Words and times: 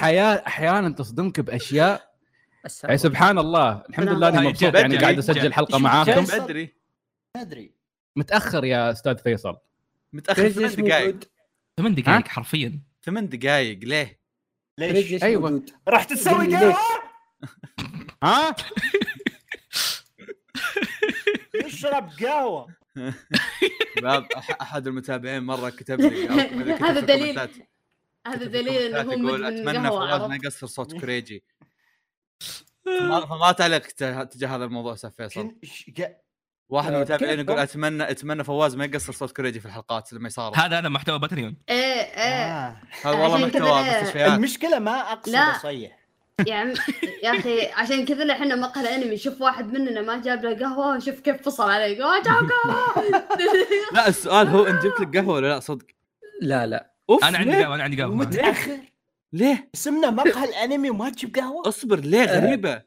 الحياة 0.00 0.42
أحيانا 0.46 0.88
تصدمك 0.94 1.40
بأشياء 1.40 2.14
يعني 2.84 2.98
سبحان 2.98 3.38
الله 3.38 3.82
الحمد. 3.90 4.08
لله 4.08 4.28
أني 4.28 4.48
مبسوط 4.48 4.68
بدري، 4.68 4.80
يعني 4.80 4.96
قاعد 4.98 5.18
أسجل 5.18 5.40
بدري. 5.40 5.52
حلقه 5.52 5.78
معاكم 5.78 6.24
بدري 6.24 6.74
ما 7.36 7.42
ادري 7.42 7.74
متأخر 8.16 8.64
يا 8.64 8.90
أستاذ 8.90 9.18
فيصل 9.18 9.56
متأخر 10.12 10.48
ثمان 10.48 10.76
دقائق؟ 10.76 11.16
ثمان 11.76 11.94
دقائق 11.94 12.28
حرفيا 12.28 12.80
ثمان 13.02 13.28
دقائق 13.28 13.78
ليه؟ 13.82 14.20
ليش؟ 14.78 15.24
موجود؟ 15.24 15.70
راح 15.88 16.04
تسوي 16.04 16.46
قهوه؟ 16.56 16.76
ها 18.22 18.54
اشرب 21.64 22.10
قهوة 22.20 22.66
أحد 24.62 24.86
المتابعين 24.86 25.42
مرة 25.42 25.70
كتب 25.70 26.00
لي 26.00 26.28
هذا 26.88 27.00
دليل. 27.00 27.48
هذا 28.26 28.44
دليل 28.44 28.96
إنه 28.96 29.12
هو 29.12 29.16
مدمن 29.16 29.44
أتمنى 29.44 29.88
فواز 29.88 30.20
ما 30.20 30.34
يقصر 30.34 30.66
صوت 30.66 30.92
كريجي 31.00 31.44
فما, 32.84 33.26
فما 33.26 33.52
تعلق 33.52 33.86
تجاه 34.24 34.56
هذا 34.56 34.64
الموضوع 34.64 34.92
أستاذ 34.92 35.10
فيصل. 35.10 35.54
واحد 36.70 36.88
من 36.88 36.94
آه، 36.94 36.98
المتابعين؟ 36.98 37.40
يقول 37.40 37.58
اتمنى 37.58 38.10
أتمنى 38.10 38.44
فواز 38.44 38.76
ما 38.76 38.84
يقصر 38.84 39.12
صوت 39.12 39.32
كريجي 39.32 39.60
في 39.60 39.66
الحلقات 39.66 40.12
لما 40.12 40.26
يصار 40.26 40.52
هذا 40.56 40.78
هذا 40.78 40.88
محتوى 40.88 41.18
باتريون. 41.18 41.56
إيه 41.68 41.76
إيه. 41.76 42.68
آه. 42.68 42.76
هذا 43.02 43.10
والله 43.10 43.46
محتوى 43.46 43.82
مستشفيات 43.82 44.32
المشكلة 44.32 44.78
ما 44.78 45.12
أقصد. 45.12 45.34
أصيح. 45.34 46.00
يا 46.46 46.54
عم 46.54 46.74
يا 47.22 47.30
أخي 47.30 47.66
عشان 47.66 48.04
كذا 48.04 48.32
إحنا 48.32 48.54
مقهى 48.54 48.82
الأنمي. 48.82 49.16
شوف 49.16 49.40
واحد 49.40 49.72
مننا 49.72 50.00
ما 50.00 50.20
جاب 50.22 50.44
له 50.44 50.58
قهوة 50.58 50.98
شوف 50.98 51.20
كيف 51.20 51.42
فصل 51.42 51.70
عليه. 51.70 52.04
قهوة. 52.04 52.22
لا 53.94 54.08
السؤال 54.08 54.48
هو 54.48 54.66
إن 54.66 54.78
جبت 54.78 55.00
لك 55.00 55.16
قهوة 55.16 55.34
ولا 55.34 55.46
لا؟ 55.46 55.60
صدق. 55.60 55.86
لا 56.40 56.66
لا. 56.66 56.90
أوف 57.10 57.24
أنا 57.24 57.38
عندي؟ 57.38 57.56
قهوة 57.56 57.74
أنا 57.74 57.82
عندي 57.82 58.02
قهوة 58.02 58.14
متأخر. 58.14 58.78
ليه؟ 59.32 59.70
اسمنا 59.74 60.10
مقهى 60.10 60.48
الأنمي 60.48 60.90
وما 60.90 61.10
تجيب 61.10 61.36
قهوة؟ 61.36 61.68
أصبر 61.68 62.00
ليه؟ 62.00 62.24
غريبة. 62.24 62.82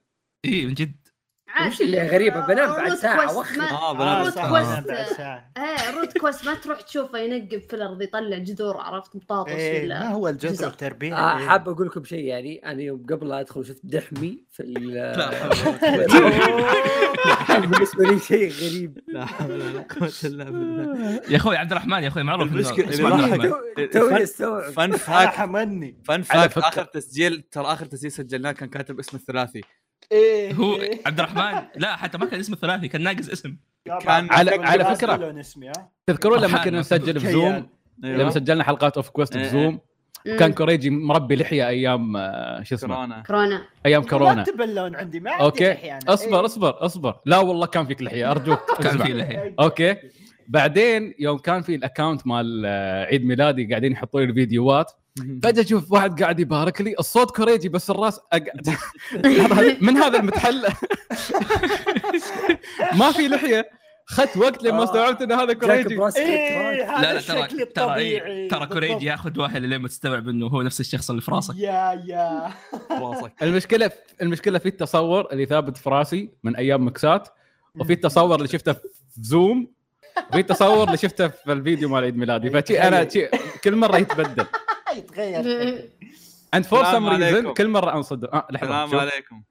اي 0.46 0.66
من 0.66 0.74
جد. 0.74 1.03
وش 1.68 1.82
اللي 1.82 2.08
غريبة؟ 2.08 2.40
بنام 2.48 2.70
بعد 2.74 2.90
روت 2.90 2.98
ساعة 3.00 3.18
كويست 3.18 3.38
وأخر. 3.38 3.58
ما- 3.58 3.72
آه 3.72 3.94
بنام. 3.94 4.24
بعد 4.24 5.06
ساعة. 5.18 5.52
إيه 5.58 6.00
روت 6.00 6.18
كويست 6.18 6.46
ما 6.46 6.54
تروح 6.54 6.82
تشوفه 6.82 7.20
ينقب 7.20 7.62
في 7.70 7.74
الأرض 7.76 8.02
يطلع 8.02 8.38
جذور 8.38 8.78
عرفت 8.78 9.18
بطاطس 9.18 9.52
إيه، 9.52 9.80
ما 9.80 9.86
ولا 9.96 10.08
هو 10.12 10.28
الجذر. 10.28 10.68
التربية 10.68 11.16
آه 11.16 11.38
إيه. 11.40 11.48
حاب 11.48 11.70
أقول 11.70 11.88
لكم 11.88 12.04
شيء 12.04 12.26
يعني 12.26 12.62
أنا 12.66 12.82
يوم 12.82 13.06
قبل 13.10 13.30
لا 13.30 13.40
أدخل 13.40 13.66
شفت 13.66 13.82
دحمي 13.84 14.44
في 14.52 14.64
ال 14.64 14.94
لا 14.94 15.32
حول 15.32 15.52
ولا 15.52 16.08
قوة. 16.08 17.60
بالنسبة 17.60 18.04
لي 18.04 18.20
شيء 18.20 18.52
غريب 18.52 19.00
لا 19.08 19.26
حول 19.26 19.52
ولا 19.52 19.86
قوة 20.00 20.12
الا 20.24 20.44
بالله 20.44 21.22
يا 21.30 21.38
أخوي 21.38 21.58
عبد 21.58 21.72
الرحمن 21.72 22.04
يا 22.04 22.08
أخوي 22.08 22.24
معروف 22.24 22.52
الرحمن 22.54 23.54
توني 23.94 24.24
استوعب 24.24 24.72
فن 24.72 24.98
حمني 25.28 25.98
فن 26.06 26.24
فكرة- 26.24 26.58
آخر 26.58 26.84
تسجيل 26.84 27.42
ترى 27.52 27.66
آخر 27.66 27.86
تسجيل 27.86 28.12
سجلناه 28.12 28.52
كان 28.52 28.70
كاتب 28.70 29.00
اسم 29.00 29.18
الثلاثي 29.18 29.62
إيه. 30.14 30.54
هو 30.54 30.80
عبد 31.06 31.20
الرحمن 31.20 31.62
لا 31.76 31.96
حتى 31.96 32.18
ما 32.18 32.26
كان 32.26 32.40
اسمه 32.40 32.56
ثلاثي 32.56 32.88
كان 32.88 33.02
ناقص 33.04 33.30
اسم. 33.30 33.58
كان- 33.86 34.30
على- 34.30 34.34
على 34.60 34.84
ها 34.84 34.94
تذكرون 36.08 36.40
لما 36.40 36.64
كنا. 36.64 36.80
نسجل 36.80 37.20
في 37.20 37.32
زوم؟ 37.32 37.68
أيوه. 38.04 38.18
لما 38.18 38.30
سجلنا 38.30 38.64
حلقات 38.64 38.96
off 38.98 39.10
quest 39.10 39.36
إيه، 39.36 39.44
في 39.44 39.50
زوم 39.50 39.80
مم. 40.26 40.38
كان 40.38 40.54
كوريجي 40.54 40.90
مربي 40.90 41.36
لحية 41.36 41.68
أيام 41.68 42.18
آه، 42.18 42.64
شو 42.64 42.76
اسمه؟ 42.76 42.96
كورونا. 42.96 43.24
كورونا. 43.28 43.62
أيام 43.86 44.04
كورونا. 44.04 44.46
لا 44.58 44.64
اللون 44.64 44.96
عندي 44.96 45.20
ما 45.20 45.32
عندي 45.32 45.44
okay. 45.44 45.70
لحية 45.74 45.92
أنا. 45.92 46.14
أصبر 46.14 46.40
إيه. 46.40 46.46
أصبر 46.46 46.86
أصبر. 46.86 47.16
لا 47.26 47.38
والله 47.38 47.66
كان 47.66 47.86
فيك 47.86 48.02
لحية 48.02 48.32
أرجوك. 48.32 48.60
كان. 48.84 48.98
في 48.98 49.14
لحية. 49.14 49.56
okay. 49.60 49.96
بعدين 50.48 51.14
يوم 51.20 51.38
كان 51.38 51.62
في 51.62 51.76
ال 51.76 51.82
account 51.82 52.28
مال 52.28 52.64
آه، 52.66 53.06
عيد 53.06 53.26
ميلادي 53.26 53.66
قاعدين 53.66 53.92
يحطوا 53.92 54.20
لي 54.22 54.26
الفيديوهات. 54.30 54.92
فجأة 55.44 55.64
أشوف 55.64 55.92
واحد 55.92 56.22
قاعد 56.22 56.40
يبارك 56.40 56.82
لي 56.82 56.96
الصوت 57.00 57.36
كوريجي 57.36 57.70
بس 57.70 57.90
الراس 57.90 58.20
أق... 58.34 58.44
من 59.86 59.98
هذا 59.98 60.20
المنتحل؟ 60.20 60.62
ما 63.00 63.12
في 63.12 63.28
لحية. 63.28 63.70
اخذت 64.10 64.38
وقت 64.38 64.64
لما 64.64 64.82
آه. 64.82 64.84
استوعبت 64.84 65.22
إن 65.22 65.32
هذا 65.32 65.54
كوريجي. 65.54 65.98
هذا 65.98 66.10
لا 67.02 67.14
لا 67.14 67.22
ترى 67.22 67.66
ترى 67.66 67.96
إيه 67.96 68.50
ترى 68.50 68.66
كوريجي 68.66 69.06
ياخذ 69.06 69.40
واحد 69.40 69.62
لين 69.62 69.82
ما 69.82 69.88
تستوعب 69.88 70.30
إنه 70.30 70.48
هو 70.48 70.62
نفس 70.62 70.80
الشخص 70.80 71.10
اللي 71.10 71.22
في 71.22 71.32
راسك 71.32 71.56
يا 71.58 72.04
يا. 72.06 72.52
راسك 72.92 73.32
المشكلة 73.44 73.92
المشكلة 74.22 74.60
في 74.60 74.66
التصور 74.66 75.32
اللي 75.32 75.46
ثابت 75.46 75.78
في 75.78 75.90
راسي 75.90 76.30
من 76.44 76.56
أيام 76.56 76.88
مكسات 76.88 77.28
وفي 77.80 77.94
التصور 77.94 78.36
اللي 78.36 78.48
شفته 78.48 78.74
في 78.74 78.82
زوم 79.22 79.68
وفي 80.30 80.40
التصور 80.40 80.84
اللي 80.88 80.98
شفته 80.98 81.28
في 81.28 81.52
الفيديو 81.52 81.90
مال 81.90 82.04
عيد 82.04 82.18
ميلادي. 82.18 82.50
فشي 82.50 82.82
أنا 82.82 83.10
شي 83.10 83.28
كل 83.64 83.76
مرة 83.76 83.98
يتبدل. 83.98 84.46
يتغير. 84.98 85.90
and 86.54 86.66
for 86.66 86.84
some 86.84 87.10
reason. 87.10 87.54
كل 87.54 87.68
مرة 87.68 87.96
أنصدم. 87.96 88.28
آه 88.34 88.48
لحظة 88.52 88.84
السلام. 88.84 89.00
عليكم. 89.00 89.44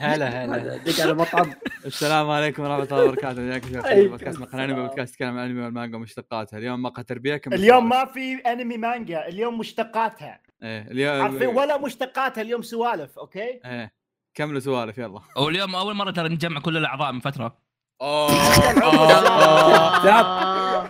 هلا 0.00 0.44
هذا 0.44 0.76
دق 0.76 1.00
على 1.02 1.14
مطعم. 1.14 1.52
السلام 1.86 2.30
عليكم 2.30 2.62
ورحمة 2.62 2.84
الله 2.84 3.04
وبركاته. 3.04 3.50
حياكم 3.50 3.82
في 3.82 4.08
بودكاست 4.08 4.40
مقهى. 4.40 4.64
الانمي 4.64 4.82
بودكاست 4.82 5.12
يتكلم 5.14 5.28
عن 5.28 5.44
الانمي 5.44 5.64
والمانجا 5.64 5.96
ومشتقاتها. 5.96 6.58
اليوم 6.58 6.82
مقهى 6.82 7.04
تربيه 7.04 7.36
كم 7.36 7.52
اليوم 7.52 7.88
ما 7.88 8.04
في 8.04 8.34
أنمي 8.34 8.76
مانجا. 8.76 9.28
اليوم 9.28 9.58
مشتقاتها. 9.58 10.40
إيه 10.62 10.90
اليوم 10.90 11.22
عارفين 11.22 11.48
ولا 11.48 11.78
مشتقاتها. 11.78 12.42
اليوم 12.42 12.62
سوالف 12.62 13.18
okay؟ 13.18 13.60
إيه. 13.64 13.92
كملوا 14.34 14.60
سوالف 14.60 14.98
يلا. 14.98 15.20
واليوم 15.36 15.74
أول 15.74 15.94
مرة 15.94 16.10
ترى 16.10 16.28
نجمع 16.28 16.60
كل 16.60 16.76
الأعضاء 16.76 17.12
من 17.12 17.20
فترة. 17.20 17.58
أوه. 18.02 18.32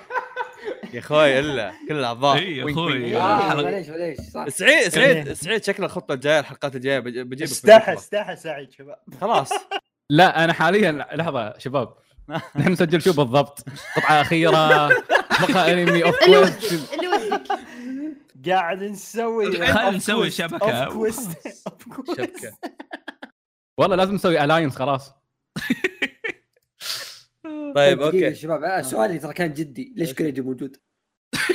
يا 0.94 0.98
أخوي 0.98 1.38
إلا 1.38 1.72
كل 1.88 1.94
الأعضاء. 1.98 2.38
اي 2.38 2.56
يا 2.56 2.70
أخوي. 2.72 3.16
آه، 3.16 3.54
معليش 3.54 3.88
معليش. 3.88 4.18
صح. 4.20 4.48
سعيد 4.48 4.88
سعيد 4.88 5.32
سعيد 5.32 5.64
شكل 5.64 5.84
الخطة 5.84 6.14
الجاية 6.14 6.40
الحلقات 6.40 6.76
الجاية 6.76 6.98
بج- 6.98 7.18
بجيبك 7.18 7.42
استحى. 7.50 7.92
استحى 7.94 8.36
سعيد 8.36 8.72
شباب. 8.72 8.98
خلاص. 9.20 9.50
لا 10.10 10.44
أنا 10.44 10.52
حاليا 10.52 10.92
لحظة 11.14 11.58
شباب. 11.58 11.94
نحن 12.28 12.72
نسجل 12.72 13.02
شو 13.02 13.12
بالضبط؟ 13.12 13.64
قطعة 13.96 14.20
أخيرة 14.20 14.88
مقهى 15.40 15.72
أنمي 15.82 16.04
off 16.04 16.16
quest 16.24 16.72
ودك 16.72 16.94
اللي 16.94 17.08
ودك. 17.08 18.50
قاعد 18.50 18.82
نسوي 18.82 19.52
خلينا 19.66 19.90
نسوي 19.90 20.30
quest. 20.30 20.34
شبكة. 20.34 20.88
والله 23.78 23.96
لازم 23.96 24.14
نسوي 24.14 24.44
الاينس 24.44 24.76
خلاص. 24.76 25.12
طيب 27.76 28.00
يا 28.00 28.06
okay. 28.06 28.34
شباب. 28.34 28.62
آه، 28.64 28.82
سؤالي 28.82 29.18
ترى 29.18 29.32
كان 29.32 29.52
جدي. 29.54 29.92
ليش 29.96 30.12
كريجي 30.14 30.40
موجود؟ 30.40 30.76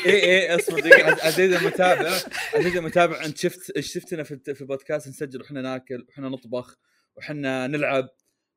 اي 0.05 0.11
اي 0.23 0.55
اصبر 0.55 0.79
دقيقة. 0.79 1.11
عز- 1.11 1.19
عزيزي 1.19 1.57
المتابع 1.57 2.11
عزيزي 2.55 2.79
المتابع 2.79 3.25
انت 3.25 3.37
شفت 3.37 3.79
شفتنا 3.79 4.23
في 4.23 4.39
في 4.53 4.61
البودكاست؟ 4.61 5.07
نسجل 5.07 5.41
وحنا 5.41 5.61
ناكل 5.61 6.05
وحنا 6.09 6.29
نطبخ 6.29 6.75
وحنا 7.15 7.67
نلعب. 7.67 8.07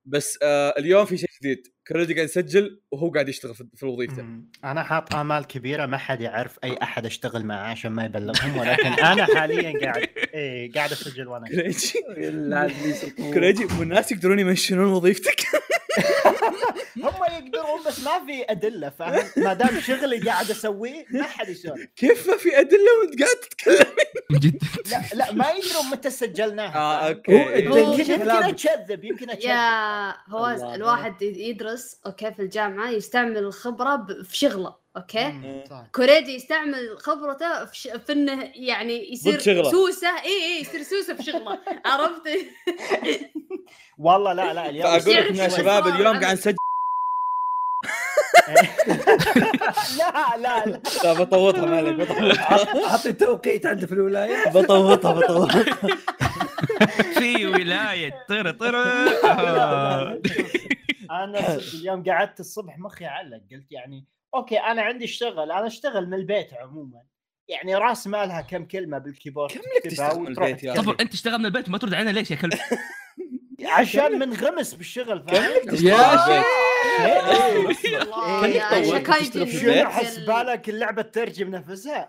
بس 0.04 0.38
آه 0.43 0.75
اليوم 0.78 1.04
في 1.04 1.16
شيء 1.16 1.28
جديد. 1.43 1.62
كريدي 1.87 2.15
قاعد 2.15 2.28
يسجل 2.28 2.81
وهو 2.93 3.10
قاعد 3.10 3.28
يشتغل 3.28 3.54
في 3.54 3.65
في 3.77 3.87
وظيفته. 3.87 4.25
أنا 4.65 4.82
حاط 4.82 5.15
آمال 5.15 5.47
كبيرة 5.47 5.87
ما 5.87 5.97
حد 5.98 6.21
يعرف 6.21 6.59
أي 6.65 6.77
أحد 6.82 7.06
أشتغل 7.06 7.44
معاه 7.44 7.71
عشان 7.71 7.92
ما 7.92 8.04
يبلغهم 8.04 8.56
ولكن 8.56 8.87
أنا 8.87 9.27
حاليا 9.38 9.81
قاعد 9.81 10.09
إيه 10.34 10.72
قاعد 10.72 10.92
أسجل 10.92 11.28
وأنا. 11.28 11.48
كريجي 11.48 11.92
الطموح. 13.06 13.34
كريجي 13.34 13.65
والناس 13.65 14.12
يقدرون 14.12 14.38
يمشون 14.38 14.78
وظيفتك. 14.78 15.41
هم 17.05 17.25
يقدرون 17.33 17.83
بس 17.87 18.01
ما 18.01 18.25
في 18.27 18.45
أدلة 18.49 18.91
فاهم؟ 18.91 19.25
ما 19.37 19.55
دام 19.55 19.81
شغلي 19.81 20.19
قاعد 20.19 20.51
أسويه 20.51 21.06
ما 21.11 21.23
حد 21.23 21.49
يسولف 21.49 21.87
كيف 21.97 22.28
ما 22.31 22.37
في 22.37 22.61
أدلة 22.61 22.99
وأنت 23.01 23.23
قاعد 23.23 23.37
تتكلم؟ 23.37 23.97
جد 24.41 24.62
لا 24.91 25.03
لا 25.15 25.33
ما 25.33 25.51
يدرون 25.51 25.91
متى 25.91 26.11
سجلناها 26.11 26.77
آه؟ 26.77 27.09
okay. 27.09 27.32
يمكن 27.33 28.12
يمكن 28.12 28.31
أكذب 28.31 29.05
يمكن 29.05 29.31
أكذب. 29.31 29.45
يا 29.45 30.15
فواز. 30.31 30.62
الواحد 30.62 31.23
يدرس 31.23 32.01
okay 32.06 32.32
في 32.33 32.43
الجامعة 32.43 32.91
يستعمل 32.91 33.39
الخبرة 33.39 34.07
في 34.25 34.37
شغله. 34.37 34.75
okay؟ 34.97 35.25
مم، 35.28 35.65
صح. 35.71 35.87
كوريجي 35.95 36.34
يستعمل 36.34 36.99
خبرته 36.99 37.65
في, 37.65 37.77
ش... 37.77 37.89
في 38.06 38.12
إنه 38.12 38.51
يعني 38.55 39.12
يصير. 39.12 39.39
سوسة. 39.71 40.09
اي 40.09 40.45
اي 40.45 40.61
يصير 40.61 40.83
سوسة 40.83 41.15
في 41.15 41.22
شغله. 41.22 41.59
عرفت؟ 41.87 42.22
والله 43.98 44.33
لا 44.33 44.53
لا 44.54 44.69
اليوم 44.69 44.98
فأقول 44.98 45.16
لكم 45.16 45.34
يا 45.34 45.48
شباب 45.48 45.87
اليوم 45.87 46.21
قاعد 46.21 46.33
نسجل. 46.37 46.57
لا 49.98 50.37
لا 50.37 50.66
لا. 50.66 50.81
لا 51.04 51.13
بطوطها 51.13 51.66
ما 51.66 51.77
عليك 51.77 51.95
بطوطها. 51.95 52.91
اعطي 52.91 53.13
توقيت 53.13 53.66
عنده 53.66 53.86
في 53.86 53.93
الولاية. 53.93 54.48
بطوطها 54.54 55.13
بطوطها. 55.13 55.65
في 57.19 57.47
ولاية. 57.47 58.25
طير 58.28 58.51
طير 58.51 58.72
لا، 58.72 60.21
أنا 61.10 61.54
اليوم 61.57 62.04
قعدت 62.04 62.41
الصبح 62.41 62.78
مخي 62.78 63.04
علق. 63.07 63.41
قلت 63.53 63.72
يعني 63.72 64.04
okay 64.34 64.59
أنا 64.59 64.82
عندي 64.82 65.04
اشتغل 65.04 65.53
أنا 65.53 65.66
اشتغل 65.66 66.06
من 66.06 66.15
البيت 66.15 66.54
عموما 66.54 67.03
يعني 67.48 67.74
راس 67.74 68.06
مالها 68.06 68.41
كم 68.41 68.65
كلمة 68.65 68.98
بال 68.98 69.09
keyboard 69.09 69.53
كم 69.53 69.60
لك 69.60 69.82
تشتغل 69.91 70.21
من 70.21 70.28
البيت 70.28 70.65
يا. 70.65 70.74
طب 70.74 71.00
أنت 71.00 71.12
تشتغل 71.12 71.38
من 71.38 71.47
البيت 71.47 71.68
ما 71.68 71.78
ترد 71.78 71.94
علينا 71.94 72.10
ليش 72.10 72.30
يا 72.30 72.36
كلب؟ 72.36 72.53
عشان 73.66 74.18
منغمس 74.18 74.74
بالشغل 74.74 75.24
فاهم 75.28 75.50
يا 75.68 75.77
شيخ 75.77 76.28
إيه. 76.28 76.42
إيه. 77.06 77.72
شنو 79.53 79.60
البيت؟ 79.60 79.84
حسبالك 79.86 80.68
اللعبة 80.68 81.03
ترجم 81.03 81.50
نفسها 81.50 82.09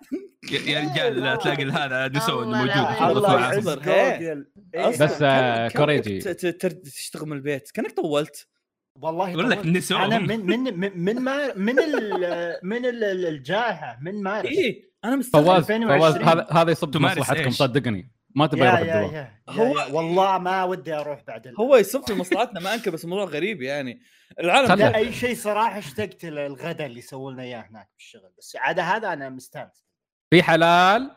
يا 0.51 0.79
رجال 0.79 1.37
تلاقي 1.39 1.63
هذا 1.65 2.05
الله 2.07 2.57
موجود 2.57 3.17
الله 3.17 3.49
إيه. 3.93 4.45
أصبر، 4.89 5.05
بس، 5.05 5.21
آه، 5.21 5.67
كوريجي. 5.67 6.15
وقت 6.17 6.27
ت- 6.27 6.45
ت- 6.45 6.85
تشتغل 6.85 7.25
من 7.29 7.37
البيت 7.37 7.71
كأنك 7.71 7.91
طولت 7.91 8.47
والله 8.95 9.29
يقول 9.29 9.49
لك. 9.49 9.65
نسوم. 9.65 10.01
أنا 10.01 10.19
من 10.19 10.45
من 10.45 10.79
من 10.79 10.91
من 11.03 11.19
ما 11.19 11.53
من 11.55 11.79
ال 11.79 12.03
من 12.71 12.85
ال- 12.85 13.03
ال- 13.03 13.25
الجائحة 13.25 13.97
من 14.01 14.23
مارس 14.23 14.45
إيه 14.49 14.91
أنا 15.05 15.15
مستغرب. 15.15 15.43
فواز 15.45 15.71
2020. 15.71 15.99
فواز 15.99 16.15
هذا 16.15 16.47
هذا 16.51 16.71
يصب 16.71 16.97
مصلحتكم؟ 16.97 17.49
صدقني. 17.49 18.11
ما 18.35 18.47
تبغى 18.47 18.67
يروح 18.67 18.79
الدوام 18.79 19.27
هو- 19.49 19.97
والله 19.97 20.37
ما 20.37 20.63
ودي 20.63 20.93
أروح 20.93 21.23
بعد 21.27 21.53
هو 21.59 21.75
يصب 21.75 22.01
في 22.07 22.13
مصلحتنا 22.13 22.59
ما 22.59 22.73
أنكر 22.73 22.91
بس 22.91 23.03
الموضوع 23.03 23.25
غريب 23.25 23.61
يعني. 23.61 24.01
العالم 24.39 24.73
لا 24.73 24.95
أي 24.95 25.13
شيء 25.13 25.35
صراحة 25.35 25.77
اشتقت 25.77 26.25
للغداء 26.25 26.87
اللي 26.87 26.99
يسووا 26.99 27.31
لنا 27.31 27.43
إياه 27.43 27.61
هناك 27.69 27.89
في 27.97 28.03
الشغل 28.03 28.31
بس 28.37 28.55
عاد 28.55 28.79
هذا 28.79 29.13
أنا 29.13 29.29
مستانس. 29.29 29.85
في 30.29 30.43
حلال؟ 30.43 31.11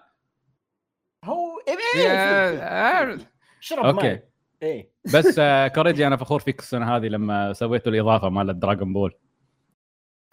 هو 1.24 1.58
إيه 1.68 2.12
اشرب 3.60 3.84
okay. 3.84 4.06
ماي. 4.06 4.22
إيه. 4.64 4.90
بس 5.14 5.38
آه، 5.38 5.68
كوريجي 5.68 6.06
أنا 6.06 6.16
فخور 6.16 6.40
فيك 6.40 6.60
السنة 6.60 6.96
هذه 6.96 7.06
لما 7.06 7.52
سويتوا 7.52 7.92
الإضافة 7.92 8.28
مال 8.28 8.60
دراغون 8.60 8.92
بول. 8.92 9.14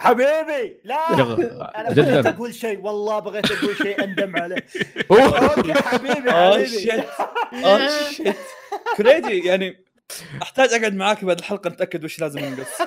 حبيبي 0.01 0.81
لا 0.83 1.18
شغل- 1.18 1.44
أنا 1.75 1.89
بغيت 1.89 2.25
أقول 2.25 2.54
شيء 2.54 2.80
والله 2.80 3.19
بغيت 3.19 3.51
أقول 3.51 3.75
شيء 3.75 4.04
أندم 4.04 4.36
عليه. 4.38 4.66
okay 5.12 5.74
حبيبي 5.74 6.31
اوه 6.31 6.51
حبيبي. 6.54 6.68
shit 6.68 7.06
oh 7.53 7.88
shit 8.12 8.36
كوريجي 8.98 9.48
يعني 9.48 9.86
أحتاج 10.42 10.74
أقعد 10.74 10.94
معاك 10.94 11.25
بعد 11.25 11.39
الحلقة 11.39 11.69
نتأكد 11.69 12.04
وش 12.04 12.19
لازم 12.22 12.39
ننقص. 12.39 12.81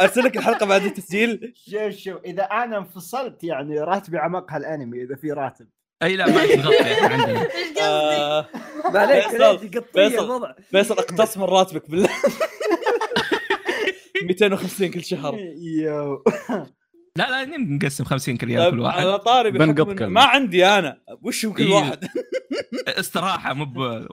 أرسل 0.00 0.24
لك 0.24 0.36
الحلقة 0.36 0.66
بعد 0.66 0.82
التسجيل. 0.82 1.52
شوف 1.56 1.90
شوف 1.90 2.20
إذا 2.24 2.42
أنا 2.42 2.78
انفصلت 2.78 3.44
يعني 3.44 3.80
راتبي 3.80 4.18
على 4.18 4.32
مقهى 4.32 4.56
الأنمي 4.56 5.02
إذا 5.02 5.16
في 5.16 5.32
راتب. 5.32 5.68
أي 6.02 6.16
لا 6.16 6.26
ما 6.30 6.40
عندنا 6.40 6.70
إيش 6.86 6.98
قصدي؟ 6.98 7.82
آه 7.82 8.48
ما 8.92 9.00
عليك 9.00 9.84
فيصل،. 9.94 10.24
الوضع 10.24 10.52
فيصل 10.70 10.94
اقتص 10.98 11.38
من 11.38 11.44
راتبك 11.44 11.90
بالله 11.90 12.08
250 14.22 14.90
كل 14.90 15.04
شهر 15.04 15.38
يو 15.58 16.24
لا 17.16 17.30
لا 17.30 17.44
نقسم 17.56 18.04
50 18.04 18.38
ريال 18.42 18.70
كل 18.70 18.80
واحد 18.80 19.00
على 19.00 19.18
طاري. 19.18 19.50
ما 20.08 20.22
عندي 20.22 20.66
أنا 20.66 21.02
وش 21.22 21.46
كل 21.46 21.62
إيه. 21.62 21.72
واحد 21.74 22.08
استراحة 23.00 23.54
مو 23.54 23.64
ب- 23.64 24.08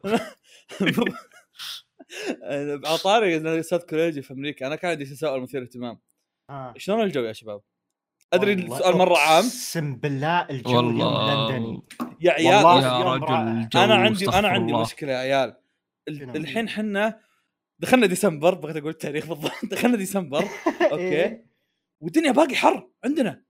على 2.85 2.97
طاري 3.03 3.37
إن 3.37 3.47
الاستاذ 3.47 3.79
كوريجي 3.79 4.21
في 4.21 4.33
أمريكا 4.33 4.67
أنا 4.67 4.75
كان 4.75 4.91
عندي 4.91 5.05
تساؤل 5.05 5.41
مثير 5.41 5.61
اهتمام 5.61 5.99
آه. 6.49 6.73
شلون 6.77 7.01
الجو 7.01 7.21
يا 7.23 7.33
شباب؟ 7.33 7.61
أدري 8.33 8.53
السؤال 8.53 8.97
مرة 8.97 9.17
عام 9.17 9.43
أقسم 9.45 9.95
بالله 9.95 10.41
الجو 10.49 10.75
والله 10.77 11.49
لندني 11.51 11.81
يا 12.21 12.31
عيال 12.31 12.83
يا. 12.83 13.03
رجل 13.03 13.79
أنا 13.79 13.95
عندي 13.95 14.29
أنا 14.29 14.47
عندي 14.47 14.71
الله. 14.71 14.81
مشكلة 14.81 15.11
يا 15.11 15.17
عيال؟ 15.17 15.55
الحين 16.09 16.69
حنا 16.69 17.19
دخلنا 17.79 18.05
ديسمبر 18.05 18.53
بغيت 18.55 18.77
أقول 18.77 18.89
التاريخ 18.91 19.25
بالضبط 19.27 19.51
دخلنا 19.71 19.97
ديسمبر 19.97 20.43
okay 20.91 21.03
إيه. 21.03 21.45
والدنيا 22.01 22.31
باقي 22.31 22.55
حر 22.55 22.89
عندنا 23.05 23.43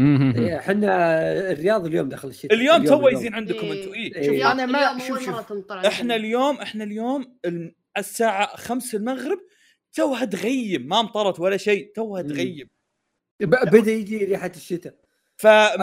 مهم. 0.00 0.34
إيه، 0.36 0.58
إحنا 0.58 1.22
الرياض 1.52 1.86
اليوم 1.86 2.08
دخل 2.08 2.28
الشتاء 2.28 2.54
اليوم 2.54 2.84
تو. 2.84 3.08
يزين 3.08 3.34
عندكم. 3.34 3.66
أنتم 3.66 3.92
اي 3.92 4.44
أنا 4.52 4.66
ما 4.66 4.92
اليوم 4.92 5.08
شوف 5.08 5.24
شوف. 5.26 5.72
إحنا 5.72 6.16
اليوم 6.16 6.56
إحنا 6.56 6.84
اليوم 6.84 7.38
الساعة 7.98 8.56
5 8.56 8.98
المغرب 8.98 9.38
توها 9.92 10.24
تغيم 10.24 10.86
ما 10.88 11.00
امطرت 11.00 11.40
ولا 11.40 11.56
شيء 11.56 11.92
توها. 11.94 12.22
تغيم 12.22 12.68
بدأ 13.40 13.92
يجي 13.92 14.24
ريحة 14.24 14.52
الشتاء. 14.56 14.94
فما 15.36 15.74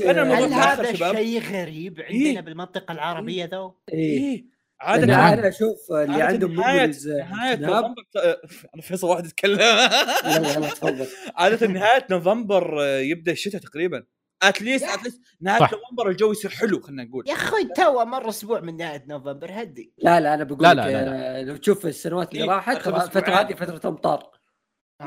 الموضوع 0.00 0.38
هل 0.38 0.52
هذا 0.52 0.92
شباب 0.92 1.16
شيء 1.16 1.42
غريب 1.42 2.00
عندنا 2.00 2.24
إيه. 2.30 2.40
بالمنطقة 2.40 2.92
العربية 2.92 3.50
ذو؟ 3.52 3.74
إيه. 3.92 4.18
إيه. 4.18 4.44
عادة 4.80 5.04
أنا 5.04 5.12
نعم. 5.16 5.32
أنا 5.38 5.48
أشوف 5.48 5.92
اللي 5.92 6.12
عادة 6.12 6.24
عندهم 6.24 6.54
نهايه 6.54 6.72
memories 6.72 7.08
نهاية 7.08 7.56
سناب. 7.56 7.70
نوفمبر 7.70 8.02
أنا 8.74 8.82
فيصل 8.82 9.06
واحد 9.08 9.26
يتكلم. 9.26 9.58
عادة 11.36 11.66
نهاية 11.66 12.06
نوفمبر 12.10 12.82
آه، 12.82 12.98
يبدأ 12.98 13.32
الشتاء 13.32 13.60
تقريبا. 13.60 14.04
at 14.42 14.54
least 14.54 14.84
at 14.84 14.94
least 14.94 15.20
نهاية 15.40 15.60
صح. 15.60 15.72
نوفمبر 15.72 16.08
الجو 16.10 16.32
يصير 16.32 16.50
حلو 16.50 16.80
خلينا 16.80 17.04
نقول. 17.04 17.24
يا 17.28 17.34
أخوي 17.34 17.64
تو 17.76 18.04
مر 18.04 18.28
أسبوع 18.28 18.60
من 18.60 18.76
نهاية 18.76 19.04
نوفمبر 19.08 19.48
هدي. 19.50 19.92
لا 19.98 20.20
لا 20.20 20.34
أنا 20.34 20.44
بقول 20.44 20.62
لا، 20.62 20.74
لك 20.74 20.78
لا، 20.78 20.90
لا، 20.92 21.38
آه، 21.38 21.42
لو 21.42 21.56
تشوف 21.56 21.86
السنوات 21.86 22.32
اللي 22.32 22.44
إيه، 22.44 22.50
راحت 22.50 22.86
الفترة. 22.88 23.34
هذه 23.34 23.54
فترة 23.54 23.90
أمطار. 23.90 24.30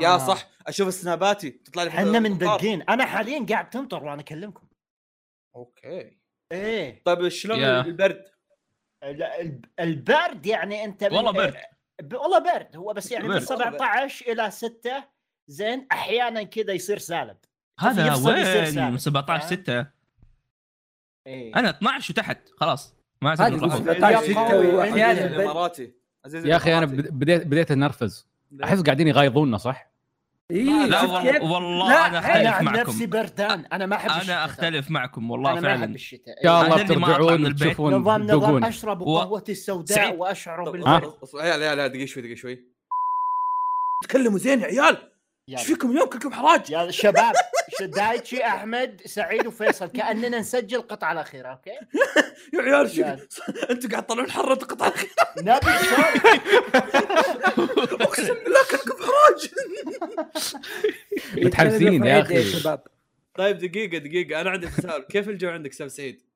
يا 0.00 0.08
آه. 0.14 0.18
صح 0.18 0.48
أشوف 0.66 0.94
سناباتي 0.94 1.50
تطلع 1.50 1.82
لي 1.82 1.88
إحنا 1.88 2.18
من 2.20 2.32
أمطار. 2.32 2.56
دقين 2.58 2.82
أنا 2.82 3.04
حاليا 3.06 3.46
قاعد 3.48 3.70
تمطر 3.70 4.04
وأنا 4.04 4.20
أكلمكم 4.20 4.66
okay 5.56 6.18
إيه 6.52 7.02
طيب 7.04 7.28
شلون 7.28 7.58
يا. 7.58 7.80
البرد؟ 7.80 8.24
لا، 9.02 9.40
الب- 9.40 9.64
البرد 9.80 10.46
يعني 10.46 10.84
أنت 10.84 11.04
من- 11.04 11.12
والله 11.16 11.30
برد. 11.32 11.54
ب- 12.02 12.14
والله 12.14 12.38
برد 12.38 12.76
هو 12.76 12.92
بس 12.92 13.12
يعني 13.12 13.24
من 13.28 13.34
برد. 13.34 13.42
17 13.42 14.32
إلى 14.32 14.50
6 14.50 15.04
زين 15.50 15.86
أحيانا 15.92 16.42
كذا 16.42 16.72
يصير 16.72 16.98
سالب 16.98 17.36
هذا 17.80 18.14
وين 18.14 18.44
سالب. 18.44 18.96
17 18.96 19.44
آه. 19.44 19.46
6 19.46 19.86
إيه 21.26 21.54
أنا 21.56 21.70
12 21.70 22.12
وتحت 22.12 22.48
خلاص 22.56 22.94
ما 23.22 23.34
نروح. 23.48 23.76
17 23.76 24.22
6 24.24 24.48
قوي. 24.48 24.66
واحيانا. 24.66 25.26
الإماراتي 25.26 25.92
يا 26.34 26.56
أخي 26.56 26.78
أنا 26.78 26.86
بديت 26.86 27.46
بديت 27.46 27.70
أنرفز 27.70 28.27
أحس 28.64 28.80
قاعدين 28.82 29.08
يغايظونا 29.08 29.56
صح؟ 29.58 29.88
إيه، 30.50 30.86
لا 30.86 31.02
والله؟ 31.02 31.52
والله 31.52 31.88
لا، 31.88 32.06
أنا 32.06 32.18
أختلف 32.18 32.54
عن 32.54 32.64
معكم 32.64 32.80
نفسي 32.80 33.06
بردان 33.06 33.64
أنا 33.72 33.86
ما 33.86 33.96
أحب 33.96 34.10
الشتاء 34.10 34.24
أنا 34.36 34.44
أختلف 34.44 34.90
معكم 34.90 35.30
والله 35.30 35.52
أنا 35.52 35.60
ما 35.60 35.68
أحب 35.68 35.78
فعلا 35.80 35.94
الشتاء 35.94 36.38
ان 36.38 36.42
شاء. 36.44 36.62
الله 36.64 36.76
أنا 36.76 36.86
ترجعون 36.88 37.46
البيت. 37.46 37.62
وتشوفون 37.62 37.94
نظام 37.94 38.22
نظام 38.22 38.64
أشرب 38.64 39.02
قهوتي 39.02 39.52
السوداء. 39.52 40.16
واشعر 40.16 40.66
طب- 40.66 40.72
بال 40.72 40.88
ها؟ 40.88 40.98
طب- 40.98 41.10
طب- 41.10 41.38
يا 41.38 41.56
لا 41.56 41.74
لا 41.74 41.86
دقيقة 41.86 42.06
شوي 42.06 42.22
دقيقة 42.22 42.36
شوي 42.38 42.64
تكلموا 44.04 44.38
زين 44.38 44.60
يا 44.60 44.66
عيال 44.66 45.07
إيش 45.48 45.62
فيكم 45.62 45.90
اليوم؟ 45.90 46.08
كلكم 46.08 46.32
حراج. 46.32 46.70
يا 46.70 46.90
شباب 46.90 47.34
دايتشي 47.80 48.44
أحمد 48.44 49.00
سعيد 49.06 49.46
وفيصل 49.46 49.86
كأننا 49.86 50.38
نسجل 50.38 50.76
القطعه 50.78 51.12
الأخيرة 51.12 51.48
أوكي؟ 51.48 51.70
يا 52.54 52.62
عيال 52.62 52.90
شو. 52.90 53.02
أنتم 53.70 53.88
قاعد 53.88 54.06
تطلعون 54.06 54.30
حرة 54.30 54.54
قطع 54.54 54.86
نبي 55.38 55.66
صوت 55.78 56.26
أقسم 58.02 58.34
بالله 58.34 58.60
كلكم 58.70 58.96
حراج. 59.02 59.50
متحمسين 61.36 62.04
يا 62.06 62.20
أخي. 62.20 62.44
شباب 62.44 62.82
طيب 63.34 63.58
دقيقة 63.58 63.98
دقيقة. 63.98 64.40
أنا 64.40 64.50
عندي 64.50 64.66
تساؤل 64.66 65.02
كيف 65.02 65.28
الجو 65.28 65.48
عندك 65.48 65.70
أستاذ 65.70 65.88
سعيد؟ 65.88 66.27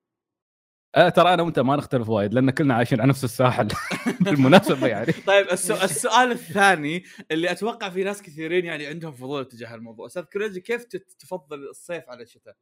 أه 0.97 1.09
ترى 1.09 1.35
أنا 1.35 1.43
وأنت 1.43 1.59
ما 1.59 1.77
نختلف 1.77 2.09
وايد 2.09 2.35
لأن 2.35 2.51
كلنا 2.51 2.75
عايشين 2.75 3.01
على 3.01 3.09
نفس 3.09 3.25
الساحل 3.25 3.69
بالمناسبة 4.21 4.87
يعني 4.87 5.13
طيب 5.27 5.47
السؤال, 5.53 5.83
السؤال 5.83 6.33
الثاني 6.33 7.05
اللي 7.31 7.51
أتوقع 7.51 7.89
في 7.89 8.05
ناس 8.05 8.23
كثيرين 8.23 8.65
يعني 8.65 8.87
عندهم 8.87 9.13
فضول 9.13 9.45
تجاه 9.45 9.75
الموضوع 9.75 10.07
أستاذ 10.07 10.23
كوريجي 10.23 10.61
كيف 10.61 10.85
تفضل 11.19 11.69
الصيف 11.69 12.11
على 12.11 12.23
الشتاء؟ 12.23 12.55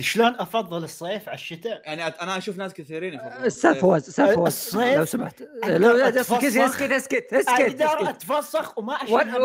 شلون 0.00 0.34
أفضل 0.38 0.84
الصيف 0.84 1.28
على 1.28 1.34
الشتاء؟ 1.34 1.82
يعني 1.84 2.06
أنا 2.06 2.38
أشوف 2.38 2.58
ناس 2.58 2.74
كثيرين 2.74 3.14
يفضلون 3.14 3.32
أستاذ 3.32 3.70
الصيف. 3.70 3.82
فواز 3.82 4.08
أستاذ 4.08 4.34
فواز 4.34 4.52
الصيف 4.52 4.98
لو 4.98 5.04
سمحت 5.04 5.42
لو 5.64 5.96
اسكت. 5.96 6.44
اسكت 6.44 6.92
اسكت 6.92 7.32
اسكت 7.32 7.82
أقدر 7.82 8.10
أتفسخ 8.10 8.78
وما 8.78 8.98
شيء 8.98 9.16
لا 9.16 9.38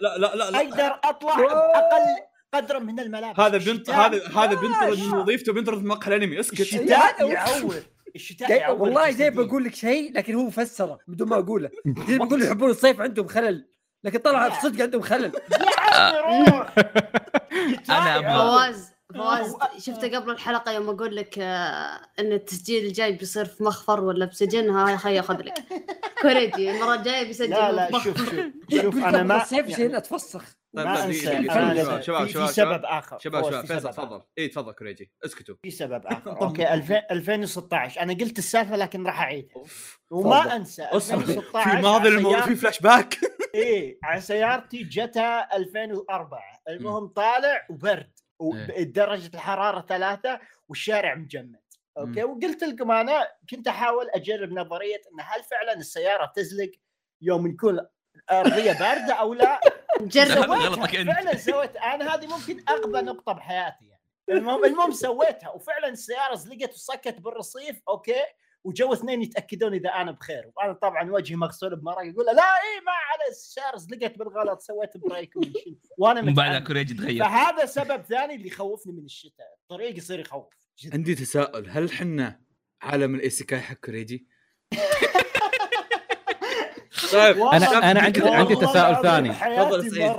لا 0.00 0.18
لا 0.18 0.36
لا, 0.36 0.50
لا. 0.50 0.58
أقدر 0.60 1.00
أطلع 1.04 1.36
بأقل 1.36 2.29
قدر 2.54 2.80
من 2.80 3.00
الملابس 3.00 3.40
هذا 3.40 3.58
بنت 3.58 3.90
هذا 3.90 4.26
هذا 4.28 4.54
بنطرد 4.54 4.98
من 4.98 5.14
وظيفته 5.14 5.52
بنطرد 5.52 5.78
من 5.78 5.86
مقهى 5.86 6.16
الانمي 6.16 6.40
اسكت. 6.40 6.60
الشتاء 6.60 7.16
الشتاء 8.16 8.48
جاي- 8.48 8.70
والله 8.70 9.10
جاي. 9.10 9.30
بقول 9.30 9.64
لك 9.64 9.74
شيء 9.74 10.12
لكن 10.16 10.34
هو 10.34 10.50
فسره 10.50 10.98
بدون 11.08 11.28
ما 11.28 11.38
أقوله. 11.38 11.70
زي 12.08 12.18
ما 12.18 12.24
يقول 12.24 12.42
يحبون 12.42 12.70
الصيف 12.70 13.00
عندهم 13.00 13.26
خلل. 13.26 13.68
لكن 14.04 14.18
طلع. 14.18 14.60
صدق 14.62 14.82
عندهم 14.82 15.02
خلل. 15.02 15.32
يعور. 15.90 16.66
فواز 18.38 18.90
فواز 19.14 19.56
شفته 19.78 20.16
قبل 20.18 20.30
الحلقة 20.30 20.72
يوم 20.72 20.88
أقول 20.88 21.16
لك 21.16 21.38
آه، 21.38 22.00
إن 22.18 22.32
التسجيل 22.32 22.84
الجاي 22.86 23.12
بيصير 23.12 23.44
في 23.44 23.64
مخفر 23.64 24.04
ولا 24.04 24.24
بسجن 24.26 24.70
ها 24.70 24.96
خي 24.96 25.20
اخذ 25.20 25.36
لك. 25.42 25.54
كوريجي 26.22 26.70
المرة 26.70 26.94
الجاية 26.94 27.26
بيسجل 27.26 27.50
لا 27.50 27.72
لا. 27.72 27.90
شوف 27.98 28.04
شوف 28.18 28.30
شوف 28.82 28.96
أنا 28.96 29.22
ما 29.22 29.42
الصيف 29.42 29.58
يعني 29.68 29.74
شيء 29.74 29.96
اتفسخ 29.96 30.44
طيب 30.76 30.86
ما 30.86 31.04
أنسى. 31.04 31.20
شباب، 31.22 31.96
في- 31.96 32.02
شباب، 32.02 32.26
في 32.26 32.32
شباب، 32.32 32.46
سبب 32.50 32.84
آخر. 32.84 33.18
شباب 33.18 33.44
شباب 33.44 33.60
في 33.60 33.66
فيصل 33.66 33.80
سبب 33.80 33.92
تفضل. 33.92 34.22
إي 34.38 34.48
تفضل 34.48 34.72
كوريجي. 34.72 35.12
اسكتوا. 35.24 35.54
في 35.62 35.70
سبب 35.70 36.06
آخر. 36.06 36.40
okay 36.42 36.74
2000 36.74 36.94
2016 37.10 38.00
أنا 38.02 38.12
قلت 38.12 38.38
السالفة 38.38 38.76
لكن 38.76 39.06
راح 39.06 39.20
أعيد. 39.20 39.48
أوف. 39.56 40.00
وما. 40.10 40.56
أنسى 40.56 40.82
اصبر 40.82 41.18
2016 41.18 41.70
في 41.70 41.82
ماضي 41.82 42.10
سيارتي- 42.22 42.42
في 42.48 42.54
فلاش 42.54 42.80
باك. 42.80 43.18
إيه 43.54 43.98
على 44.04 44.20
سيارتي 44.20 44.82
جتا 44.82 45.56
2004 45.56 46.40
المهم 46.68 47.06
طالع 47.06 47.66
وبرد. 47.70 48.10
ودرجه 48.40 49.30
الحرارة 49.34 49.80
ثلاثة 49.80 50.40
والشارع 50.68 51.14
مجمد. 51.14 51.60
okay؟ 51.98 52.24
وقلت 52.24 52.64
لكم 52.64 52.90
أنا 52.90 53.28
كنت 53.50 53.68
أحاول 53.68 54.10
أجرب 54.10 54.52
نظرية 54.52 55.02
إن 55.12 55.20
هل 55.20 55.42
فعلا 55.42 55.72
السيارة 55.72 56.32
تزلق 56.36 56.70
يوم 57.20 57.46
نكون 57.46 57.86
الأرضية 58.16 58.72
باردة 58.72 59.14
أو 59.14 59.34
لا؟ 59.34 59.60
جرب. 60.00 60.50
غلطك. 60.50 60.96
فعلا 60.96 61.36
سويت. 61.36 61.76
أنا 61.76 62.14
هذه 62.14 62.26
ممكن 62.26 62.64
اغبى 62.68 62.98
نقطة 63.00 63.32
بحياتي 63.32 63.84
يعني. 63.84 64.00
المهم 64.28 64.64
المهم 64.64 64.92
سويتها 64.92 65.50
وفعلا 65.50 65.88
السيارة 65.88 66.34
زلقت 66.34 66.74
وصكت 66.74 67.20
بالرصيف. 67.20 67.80
okay؟ 67.88 68.24
وجو 68.64 68.92
اثنين 68.92 69.22
يتأكدون 69.22 69.74
إذا 69.74 69.88
أنا 69.90 70.10
بخير 70.12 70.50
وأنا 70.56 70.72
طبعا 70.72 71.10
وجهي 71.10 71.36
مغسول 71.36 71.76
بمرق 71.76 71.98
يقول 72.06 72.26
لا 72.26 72.32
اي 72.42 72.80
ما 72.86 72.92
على 72.92 73.30
السياره 73.30 73.76
زلقت 73.76 74.18
بالغلط 74.18 74.60
سويت 74.60 74.96
brake. 74.96 75.34
وأنا 75.98 76.20
من 76.20 76.34
بعدها. 76.34 76.58
كوريجي 76.60 76.94
تغير 76.94 77.24
فهذا 77.24 77.66
سبب 77.66 78.02
ثاني 78.02 78.34
اللي 78.34 78.46
يخوفني 78.48 78.92
من 78.92 79.04
الشتاء 79.04 79.46
الطريق 79.62 79.96
يصير 79.96 80.18
يخوف 80.20 80.44
جدا 80.78 80.94
عندي 80.96 81.14
تساؤل 81.14 81.70
هل 81.70 81.92
حنا 81.92 82.40
عالم 82.82 83.14
ال 83.14 83.21
isekai 83.21 83.60
حق 83.60 83.74
كوريجي؟ 83.76 84.26
طيب 87.12 87.36
أنا- 87.36 87.72
أنا 87.84 88.00
عندي- 88.00 88.28
عندي 88.28 88.56
تساؤل 88.56 89.02
ثاني. 89.02 89.28
تفضل 89.28 89.90
سعيد. 89.90 90.12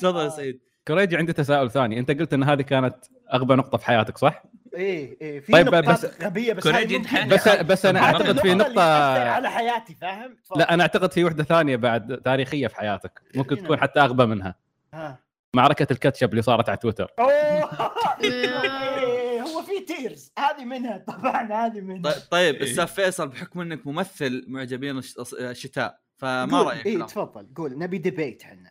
تفضل. 0.00 0.32
سعيد 0.32 0.60
كوريجي 0.88 1.16
عندي 1.16 1.32
تساؤل 1.32 1.70
ثاني 1.70 1.98
أنت 1.98 2.10
قلت 2.10 2.32
إن 2.32 2.42
هذه 2.42 2.62
كانت 2.62 2.96
أغبى 3.32 3.54
نقطة 3.54 3.78
في 3.78 3.86
حياتك 3.86 4.18
صح 4.18 4.42
إيه 4.74 5.16
إيه 5.20 5.40
في 5.40 5.52
طيب، 5.52 5.66
نقطات 5.74 6.04
بس- 6.06 6.22
غبية 6.22 6.52
بس 6.52 6.66
ممكن- 6.66 7.28
بس 7.28 7.48
بس 7.48 7.86
أنا 7.86 8.00
أعتقد 8.02 8.40
في 8.40 8.54
نقطة 8.54 8.82
على 9.30 9.50
حياتي 9.50 9.94
فاهم؟ 9.94 10.36
لا 10.56 10.74
أنا 10.74 10.82
أعتقد 10.82 11.12
في 11.12 11.24
وحدة 11.24 11.44
ثانية 11.44 11.76
بعد 11.76 12.20
تاريخية 12.24 12.66
في 12.66 12.76
حياتك. 12.76 13.20
ممكن 13.34 13.56
هنا. 13.56 13.64
تكون 13.64 13.80
حتى 13.80 14.00
أغبى 14.00 14.26
منها. 14.26 14.54
ها. 14.94 15.18
معركة 15.56 15.86
الكاتشب 15.90 16.30
اللي 16.30 16.42
صارت 16.42 16.68
على 16.68 16.78
تويتر. 16.78 17.08
أوه! 17.18 17.30
إيه، 18.24 19.40
هو 19.42 19.62
في 19.62 19.80
tiers 19.80 20.32
هذه 20.38 20.64
منها 20.64 20.98
طبعا 20.98 21.52
هذه 21.52 21.80
منها. 21.80 22.02
طيب- 22.12 22.22
طيب 22.30 22.54
أستاذ 22.62 22.86
فيصل 22.86 23.28
بحكم 23.28 23.60
إنك 23.60 23.86
ممثل 23.86 24.44
معجبين 24.48 24.98
الش- 24.98 25.34
الشتاء 25.40 25.98
فما 26.16 26.62
رأيك؟ 26.62 26.86
إيه 26.86 26.96
لا. 26.96 27.06
تفضل 27.06 27.46
قول. 27.56 27.78
نبي 27.78 27.98
debate 27.98 28.42
إحنا 28.42 28.70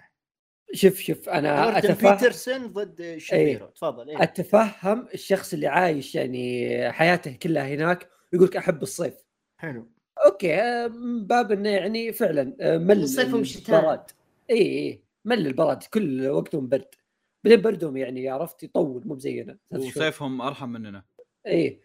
شوف 0.73 0.99
شوف 0.99 1.29
أنا 1.29 1.77
اتفهم 1.77 2.15
بيترسون 2.15 2.67
ضد 2.67 3.17
شابيرو 3.17 3.65
تفضل 3.65 4.09
إيه. 4.09 4.23
أتفهم 4.23 5.07
الشخص 5.13 5.53
اللي 5.53 5.67
عايش 5.67 6.15
يعني 6.15 6.91
حياته 6.91 7.31
كلها 7.31 7.67
هناك 7.67 8.09
ويقول 8.33 8.47
لك 8.47 8.57
أحب 8.57 8.81
الصيف. 8.81 9.13
حلو. 9.57 9.91
okay 10.25 10.55
آه، 10.55 10.87
من 10.87 11.27
باب 11.27 11.51
إنه 11.51 11.69
يعني 11.69 12.13
فعلا 12.13 12.55
آه، 12.61 12.77
مل 12.77 13.03
الصيف 13.03 13.33
والشتاء. 13.33 13.79
البرد 13.79 14.11
اي 14.49 14.57
اي 14.57 15.03
مل 15.25 15.47
البرد 15.47 15.83
كل 15.83 16.27
وقتهم 16.27 16.69
برد. 16.69 16.95
بعدين 17.43 17.61
بردهم 17.61 17.97
يعني 17.97 18.29
عرفت 18.29 18.63
يطول 18.63 19.07
مو 19.07 19.19
شهور. 19.19 19.57
وصيفهم 19.71 20.41
أرحم 20.41 20.69
مننا. 20.69 21.03
اي 21.47 21.79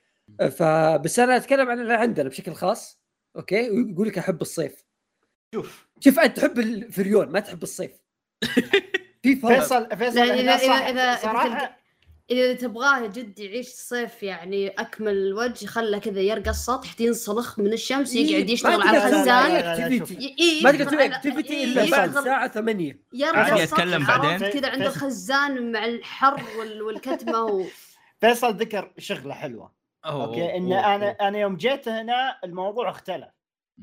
فبس 0.50 1.18
أنا 1.18 1.36
أتكلم 1.36 1.68
عن 1.68 1.80
اللي 1.80 1.94
عندنا 1.94 2.28
بشكل 2.28 2.54
خاص 2.54 3.00
okay؟ 3.36 3.70
ويقول 3.70 4.08
لك 4.08 4.18
أحب 4.18 4.40
الصيف. 4.40 4.84
شوف. 5.54 5.88
شوف 6.00 6.18
أنت 6.18 6.36
تحب 6.36 6.58
الفريون 6.58 7.28
ما 7.28 7.40
تحب 7.40 7.62
الصيف. 7.62 8.05
في 9.22 9.36
فرق 9.36 9.58
فيصل 9.60 9.88
فيصل 9.96 10.16
صح- 10.16 10.24
إذا- 10.24 10.88
إذا 10.88 11.16
صراحة. 11.16 11.76
إذا 12.30 12.52
تبغاه 12.54 13.06
جد 13.06 13.38
يعيش 13.38 13.66
الصيف 13.66 14.22
يعني 14.22 14.68
أكمل 14.68 15.34
وجه 15.34 15.66
خله 15.66 15.98
كذا 15.98 16.20
يرقى 16.20 16.50
السطح 16.50 17.00
ينسلخ 17.00 17.58
من 17.58 17.72
الشمس 17.72 18.14
إيه، 18.16 18.30
يقعد 18.32 18.50
يشتغل 18.50 18.82
على 18.82 18.98
الخزان. 18.98 19.50
ي- 20.20 20.36
إيه، 20.40 20.64
ما 20.64 20.72
تقدر 20.72 20.84
تسوي 20.84 21.06
activity 21.06 21.54
إيه، 21.54 21.64
إلا 21.64 21.90
بعد 21.90 22.16
الساعة 22.16 22.48
8 22.48 22.98
يرقى 23.12 23.62
السطح 23.62 23.84
بعدين. 24.18 24.48
كذا 24.50 24.70
عند. 24.70 24.82
الخزان 24.82 25.72
مع 25.72 25.84
الحر 25.84 26.42
وال- 26.58 26.82
والكتمة 26.82 27.42
و... 27.44 27.64
فيصل 28.20 28.56
ذكر 28.56 28.92
شغلة 28.98 29.34
حلوة. 29.34 29.72
okay 30.06 30.56
إن 30.56 30.72
أنا 30.72 31.10
أنا 31.20 31.38
يوم 31.38 31.56
جيت 31.56 31.88
هنا 31.88 32.38
الموضوع 32.44 32.90
اختلف. 32.90 33.28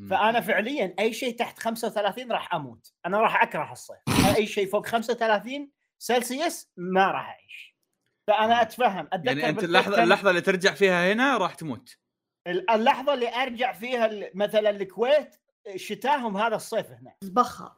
فأنا 0.09 0.41
فعليا 0.41 0.95
أي 0.99 1.13
شيء 1.13 1.37
تحت 1.37 1.59
35 1.59 2.31
راح 2.31 2.53
أموت. 2.53 2.93
أنا 3.05 3.19
راح 3.21 3.41
أكره 3.41 3.71
الصيف. 3.71 3.97
أي 4.37 4.47
شيء 4.47 4.67
فوق 4.69 4.87
35 4.87 5.71
سلسيوس 5.99 6.67
ما 6.77 7.11
راح 7.11 7.29
أعيش. 7.29 7.75
فأنا 8.27 8.61
أتفهم. 8.61 9.07
أتذكر 9.13 9.27
يعني 9.37 9.49
أنت 9.49 9.63
اللحظة 9.63 10.03
اللحظة 10.03 10.29
اللي 10.29 10.41
ترجع 10.41 10.73
فيها 10.73 11.13
هنا 11.13 11.37
راح 11.37 11.55
تموت. 11.55 11.97
اللحظة 12.47 13.13
اللي 13.13 13.35
أرجع 13.35 13.73
فيها 13.73 14.05
ال- 14.05 14.31
مثلا 14.35 14.69
الكويت 14.69 15.35
شتاهم 15.75 16.37
هذا 16.37 16.55
الصيف 16.55 16.85
هنا. 16.91 17.15
بخر 17.23 17.71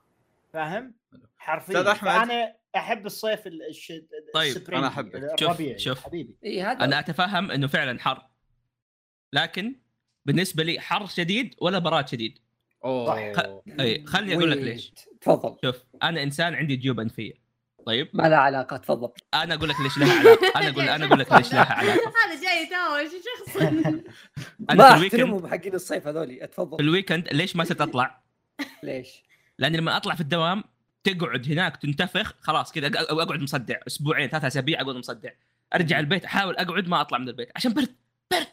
فاهم؟ 0.53 0.95
حرفيا. 1.37 1.81
أنا 2.23 2.55
أحب 2.75 3.05
الصيف 3.05 3.47
ال- 3.47 3.67
الش... 3.69 3.93
طيب، 4.33 4.69
أنا 4.73 4.87
أحبك. 4.87 5.39
شوف- 5.39 5.61
شوف. 5.77 6.03
حبيبي. 6.03 6.61
هذا 6.63 6.83
أنا 6.85 6.99
أتفهم 6.99 7.51
إنه 7.51 7.67
فعلا 7.67 7.99
حر. 7.99 8.27
لكن 9.33 9.79
بالنسبة 10.25 10.63
لي 10.63 10.79
حر 10.79 11.05
شديد 11.07 11.55
ولا 11.61 11.79
براد 11.79 12.07
شديد. 12.07 12.39
أوه. 12.85 13.17
اي 13.79 14.05
خليني 14.05 14.35
أقول 14.35 14.51
لك 14.51 14.57
ليش. 14.57 14.91
تفضل. 15.21 15.55
شوف 15.65 15.83
أنا 16.03 16.23
إنسان 16.23 16.55
عندي 16.55 16.75
جيوب 16.75 16.99
أنفية. 16.99 17.33
طيب. 17.85 18.09
ما 18.13 18.29
لها 18.29 18.37
علاقة 18.37 18.77
تفضل. 18.77 19.09
أنا 19.33 19.53
أقول 19.53 19.69
لك 19.69 19.75
ليش 19.81 19.97
لها 19.97 20.19
علاقة. 20.19 20.51
أنا 20.59 20.69
أقول 20.69 20.89
أنا 20.89 21.05
أقول 21.05 21.19
لك 21.19 21.33
ليش 21.33 21.53
لها 21.53 21.73
علاقة. 21.73 22.13
هذا 22.25 22.41
جاي 22.41 22.63
يتهاوش 22.63 23.11
شخص 23.11 23.57
أنا 24.69 24.91
ما 24.99 25.09
في 25.09 25.15
ال 25.15 25.19
weekend 25.19 25.47
حقين 25.47 25.73
الصيف 25.73 26.07
هذولي. 26.07 26.35
في 26.37 26.43
اتفضل 26.43 26.77
ال 26.79 26.85
weekend 26.85 27.27
ليش 27.33 27.55
ما 27.55 27.63
صرت 27.63 27.81
اطلع؟ 27.81 28.21
ليش؟ 28.83 29.23
لاني 29.59 29.77
لما 29.77 29.97
أطلع 29.97 30.15
في 30.15 30.21
الدوام 30.21 30.63
تقعد 31.03 31.51
هناك 31.51 31.77
تنتفخ 31.77 32.35
خلاص 32.41 32.71
كذا 32.71 32.89
أق- 32.89 33.11
أقعد 33.11 33.39
مصدع. 33.41 33.75
أسبوعين 33.87 34.29
ثلاث 34.29 34.45
أسابيع 34.45 34.81
أقعد 34.81 34.95
مصدع. 34.95 35.29
أرجع 35.75 35.99
البيت 35.99 36.25
أحاول 36.25 36.55
أقعد 36.57 36.87
ما 36.87 37.01
أطلع 37.01 37.17
من 37.17 37.29
البيت. 37.29 37.49
عشان 37.55 37.73
برد. 37.73 37.95
برد. 38.31 38.47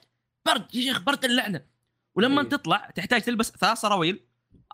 برد 0.47 0.75
يا 0.75 0.81
شيخ 0.81 1.01
برد 1.01 1.25
اللعنة 1.25 1.61
ولما 2.15 2.43
إيه. 2.43 2.49
تطلع 2.49 2.91
تحتاج 2.95 3.23
تلبس 3.23 3.53
ثلاث 3.61 3.79
سراويل 3.79 4.21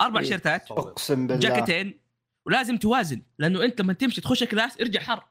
أربع 0.01 0.21
إيه. 0.21 0.27
shirtات 0.27 0.71
أقسم 0.71 1.27
بالله 1.27 1.41
جاكيتين 1.41 2.01
ولازم 2.47 2.77
توازن 2.77 3.23
لأنه 3.39 3.65
أنت 3.65 3.81
لما 3.81 3.93
تمشي 3.93 4.21
تخش 4.21 4.45
class 4.45 4.81
ارجع 4.81 5.01
حر 5.01 5.25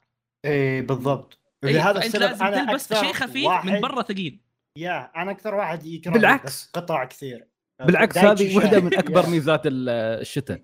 إيه 0.45 0.81
بالضبط 0.81 1.39
إيه، 1.63 1.71
لهذا 1.71 1.99
السبب 1.99 2.21
لازم 2.21 2.45
أنا 2.45 2.65
تلبس 2.65 2.93
شيء 2.93 3.13
خفيف 3.13 3.45
واحد 3.45 3.69
من 3.69 3.81
برا 3.81 4.01
ثقيل 4.01 4.39
يا 4.77 5.11
أنا 5.15 5.31
أكثر 5.31 5.55
واحد 5.55 5.85
يكره 5.85 6.11
بالعكس. 6.11 6.69
قطع 6.73 7.05
كثير 7.05 7.47
بالعكس 7.85 8.17
هذه 8.17 8.57
واحدة. 8.57 8.79
من 8.79 8.97
أكبر. 8.97 9.29
ميزات 9.29 9.61
ال- 9.67 9.89
الشتاء 10.21 10.61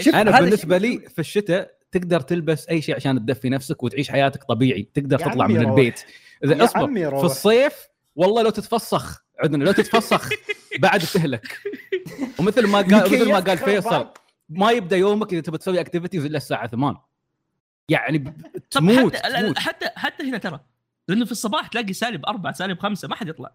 شوف، 0.00 0.14
أنا 0.14 0.40
بالنسبة 0.40 0.78
لي 0.78 0.98
في 0.98 1.18
الشتاء 1.18 1.76
تقدر 1.92 2.20
تلبس 2.20 2.68
أي 2.68 2.82
شيء 2.82 2.94
عشان 2.94 3.18
تدفي 3.26 3.48
نفسك 3.48 3.82
وتعيش 3.82 4.10
حياتك 4.10 4.44
طبيعي 4.44 4.82
تقدر 4.94 5.18
تطلع 5.18 5.46
من 5.46 5.56
روح. 5.60 5.70
البيت 5.70 6.00
يا 6.42 6.52
اذا 6.54 6.64
اصبر. 6.64 7.18
في 7.18 7.24
الصيف 7.24 7.88
والله 8.16 8.42
لو 8.42 8.50
تتفسخ 8.50 9.24
عندنا 9.44 9.64
لو 9.64 9.72
تتفسخ 9.72 10.28
بعد 10.78 11.00
تهلك 11.00 11.58
ومثل 12.38 12.66
ما 12.66 12.78
قال 12.78 13.12
مثل 13.12 13.28
ما 13.28 13.38
قال 13.38 13.58
فيصل. 13.58 14.08
ما 14.48 14.70
يبدأ 14.70 14.96
يومك 14.96 15.32
إذا 15.32 15.40
تبي 15.40 15.58
تسوي 15.58 15.80
activities 15.80 16.24
إلا 16.24 16.36
الساعة 16.36 16.66
8 16.66 16.96
يعني 17.88 18.34
تموت 18.70 19.16
حتى 19.16 19.40
تموت 19.40 19.58
حتى 19.58 19.86
حتى 19.96 20.22
هنا 20.24 20.38
ترى. 20.38 20.60
لأنه 21.08 21.24
في 21.24 21.32
الصباح 21.32 21.66
تلاقي 21.66 21.92
سالب 21.92 22.26
أربعة 22.26 22.52
سالب 22.52 22.78
خمسة 22.78 23.08
ما 23.08 23.14
حد 23.14 23.28
يطلع. 23.28 23.50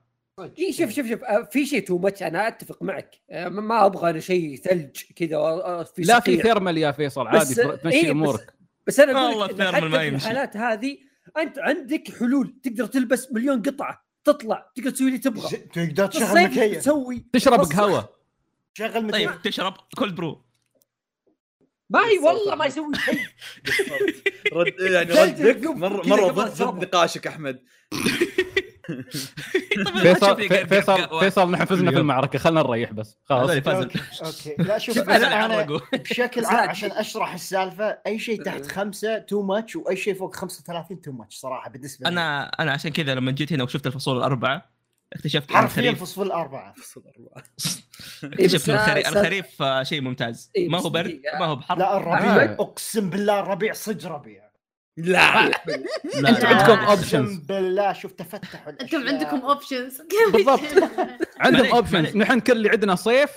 إي 0.59 0.73
شوف 0.73 0.89
شوف 0.89 1.07
شوف 1.07 1.23
آه، 1.23 1.49
في 1.51 1.65
شيء 1.65 1.85
too 1.85 1.97
much 1.97 2.23
أنا 2.23 2.47
أتفق 2.47 2.83
معك. 2.83 3.15
آه، 3.31 3.47
ما- 3.49 3.85
أبغى 3.85 4.21
شيء 4.21 4.55
ثلج 4.55 4.97
كذا 5.15 5.35
آه، 5.37 5.83
في 5.83 6.01
لا 6.01 6.19
في. 6.19 6.41
thermal 6.41 6.77
يا 6.77 6.91
فيصل 6.91 7.27
عادي 7.27 7.39
بس- 7.39 7.55
تمشي 7.81 7.95
إيه، 7.97 8.03
بس- 8.03 8.09
أمورك. 8.11 8.53
بس 8.87 8.99
أنا 8.99 9.11
أقول 9.11 9.29
والله 9.29 9.45
لك 9.45 9.51
حتى 9.75 9.89
في. 9.89 10.07
الحالات 10.09 10.57
هذه 10.57 10.97
أنت 11.37 11.59
عندك 11.59 12.11
حلول 12.19 12.55
تقدر 12.63 12.85
تلبس 12.85 13.31
مليون 13.31 13.61
قطعة. 13.61 14.10
تطلع 14.23 14.71
تقدر 14.75 14.89
تسوي 14.91 15.07
اللي 15.07 15.17
تبغى. 15.19 15.57
تقدر 15.57 16.07
تشغل 16.07 16.43
مكيف 16.43 16.77
تسوي. 16.77 17.25
تشرب. 17.33 17.59
قهوة. 17.59 18.09
شغل 18.73 19.05
مكيف 19.05 19.29
طيب 19.31 19.41
تشرب 19.41 19.73
cold 19.97 20.15
brew. 20.15 20.45
ما 21.89 21.99
هي 22.07 22.17
والله 22.19 22.55
ما 22.55 22.65
يسوي 22.65 22.95
شيء. 23.05 23.19
رد 24.53 24.73
يعني 24.79 25.11
ردك 25.23 25.65
مرة 25.65 26.07
مره 26.07 26.27
ضد 26.31 26.83
نقاشك 26.85 27.27
أحمد. 27.27 27.63
فيصل. 30.01 30.49
فيصل 30.67 31.19
فيصل 31.19 31.51
نحن 31.51 31.65
فزنا 31.65 31.91
في. 31.91 31.97
المعركة. 31.97 32.39
خلينا 32.39 32.61
نريح 32.63 32.91
بس. 32.93 33.17
خلاص. 33.25 33.49
okay 33.49 34.55
لا 34.63 34.77
شوف 34.77 34.97
أنا. 34.97 35.65
بشكل 35.93 36.45
عام 36.55 36.69
عشان 36.69 36.91
أشرح 36.91 37.33
السالفة 37.33 37.97
أي 38.07 38.19
شيء 38.19 38.43
تحت 38.43 38.65
خمسة 38.65 39.17
too 39.17 39.41
much 39.41 39.75
وأي 39.75 39.95
شيء 39.95 40.13
فوق 40.13 40.35
35 40.35 41.01
too 41.01 41.11
much 41.11 41.35
صراحة 41.37 41.69
بالنسبة 41.69 42.03
لي. 42.09 42.13
أنا 42.13 42.43
أنا 42.59 42.71
عشان 42.71 42.91
كذا 42.91 43.15
لما 43.15 43.31
جيت 43.31 43.53
هنا 43.53 43.63
وشفت 43.63 43.87
الفصول 43.87 44.17
الأربعة 44.17 44.71
اكتشفت 45.13 45.49
إن 45.51 45.57
حرفيا 45.57 45.81
الخريف 45.81 46.03
فصل 46.03 46.21
الأربعة. 46.25 46.73
اكتشفت 48.23 48.69
إن 48.69 48.99
بس- 49.01 49.07
الخريف, 49.07 49.61
آه، 49.61 49.83
شيء 49.83 50.01
ممتاز. 50.01 50.51
ما 50.69 50.79
هو 50.81 50.89
برد. 50.89 51.21
ما 51.39 51.45
هو 51.45 51.55
بحر. 51.55 51.77
لا 51.77 51.97
الربيع. 51.97 52.43
أقسم 52.53 53.09
بالله 53.09 53.39
الربيع 53.39 53.73
صدق 53.73 54.07
ربيع. 54.11 54.50
لا 55.05 55.49
لا 55.49 56.29
انت 56.29 56.39
لا. 56.43 56.47
عندكم. 56.47 56.79
options 56.85 57.29
أقسم 57.31 57.39
بالله 57.49 57.93
شوف 57.93 58.11
تفتحوا 58.11 58.71
أنتم. 58.81 59.07
عندكم 59.07 59.37
options 59.41 60.01
بالضبط. 60.33 60.59
عندهم 61.45 61.65
options. 61.65 62.17
نحن 62.17 62.39
كل 62.39 62.53
اللي 62.53 62.69
عندنا 62.69 62.95
صيف 62.95 63.29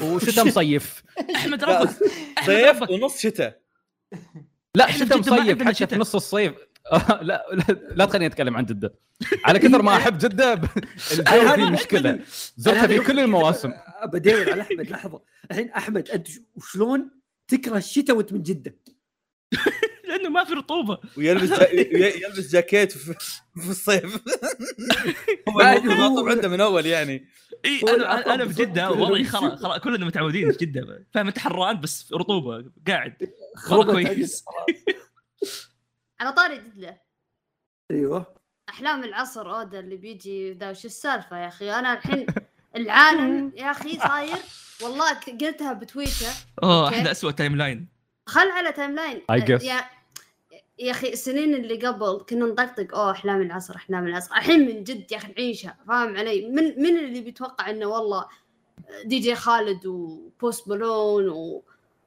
وشتاء 0.00 0.46
مصيف 0.48 1.02
أحمد 1.34 1.64
رفض 1.64 2.02
أحمد 2.38 2.46
صيف. 2.46 2.82
ونص 2.90 3.18
شتاء 3.18 3.60
لا 4.74 4.90
شتاء 4.90 5.18
مصيف 5.18 5.62
حتى 5.62 5.86
في. 5.86 5.96
نص 5.96 6.14
الصيف 6.14 6.52
لا 6.92 7.46
لا, 7.52 7.64
لا 7.94 8.04
تخليني 8.04 8.26
أتكلم 8.26 8.56
عن 8.56 8.64
جدة 8.64 8.94
على 9.44 9.58
كثر 9.58 9.82
ما 9.82 9.96
أحب 9.96 10.18
جدة 10.18 10.52
الجو 10.52 11.54
فيه 11.54 11.70
مشكلة 11.70 12.20
زرتها 12.56 12.86
في 12.86 12.98
كل 12.98 13.20
المواسم 13.20 13.72
بدور 14.12 14.52
على 14.52 14.62
أحمد 14.62 14.90
لحظة 14.90 15.22
الحين 15.50 15.70
أحمد 15.70 16.08
أنت 16.10 16.28
شلون 16.72 17.10
تكره 17.48 17.76
الشتاء 17.76 18.16
وأنت 18.16 18.32
من 18.32 18.42
جدة؟ 18.42 18.76
لأنه 20.24 20.34
ما 20.34 20.44
في 20.44 20.52
رطوبة. 20.54 20.98
ويلبس 21.16 21.50
يلبس 21.82 22.52
جاكيت 22.52 22.92
في, 22.92 23.14
في 23.56 23.70
الصيف. 23.70 24.20
هو 25.48 25.60
الموضوع 25.60 26.30
عنده 26.30 26.48
من 26.48 26.60
أول 26.60 26.86
يعني. 26.86 27.28
إي 27.64 27.80
أنا 27.82 28.34
أنا 28.34 28.48
في 28.48 28.54
جدة. 28.62 28.90
وضعي 28.90 29.24
خلاص 29.24 29.62
خلاص 29.62 29.78
كلنا 29.78 30.06
متعودين 30.06 30.52
في 30.52 30.58
جدة. 30.58 31.06
فاهم 31.14 31.26
انت 31.26 31.38
حران 31.38 31.80
بس 31.80 32.12
رطوبة 32.12 32.70
قاعد. 32.88 33.34
كويس. 33.68 34.44
على 36.20 36.32
طاري 36.32 36.56
جدة. 36.58 37.02
أيوه. 37.90 38.34
أحلام 38.68 39.04
العصر 39.04 39.56
أودا 39.56 39.80
اللي 39.80 39.96
بيجي 39.96 40.52
ذا 40.52 40.70
وش 40.70 40.84
السالفة 40.84 41.38
يا 41.38 41.48
أخي؟ 41.48 41.70
أنا 41.72 41.92
الحين 41.92 42.26
العالم 42.76 43.52
يا 43.56 43.70
أخي 43.70 43.98
صاير. 43.98 44.36
والله 44.82 45.12
قلتها 45.14 45.72
بتويتر. 45.72 46.26
أوه. 46.62 46.88
إحنا 46.88 47.10
اسوء 47.10 47.30
timeline. 47.30 47.88
خل 48.26 48.50
على 48.50 48.72
timeline. 48.72 49.22
I 49.32 49.44
guess. 49.44 49.64
يا 49.64 49.84
يا 50.78 50.90
أخي 50.90 51.12
السنين 51.12 51.54
اللي 51.54 51.86
قبل 51.86 52.24
كنا 52.28 52.46
نطقطق 52.46 52.98
أوه 52.98 53.10
إحلام 53.10 53.42
العصر 53.42 53.76
إحلام 53.76 54.06
العصر. 54.06 54.34
الحين 54.34 54.66
من 54.66 54.84
جد 54.84 55.12
يا 55.12 55.16
أخي 55.16 55.32
نعيشها 55.38 55.76
فاهم 55.88 56.16
علي؟ 56.16 56.48
من 56.48 56.82
من 56.82 56.98
اللي 56.98 57.20
بيتوقع 57.20 57.70
إنه 57.70 57.86
والله 57.86 58.26
دي 59.04 59.18
جي 59.18 59.34
خالد 59.34 59.86
وبوست 59.86 60.68
بالون 60.68 61.28
و 61.28 61.62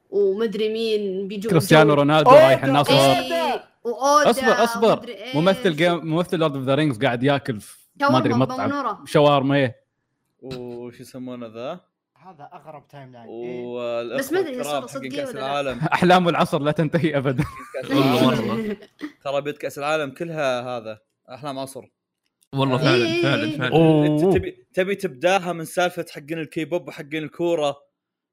ومدري 0.10 0.74
مين 0.74 1.28
بيجوا 1.28 1.52
كريستيانو 1.52 1.94
رونالدو. 1.94 2.30
رايح 2.30 2.64
النصر. 2.64 2.94
إيه، 2.94 3.64
واودا 3.84 4.30
أصبر 4.30 4.64
أصبر. 4.64 5.08
إيش. 5.08 5.36
ممثل 5.36 5.76
جيم 5.76 6.06
ممثل 6.06 6.38
لورد 6.38 6.56
اوف 6.56 6.66
ذا 6.66 6.76
رينجز 6.76 7.04
قاعد 7.04 7.24
ياكل 7.24 7.60
في 7.60 7.78
ما 8.02 8.18
أدري 8.18 8.34
مطعم. 8.34 9.06
شاورما 9.06 9.56
إيه. 9.56 9.76
وش 10.42 11.00
يسمونه 11.00 11.48
ذا؟ 11.48 11.80
هذا 12.28 12.50
أغرب 12.54 12.88
تايم 12.88 13.12
لاين 13.12 13.30
إيه. 13.30 14.18
بس 14.18 14.34
ما 14.34 14.40
أدري 14.40 14.50
الكرام 14.58 14.88
صدق- 14.88 14.90
حقين 14.98 15.10
صدقية 15.12 15.22
كأس 15.24 15.30
ولا 15.30 15.40
لا. 15.40 15.46
العالم. 15.46 15.80
أحلام 15.94 16.30
العصر 16.30 16.60
لا 16.60 16.72
تنتهي 16.72 17.18
ابدا. 17.18 17.44
كأس 17.74 17.92
والله 17.92 18.34
العالم. 18.34 18.68
مره 18.68 18.78
ترى 19.24 19.42
بيت 19.42 19.58
كأس 19.58 19.78
العالم 19.78 20.12
كلها 20.12 20.62
هذا 20.78 21.00
أحلام 21.30 21.60
عصر. 21.60 21.86
والله 22.56 22.76
إيه، 22.76 22.84
فعلا 22.86 23.06
إيه، 23.06 23.22
فعلا 23.24 23.44
إيه. 23.44 23.58
فعلا. 23.58 23.68
أنت 24.08 24.24
أوه. 24.24 24.34
تبي 24.34 24.68
تبي 24.74 24.96
تبداها 24.96 25.54
من 25.54 25.66
سالفة 25.66 26.06
حقين 26.12 26.40
الكيبوب 26.40 26.88
وحقين 26.88 27.24
الكورة 27.24 27.78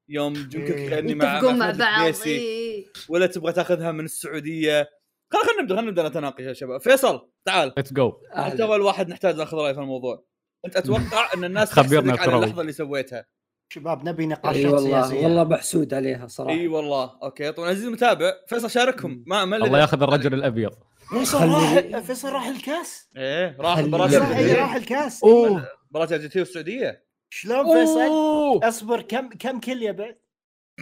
يوم 0.09 0.49
إيه. 0.55 0.89
يغني 0.91 1.15
مع 1.15 1.41
مع 1.41 1.71
بعض. 1.71 2.13
إيه. 2.25 2.85
ولا 3.09 3.25
تبغى 3.27 3.53
تاخذها 3.53 3.91
من 3.91 4.05
السعودية. 4.05 4.89
خل 5.33 5.39
خلينا 5.39 5.61
نبدأ 5.61 5.75
خلينا 5.75 5.89
نبدأ 5.91 6.07
نتناقش 6.09 6.43
يا 6.43 6.53
شباب. 6.53 6.81
فيصل 6.81 7.29
تعال. 7.45 7.73
let's 7.77 7.93
go 7.93 8.13
انت 8.37 8.61
اول 8.61 8.81
واحد 8.81 9.09
نحتاج 9.09 9.35
ناخذ 9.35 9.57
رأي 9.57 9.73
في 9.73 9.79
الموضوع. 9.79 10.25
أنت 10.65 10.75
أتوقع 10.77 11.29
إن 11.35 11.43
الناس 11.43 11.71
خبرنا 11.71 12.15
تحسدك 12.15 12.19
على. 12.33 12.35
اللحظة 12.45 12.61
اللي 12.61 12.71
سويتها. 12.73 13.25
شباب 13.69 14.09
نبي 14.09 14.23
إي 14.23 14.27
نقاشات 14.27 14.65
والله 14.65 15.01
سياسيه 15.01 15.23
والله 15.23 15.43
محسود 15.43 15.93
عليها 15.93 16.27
صراحة. 16.27 16.53
إي 16.57 16.67
والله 16.67 17.11
okay. 17.23 17.51
طبعا 17.51 17.69
عزيزي 17.69 17.87
المتابع 17.87 18.33
فيصل 18.47 18.69
شاركهم. 18.69 19.23
ما 19.27 19.45
ما 19.45 19.57
الله 19.57 19.79
ياخذ 19.79 20.03
الرجل 20.03 20.33
الأبيض. 20.33 20.71
فيصل 21.09 21.49
راح 21.49 21.99
فيصل 21.99 22.29
راح 22.29 22.47
الكاس. 22.47 23.09
إيه 23.17 23.55
راح 23.59 23.79
مباراه 23.79 24.05
ال- 24.05 24.57
راح 24.59 24.75
الكاس. 24.75 25.23
أوه. 25.23 25.67
مباراة 25.91 26.05
الارجنتين 26.05 26.41
والسعودية. 26.41 27.05
شلون 27.29 27.65
فيصل؟ 27.65 28.67
اصبر 28.67 29.01
كم 29.01 29.29
كم 29.29 29.59
كل 29.59 29.83
يا 29.83 29.91
بعد؟ 29.91 30.17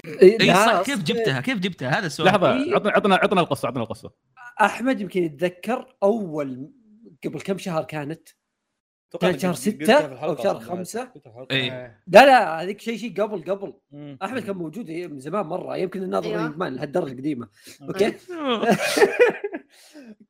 إيه، 0.05 0.41
إي 0.41 0.53
صح 0.53 0.81
كيف 0.81 1.03
جبتها؟ 1.03 1.41
كيف 1.41 1.59
جبتها؟ 1.59 1.89
هذا 1.99 2.05
السؤال. 2.05 2.27
لحظة 2.27 2.53
إيه. 2.53 2.75
عطنا 2.75 2.91
عطنا 2.91 3.15
عطنا 3.15 3.41
القصة 3.41 3.67
عطنا 3.67 3.83
القصة. 3.83 4.11
أحمد 4.61 5.01
يمكن 5.01 5.23
يتذكر 5.23 5.95
أول 6.03 6.71
قبل 7.25 7.41
كم 7.41 7.57
شهر 7.57 7.83
كانت؟ 7.83 8.29
أتوقع 9.15 9.31
كان 9.31 9.39
شهر 9.39 9.51
قلتها 9.51 9.61
في 9.63 9.71
ستة 9.71 10.05
الحلقة 10.05 10.25
أو 10.29 10.43
شهر 10.43 10.57
أصلاً. 10.57 10.69
خمسة؟ 10.69 11.03
قلتها 11.03 11.19
في 11.19 11.27
الحلقة. 11.27 11.55
إيه. 11.55 11.71
آه. 11.71 11.95
لا 12.07 12.25
لا 12.25 12.61
هذيك 12.63 12.81
شيء 12.81 12.97
شيء 12.97 13.21
قبل 13.21 13.51
قبل 13.51 13.73
مم. 13.91 14.17
أحمد 14.23 14.41
كان 14.41 14.55
موجود 14.55 14.91
من 14.91 15.19
زمان 15.19 15.45
مرة 15.45 15.77
يمكن 15.77 16.03
الناظر 16.03 16.29
أيوة. 16.29 16.69
لهالدرجه 16.69 17.11
قديمه 17.11 17.47
okay 17.81 18.11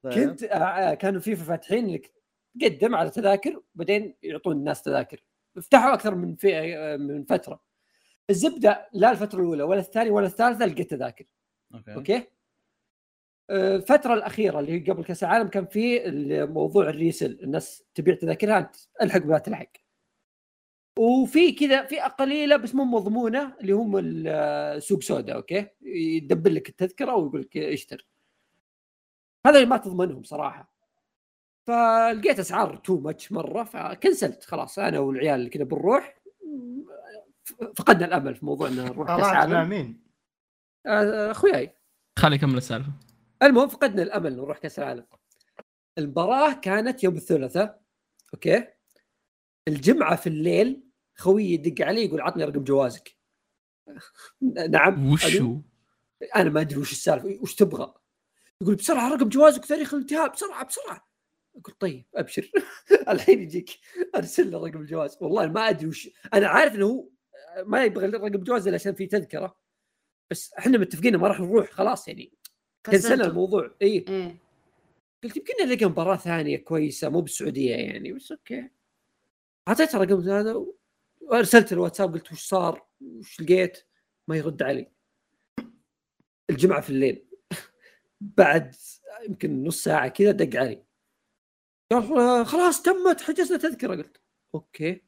طيب. 0.03 0.13
كنت 0.13 0.43
آه، 0.43 0.93
كانوا 0.93 1.19
في 1.21 1.35
فاتحين 1.35 1.89
انك 1.89 2.11
تقدم 2.59 2.95
على 2.95 3.09
تذاكر 3.09 3.61
بعدين 3.75 4.15
يعطون 4.23 4.55
الناس 4.57 4.81
تذاكر 4.81 5.23
فتحوا 5.61 5.93
أكثر 5.93 6.15
من 6.15 6.35
في 6.35 6.57
آه، 6.57 6.97
من 6.97 7.23
فترة 7.23 7.61
الزبدة 8.29 8.89
لا 8.93 9.11
الفترة 9.11 9.39
الأولى 9.39 9.63
ولا 9.63 9.79
الثانية 9.79 10.11
ولا 10.11 10.25
الثالثة 10.27 10.65
لقيت 10.65 10.89
تذاكر 10.91 11.25
okay 11.89 12.15
آه، 12.15 12.27
الفترة 13.49 14.13
الأخيرة 14.13 14.59
اللي 14.59 14.71
هي 14.71 14.91
قبل 14.91 15.03
كأس 15.03 15.23
العالم 15.23 15.47
كان 15.47 15.65
في 15.65 15.99
موضوع 16.49 16.89
ال 16.89 16.96
resale 16.96 17.39
الناس 17.43 17.83
تبيع 17.95 18.15
تذاكرها 18.15 18.57
أنت 18.59 18.75
الحق 19.01 19.19
بلا 19.19 19.37
تلحق. 19.37 19.71
وفي 20.99 21.51
كذا 21.51 21.85
فئة 21.85 22.07
قليلة 22.07 22.57
بس 22.57 22.75
مو 22.75 22.83
مضمونة 22.85 23.55
اللي 23.61 23.71
هم 23.73 23.97
ال- 24.03 24.83
سوق 24.83 25.01
سودا 25.01 25.33
okay؟ 25.33 25.67
يدبر 25.81 26.51
لك 26.51 26.69
التذكرة 26.69 27.15
ويقول 27.15 27.41
لك 27.41 27.57
اشتر 27.57 28.07
هذا 29.47 29.55
اللي 29.57 29.69
ما 29.69 29.77
تضمنهم 29.77 30.23
صراحة. 30.23 30.73
فلقيت 31.67 32.39
أسعار 32.39 32.75
too 32.75 32.99
much 32.99 33.31
مرة 33.31 33.63
ف 33.63 33.73
cancelت 33.73 34.43
خلاص 34.43 34.79
أنا 34.79 34.99
والعيال 34.99 35.39
اللي 35.39 35.49
كذا 35.49 35.63
بنروح 35.63 36.19
فقدنا 37.77 38.05
الأمل 38.05 38.35
في 38.35 38.45
موضوع 38.45 38.67
أن 38.67 38.75
نروح 38.75 39.07
كأس 39.07 39.17
طلعت 39.17 39.33
مع 39.35 39.43
العالم 39.43 39.69
مين؟ 39.69 40.03
آه، 40.85 41.31
أخوياي. 41.31 41.75
خلي 42.19 42.35
يكمل 42.35 42.57
السالفة. 42.57 42.91
المهم 43.43 43.67
فقدنا 43.67 44.03
الأمل 44.03 44.35
نروح 44.35 44.57
كأس 44.57 44.79
العالم. 44.79 45.05
المباراة 45.97 46.53
كانت 46.53 47.03
يوم 47.03 47.15
الثلاثاء 47.15 47.81
okay؟ 48.33 48.67
الجمعة 49.67 50.15
في 50.15 50.27
الليل 50.27 50.83
خويي 51.15 51.53
يدق 51.53 51.85
علي 51.85 52.05
يقول 52.05 52.21
عطني 52.21 52.43
رقم 52.43 52.63
جوازك. 52.63 53.17
نعم. 54.69 55.11
وشو؟ 55.11 55.61
أنا 56.35 56.49
ما 56.49 56.61
أدري 56.61 56.79
وش 56.79 56.91
السالفة. 56.91 57.39
وش 57.41 57.55
تبغى؟ 57.55 57.93
يقول 58.61 58.75
بسرعة 58.75 59.13
رقم 59.13 59.29
جوازك 59.29 59.63
وتاريخ 59.63 59.93
الانتهاء 59.93 60.31
بسرعة 60.31 60.65
بسرعة. 60.65 61.07
أقول 61.55 61.75
طيب 61.79 62.05
أبشر. 62.15 62.51
الحين 63.09 63.41
يجيك 63.41 63.69
أرسل 64.15 64.51
له 64.51 64.67
رقم 64.67 64.81
الجواز 64.81 65.17
والله 65.21 65.47
ما 65.47 65.69
أدري 65.69 65.87
وش 65.87 66.09
أنا 66.33 66.47
عارف 66.47 66.75
إنه 66.75 66.85
هو 66.85 67.09
ما 67.65 67.83
يبغى 67.83 68.07
رقم 68.07 68.43
جواز 68.43 68.67
إلا 68.67 68.75
عشان 68.75 68.93
في 68.93 69.07
تذكرة. 69.07 69.57
بس 70.31 70.53
إحنا 70.53 70.77
متفقين 70.77 71.17
ما 71.17 71.27
راح 71.27 71.39
نروح 71.39 71.71
خلاص 71.71 72.07
يعني. 72.07 72.33
كنسلنا. 72.85 73.25
الموضوع. 73.25 73.75
إي. 73.81 74.05
إيه. 74.09 74.37
قلت 75.23 75.37
يمكن 75.37 75.53
نلقى 75.65 75.85
مباراة 75.85 76.15
ثانية 76.15 76.57
كويسة 76.57 77.09
مو 77.09 77.21
بالسعوديه 77.21 77.75
يعني 77.75 78.13
بس 78.13 78.31
أوكي. 78.31 78.69
اعطيته 79.67 79.97
رقم 80.03 80.29
هذا 80.29 80.53
و- 80.53 80.77
وأرسلت 81.21 81.73
الواتساب 81.73 82.13
قلت 82.13 82.31
وش 82.31 82.41
صار؟ 82.47 82.87
وش 83.01 83.41
لقيت؟ 83.41 83.87
ما 84.27 84.37
يرد 84.37 84.63
علي. 84.63 84.91
الجمعة 86.49 86.81
في 86.81 86.89
الليل. 86.89 87.25
بعد 88.37 88.75
يمكن 89.27 89.63
نص 89.63 89.83
ساعة 89.83 90.07
كذا 90.07 90.31
دق 90.31 90.59
علي. 90.59 90.83
قال 91.91 92.45
خلاص 92.45 92.81
تمت 92.81 93.21
حجزنا 93.21 93.57
تذكرة. 93.57 93.95
قلت 93.95 94.21
أوكي. 94.55 95.01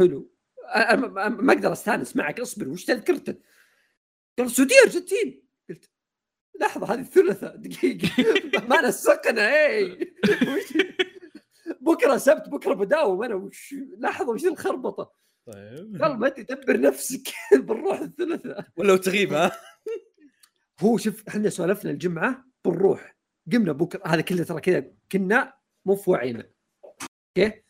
حلو. 0.00 0.30
ما 1.28 1.52
أقدر 1.52 1.72
أستانس 1.72 2.16
معك 2.16 2.40
اصبر 2.40 2.68
وش 2.68 2.84
تذكرتك؟ 2.84 3.42
قال 4.38 4.46
السعوديه 4.46 4.76
أرجنتين. 4.84 5.47
لحظة 6.60 6.94
هذه 6.94 7.00
الثلاثاء 7.00 7.56
دقيقة. 7.56 8.08
ما 8.68 8.80
نسقنا 8.88 9.50
وش- 10.32 10.86
بكرة 11.80 12.16
سبت 12.16 12.48
بكرة 12.48 12.74
بداوم 12.74 13.22
أنا. 13.22 13.34
وش؟ 13.34 13.74
لحظة 13.98 14.30
وش 14.32 14.44
الخربطة؟ 14.44 15.12
طيب. 15.46 16.02
قال 16.02 16.18
ما 16.18 16.26
أنت 16.26 16.40
دبر 16.52 16.80
نفسك 16.80 17.28
بنروح 17.66 18.00
الثلاثاء 18.00 18.66
ولا 18.76 18.96
تغيب 18.96 19.32
ها؟ 19.32 19.52
هو 20.80 20.96
شوف 20.98 21.28
إحنا 21.28 21.50
سولفنا 21.50 21.90
الجمعة 21.90 22.44
بنروح 22.64 23.16
قمنا 23.52 23.72
بكرة 23.72 24.02
هذا 24.06 24.20
كله 24.20 24.44
ترى 24.44 24.60
كذا 24.60 24.90
كنا 25.12 25.54
مو 25.84 25.96
في 25.96 26.10
وعينا. 26.10 26.50
أوكي؟ 26.84 27.62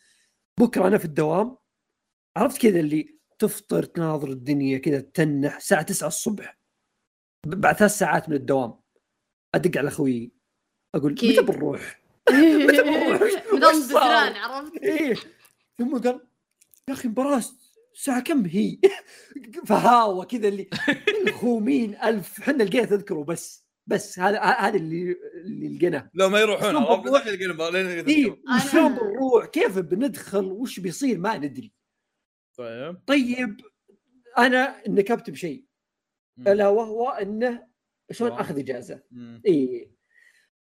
بكرة 0.61 0.87
أنا 0.89 0.99
في 0.99 1.05
الدوام 1.05 1.57
عرفت 2.37 2.63
كذا 2.63 2.81
اللي 2.81 3.19
تفطر 3.39 3.83
تناظر 3.83 4.29
الدنيا 4.31 4.79
كذا 4.79 5.01
تنح. 5.01 5.57
الساعة 5.57 5.83
9 5.83 6.07
الصبح. 6.09 6.58
بعد 7.47 7.77
ثلاث 7.77 7.99
ساعات 7.99 8.29
من 8.29 8.37
الدوام 8.37 8.81
أدق 9.55 9.79
على 9.79 9.89
أخوي 9.89 10.33
أقول 10.95 11.13
متى. 11.13 11.41
بنروح؟ 11.43 12.01
متى 12.67 12.83
بنروح؟ 12.83 13.21
صار؟ 13.75 13.89
بثران 13.89 14.33
عرفت 14.33 14.77
إيه 14.77 15.15
ثم 15.79 15.99
قال 15.99 16.21
يا 16.89 16.95
أخي 16.95 17.09
مباراة 17.09 17.43
الساعة 17.95 18.21
كم 18.21 18.47
هي؟ 18.47 18.79
فهاوى 19.69 20.27
كذا 20.27 20.49
اللي 20.49 20.69
الخومين 21.27 21.95
ألف 21.95 22.41
إحنا 22.41 22.63
لقينا 22.63 22.85
تذكرة 22.87 23.25
بس 23.25 23.69
بس 23.87 24.19
هذا 24.19 24.41
هذا 24.41 24.77
اللي 24.77 25.17
اللي 25.45 25.77
لقيناه 25.77 26.11
لو 26.15 26.29
ما 26.29 26.41
يروحون 26.41 26.71
شلون 26.71 26.83
عرفت؟ 26.83 27.05
بنروح؟ 29.03 29.47
كيف 29.47 29.79
بندخل؟ 29.79 30.45
وش 30.45 30.81
بيصير؟ 30.81 31.19
ما 31.19 31.37
ندري 31.39 31.73
طيب 32.59 32.97
طيب 33.07 33.61
أنا 34.39 34.83
نكبت 34.89 35.31
بشيء. 35.31 35.68
إلا 36.47 36.69
وهو 36.69 37.09
إنه 37.09 37.67
شلون. 38.11 38.33
أخذ 38.33 38.59
إجازة. 38.59 39.03
إي. 39.47 39.91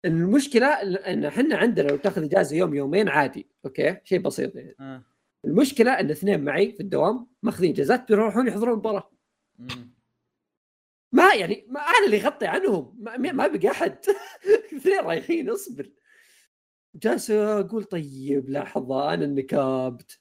المشكلة 0.04 0.66
إن 0.82 1.24
إحنا 1.24 1.56
عندنا 1.56 1.88
لو 1.88 1.96
تأخذ 1.96 2.24
إجازة 2.24 2.56
يوم 2.56 2.74
يومين 2.74 3.08
عادي 3.08 3.46
أوكي؟ 3.64 3.96
شيء 4.04 4.18
بسيط 4.18 4.56
يعني. 4.56 4.74
آه. 4.80 5.04
المشكلة 5.44 6.00
إن 6.00 6.10
اثنين 6.10 6.44
معي 6.44 6.72
في 6.72 6.80
الدوام 6.80 7.26
مأخذين 7.42 7.70
إجازات 7.70 8.08
بيروحون 8.08 8.48
يحضرون 8.48 8.72
المباراه. 8.72 9.10
ما 11.12 11.34
يعني 11.34 11.66
ما 11.68 11.80
أنا 11.80 12.06
اللي 12.06 12.20
أغطي 12.22 12.46
عنهم. 12.46 12.96
ما, 12.98 13.16
ما 13.16 13.46
بقى 13.46 13.70
أحد. 13.70 13.98
اثنين 14.76 15.00
رايحين 15.00 15.50
اصبر. 15.50 15.90
جالس 16.94 17.30
أقول 17.30 17.84
طيب 17.84 18.50
لحظه 18.50 19.14
أنا 19.14 19.24
انكبت 19.24 20.20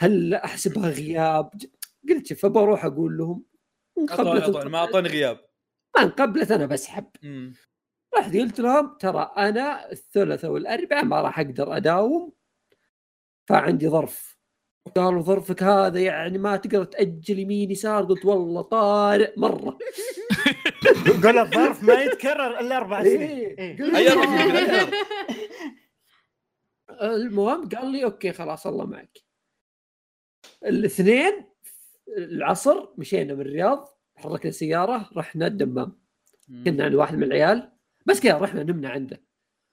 هل 0.00 0.34
أحسبها 0.34 0.90
غياب؟ 0.90 1.50
قلت 2.08 2.26
شوف 2.26 2.46
بروح 2.46 2.84
أقول 2.84 3.16
لهم. 3.18 3.44
ما 4.68 4.78
اعطوني 4.78 5.08
غياب 5.08 5.40
ما 5.96 6.02
انقبلت 6.02 6.50
أنا 6.50 6.66
بسحب. 6.66 7.06
رحت 8.18 8.36
قلت 8.36 8.60
لهم 8.60 8.96
ترى 8.98 9.32
أنا 9.36 9.92
الثلاثاء 9.92 10.50
والاربعاء 10.50 11.04
ما 11.04 11.20
راح 11.20 11.40
أقدر 11.40 11.76
أداوم 11.76 12.32
فعندي 13.48 13.88
ظرف 13.88 14.38
قالوا 14.96 15.22
ظرفك 15.22 15.62
هذا 15.62 16.00
يعني 16.00 16.38
ما 16.38 16.56
تقدر 16.56 16.84
تأجل 16.84 17.38
يمين 17.38 17.70
يسار 17.70 18.04
قلت 18.04 18.24
والله 18.24 18.62
طارئ 18.62 19.32
مرة 19.36 19.78
قول 21.24 21.38
الظرف 21.38 21.82
ما 21.82 22.02
يتكرر 22.02 22.60
إلا 22.60 22.76
أربع 22.76 23.02
سنين 23.02 23.20
إيه. 23.20 23.58
إيه. 23.58 23.78
قلت 23.78 23.94
أي 23.94 24.08
رقم 24.08 24.34
يتغير. 24.34 24.94
المهم 27.02 27.68
قال 27.68 27.92
لي 27.92 28.04
okay 28.04 28.32
خلاص 28.32 28.66
الله 28.66 28.86
معك 28.86 29.18
الاثنين 30.64 31.53
العصر 32.08 32.88
مشينا 32.98 33.34
من 33.34 33.40
الرياض 33.40 33.98
حركنا 34.16 34.50
سيارة 34.50 35.10
رحنا 35.16 35.46
الدمام. 35.46 35.98
كنا 36.64 36.84
عند 36.84 36.94
واحد 36.94 37.16
من 37.16 37.22
العيال 37.22 37.72
بس 38.06 38.20
كذا 38.20 38.38
رحنا 38.38 38.62
نمنا 38.62 38.88
عنده. 38.88 39.22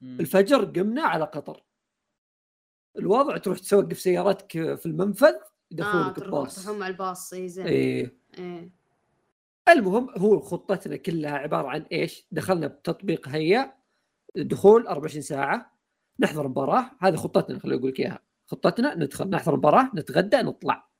الفجر 0.02 0.65
قمنا 0.65 1.02
على 1.02 1.24
قطر. 1.24 1.63
الوضع 2.98 3.38
تروح 3.38 3.60
توقف 3.60 4.00
سيارتك 4.00 4.76
في 4.76 4.86
المنفذ 4.86 5.34
يدخلونك 5.72 6.15
تروح 6.15 6.28
الباص. 6.28 6.67
مع 6.67 6.88
الباص 6.88 7.34
إي 7.34 7.50
زين. 7.50 7.65
إيه 7.65 8.17
إيه 8.39 8.72
المهم 9.70 10.10
هو 10.17 10.39
خطتنا 10.39 10.96
كلها 10.96 11.38
عبارة 11.38 11.67
عن 11.67 11.82
إيش؟ 11.82 12.28
دخلنا 12.32 12.67
بتطبيق 12.67 13.28
هيا 13.28 13.74
دخول 14.36 14.88
24 14.88 15.22
ساعة 15.22 15.78
نحضر 16.20 16.48
مباراة. 16.48 16.91
هذه 17.00 17.15
خطتنا 17.15 17.60
خليني 17.60 17.80
أقول 17.80 17.89
لك 17.89 18.00
إياها. 18.00 18.20
خطتنا 18.48 18.96
ندخل 18.96 19.30
نحضر 19.30 19.56
مباراة 19.56 19.91
نتغدى 19.96 20.38
نطلع. 20.38 20.90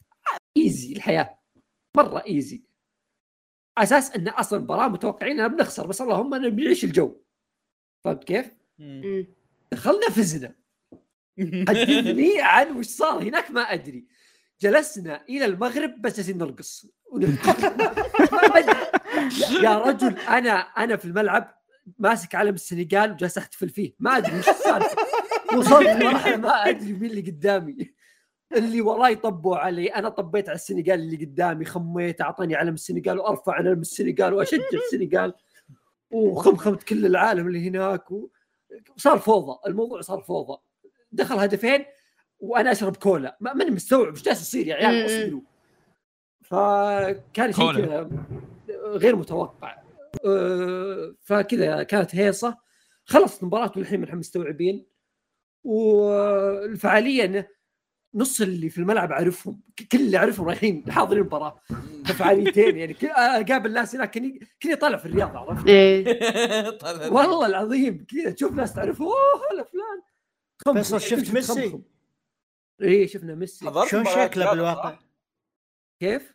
إيزي 0.58 0.94
الحياة 0.94 1.39
مرة 1.98 2.24
إيزي. 2.28 2.63
أساس 3.78 4.12
إن 4.12 4.28
أصلا 4.28 4.60
المباراه 4.60 4.88
متوقعين 4.88 5.39
اننا 5.39 5.48
بنخسر 5.48 5.88
بس 5.88 6.02
اللهم 6.02 6.34
اننا 6.34 6.50
بنعيش 6.50 6.84
الجو. 6.84 7.22
فهمت 8.04 8.24
كيف؟ 8.24 8.52
دخلنا 9.72 10.10
فزنا 10.10 10.56
حدثني 11.39 12.41
عن 12.41 12.78
وش 12.78 12.86
صار 12.86 13.24
هناك 13.24 13.52
ما 13.52 13.62
أدري. 13.62 14.08
جلسنا 14.62 15.26
إلى 15.30 15.46
المغرب 15.46 16.02
بس 16.02 16.15
جالسين 16.15 16.38
نرقص. 16.38 16.86
يا 19.63 19.78
رجل 19.78 20.20
أنا 20.20 20.60
أنا 20.60 20.96
في 20.96 21.06
الملعب 21.06 21.62
ماسك 22.00 22.36
علم 22.36 22.56
السنغال 22.56 23.12
وجالس 23.12 23.38
أحتفل 23.38 23.70
فيه. 23.70 23.94
ما 24.00 24.17
أدري 24.17 24.39
وش 24.39 24.50
السالفه 24.50 24.96
وصلت 25.56 25.88
لمرحلة 25.88 26.38
ما 26.38 26.70
أدري 26.70 26.94
مين 26.94 27.12
اللي 27.12 27.22
قدامي. 27.22 27.94
اللي 28.58 28.82
وراي 28.82 29.16
طبوا 29.16 29.58
علي. 29.58 29.88
أنا 29.88 30.10
طبيت 30.10 30.50
على 30.50 30.56
السنغال 30.56 31.00
اللي 31.00 31.26
قدامي 31.26 31.66
خميت 31.66 32.22
اعطاني 32.22 32.56
علم 32.56 32.74
السنغال 32.74 33.20
وأرفع 33.20 33.54
علم 33.54 33.80
السنغال 33.82 34.34
وأشجع 34.34 34.64
السنغال. 34.94 35.34
وخمخمت 36.12 36.84
كل 36.84 37.06
العالم 37.06 37.48
اللي 37.48 37.68
هناك 37.68 38.12
و... 38.12 38.30
صار 38.98 39.20
فوضى 39.20 39.60
الموضوع 39.68 40.02
صار 40.02 40.22
فوضى. 40.22 40.58
دخل 41.12 41.36
هدفين 41.40 41.86
وأنا 42.40 42.72
أشرب 42.72 42.96
كولا. 42.98 43.38
ما 43.40 43.54
ماني 43.54 43.72
مستوعب 43.72 44.14
إيش 44.14 44.24
جالس 44.24 44.42
يصير 44.42 44.68
يا 44.68 44.76
عيال. 44.76 45.06
اصبروا 45.06 45.42
فكان 46.42 47.52
شيء. 47.52 47.74
كذا 47.76 48.10
غير 48.86 49.16
متوقع. 49.16 49.78
أه، 50.26 51.16
فكذا 51.22 51.84
كانت 51.84 52.16
هيصة. 52.16 52.58
خلصت 53.06 53.42
المباراه 53.42 53.72
والحين 53.76 54.00
ما 54.00 54.06
نحن 54.06 54.18
مستوعبين. 54.18 54.86
والفعاليه 55.64 57.26
إنه 57.26 57.48
نص 58.15 58.41
اللي 58.41 58.69
في 58.69 58.78
الملعب 58.78 59.12
اعرفهم 59.12 59.62
كل 59.91 60.00
اللي 60.00 60.17
اعرفهم 60.17 60.47
رايحين 60.47 60.91
حاضرين 60.91 61.21
المباراة. 61.21 61.62
فعاليتين 62.06 62.78
يعني 62.78 62.93
كل- 62.93 63.08
اقابل 63.08 63.74
ناس 63.74 63.95
هناك 63.95 64.13
كني 64.13 64.39
كني 64.63 64.76
طالع 64.76 64.97
في 64.97 65.06
الرياض 65.06 65.36
عرفت؟ 65.38 65.67
إيه. 65.67 66.04
طلع. 66.78 67.08
والله 67.08 67.45
العظيم 67.45 68.06
كذا 68.06 68.32
تشوف 68.32 68.52
ناس 68.52 68.74
تعرف 68.74 69.02
أوه 69.02 69.13
هلا 69.52 69.63
فلان. 69.63 70.02
فيصل، 70.78 71.02
شفت 71.02 71.32
ميسي؟ 71.34 71.82
إيه 72.82 73.08
شفنا 73.08 73.36
ميسي. 73.36 73.65
مباريات 73.65 74.08
شكله 74.08 74.52
بالواقع؟ 74.52 75.00
كيف؟ 76.00 76.34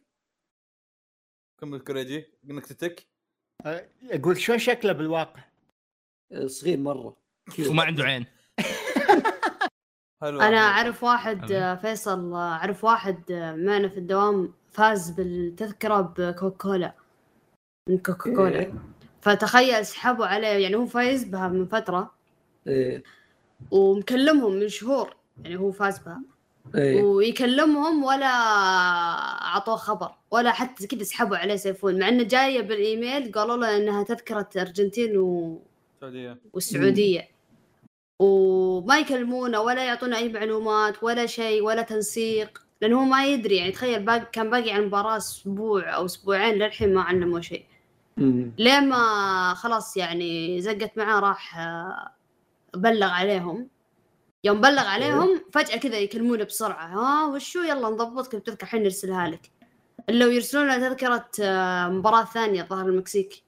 كمل 1.60 1.78
كوريجي 1.80 2.24
نكتتك 2.44 3.06
أقول 4.10 4.36
شلون 4.40 4.58
شكله 4.58 4.92
بالواقع؟ 4.92 5.44
آه، 6.32 6.46
صغير 6.46 6.78
مرة. 6.78 7.16
وما 7.68 7.82
عنده 7.82 8.04
عين. 8.04 8.26
حلو 10.22 10.40
أنا 10.40 10.56
أعرف 10.56 11.04
واحد 11.04 11.38
حبيبي. 11.38 11.58
آه، 11.58 11.74
فيصل 11.74 12.32
آه، 12.32 12.52
أعرف 12.52 12.84
واحد 12.84 13.30
آه، 13.30 13.54
معنا 13.54 13.88
في 13.88 13.98
الدوام 13.98 14.52
فاز 14.70 15.10
بالتذكرة 15.10 16.14
بكوكولا 16.18 16.94
من 17.88 17.98
كوكاكولا 17.98 18.58
إيه. 18.58 18.74
فتخيل 19.20 19.86
سحبوا 19.86 20.26
عليه 20.26 20.48
يعني 20.48 20.76
هو 20.76 20.86
فايز 20.86 21.24
بها 21.24 21.48
من 21.48 21.66
فترة 21.66 22.14
إيه. 22.66 23.02
ومكلمهم 23.70 24.52
من 24.52 24.68
شهور 24.68 25.16
يعني 25.44 25.56
هو 25.56 25.72
فاز 25.72 25.98
بها 25.98 26.20
إيه. 26.74 27.02
ويكلمهم 27.02 28.04
ولا 28.04 28.26
أعطوه 29.46 29.76
خبر 29.76 30.10
ولا 30.30 30.52
حتى 30.52 30.86
كذا 30.86 31.02
سحبوا 31.02 31.36
عليه 31.36 31.56
سيفون 31.56 31.98
مع 31.98 32.08
إنه 32.08 32.22
جاية 32.22 32.60
بالإيميل 32.60 33.32
قالوا 33.32 33.56
له 33.56 33.76
إنها 33.76 34.02
تذكرة 34.02 34.48
أرجنتين 34.56 35.18
و... 35.18 35.58
السعوديه 35.94 36.38
والسعودية 36.52 37.28
وما 38.18 38.98
يكلمونه 38.98 39.60
ولا 39.60 39.84
يعطونا 39.84 40.16
أي 40.16 40.28
معلومات 40.32 41.02
ولا 41.02 41.26
شيء 41.26 41.62
ولا 41.62 41.82
تنسيق 41.82 42.62
لأنه 42.80 43.00
هو 43.00 43.04
ما 43.04 43.26
يدري. 43.26 43.56
يعني 43.56 43.72
تخيل 43.72 44.02
باقي 44.02 44.26
كان 44.32 44.50
باقي 44.50 44.70
على 44.70 44.82
المباراة 44.82 45.16
أسبوع 45.16 45.94
أو 45.96 46.04
أسبوعين 46.04 46.54
للحين 46.54 46.94
ما 46.94 47.02
علموا 47.02 47.40
شيء. 47.40 47.64
لين 48.58 48.88
ما 48.88 49.54
خلاص 49.56 49.96
يعني 49.96 50.60
زقت 50.60 50.98
معاه 50.98 51.20
راح 51.20 51.58
آه، 51.58 52.12
بلغ 52.74 53.08
عليهم. 53.08 53.68
يوم 54.44 54.60
بلغ 54.60 54.86
عليهم 54.86 55.44
فجأة 55.52 55.76
كذا 55.76 55.98
يكلمونه 55.98 56.44
بسرعة. 56.44 56.86
ها 56.86 57.26
وشو؟ 57.26 57.62
يلا 57.62 57.88
نضبطك 57.88 58.34
التذكرة 58.34 58.64
الحين 58.64 58.82
نرسلها 58.82 59.28
لك. 59.28 59.50
الا 60.08 60.26
ويرسلون 60.26 60.66
له 60.66 60.88
تذكرة 60.88 61.28
آه، 61.40 61.88
مباراة 61.88 62.24
ثانية 62.24 62.62
ظهر 62.62 62.86
المكسيك 62.86 63.42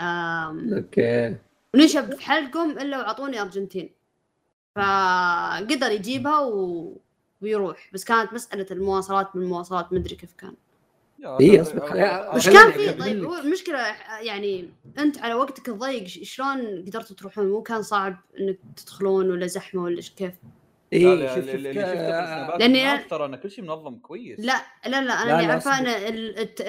okay. 0.00 1.36
ونشب 1.74 2.14
في 2.14 2.24
حلقهم 2.24 2.78
إلا 2.78 2.98
وعطوني 2.98 3.40
أرجنتين. 3.40 4.01
فقدر 4.76 5.90
يجيبها 5.90 6.40
و... 6.40 6.92
ويروح. 7.40 7.90
بس 7.92 8.04
كانت 8.04 8.32
مسألة 8.32 8.66
المواصلات 8.70 9.36
من 9.36 9.42
المواصلات 9.42 9.92
مدري 9.92 10.14
كيف 10.16 10.32
كان. 10.32 10.54
خليها- 11.80 12.28
أخي، 12.28 12.36
وش 12.36 12.48
كان 12.48 12.72
في 12.72 12.92
طيب. 12.92 13.24
هو 13.24 13.36
المشكلة 13.36 13.78
يعني 14.20 14.70
أنت 14.98 15.18
على 15.18 15.34
وقتك 15.34 15.68
الضيق 15.68 16.06
شلون 16.06 16.84
قدرتوا 16.86 17.16
تروحون؟ 17.16 17.46
مو 17.48 17.62
كان 17.62 17.82
صعب 17.82 18.16
إنك 18.40 18.58
تدخلون 18.76 19.30
ولا 19.30 19.46
زحمة 19.46 19.82
ولا 19.82 20.00
كيف؟ 20.16 20.32
لا، 20.92 21.34
شوف 21.34 21.44
أنا- 23.04 23.08
ترى 23.10 23.24
أنا 23.24 23.36
كل 23.36 23.50
شيء 23.50 23.64
منظم 23.64 23.96
كويس. 23.98 24.40
لا 24.40 24.62
لا 24.86 25.02
لا 25.04 25.22
أنا 25.22 25.40
اللي 25.40 25.52
عارفه. 25.52 25.78
أنا 25.78 25.96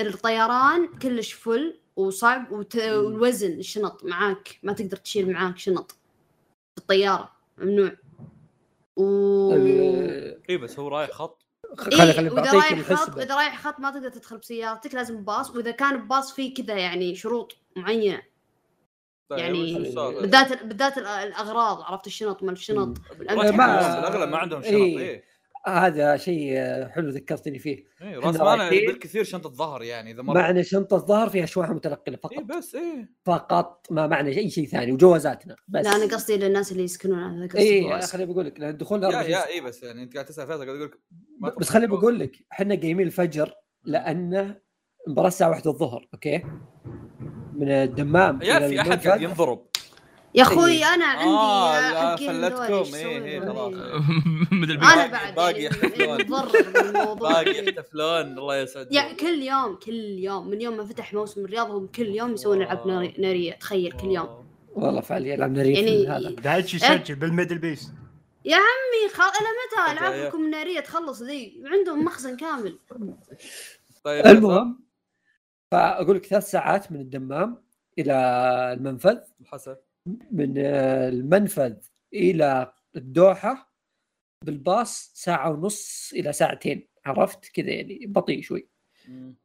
الطيران 0.02 0.88
كلش 1.02 1.34
فل 1.34 1.80
وصعب 1.96 2.52
وت... 2.52 2.76
والوزن 2.76 3.52
الشنط 3.52 4.04
معاك 4.04 4.60
ما 4.64 4.74
تقدر 4.74 4.98
تشيل 4.98 5.32
معاك 5.32 5.58
شنط 5.58 5.92
في 6.76 6.78
الطيارة. 6.78 7.32
ممنوع. 7.58 7.92
و 8.96 9.54
اي 10.50 10.58
بس 10.58 10.80
هو 10.80 10.88
رايح 10.88 11.12
خط. 11.12 11.44
خلي 11.78 12.04
إيه 12.04 12.12
خلي 12.12 12.30
وإذا 12.30 12.42
بعطيك 12.42 12.72
رايح 12.72 12.94
خط 12.94 13.18
إذا 13.18 13.36
رايح 13.36 13.62
خط 13.62 13.80
ما 13.80 13.92
تقدر 13.92 14.10
تدخل 14.10 14.38
بسيارتك 14.38 14.96
لازم 14.96 15.18
بباص 15.22 15.56
وإذا 15.56 15.72
كان 15.72 15.98
بباص 15.98 16.34
فيه 16.34 16.54
كذا 16.54 16.74
يعني 16.78 17.16
شروط 17.16 17.58
معينة. 17.76 18.22
طيب، 19.30 19.40
يعني؟ 19.40 19.74
بالذات 19.96 20.64
بالذات 20.64 20.98
الأغراض 20.98 21.82
عرفت 21.82 22.08
الشنط 22.08 22.44
مال 22.44 22.54
الشنط؟ 22.54 22.98
ما- 23.20 24.00
الأغلب 24.00 24.30
ما 24.30 24.38
عندهم 24.38 24.62
شنط 24.62 24.72
إيه. 24.72 25.00
إيه. 25.00 25.24
هذا 25.68 26.18
شيء 26.18 26.56
حلو 26.88 27.10
ذكرتني 27.10 27.60
فيه 27.60 27.86
إيه 28.02 28.18
راس 28.20 28.36
مالنا 28.36 28.70
بالكثير 28.70 29.24
شنطة 29.24 29.50
ظهر 29.50 29.84
يعني 29.84 30.12
إذا 30.12 30.22
مرة 30.22 30.34
معنا 30.34 30.62
شنطة 30.62 30.98
ظهر 30.98 31.30
فيها 31.30 31.46
شواحن 31.46 31.74
متنقلة 31.74 32.18
فقط 32.18 32.32
إيه 32.34 32.44
بس 32.58 32.76
إيه 32.76 33.12
فقط 33.26 33.88
ما 33.92 34.08
معنا 34.08 34.30
أي 34.30 34.50
شيء 34.50 34.68
ثاني 34.68 34.92
وجوازاتنا 34.92 35.56
بس 35.68 35.86
لا 35.86 35.96
أنا 35.96 36.06
قصدي 36.16 36.38
للناس 36.38 36.72
اللي 36.72 36.84
يسكنون 36.84 37.20
هذا 37.20 37.48
قصدي 37.48 37.94
اي. 37.96 38.02
خليني 38.02 38.34
بقول 38.34 38.46
لك 38.46 38.60
لأن 38.60 38.70
الدخول 38.70 39.04
يا 39.04 39.08
24 39.08 39.32
يا. 39.32 39.48
إيه 39.48 39.62
بس 39.62 39.84
يعني 39.84 40.04
أنت 40.04 40.14
قاعد 40.14 40.26
تسأل 40.26 40.48
فيصل 40.48 40.66
قاعد 40.66 40.70
أقول 40.70 40.84
لك 40.84 41.00
بس 41.60 41.70
خليني. 41.70 41.88
بقول 41.88 42.20
لك 42.20 42.46
إحنا 42.52 42.76
قايمين 42.76 43.08
الفجر 43.08 43.54
لأن 43.84 44.56
المباراه 45.08 45.28
الساعة 45.28 45.50
1 45.50 45.68
الظهر 45.68 46.08
أوكي 46.14 46.44
من 47.54 47.70
الدمام 47.72 48.42
يا 48.42 48.68
في 48.68 48.82
أحد. 48.82 49.08
قاعد 49.08 49.22
ينضرب 49.22 49.68
يا 50.36 50.42
أخوي 50.44 50.72
إيه. 50.72 50.94
أنا 50.94 51.06
عندي 51.06 51.24
آه، 51.34 51.92
لا، 51.92 52.12
حقين 52.16 52.28
فلتكم. 52.50 52.96
إيه، 52.96 53.24
إيه،؟ 53.26 53.40
خلاص. 53.40 53.74
إيه. 53.74 54.00
مثل 54.52 54.72
أنا 54.72 55.08
باقي- 55.08 55.10
بعد 55.12 55.36
باقي 55.36 55.62
يعني 55.64 55.76
يحتفلون. 55.76 56.18
باقي 57.16 57.48
إيه. 57.52 57.62
يحتفلون 57.70 58.22
الله 58.38 58.58
يسعدهم 58.58 58.94
يا 58.94 59.14
كل 59.14 59.42
يوم 59.42 59.76
كل 59.76 59.94
يوم 60.20 60.48
من 60.48 60.62
يوم 60.62 60.78
ما 60.78 60.86
فتح 60.86 61.14
موسم 61.14 61.46
الرياض 61.46 61.72
هم 61.72 61.88
كل 61.88 62.06
يوم 62.08 62.34
يسوون 62.34 62.62
العاب 62.62 62.88
ناري- 62.88 63.14
نارية 63.20 63.54
تخيل 63.54 63.92
كل 63.92 64.08
يوم 64.08 64.44
والله 64.76 65.02
فعليا 65.02 65.36
العاب 65.36 65.52
نارية 65.52 65.76
يعني 65.76 65.88
في 66.06 66.08
هذا 66.08 66.30
دايتشي 66.36 66.78
يسجل 66.78 67.16
بالميدل 67.16 67.58
بيس 67.58 67.92
عمي 68.48 69.14
خل... 69.14 69.24
أنا 69.24 69.50
متى. 69.90 69.92
ألعابكم 69.92 70.46
الناريه 70.46 70.80
تخلص 70.80 71.22
ذي 71.22 71.64
عندهم 71.66 72.06
مخزن 72.06 72.38
كامل 72.38 72.80
طيب 74.04 74.26
المهم 74.26 74.80
فأقول 75.72 76.16
لك 76.16 76.26
ثلاث 76.26 76.52
ساعات 76.52 76.92
من 76.92 77.00
الدمام 77.02 77.64
إلى 78.00 78.14
المنفذ 78.78 79.18
حسن 79.46 79.76
من 80.32 80.54
آه، 80.58 81.10
المنفذ 81.10 81.76
إلى 82.14 82.74
الدوحة 82.96 83.74
بالباص 84.46 85.12
ساعة 85.14 85.52
ونص 85.52 86.12
إلى 86.16 86.34
ساعتين 86.34 86.88
عرفت؟ 87.06 87.46
كذا 87.46 87.70
يعني 87.70 88.06
بطيء 88.06 88.42
شوي. 88.42 88.68
مم. 89.08 89.36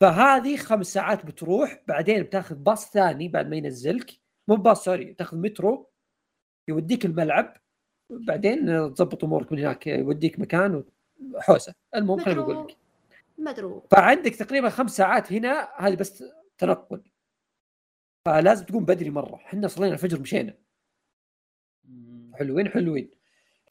فهذه 0.00 0.56
خمس 0.56 0.92
ساعات 0.92 1.26
بتروح 1.26 1.82
بعدين 1.88 2.22
بتاخذ 2.22 2.54
باص 2.54 2.90
ثاني 2.92 3.28
بعد 3.28 3.48
ما 3.48 3.56
ينزلك. 3.56 4.10
مو 4.48 4.56
باص 4.56 4.84
سوري 4.84 5.14
تاخذ 5.14 5.36
مترو 5.36 5.90
يوديك 6.68 7.06
الملعب. 7.06 7.56
بعدين 8.10 8.66
تظبط 8.94 9.24
أمورك 9.24 9.52
من 9.52 9.58
هناك 9.58 9.86
يوديك 9.86 10.38
مكان 10.38 10.84
حوسه 11.38 11.74
المهم 11.94 12.18
خليني 12.18 12.40
أقول 12.40 12.66
لك. 12.68 12.76
مترو. 13.38 13.86
فعندك 13.90 14.34
تقريبا 14.34 14.68
خمس 14.68 14.96
ساعات 14.96 15.32
هنا 15.32 15.68
هذه 15.78 15.94
بس 15.94 16.24
تنقل. 16.58 17.02
فلازم 18.24 18.64
تقوم 18.64 18.84
بدري 18.84 19.10
مرة. 19.10 19.36
إحنا 19.36 19.68
صلينا 19.68 19.94
الفجر 19.94 20.20
مشينا. 20.20 20.54
حلوين 22.34 22.68
حلوين. 22.68 23.10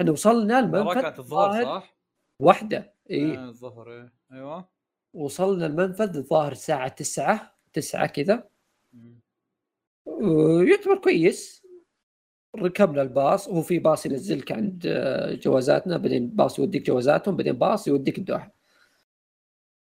إحنا 0.01 0.11
وصلنا 0.11 0.59
المنفذ 0.59 1.01
كانت 1.01 1.19
الظهر 1.19 1.63
صح؟ 1.63 1.97
واحدة 2.39 2.93
إي. 3.11 3.37
آه، 3.37 3.49
الظهر 3.49 3.91
إيه. 3.91 4.13
أيوه. 4.31 4.69
وصلنا 5.13 5.65
المنفذ 5.65 6.17
الظاهر 6.17 6.51
الساعة 6.51 6.87
9 6.87 7.57
9 7.73 8.07
كذا. 8.07 8.49
مم. 8.93 9.19
ويعتبر 10.05 10.97
كويس. 10.97 11.59
ركبنا 12.55 13.01
الباص 13.01 13.47
وهو 13.47 13.61
في 13.61 13.79
باص 13.79 14.05
ينزلك 14.05 14.51
عند 14.51 14.83
آه، 14.87 15.33
جوازاتنا 15.33 15.97
بعدين 15.97 16.29
باص 16.29 16.59
يوديك 16.59 16.87
جوازاتهم 16.87 17.35
بعدين 17.35 17.53
باص 17.53 17.87
يوديك 17.87 18.17
الدوحه 18.17 18.53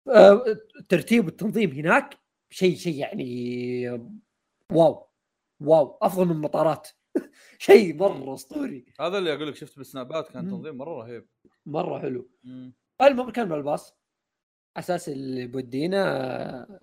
آه، 0.08 0.46
الترتيب 0.80 1.26
والتنظيم 1.26 1.72
هناك 1.72 2.18
شيء 2.50 2.76
شيء 2.76 2.96
يعني 2.96 4.10
wow 4.72 5.08
wow 5.60 5.98
أفضل 6.02 6.26
من 6.26 6.32
المطارات 6.32 6.90
شيء 7.60 7.96
مرة 7.96 8.34
أسطوري. 8.34 8.86
هذا 9.00 9.18
اللي 9.18 9.34
أقول 9.34 9.48
لك 9.48 9.56
شفت 9.56 9.78
بالسنابات 9.78 10.30
كان. 10.32 10.48
تنظيم 10.48 10.76
مرة 10.78 11.02
رهيب. 11.04 11.28
مرة 11.66 12.00
حلو. 12.00 12.30
المهم 13.02 13.28
ركبنا 13.28 13.56
الباص. 13.56 13.98
أساس 14.78 15.10
اللي 15.10 15.48
بودينا 15.48 16.22
آه، 16.62 16.80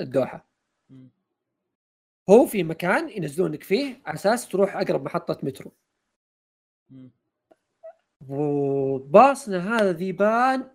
الدوحة. 0.00 0.48
مم. 0.90 1.10
هو 2.30 2.46
في 2.46 2.62
مكان 2.62 3.08
ينزلونك 3.10 3.62
فيه 3.62 4.02
على 4.06 4.14
أساس 4.14 4.48
تروح 4.48 4.76
أقرب 4.76 5.04
محطة 5.04 5.38
مترو. 5.42 5.72
مم. 6.90 7.10
وباصنا 8.28 9.76
هذا 9.76 9.92
ذيبان 9.92 10.70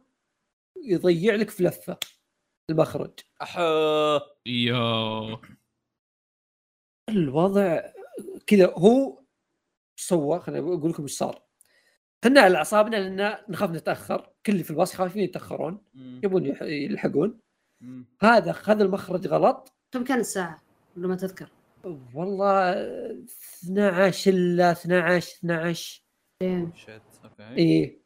يضيع 0.83 1.35
لك 1.35 1.49
في 1.49 1.63
لفه 1.63 1.97
المخرج. 2.69 3.19
أحا. 3.41 3.61
يو 4.45 5.41
الوضع 7.11 7.81
كذا 8.47 8.73
هو 8.77 9.19
سوا 9.95 10.39
خليني 10.39 10.73
أقول 10.73 10.91
لكم 10.91 11.03
إيش 11.03 11.11
صار. 11.11 11.43
إحنا 12.23 12.41
على 12.41 12.57
أعصابنا 12.57 12.95
لأن 12.95 13.37
نخاف 13.49 13.71
نتأخر 13.71 14.29
كل 14.45 14.51
اللي 14.51 14.63
في 14.63 14.71
الباص 14.71 14.95
خايفين 14.95 15.23
يتأخرون. 15.23 15.81
يبون 15.95 16.45
يلحقون. 16.61 17.39
هذا 18.21 18.51
خذ 18.51 18.81
المخرج 18.81 19.27
غلط. 19.27 19.73
كم 19.91 20.03
كان 20.03 20.19
الساعة؟ 20.19 20.61
ولا 20.97 21.07
ما 21.07 21.15
تذكر. 21.15 21.49
والله 22.13 22.73
12 23.63 24.31
إلا 24.31 24.71
12 24.71 25.35
12 25.37 26.03
إيه. 26.41 26.71
shit 26.75 27.01
okay. 27.23 27.55
إيه. 27.57 28.01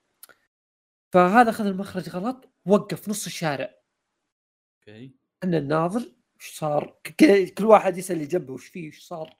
فهذا 1.11 1.49
اخذ 1.49 1.65
المخرج 1.65 2.09
غلط 2.09 2.49
وقف 2.65 3.09
نص 3.09 3.25
الشارع. 3.25 3.75
okay. 4.79 5.12
أنا 5.43 5.57
أناظر 5.57 6.12
وش 6.43 6.51
صار؟ 6.58 6.95
كل 7.58 7.65
واحد 7.65 7.97
يسأل 7.97 8.15
اللي 8.15 8.27
جنبه 8.27 8.53
وش 8.53 8.65
فيه 8.65 8.88
وش 8.88 8.99
صار؟ 8.99 9.38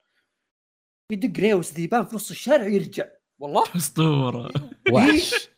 يدق 1.12 1.40
ريوس 1.40 1.74
ذيبان 1.74 2.06
في 2.06 2.16
نص 2.16 2.30
الشارع 2.30 2.64
ويرجع 2.64 3.06
والله. 3.40 3.64
أسطورة. 3.76 4.52
وحش. 4.92 5.50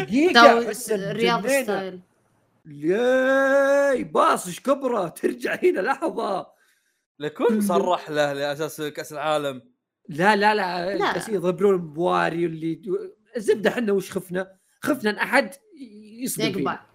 دقيقة. 0.00 0.60
تو 0.60 0.68
أحس 0.68 0.92
رياض 0.92 1.46
جنينا. 1.46 1.62
style. 1.62 2.00
ياي 2.66 4.04
باص 4.04 4.46
إيش 4.46 4.60
كبره؟ 4.60 5.08
ترجع 5.08 5.58
هنا 5.62 5.80
لحظة. 5.80 6.46
لكن 7.18 7.60
صراحة 7.60 8.10
له 8.10 8.32
لأساس 8.32 8.80
كأس 8.80 9.12
العالم. 9.12 9.62
لا 10.08 10.36
لا 10.36 10.54
لا, 10.54 10.96
لا. 10.96 11.16
بس 11.16 11.28
يضربون 11.28 11.92
بواري 11.92 12.46
اللي 12.46 12.82
الزبده 13.36 13.70
إحنا 13.70 13.92
وش 13.92 14.12
خفنا؟ 14.12 14.56
خفنا 14.80 15.10
إن 15.10 15.16
أحد 15.16 15.54
يصدم 16.20 16.52
فينا. 16.52 16.86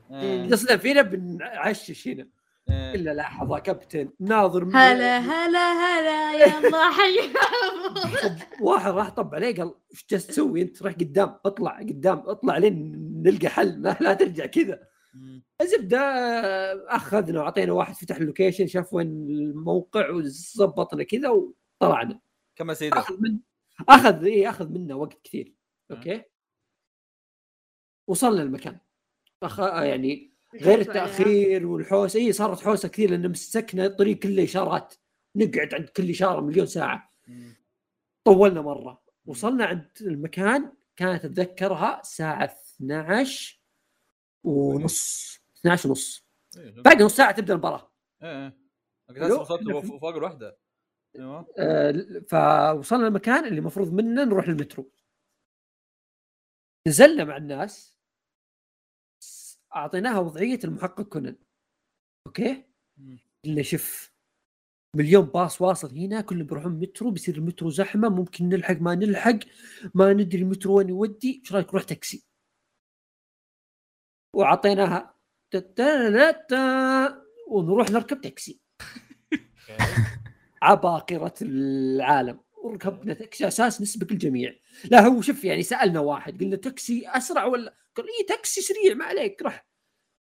يصدم 0.52 0.78
فينا 0.78 1.02
بنعشش 1.02 2.08
هنا. 2.08 2.28
إلا 2.72 3.14
لحظة 3.14 3.60
كابتن. 3.60 4.10
ناظر 4.20 4.66
من- 4.66 4.76
هلا 4.76 5.18
هلا 5.20 5.60
هلا 5.74 6.34
يلا 6.34 6.92
حي. 6.98 7.34
واحد 8.62 8.92
راح 8.92 9.10
طب 9.10 9.36
عليه 9.36 9.56
قال 9.56 9.74
إيش 9.92 10.06
جالس 10.10 10.28
تسوي 10.28 10.62
أنت؟ 10.62 10.84
راح 10.84 10.94
قدام 10.94 11.40
اطلع 11.46 11.80
قدام 11.80 12.18
اطلع 12.26 12.58
لين 12.58 12.92
نلقى 13.24 13.48
حل. 13.50 13.80
ما 13.82 13.98
لا 14.02 14.14
ترجع 14.14 14.46
كذا. 14.46 14.88
الزبدة 15.62 16.00
آه، 16.00 16.86
أخذنا 16.96 17.40
وعطينا 17.42 17.72
واحد 17.74 17.96
فتح 17.96 18.16
ال 18.16 18.21
location 18.21 18.68
شاف 18.68 18.94
وين 18.94 19.08
الموقع 19.30 20.10
وضبطنا 20.10 21.04
كذا 21.04 21.30
وطلعنا. 21.30 22.20
كم 22.56 22.74
سيده 22.74 23.00
أخذ 23.00 23.16
من 23.22 23.40
أخذ 23.90 24.24
اي 24.26 24.50
أخذ 24.50 24.70
منا 24.70 24.96
وقت 24.96 25.22
كثير. 25.24 25.54
أوكي؟ 25.92 26.24
وصلنا 28.08 28.42
المكان. 28.42 28.78
أخ... 29.44 29.60
يعني 29.60 30.34
غير 30.56 30.80
التأخير 30.80 31.68
والحوسة. 31.68 32.20
اي 32.20 32.34
صارت 32.34 32.60
حوسة 32.60 32.90
كثير 32.90 33.10
لأن 33.12 33.30
مسكنا 33.32 33.86
الطريق 33.86 34.20
كله 34.20 34.44
إشارات. 34.44 34.96
نقعد 35.36 35.74
عند 35.74 35.90
كل 35.90 36.10
إشارة 36.10 36.42
مليون 36.42 36.66
ساعة. 36.66 37.14
طولنا 38.24 38.62
مرة. 38.62 39.02
وصلنا 39.26 39.66
عند 39.66 39.90
المكان 40.02 40.74
كانت 40.96 41.26
أتذكرها 41.26 42.00
الساعة 42.02 42.46
12 42.46 43.62
ونص. 44.44 45.40
12 45.60 45.90
ونص. 45.90 46.26
إيه، 46.58 46.72
باقي 46.72 47.04
نص 47.04 47.16
ساعة 47.16 47.32
تبدأ 47.32 47.54
المباراة. 47.54 47.92
إيه 48.24 48.58
إيه. 49.12 49.34
وصلت 49.34 49.86
فوق 49.86 50.16
الوحده 50.16 50.58
أيوه 51.16 51.48
آه، 51.60 51.94
فوصلنا 52.30 53.08
المكان 53.08 53.46
اللي 53.46 53.60
المفروض 53.60 53.94
منه 53.94 54.24
نروح 54.24 54.48
المترو 54.48 54.92
نزلنا 56.88 57.24
مع 57.24 57.38
الناس. 57.38 57.99
أعطيناها 59.76 60.20
وضعية 60.20 60.60
المحقق 60.64 61.02
كونان. 61.02 61.36
okay. 62.28 62.66
قلنا 63.46 63.62
شوف 63.62 64.12
مليون 64.96 65.26
باص 65.26 65.62
واصل 65.62 65.98
هنا 65.98 66.22
كلهم 66.22 66.46
بيروحون 66.48 66.80
مترو 66.80 67.12
بيصير 67.12 67.36
المترو 67.38 67.70
زحمة 67.70 68.10
ممكن 68.10 68.50
نلحق 68.50 68.82
ما 68.82 68.96
نلحق 68.96 69.40
ما 69.96 70.14
ندري 70.14 70.42
المترو 70.42 70.78
وين 70.78 70.90
يودي 70.90 71.42
إيش 71.42 71.54
رأيك 71.54 71.68
نروح 71.70 71.84
تاكسي؟ 71.84 72.24
وعطيناها 74.36 75.16
ونروح 77.52 77.90
نركب 77.90 78.22
تاكسي. 78.22 78.60
عباقرة 80.62 81.34
العالم. 81.42 82.40
وركبنا 82.64 83.14
تاكسي 83.14 83.48
أساس 83.48 83.82
نسبق 83.82 84.12
الجميع. 84.12 84.56
لا 84.92 85.08
هو 85.08 85.22
شوف 85.22 85.44
يعني 85.44 85.64
سألنا 85.64 86.00
واحد 86.00 86.40
قلنا 86.40 86.56
تاكسي 86.56 87.04
أسرع 87.08 87.46
ولا؟ 87.46 87.76
قال 87.96 88.06
اي 88.06 88.26
تاكسي 88.28 88.62
سريع 88.62 88.94
ما 88.94 89.06
عليك 89.06 89.42
رح 89.42 89.68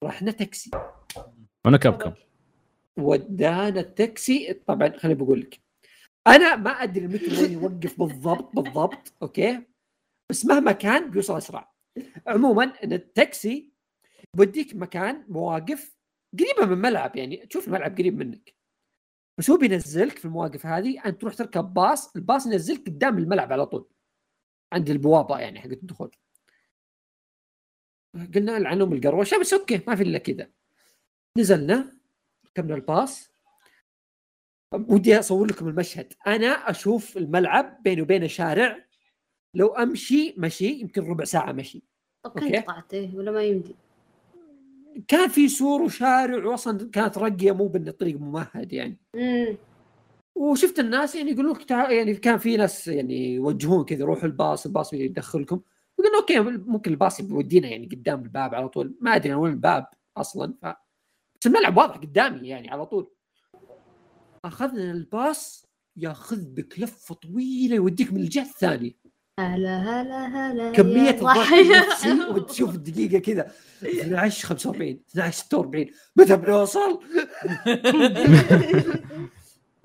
رحنا 0.03 0.31
تاكسي. 0.31 0.71
وأنا 1.65 1.77
كبكب 1.77 2.13
ودانا 2.97 3.79
التاكسي. 3.79 4.53
طبعا 4.53 4.97
خليني 4.97 5.19
بقول 5.19 5.39
لك 5.39 5.59
أنا 6.27 6.55
ما 6.55 6.71
أدري 6.71 7.05
المترو 7.05 7.41
وين 7.41 7.51
يوقف 7.51 7.99
بالضبط 7.99 8.55
بالضبط 8.55 9.13
okay؟ 9.21 9.61
بس 10.29 10.45
مهما 10.45 10.71
كان 10.71 11.09
بيوصل 11.09 11.37
أسرع. 11.37 11.73
عموما 12.27 12.63
إن 12.63 12.93
التاكسي 12.93 13.73
بوديك 14.37 14.75
مكان 14.75 15.25
مواقف 15.27 15.95
قريبة 16.39 16.75
من 16.75 16.81
ملعب 16.81 17.15
يعني 17.15 17.45
تشوف 17.45 17.67
الملعب 17.67 17.97
قريب 17.97 18.17
منك. 18.17 18.53
بس 19.37 19.49
هو 19.49 19.57
بينزلك 19.57 20.17
في 20.17 20.25
المواقف 20.25 20.65
هذه 20.65 21.05
أنت 21.05 21.21
تروح 21.21 21.33
تركب 21.33 21.73
باص 21.73 22.15
الباص 22.15 22.45
ينزلك 22.45 22.87
قدام 22.87 23.17
الملعب 23.17 23.53
على 23.53 23.65
طول. 23.65 23.89
عند 24.73 24.89
البوابة 24.89 25.39
يعني 25.39 25.59
حقت 25.59 25.71
الدخول. 25.71 26.11
قلنا 28.35 28.57
العنهم 28.57 28.93
القروشة 28.93 29.39
بس 29.39 29.53
okay 29.53 29.81
ما 29.87 29.95
في 29.95 30.03
إلا 30.03 30.17
كذا. 30.17 30.49
نزلنا 31.37 31.93
ركبنا 32.45 32.75
الباص. 32.75 33.29
ودي 34.73 35.19
أصور 35.19 35.47
لكم 35.47 35.67
المشهد. 35.67 36.13
أنا 36.27 36.47
أشوف 36.47 37.17
الملعب 37.17 37.83
بيني 37.83 38.01
وبينه 38.01 38.27
شارع. 38.27 38.85
لو 39.55 39.67
أمشي 39.67 40.35
مشي 40.37 40.67
يمكن 40.67 41.09
ربع 41.09 41.23
ساعة 41.23 41.51
مشي. 41.51 41.83
طب 42.23 42.31
okay. 42.31 42.49
كنت 42.49 42.55
قطعت 42.55 42.93
إيه 42.93 43.15
ولا 43.15 43.31
ما 43.31 43.43
يمدي؟ 43.43 43.75
كان 45.07 45.29
في 45.29 45.47
سور 45.49 45.81
وشارع 45.81 46.45
واصلا 46.45 46.89
كانت 46.89 47.17
رقية 47.17 47.51
مو 47.51 47.67
بالطريق 47.67 48.19
ممهد 48.19 48.73
يعني. 48.73 48.97
امم 49.15 49.57
وشفت 50.35 50.79
الناس 50.79 51.15
يعني 51.15 51.31
يقولوا 51.31 51.53
لك 51.53 51.71
يعني 51.71 52.13
كان 52.15 52.37
في 52.37 52.57
ناس 52.57 52.87
يعني 52.87 53.33
يوجهون 53.33 53.85
كذا 53.85 54.05
روحوا 54.05 54.25
الباص 54.25 54.65
الباص 54.65 54.93
يدخلكم. 54.93 55.61
يقولون 55.99 56.19
okay 56.19 56.39
ممكن 56.39 56.91
الباص 56.91 57.21
بيودينا 57.21 57.67
يعني 57.67 57.85
قدام 57.87 58.23
الباب 58.23 58.55
على 58.55 58.69
طول. 58.69 58.95
ما 59.01 59.15
أدري 59.15 59.33
وين 59.33 59.53
الباب 59.53 59.85
أصلا 60.17 60.53
ف 60.61 60.65
بس 61.41 61.47
الملعب 61.47 61.77
واضح 61.77 61.97
قدامي 61.97 62.47
يعني 62.47 62.69
على 62.69 62.85
طول. 62.85 63.11
أخذنا 64.45 64.91
الباص 64.91 65.65
ياخذ 65.97 66.45
بك 66.45 66.79
لفه 66.79 67.15
طويلة 67.15 67.75
يوديك 67.75 68.13
من 68.13 68.21
الجهة 68.21 68.41
الثانية. 68.41 68.91
هلا 69.39 69.77
هلا 69.77 70.25
هلا 70.25 70.79
الضغط 70.79 71.23
ضحية. 71.23 71.61
النفسي 71.61 72.11
وتشوف 72.11 72.75
الدقيقة 72.75 73.19
كذا. 73.19 73.51
12 73.83 74.47
45 74.47 74.99
12 75.11 75.37
46 75.37 75.85
متى 76.15 76.35
بنوصل؟ 76.35 76.99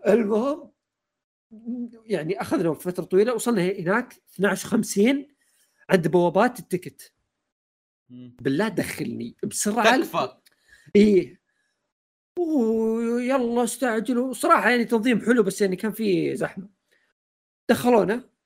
المهم 0.08 0.70
يعني 2.06 2.40
أخذنا 2.40 2.74
فترة 2.74 3.04
طويلة 3.04 3.34
وصلنا 3.34 3.62
هناك 3.62 4.14
12 4.34 4.68
50 4.68 5.28
عند 5.90 6.08
بوابات 6.08 6.58
التكت. 6.58 7.12
بالله 8.10 8.68
دخلني 8.68 9.36
بسرعة. 9.44 9.96
تكفى. 9.96 10.36
إيه. 10.96 11.40
ويلا 12.38 13.64
استعجلوا. 13.64 14.32
صراحة 14.32 14.70
يعني 14.70 14.84
تنظيم 14.84 15.20
حلو 15.20 15.42
بس 15.42 15.60
يعني 15.60 15.76
كان 15.76 15.92
في 15.92 16.36
زحمة. 16.36 16.68
دخلونا. 17.68 18.37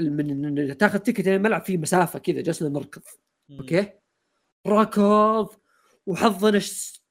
من 0.00 0.78
تاخذ 0.78 0.98
ticket 0.98 1.26
يعني 1.26 1.36
الملعب 1.36 1.62
فيه 1.62 1.78
مسافة 1.78 2.18
كذا 2.18 2.40
جلسنا 2.40 2.68
نركض 2.68 3.02
okay? 3.50 3.92
ركض 4.66 5.48
وحظنا 6.06 6.60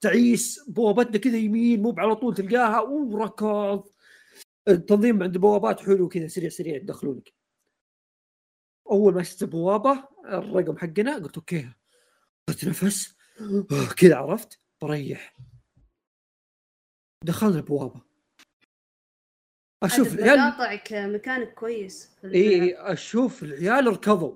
تعيس 0.02 0.64
بوابتنا 0.68 1.18
كذا 1.18 1.38
يمين 1.38 1.82
مو 1.82 1.96
على 1.98 2.16
طول 2.16 2.36
تلقاها 2.36 2.80
وركض 2.80 3.90
التنظيم 4.68 5.24
عند 5.24 5.36
البوابات 5.36 5.80
حلو 5.80 6.08
كذا 6.08 6.28
سريع 6.28 6.50
سريع 6.50 6.76
يدخلونك. 6.76 7.34
أول 8.92 9.14
ما 9.14 9.24
شفت 9.24 9.44
البوابة 9.44 10.08
الرقم 10.26 10.78
حقنا 10.78 11.16
قلت 11.16 11.38
okay. 11.38 11.70
خذت 12.50 12.66
نفس 12.66 13.16
كذا 13.98 14.16
عرفت 14.16 14.60
بريح. 14.82 15.36
دخلنا 17.24 17.58
البوابة. 17.58 18.09
أشوف 19.84 20.14
العيال 20.14 20.38
بقاطعك 20.38 20.94
مكانك 20.94 21.54
كويس 21.54 22.10
إي 22.26 22.76
أشوف 22.76 23.44
العيال 23.44 23.88
ركضوا 23.88 24.36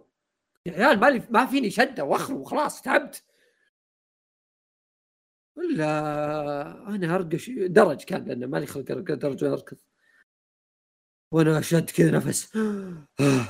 يا 0.65 0.73
عيال 0.73 0.99
مالي 0.99 1.23
ما 1.29 1.45
فيني 1.45 1.69
شدة 1.71 2.03
واخر 2.03 2.33
وخلاص 2.33 2.81
تعبت. 2.81 3.23
ولا 5.57 5.89
أنا 6.87 7.15
أرقش 7.15 7.49
درج 7.49 8.03
كان 8.03 8.25
لأنه 8.25 8.47
مالي 8.47 8.65
خلق 8.65 8.91
درج 8.91 9.43
ولا 9.43 9.53
أركض. 9.53 9.77
وأنا 11.31 11.59
أشد 11.59 11.89
كذا 11.89 12.11
نفس. 12.11 12.57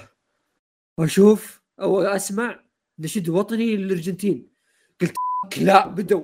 واشوف 0.97 1.61
أو 1.81 2.01
أسمع 2.01 2.63
نشيد 2.99 3.29
وطني 3.29 3.75
للأرجنتين. 3.75 4.53
قلت 5.01 5.13
لا 5.57 5.87
بدوا 5.87 6.23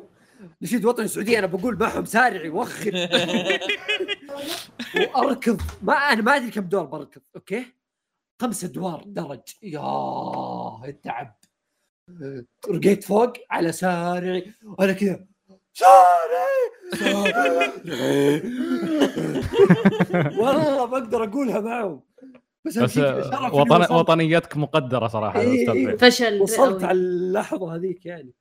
نشيد 0.61 0.85
وطني 0.85 1.07
سعودي 1.07 1.39
أنا 1.39 1.47
بقول 1.47 1.79
معهم 1.79 2.05
سارع 2.05 2.51
وخر. 2.53 2.91
وأركض. 4.95 5.61
ما 5.81 5.93
أنا 5.93 6.21
ما 6.21 6.35
أدري 6.35 6.51
كم 6.51 6.61
دور 6.61 6.85
بركض. 6.85 7.21
أوكي؟ 7.35 7.65
خمس 8.41 8.63
ادوار 8.63 9.03
درج. 9.05 9.39
يا 9.61 10.85
التعب. 10.85 11.39
رقيت 12.69 13.03
فوق 13.03 13.33
على 13.51 13.71
سارعي. 13.71 14.53
وأنا 14.63 14.93
كذا 14.93 15.25
سارعي! 15.73 16.71
سارعي! 16.99 18.41
والله 20.37 20.85
ما 20.85 20.97
أقدر 20.97 21.23
أقولها 21.23 21.59
معهم. 21.59 22.03
بس 22.65 22.77
بس 22.77 22.97
وطن... 23.53 23.93
وطنيتك 23.93 24.57
مقدرة 24.57 25.07
صراحة 25.07 25.39
إيه، 25.39 25.71
إيه. 25.71 25.97
فشل 25.97 26.41
وصلت. 26.41 26.83
على 26.83 26.97
اللحظة 26.97 27.75
هذيك 27.75 28.05
يعني. 28.05 28.33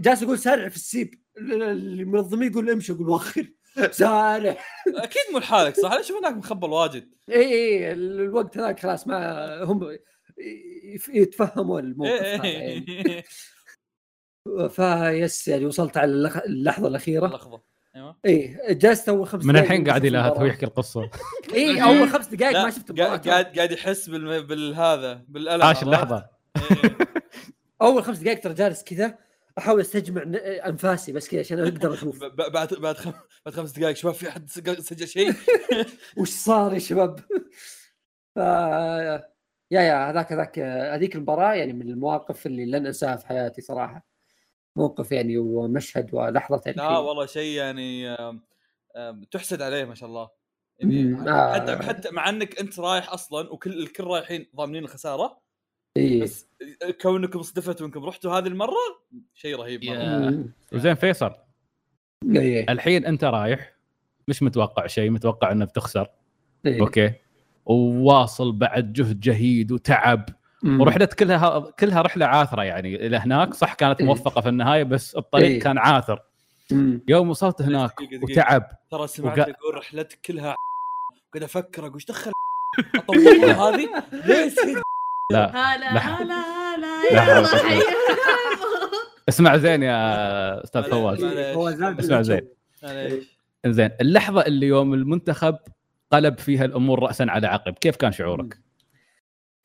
جالس 0.00 0.22
أقول 0.22 0.38
سارع 0.38 0.68
في 0.68 0.76
السيب. 0.76 1.22
المنظمين 1.38 2.50
يقول 2.50 2.70
امشي 2.70 2.92
أقول 2.92 3.08
وخر 3.08 3.52
سارع 3.90 4.56
أكيد 4.86 5.22
مو 5.32 5.38
لحالك 5.38 5.76
صح؟ 5.80 5.92
أنا 5.92 6.00
أشوف 6.00 6.16
انك 6.24 6.36
مخبل 6.36 6.70
واجد 6.70 7.08
إي 7.28 7.42
إي 7.42 7.92
الوقت 7.92 8.58
هذاك 8.58 8.80
خلاص 8.80 9.06
ما 9.06 9.62
هم 9.62 9.98
يتفهموا 11.08 11.80
الموقف 11.80 12.22
هذا 12.22 12.46
يعني. 12.46 13.24
فيس 14.68 15.48
يعني 15.48 15.66
وصلت 15.66 15.96
على 15.96 16.10
اللحظة 16.46 16.88
الأخيرة 16.88 17.26
لحظه 17.26 17.62
أيوه 17.96 18.16
إي 18.26 18.58
جلست 18.70 19.08
أول 19.08 19.26
خمس 19.26 19.44
من 19.44 19.56
الحين 19.56 19.88
قاعد 19.88 20.04
يلاهث 20.04 20.24
المباراة. 20.24 20.44
ويحكي 20.44 20.66
القصة 20.66 21.10
إي 21.54 21.82
أول 21.82 22.08
خمس 22.08 22.26
دقائق 22.26 22.62
ما 22.62 22.70
شفت 22.70 23.00
قاعد 23.00 23.28
قاعد 23.28 23.72
يحس. 23.72 24.08
بالهذا 24.08 25.24
بالألم 25.28 25.62
عاش؟ 25.62 25.82
اللحظة. 25.82 26.26
أول 27.82 28.04
خمس 28.04 28.18
دقائق 28.18 28.40
ترى 28.40 28.54
جالس 28.54 28.84
كذا 28.84 29.18
احاول 29.58 29.80
استجمع 29.80 30.22
انفاسي 30.66 31.12
بس 31.12 31.28
كذا 31.28 31.40
عشان 31.40 31.60
أقدر 31.60 31.94
أشوف. 31.94 32.24
بعد 32.24 32.74
بعد 32.74 32.96
خم... 32.96 33.12
بعد 33.46 33.54
خمس 33.54 33.72
دقائق 33.72 33.96
شباب 33.96 34.14
في 34.14 34.28
أحد 34.28 34.50
سجل 34.50 35.08
شيء؟ 35.08 35.32
وش 36.18 36.28
صار 36.30 36.74
يا 36.74 36.78
شباب؟ 36.78 37.20
ف 38.34 38.38
يا 39.70 39.80
يا 39.82 40.10
هذاك 40.10 40.32
هذاك 40.32 40.58
هذيك 40.94 41.16
المباراة 41.16 41.54
يعني 41.54 41.72
من 41.72 41.88
المواقف 41.90 42.46
اللي 42.46 42.66
لن 42.66 42.86
انساها 42.86 43.16
في 43.16 43.26
حياتي 43.26 43.60
صراحة. 43.62 44.06
موقف 44.76 45.12
يعني 45.12 45.38
ومشهد 45.38 46.14
ولحظة 46.14 46.62
يعني 46.66 46.78
لا 46.78 46.98
والله 46.98 47.26
شيء 47.26 47.56
يعني 47.58 48.16
تحسد 49.30 49.62
عليه 49.62 49.84
ما 49.84 49.94
شاء 49.94 50.08
الله. 50.08 50.28
يعني 50.78 51.04
مم، 51.04 51.28
آه. 51.28 51.54
حتى 51.54 51.76
حتى 51.76 52.10
مع 52.10 52.28
انك 52.28 52.58
انت 52.60 52.80
رايح 52.80 53.12
أصلا 53.12 53.52
وكل 53.52 53.82
الكل 53.82 54.04
رايحين 54.04 54.50
ضامنين 54.56 54.84
الخسارة 54.84 55.40
إيه. 55.96 56.22
بس 56.22 56.46
كونكم 57.02 57.42
صدفت 57.42 57.82
وانكم 57.82 58.04
رحتوا 58.04 58.38
هذه 58.38 58.46
المرة 58.46 58.74
شيء 59.34 59.56
رهيب. 59.56 59.84
مم. 59.84 60.52
وزين 60.72 60.94
فيصل 60.94 61.34
إيه. 62.36 62.72
الحين 62.72 63.06
أنت 63.06 63.24
رايح 63.24 63.72
مش 64.28 64.42
متوقع 64.42 64.86
شيء 64.86 65.10
متوقع 65.10 65.52
إنك 65.52 65.68
بتخسر 65.68 66.08
إيه. 66.66 66.80
أوكي 66.80 67.12
وواصل 67.66 68.52
بعد 68.52 68.92
جهد 68.92 69.20
جهيد 69.20 69.72
وتعب 69.72 70.28
مم. 70.62 70.80
ورحلت 70.80 71.14
كلها 71.14 71.70
كلها 71.70 72.02
رحلة 72.02 72.26
عاثرة 72.26 72.62
يعني 72.62 73.06
إلى 73.06 73.16
هناك 73.16 73.54
صح 73.54 73.74
كانت 73.74 74.00
إيه. 74.00 74.06
موفقة 74.06 74.40
في 74.40 74.48
النهاية 74.48 74.82
بس 74.82 75.16
الطريق 75.16 75.46
إيه. 75.46 75.60
كان 75.60 75.78
عاثر 75.78 76.22
مم. 76.72 77.00
يوم 77.08 77.30
وصلت 77.30 77.62
هناك 77.62 77.90
دقيقة- 77.90 78.02
دقيقة. 78.04 78.24
وتعب 78.24 78.70
ترى 78.90 79.06
سمعت 79.06 79.38
وقا- 79.38 79.48
يقول 79.48 79.74
رحلتك 79.74 80.18
كلها 80.24 80.54
قاعد 81.34 81.42
أفكر 81.42 81.82
أقول 81.82 81.94
إيش 81.94 82.04
دخل 82.06 82.32
هذه 83.62 83.88
يصير 84.46 84.82
لا 85.30 85.46
هلا 85.56 85.94
لا. 85.94 86.00
هلا 86.00 86.34
هلا 86.34 87.40
لا 87.40 87.82
اسمع 89.28 89.56
زين 89.56 89.82
يا 89.82 90.64
أستاذ. 90.64 90.82
فواز 90.90 91.24
اسمع. 91.82 92.22
زين. 92.22 92.48
زين 93.66 93.90
اللحظة 94.00 94.40
اللي 94.46 94.66
يوم 94.66 94.94
المنتخب 94.94 95.58
قلب 96.12 96.38
فيها 96.38 96.64
الأمور 96.64 97.02
راسا 97.02 97.26
على 97.28 97.46
عقب 97.46 97.72
كيف 97.74 97.96
كان 97.96 98.12
شعورك؟ 98.12 98.58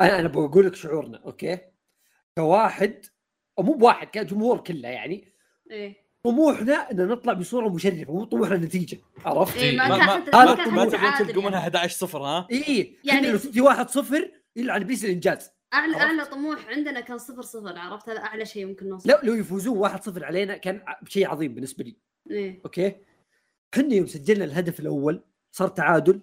أنا 0.02 0.20
أنا 0.20 0.28
بقول 0.28 0.66
لك 0.66 0.76
شعورنا 0.76 1.22
okay 1.26 1.58
كواحد 2.38 3.06
أو 3.60 3.64
مو 3.64 3.74
بواحد 3.74 4.08
كجمهور 4.08 4.58
كله 4.58 4.90
يعني 4.90 5.34
إيه 5.72 6.04
طموحنا 6.24 6.92
إن 6.92 7.08
نطلع 7.08 7.34
بصورة 7.34 7.70
مشرفة 7.70 8.14
مو 8.14 8.24
طموحنا 8.26 8.58
نتيجه 8.58 8.98
عرفت؟ 9.26 9.58
إيه 9.58 9.78
ما 9.78 9.88
ما 9.88 9.98
ما 9.98 10.46
ما 10.46 10.56
كان 10.56 10.74
ما 10.74 10.82
حتى 10.84 10.96
تبغون 10.96 10.96
عادل 10.96 11.28
تلقوا 11.28 11.42
منها 11.44 11.60
يعني. 11.60 11.64
11 11.78 11.96
صفر 11.98 12.22
ها؟ 12.24 12.48
اي 12.52 12.58
يعني 12.78 12.96
يعني- 13.04 13.32
لو 13.32 13.38
تجي 13.38 13.62
يلعن 14.56 14.84
بيس 14.84 15.06
الإنجاز. 15.06 15.52
أعلى 15.74 15.94
عرفت؟ 15.94 16.06
أعلى 16.06 16.26
طموح 16.26 16.68
عندنا 16.68 17.00
كان 17.00 17.18
صفر 17.18 17.42
صفر 17.42 17.78
عرفت؟ 17.80 18.10
هذا 18.10 18.20
أعلى 18.20 18.46
شيء 18.46 18.66
ممكن 18.66 18.90
نوصل. 18.90 19.10
لو 19.10 19.18
لو 19.24 19.34
يفوزون 19.34 19.78
واحد 19.78 20.04
صفر 20.04 20.26
علينا 20.26 20.58
كان 20.58 20.84
شيء 21.08 21.28
عظيم 21.28 21.54
بالنسبة 21.54 21.84
لي. 21.84 21.98
إيه. 22.32 22.62
okay? 22.66 22.96
إحنا 23.74 23.94
يوم 23.94 24.08
سجلنا 24.08 24.46
الهدف 24.46 24.80
الأول 24.80 25.24
صار 25.52 25.68
تعادل. 25.68 26.22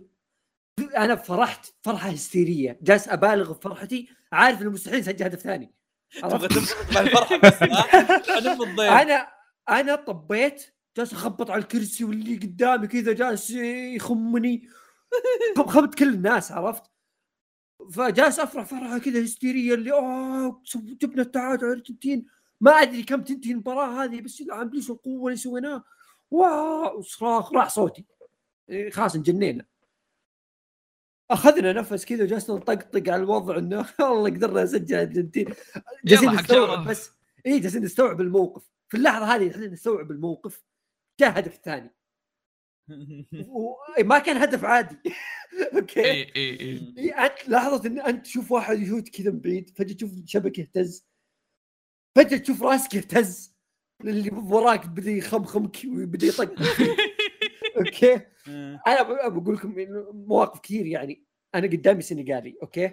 أنا 0.96 1.16
فرحت 1.16 1.66
فرحة 1.82 2.10
هستيرية. 2.10 2.78
جالس 2.82 3.08
أبالغ 3.08 3.52
في 3.54 3.60
فرحتي 3.60 4.08
عارف 4.32 4.62
إنه 4.62 4.70
مستحيل 4.70 5.00
أسجل 5.00 5.24
هدف 5.24 5.38
ثاني. 5.40 5.74
تبغى؟ 6.22 6.48
تنبسط 6.48 6.76
مع 6.94 7.00
الفرحة 7.00 7.36
بس 7.36 7.62
أنا 8.80 9.28
أنا 9.68 9.94
طبيت 9.96 10.74
جالس 10.96 11.12
أخبط 11.12 11.50
على 11.50 11.62
الكرسي 11.62 12.04
واللي 12.04 12.36
قدامي 12.36 12.86
كذا 12.86 13.12
جالس 13.12 13.50
يخمني. 13.50 14.68
خب- 15.56 15.66
خبط 15.66 15.94
كل 15.94 16.08
الناس 16.14 16.52
عرفت؟ 16.52 16.82
فجالس 17.92 18.38
أفرح 18.38 18.64
فرحة 18.64 18.98
كذا 18.98 19.24
هستيرية 19.24 19.74
اللي 19.74 19.92
اوه 19.92 20.62
جبنا 20.74 21.22
التعادل 21.22 21.66
الارجنتين 21.66 22.26
ما 22.60 22.70
أدري 22.70 23.02
كم 23.02 23.22
تنتهي 23.22 23.52
المباراة 23.52 24.04
هذه 24.04 24.20
بس 24.20 24.42
عاملين 24.50 24.82
show 24.82 24.92
القوة 24.92 25.26
اللي 25.26 25.36
سويناه 25.36 25.84
wow 26.30 27.02
صراخ 27.02 27.52
راح 27.52 27.68
صوتي. 27.68 28.04
إيه، 28.70 28.90
خلاص 28.90 29.14
انجنينا. 29.14 29.64
أخذنا 31.30 31.72
نفس 31.72 32.04
كذا 32.04 32.24
وجلسنا 32.24 32.56
نطقطق 32.56 33.12
على 33.12 33.22
الوضع 33.22 33.58
إنه 33.58 33.86
والله 34.00 34.30
قدرنا 34.30 34.62
نسجل 34.62 34.94
الارجنتين 34.94 35.54
جالسين 36.04 36.30
نستوعب. 36.30 36.88
بس 36.88 37.10
اي 37.46 37.58
جالسين 37.58 37.82
نستوعب 37.82 38.20
الموقف. 38.20 38.62
في 38.88 38.96
اللحظة 38.96 39.24
هذه 39.24 39.50
إحنا 39.50 39.66
نستوعب 39.66 40.10
الموقف 40.10 40.62
جاء 41.20 41.38
هدف 41.38 41.60
ثاني. 41.64 41.94
ما 44.10 44.18
كان 44.18 44.36
هدف 44.36 44.64
عادي. 44.64 44.96
okay. 45.74 46.00
اي 46.04 46.22
اي 46.36 46.60
اي 46.60 46.94
إيه، 46.98 47.24
أنت 47.26 47.48
لحظة 47.48 47.88
إن 47.88 48.00
أنت 48.00 48.24
تشوف 48.26 48.52
واحد 48.52 48.80
يشوت 48.82 49.08
كذا 49.08 49.30
من 49.30 49.40
بعيد 49.40 49.70
فجأة 49.78 49.94
تشوف 49.94 50.12
الشبك 50.12 50.58
يهتز. 50.58 51.06
فجأة 52.18 52.36
تشوف 52.38 52.62
راسك 52.62 52.94
يهتز. 52.94 53.54
اللي 54.04 54.30
وراك 54.30 54.86
بدأ 54.86 55.10
يخمخمك 55.10 55.76
وبدا 55.86 56.26
يطق. 56.26 56.54
okay. 57.78 58.20
أنا 58.86 59.02
ب- 59.02 59.32
بقول 59.42 59.54
لكم 59.54 59.78
إنه 59.78 60.10
مواقف 60.12 60.60
كثير 60.60 60.86
يعني. 60.86 61.24
أنا 61.54 61.66
قدامي 61.66 62.02
سنغالي 62.02 62.56
okay. 62.62 62.90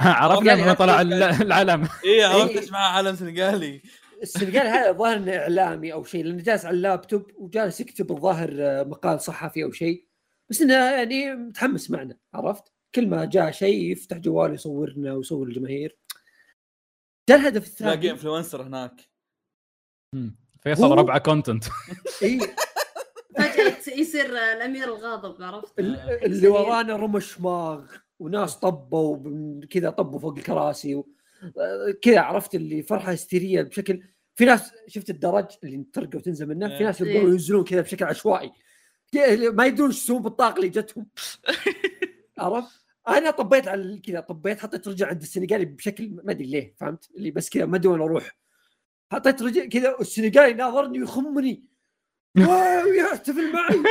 عرفنا 0.00 0.46
يعني 0.52 0.62
لما 0.62 0.74
طلع 0.74 1.00
العلم. 1.00 1.88
إيه 2.04 2.26
عرفت 2.26 2.50
إيه. 2.50 2.58
إيش 2.60 2.70
معاه 2.70 2.90
علم 2.98 3.16
سنغالي. 3.16 3.82
السنغالي 4.22 4.58
هذا 4.68 4.90
الظاهر 4.90 5.16
إنه 5.16 5.36
إعلامي 5.36 5.92
أو 5.92 6.04
شيء 6.04 6.24
لأنه 6.24 6.42
جالس 6.42 6.64
على 6.64 6.76
اللابتوب 6.76 7.30
وجالس 7.36 7.80
يكتب 7.80 8.10
الظاهر 8.12 8.50
آه، 8.60 8.82
مقال 8.82 9.20
صحفي 9.20 9.64
أو 9.64 9.70
شيء. 9.72 10.08
بس 10.50 10.62
إنه 10.62 10.74
يعني 10.74 11.34
متحمس 11.34 11.90
معنا 11.90 12.16
عرفت؟ 12.34 12.72
كل 12.94 13.06
ما 13.08 13.24
جاء 13.24 13.50
شيء 13.50 13.92
يفتح 13.92 14.16
جواله 14.16 14.54
يصورنا 14.54 15.12
ويصور 15.12 15.46
الجماهير. 15.46 15.98
جاء 17.28 17.38
الهدف 17.38 17.68
تلاقي 17.68 17.94
الثاني 17.94 18.10
influencer 18.10 18.62
هناك 18.62 19.00
فيصل 20.62 20.84
هو- 20.84 20.94
ربع 20.94 21.18
content 21.18 21.64
إي. 22.22 22.40
فجأة 23.38 23.94
يصير 23.98 24.26
الأمير 24.26 24.84
الغاضب 24.84 25.42
عرفت؟ 25.42 25.78
ال- 25.78 26.24
اللي 26.24 26.48
ورانا 26.48 26.96
رمى 26.96 27.20
شماغ 27.20 27.86
وناس 28.18 28.56
طبوا 28.56 29.60
كذا 29.70 29.90
طبوا 29.90 30.18
فوق 30.18 30.36
الكراسي 30.38 30.94
و... 30.94 31.08
كذا 32.02 32.20
عرفت 32.20 32.54
اللي 32.54 32.82
فرحة 32.82 33.12
هستيرية 33.12 33.62
بشكل 33.62 34.02
في 34.38 34.44
ناس 34.44 34.72
شفت 34.86 35.10
الدرج 35.10 35.46
اللي 35.64 35.84
ترقى 35.92 36.18
وتنزل 36.18 36.48
منه 36.48 36.78
في 36.78 36.84
ناس 36.84 37.00
يبغون 37.00 37.16
إيه. 37.16 37.22
ينزلون 37.22 37.64
كذا 37.64 37.80
بشكل 37.80 38.04
عشوائي. 38.04 38.52
ما 39.52 39.66
يدرون 39.66 39.88
إيش 39.90 39.98
يسوون 39.98 40.22
بالطاقة 40.22 40.56
اللي 40.56 40.68
جتهم. 40.68 41.06
عرفت؟ 42.38 42.84
أنا 43.08 43.30
طبيت 43.30 43.68
على 43.68 43.98
كذا 43.98 44.20
طبيت 44.20 44.60
حطيت 44.60 44.88
رجل 44.88 45.06
عند 45.06 45.22
السنغالي 45.22 45.64
بشكل 45.64 46.10
ما 46.24 46.32
أدري 46.32 46.46
ليه 46.46 46.74
فهمت؟ 46.80 47.10
اللي 47.16 47.30
بس 47.30 47.50
كذا 47.50 47.66
ما 47.66 47.76
أدري 47.76 47.88
وين 47.88 48.00
أروح. 48.00 48.38
حطيت 49.12 49.42
رجل 49.42 49.68
كذا 49.68 49.94
والسنغالي 49.98 50.52
ناظرني 50.52 51.00
ويخمني. 51.00 51.64
wow 52.38 52.86
يحتفل 52.86 53.52
معي. 53.52 53.82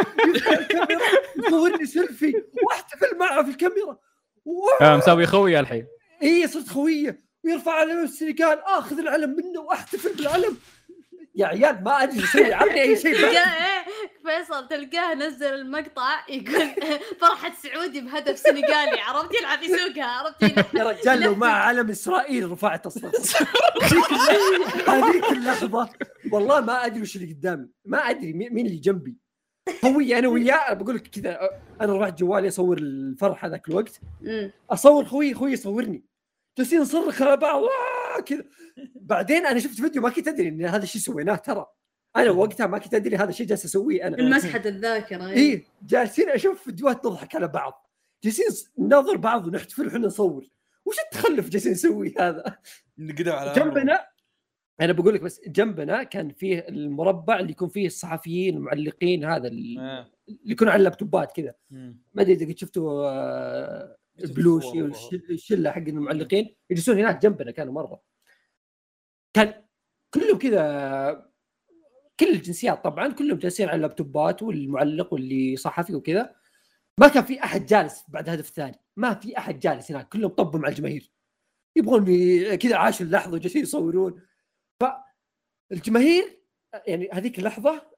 الكاميرا 0.59 1.01
يصورني 1.37 1.85
سيلفي. 1.85 2.43
واحتفل 2.63 3.17
معه 3.17 3.43
في 3.43 3.49
الكاميرا. 3.49 3.99
wow. 4.45 4.77
آه، 4.81 4.97
مسوي 4.97 5.25
خويه 5.25 5.59
الحين. 5.59 5.87
اي 6.23 6.47
صرت 6.47 6.67
خويه 6.67 7.26
ويرفع 7.45 7.71
علم 7.71 8.03
السنغال 8.03 8.59
آخذ 8.65 8.99
العلم 8.99 9.29
منه 9.35 9.59
وأحتفل 9.61 10.13
بالعلم. 10.15 10.57
يا 11.35 11.45
عيال 11.47 11.83
ما 11.83 12.03
أدري 12.03 12.23
أسوي 12.23 12.53
عطني 12.53 12.81
أي 12.81 12.95
شيء؟ 12.97 13.15
تلقاه 13.21 13.37
إيه 13.37 13.85
فيصل 14.25 14.67
تلقاه 14.67 15.13
نزل 15.13 15.53
المقطع 15.53 16.25
يقول 16.29 16.67
فرحة 17.21 17.53
سعودي 17.63 18.01
بهدف 18.01 18.39
سنغالي 18.39 18.99
عرفت؟ 19.01 19.33
يلعب 19.39 19.63
يسوقها 19.63 20.03
عرفت. 20.05 20.43
يا 20.77 20.83
رجال 20.83 21.19
لو 21.19 21.35
مع 21.35 21.47
علم 21.51 21.89
إسرائيل 21.89 22.51
رفعت 22.51 22.85
الصف 22.85 23.41
هذيك 24.89 25.25
اللحظة- 25.25 25.95
والله 26.31 26.59
ما 26.61 26.85
أدري 26.85 27.01
وش 27.01 27.15
اللي 27.15 27.33
قدامي. 27.33 27.67
ما 27.85 27.97
أدري 27.97 28.33
مي- 28.33 28.49
مين 28.49 28.65
اللي 28.65 28.77
جنبي. 28.77 29.17
خوي 29.81 30.19
أنا 30.19 30.27
وياه 30.27 30.73
بقول 30.73 30.95
لك 30.95 31.07
كذا 31.07 31.39
أنا 31.81 31.97
رحت 31.97 32.19
جوالي 32.19 32.47
أصور 32.47 32.77
الفرحة 32.77 33.47
ذاك 33.47 33.67
الوقت. 33.69 33.99
أصور 34.71 35.05
خوي 35.05 35.33
خوي 35.33 35.51
يصورني. 35.51 36.03
جالسين 36.57 36.81
نصرخ 36.81 37.21
على 37.21 37.37
بعض 37.37 37.63
كذا. 38.25 38.43
بعدين 38.95 39.45
أنا 39.45 39.59
شفت 39.59 39.81
فيديو 39.81 40.01
ما 40.01 40.09
كنت 40.09 40.27
أدري 40.27 40.47
إن 40.47 40.65
هذا 40.65 40.83
الشيء 40.83 41.01
سويناه 41.01 41.35
ترى. 41.35 41.65
أنا 42.15 42.31
وقتها 42.31 42.67
ما 42.67 42.77
كنت 42.77 42.93
أدري 42.93 43.15
هذا 43.15 43.29
الشيء 43.29 43.47
جالس 43.47 43.65
أسويه 43.65 44.07
أنا. 44.07 44.17
المسحة 44.17 44.61
الذاكرة 44.65 45.27
إيه. 45.29 45.35
اي 45.35 45.65
جالسين 45.81 46.29
أشوف 46.29 46.63
فيديوهات 46.63 47.05
نضحك 47.05 47.35
على 47.35 47.47
بعض. 47.47 47.91
جالسين 48.23 48.45
نناظر 48.77 49.17
بعض 49.17 49.47
ونحتفل 49.47 49.87
وحنا 49.87 50.07
نصور. 50.07 50.47
وش 50.85 50.95
التخلف 50.99 51.49
جالسين 51.49 51.71
نسوي 51.71 52.13
هذا؟ 52.19 52.57
نقدم 52.97 53.31
على 53.31 53.53
جنبنا 53.53 54.07
أنا 54.81 54.93
بقول 54.93 55.13
لك 55.13 55.21
بس 55.21 55.41
جنبنا 55.47 56.03
كان 56.03 56.29
فيه 56.29 56.65
المربع 56.69 57.39
اللي 57.39 57.51
يكون 57.51 57.69
فيه 57.69 57.87
الصحفيين 57.87 58.57
المعلقين 58.57 59.25
هذا 59.25 59.47
اللي 59.47 59.79
آه. 59.79 60.07
اللي 60.29 60.51
يكون 60.51 60.67
على 60.67 60.79
اللابتوبات 60.79 61.31
كذا. 61.31 61.53
ما 62.13 62.21
أدري 62.21 62.33
إذا 62.33 62.45
قد 62.45 62.57
شفتوا 62.57 63.96
البلوشي 64.19 64.81
والشله 64.81 65.71
حق 65.71 65.77
المعلقين 65.77 66.55
يجلسون 66.69 66.99
هناك 66.99 67.21
جنبنا 67.21 67.51
كانوا 67.51 67.73
مرة. 67.73 68.03
كان 69.33 69.63
كلهم 70.13 70.37
كذا 70.37 71.31
كل 72.19 72.29
الجنسيات 72.29 72.83
طبعا 72.83 73.13
كلهم 73.13 73.37
جالسين 73.37 73.67
على 73.67 73.75
اللابتوبات 73.75 74.43
والمعلق 74.43 75.13
واللي 75.13 75.55
صحفي 75.55 75.95
وكذا. 75.95 76.35
ما 76.99 77.07
كان 77.07 77.23
في 77.23 77.43
أحد 77.43 77.65
جالس 77.65 78.03
بعد 78.07 78.29
الهدف 78.29 78.49
الثاني. 78.49 78.79
ما 78.95 79.13
في 79.13 79.37
أحد 79.37 79.59
جالس 79.59 79.91
هناك. 79.91 80.09
كلهم 80.09 80.29
طبوا 80.29 80.59
مع 80.59 80.67
الجماهير. 80.67 81.11
يبغون 81.75 82.05
كذا 82.55 82.75
عاشوا 82.75 83.05
اللحظة 83.05 83.33
وجالسين 83.33 83.61
يصورون. 83.61 84.21
فالجماهير 85.71 86.41
يعني 86.87 87.09
هذيك 87.13 87.39
اللحظة 87.39 87.91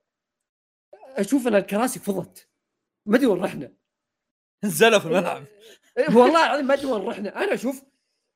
أشوف 0.93 1.47
أن 1.47 1.55
الكراسي 1.55 1.99
فضت. 1.99 2.49
ما 3.05 3.17
أدري 3.17 3.27
وين 3.27 3.41
رحنا. 3.41 3.73
نزلوا 4.63 4.99
في 4.99 5.05
الملعب. 5.05 5.45
إيه، 5.97 6.15
والله 6.15 6.45
العظيم 6.45 6.65
ما 6.65 6.73
أدري 6.73 6.85
وين 6.85 7.05
رحنا. 7.07 7.43
أنا 7.43 7.53
أشوف 7.53 7.83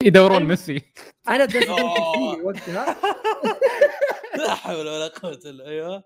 يدورون 0.03 0.43
ميسي. 0.43 0.81
أنا 1.29 1.43
وقتها. 2.43 2.97
لا 4.37 4.55
حول 4.55 4.75
ولا 4.75 5.07
قوة 5.07 5.39
إلا 5.45 5.65
أيوه 5.67 6.03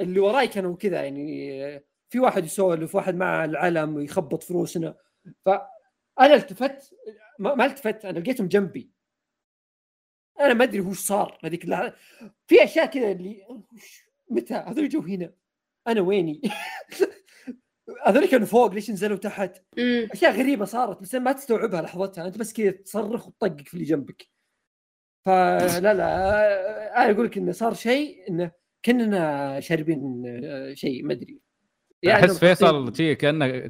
اللي 0.00 0.20
وراي 0.20 0.48
كانوا 0.48 0.76
كذا 0.76 1.02
يعني 1.02 1.84
في 2.10 2.20
واحد 2.20 2.44
يسولف 2.44 2.94
واحد 2.94 3.14
مع 3.14 3.44
العلم 3.44 3.94
ويخبط 3.94 4.42
في 4.42 4.52
روسنا 4.52 4.94
فانا 5.44 6.34
التفت 6.34 6.94
ما, 7.38 7.54
ما 7.54 7.66
التفت 7.66 8.04
أنا 8.04 8.18
لقيتهم 8.18 8.48
جنبي. 8.48 8.90
أنا 10.40 10.54
ما 10.54 10.64
أدري 10.64 10.80
وش 10.80 10.98
صار 10.98 11.38
هذيك 11.44 11.64
اللحظه 11.64 11.94
في 12.46 12.64
أشياء 12.64 12.86
كذا 12.86 13.12
اللي 13.12 13.46
متى؟ 14.30 14.54
هذول 14.54 14.88
جو 14.88 15.00
هنا. 15.00 15.32
أنا 15.86 16.00
ويني؟ 16.00 16.40
هذول 18.06 18.26
كانوا 18.26 18.46
فوق 18.46 18.72
ليش 18.72 18.90
نزلوا 18.90 19.16
تحت 19.16 19.62
أمم. 19.78 20.08
أشياء 20.12 20.38
غريبة 20.38 20.64
صارت 20.64 21.02
بس 21.02 21.14
ما 21.14 21.32
تستوعبها 21.32 21.82
لحظتها 21.82 22.26
أنت 22.26 22.38
بس 22.38 22.52
كذا 22.52 22.70
تصرخ 22.70 23.26
وتطقق 23.28 23.60
في 23.64 23.74
اللي 23.74 23.84
جنبك 23.84 24.28
فلا 25.26 25.94
لا 25.94 27.04
أنا 27.04 27.10
أقول 27.10 27.26
لك 27.26 27.38
إنه 27.38 27.52
صار 27.52 27.74
شيء 27.74 28.28
إنه 28.30 28.50
كاننا 28.82 29.60
شاربين 29.60 30.22
آه، 30.44 30.74
شيء 30.74 31.04
ما 31.04 31.12
أدري 31.12 31.40
يعني 32.02 32.24
أحس 32.24 32.38
فيصل 32.38 32.96
شي 32.96 33.14
كأنه 33.14 33.68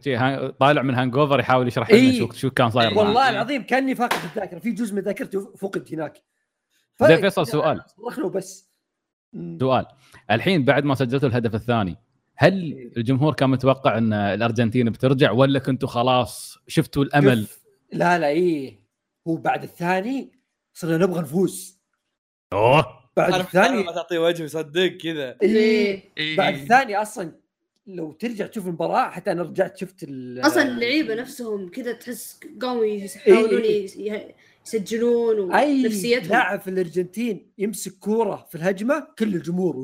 طالع 0.51 0.83
من 0.83 0.95
hangover 0.95 1.41
يحاول 1.41 1.69
يشرح 1.69 1.91
لنا 1.91 2.01
إيه. 2.01 2.19
شو 2.19 2.33
شو 2.33 2.51
كان 2.51 2.71
صاير 2.71 2.95
معاه. 2.95 3.05
والله 3.05 3.31
العظيم 3.31 3.63
كأني 3.63 3.95
فاقد 3.95 4.19
الذاكرة 4.25 4.59
في 4.59 4.71
جزء 4.71 4.95
من 4.95 5.03
ذاكرتي 5.03 5.39
فقد 5.59 5.89
هناك 5.93 6.23
زين 7.03 7.21
فيصل، 7.21 7.47
سؤال. 7.47 7.83
صرخنا 7.87 8.25
وبس 8.25 8.71
مم. 9.33 9.59
سؤال 9.61 9.87
الحين 10.31 10.65
بعد 10.65 10.85
ما 10.85 10.95
سجلتوا 10.95 11.29
الهدف 11.29 11.55
الثاني 11.55 11.97
هل 12.37 12.91
الجمهور 12.97 13.35
كان 13.35 13.51
متوقع 13.51 13.99
أن 13.99 14.13
الأرجنتين 14.13 14.91
بترجع 14.91 15.31
ولا 15.31 15.59
كنتوا 15.59 15.89
خلاص 15.89 16.59
شفتوا 16.69 17.05
الأمل؟ 17.05 17.47
لا 17.93 18.19
لا 18.19 18.29
إيه. 18.29 18.79
هو 19.29 19.37
بعد 19.37 19.63
الثاني 19.63 20.33
صرنا 20.75 20.99
نبغى 20.99 21.21
نفوز. 21.21 21.79
أوه. 22.53 22.87
بعد 23.17 23.35
الثاني 23.35 23.83
ما 23.83 23.93
تعطيه 23.93 24.19
وجه 24.19 24.43
ويصدق 24.43 24.87
كذا. 24.87 25.37
إيه. 25.43 26.03
إيه. 26.19 26.37
بعد 26.37 26.55
الثاني 26.55 26.97
أصلا 26.97 27.33
لو 27.87 28.13
ترجع 28.13 28.47
تشوف 28.47 28.67
المباراة 28.67 29.11
حتى 29.11 29.33
أنا 29.33 29.43
رجعت 29.43 29.77
شفت 29.77 30.03
ال- 30.03 30.47
أصلا 30.47 30.63
اللعيبة 30.63 31.15
نفسهم 31.15 31.69
كذا 31.69 31.93
تحس 31.93 32.41
قاموا 32.63 32.85
يحاولون 32.85 33.61
إيه. 33.63 34.35
يسجلون 34.67 35.53
أي 35.55 35.85
ونفسيتهم 35.85 36.29
لاعب 36.31 36.61
في 36.61 36.71
الأرجنتين 36.71 37.53
يمسك 37.59 37.99
كورة 37.99 38.47
في 38.51 38.55
الهجمة 38.55 39.07
كل 39.19 39.35
الجمهور. 39.35 39.77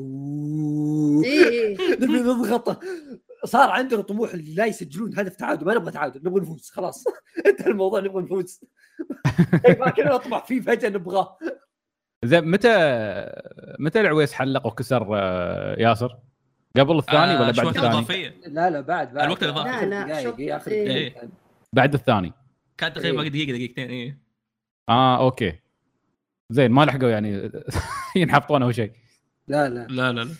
اي 1.25 1.49
اي 1.49 1.77
نبي 2.01 2.13
نضغطه 2.19 2.79
صار 3.45 3.69
عندنا 3.69 4.01
طموح 4.01 4.33
اللي 4.33 4.55
لا 4.55 4.65
يسجلون 4.65 5.19
هدف 5.19 5.35
تعادل 5.35 5.65
ما 5.65 5.73
نبغى 5.75 5.91
تعادل 5.91 6.19
نبغى 6.23 6.41
نفوز 6.41 6.69
خلاص. 6.69 7.03
انتهى 7.47 7.67
الموضوع 7.67 7.99
نبغى 7.99 8.23
نفوز. 8.23 8.61
إيه، 9.65 9.79
ما 9.79 9.89
كنا 9.89 10.13
نطمع 10.15 10.39
فيه 10.45 10.61
فجأة 10.61 10.89
نبغاه. 10.89 11.37
زين 12.25 12.47
متى 12.47 12.69
متى 13.79 14.01
العويس 14.01 14.33
حلق 14.33 14.65
وكسر 14.67 15.07
آه، 15.15 15.75
ياسر؟ 15.79 16.17
قبل 16.77 16.97
الثاني 16.97 17.31
آه، 17.37 17.41
ولا 17.41 17.51
بعد 17.51 17.67
الثاني؟ 17.67 18.33
لا 18.47 18.69
لا 18.69 18.81
بعد 18.81 19.13
بعد. 19.13 19.23
الوقت 19.25 19.43
الإضافي. 19.43 19.69
آخر 19.69 19.85
لا، 19.87 20.07
لا، 20.07 20.23
شوط- 20.23 20.39
إيه، 20.39 20.59
إيه. 20.67 21.29
بعد 21.73 21.93
الثاني. 21.93 22.33
كانت 22.77 22.95
تقريبا 22.97 23.21
إيه. 23.21 23.29
دقيقة 23.29 23.51
دقيقتين 23.51 23.89
إيه. 23.89 24.30
آه 24.89 25.17
أوكي. 25.23 25.59
زين 26.49 26.71
ما 26.71 26.85
لحقوا 26.85 27.09
يعني 27.09 27.51
ينحطون 28.15 28.63
أو 28.63 28.71
شيء. 28.71 28.91
لا 29.47 29.69
لا. 29.69 29.87
لا 29.89 30.11
لا 30.11 30.23
لا. 30.23 30.35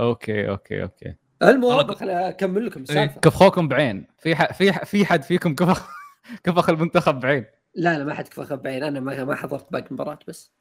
okay 0.00 0.48
okay 0.48 0.82
okay. 0.82 1.14
المهم 1.42 1.64
والله- 1.64 1.94
خل 1.94 2.10
أكمل 2.10 2.66
لكم 2.66 2.82
السالفة. 2.82 3.20
كفخوكم 3.20 3.68
بعين. 3.68 4.06
في 4.18 4.36
ح... 4.36 4.52
في 4.52 4.72
ح... 4.72 4.84
في 4.84 5.06
حد 5.06 5.22
فيكم 5.22 5.54
كفخ 5.54 5.88
كفخ 6.44 6.70
المنتخب 6.70 7.20
بعين. 7.20 7.44
لا 7.74 7.98
لا 7.98 8.04
ما 8.04 8.14
حد 8.14 8.28
كفخ 8.28 8.56
بعين. 8.56 8.82
أنا 8.82 9.00
ما 9.00 9.24
ما 9.24 9.34
حضرت 9.34 9.72
باقي 9.72 9.86
المباراه 9.86 10.18
بس. 10.28 10.52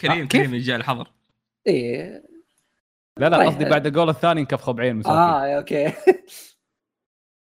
كريم 0.00 0.22
آه،؟ 0.22 0.28
كريم 0.28 0.56
جاء 0.56 0.76
الحضر 0.76 1.12
إيه. 1.66 2.24
لا 3.18 3.28
لا 3.28 3.36
طيب. 3.38 3.46
قصدي 3.46 3.64
بعد 3.64 3.86
الجول 3.86 4.08
الثاني 4.08 4.40
انكفخوا 4.40 4.74
بعين 4.74 4.96
مساكين. 4.96 5.18
آه 5.18 5.56
okay. 5.56 5.92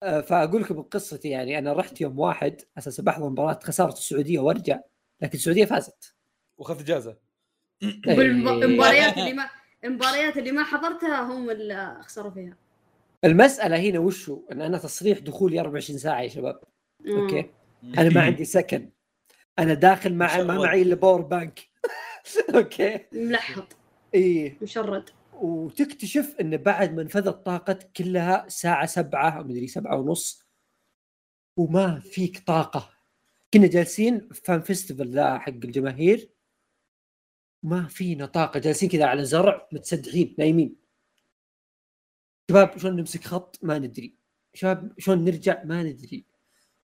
آه، 0.03 0.21
فأقول 0.21 0.63
لكم 0.63 0.83
قصتي 0.83 1.29
يعني. 1.29 1.59
أنا 1.59 1.73
رحت 1.73 2.01
يوم 2.01 2.19
واحد 2.19 2.61
أساس 2.79 3.01
بحضر 3.01 3.29
مباراة 3.29 3.59
خسارة 3.63 3.93
السعودية 3.93 4.39
وأرجع. 4.39 4.81
لكن 5.23 5.39
السعودية 5.39 5.65
فازت. 5.65 6.15
واخذت 6.59 6.81
اجازه 6.81 7.17
إيه. 7.83 8.19
والمباريات 8.19 9.19
اللي 9.19 9.33
ما 9.33 9.51
المباريات 9.85 10.37
اللي 10.37 10.53
ما 10.53 10.65
حضرتها 10.65 11.21
هم 11.23 11.51
اللي 11.51 11.99
خسروا 12.03 12.31
فيها. 12.31 12.57
المسألة 13.25 13.77
هنا 13.77 13.99
وشو؟ 13.99 14.43
إن 14.53 14.61
أنا 14.61 14.79
تصريح 14.79 15.19
دخولي 15.19 15.61
24 15.61 15.99
ساعة 15.99 16.21
يا 16.21 16.29
شباب. 16.29 16.61
مم. 17.01 17.19
أوكي؟ 17.19 17.51
أنا 17.99 18.09
ما 18.09 18.23
عندي 18.23 18.45
سكن. 18.45 18.91
أنا 19.59 19.75
داخل 19.75 20.15
مع 20.15 20.43
ما. 20.43 20.59
معي 20.59 20.83
الا 20.83 20.95
power 20.95 21.21
bank. 21.21 21.61
okay؟ 22.55 23.01
ملحط. 23.13 23.77
إيه 24.15 24.59
مشرد. 24.63 25.11
وتكتشف 25.33 26.37
إن 26.41 26.57
بعد 26.57 26.95
ما 26.95 27.03
انفذت 27.03 27.47
طاقتك 27.47 27.93
كلها 27.97 28.45
ساعة 28.49 28.87
سبعة 28.87 29.31
أو 29.31 29.45
مدري 29.45 29.67
سبعة 29.67 29.97
ونص 29.97 30.47
وما 31.57 32.01
فيك 32.01 32.39
طاقة. 32.47 32.91
كنا 33.55 33.67
جالسين 33.67 34.29
في 34.29 34.41
fan 34.45 34.61
festival 34.61 35.11
ذا 35.11 35.39
حق 35.39 35.49
الجماهير. 35.49 36.31
ما 37.63 37.87
فينا 37.89 38.27
طاقة 38.27 38.61
جالسين 38.61 38.89
كذا 38.89 39.05
على 39.07 39.25
زرع 39.25 39.69
متسدحين 39.73 40.35
نايمين. 40.39 40.77
شباب 42.51 42.79
شلون 42.79 42.97
نمسك 42.97 43.25
خط؟ 43.25 43.65
ما 43.65 43.79
ندري. 43.79 44.17
شباب 44.55 45.01
شلون 45.01 45.25
نرجع؟ 45.25 45.65
ما 45.65 45.83
ندري. 45.83 46.25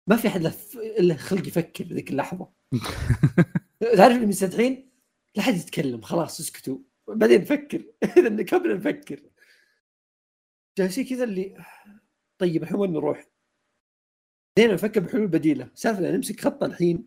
ما 0.06 0.16
في 0.16 0.28
أحد 0.28 0.52
الا 0.76 1.14
خلق 1.14 1.48
يفكر 1.48 1.84
ذيك 1.84 2.10
اللحظة. 2.10 2.52
تعرف 3.96 4.16
اللي 4.16 4.26
متسدحين 4.26 4.90
لا 5.36 5.42
حد 5.42 5.54
يتكلم 5.54 6.00
خلاص 6.00 6.40
اسكتوا. 6.40 6.78
بعدين 7.08 7.40
نفكر. 7.40 7.84
إذا 8.18 8.44
قبل 8.58 8.76
نفكر. 8.76 9.20
جالسين 10.78 11.04
كذا 11.06 11.24
اللي 11.24 11.64
طيب 12.38 12.62
الحين 12.62 12.76
وين 12.76 12.92
نروح؟ 12.92 13.33
بدينا 14.56 14.74
نفكر 14.74 15.00
بحلول 15.00 15.26
بديلة. 15.26 15.70
سالفة 15.74 16.10
نمسك 16.10 16.40
خط 16.40 16.64
الحين. 16.64 17.06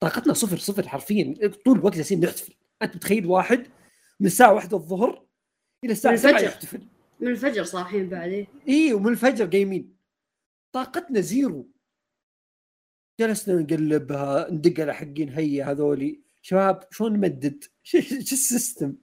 طاقتنا 0.00 0.32
صفر 0.32 0.56
صفر 0.56 0.88
حرفيا. 0.88 1.34
طول 1.64 1.78
الوقت 1.78 1.94
جالسين 1.94 2.20
نحتفل. 2.20 2.54
أنت 2.82 2.96
متخيل 2.96 3.26
واحد 3.26 3.66
من 4.20 4.26
الساعة 4.26 4.54
واحدة 4.54 4.76
الظهر 4.76 5.26
إلى 5.84 5.92
الساعة 5.92 6.12
من 6.12 6.18
7 6.18 6.30
الفجر. 6.30 6.46
يحتفل. 6.46 6.86
من 7.20 7.28
الفجر 7.28 7.64
صاحيين 7.64 8.08
بعد 8.08 8.30
إيه. 8.30 8.46
اي 8.68 8.92
ومن 8.92 9.12
الفجر 9.12 9.46
قايمين. 9.46 9.96
طاقتنا 10.72 11.20
zero. 11.20 11.70
جلسنا 13.20 13.62
نقلبها 13.62 14.50
ندق 14.50 14.80
على 14.80 14.94
حقين 14.94 15.28
هيا 15.28 15.64
هذولي. 15.64 16.22
شباب 16.42 16.84
شلون 16.90 17.12
نمدد؟ 17.12 17.64
شو 17.82 18.00
شو 18.00 18.16
ال 18.16 18.26
system؟ 18.26 18.96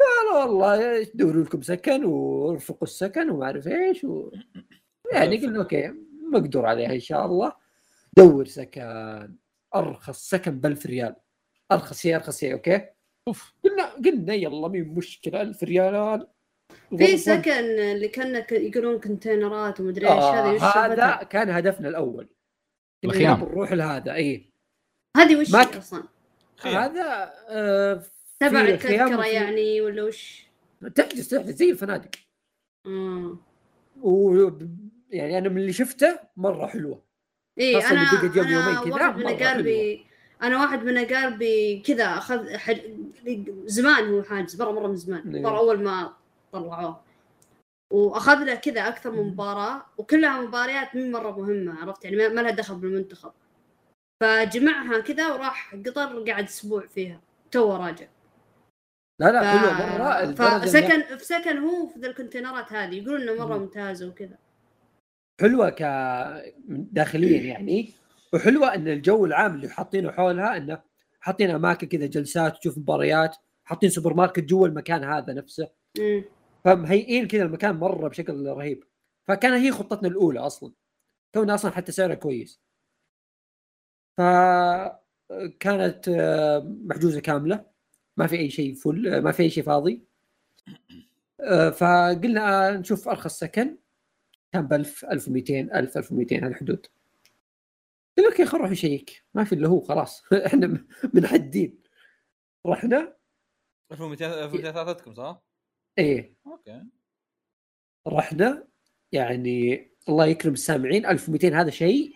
قالوا 0.00 0.44
والله 0.44 1.10
دوروا 1.14 1.44
لكم 1.44 1.62
سكن 1.62 2.04
وارفقوا 2.04 2.82
السكن 2.82 3.30
وما 3.30 3.44
أعرف 3.44 3.68
إيش 3.68 4.04
و... 4.04 4.30
يعني 5.12 5.36
قلنا 5.36 5.58
okay. 5.58 6.09
مقدور 6.30 6.66
عليها 6.66 6.92
إن 6.94 7.00
شاء 7.00 7.26
الله. 7.26 7.52
دور 8.16 8.44
سكن 8.46 9.36
أرخص 9.74 10.30
سكن 10.30 10.60
ب 10.60 10.66
1000 10.66 10.86
ريال. 10.86 11.16
أرخص 11.72 12.00
شيء 12.00 12.16
أرخص 12.16 12.40
شيء 12.40 12.52
okay؟ 12.52 12.86
أوف. 13.28 13.54
قلنا 13.64 13.84
قلنا 13.94 14.34
يلا 14.34 14.68
مين 14.68 14.88
مشكلة؟ 14.94 15.42
1000 15.42 15.62
ريال. 15.62 16.26
في 16.98 17.16
سكن 17.18 17.52
اللي 17.52 18.08
كان 18.08 18.44
يقولون 18.50 19.00
container 19.00 19.72
ات 19.72 19.80
ومدري 19.80 20.06
إيش 20.06 20.12
آه 20.22 20.32
هذا 20.32 20.58
سالفتها؟ 20.72 21.22
كان 21.22 21.50
هدفنا 21.50 21.88
الأول. 21.88 22.28
الخيام. 23.04 23.40
نروح 23.40 23.72
لهذا 23.72 24.14
اي 24.14 24.52
هذه 25.16 25.36
وش 25.40 25.50
ما 25.52 25.60
هي 25.60 25.64
ك- 25.64 25.76
أصلا؟ 25.76 26.04
هذا 26.60 27.32
آه 27.48 28.02
تبع 28.40 28.60
التذكره 28.60 29.26
يعني 29.26 29.80
ولا 29.80 30.02
وش؟ 30.02 30.46
تحجز 30.94 31.28
تحجز 31.28 31.54
زي 31.54 31.70
الفنادق. 31.70 32.10
آه. 32.86 33.38
و 34.02 34.50
يعني 35.10 35.38
أنا 35.38 35.48
من 35.48 35.58
اللي 35.58 35.72
شفته 35.72 36.18
مرة 36.36 36.66
حلوة. 36.66 37.02
اي 37.58 37.86
أنا 37.86 38.04
بقت 38.12 38.36
يوم 38.36 38.48
يومين 38.48 38.78
كذا 38.78 38.94
واحد 38.94 39.16
من 39.16 39.26
اقاربي 39.26 40.06
أنا 40.42 40.60
واحد 40.60 40.84
من 40.84 40.98
اقاربي 40.98 41.80
كذا 41.86 42.04
اخذ 42.04 42.56
حج... 42.56 42.80
زمان 43.64 44.14
هو 44.14 44.22
حاجز 44.22 44.62
مره 44.62 44.70
مرة 44.70 44.86
من 44.86 44.96
زمان. 44.96 45.34
إيه. 45.34 45.42
مره 45.42 45.58
أول 45.58 45.82
ما 45.82 46.12
طلعوه. 46.52 47.00
وأخذ 47.92 48.44
له 48.44 48.54
كذا 48.54 48.88
أكثر 48.88 49.10
من 49.10 49.22
مباراة 49.22 49.86
وكلها 49.98 50.40
مباريات 50.40 50.96
مين 50.96 51.12
مرة 51.12 51.40
مهمة 51.40 51.80
عرفت؟ 51.80 52.04
يعني 52.04 52.16
ما 52.16 52.40
لها 52.40 52.50
دخل 52.50 52.74
بالمنتخب. 52.74 53.32
فجمعها 54.22 55.00
كذا 55.00 55.32
وراح 55.32 55.74
قطر 55.86 56.30
قعد 56.30 56.44
أسبوع 56.44 56.86
فيها 56.86 57.20
تو 57.50 57.76
راجع. 57.76 58.06
لا 59.20 59.32
لا 59.32 59.42
ف... 59.42 59.44
حلوة 59.44 59.98
مره 59.98 60.34
فسكن 60.58 61.16
في 61.16 61.24
سكن 61.24 61.58
هو 61.58 61.86
في 61.86 62.00
ذا 62.00 62.08
ال 62.08 62.14
container 62.14 62.66
ات 62.66 62.72
هذه 62.72 62.94
يقولون 62.94 63.20
إنه 63.20 63.46
مرة 63.46 63.56
مم. 63.56 63.62
ممتازة 63.62 64.08
وكذا. 64.08 64.38
حلوة 65.40 65.70
ك 65.70 65.82
داخليا 66.68 67.42
يعني 67.42 67.92
وحلوة 68.32 68.74
إن 68.74 68.88
الجو 68.88 69.24
العام 69.24 69.54
اللي 69.54 69.68
حاطينه 69.68 70.12
حولها 70.12 70.56
إنه 70.56 70.82
حاطين 71.20 71.50
أماكن 71.50 71.86
كذا 71.86 72.06
جلسات 72.06 72.56
تشوف 72.56 72.78
مباريات 72.78 73.36
حاطين 73.64 73.90
سوبر 73.90 74.14
ماركت 74.14 74.44
جوا 74.44 74.68
المكان 74.68 75.04
هذا 75.04 75.32
نفسه. 75.32 75.68
مم. 75.98 76.24
فمهيئين 76.64 77.26
كذا 77.28 77.42
المكان 77.42 77.76
مرة 77.76 78.08
بشكل 78.08 78.46
رهيب. 78.46 78.84
فكان 79.28 79.52
هي 79.52 79.72
خطتنا 79.72 80.08
الأولى 80.08 80.40
أصلا. 80.40 80.72
كونها 81.34 81.54
أصلا 81.54 81.70
حتى 81.70 81.92
سعرها 81.92 82.14
كويس. 82.14 82.60
فكانت 84.18 86.08
آه، 86.08 86.76
محجوزة 86.84 87.20
كاملة. 87.20 87.64
ما 88.16 88.26
في 88.26 88.38
أي 88.38 88.50
شيء 88.50 88.74
فل 88.74 89.08
آه، 89.14 89.20
ما 89.20 89.32
في 89.32 89.42
أي 89.42 89.50
شيء 89.50 89.64
فاضي. 89.64 90.04
آه، 91.40 91.70
فقلنا 91.70 92.70
نشوف 92.70 93.08
أرخص 93.08 93.38
سكن. 93.38 93.76
كان 94.52 94.66
ب 94.66 94.72
1000 94.72 95.04
1200 95.04 95.78
1000 95.78 95.98
1200 95.98 96.46
هالحدود. 96.46 96.86
قلنا 98.18 98.28
أوكي 98.28 98.44
خل 98.44 98.58
نروح 98.58 98.70
نشيك 98.70 99.24
ما 99.34 99.44
في 99.44 99.54
إلا 99.54 99.68
هو 99.68 99.80
خلاص. 99.80 100.22
إحنا 100.46 100.86
منحدين 101.14 101.82
رحنا. 102.66 103.16
1200 103.92 104.44
1200 104.44 104.72
ثلاثتكم 104.72 105.14
صح؟ 105.14 105.42
إيه. 105.98 106.36
أوكي. 106.46 106.84
رحنا. 108.08 108.68
يعني 109.12 109.90
الله 110.08 110.26
يكرم 110.26 110.52
السامعين. 110.52 111.06
1200 111.06 111.60
هذا 111.60 111.70
شيء 111.70 112.14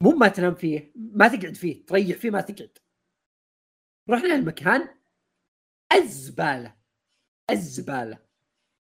مو 0.00 0.10
ما 0.10 0.28
تنام 0.28 0.54
فيه 0.54 0.92
ما 0.96 1.28
تقعد 1.28 1.54
فيه 1.54 1.86
تريح 1.86 2.16
فيه 2.18 2.30
ما 2.30 2.40
تقعد. 2.40 2.78
رحنا 4.10 4.34
المكان 4.34 4.88
الزباله 5.92 6.76
الزباله 7.50 8.18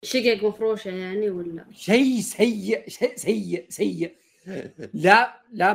شقق 0.05 0.45
مفروشه 0.45 0.89
يعني 0.91 1.31
ولا؟ 1.31 1.65
شيء 1.73 2.21
سيء 2.21 2.89
شيء 2.89 3.17
سيء 3.17 3.67
سيء. 3.69 4.17
لا 5.05 5.43
لا 5.53 5.73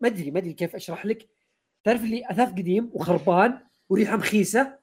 ما 0.00 0.08
أدري 0.08 0.30
ما 0.30 0.38
أدري 0.38 0.52
كيف 0.52 0.74
أشرح 0.76 1.06
لك. 1.06 1.28
تعرف 1.84 2.00
اللي 2.04 2.30
أثاث 2.30 2.48
قديم 2.48 2.90
وخربان 2.94 3.58
وريحة 3.88 4.16
مخيسة؟ 4.16 4.78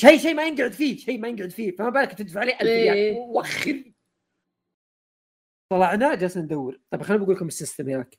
شيء 0.00 0.18
شيء 0.18 0.34
ما 0.34 0.46
ينقعد 0.46 0.72
فيه 0.72 0.96
شيء 0.96 1.18
ما 1.18 1.28
ينقعد 1.28 1.50
فيه. 1.50 1.76
فما 1.76 1.88
بالك 1.90 2.12
تدفع 2.14 2.40
عليه 2.40 2.52
1000 2.54 2.62
ريال. 2.62 2.96
إيه. 2.96 3.16
وخر 3.16 3.82
طلعنا 5.72 6.14
جالسين 6.14 6.42
ندور. 6.42 6.80
طيب 6.90 7.02
خليني 7.02 7.22
بقول 7.24 7.36
لكم 7.36 7.46
ال 7.46 7.52
system 7.52 7.88
هناك. 7.88 8.18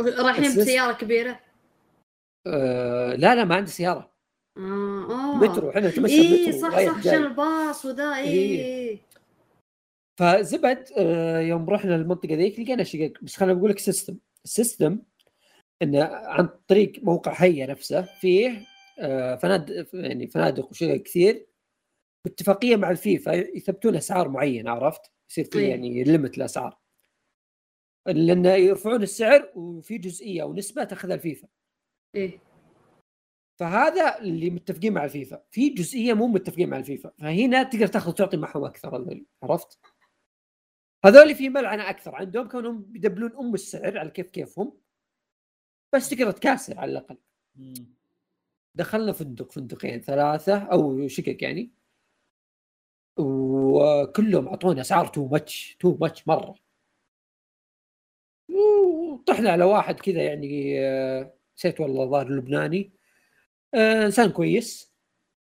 رايحين 0.00 0.44
بس- 0.44 0.56
بسياره 0.58 0.92
كبيرة؟ 0.92 1.40
آه 2.46 3.14
لا 3.14 3.34
لا 3.34 3.44
ما 3.44 3.54
عندي 3.54 3.70
سيارة. 3.70 4.12
آه 4.56 4.60
آه. 5.10 5.36
مترو 5.36 5.70
إحنا 5.70 5.88
نتمشى 5.88 6.14
اي 6.14 6.52
صح 6.52 6.70
صح. 6.70 6.98
عشان 6.98 7.22
الباص 7.22 7.84
وذا 7.84 8.14
اي 8.14 8.24
إيه. 8.32 8.98
فزبد 10.20 10.84
آه، 10.96 11.40
يوم 11.40 11.70
رحنا 11.70 11.96
المنطقة 11.96 12.34
ذيك 12.34 12.60
لقينا 12.60 12.84
شقق 12.84 13.12
بس 13.22 13.36
خليني 13.36 13.58
بقول 13.58 13.70
لك 13.70 13.78
system 13.78 14.18
ال 14.44 14.52
system 14.52 15.02
إنه 15.82 16.04
عن 16.04 16.48
طريق 16.68 16.92
موقع 17.02 17.32
هيا 17.32 17.66
نفسه 17.66 18.02
فيه 18.02 18.66
آه، 18.98 19.36
فنادق 19.36 19.88
يعني 19.94 20.26
فنادق 20.26 20.70
وشقق 20.70 20.96
كثير 20.96 21.46
باتفاقية 22.24 22.76
مع 22.76 22.90
الفيفا 22.90 23.32
يثبتون 23.32 23.96
أسعار 23.96 24.28
معينة 24.28 24.70
عرفت؟ 24.70 25.00
يصير 25.30 25.44
في 25.44 25.58
إيه. 25.58 25.70
يعني 25.70 26.04
limit 26.04 26.38
الأسعار. 26.38 26.78
لأن 28.06 28.44
يرفعون 28.44 29.02
السعر 29.02 29.52
وفي 29.54 29.98
جزئية 29.98 30.42
أو 30.42 30.54
نسبه 30.54 30.84
تأخذها 30.84 31.14
الفيفا. 31.14 31.48
إيه. 32.14 32.40
فهذا 33.60 34.18
اللي 34.18 34.50
متفقين 34.50 34.92
مع 34.92 35.04
الفيفا. 35.04 35.42
في 35.50 35.68
جزئية 35.68 36.14
مو 36.14 36.26
متفقين 36.26 36.68
مع 36.68 36.76
الفيفا. 36.76 37.12
فهنا 37.18 37.62
تقدر 37.62 37.86
تأخذ 37.86 38.12
تعطي 38.12 38.36
معهم 38.36 38.64
أكثر 38.64 39.22
عرفت؟ 39.42 39.78
هذول 41.04 41.34
في 41.34 41.48
ملعنة 41.48 41.90
أكثر. 41.90 42.14
عندهم 42.14 42.48
كونهم 42.48 42.82
بي 42.82 42.93
double 42.93 43.25
ون 43.25 43.36
أم 43.36 43.54
السعر 43.54 43.98
على 43.98 44.10
كيف 44.10 44.30
كيفهم 44.30 44.80
بس 45.94 46.08
تقدر 46.10 46.30
تكاسر 46.30 46.78
على 46.78 46.92
الأقل. 46.92 47.16
دخلنا 48.74 49.12
فندق 49.12 49.52
فندقين 49.52 50.00
ثلاثة 50.00 50.58
أو 50.58 51.08
شقق 51.08 51.36
يعني. 51.42 51.70
وكلهم 53.18 54.48
أعطونا 54.48 54.80
أسعار 54.80 55.06
too 55.06 55.26
much 55.28 55.76
too 55.80 55.96
much 56.00 56.28
مرة. 56.28 56.54
وطحنا 58.48 59.50
على 59.50 59.64
واحد 59.64 60.00
كذا 60.00 60.22
يعني 60.22 60.80
آه، 60.80 61.34
نسيت 61.58 61.80
والله 61.80 62.06
ظاهر 62.06 62.28
لبناني 62.30 62.92
آه، 63.74 64.04
إنسان 64.06 64.30
كويس. 64.30 64.94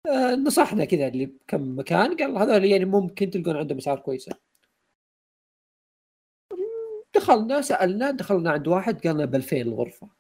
آه، 0.07 0.35
نصحنا 0.35 0.85
كذا 0.85 1.09
اللي 1.09 1.27
بكم 1.27 1.79
مكان. 1.79 2.17
قال 2.17 2.37
هذول 2.39 2.65
يعني 2.65 2.85
ممكن 2.85 3.31
تلقون 3.31 3.57
عندهم 3.57 3.79
أسعار 3.79 3.99
كويسة. 4.01 4.50
دخلنا 7.31 7.61
سألنا 7.61 8.11
دخلنا 8.11 8.51
عند 8.51 8.69
واحد 8.69 9.07
قالنا 9.07 9.25
ب 9.25 9.35
2000 9.35 9.57
الغرفة 9.57 10.11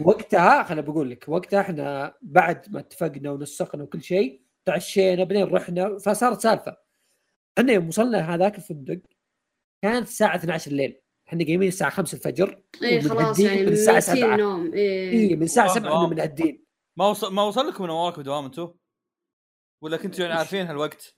وقتها 0.00 0.62
خليني 0.62 0.82
بقول 0.82 1.10
لك 1.10 1.24
وقتها 1.28 1.60
إحنا 1.60 2.14
بعد 2.22 2.72
ما 2.72 2.80
اتفقنا 2.80 3.30
ونسقنا 3.30 3.82
وكل 3.82 4.02
شيء 4.02 4.42
تعشينا 4.64 5.24
بعدين 5.24 5.44
رحنا 5.44 5.98
فصارت 5.98 6.40
سالفة 6.40 6.76
إحنا 7.58 7.72
يوم 7.72 7.88
وصلنا 7.88 8.34
هذاك 8.34 8.56
الفندق 8.58 9.00
كانت 9.82 10.08
الساعة 10.08 10.36
12 10.36 10.70
الليل 10.70 11.00
إحنا 11.28 11.44
قايمين 11.44 11.68
الساعة 11.68 11.90
5 11.90 12.16
الفجر 12.16 12.62
اي 12.82 13.00
خلاص 13.02 13.40
يعني 13.40 13.62
من 13.62 13.68
الساعة 13.68 13.94
ميتين 13.94 14.14
7 14.16 14.36
نوم 14.36 14.72
اي 14.74 15.10
اي 15.10 15.36
من 15.36 15.42
الساعة 15.42 15.64
والله 15.64 15.80
7 15.80 15.88
إحنا 15.88 16.00
دوام. 16.00 16.10
منهدين 16.10 16.64
ما 16.96 17.08
وصل 17.08 17.34
ما 17.34 17.42
وصل 17.42 17.68
لكم 17.68 17.84
من 17.84 17.90
وراكم 17.90 18.22
دوام 18.22 18.44
أنتم؟ 18.44 18.74
ولا 19.82 19.96
كنتوا 19.96 20.24
يعني 20.24 20.38
عارفين 20.38 20.66
هالوقت؟ 20.66 21.16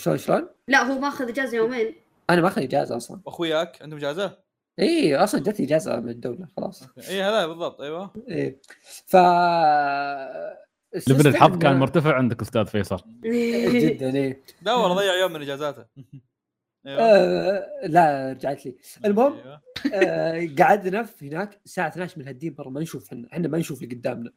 شلون 0.00 0.18
شلون؟ 0.18 0.48
لا 0.68 0.82
هو 0.82 0.98
ماخذ 0.98 1.28
إجازة 1.28 1.56
يومين 1.56 2.01
أنا 2.32 2.42
ماخذ 2.42 2.62
إجازة 2.62 2.96
أصلا. 2.96 3.20
وأخوياك 3.24 3.82
عندهم 3.82 3.98
إجازة؟ 3.98 4.38
إي 4.78 5.16
أصلا 5.16 5.40
جت 5.40 5.60
إجازة 5.60 6.00
من 6.00 6.08
الدولة 6.08 6.48
خلاص. 6.56 6.82
إي 7.08 7.22
هذا 7.22 7.46
بالضبط 7.46 7.80
أيوه. 7.80 8.12
إيه 8.28 8.60
ف 9.06 9.16
level 11.08 11.28
الحظ 11.28 11.58
كان 11.58 11.78
مرتفع 11.78 12.14
عندك 12.14 12.40
أستاذ 12.40 12.66
فيصل. 12.66 13.00
جدا 13.24 14.14
إيه 14.16 14.42
لا 14.62 14.74
والله 14.74 14.96
ضيع 14.96 15.14
يوم 15.14 15.32
من 15.32 15.42
إجازاته. 15.42 15.84
آه 16.86 17.86
لا 17.86 18.32
رجعت 18.32 18.66
لي. 18.66 18.76
المهم 19.04 19.32
أيوة. 19.32 19.62
آه 19.94 20.48
قعدنا 20.58 21.02
في 21.02 21.28
هناك 21.28 21.60
الساعة 21.64 21.88
12 21.88 22.18
من 22.18 22.26
هالدين 22.26 22.54
برا 22.54 22.70
ما 22.70 22.80
نشوف 22.80 23.06
إحنا 23.12 23.28
إحنا 23.32 23.48
ما 23.48 23.58
نشوف 23.58 23.82
اللي 23.82 23.94
قدامنا. 23.94 24.32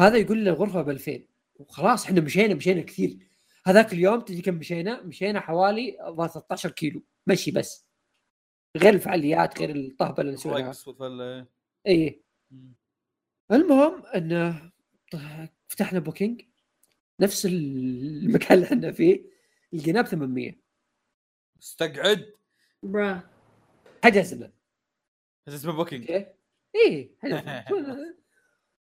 هذا 0.00 0.16
يقول 0.16 0.40
لنا 0.40 0.50
الغرفة 0.50 0.82
ب 0.82 0.90
2000 0.90 1.20
وخلاص 1.54 2.04
إحنا 2.04 2.20
مشينا 2.20 2.54
مشينا 2.54 2.82
كثير. 2.82 3.18
هذاك 3.66 3.92
اليوم 3.92 4.20
تدري 4.20 4.42
كم 4.42 4.54
مشينا؟ 4.54 5.02
مشينا 5.02 5.40
حوالي 5.40 6.06
الظاهر 6.08 6.28
13 6.28 6.70
كيلو. 6.70 7.02
مشي 7.26 7.50
بس. 7.50 7.86
غير 8.76 8.94
الفعاليات 8.94 9.58
غير 9.58 9.76
الطهبة 9.76 10.20
اللي 10.20 10.32
نسويها. 10.32 10.56
اي 11.86 12.22
مم. 12.50 12.74
المهم 13.52 14.06
انه 14.06 14.72
فتحنا 15.68 15.98
بوكينج. 15.98 16.42
نفس 17.20 17.46
المكان 17.46 18.52
اللي 18.52 18.66
إحنا 18.66 18.92
فيه. 18.92 19.24
لقيناه 19.72 20.00
ب 20.02 20.06
800 20.06 20.60
استقعد. 21.62 22.32
برا. 22.82 23.30
حجزنا. 24.04 24.52
هذا 25.48 25.56
اسمه 25.56 25.72
Booking. 25.72 26.10
okay 26.10 26.26
إيه 26.74 27.10
حجزنا. 27.18 27.64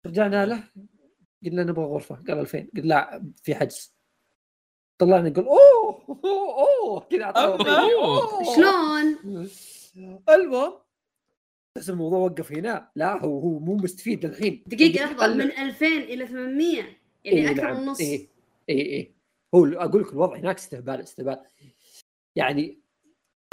رجعنا 0.05 0.45
له. 0.45 0.63
قلنا 1.45 1.63
نبغى 1.63 1.85
غرفة. 1.85 2.15
قال 2.15 2.39
2000 2.39 2.59
قلت 2.75 2.85
لا 2.85 3.31
في 3.43 3.55
حجز. 3.55 4.00
طلعنا 5.01 5.29
نقول 5.29 5.45
أوه 5.45 6.19
أوه, 6.25 6.67
أوه. 6.83 6.99
كذا. 6.99 7.33
شلون؟ 8.55 9.47
المهم 10.29 10.73
بس 11.77 11.89
الموضوع 11.89 12.19
وقف 12.19 12.51
هنا. 12.51 12.91
لا 12.95 13.25
هو 13.25 13.39
هو 13.39 13.59
مو 13.59 13.75
مستفيد 13.75 14.25
الحين 14.25 14.63
دقيقة 14.67 15.05
لحظة. 15.05 15.17
قال- 15.17 15.37
من 15.37 15.51
2000 15.51 15.85
إلى 15.85 16.27
800 16.27 16.77
يعني 16.77 16.97
إيه 17.25 17.51
أكثر 17.51 17.63
نعم. 17.63 17.79
من 17.81 17.85
نص. 17.85 17.99
إيه 17.99 18.27
إيه 18.69 18.85
إيه. 18.85 19.11
هو 19.55 19.65
أقول 19.65 20.01
لك 20.01 20.13
الوضع 20.13 20.37
هناك 20.37 20.57
استهبال 20.57 21.01
استهبال. 21.01 21.39
يعني 22.35 22.79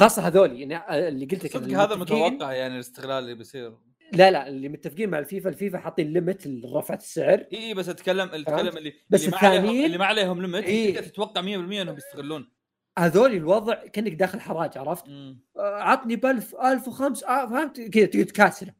خاصة 0.00 0.22
هذول 0.22 0.60
يعني 0.60 1.08
اللي 1.08 1.26
قلت 1.26 1.44
لك 1.44 1.52
صدق 1.52 1.78
هذا 1.78 1.96
متوقع 1.96 2.52
يعني 2.52 2.74
الاستغلال 2.74 3.18
اللي 3.24 3.34
بيصير. 3.34 3.76
لا 4.12 4.30
لا 4.30 4.48
اللي 4.48 4.68
متفقين 4.68 5.10
مع 5.10 5.18
الفيفا 5.18 5.48
الفيفا 5.50 5.78
حاطين 5.78 6.12
limit 6.12 6.46
لرفعة 6.46 6.96
السعر. 6.96 7.38
إي 7.52 7.58
إي 7.68 7.74
بس 7.74 7.88
أتكلم 7.88 8.28
أتكلم 8.28 8.76
اللي 8.76 8.92
بس 9.10 9.20
اللي 9.24 9.30
ما 9.32 9.38
عليهم 9.38 9.64
الثانيين- 9.64 9.84
اللي 9.84 9.98
ما 9.98 10.04
عليهم 10.04 10.42
limit 10.42 10.64
إيه. 10.64 10.94
تقدر 10.94 11.06
تتوقع 11.06 11.40
100% 11.40 11.82
إنهم 11.82 11.94
بيستغلون. 11.94 12.52
هذول 12.98 13.32
الوضع 13.32 13.74
كأنك 13.74 14.12
داخل 14.14 14.40
حراج 14.40 14.78
عرفت؟ 14.78 15.08
آه، 15.08 15.42
عطني 15.82 16.16
ب 16.16 16.26
1000 16.26 16.54
1005 16.56 17.26
آه، 17.28 17.46
فهمت؟ 17.50 17.80
كذا 17.80 18.06
تقعد 18.06 18.24
تكاسره. 18.26 18.74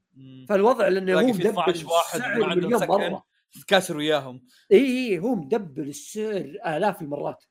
فالوضع 0.49 0.89
لأنه 0.89 1.13
هو 1.15 1.19
تلاقي 1.21 1.33
في 1.33 1.39
مدبل 1.49 1.51
12 1.61 1.87
واحد 1.87 2.15
السعر 2.21 2.39
ما 2.39 2.47
عندهم 2.47 2.65
مليون 2.65 2.81
سكن. 2.81 2.89
مرة. 2.89 3.25
تكاسر 3.63 3.97
وياهم. 3.97 4.45
إي 4.73 4.79
إي 4.79 5.19
هو 5.19 5.35
مدبل 5.35 5.89
السعر 5.89 6.37
آلاف 6.67 7.03
المرات. 7.03 7.45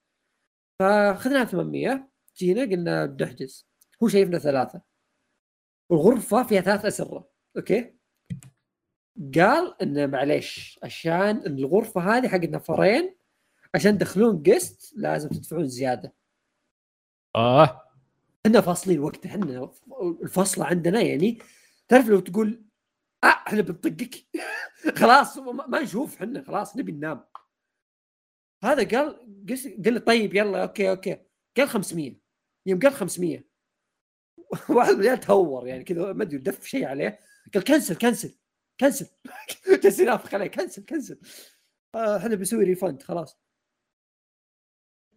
فاخذنا 0.80 1.46
800 1.46 2.10
جينا 2.38 2.62
قلنا 2.62 3.06
بنحجز. 3.06 3.68
هو 4.04 4.08
شايفنا 4.08 4.40
ثلاثة. 4.40 4.82
الغرفه 5.92 6.44
فيها 6.44 6.62
ثلاث 6.62 6.86
أسرة. 6.86 7.30
أوكي. 7.58 7.94
قال 9.36 9.82
إنه 9.82 10.06
معليش 10.06 10.80
عشان 10.84 11.38
الغرفة 11.46 12.02
هذه 12.02 12.28
حق 12.28 12.40
نفرين 12.40 13.16
عشان 13.76 13.98
تدخلون 13.98 14.44
قسط 14.44 14.94
لازم 14.96 15.30
تدفعون 15.30 15.68
زيادة. 15.68 16.14
آه. 17.36 17.84
إحنا 18.46 18.62
فاصلين 18.62 19.00
وقت 19.00 19.26
إحنا 19.26 19.72
الفصله 20.24 20.66
عندنا 20.66 21.02
يعني 21.02 21.40
تعرف 21.88 22.08
لو 22.08 22.20
تقول 22.20 22.64
آه 23.24 23.28
إحنا 23.28 23.62
بنطقك. 23.62 24.16
خلاص 25.00 25.38
ما 25.38 25.82
نشوف 25.82 26.16
إحنا 26.16 26.44
خلاص 26.44 26.78
نبي 26.78 26.92
ننام. 26.92 27.26
هذا 28.64 28.98
قال 28.98 29.20
قال 29.86 29.94
لي 29.94 30.00
طيب 30.00 30.36
يلا 30.36 30.62
okay 30.64 30.90
okay. 30.90 31.18
قال 31.58 31.70
500 31.70 32.16
يوم 32.66 32.80
قال 32.80 32.94
500 32.94 33.44
واحد 34.70 34.94
من 34.94 35.20
تهور 35.20 35.68
يعني 35.68 35.84
كذا 35.84 36.14
ما 36.14 36.24
أدري 36.24 36.38
دف 36.38 36.66
شيء 36.66 36.86
عليه. 36.86 37.20
قال 37.54 37.64
cancel 37.64 37.96
cancel 37.96 38.38
cancel. 38.80 39.08
جالس 39.84 40.00
ينافق 40.00 40.34
عليه. 40.36 40.48
cancel 40.48 40.86
cancel. 40.86 41.20
آه، 41.96 42.18
إحنا 42.18 42.36
بنسوي 42.36 42.64
refund 42.64 43.02
خلاص. 43.04 43.40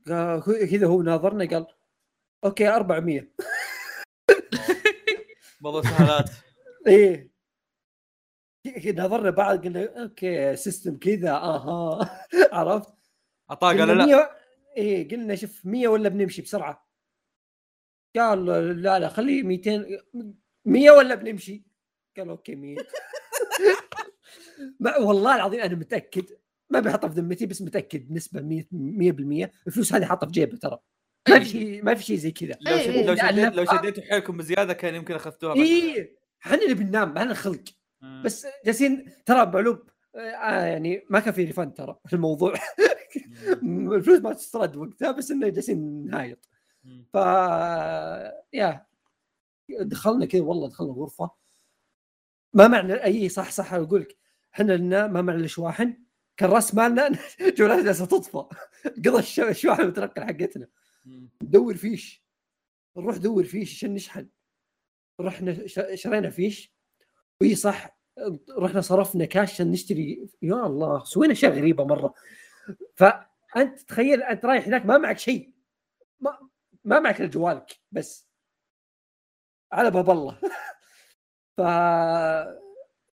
قال- 0.08 0.42
كذا 0.70 0.86
هو 0.86 1.02
ناظرنا 1.02 1.44
قال 1.48 1.66
okay 2.44 2.68
400 2.68 3.32
موضوع 5.60 5.82
سهالات. 5.82 6.30
إيه. 6.86 7.30
نظرنا 8.86 9.30
بعض 9.30 9.64
قلنا 9.64 10.02
okay 10.02 10.56
system 10.56 10.98
كذا 10.98 11.30
آها. 11.32 12.26
عرفت؟ 12.52 12.94
عطاه 13.50 13.68
قال 13.68 13.88
لا. 13.98 14.06
100 14.06 14.30
إيه 14.76 15.08
قلنا 15.08 15.34
شوف 15.34 15.66
100 15.66 15.88
ولا 15.88 16.08
بنمشي 16.08 16.42
بسرعة؟ 16.42 16.90
قال 18.16 18.46
لا 18.82 18.98
لا 18.98 19.08
خليه 19.08 19.42
200 19.42 19.86
100 20.64 20.90
ولا 20.90 21.14
بنمشي؟ 21.14 21.64
قال 22.20 22.28
okay 22.30 22.54
100 22.54 22.76
ما- 24.80 24.96
والله 24.98 25.36
العظيم 25.36 25.60
أنا 25.60 25.74
متأكد 25.74 26.24
ما 26.70 26.80
بحطها 26.80 27.08
في 27.08 27.14
ذمتي 27.20 27.46
بس 27.46 27.62
متأكد 27.62 28.08
بنسبة 28.08 28.40
100 28.40 28.64
100% 29.46 29.50
الفلوس 29.66 29.92
هذه 29.94 30.04
حاطها 30.04 30.26
في 30.26 30.32
جيبه 30.32 30.56
ترى 30.56 30.78
ما 31.28 31.38
في 31.38 31.44
شيء 31.44 31.84
ما 31.84 31.94
في 31.94 32.02
شيء 32.02 32.16
زي 32.16 32.30
كذا 32.30 32.56
لو 32.60 32.72
إيه، 32.72 32.82
شد- 32.82 32.90
إيه. 32.90 33.06
لو 33.06 33.14
شديت 33.16 33.54
لو 33.54 33.64
شديتوا 33.78 34.02
حيلكم 34.02 34.36
بزيادة 34.36 34.72
كان 34.72 34.94
يمكن 34.94 35.14
أخذتوها. 35.14 35.54
إيه 35.54 36.16
إحنا 36.46 36.56
نبي 36.70 36.84
ننام 36.84 37.14
ما 37.14 37.24
لنا 37.24 37.34
خلق 37.34 37.64
مم. 38.00 38.22
بس 38.24 38.46
جالسين 38.66 39.12
ترى 39.26 39.46
معلوم 39.46 39.82
آه 40.16 40.64
يعني 40.64 41.06
ما 41.10 41.20
كان 41.20 41.32
في 41.34 41.44
ريفند 41.44 41.72
ترى 41.74 41.98
في 42.06 42.12
الموضوع. 42.12 42.54
الفلوس 43.92 44.20
ما 44.20 44.32
تسترد 44.32 44.76
وقتها 44.76 45.10
بس 45.10 45.30
إنه 45.30 45.48
جالسين 45.48 46.06
نهايط. 46.06 46.48
ف 47.12 47.14
يا 48.52 48.86
دخلنا 49.80 50.26
كذا 50.26 50.42
والله 50.42 50.68
دخلنا 50.68 50.92
غرفة 50.92 51.30
ما 52.54 52.68
معنى 52.68 53.04
أي 53.04 53.28
صح 53.28 53.50
صح 53.50 53.74
أقول 53.74 54.00
لك 54.00 54.16
إحنا 54.54 54.72
لنا 54.72 55.06
ما 55.06 55.22
معنى 55.22 55.44
الشواحن 55.44 55.96
كان 56.36 56.50
رأس 56.50 56.74
مالنا 56.74 57.08
جوالاتنا 57.58 57.84
جالسه 57.84 58.06
تطفى. 58.06 58.44
قضى 58.96 59.18
الش- 59.18 59.40
الشواحن 59.40 59.82
المتنقل 59.82 60.22
حقتنا. 60.24 60.68
ندور 61.42 61.74
فيش. 61.76 62.24
نروح 62.96 63.16
ندور 63.16 63.44
فيش 63.44 63.74
عشان 63.74 63.94
نشحن. 63.94 64.28
رحنا 65.20 65.66
شرينا 65.94 66.30
فيش. 66.30 66.72
وي 67.40 67.54
صح 67.54 67.98
رحنا 68.58 68.80
صرفنا 68.80 69.24
كاش 69.24 69.50
عشان 69.52 69.70
نشتري. 69.70 70.28
يا 70.42 70.66
الله 70.66 71.04
سوينا 71.04 71.32
أشياء 71.32 71.52
غريبة 71.52 71.84
مرة. 71.84 72.14
فانت 72.96 73.80
تخيل 73.88 74.22
أنت 74.22 74.44
رايح 74.44 74.66
هناك 74.66 74.86
ما 74.86 74.98
معك 74.98 75.18
شيء. 75.18 75.52
ما, 76.20 76.38
ما 76.84 77.00
معك 77.00 77.22
جوالك 77.22 77.80
بس. 77.92 78.26
على 79.72 79.90
باب 79.90 80.10
الله. 80.10 80.38
ف 81.56 81.60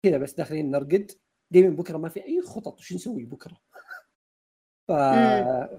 كذا 0.04 0.18
بس 0.18 0.34
داخلين 0.34 0.72
نرقد. 0.72 1.12
دايما 1.54 1.76
بكرة 1.76 1.98
ما 1.98 2.10
في 2.10 2.26
أي 2.26 2.42
خطط. 2.42 2.80
وش 2.80 2.94
نسوي 2.94 3.26
بكرة؟ 3.26 3.58
ف... 4.88 4.92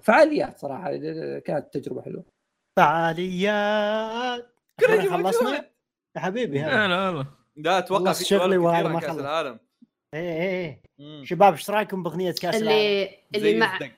فعاليات 0.01 0.59
صراحة. 0.59 0.95
كانت 1.39 1.67
تجربة 1.73 2.01
حلوة. 2.01 2.25
فعاليات. 2.79 4.55
خلصنا؟ 5.09 5.69
يا 6.15 6.21
حبيبي 6.21 6.61
لا 6.61 6.67
هذا 6.67 6.87
لا 6.87 7.11
لا 7.11 7.25
لا 7.55 7.77
أتوقع 7.77 8.13
في 8.13 8.23
شغلي 8.25 8.57
وهذا 8.57 8.87
ما 8.87 8.99
كأس 8.99 9.09
خلص. 9.09 9.19
العالم. 9.19 9.59
إيه 10.13 10.41
إيه 10.41 10.81
مم. 10.99 11.25
شباب 11.25 11.53
إيش 11.53 11.69
رأيكم 11.69 12.03
بأغنية 12.03 12.31
كأس 12.31 12.55
العالم؟ 12.55 12.67
اللي 12.67 13.19
اللي 13.35 13.51
زي 13.51 13.57
مع 13.59 13.75
الزق. 13.75 13.91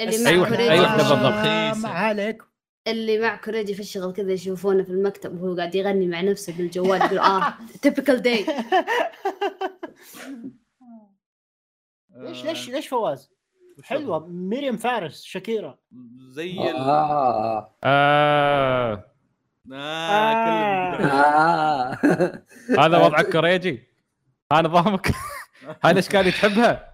اللي 0.00 0.24
مع 0.24 0.30
أي 0.30 0.80
وحدة 0.80 0.96
في 0.96 1.02
الشغل. 1.02 1.16
بالضبط. 1.16 1.46
آه، 1.46 1.74
ما 1.74 1.88
عليك 1.88 2.42
اللي 2.90 3.18
مع 3.18 3.36
كوريجي 3.36 3.74
في 3.74 3.80
الشغل 3.80 4.12
كذا 4.12 4.32
يشوفونه 4.32 4.82
في 4.82 4.90
المكتب 4.90 5.42
وهو 5.42 5.56
قاعد 5.56 5.74
يغني 5.74 6.06
مع 6.06 6.20
نفسه 6.20 6.52
بالجوال 6.52 7.02
يقول 7.02 7.18
آه 7.18 7.54
تيبكال 7.82 8.22
داي 8.22 8.46
ليش 12.16 12.44
ليش 12.44 12.68
ليش 12.68 12.88
فواز؟ 12.88 13.30
حلوة. 13.84 14.26
مريم 14.28 14.76
فارس 14.76 15.22
شاكيرا. 15.22 15.78
زي 16.28 16.70
ال... 16.70 16.76
آه. 16.76 17.74
آه 17.84 19.04
آه. 19.72 20.96
كلهم. 20.96 21.10
آه. 21.10 22.42
هذا 22.84 22.98
وضعك 22.98 23.32
كوريجي. 23.32 23.82
هذا 24.52 24.68
نظامك. 24.68 25.10
هاي 25.84 25.92
الاشكال 25.92 26.20
اللي 26.20 26.30
تحبها؟ 26.30 26.88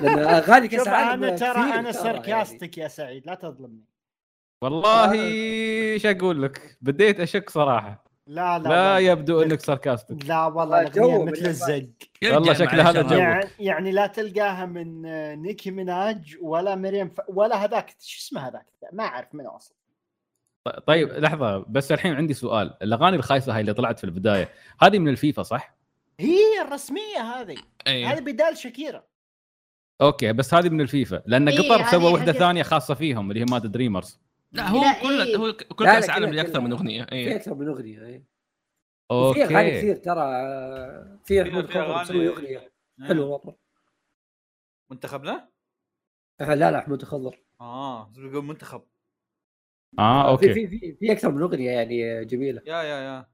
لأن 0.00 0.18
أغاني 0.18 0.68
كاس 0.68 0.88
أنا 0.88 1.36
ترى 1.36 1.78
أنا 1.78 1.92
ساركاستك 1.92 2.78
يا 2.78 2.88
سعيد 2.88 3.26
لا 3.26 3.34
تظلمني. 3.34 3.84
والله 4.64 5.12
إيش 5.12 6.06
أقول 6.06 6.42
لك؟ 6.42 6.78
بديت 6.82 7.20
أشك 7.20 7.50
صراحة. 7.50 8.04
لا 8.26 8.58
لا 8.58 8.68
لا 8.68 8.98
يبدو 8.98 9.42
إنك 9.42 9.60
ساركاستك 9.60 10.26
لا 10.26 10.46
والله 10.46 10.80
الاغنيه 10.80 11.24
من 11.24 11.32
مثل. 11.32 11.46
الزق. 11.46 11.86
والله 12.22 12.52
شكله 12.52 12.90
هذا 12.90 13.02
جو. 13.02 13.16
يعني, 13.16 13.48
يعني 13.58 13.92
لا 13.92 14.06
تلقاها 14.06 14.66
من 14.66 15.02
نيكي 15.42 15.70
ميناج 15.70 16.36
ولا 16.42 16.74
مريم 16.74 17.08
ف... 17.08 17.20
ولا 17.28 17.64
هذاك. 17.64 17.94
شو 18.00 18.18
اسمه 18.18 18.48
هذاك؟ 18.48 18.66
ما 18.92 19.04
أعرف 19.04 19.34
منه 19.34 19.56
أصلا. 19.56 19.76
طيب 20.86 21.12
لحظة 21.12 21.58
بس 21.68 21.92
الحين 21.92 22.14
عندي 22.14 22.34
سؤال. 22.34 22.74
الأغاني 22.82 23.16
الخايسة 23.16 23.54
هاي 23.54 23.60
اللي 23.60 23.74
طلعت 23.74 23.98
في 23.98 24.04
البداية 24.04 24.48
هذه 24.82 24.98
من 24.98 25.08
الفيفا 25.08 25.42
صح؟ 25.42 25.74
هي 26.20 26.62
الرسمية 26.66 27.20
هذه. 27.20 27.56
إيه 27.86 28.12
هذه 28.12 28.20
بدال 28.20 28.56
شاكيرا. 28.56 29.02
okay 30.00 30.32
بس 30.32 30.54
هذه 30.54 30.68
من 30.68 30.80
الفيفا 30.80 31.22
لأن 31.26 31.48
إيه، 31.48 31.58
قطر 31.58 31.90
سوى 31.90 32.12
وحدة 32.12 32.32
حقت- 32.32 32.38
ثانية 32.40 32.62
خاصة 32.62 32.94
فيهم 32.94 33.30
اللي 33.30 33.40
هي 33.40 33.46
مال 33.50 33.66
Dreamers. 33.66 34.20
لا 34.54 34.68
هو 34.68 34.80
لا، 34.82 35.02
كل 35.02 35.20
إيه. 35.20 35.36
هو 35.36 35.52
كل 35.52 35.84
كأس 35.84 36.10
عالم 36.10 36.26
كلها- 36.26 36.34
لي 36.34 36.48
أكثر 36.48 36.60
من. 36.60 36.72
أغنية 36.72 37.04
في 37.04 37.12
إيه 37.12 37.36
أكثر 37.36 37.54
من 37.54 37.68
أغنية 37.68 38.04
إيه. 38.06 38.24
وفي 39.12 39.44
أغاني 39.44 39.58
okay 39.68 39.78
كثير 39.78 39.96
ترى 39.96 40.20
آه، 40.22 41.18
في 41.24 41.42
احمد 41.42 41.66
في 41.66 41.72
خضر 41.72 42.00
مسوي 42.02 42.28
أغنية. 42.28 42.72
حلوة 43.02 43.40
مره 43.44 43.56
منتخبنا؟ 44.90 45.48
آه، 46.40 46.54
لا 46.54 46.70
لا 46.70 46.78
أحمد 46.78 47.02
خضر 47.04 47.38
آه 47.60 48.10
بيقول 48.16 48.44
منتخب. 48.44 48.82
آه 49.98 50.36
في 50.36 50.46
okay. 50.48 50.54
في 50.54 50.78
في 50.78 50.92
في 51.00 51.12
أكثر 51.12 51.30
من 51.32 51.42
أغنية 51.42 51.70
يعني 51.70 52.04
آه، 52.20 52.22
جميلة. 52.22 52.62
yeah 52.66 52.82
yeah 52.82 53.00
yeah. 53.00 53.26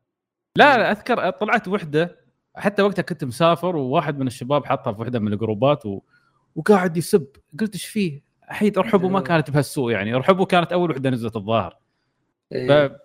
لا 0.56 0.78
لا 0.78 0.90
أذكر 0.90 1.30
طلعت 1.30 1.68
وحدة. 1.68 2.20
حتى 2.56 2.82
وقتها 2.82 3.02
كنت 3.02 3.24
مسافر 3.24 3.76
وواحد 3.76 4.18
من 4.18 4.26
الشباب 4.26 4.64
حطها 4.66 4.92
في 4.92 5.00
وحدة 5.00 5.18
من 5.18 5.32
الجروبات 5.32 5.86
و... 5.86 6.00
وقاعد 6.54 6.96
يسب. 6.96 7.26
قلت 7.60 7.72
إيش 7.74 7.86
فيه؟ 7.86 8.22
احيد 8.50 8.78
أرحبوا 8.78 9.10
ما 9.10 9.20
كانت 9.20 9.50
بهالسوء 9.50 9.92
يعني 9.92 10.14
أرحبوا 10.14 10.44
كانت 10.44 10.72
أول 10.72 10.90
وحدة 10.90 11.10
نزلت 11.10 11.36
الظاهر. 11.36 11.76
ف... 12.50 12.54
إيه. 12.54 12.98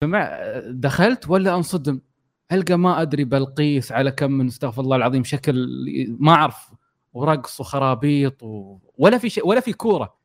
فمع 0.00 0.40
دخلت 0.66 1.30
ولا 1.30 1.54
أنصدم. 1.54 2.00
القى 2.52 2.76
ما 2.76 3.02
أدري 3.02 3.24
بلقيس 3.24 3.92
على 3.92 4.10
كم 4.10 4.30
من 4.30 4.46
استغفر 4.46 4.82
الله 4.82 4.96
العظيم 4.96 5.24
شكل 5.24 5.66
ما 6.18 6.32
أعرف 6.32 6.72
ورقص 7.12 7.60
وخرابيط 7.60 8.42
و... 8.42 8.78
ولا 8.98 9.18
في 9.18 9.30
شيء 9.30 9.46
ولا 9.46 9.60
في 9.60 9.72
كورة. 9.72 10.18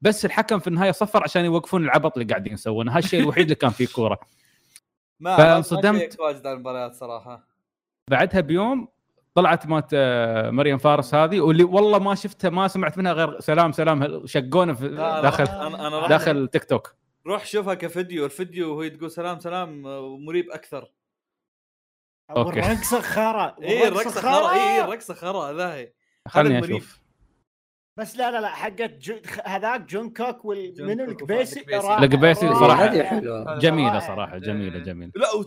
بس 0.00 0.24
الحكم 0.24 0.58
في 0.58 0.66
النهاية 0.66 0.90
صفر 0.90 1.22
عشان 1.22 1.44
يوقفون 1.44 1.84
العبط 1.84 2.18
اللي 2.18 2.28
قاعدين 2.28 2.52
يسوونه. 2.52 2.96
هالشيء 2.96 3.20
الوحيد 3.20 3.42
اللي 3.42 3.54
كان 3.54 3.70
فيه 3.70 3.86
كورة. 3.86 4.20
ما 5.20 5.36
فانصدمت. 5.36 6.20
واجد 6.20 6.46
على 6.46 6.54
المباريات 6.54 6.94
صراحة. 6.94 7.48
بعدها 8.10 8.40
بيوم 8.40 8.88
طلعت 9.38 9.66
مات 9.66 9.90
آه، 9.94 10.50
مريم 10.50 10.78
فارس 10.78 11.14
هذه 11.14 11.40
واللي 11.40 11.64
والله 11.64 11.98
ما 11.98 12.14
شفتها 12.14 12.50
ما 12.50 12.68
سمعت 12.68 12.98
منها 12.98 13.12
غير 13.12 13.40
سلام 13.40 13.72
سلام 13.72 14.26
شقونا 14.26 14.74
في 14.74 14.88
داخل 15.22 15.44
راح 15.44 16.08
داخل 16.08 16.48
تيك 16.48 16.64
توك. 16.64 16.94
روح 17.26 17.46
شوفها 17.46 17.74
كفيديو 17.74 18.24
الفيديو 18.24 18.78
وهي 18.78 18.90
تقول 18.90 19.10
سلام 19.10 19.38
سلام 19.38 19.86
آه، 19.86 20.16
مريب 20.26 20.50
أكثر. 20.50 20.92
أوكي. 22.30 22.60
والرقصه 22.60 23.00
خرا 23.00 23.56
اي 23.62 23.88
الرقصة 23.88 24.20
خرا 24.20 24.54
اي 24.54 24.84
الرقصة 24.84 25.14
خرا 25.14 25.52
ذا 25.52 25.74
هي. 25.74 25.92
خلني 26.28 26.58
المريب. 26.58 26.76
أشوف. 26.76 27.00
بس 27.98 28.16
لا 28.16 28.30
لا 28.30 28.40
لا 28.40 28.48
حقت 28.48 28.98
جو... 28.98 29.14
هذاك 29.44 29.80
جون 29.80 30.12
كوك 30.12 30.44
وال... 30.44 30.74
جون 30.74 30.86
منو؟ 30.86 31.06
كوك 31.06 31.22
القبيسي 31.22 31.60
القبيسي. 31.60 32.54
صراحة 32.54 32.84
هذه 32.84 33.02
حلوة. 33.02 33.58
جميلة. 33.58 33.98
صراحة 33.98 34.38
جميلة 34.38 34.78
جميلة 34.78 35.12
لا 35.16 35.40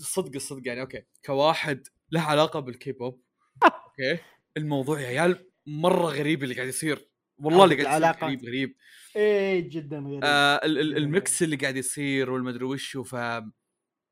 الصدق 0.00 0.34
الصدق 0.34 0.62
يعني 0.64 0.80
okay. 0.80 1.02
كواحد 1.24 1.86
له 2.10 2.20
علاقة 2.20 2.60
بال 2.60 2.78
K-pop 2.78 3.23
okay. 3.62 4.18
الموضوع 4.56 5.00
يا 5.00 5.06
عيال 5.06 5.50
مرة 5.66 6.06
غريب 6.06 6.42
اللي 6.42 6.54
قاعد 6.54 6.68
يصير. 6.68 7.08
والله 7.38 7.64
اللي 7.64 7.84
قاعد 7.84 8.02
يصير. 8.02 8.24
غريب 8.26 8.40
غريب. 8.46 8.76
إيه 9.16 9.68
جدا 9.70 9.98
غريب. 9.98 10.20
آه 10.24 10.54
ال- 10.64 10.78
ال- 10.78 10.96
ال 10.96 11.07
mix 11.07 11.42
اللي 11.42 11.56
قاعد 11.56 11.76
يصير 11.76 12.30
والمدري 12.30 12.64
وش 12.64 12.96
ف 12.96 13.14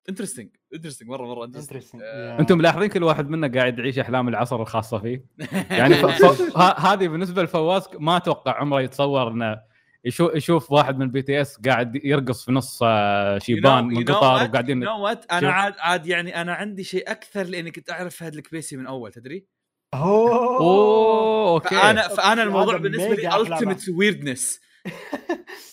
interesting 0.08 0.48
interesting 0.74 1.08
مرة 1.08 1.26
مرة 1.26 1.44
interesting 1.44 1.82
Interesting. 1.82 1.98
آه، 2.04 2.36
Yeah. 2.36 2.40
أنتم 2.40 2.58
ملاحظين 2.58 2.88
كل 2.88 3.02
واحد 3.02 3.28
منا 3.28 3.48
قاعد 3.58 3.78
يعيش 3.78 3.98
أحلام 3.98 4.28
العصر 4.28 4.62
الخاصة 4.62 4.98
فيه؟ 4.98 5.24
يعني 5.78 5.94
ف... 5.94 6.06
ف... 6.06 6.56
ه- 6.56 6.78
هذه 6.92 7.08
بالنسبة 7.08 7.42
لفواز 7.42 7.88
ما 8.00 8.16
أتوقع 8.16 8.60
عمره 8.60 8.80
يتصور 8.82 9.28
إنه 9.28 9.71
يشوف 10.04 10.34
يشوف 10.34 10.72
واحد 10.72 10.96
من 10.96 11.02
ال 11.02 11.22
BTS 11.22 11.56
قاعد 11.56 12.04
يرقص 12.04 12.44
في 12.44 12.52
نص 12.52 12.82
آه، 12.82 13.38
شيبان 13.38 13.84
من 13.84 14.04
قطر 14.04 14.48
وقاعدين 14.48 14.78
know 14.78 15.00
what 15.00 15.32
أنا. 15.32 15.52
عاد 15.52 15.74
عاد 15.78 16.06
يعني 16.06 16.40
أنا 16.40 16.54
عندي 16.54 16.84
شيء 16.84 17.10
أكثر 17.10 17.42
لأني 17.42 17.70
كنت 17.70 17.90
أعرف 17.90 18.16
فهد 18.16 18.34
الكبيسي 18.34 18.76
من 18.76 18.86
أول 18.86 19.12
تدري؟ 19.12 19.46
أوه. 19.94 20.60
أوه 20.60 21.50
أوكي. 21.50 21.74
فانا 21.74 22.08
فأنا 22.08 22.42
الموضوع 22.42 22.74
هذا 22.74 22.82
بالنسبة 22.82 23.14
لي 23.14 23.36
التيمت 23.36 23.88
ويردنس 23.88 24.60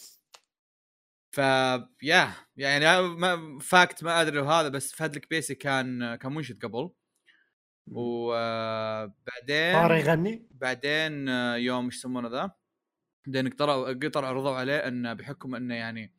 ف 1.36 1.38
يا 2.04 2.34
يعني 2.58 3.02
ما 3.02 3.60
فاكت 3.62 4.04
ما 4.04 4.22
أدري 4.22 4.38
لو 4.38 4.46
هذا 4.46 4.70
بس 4.70 4.94
فهد 4.94 5.16
الكبيسي 5.16 5.56
كان 5.56 6.16
كان 6.16 6.34
منشد 6.34 6.66
قبل. 6.66 6.90
صار 7.90 7.98
وبعدين 7.98 9.76
يغني؟ 10.06 10.48
بعدين 10.52 11.30
آه، 11.30 11.56
يوم 11.56 11.86
إيش 11.86 11.96
يسمونه 11.96 12.30
ذا؟ 12.30 12.59
بعدين 13.28 13.50
قطر 13.50 13.94
قطر 13.94 14.26
عرضوا 14.26 14.56
عليه 14.56 14.78
انه 14.78 15.14
بحكم 15.14 15.56
انه 15.56 15.76
يعني 15.76 16.14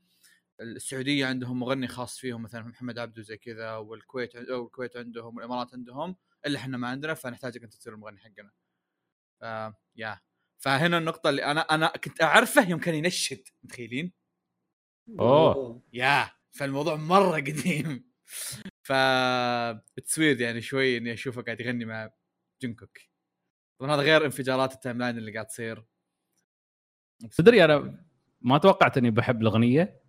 السعودية 0.61 1.27
عندهم 1.27 1.61
مغني 1.61 1.89
خاص 1.89 2.19
فيهم 2.19 2.43
مثلا 2.43 2.63
محمد 2.63 2.99
عبده 2.99 3.23
زي 3.23 3.37
كذا 3.37 3.77
والكويت 3.77 4.37
أو 4.37 4.67
الكويت 4.67 4.97
عندهم 4.97 5.37
والإمارات 5.37 5.75
عندهم 5.75 6.17
إلا 6.47 6.59
إحنا 6.59 6.77
ما 6.79 6.89
عندنا 6.89 7.15
فنحتاجك 7.15 7.63
أنت 7.63 7.75
تصير 7.75 7.95
المغني 7.95 8.19
حقنا. 8.19 8.51
ف 9.41 9.45
yeah 9.97 10.21
فهنا 10.59 10.99
النقطة 10.99 11.31
اللي 11.31 11.45
أنا 11.45 11.61
أنا 11.61 11.87
كنت 11.89 12.23
أعرفه 12.23 12.69
يوم 12.71 12.81
كان 12.81 12.95
ينشد 12.95 13.43
متخيلين؟ 13.63 14.13
أوه. 15.21 15.83
yeah 15.93 16.31
فالموضوع 16.53 16.97
مرة 16.97 17.37
قديم. 17.37 18.11
ف 18.83 18.91
يعني 20.21 20.61
شوي 20.63 20.97
إني 20.97 21.13
أشوفه 21.13 21.43
قاعد 21.43 21.61
يغني 21.61 21.85
مع 21.85 22.11
جونغ 22.63 22.81
كوك. 22.81 22.99
طبعا 23.81 23.95
هذا 23.95 24.03
غير 24.03 24.25
انفجارات 24.25 24.73
ال 24.73 24.99
timeline 24.99 25.19
اللي 25.19 25.33
قاعد 25.33 25.47
تصير. 25.47 25.85
تدري 27.37 27.65
أنا 27.65 27.95
ما 28.43 28.59
توقعت 28.59 28.99
إني 28.99 29.11
بحب 29.11 29.43
الأغنية 29.43 30.01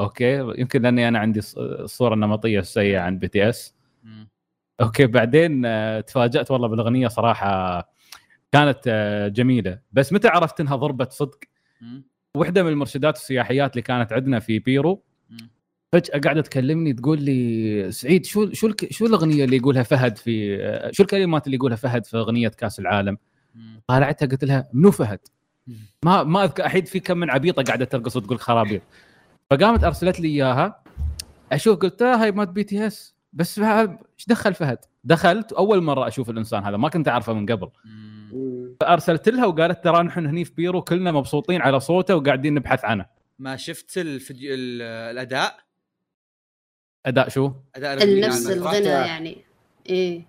okay 0.00 0.38
يمكن 0.60 0.82
لأني 0.82 1.08
أنا 1.08 1.18
عندي 1.18 1.42
الص- 1.42 1.58
الصورة 1.58 2.14
النمطيه 2.14 2.58
السيئه 2.58 2.98
عن 3.00 3.18
BTS. 3.18 3.74
okay 4.80 5.06
بعدين 5.06 5.62
آه، 5.66 6.00
تفاجأت 6.00 6.50
والله 6.50 6.68
بالأغنية 6.68 7.08
صراحة 7.08 7.78
كانت 8.52 8.78
آه، 8.86 9.28
جميلة 9.28 9.78
بس 9.92 10.12
متى 10.12 10.28
عرفت 10.28 10.60
إنها 10.60 10.76
ضربه 10.76 11.08
صدق. 11.10 11.38
واحدة 12.36 12.62
من 12.62 12.68
المرشدات 12.68 13.16
السياحيات 13.16 13.70
اللي 13.72 13.82
كانت 13.82 14.12
عندنا 14.12 14.38
في 14.40 14.58
بيرو. 14.58 15.02
فجأة 15.92 16.18
قاعدة 16.20 16.40
تكلمني 16.40 16.92
تقول 16.92 17.22
لي 17.22 17.92
سعيد 17.92 18.26
شو 18.26 18.52
شو 18.52 18.72
شو 18.90 19.06
الأغنية 19.06 19.44
اللي 19.44 19.56
يقولها 19.56 19.82
فهد 19.82 20.18
في 20.18 20.64
آه، 20.64 20.90
شو 20.90 21.02
الكلمات 21.02 21.46
اللي 21.46 21.56
يقولها 21.56 21.76
فهد 21.76 22.06
في 22.06 22.16
أغنية 22.16 22.48
كأس 22.48 22.78
العالم. 22.80 23.18
طالعتها 23.86 24.26
قلت 24.26 24.44
لها 24.44 24.68
منو 24.72 24.90
فهد؟ 24.90 25.18
ما 26.04 26.22
ما 26.22 26.44
أذكر 26.44 26.66
احيد 26.66 26.86
في 26.88 27.00
كم 27.00 27.18
من 27.18 27.30
عبيطة 27.30 27.62
قاعدة 27.62 27.84
ترقص 27.84 28.16
وتقول 28.16 28.38
خرابيط 28.40 28.82
فقامت 29.50 29.84
أرسلت 29.84 30.20
لي 30.20 30.28
إياها 30.28 30.82
أشوف 31.52 31.78
قلت 31.78 32.02
آه 32.02 32.16
هاي 32.16 32.32
مال 32.32 32.48
BTS 32.48 33.14
بس 33.32 33.58
إيش 33.58 34.26
دخل 34.28 34.54
فهد؟ 34.54 34.78
دخلت 35.04 35.52
أول 35.52 35.82
مرة 35.82 36.08
أشوف 36.08 36.30
الإنسان 36.30 36.64
هذا 36.64 36.76
ما 36.76 36.88
كنت 36.88 37.08
أعرفه 37.08 37.32
من 37.32 37.46
قبل. 37.46 37.68
فأرسلت 38.80 39.28
لها 39.28 39.46
وقالت 39.46 39.84
ترى 39.84 40.02
نحن 40.02 40.26
هني 40.26 40.44
في 40.44 40.52
بيرو 40.54 40.82
كلنا 40.82 41.12
مبسوطين 41.12 41.62
على 41.62 41.80
صوته 41.80 42.16
وقاعدين 42.16 42.54
نبحث 42.54 42.84
عنه 42.84 43.06
ما 43.38 43.56
شفت 43.56 43.98
الفيديو 43.98 44.54
ال- 44.54 44.82
الأداء 44.82 45.56
أداء 47.06 47.28
شو؟ 47.28 47.52
أداء 47.76 48.20
نفس؟ 48.20 48.50
الغنى 48.50 48.84
يعني 48.86 49.44
إيه 49.88 50.26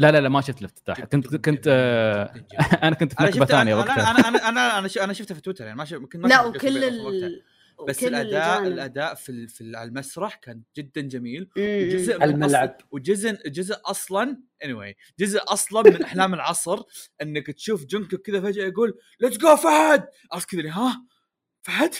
لا 0.00 0.12
لا 0.12 0.20
لا 0.20 0.28
ما 0.28 0.40
شفت 0.40 0.60
الافتتاح 0.60 1.04
كنت 1.04 1.36
كنت 1.36 1.64
آه، 1.68 2.34
أنا 2.82 2.94
كنت 2.96 3.12
في 3.14 3.22
نكبه 3.22 3.36
شفت 3.40 3.48
ثانية 3.52 3.72
أنا 3.72 3.80
وقتها 3.80 4.10
أنا 4.10 4.28
أنا 4.28 4.48
أنا 4.48 4.78
أنا, 4.78 5.04
أنا 5.04 5.12
شفته 5.12 5.34
في 5.34 5.40
تويتر 5.40 5.64
يعني 5.64 5.76
ما 5.76 5.84
شفت 5.84 6.00
كنت 6.00 6.16
ما 6.16 6.28
لا 6.28 6.44
وكل. 6.44 6.84
ال... 6.84 7.42
بس 7.88 7.96
وكل 8.02 8.06
الأداء 8.14 8.58
الجانب. 8.58 8.72
الأداء 8.72 9.14
في 9.14 9.28
ال- 9.32 9.48
في 9.48 9.76
على 9.76 9.88
المسرح 9.88 10.34
كان 10.34 10.62
جدا 10.76 11.00
جميل. 11.00 11.48
وجزء 11.58 12.16
من 12.18 12.22
الملعب. 12.22 12.76
وجزء 12.90 13.48
جزء 13.48 13.76
أصلا 13.84 14.40
anyway 14.64 14.94
جزء 15.18 15.40
أصلا 15.48 15.90
من 15.90 16.02
أحلام 16.02 16.34
العصر 16.34 16.82
إنك 17.22 17.46
تشوف 17.46 17.84
جونغكوك 17.84 18.16
كذا 18.18 18.40
فجأة 18.40 18.64
يقول 18.66 18.98
let's 19.20 19.36
go 19.36 19.56
فهد 19.56 20.08
عرفت 20.32 20.50
كذا 20.50 20.70
ها 20.70 21.02
فهد 21.68 21.94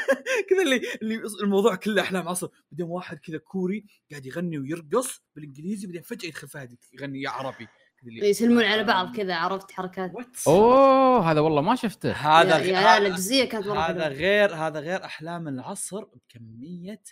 كذا 0.50 0.62
اللي 0.62 0.80
اللي 1.02 1.22
الموضوع 1.42 1.74
كله 1.74 2.02
أحلام 2.02 2.28
عصر 2.28 2.48
بعدين 2.72 2.86
واحد 2.86 3.18
كذا 3.18 3.38
كوري 3.38 3.84
قاعد 4.10 4.26
يغني 4.26 4.58
ويرقص 4.58 5.22
بالإنجليزي 5.36 5.86
بعدين 5.86 6.02
فجأة 6.02 6.28
يدخل 6.28 6.48
فهد 6.48 6.76
يغني 6.92 7.22
يا 7.22 7.30
عربي. 7.30 7.68
يسلمون 8.06 8.64
على 8.64 8.84
بعض 8.84 9.16
كذا 9.16 9.34
عرفت 9.34 9.72
حركات؟ 9.72 10.12
أوه 10.46 11.30
هذا 11.30 11.40
والله 11.40 11.62
ما 11.62 11.74
شفته. 11.74 12.12
هذا 12.12 12.58
يا- 12.58 12.62
غ- 12.62 12.66
يا 12.66 12.72
لا 12.72 12.96
هذا- 12.96 13.06
الجزئيه 13.06 13.44
كانت 13.44 13.66
هذا 13.66 14.08
غير 14.08 14.54
هذا 14.54 14.80
غير 14.80 15.04
أحلام 15.04 15.48
العصر 15.48 16.04
بكمية 16.04 17.02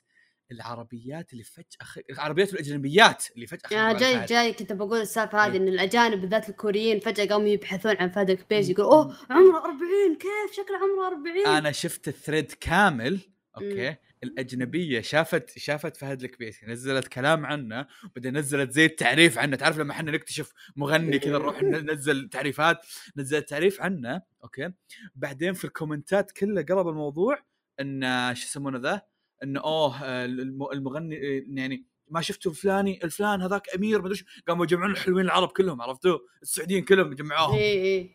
العربيات 0.52 1.32
اللي 1.32 1.44
فجأة 1.44 1.82
خ... 1.82 1.98
العربيات 2.10 2.52
والأجنبيات 2.52 3.24
اللي 3.34 3.46
فجأة 3.46 3.72
يا 3.72 3.92
جاي 3.92 4.14
على 4.14 4.26
جاي 4.26 4.52
كنت 4.52 4.72
بقول 4.72 5.00
السالفه 5.00 5.46
هذه 5.46 5.52
إيه. 5.52 5.58
إن 5.58 5.68
الأجانب 5.68 6.20
بالذات 6.20 6.48
الكوريين 6.48 7.00
فجأة 7.00 7.26
قاموا 7.26 7.48
يبحثون 7.48 7.96
عن 7.96 8.10
فهد 8.10 8.30
الكبيز 8.30 8.70
يقول 8.70 8.84
أوه 8.84 9.16
عمره 9.30 9.58
40 9.58 9.78
كيف؟ 10.18 10.56
شكله 10.56 10.76
عمره 10.76 11.16
40 11.16 11.56
أنا 11.56 11.72
شفت 11.72 12.08
الثريد 12.08 12.52
كامل 12.52 13.20
أوكي؟ 13.56 13.96
الأجنبية 14.24 15.00
شافت 15.00 15.58
شافت 15.58 15.96
فهد 15.96 16.24
الكبيسي 16.24 16.66
نزلت 16.66 17.08
كلام 17.08 17.46
عنه 17.46 17.86
بعدين 18.16 18.36
نزلت 18.36 18.70
زي 18.70 18.84
التعريف 18.84 19.38
عنه. 19.38 19.56
تعرف 19.56 19.78
لما 19.78 19.92
إحنا 19.92 20.10
نكتشف 20.10 20.52
مغني 20.76 21.18
كذا 21.18 21.32
نروح 21.32 21.62
ننزل 21.62 22.28
تعريفات 22.28 22.86
نزلت 23.16 23.48
تعريف 23.48 23.80
عنه 23.80 24.22
أوكي؟ 24.44 24.72
بعدين 25.14 25.52
في 25.52 25.64
الكومنتات 25.64 26.32
كله 26.32 26.62
قلب 26.62 26.88
الموضوع 26.88 27.38
إن 27.80 28.02
شو 28.34 28.46
يسمونه 28.46 28.78
ذا؟ 28.78 29.02
إنه 29.42 29.60
اوه 29.60 30.24
الم- 30.24 30.68
المغني 30.72 31.14
يعني 31.48 31.84
ما 32.10 32.20
شفتوا 32.20 32.50
الفلاني 32.52 33.04
الفلان 33.04 33.42
هذاك 33.42 33.74
أمير 33.76 34.02
ما 34.02 34.06
أدري. 34.06 34.20
قاموا 34.48 34.64
يجمعون 34.64 34.90
الحلوين 34.90 35.24
العرب 35.24 35.48
كلهم 35.48 35.82
عرفتوا؟ 35.82 36.18
السعوديين 36.42 36.84
كلهم 36.84 37.14
جمعوهم. 37.14 37.54
اي 37.54 37.82
اي 37.82 38.10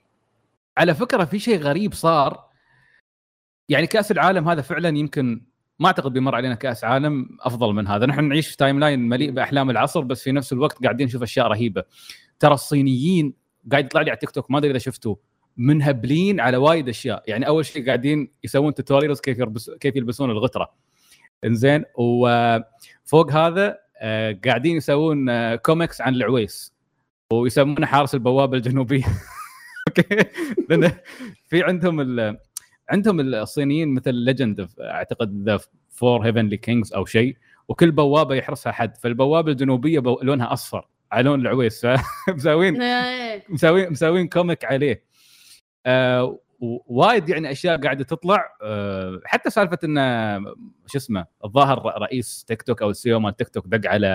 على 0.77 0.95
فكرة 0.95 1.25
في 1.25 1.39
شيء 1.39 1.59
غريب 1.59 1.93
صار. 1.93 2.47
يعني 3.69 3.87
كأس 3.87 4.11
العالم 4.11 4.49
هذا 4.49 4.61
فعلا 4.61 4.97
يمكن 4.97 5.45
ما 5.79 5.87
أعتقد 5.87 6.13
بيمر 6.13 6.35
علينا 6.35 6.55
كأس 6.55 6.83
عالم 6.83 7.37
أفضل 7.41 7.73
من 7.73 7.87
هذا. 7.87 8.05
نحن 8.05 8.23
نعيش 8.23 8.47
في 8.47 8.57
timeline 8.57 9.09
مليء 9.09 9.31
بأحلام 9.31 9.69
العصر 9.69 10.01
بس 10.01 10.23
في 10.23 10.31
نفس 10.31 10.53
الوقت 10.53 10.83
قاعدين 10.83 11.07
نشوف 11.07 11.23
أشياء 11.23 11.47
رهيبة. 11.47 11.83
ترى 12.39 12.53
الصينيين 12.53 13.33
قاعد 13.71 13.85
يطلع 13.85 14.01
لي 14.01 14.09
على 14.09 14.19
تيك 14.19 14.29
توك 14.29 14.51
ما 14.51 14.57
أدري 14.57 14.71
إذا 14.71 14.79
شفتوا 14.79 15.15
منهبلين 15.57 16.39
على 16.39 16.57
وايد 16.57 16.89
أشياء. 16.89 17.23
يعني 17.27 17.47
أول 17.47 17.65
شيء 17.65 17.85
قاعدين 17.85 18.31
يسوون 18.43 18.73
tutorials 18.73 19.19
كيف 19.19 19.39
يلبس 19.39 19.69
كيف 19.69 19.95
يلبسون 19.95 20.31
الغتره 20.31 20.73
إنزين. 21.43 21.83
وفوق 21.95 23.31
هذا 23.31 23.77
آه، 24.01 24.39
قاعدين 24.45 24.77
يسوون 24.77 25.29
آه، 25.29 25.55
كوميكس 25.55 26.01
عن 26.01 26.15
العويس. 26.15 26.73
ويسمونه 27.33 27.85
حارس 27.85 28.15
البوابة 28.15 28.57
الجنوبية. 28.57 29.03
أوكي. 29.87 30.25
لأن 30.69 30.91
في 31.49 31.63
عندهم 31.63 32.01
ال... 32.01 32.37
عندهم 32.89 33.19
الصينيين 33.19 33.93
مثل 33.93 34.13
legend 34.13 34.69
أعتقد 34.79 35.43
the 35.49 35.59
four 35.89 36.25
heavenly 36.25 36.57
kings 36.57 36.93
أو 36.93 37.05
شيء. 37.05 37.37
وكل 37.67 37.91
بوابة 37.91 38.35
يحرسها 38.35 38.71
حد. 38.71 38.97
فالبوابة 38.97 39.51
الجنوبية 39.51 39.99
بو... 39.99 40.19
لونها 40.21 40.53
أصفر 40.53 40.87
على 41.11 41.23
لون 41.23 41.41
العويس. 41.41 41.85
فمساوين 42.27 42.81
إيه. 42.81 43.43
مساوين 43.49 43.91
مساوين 43.91 44.27
comic 44.27 44.65
عليه. 44.65 45.03
آه 45.85 46.39
وايد 46.87 47.29
يعني 47.29 47.51
أشياء 47.51 47.81
قاعدة 47.81 48.03
تطلع. 48.03 48.55
آه 48.61 49.21
حتى 49.25 49.49
سالفة 49.49 49.77
انه 49.83 50.39
شو 50.87 50.97
اسمه 50.97 51.25
الظاهر 51.45 52.01
رئيس 52.01 52.45
تيك 52.47 52.61
توك 52.61 52.81
أو 52.81 52.89
ال 52.89 53.13
CEO 53.13 53.19
مال 53.19 53.35
تيك 53.35 53.49
توك 53.49 53.67
دق 53.67 53.89
على 53.89 54.07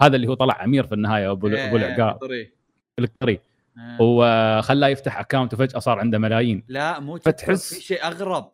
هذا 0.00 0.16
اللي 0.16 0.26
هو 0.28 0.34
طلع 0.34 0.64
أمير 0.64 0.86
في 0.86 0.94
النهاية 0.94 1.30
أبو 1.32 1.48
إيه، 1.48 1.68
أبو 1.68 1.76
العقال 1.76 2.14
قطري. 2.18 2.52
القطري 2.98 3.32
إيه. 3.78 3.96
وخلاه 4.00 4.88
يفتح 4.88 5.18
account 5.20 5.54
وفجأة 5.54 5.78
صار 5.78 5.98
عنده 5.98 6.18
ملايين. 6.18 6.64
لا 6.68 7.00
مو 7.00 7.16
فتحس- 7.18 7.74
في 7.74 7.80
شيء 7.80 8.04
أغرب. 8.04 8.52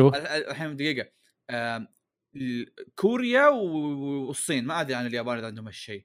شو؟ 0.00 0.08
ال- 0.08 0.14
ال- 0.16 0.50
الحين 0.50 0.76
دقيقة. 0.76 1.08
كوريا 2.94 3.48
والصين. 3.48 4.64
ما 4.66 4.80
أدري 4.80 4.94
عن 4.94 5.06
اليابان 5.06 5.38
إذا 5.38 5.46
عندهم 5.46 5.66
هالشيء. 5.66 6.04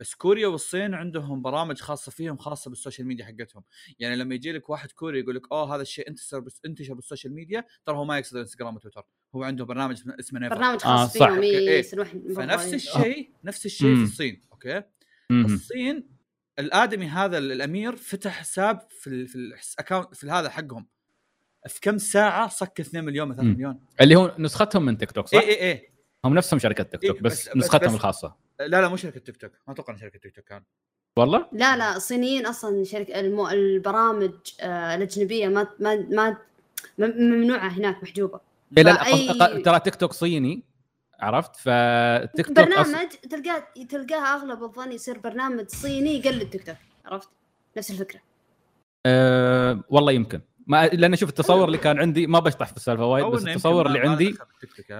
بس 0.00 0.14
كوريا 0.14 0.48
والصين 0.48 0.94
عندهم 0.94 1.42
برامج 1.42 1.80
خاصة 1.80 2.12
فيهم 2.12 2.36
خاصة 2.36 2.68
بال 2.68 2.77
social 2.77 3.06
media 3.08 3.24
حقتهم 3.24 3.62
يعني 3.98 4.16
لما 4.16 4.34
يجي 4.34 4.52
لك 4.52 4.70
واحد 4.70 4.92
كوري 4.92 5.20
يقول 5.20 5.34
لك 5.36 5.52
اوه 5.52 5.74
هذا 5.74 5.82
الشيء 5.82 6.08
انتشر 6.08 6.40
بس 6.40 6.60
انتشر 6.66 6.94
بال 6.94 7.04
social 7.04 7.34
media 7.34 7.64
ترى 7.86 7.96
هو 7.96 8.04
ما 8.04 8.18
يقصد 8.18 8.36
إنستغرام 8.36 8.76
وتويتر 8.76 9.02
هو 9.34 9.42
عنده 9.44 9.64
برنامج 9.64 10.02
اسمه 10.20 10.40
Naver 10.40 10.54
برنامج 10.54 10.80
آه، 10.84 10.96
خاص 10.96 11.16
صح. 11.18 11.28
فيهم 11.28 11.42
إيه. 11.42 11.82
فنفس 12.36 12.74
الشيء 12.74 13.32
نفس 13.44 13.66
الشيء 13.66 13.88
في 13.94 14.00
مم. 14.00 14.04
الصين 14.04 14.40
أوكي 14.52 14.82
مهم. 15.30 15.44
الصين 15.54 16.08
الآدمي 16.58 17.06
هذا 17.06 17.38
الأمير 17.38 17.96
فتح 17.96 18.30
حساب 18.40 18.80
في 18.90 19.06
ال 19.06 19.28
في 19.28 19.34
ال 19.36 19.46
account 19.46 20.14
في 20.14 20.30
هذا 20.30 20.50
حقهم 20.50 20.86
في 21.68 21.80
كم 21.80 21.98
ساعة 21.98 22.48
صك 22.48 22.80
2 22.80 23.04
مليون 23.04 23.26
ولا 23.28 23.36
3 23.36 23.48
مم. 23.48 23.54
مليون 23.54 23.80
اللي 24.00 24.16
هو 24.16 24.34
نسختهم 24.38 24.84
من 24.84 24.98
تيك 24.98 25.10
توك 25.12 25.26
صح؟ 25.28 25.38
اي 25.38 25.48
اي 25.48 25.70
اي 25.72 25.90
هم 26.24 26.34
نفسهم 26.34 26.58
شركة 26.58 26.82
تيك 26.84 27.02
توك 27.02 27.16
إيه، 27.16 27.22
بس, 27.22 27.32
بس- 27.32 27.48
بس- 27.48 27.56
نسختهم 27.56 27.88
بس- 27.88 27.94
الخاصة 27.94 28.36
لا 28.60 28.80
لا 28.80 28.88
مو 28.88 28.96
شركة 28.96 29.20
تيك 29.20 29.36
توك. 29.36 29.52
ما 29.66 29.74
أتوقع 29.74 29.96
شركة 29.96 30.18
تيك 30.18 30.36
توك 30.36 30.44
كان. 30.44 30.62
والله؟ 31.18 31.46
لا 31.52 31.76
لا 31.76 31.96
الصينيين 31.96 32.46
أصلا 32.46 32.84
شركه 32.84 33.20
المو... 33.20 33.48
البرامج 33.48 34.32
آه 34.60 34.94
الأجنبية 34.94 35.48
ما 35.48 35.68
ما 35.78 35.96
ما 35.96 36.36
ممنوعة 36.98 37.68
هناك 37.68 38.02
محجوبة. 38.02 38.40
إيه 38.78 38.82
لا 38.82 38.90
لا 38.90 39.04
فأي- 39.04 39.64
ترى 39.64 39.80
تيك 39.80 39.94
توك 39.94 40.12
صيني 40.12 40.62
عرفت؟ 41.20 41.56
فتيك 41.56 42.46
توك 42.46 42.56
برنامج 42.56 42.94
أص... 42.94 43.28
تلقاه 43.30 43.64
تلقاه 43.88 44.34
أغلب 44.34 44.62
الظن 44.62 44.92
يصير 44.92 45.18
برنامج 45.18 45.68
صيني 45.68 46.10
يقلد 46.10 46.50
تيك 46.50 46.66
توك 46.66 46.76
عرفت؟ 47.04 47.28
نفس 47.76 47.90
الفكرة. 47.90 48.20
أه 49.06 49.84
والله 49.88 50.12
يمكن. 50.12 50.40
ما 50.70 50.86
لأن 50.86 51.16
شوف 51.16 51.28
التصور 51.28 51.64
اللي 51.66 51.78
كان 51.78 51.98
عندي 51.98 52.26
ما 52.26 52.38
بشطح 52.38 52.66
في 52.66 52.76
السالفة 52.76 53.04
وايد 53.06 53.26
بس 53.26 53.46
التصور 53.46 53.86
اللي 53.86 53.98
عندي 54.00 54.34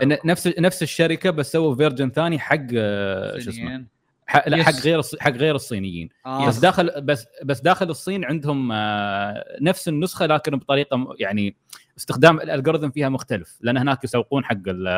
إن 0.02 0.18
نفس 0.24 0.46
نفس 0.58 0.82
الشركة 0.82 1.30
بس 1.30 1.52
سووا 1.52 1.74
version 1.74 2.10
ثاني 2.10 2.38
حق 2.38 2.56
آه، 2.76 3.38
شو 3.38 3.50
اسمه. 3.50 3.84
حق 4.26 4.48
لا 4.48 4.62
حق. 4.64 4.72
غير 4.72 5.00
حق 5.20 5.30
غير 5.30 5.54
الصينيين 5.54 6.08
آه. 6.26 6.48
بس 6.48 6.58
داخل 6.58 7.00
بس 7.00 7.26
بس 7.44 7.60
داخل 7.60 7.90
الصين 7.90 8.24
عندهم 8.24 8.72
آه، 8.72 9.44
نفس 9.60 9.88
النسخة 9.88 10.26
لكن 10.26 10.56
بطريقة 10.56 11.14
يعني 11.18 11.56
استخدام 11.98 12.40
ال 12.40 12.45
algorithm 12.45 12.90
فيها 12.90 13.08
مختلف 13.08 13.58
لأن 13.60 13.76
هناك 13.76 14.04
يسوقون 14.04 14.44
حق 14.44 14.56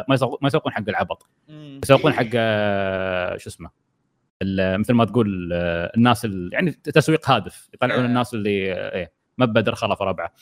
ما 0.08 0.14
يسوق- 0.14 0.38
ما 0.42 0.46
يسوقون 0.48 0.72
حق 0.72 0.84
العبط. 0.88 1.26
يسوقون 1.84 2.12
حق 2.12 2.26
آه، 2.34 3.36
شو 3.36 3.50
اسمه 3.50 3.70
مثل 4.78 4.92
ما 4.92 5.04
تقول 5.04 5.48
الناس 5.96 6.24
ال- 6.24 6.50
يعني 6.52 6.70
تسويق 6.70 7.30
هادف 7.30 7.68
يطلعون 7.74 8.00
إيه. 8.00 8.06
الناس 8.08 8.34
اللي 8.34 8.50
إيه 8.94 9.12
ما 9.38 9.46
بدر 9.46 9.74
خلف 9.74 10.02
ربعه 10.02 10.32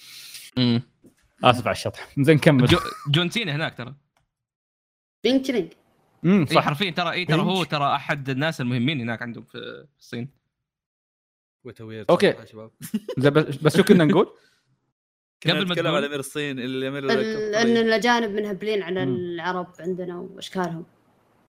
مم. 0.56 0.82
اسف 1.44 1.66
على 1.66 1.74
الشطح 1.74 2.08
زين 2.18 2.38
كمل 2.38 2.66
جو- 2.66 2.78
جون 3.08 3.30
سينا 3.30 3.56
هناك 3.56 3.76
ترى 3.76 3.94
bing 5.24 5.42
chilling 5.42 5.72
امم 6.24 6.40
اي 6.40 6.54
صح 6.54 6.62
حرفيا 6.64 6.90
ترى 6.90 7.10
اي 7.12 7.24
ترى 7.24 7.40
هو. 7.40 7.64
ترى 7.64 7.94
أحد 7.94 8.28
الناس 8.30 8.60
المهمين 8.60 9.00
هناك 9.00 9.22
عندهم 9.22 9.44
في 9.44 9.86
الصين 9.98 10.28
زين 13.18 13.30
بس 13.32 13.56
بس 13.56 13.76
شو 13.76 13.82
كنا 13.82 14.04
نقول؟ 14.04 14.26
قبل 15.46 15.66
ما 15.66 15.74
نتكلم. 15.74 15.94
على 15.94 16.06
امير 16.06 16.18
الصين 16.18 16.58
الامير 16.58 17.04
ال- 17.04 17.54
ان 17.54 17.76
الأجانب 17.76 18.30
منهبلين 18.30 18.82
على 18.82 19.06
مم. 19.06 19.14
العرب 19.14 19.66
عندنا 19.80 20.16
وأشكالهم 20.18 20.84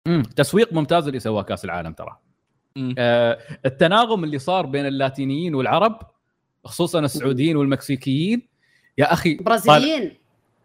مم. 0.08 0.22
تسويق 0.24 0.74
ممتاز 0.74 1.08
اللي 1.08 1.20
سواه 1.20 1.44
كأس 1.44 1.66
العالم 1.66 1.94
ترى. 1.94 2.18
آه 2.98 3.40
التناغم 3.66 4.24
اللي 4.24 4.40
صار 4.40 4.66
بين 4.66 4.86
اللاتينيين 4.86 5.56
والعرب 5.56 6.00
خصوصا 6.66 7.00
السعوديين 7.00 7.58
والمكسيكيين. 7.58 8.48
يا 8.98 9.14
أخي 9.14 9.36
برازيليين 9.36 10.18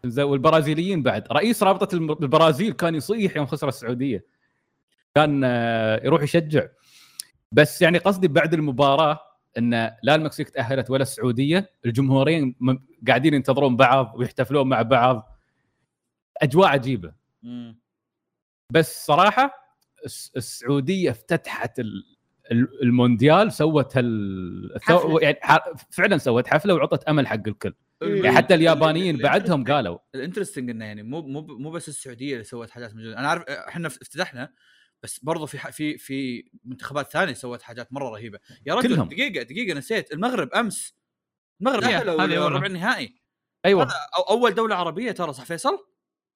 زي- 0.05 0.23
والبرازيليين 0.23 1.03
بعد. 1.03 1.27
رئيس 1.31 1.63
رابطة 1.63 1.95
البرازيل 1.95 2.73
كان 2.73 2.95
يصيح 2.95 3.37
يوم 3.37 3.45
خسر 3.45 3.67
السعودية. 3.69 4.25
كان 5.15 5.41
آه، 5.43 6.01
يروح 6.05 6.23
يشجع. 6.23 6.67
بس 7.51 7.81
يعني 7.81 7.97
قصدي 7.97 8.27
بعد 8.27 8.53
المباراة 8.53 9.19
إن 9.57 9.71
لا 10.03 10.15
المكسيك 10.15 10.49
تأهلت 10.49 10.89
ولا 10.89 11.01
السعودية 11.01 11.71
الجمهورين 11.85 12.55
م- 12.59 12.77
قاعدين 13.07 13.33
ينتظرون 13.33 13.75
بعض 13.75 14.13
ويحتفلون 14.15 14.69
مع 14.69 14.81
بعض. 14.81 15.37
أجواء 16.41 16.67
عجيبة. 16.69 17.13
مم. 17.43 17.79
بس 18.71 19.05
صراحة 19.05 19.51
الس- 20.05 20.31
السعودية 20.37 21.11
افتتحت 21.11 21.79
ال- 21.79 22.16
المونديال 22.51 23.51
سوت 23.53 23.97
هال 23.97 24.79
حفلة. 24.81 25.21
يعني 25.21 25.37
ح- 25.41 25.71
فعلا 25.91 26.17
سوت 26.17 26.47
حفلة 26.47 26.73
وعطت 26.73 27.03
أمل 27.03 27.27
حق 27.27 27.47
الكل 27.47 27.73
مم. 28.01 28.15
يعني 28.15 28.37
حتى 28.37 28.53
اليابانيين 28.55 29.15
ال- 29.15 29.21
بعدهم 29.23 29.63
قالوا 29.63 29.97
ال 30.15 30.20
interesting 30.20 30.69
إنه 30.69 30.85
يعني 30.85 31.03
مو 31.03 31.21
مو 31.21 31.41
مو 31.41 31.71
بس 31.71 31.87
السعودية 31.89 32.33
اللي 32.33 32.43
سوت 32.43 32.69
حاجات 32.69 32.95
من 32.95 33.01
جد 33.03 33.07
أنا 33.13 33.27
عارف 33.27 33.43
إحنا 33.43 33.87
افتتحنا 33.87 34.53
بس 35.03 35.19
برضو 35.19 35.45
في 35.45 35.57
في 35.71 35.97
في 35.97 36.49
منتخبات 36.65 37.11
ثانية 37.11 37.33
سوت 37.33 37.61
حاجات 37.61 37.93
مرة 37.93 38.09
رهيبة 38.09 38.39
يا 38.65 38.75
رجل 38.75 38.95
كلهم. 38.95 39.07
دقيقه 39.07 39.43
دقيقة 39.43 39.77
نسيت 39.77 40.13
المغرب 40.13 40.49
أمس 40.53 40.95
المغرب 41.61 41.83
إيه، 41.83 41.97
دخلوا 41.97 42.21
هذه 42.23 42.39
مرة. 42.39 42.55
ربع 42.57 42.65
النهائي 42.65 43.15
أيوه 43.65 43.83
هذا 43.83 43.91
أو 44.17 44.23
أول 44.23 44.53
دولة 44.55 44.75
عربية 44.75 45.11
ترى 45.11 45.33
صح 45.33 45.43
فيصل؟ 45.45 45.77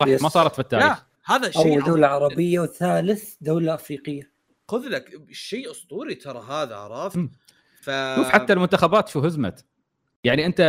صح. 0.02 0.08
ما 0.24 0.30
صارت 0.30 0.54
في 0.54 0.60
التاريخ 0.60 0.86
لا 0.88 1.06
هذا 1.26 1.52
شيء 1.52 1.74
أول 1.74 1.84
دولة 1.84 2.08
عربية 2.08 2.60
وثالث 2.60 3.36
دولة 3.42 3.74
أفريقية 3.74 4.31
خذ 4.72 4.88
لك 4.88 5.22
شيء 5.32 5.72
أسطوري 5.72 6.16
ترى 6.16 6.44
هذا 6.50 6.76
عرفت؟ 6.76 7.20
ف 7.82 7.90
شوف 8.16 8.30
حتى 8.30 8.54
المنتخبات 8.54 9.10
شو 9.10 9.20
هزمت 9.20 9.66
يعني 10.24 10.46
أنت 10.46 10.62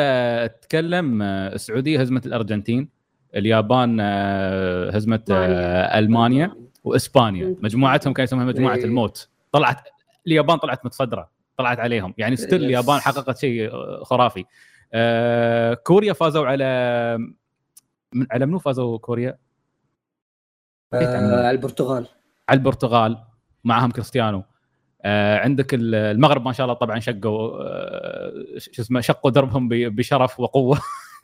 تتكلم 0.61 1.22
آه، 1.22 1.55
السعودية 1.55 2.00
هزمت 2.00 2.26
الأرجنتين 2.26 2.88
اليابان 3.34 3.98
آه، 4.00 4.90
هزمت 4.90 5.30
آه، 5.30 5.98
ألمانيا 5.98 6.57
وإسبانيا. 6.84 7.57
مجموعتهم 7.61 8.12
كان 8.12 8.24
يسمونها 8.24 8.46
مجموعة 8.46 8.74
إيه. 8.74 8.84
الموت 8.84 9.28
طلعت 9.53 9.88
اليابان 10.26 10.59
طلعت 10.59 10.86
متصدرة 10.86 11.30
طلعت 11.57 11.80
عليهم 11.80 12.14
يعني 12.18 12.36
still 12.36 12.61
yes. 12.61 12.64
اليابان 12.64 13.00
حققت 13.00 13.38
شيء 13.38 13.70
خرافي 14.05 14.44
كوريا 15.84 16.12
فازوا 16.12 16.46
على 16.46 17.18
من 18.12 18.26
على 18.30 18.46
منو 18.46 18.59
فازوا 18.59 18.98
كوريا؟ 18.98 19.38
آه 20.94 21.50
البرتغال 21.50 22.07
على 22.48 22.59
البرتغال 22.59 23.32
معهم 23.64 23.90
كريستيانو. 23.90 24.42
آه 25.04 25.38
عندك 25.38 25.74
ال- 25.74 25.94
المغرب 25.94 26.44
ما 26.44 26.52
شاء 26.52 26.64
الله 26.64 26.74
طبعا 26.74 27.00
شقوا 27.00 27.50
آه 27.62 28.32
شو 28.58 28.82
اسمه 28.82 29.00
شقوا 29.00 29.30
دربهم 29.30 29.68
بشرف 29.68 30.40
وقوة. 30.40 30.78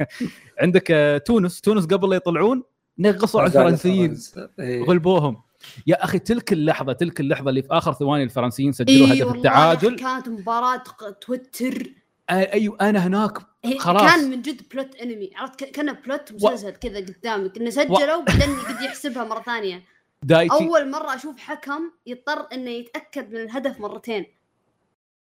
عندك 0.62 0.90
آه 0.90 1.18
تونس 1.18 1.60
تونس 1.60 1.86
قبل 1.86 2.10
لا 2.10 2.16
يطلعون 2.16 2.62
نغصوا 2.98 3.40
على 3.40 3.48
الفرنسيين. 3.48 4.18
إيه. 4.60 4.84
غلبوهم. 4.84 5.42
يا 5.86 6.04
أخي 6.04 6.18
تلك 6.18 6.52
اللحظة 6.52 6.92
تلك 6.92 7.20
اللحظة 7.20 7.50
اللي 7.50 7.62
في 7.62 7.68
آخر 7.70 7.92
ثواني 7.92 8.22
الفرنسيين 8.24 8.72
سجلوا 8.72 9.06
اي 9.12 9.22
هدف 9.22 9.34
التعادل. 9.34 9.96
كانت 9.96 10.28
مباراة 10.28 10.82
توتر. 11.20 11.82
أيوه 12.30 12.76
أنا 12.80 13.06
هناك 13.06 13.38
هي- 13.64 13.78
خلاص. 13.78 14.02
كان 14.14 14.30
من 14.30 14.42
جد 14.42 14.60
plot 14.74 14.94
انمي 14.94 15.30
عرفت 15.36 15.64
ك- 15.64 15.70
كان 15.70 15.92
plot 15.92 16.32
مسلسل 16.32 16.70
كذا 16.70 16.98
قدامك 17.00 17.56
إنه 17.58 17.70
سجلوا 17.70 18.22
بعدين 18.24 18.56
قد 18.68 18.82
يحسبها 18.84 19.24
مرة 19.24 19.40
ثانية. 19.42 19.82
دايتشي 20.22 20.64
أول 20.64 20.90
مرة 20.90 21.14
أشوف 21.14 21.38
حكم 21.38 21.90
يضطر 22.06 22.46
إنه 22.52 22.70
يتأكد 22.70 23.30
من 23.30 23.36
الهدف 23.40 23.80
مرتين. 23.80 24.26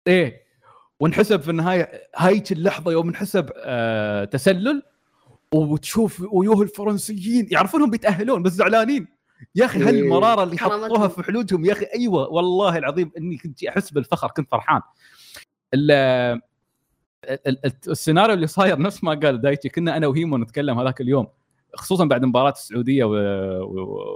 إيه. 0.06 0.42
وانحسب 1.00 1.40
في 1.40 1.50
النهاية 1.50 2.08
هايك 2.16 2.52
اللحظة 2.52 2.92
يوم 2.92 3.08
انحسب 3.08 3.50
آه 3.56 4.24
تسلل 4.24 4.82
وتشوف 5.54 6.26
ويوه 6.32 6.62
الفرنسيين 6.62 7.48
يعرفونهم 7.50 7.90
بيتأهلون 7.90 8.42
بس 8.42 8.52
زعلانين. 8.52 9.08
يا 9.54 9.64
أخي 9.64 9.80
إيه. 9.80 9.88
هالمراره 9.88 10.42
اللي 10.42 10.56
كرامتهم. 10.56 10.84
حطوها 10.84 11.08
في 11.08 11.22
حلودهم 11.22 11.64
يا 11.64 11.72
أخي 11.72 11.86
أيوه 11.94 12.28
والله 12.28 12.78
العظيم 12.78 13.12
إني 13.18 13.36
كنت 13.38 13.64
أحس 13.64 13.90
بالفخر 13.90 14.28
كنت 14.28 14.50
فرحان. 14.50 14.80
ال 15.74 15.90
ال- 17.24 17.66
ال- 17.66 17.72
السيناريو 17.88 18.34
اللي 18.34 18.46
صاير 18.46 18.78
نفس 18.78 19.04
ما 19.04 19.14
قال 19.14 19.40
دايتشي 19.40 19.68
كنا 19.68 19.96
أنا 19.96 20.06
وهيمو 20.06 20.36
نتكلم 20.38 20.78
هذاك 20.78 21.00
اليوم. 21.00 21.26
خصوصا 21.74 22.04
بعد 22.04 22.24
مباراة 22.24 22.50
السعودية 22.50 23.04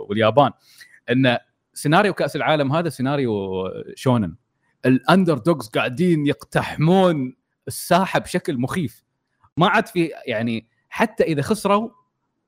واليابان 0.09 0.51
إن 1.11 1.39
سيناريو 1.75 2.15
كأس 2.15 2.37
العالم 2.37 2.73
هذا 2.73 2.89
سيناريو 2.89 3.65
شونن. 3.95 4.35
ال 4.87 5.39
underdogs 5.39 5.69
قاعدين 5.69 6.27
يقتحمون 6.27 7.37
الساحة 7.69 8.21
بشكل 8.21 8.59
مخيف. 8.59 9.05
ما 9.57 9.69
عاد 9.69 9.87
في 9.87 10.11
يعني 10.27 10.67
حتى 10.89 11.25
إذا 11.25 11.43
خسروا 11.43 11.91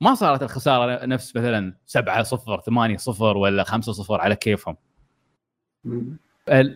ما 0.01 0.15
صارت 0.15 0.43
الخسارة 0.43 1.07
نفس 1.07 1.37
مثلا 1.37 1.77
7 1.87 2.23
0 2.23 2.61
8 2.61 2.97
0 2.97 3.37
ولا 3.37 3.65
5 3.65 3.93
0 3.93 4.21
على 4.21 4.37
كيفهم. 4.37 4.77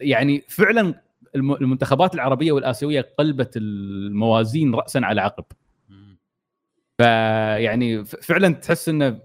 يعني 0.00 0.44
فعلا 0.48 0.94
الم- 1.36 1.54
المنتخبات 1.54 2.14
العربية 2.14 2.52
والآسيوية 2.52 3.08
قلبت 3.18 3.56
الموازين 3.56 4.74
راسا 4.74 4.98
على 4.98 5.20
عقب. 5.20 5.44
فيعني 7.04 8.04
فعلا 8.04 8.54
تحس 8.54 8.88
ان 8.88 9.20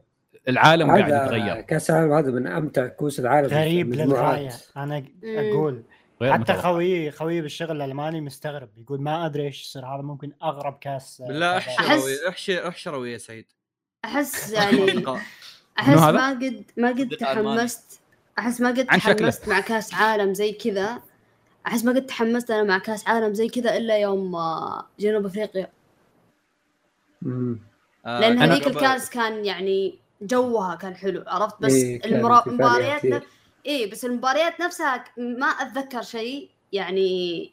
العالم 0.49 0.87
قاعد 0.91 1.07
يتغير 1.07 1.61
كأس 1.61 1.89
العالم 1.89 2.13
هذا 2.13 2.31
من 2.31 2.47
أمتع 2.47 2.87
كؤوس 2.87 3.19
العالم 3.19 3.49
في 3.49 3.55
غريب. 3.55 3.93
للغاية 3.93 4.51
أنا 4.77 4.99
مم. 4.99 5.37
أقول 5.37 5.83
حتى. 6.23 6.53
خويي 6.53 7.11
خويي 7.11 7.41
بالشغل 7.41 7.81
الألماني 7.81 8.21
مستغرب 8.21 8.69
يقول 8.77 9.01
ما 9.01 9.25
أدري 9.25 9.43
إيش 9.43 9.63
يصير 9.63 9.85
هذا 9.85 10.01
ممكن 10.01 10.31
أغرب 10.43 10.77
كأس 10.81 11.21
آه، 11.21 11.27
بالله. 11.27 11.57
احشروا 11.57 13.05
أحس- 13.05 13.07
يا 13.07 13.17
سعيد 13.17 13.45
أحس 14.05 14.51
يعني 14.53 15.05
أحس؟ 15.79 15.97
ما 15.99 16.29
قد 16.29 16.63
ما 16.77 16.89
قد. 16.89 17.09
تحمست 17.19 17.99
أحس 18.39 18.61
ما 18.61 18.69
قد. 18.69 18.85
تحمست 18.85 19.47
مع 19.49 19.59
كأس 19.59 19.93
عالم 19.93 20.33
زي 20.33 20.51
كذا 20.51 21.01
أحس 21.67 21.85
ما 21.85 21.91
قد 21.91 22.05
تحمست 22.05 22.51
أنا 22.51 22.63
مع 22.63 22.77
كأس 22.77 23.07
عالم 23.07 23.33
زي 23.33 23.47
كذا 23.47 23.77
إلا 23.77 23.97
يوم 23.97 24.35
آه، 24.35 24.87
جنوب 24.99 25.25
أفريقيا. 25.25 25.67
آه، 27.25 28.19
لأن 28.19 28.39
هذيك 28.39 28.67
الكاس 28.67 29.09
كان 29.09 29.45
يعني 29.45 29.99
جوها 30.21 30.75
كان 30.75 30.95
حلو 30.95 31.23
عرفت 31.27 31.55
بس 31.61 31.73
إيه، 31.73 32.05
المباريات 32.05 33.05
نف... 33.05 33.23
إيه 33.65 33.91
بس 33.91 34.05
المباريات 34.05 34.61
نفسها 34.61 35.03
ما 35.17 35.47
أتذكر 35.47 36.01
شيء 36.01 36.49
يعني 36.71 37.51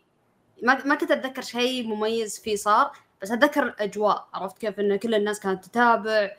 ما 0.62 0.84
ما 0.84 0.94
كنت 0.94 1.10
أتذكر 1.10 1.42
شيء 1.42 1.86
مميز 1.86 2.38
فيه 2.38 2.56
صار 2.56 2.92
بس 3.22 3.30
أتذكر 3.30 3.62
الأجواء 3.62 4.28
عرفت 4.34 4.58
كيف 4.58 4.80
إن 4.80 4.96
كل 4.96 5.14
الناس 5.14 5.40
كانت 5.40 5.64
تتابع 5.64 6.30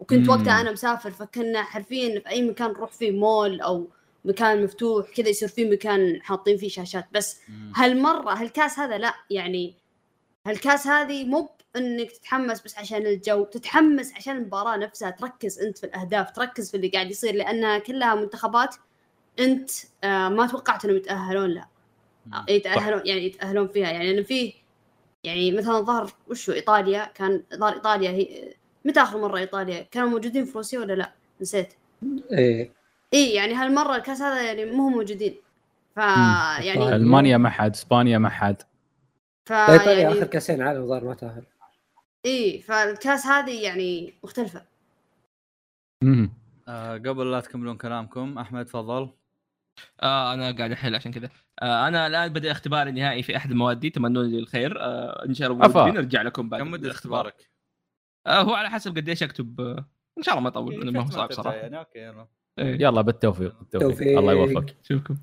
وكنت 0.00 0.28
مم. 0.28 0.30
وقتها 0.30 0.60
أنا 0.60 0.72
مسافر 0.72 1.10
فكنا 1.10 1.62
حرفيا 1.62 2.20
في 2.20 2.28
أي 2.28 2.42
مكان 2.42 2.70
نروح 2.70 2.92
فيه 2.92 3.10
مول 3.10 3.60
أو 3.60 3.88
مكان 4.24 4.64
مفتوح 4.64 5.06
كذا 5.16 5.28
يصير 5.28 5.48
فيه 5.48 5.70
مكان 5.70 6.22
حاطين 6.22 6.56
فيه 6.56 6.68
شاشات 6.68 7.06
بس 7.12 7.40
مم. 7.48 7.72
هالمرة 7.76 8.32
هالكاس 8.32 8.78
هذا 8.78 8.98
لا 8.98 9.14
يعني 9.30 9.74
هالكاس 10.46 10.86
هذه 10.86 11.24
مو 11.24 11.50
انك 11.76 12.12
تتحمس 12.12 12.62
بس 12.62 12.78
عشان 12.78 13.06
الجو 13.06 13.44
تتحمس 13.44 14.14
عشان 14.14 14.36
المباراة 14.36 14.76
نفسها 14.76 15.10
تركز 15.10 15.60
انت 15.60 15.78
في 15.78 15.86
الأهداف 15.86 16.30
تركز 16.30 16.70
في 16.70 16.76
اللي 16.76 16.88
قاعد 16.88 17.10
يصير 17.10 17.34
لانها 17.34 17.78
كلها 17.78 18.14
منتخبات 18.14 18.74
انت 19.38 19.70
آه 20.04 20.28
ما 20.28 20.46
توقعت 20.46 20.84
انهم 20.84 20.96
يتأهلون 20.96 21.50
لها 21.50 21.68
مم. 22.26 22.44
يتأهلون 22.48 23.02
يعني 23.04 23.26
يتأهلون 23.26 23.68
فيها. 23.68 23.90
يعني 23.90 24.10
انه 24.10 24.22
فيه 24.22 24.52
يعني 25.24 25.52
مثلا 25.52 25.80
ظهر 25.80 26.12
وشو 26.28 26.52
إيطاليا 26.52 27.04
كان 27.14 27.42
ظهر 27.54 27.74
إيطاليا 27.74 28.10
هي 28.10 28.54
متى 28.84 29.00
آخر 29.00 29.18
مرة 29.18 29.38
إيطاليا؟ 29.38 29.86
كانوا 29.90 30.08
موجودين 30.08 30.44
في 30.44 30.52
روسيا 30.58 30.78
ولا 30.80 30.92
لا؟ 30.92 31.12
نسيت. 31.40 31.74
إيه. 32.32 32.72
إي 33.14 33.30
يعني 33.34 33.54
هالمرة 33.54 33.96
الكاس 33.96 34.22
هذا 34.22 34.42
يعني 34.42 34.64
مو 34.64 34.86
هم 34.86 34.92
موجودين. 34.92 35.34
ف. 35.94 35.98
يعني 35.98 36.96
ألمانيا 36.96 37.36
ما 37.36 37.50
حد 37.50 37.74
إسبانيا 37.74 38.18
ما 38.18 38.28
حد. 38.28 38.62
ف 39.44 39.52
إيطاليا 39.52 40.00
يعني 40.02 40.14
آخر 40.14 40.26
كأسين 40.26 40.62
عالم 40.62 40.86
ظهر 40.86 41.04
ما 41.04 41.14
تأهل. 41.14 41.42
اي 42.26 42.58
فالكاس 42.60 43.26
هذه 43.26 43.62
يعني 43.62 44.14
مختلفة. 44.24 44.66
مم. 46.02 46.30
آه، 46.68 46.94
قبل 46.94 47.30
لا 47.30 47.40
تكملون 47.40 47.76
كلامكم 47.76 48.38
أحمد 48.38 48.64
تفضل. 48.64 49.10
آه 50.02 50.34
أنا 50.34 50.56
قاعد 50.56 50.72
أحل 50.72 50.94
عشان 50.94 51.12
كذا. 51.12 51.30
آه 51.62 51.88
أنا 51.88 52.06
الآن 52.06 52.32
بدأ 52.32 52.50
اختباري 52.52 52.90
النهائي 52.90 53.22
في 53.22 53.36
أحد 53.36 53.52
موادي 53.52 53.90
تمنوا 53.90 54.22
لي 54.22 54.38
الخير 54.38 54.80
آه 54.80 55.24
إن 55.28 55.34
شاء 55.34 55.52
الله 55.52 55.90
نرجع 55.90 56.22
لكم 56.22 56.48
بعد 56.48 56.60
كم 56.60 56.70
مدة. 56.70 56.90
اختبارك؟ 56.90 57.50
آه 58.26 58.40
هو 58.42 58.54
على 58.54 58.70
حسب 58.70 58.96
قديش 58.96 59.22
أكتب. 59.22 59.60
آه 59.60 59.88
إن 60.18 60.22
شاء 60.22 60.34
الله 60.34 60.42
ما 60.42 60.48
يطول 60.48 60.74
لأنه 60.74 60.90
ما 60.90 61.06
هو 61.06 61.10
صعب 61.10 61.32
صراحة. 61.32 61.56
يعني 61.56 61.78
أوكي 61.78 61.98
يلا. 61.98 62.26
إيه. 62.58 62.74
يلا 62.74 63.00
بالتوفيق 63.00 63.58
بالتوفيق. 63.58 63.88
توفيق. 63.88 64.18
الله 64.18 64.32
يوفقك. 64.32 64.76
شوفكم. 64.82 65.16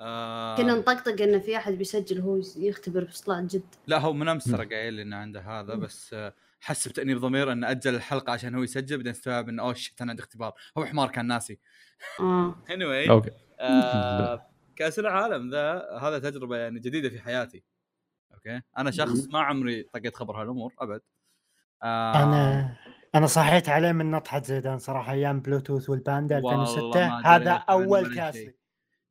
آه 0.00 0.56
كنا 0.56 0.74
نطقطق 0.74 1.22
إن 1.22 1.40
في 1.40 1.56
أحد 1.56 1.72
بيسجل 1.72 2.20
هو 2.20 2.40
يختبر 2.56 3.04
في 3.04 3.16
صلاه 3.16 3.40
جد. 3.40 3.62
لا 3.86 3.98
هو 3.98 4.12
من 4.12 4.28
أمس 4.28 4.44
ترى 4.44 4.66
قايل 4.66 4.94
لي 4.94 5.02
انه 5.02 5.16
عنده 5.16 5.40
هذا 5.40 5.74
بس 5.74 6.14
آه، 6.14 6.34
حس 6.60 6.88
بتأنيب 6.88 7.18
ضمير 7.18 7.52
إنه 7.52 7.70
أجل 7.70 7.94
الحلقة 7.94 8.32
عشان 8.32 8.54
هو 8.54 8.62
يسجل 8.62 8.96
بعدين 8.96 9.10
استوعب 9.10 9.48
إنه 9.48 9.62
oh 9.62 9.74
shit 9.74 10.02
أنا 10.02 10.10
عندي 10.10 10.22
اختبار. 10.22 10.52
هو 10.78 10.84
حمار 10.84 11.08
كان 11.08 11.26
ناسي. 11.26 11.58
آه. 12.20 12.54
Anyway 12.68 13.10
okay. 13.10 13.30
آه 13.60 14.46
كأس 14.76 14.98
العالم 14.98 15.50
ذا 15.50 15.88
هذا 16.02 16.18
تجربة 16.18 16.56
يعني 16.56 16.80
جديدة 16.80 17.08
في 17.08 17.20
حياتي. 17.20 17.62
okay? 18.34 18.60
أنا 18.78 18.90
شخص 18.90 19.28
ما 19.32 19.40
عمري 19.40 19.82
طقيت 19.82 20.16
خبر 20.16 20.42
هالأمور 20.42 20.74
أبد. 20.78 21.00
آه 21.82 22.22
أنا 22.22 22.76
أنا 23.14 23.26
صحيت 23.26 23.68
عليه 23.68 23.92
من 23.92 24.10
نطحة 24.10 24.42
زيدان 24.42 24.78
صراحة 24.78 25.12
أيام 25.12 25.40
بلوتوث 25.40 25.90
والباندا 25.90 26.36
والله 26.36 26.62
2006 26.62 27.08
ما 27.08 27.26
هذا 27.26 27.50
أول 27.52 28.14
كاس. 28.14 28.36
لي. 28.36 28.59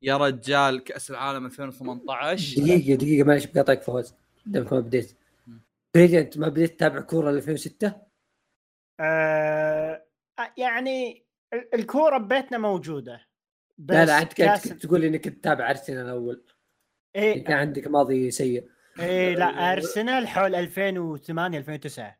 يا 0.01 0.17
رجال 0.17 0.83
كأس 0.83 1.11
العالم 1.11 1.45
2018 1.45 2.61
دقيقة 2.61 2.95
دقيقة 2.97 3.27
معلش 3.27 3.45
بقاطعك 3.45 3.81
فواز 3.81 4.15
دامك 4.45 4.73
ما 4.73 4.79
بديت. 4.79 5.15
بريدي 5.95 6.19
انت 6.19 6.37
ما 6.37 6.47
بديت 6.49 6.75
تتابع 6.75 6.99
كورة 7.01 7.29
2006 7.29 7.93
آه 8.99 10.05
يعني 10.57 11.25
ال- 11.53 11.75
الكورة 11.75 12.17
ببيتنا 12.17 12.57
موجودة 12.57 13.21
بس 13.77 13.95
لا 13.95 14.05
لا 14.05 14.21
أنت 14.21 14.33
كأس 14.33 14.67
كنت 14.67 14.85
تقول 14.85 15.03
إنك 15.05 15.23
تتابع 15.29 15.69
أرسنال 15.69 16.09
اول 16.09 16.43
إيه. 17.15 17.43
كان 17.43 17.57
عندك 17.57 17.87
ماضي 17.87 18.31
سيء. 18.31 18.69
إيه 18.99 19.35
لا 19.35 19.73
أرسنال 19.73 20.27
حول 20.27 20.55
2008 20.55 21.57
2009 21.57 22.17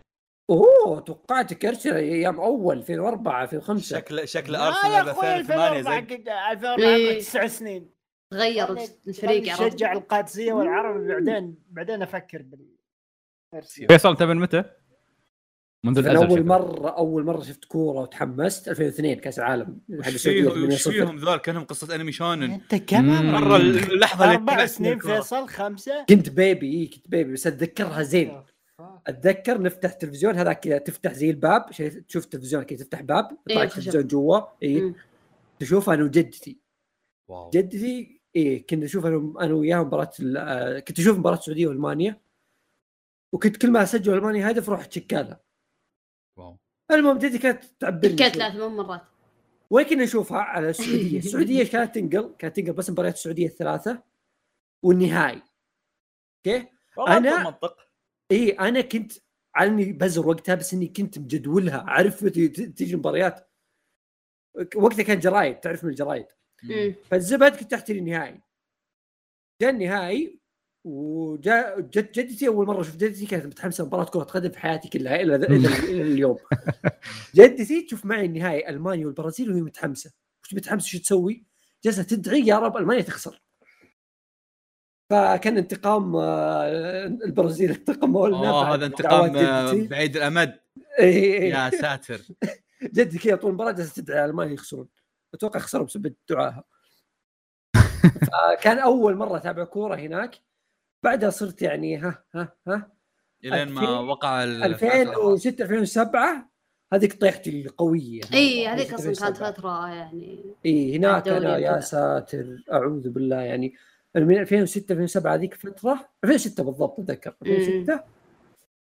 أوه 0.50 1.00
توقعتك 1.00 1.66
ارسنال 1.66 1.96
أيام 1.96 2.40
اول 2.40 2.78
2004 2.78 3.44
2005 3.44 3.98
شكل 3.98 4.28
شكل 4.28 4.56
ارسنال 4.56 4.94
يا 4.94 5.04
ب 5.04 5.08
أخوي 5.08 5.36
2008 5.36 5.80
2004 5.80 6.02
زق 6.02 6.14
قد- 6.14 6.30
2004 6.58 6.86
إيه. 6.96 7.20
تسع 7.20 7.48
سنين 7.48 7.90
تغير 8.34 8.66
خلني- 8.68 8.88
الفريق 9.08 9.38
خلني 9.40 9.52
عرفت 9.52 9.62
اشجع 9.74 9.94
القادسية 9.94 10.54
والعرب 10.54 11.08
بعدين 11.08 11.56
بعدين 11.70 12.02
أفكر 12.02 12.42
بال 12.42 12.66
فيصل 13.88 14.10
انت 14.10 14.24
من 14.24 14.38
متى؟ 14.38 14.64
منذ 15.86 15.98
الأزل 15.98 16.26
أول. 16.28 16.46
مره 16.46 16.90
أول 16.90 17.26
مرة 17.26 17.42
شفت 17.42 17.66
كورة 17.66 18.00
وتحمست 18.02 18.68
2002 18.68 19.20
كأس 19.20 19.40
العالم 19.40 19.82
حق 20.02 20.08
وش 20.08 20.16
السعوديه 20.16 20.50
فيهم 20.50 20.68
وش 20.68 20.84
8-0. 20.88 20.92
فيهم 20.92 21.18
ذول 21.18 21.38
كأنهم 21.38 21.64
قصة 21.64 21.96
أنمي 21.96 22.12
شونن 22.12 22.44
أنت 22.52 22.76
كم. 22.76 23.32
مرة 23.32 23.58
اللحظة 23.58 24.26
اللي 24.26 24.36
أربع 24.36 24.66
سنين. 24.66 25.00
فيصل 25.00 25.48
خمسة 25.48 26.06
كنت 26.10 26.30
بيبي 26.30 26.74
إيه 26.74 26.92
كنت 26.92 27.08
بيبي 27.10 27.34
بس 27.34 27.48
أتذكرها 27.48 28.04
زين 28.04 28.44
أتذكر 29.08 29.62
نفتح 29.62 29.94
تلفزيون 29.94 30.36
هذاك 30.36 30.60
كذا 30.60 30.78
تفتح 30.78 31.14
زي 31.14 31.30
الباب 31.30 31.72
شيء 31.72 31.90
تشوف 32.02 32.26
تلفزيون 32.26 32.64
كذا 32.64 32.80
تفتح 32.84 33.02
باب 33.02 33.32
يطلع 33.48 33.62
إيه، 33.62 33.68
التلفزيون 33.68 34.08
جوا 34.08 34.42
اي. 34.64 34.94
تشوف 35.60 35.90
أنا 35.90 36.04
وجدتي. 36.04 36.60
واو. 37.28 37.50
جدتي 37.50 38.22
إيه 38.36 38.68
كنا 38.68 38.86
نشوف 38.86 39.06
أنا 39.06 39.34
أنا 39.42 39.54
وياها 39.54 39.84
مباراة 39.84 40.12
ال- 40.20 40.38
آه، 40.38 40.80
كنت 40.80 41.00
أشوف 41.00 41.18
مباراة 41.18 41.38
السعودية 41.38 41.68
وألمانيا 41.68 42.22
وكنت 43.34 43.58
كل 43.58 43.72
ما 43.72 43.84
أسجل 43.84 44.14
ألمانيا 44.14 44.52
هدف 44.52 44.70
أروح 44.70 44.86
تشكالها 44.86 45.40
واو. 46.38 46.58
المهم 46.92 47.18
جدتي 47.18 47.38
كانت 47.38 47.64
تعبرني 47.80 48.18
شوي. 48.18 48.30
ثلاث 48.30 48.54
ثمان 48.54 48.72
مرات. 48.72 49.02
وين 49.70 49.86
كنا 49.86 50.04
نشوفها؟ 50.04 50.38
على 50.38 50.70
السعودية. 50.70 51.18
السعودية 51.20 51.64
كانت 51.64 51.96
تنقل 51.96 52.36
كانت 52.40 52.56
تنقل 52.56 52.74
بس 52.74 52.90
مباريات 52.90 53.14
السعودية 53.16 53.48
الثلاثة 53.48 54.04
والنهائي. 54.84 55.42
okay? 56.48 56.68
أنا... 57.08 57.44
منطق 57.44 57.89
اي 58.32 58.50
أنا 58.52 58.82
كنت 58.82 59.12
على 59.56 59.70
اني 59.70 59.94
بزر 59.94 60.28
وقتها 60.28 60.56
بس 60.56 60.74
إني 60.74 60.88
كنت 60.88 61.20
مجدولها. 61.20 61.78
اعرف 61.88 62.24
متى 62.24 62.48
ت- 62.48 62.62
تيجي 62.62 62.94
المباريات 62.94 63.50
وقتها 64.76 65.04
كان 65.04 65.20
جرايد 65.20 65.60
تعرف 65.60 65.84
من 65.84 65.90
الجرايد. 65.90 66.26
مم. 66.64 66.96
فالزبد 67.12 67.56
كنت 67.56 67.74
أحتري 67.74 68.00
النهائي. 68.00 68.42
جاء 69.62 69.70
النهائي 69.70 70.40
وجاء 70.86 71.80
جد 71.80 72.12
جدتي 72.12 72.48
أول 72.48 72.68
مرة 72.68 72.82
أشوف 72.82 72.96
جدتي 72.96 73.26
كانت 73.26 73.46
متحمسة 73.46 73.86
مباراة 73.86 74.04
كرة 74.06 74.24
قدم 74.24 74.50
في 74.50 74.60
حياتي 74.60 74.90
كلها 74.90 75.16
إلى 75.16 75.36
إلى 75.36 75.46
إلى 75.68 76.02
اليوم. 76.02 76.38
جدتي 77.36 77.82
تشوف 77.82 78.06
معي 78.06 78.26
النهائي 78.26 78.70
ألمانيا 78.70 79.06
والبرازيل 79.06 79.52
وهي 79.52 79.62
متحمسة. 79.62 80.12
وش 80.44 80.54
متحمسه 80.54 80.88
شو 80.88 80.98
تسوي؟ 81.00 81.46
جالسة 81.84 82.04
تدعي 82.04 82.40
يا 82.48 82.60
رب 82.60 82.78
ألمانيا 82.78 83.02
تخسر. 83.02 83.42
فكان 85.10 85.58
انتقام 85.58 86.16
آه، 86.16 87.06
البرازيل 87.06 87.72
انتقموا 87.72 88.28
لنا 88.28 88.52
هذا 88.52 88.86
انتقام 88.86 89.36
آه،. 89.36 89.74
بعيد 89.74 90.18
الأمد 90.18 90.60
إيه، 91.00 91.34
إيه. 91.34 91.50
يا 91.54 91.70
ساتر 91.70 92.22
جدي 92.96 93.18
كذا 93.18 93.36
طول 93.36 93.50
المباراة 93.50 93.72
جالسه 93.72 94.02
تدعي 94.02 94.26
المانيا 94.26 94.54
يخسرون 94.54 94.88
أتوقع 95.34 95.60
خسروا 95.60 95.86
بسبب 95.86 96.16
دعائها 96.30 96.64
فكان 98.28 98.80
أول 98.80 99.16
مرة 99.16 99.38
أتابع 99.38 99.64
كورة 99.64 99.96
هناك 99.96 100.36
بعدها 101.04 101.30
صرت 101.30 101.62
يعني 101.62 101.98
ها 101.98 102.24
ها 102.36 102.54
ها 102.68 102.92
إلين 103.44 103.70
ما 103.70 103.82
2000 103.82 104.00
وقع 104.00 104.44
ال- 104.44 104.64
2006 104.64 105.64
2007 105.64 106.50
هذيك 106.94 107.22
طيحتي 107.22 107.62
القوية 107.62 108.22
إي 108.34 108.68
هذيك 108.68 108.94
أصلا 108.94 109.10
2007. 109.10 109.32
كانت 109.32 109.58
فترة 109.58 109.88
يعني 109.88 110.56
إي 110.66 110.98
هناك 110.98 111.28
أنا 111.28 111.58
يا. 111.58 111.80
ساتر 111.80 112.64
أعوذ 112.72 113.10
بالله 113.10 113.42
يعني 113.42 113.74
من 114.16 114.38
2006 114.38 114.94
2007 114.94 115.34
هذيك 115.34 115.54
فترة 115.54 116.10
2006 116.24 116.64
بالضبط 116.64 117.00
أتذكر 117.00 117.36
2006 117.42 118.04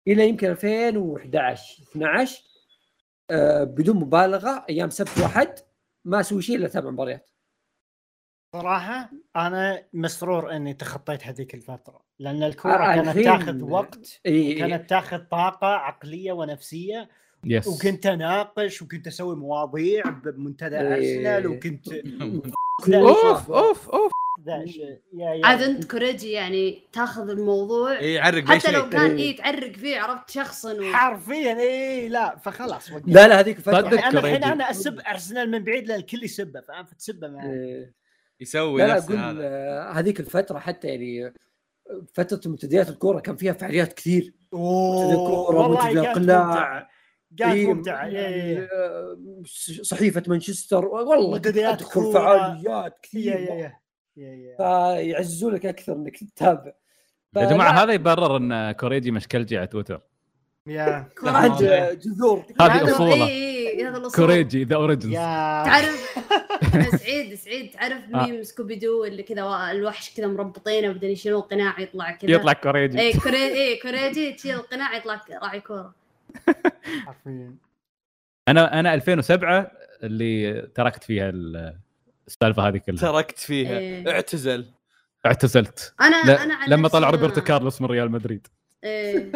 إلى 0.08 0.28
يمكن 0.28 0.50
2011 0.50 1.82
12 1.82 2.42
آه 3.30 3.64
بدون 3.64 3.96
مبالغة 3.96 4.64
أيام 4.70 4.90
سبت 4.90 5.18
واحد 5.18 5.54
ما 6.04 6.20
أسوي 6.20 6.42
شيء 6.42 6.56
إلا 6.56 6.66
أتابع 6.66 6.90
مباريات. 6.90 7.30
صراحة 8.52 9.10
أنا 9.36 9.84
مسرور 9.92 10.56
إني 10.56 10.74
تخطيت 10.74 11.26
هذيك 11.26 11.54
الفترة 11.54 12.00
لأن 12.18 12.42
الكوره 12.42 12.72
آه، 12.72 12.94
كانت 12.94 13.18
تاخذ 13.18 13.62
وقت 13.62 14.20
إي 14.26 14.54
كانت 14.54 14.90
تاخذ 14.90 15.18
طاقة 15.18 15.66
عقلية 15.66 16.32
ونفسية 16.32 17.08
yes 17.44 17.68
وكنت 17.68 18.06
أناقش 18.06 18.82
وكنت 18.82 19.06
أسوي 19.06 19.36
مواضيع 19.36 20.02
بمنتدى 20.04 20.78
إيه. 20.80 20.94
أرسنال 20.94 21.46
وكنت 21.46 21.88
أوف 22.94 23.50
أوف 23.50 23.90
أوف. 23.90 24.12
ذا 24.46 24.66
شيء 24.66 25.00
يا 25.12 25.34
يا 25.34 25.46
عاد 25.46 25.62
انت 25.62 25.90
كوريجي 25.90 26.30
يعني 26.30 26.82
تاخذ 26.92 27.30
الموضوع 27.30 27.98
إي 27.98 28.12
يعرق 28.14 28.44
حتى 28.44 28.72
لو 28.72 28.88
كان. 28.88 29.16
إي 29.16 29.32
تعرق 29.32 29.72
فيه 29.72 29.98
عرفت 29.98 30.30
شخصا 30.30 30.72
و... 30.72 30.92
حرفيا 30.92 31.58
إي 31.60 32.08
لا 32.08 32.36
فخلاص 32.36 32.92
وقفت. 32.92 33.08
لا 33.08 33.28
لا 33.28 33.40
هذيك 33.40 33.60
فترة. 33.60 33.94
يعني 33.94 34.06
أنا 34.06 34.20
الحين. 34.20 34.44
أنا 34.44 34.70
أسب 34.70 35.00
أرسنال 35.00 35.50
من 35.50 35.64
بعيد 35.64 35.88
لأن 35.88 36.00
الكل 36.00 36.24
يسبه 36.24 36.60
فاهم 36.60 36.84
فتسبه 36.84 37.28
معي 37.28 37.52
إيه. 37.52 37.94
يسوي 38.40 38.82
لا 38.82 38.86
لا 38.86 38.98
أقول 38.98 39.16
هذا 39.16 39.46
آه، 39.46 39.92
هذيك 39.92 40.20
الفترة 40.20 40.58
حتى 40.58 40.88
يعني 40.88 41.34
فترة 42.14 42.50
منتديات 42.50 42.88
الكورة 42.88 43.20
كان 43.20 43.36
فيها 43.36 43.52
فعاليات 43.52 43.92
كثير 43.92 44.34
والله 44.52 45.84
منتدى 45.84 46.00
القلاع 46.00 46.44
ممتعة. 46.44 46.88
كانت 47.38 47.54
إيه، 47.54 47.66
ممتعه 47.74 48.10
صحيفة 49.82 50.22
مانشستر 50.28 50.84
والله 50.84 51.38
كورة. 51.92 52.12
فعاليات 52.12 52.66
يا 52.66 52.92
كثير 53.02 53.72
فيعززونك 54.56 55.66
أكثر 55.66 55.92
إنك 55.92 56.16
تتابع. 56.16 56.72
يا 57.36 57.44
جماعة 57.50 57.70
هذا 57.82 57.92
يبرر 57.92 58.36
إن 58.36 58.72
كوريجي 58.72 59.10
مشكلجي 59.10 59.58
على 59.58 59.66
تويتر. 59.66 60.00
يا. 60.66 61.08
عنده 61.24 61.94
جذور. 61.94 62.44
هذه 62.60 62.84
أصولة. 62.84 63.26
اي 63.26 63.68
اي 63.68 63.84
هذا 63.84 63.96
الأصول. 63.98 64.26
كوريجي 64.26 64.64
the 64.64 64.76
origins 64.76 65.12
يا. 65.12 65.64
تعرف 65.64 66.18
سعيد 67.02 67.34
سعيد. 67.34 67.70
تعرف 67.70 68.14
آه. 68.14 68.26
ميم 68.26 68.42
سكوبي 68.42 68.74
دو 68.76 69.04
اللي 69.04 69.22
كذا 69.22 69.70
الوحش 69.70 70.14
كذا 70.16 70.26
مربطينه 70.26 70.88
وبعدين 70.90 71.10
يشيلون 71.10 71.40
قناع 71.42 71.80
يطلع 71.80 72.10
كذا. 72.10 72.30
يطلع 72.30 72.52
كوريجي. 72.52 73.00
اي 73.00 73.12
كوري 73.12 73.36
اي 73.52 73.76
كوريجي 73.76 74.32
تشيل 74.32 74.54
القناع 74.54 74.96
يطلع 74.96 75.20
راعي 75.42 75.60
كورة. 75.60 75.94
حرفيا 77.06 77.54
أنا 78.48 78.80
أنا 78.80 78.94
2007 78.94 79.70
اللي 80.02 80.62
تركت 80.74 81.04
فيها 81.04 81.28
ال- 81.28 81.85
السالفة 82.26 82.68
هذه 82.68 82.76
كلها. 82.78 83.00
تركت 83.00 83.38
فيها. 83.38 83.78
إيه. 83.78 84.10
اعتزل. 84.10 84.66
اعتزلت. 85.26 85.94
أنا 86.00 86.22
لا 86.26 86.42
أنا 86.42 86.54
عن 86.54 86.68
لما 86.70 86.88
طلع 86.88 87.10
روبرتو 87.10 87.40
ما- 87.40 87.46
كارلوس 87.46 87.80
من 87.82 87.86
ريال 87.88 88.10
مدريد. 88.10 88.46
إيه. 88.84 89.30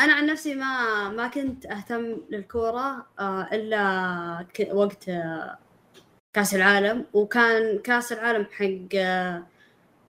أنا 0.00 0.12
عن 0.12 0.26
نفسي 0.26 0.54
ما 0.54 1.08
ما 1.08 1.28
كنت 1.28 1.66
أهتم 1.66 2.16
للكورة 2.30 3.06
آه، 3.18 3.48
إلا 3.52 4.46
ك- 4.54 4.68
وقت 4.72 5.08
آه، 5.08 5.58
كأس 6.32 6.54
العالم. 6.54 7.04
وكان 7.12 7.78
كأس 7.78 8.12
العالم 8.12 8.46
حق 8.52 8.98
آه، 8.98 9.42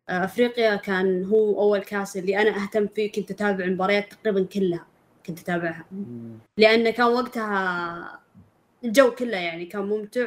أفريقيا 0.09 0.75
كان 0.75 1.25
هو 1.25 1.61
أول 1.61 1.79
كأس 1.79 2.17
اللي 2.17 2.41
أنا 2.41 2.63
أهتم 2.63 2.87
فيه. 2.87 3.11
كنت 3.11 3.31
أتابع 3.31 3.65
المباريات 3.65 4.13
تقريبا 4.13 4.43
كلها 4.45 4.85
كنت 5.25 5.39
أتابعها. 5.39 5.85
لأن 6.57 6.89
كان 6.89 7.05
وقتها 7.07 8.19
الجو 8.83 9.11
كله 9.11 9.37
يعني 9.37 9.65
كان 9.65 9.81
ممتع 9.85 10.25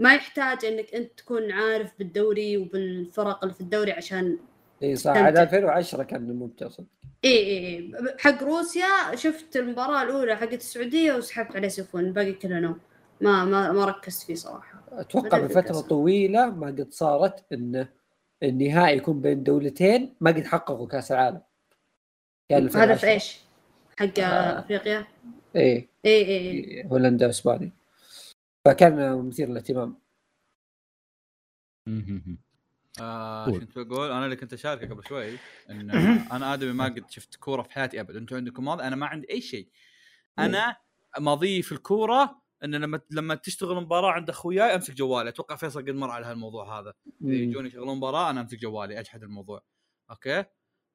وما 0.00 0.14
يحتاج 0.14 0.64
إنك 0.64 0.94
أنت 0.94 1.18
تكون 1.18 1.52
عارف 1.52 1.90
بالدوري 1.98 2.56
وبالفرق 2.56 3.44
اللي 3.44 3.54
في 3.54 3.60
الدوري 3.60 3.92
عشان 3.92 4.38
إي 4.82 4.96
صح. 4.96 5.16
عاد 5.16 5.38
2010 5.38 6.02
كان 6.02 6.22
ممتع 6.22 6.68
صدق 6.68 6.86
إي 7.24 7.30
إي 7.30 7.76
إي 7.76 7.92
حق 8.18 8.42
روسيا 8.42 9.14
شفت 9.14 9.56
المباراة 9.56 10.02
الأولى 10.02 10.36
حقت 10.36 10.52
السعودية 10.54 11.12
وسحبت 11.12 11.56
عليه 11.56 11.68
سفون 11.68 12.04
الباقي 12.04 12.32
كله 12.32 12.60
نوم 12.60 12.78
ما 13.20 13.44
ما 13.44 13.72
ما 13.72 13.84
ركزت 13.84 14.22
فيه 14.22 14.34
صراحة 14.34 14.82
أتوقع 14.92 15.38
ما 15.38 15.38
من 15.38 15.44
أدري 15.44 15.62
فترة 15.62 15.70
القصة. 15.70 15.88
طويلة 15.88 16.50
ما 16.50 16.66
قد 16.66 16.86
صارت 16.90 17.44
انه 17.52 17.88
النهائي 18.42 18.96
يكون 18.96 19.20
بين 19.20 19.42
دولتين 19.42 20.14
ما 20.20 20.30
قد 20.30 20.44
حققوا 20.44 20.86
كأس 20.86 21.12
العالم 21.12 21.40
كان 22.48 22.68
هذا 22.68 22.94
في 22.94 23.06
إيش؟ 23.06 23.40
حق 23.98 24.18
آه. 24.18 24.58
أفريقيا؟ 24.58 25.06
إيه 25.56 25.88
إي 26.04 26.10
إي 26.10 26.50
إي 26.50 26.86
هولندا 26.90 27.26
وإسبانيا 27.26 27.70
فكان 28.64 29.26
مثير 29.28 29.48
للاهتمام. 29.48 29.99
آه. 33.00 33.46
شو 33.46 33.58
كنت 33.60 33.78
بقول 33.78 34.10
أنا 34.10 34.24
اللي 34.24 34.36
كنت 34.36 34.52
اشاركه 34.52 34.88
قبل 34.94 35.04
شوي 35.08 35.38
إن 35.70 35.90
أنا 36.32 36.54
آدمي 36.54 36.72
ما 36.72 36.84
قد 36.84 37.10
شفت 37.10 37.36
كورة 37.36 37.62
في 37.62 37.72
حياتي 37.72 38.00
أبد. 38.00 38.16
أنتم 38.16 38.36
عندكم 38.36 38.64
ماضي؟ 38.64 38.82
أنا 38.82 38.96
ما 38.96 39.06
عندي 39.06 39.30
أي 39.30 39.40
شيء. 39.40 39.68
أنا 40.38 40.76
ماضي 41.18 41.62
في 41.62 41.72
الكورة 41.72 42.42
إن 42.64 42.74
لما 42.74 43.00
لما 43.10 43.34
تشتغل 43.34 43.76
مباراة 43.76 44.10
عند 44.12 44.30
أخوياي 44.30 44.74
أمسك 44.74 44.94
جوالي. 44.94 45.28
أتوقع 45.28 45.56
فيصل 45.56 45.80
قد 45.82 45.90
مر 45.90 46.10
على 46.10 46.26
هالموضوع 46.26 46.80
هذا. 46.80 46.94
يجوني 47.20 47.68
يشغلون 47.68 47.96
مباراة 47.96 48.30
أنا 48.30 48.40
أمسك 48.40 48.58
جوالي 48.58 49.00
أجحد 49.00 49.22
الموضوع. 49.22 49.62
okay? 50.10 50.44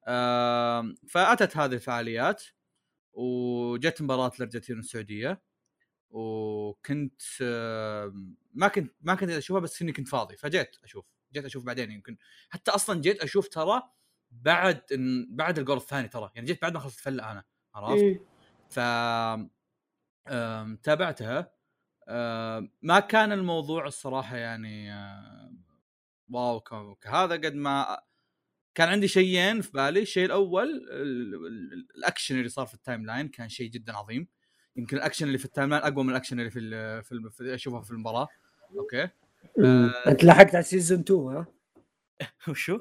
آم، 0.08 0.94
فأتت 1.08 1.56
هذه 1.56 1.74
الفعاليات 1.74 2.42
وجت 3.12 4.02
مباراة 4.02 4.32
الارجنتين 4.36 4.76
والسعودية. 4.76 5.42
وكنت 6.10 7.22
ما 8.54 8.68
كنت 8.68 8.94
ما 9.00 9.14
كنت 9.14 9.30
أشوفها 9.30 9.60
بس 9.60 9.82
إني 9.82 9.92
كنت 9.92 10.08
فاضي 10.08 10.36
فجيت 10.36 10.76
أشوف 10.84 11.06
جيت 11.32 11.44
أشوف 11.44 11.64
بعدين 11.64 11.90
يمكن 11.90 12.16
حتى 12.50 12.70
أصلا 12.70 13.00
جيت 13.00 13.22
أشوف 13.22 13.48
ترى 13.48 13.82
بعد 14.30 14.80
إن- 14.80 15.34
بعد 15.36 15.58
الجول 15.58 15.76
الثاني 15.76 16.08
ترى 16.08 16.30
يعني 16.34 16.46
جيت 16.46 16.62
بعد 16.62 16.74
ما 16.74 16.80
خلصت 16.80 16.98
الفله 16.98 17.32
أنا 17.32 17.44
عرفت؟ 17.74 18.02
مم. 18.04 18.20
ف 18.70 18.78
تابعتها 20.82 21.52
ما 22.82 23.00
كان 23.10 23.32
الموضوع 23.32 23.86
الصراحة 23.86 24.36
يعني 24.36 24.90
wow 26.30 26.60
كهذا 27.00 27.34
قد 27.34 27.54
ما 27.54 28.00
كان 28.74 28.88
عندي 28.88 29.08
شيئين 29.08 29.60
في 29.60 29.72
بالي 29.72 30.02
الشيء 30.02 30.24
الأول 30.26 30.68
ال- 30.92 31.34
ال- 31.46 31.86
الأكشن 31.96 32.36
اللي 32.36 32.48
صار 32.48 32.66
في 32.66 32.74
ال 32.74 33.06
timeline 33.06 33.28
كان 33.28 33.48
شيء 33.48 33.70
جدا 33.70 33.96
عظيم 33.96 34.28
يمكن 34.76 34.96
الأكشن 34.96 35.26
اللي 35.26 35.38
في 35.38 35.44
ال 35.44 35.70
timeline 35.70 35.82
أقوى 35.82 36.04
من 36.04 36.10
الأكشن 36.10 36.38
اللي 36.40 36.50
في 36.50 36.58
ال- 36.58 37.02
في, 37.04 37.12
ال- 37.12 37.30
في 37.30 37.54
أشوفه 37.54 37.80
في 37.80 37.90
المباراة 37.90 38.28
okay 38.76 39.08
مم. 39.58 39.92
أنت 40.06 40.24
لحقت 40.24 40.54
على 40.54 40.64
season 40.64 41.00
2 41.00 41.20
ها؟ 41.20 41.46
وشو؟ 42.48 42.80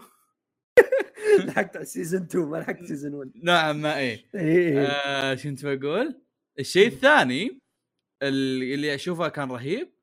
لحقت 1.46 1.76
على 1.76 1.86
season 1.86 2.22
2 2.22 2.46
ما 2.46 2.58
لحقت 2.58 2.84
season 2.84 3.14
1 3.14 3.32
نعم 3.44 3.82
ما 3.82 3.98
إيه 3.98 4.26
اي 4.36 4.80
آه 4.88 5.36
شو 5.36 5.50
كنت 5.50 5.66
بقول؟ 5.66 6.22
الشيء 6.60 6.88
الثاني 6.88 7.60
اللي 8.24 8.74
اللي 8.74 8.96
أشوفه 8.96 9.28
كان 9.28 9.52
رهيب 9.52 9.94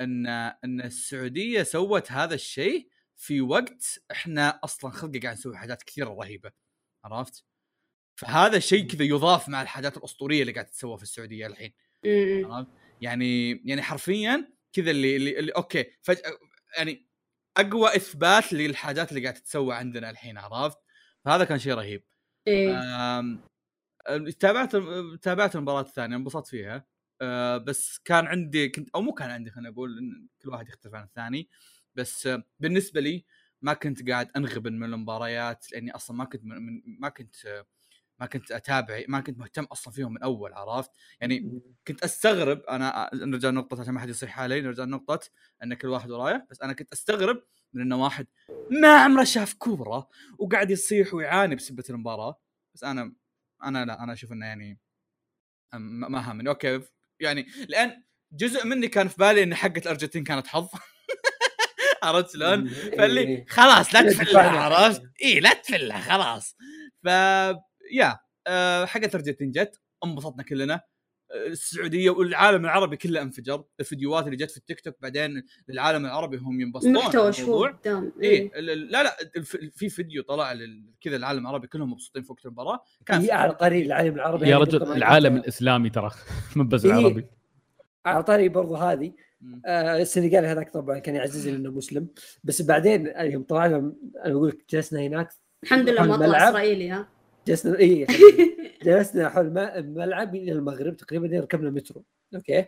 ان 0.00 0.26
إن 0.64 0.80
السعودية 0.80 1.62
سوت 1.62 2.12
هذا 2.12 2.34
الشيء 2.34 2.88
في 3.16 3.40
وقت 3.40 3.98
إحنا 4.10 4.60
أصلا 4.64 4.90
خلقه 4.90 5.20
قاعد 5.22 5.36
نسوي 5.36 5.56
حاجات 5.56 5.82
كثيرة 5.82 6.08
رهيبة 6.08 6.52
عرفت؟ 7.04 7.44
فهذا 8.18 8.56
الشيء 8.56 8.86
كذا 8.86 9.04
يضاف 9.04 9.48
مع 9.48 9.62
الحاجات 9.62 9.96
الأسطورية 9.96 10.40
اللي 10.42 10.52
قاعد 10.52 10.66
تتسوى 10.66 10.96
في 10.96 11.02
السعودية 11.02 11.46
الحين. 11.46 11.72
عرفت؟ 12.44 12.68
يعني 13.00 13.50
يعني 13.64 13.82
حرفيا 13.82 14.52
كذا 14.72 14.90
اللي, 14.90 15.16
اللي, 15.16 15.38
اللي 15.38 15.52
أوكي 15.52 15.84
فجاه 16.02 16.22
يعني 16.76 17.08
أقوى 17.56 17.96
إثبات 17.96 18.52
للحاجات 18.52 19.10
اللي 19.10 19.22
قاعد 19.22 19.34
تتسوى 19.34 19.74
عندنا 19.74 20.10
الحين 20.10 20.38
عرفت؟ 20.38 20.78
فهذا 21.24 21.44
كان 21.44 21.58
شيء 21.58 21.74
رهيب. 21.74 22.04
إيه. 22.46 23.38
تابعت 24.40 24.76
تابعت 25.22 25.56
المباراة 25.56 25.80
الثانية 25.80 26.16
انبسطت 26.16 26.48
فيها 26.48 26.86
آه، 27.22 27.56
بس 27.56 27.98
كان 27.98 28.26
عندي 28.26 28.68
كنت 28.68 28.88
أو 28.94 29.02
مو 29.02 29.12
كان 29.12 29.30
عندي 29.30 29.50
خلينا 29.50 29.70
نقول 29.70 29.98
إن 29.98 30.28
كل 30.42 30.48
واحد 30.48 30.68
يختلف 30.68 30.94
عن 30.94 31.04
الثاني 31.04 31.48
بس 31.94 32.28
بالنسبة 32.60 33.00
لي 33.00 33.24
ما 33.62 33.74
كنت 33.74 34.10
قاعد 34.10 34.30
أنغبن 34.36 34.72
من 34.72 34.94
المباريات 34.94 35.72
لأني 35.72 35.94
أصلا 35.94 36.16
ما 36.16 36.24
كنت 36.24 36.44
من 36.44 36.82
ما 37.00 37.08
كنت 37.08 37.64
ما 38.20 38.26
كنت 38.26 38.52
أتابع 38.52 39.02
ما 39.08 39.20
كنت 39.20 39.38
مهتم 39.38 39.64
أصلا 39.64 39.92
فيهم 39.94 40.12
من 40.12 40.22
أول 40.22 40.52
عرفت؟ 40.52 40.90
يعني 41.20 41.60
كنت 41.88 42.04
أستغرب 42.04 42.62
أنا 42.62 43.10
نرجع 43.14 43.50
نقطة 43.50 43.80
عشان 43.80 43.94
ما 43.94 44.00
حد 44.00 44.08
يصيح 44.08 44.40
علي 44.40 44.60
نرجع 44.60 44.84
نقطة 44.84 45.20
إن 45.62 45.74
كل 45.74 45.88
واحد 45.88 46.10
ورايه 46.10 46.46
بس 46.50 46.62
أنا 46.62 46.72
كنت 46.72 46.92
أستغرب 46.92 47.42
من 47.72 47.82
إنه 47.82 48.02
واحد 48.02 48.26
ما 48.70 48.96
عمره 48.96 49.24
شاف 49.24 49.54
كوبرا 49.54 50.08
وقاعد 50.38 50.70
يصيح 50.70 51.14
ويعاني 51.14 51.54
بسبة 51.54 51.84
المباراة. 51.90 52.40
بس 52.74 52.84
أنا 52.84 53.12
أنا 53.64 53.84
لا 53.84 54.02
أنا 54.02 54.12
أشوف 54.12 54.32
إنه 54.32 54.46
يعني 54.46 54.78
ما 55.74 56.30
هامني 56.30 56.48
okay 56.48 56.80
يعني 57.20 57.46
لأن 57.68 58.02
جزء 58.32 58.66
مني 58.66 58.88
كان 58.88 59.08
في 59.08 59.16
بالي 59.18 59.42
إن 59.42 59.54
حقة 59.54 59.78
الأرجنتين 59.78 60.24
كانت 60.24 60.46
حظ. 60.46 60.68
عرفت 62.02 62.30
شلون؟ 62.32 62.68
فاللي 62.68 63.44
خلاص 63.48 63.94
لا 63.94 64.00
إيه، 64.00 64.10
تفلها. 64.10 64.60
عرفت؟ 64.60 65.02
اي 65.22 65.40
لا 65.40 65.52
تفلها 65.54 66.00
خلاص. 66.00 66.56
ف 67.04 67.08
يا 67.92 68.18
أه 68.46 68.84
حقت 68.84 69.04
الارجنتين 69.14 69.50
جت 69.50 69.80
انبسطنا 70.04 70.42
كلنا. 70.42 70.80
آه، 71.32 71.46
السعودية 71.46 72.10
والعالم 72.10 72.64
العربي 72.64 72.96
كله 72.96 73.22
انفجر. 73.22 73.64
الفيديوهات 73.80 74.24
اللي 74.24 74.36
جت 74.36 74.50
في 74.50 74.56
التيك 74.56 74.80
توك 74.80 74.94
بعدين 75.02 75.42
للعالم 75.68 76.06
العربي 76.06 76.36
هم 76.36 76.60
ينبسطون 76.60 76.92
محتوى 76.92 77.30
بالموضوع. 77.30 77.70
شوف 77.70 77.78
قدام 77.80 78.12
إيه 78.22 78.58
ال- 78.58 78.70
ال- 78.70 78.90
لا 78.92 79.02
لا 79.02 79.16
الف- 79.36 79.56
في 79.56 79.88
فيديو 79.88 80.22
طلع 80.22 80.54
كذا 81.00 81.16
العالم 81.16 81.40
العربي 81.40 81.66
كلهم 81.66 81.92
مبسوطين 81.92 82.22
في 82.22 82.32
وقت 82.32 82.46
المباراة. 82.46 82.80
كان 83.06 83.20
هي 83.20 83.30
على 83.32 83.52
طريق 83.54 83.84
العالم 83.84 84.14
العربي 84.14 84.48
يا 84.48 84.56
هذه 84.56 84.60
رجل 84.60 84.92
العالم 84.92 85.36
الإسلامي 85.36 85.90
ترى 85.90 86.10
مو 86.56 86.64
بس 86.64 86.84
إيه. 86.84 86.92
العربي. 86.92 87.26
على 88.06 88.22
طاري 88.22 88.48
برضو 88.48 88.74
هذه. 88.76 89.12
آه 89.66 90.02
السنغالي 90.02 90.46
هذاك 90.46 90.70
طبعا 90.72 90.98
كان 90.98 91.14
يعزز 91.14 91.48
لأنه 91.48 91.70
مسلم. 91.70 92.08
بس 92.44 92.62
بعدين 92.62 93.12
يوم 93.16 93.42
طلعنا 93.42 93.76
أنا 93.76 93.92
أقول 94.32 94.48
لك 94.48 94.58
جلسنا 94.70 95.00
هناك. 95.00 95.28
الحمد 95.62 95.88
لله 95.88 96.06
ما 96.06 96.16
طلع. 96.16 96.48
إسرائيلي 96.48 96.90
ها. 96.90 97.08
جلسنا 97.48 97.78
اي 97.78 98.06
جلسنا 98.84 99.28
حول 99.28 99.58
الملعب 99.58 100.34
إلى 100.34 100.52
المغرب 100.52 100.96
تقريبا 100.96 101.40
ركبنا 101.40 101.70
مترو 101.70 102.04
okay? 102.34 102.66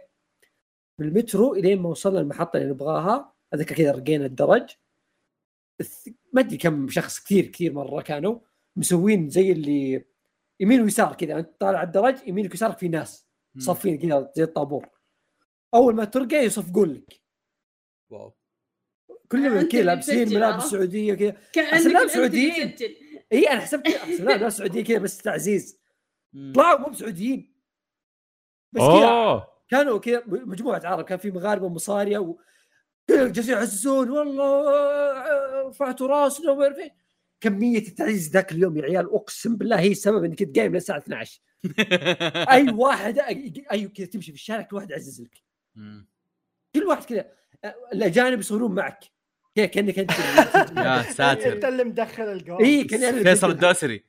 بالمترو 0.98 1.54
إلين 1.54 1.82
ما 1.82 1.88
وصلنا 1.88 2.20
المحطة 2.20 2.56
اللي 2.56 2.70
نبغاها. 2.70 3.34
هذاك 3.54 3.72
كذا 3.72 3.92
رقينا 3.92 4.26
الدرج. 4.26 4.70
ما 6.32 6.40
أدري 6.40 6.56
كم 6.56 6.88
شخص 6.88 7.24
كثير 7.24 7.46
كثير 7.46 7.72
مرة 7.72 8.02
كانوا 8.02 8.38
مسوين 8.76 9.28
زي 9.28 9.52
اللي 9.52 10.04
يمين 10.60 10.82
ويسار 10.82 11.14
كذا. 11.14 11.38
انت 11.38 11.60
طالع 11.60 11.78
على 11.78 11.86
الدرج 11.86 12.28
يمينك 12.28 12.50
ويسارك 12.50 12.78
في 12.78 12.88
ناس. 12.88 13.26
صفين 13.58 13.98
كذا 13.98 14.32
زي 14.36 14.42
الطابور. 14.42 14.88
أول 15.74 15.94
ما 15.94 16.04
ترقى 16.04 16.36
يصفقون 16.36 16.92
لك. 16.92 17.20
wow. 18.10 18.34
كلهم 19.32 19.62
كذا 19.68 19.82
لابسين 19.82 20.28
ملابس؟ 20.28 20.64
سعودية 20.64 21.14
كذا 21.14 21.36
كأنك 21.52 21.86
اللي 21.86 22.08
سعوديين. 22.08 22.76
اي 23.32 23.50
أنا 23.50 23.60
حسبت 23.60 23.88
لا 24.20 24.36
ناس 24.36 24.56
سعودية 24.56 24.84
كذا 24.84 24.98
بس 24.98 25.18
تعزيز. 25.18 25.80
طلعوا 26.54 26.78
مو 26.78 26.86
بسعوديين 26.88 27.54
بس 28.72 28.80
كذا 28.80 29.08
اوه 29.08 29.50
كانوا 29.68 29.98
كذا 29.98 30.22
مجموعة 30.26 30.80
عرب 30.84 31.04
كان 31.04 31.18
في 31.18 31.30
مغاربة 31.30 31.66
ومصارية 31.66 32.18
و 32.18 32.36
جالسين 33.10 33.54
يعززون 33.54 34.10
والله 34.10 34.68
آه، 34.68 35.68
رفعتوا 35.68 36.06
راسنا 36.06 36.50
وما 36.50 36.64
أعرف. 36.64 36.78
كمية 37.40 37.78
التعزيز 37.78 38.30
ذاك 38.30 38.52
اليوم 38.52 38.76
يا 38.76 38.82
عيال 38.82 39.14
أقسم 39.14 39.56
بالله 39.56 39.80
هي 39.80 39.90
السبب 39.90 40.24
اني 40.24 40.36
كنت 40.36 40.58
قايم 40.58 40.72
للساعه 40.74 40.98
12 40.98 41.40
أي 42.52 42.70
واحد 42.70 43.18
اي 43.18 43.88
كذا 43.88 44.06
تمشي 44.06 44.32
في 44.32 44.38
الشارع 44.38 44.62
كل 44.62 44.76
واحد 44.76 44.90
يعزز 44.90 45.22
لك. 45.22 45.42
كل 46.74 46.84
واحد 46.86 47.04
كذا 47.04 47.32
آه، 47.64 47.74
الأجانب 47.92 48.38
يصورون 48.38 48.74
معك 48.74 49.04
كانك 49.56 49.98
انت 49.98 50.10
يا 50.76 51.00
انت 51.00 51.10
ساتر. 51.10 51.68
اللي 51.68 51.84
مدخل 51.84 52.22
الجول 52.22 52.62
إي 52.64 52.84
كان 52.84 53.22
فيصل 53.22 53.50
الدوسري. 53.50 54.04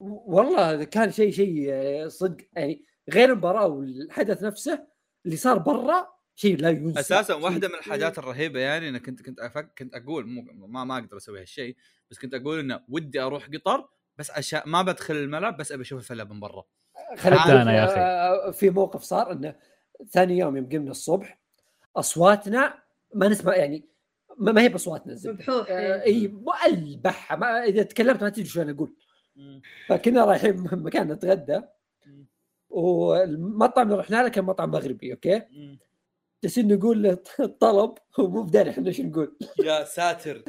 والله 0.00 0.84
كان 0.84 1.10
شيء 1.12 1.30
شيء 1.30 1.66
آه، 1.72 2.08
صدق 2.08 2.36
يعني 2.52 2.84
غير 3.10 3.30
المباراة 3.32 3.66
والحدث 3.66 4.42
نفسه 4.42 4.86
اللي 5.26 5.36
صار 5.36 5.58
برا 5.58 6.06
شيء 6.34 6.56
لا 6.56 6.70
ينسى. 6.70 7.00
أساسا 7.00 7.34
واحدة 7.34 7.68
من 7.68 7.74
الحاجات 7.74 8.18
الرهيبة 8.18 8.60
يعني 8.60 8.88
أنا 8.88 8.98
كنت 8.98 9.22
كنت 9.22 9.40
أفك 9.40 9.72
كنت 9.78 9.94
أقول 9.94 10.26
مو 10.26 10.42
ما 10.66 10.84
ما 10.84 10.98
أقدر 10.98 11.16
أسوي 11.16 11.40
هالشيء 11.40 11.76
بس 12.10 12.18
كنت 12.18 12.34
أقول 12.34 12.58
إنه 12.58 12.80
ودي 12.88 13.20
أروح 13.20 13.46
قطر 13.54 13.88
بس 14.18 14.30
عشان 14.30 14.62
ما 14.66 14.82
بدخل 14.82 15.14
الملعب 15.16 15.56
بس 15.56 15.72
أبي 15.72 15.82
أشوف 15.82 15.98
الفيلم 16.00 16.28
من 16.30 16.40
برا. 16.40 16.64
أقول، 16.96 17.56
أنا 17.56 17.76
يا 17.76 17.84
أخي. 17.84 18.00
آه، 18.00 18.50
في 18.50 18.70
موقف 18.70 19.02
صار 19.02 19.32
إنه 19.32 19.54
ثاني 20.12 20.38
يوم 20.38 20.56
يوم 20.56 20.68
قمنا 20.68 20.90
الصبح 20.90 21.38
أصواتنا 21.96 22.82
ما 23.14 23.28
نسمع 23.28 23.56
يعني 23.56 23.88
ما 24.38 24.52
ما 24.52 24.62
هي 24.62 24.68
باصواتنا. 24.68 25.16
مبحوح 25.24 25.66
آه، 25.70 25.74
إيه. 25.78 26.02
إي 26.02 26.28
مو 26.28 26.52
البحه 26.66 27.36
ما 27.36 27.64
إذا 27.64 27.82
تكلمت 27.82 28.22
ما 28.22 28.28
تدري 28.28 28.44
شو 28.44 28.62
أنا 28.62 28.72
أقول 28.72 28.94
فكنا 29.88 30.24
رايحين 30.24 30.56
مكان 30.72 31.12
نتغدى. 31.12 31.60
والمطعم 32.70 33.86
اللي 33.86 33.98
رحنا 33.98 34.22
له 34.22 34.28
كان 34.28 34.44
مطعم 34.44 34.70
مغربي 34.70 35.12
okay? 35.12 35.42
جالسين 36.42 36.74
نقول 36.74 37.02
له 37.02 37.18
الطلب 37.40 37.94
هو 38.20 38.28
مو 38.30 38.42
بداري 38.42 38.70
إحنا 38.70 38.92
شو 38.92 39.02
نقول. 39.02 39.36
يا 39.64 39.84
ساتر. 39.84 40.42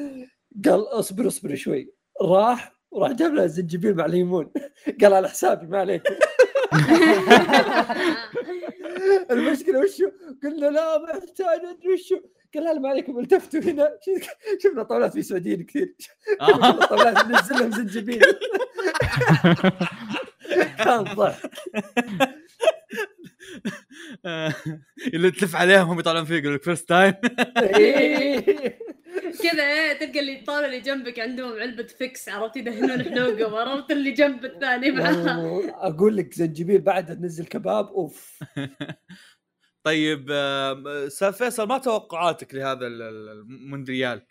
قال 0.66 0.82
اصبر 0.88 1.28
اصبر 1.28 1.56
شوي. 1.56 1.94
راح 2.22 2.76
وراح 2.92 3.12
جاب 3.12 3.34
له 3.34 3.46
زنجبيل 3.46 3.96
مع 3.96 4.06
ليمون. 4.06 4.52
قال 5.02 5.14
على 5.14 5.30
حسابي 5.30 5.68
ما 5.68 5.80
عليكم 5.80 6.16
المشكلة 9.32 9.80
وشو؟ 9.80 10.10
قلنا 10.44 10.66
لا 10.66 10.98
ما 10.98 11.10
يحتاج 11.10 11.66
أدري 11.66 11.94
وشو 11.94 12.20
قال 12.54 12.64
لا 12.64 12.80
ما 12.80 12.90
عليكم 12.90 13.20
التفتوا 13.20 13.60
هنا؟ 13.60 13.90
شفنا 14.64 14.84
طاولات 14.84 15.14
في 15.14 15.22
سعوديين 15.22 15.64
كثير. 15.64 15.96
شفنا 16.48 16.72
طاولات 16.72 17.26
ننزل 17.26 17.60
لهم 17.60 17.72
زنجبيل. 17.72 18.22
كان 20.78 21.04
ضحك. 21.04 21.52
اللي 25.14 25.32
تلف 25.32 25.56
عليهم 25.56 25.90
هم 25.90 26.00
يطالعون 26.00 26.26
فيك 26.26 26.44
يقول 26.44 26.56
لك 26.56 26.64
first 26.64 26.90
time. 26.90 27.14
كذا 29.38 29.64
إيه 29.64 29.94
تلقى 30.00 30.20
اللي 30.20 30.40
الطاوله 30.40 30.66
اللي 30.66 30.80
جنبك 30.80 31.20
عندهم 31.20 31.60
علبة 31.60 31.84
فيكس 31.84 32.30
عرفت؟ 32.30 32.58
يدهنون 32.58 32.92
الحلوقه 32.92 33.60
عرفت؟ 33.60 33.92
اللي 33.92 34.12
جنب 34.12 34.46
الثاني 34.46 34.92
معاها 34.92 35.88
أقول 35.88 36.18
لك 36.18 36.34
زنجبيل 36.34 36.82
بعد 36.82 37.18
تنزل 37.18 37.46
كباب 37.46 37.88
أوف. 37.88 38.40
طيب 39.84 40.32
أستاذ 40.88 41.34
فيصل 41.34 41.68
ما 41.68 41.78
توقعاتك 41.78 42.56
لهذا 42.56 42.88
ال- 42.88 43.02
ال- 43.02 43.30
المونديال؟ 43.30 44.26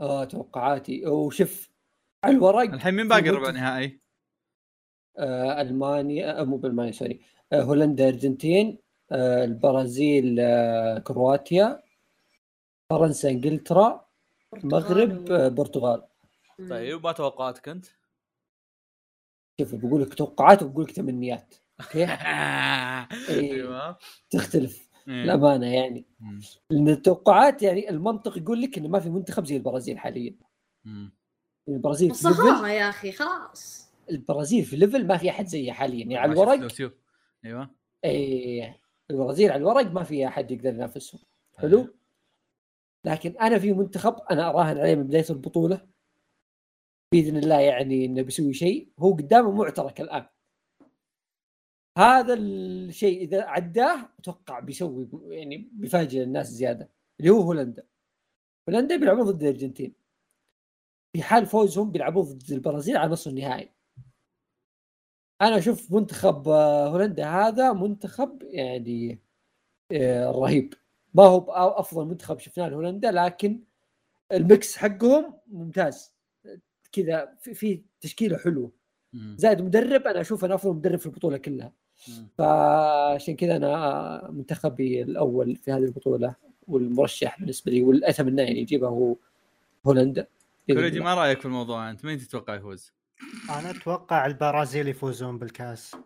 آه 0.00 0.24
توقعاتي. 0.24 1.06
وشوف 1.06 1.70
على 2.24 2.36
الورق 2.36 2.72
الحين 2.74 2.94
مين 2.94 3.08
باقي 3.08 3.28
ربع 3.30 3.50
نهائي؟ 3.50 4.00
آه 5.18 5.60
ألمانيا 5.60 6.40
آه 6.40 6.44
مو 6.44 6.56
بألمانيا 6.56 6.92
سوري. 6.92 7.20
آه 7.52 7.62
هولندا 7.62 8.08
أرجنتين 8.08 8.78
آه 9.12 9.44
البرازيل 9.44 10.36
آه 10.40 10.98
كرواتيا. 10.98 11.82
فرنسا 12.90 13.30
إنجلترا 13.30 14.06
المغرب 14.56 15.24
برتغال 15.54 16.02
طيب 16.70 17.04
ما 17.04 17.12
توقعاتك 17.12 17.68
أنت؟ 17.68 17.86
شوف 19.60 19.74
بقول 19.74 20.02
لك 20.02 20.14
توقعات 20.14 20.62
وبقول 20.62 20.84
لك 20.84 20.90
تمنيات 20.90 21.54
أوكي؟ 21.80 22.04
أيوه. 23.38 23.98
تختلف 24.30 24.90
إيه. 25.08 25.24
الامانه 25.24 25.66
يعني. 25.66 26.06
لأن 26.70 26.88
التوقعات 26.88 27.62
يعني 27.62 27.90
المنطق 27.90 28.38
يقول 28.38 28.62
لك 28.62 28.78
إنه 28.78 28.88
ما 28.88 29.00
في 29.00 29.10
منتخب 29.10 29.46
زي 29.46 29.56
البرازيل 29.56 29.98
حاليا. 29.98 30.34
البرازيل 31.68 32.14
في 32.14 32.28
level 32.28 32.40
وصفوها 32.42 32.68
يا 32.68 32.88
أخي 32.88 33.12
خلاص. 33.12 33.90
البرازيل 34.10 34.64
في 34.64 34.76
level 34.76 35.06
ما 35.06 35.16
في 35.16 35.30
أحد 35.30 35.46
زيها 35.46 35.72
حاليا. 35.72 35.98
يعني 35.98 36.16
على 36.16 36.32
الورق. 36.32 36.68
أيوه. 37.44 37.70
إيه 38.04 38.80
البرازيل 39.10 39.50
على 39.50 39.58
الورق 39.58 39.92
ما 39.92 40.02
في 40.02 40.26
أحد 40.26 40.50
يقدر 40.50 40.74
ينافسهم. 40.74 41.20
حلو؟ 41.58 41.99
لكن 43.04 43.30
أنا 43.40 43.58
في 43.58 43.72
منتخب 43.72 44.16
أنا 44.30 44.48
أراهن 44.50 44.78
عليه 44.78 44.94
من 44.94 45.02
بداية 45.06 45.24
البطولة. 45.30 45.88
بإذن 47.12 47.36
الله 47.36 47.60
يعني 47.60 48.04
إنه 48.04 48.22
بيسوي 48.22 48.54
شيء. 48.54 48.92
هو 48.98 49.12
قدامه 49.12 49.52
معترك 49.52 50.00
الآن. 50.00 50.26
هذا 51.98 52.34
الشيء 52.34 53.22
إذا 53.22 53.42
عداه 53.44 54.08
أتوقع 54.18 54.60
بيسوي 54.60 55.08
يعني 55.30 55.70
بيفاجئ 55.72 56.22
الناس 56.22 56.46
زيادة. 56.46 56.90
اللي 57.20 57.30
هو 57.30 57.40
هولندا. 57.40 57.86
هولندا 58.68 58.96
بيلعبون 58.96 59.24
ضد 59.24 59.42
الأرجنتين. 59.42 59.94
في 61.12 61.22
حال 61.22 61.46
فوزهم 61.46 61.90
بيلعبون 61.92 62.24
ضد 62.24 62.52
البرازيل 62.52 62.96
على 62.96 63.12
نصف 63.12 63.28
النهائي. 63.28 63.74
أنا 65.42 65.58
أشوف 65.58 65.92
منتخب 65.92 66.48
آه، 66.48 66.88
هولندا 66.88 67.28
هذا 67.28 67.72
منتخب 67.72 68.42
يعني 68.42 69.22
آه، 69.92 70.30
رهيب. 70.30 70.74
ما 71.14 71.22
هو 71.22 71.38
أفضل 71.52 72.06
منتخب 72.06 72.38
شفناه 72.38 72.68
لهولندا 72.68 73.10
لكن 73.10 73.60
الميكس 74.32 74.76
حقهم 74.76 75.34
ممتاز 75.46 76.14
كذا 76.92 77.34
في- 77.40 77.54
في 77.54 77.82
تشكيلة 78.00 78.38
حلوة. 78.38 78.70
زائد 79.14 79.62
مدرب 79.62 80.06
أنا 80.06 80.20
أشوف 80.20 80.44
أنه 80.44 80.54
أفضل 80.54 80.74
مدرب 80.76 80.98
في 80.98 81.06
البطولة 81.06 81.36
كلها. 81.36 81.72
فعشان 82.38 83.36
كذا 83.36 83.56
أنا 83.56 84.28
منتخبي 84.30 85.02
الأول 85.02 85.56
في 85.56 85.72
هذه 85.72 85.84
البطولة 85.84 86.34
والمرشح 86.68 87.38
بالنسبة 87.40 87.72
لي 87.72 87.82
والاتمنى 87.82 88.42
يعني 88.42 88.58
يجيبها 88.60 88.88
هو 88.88 89.16
هولندا 89.86 90.26
كوريجي. 90.66 91.00
ما 91.00 91.14
رأيك 91.14 91.38
في 91.40 91.46
الموضوع 91.46 91.90
أنت 91.90 92.04
مين 92.04 92.18
تتوقع 92.18 92.54
يفوز؟ 92.54 92.92
أنا 93.50 93.70
أتوقع 93.70 94.26
البرازيل 94.26 94.88
يفوزون 94.88 95.38
بالكاس 95.38 95.96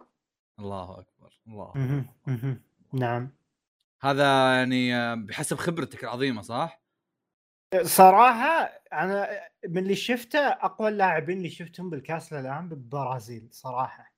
الله 0.59 0.93
أكبر 1.01 1.40
الله. 1.47 1.72
مهم. 2.26 2.60
نعم 2.93 3.31
هذا 4.05 4.55
يعني 4.55 4.97
آه، 4.97 5.14
بحسب 5.14 5.56
خبرتك 5.56 6.05
العظيمة 6.05 6.43
صح؟ 6.43 6.85
صراحة 7.82 8.62
أنا 8.93 9.28
من 9.68 9.82
اللي 9.82 9.94
شفته 9.94 10.39
أقوى 10.39 10.89
اللاعبين 10.89 11.39
اللي 11.39 11.51
شفتهم 11.51 11.90
بالكأس 11.90 12.32
للان 12.32 12.68
بالبرازيل 12.68 13.48
صراحة 13.51 14.14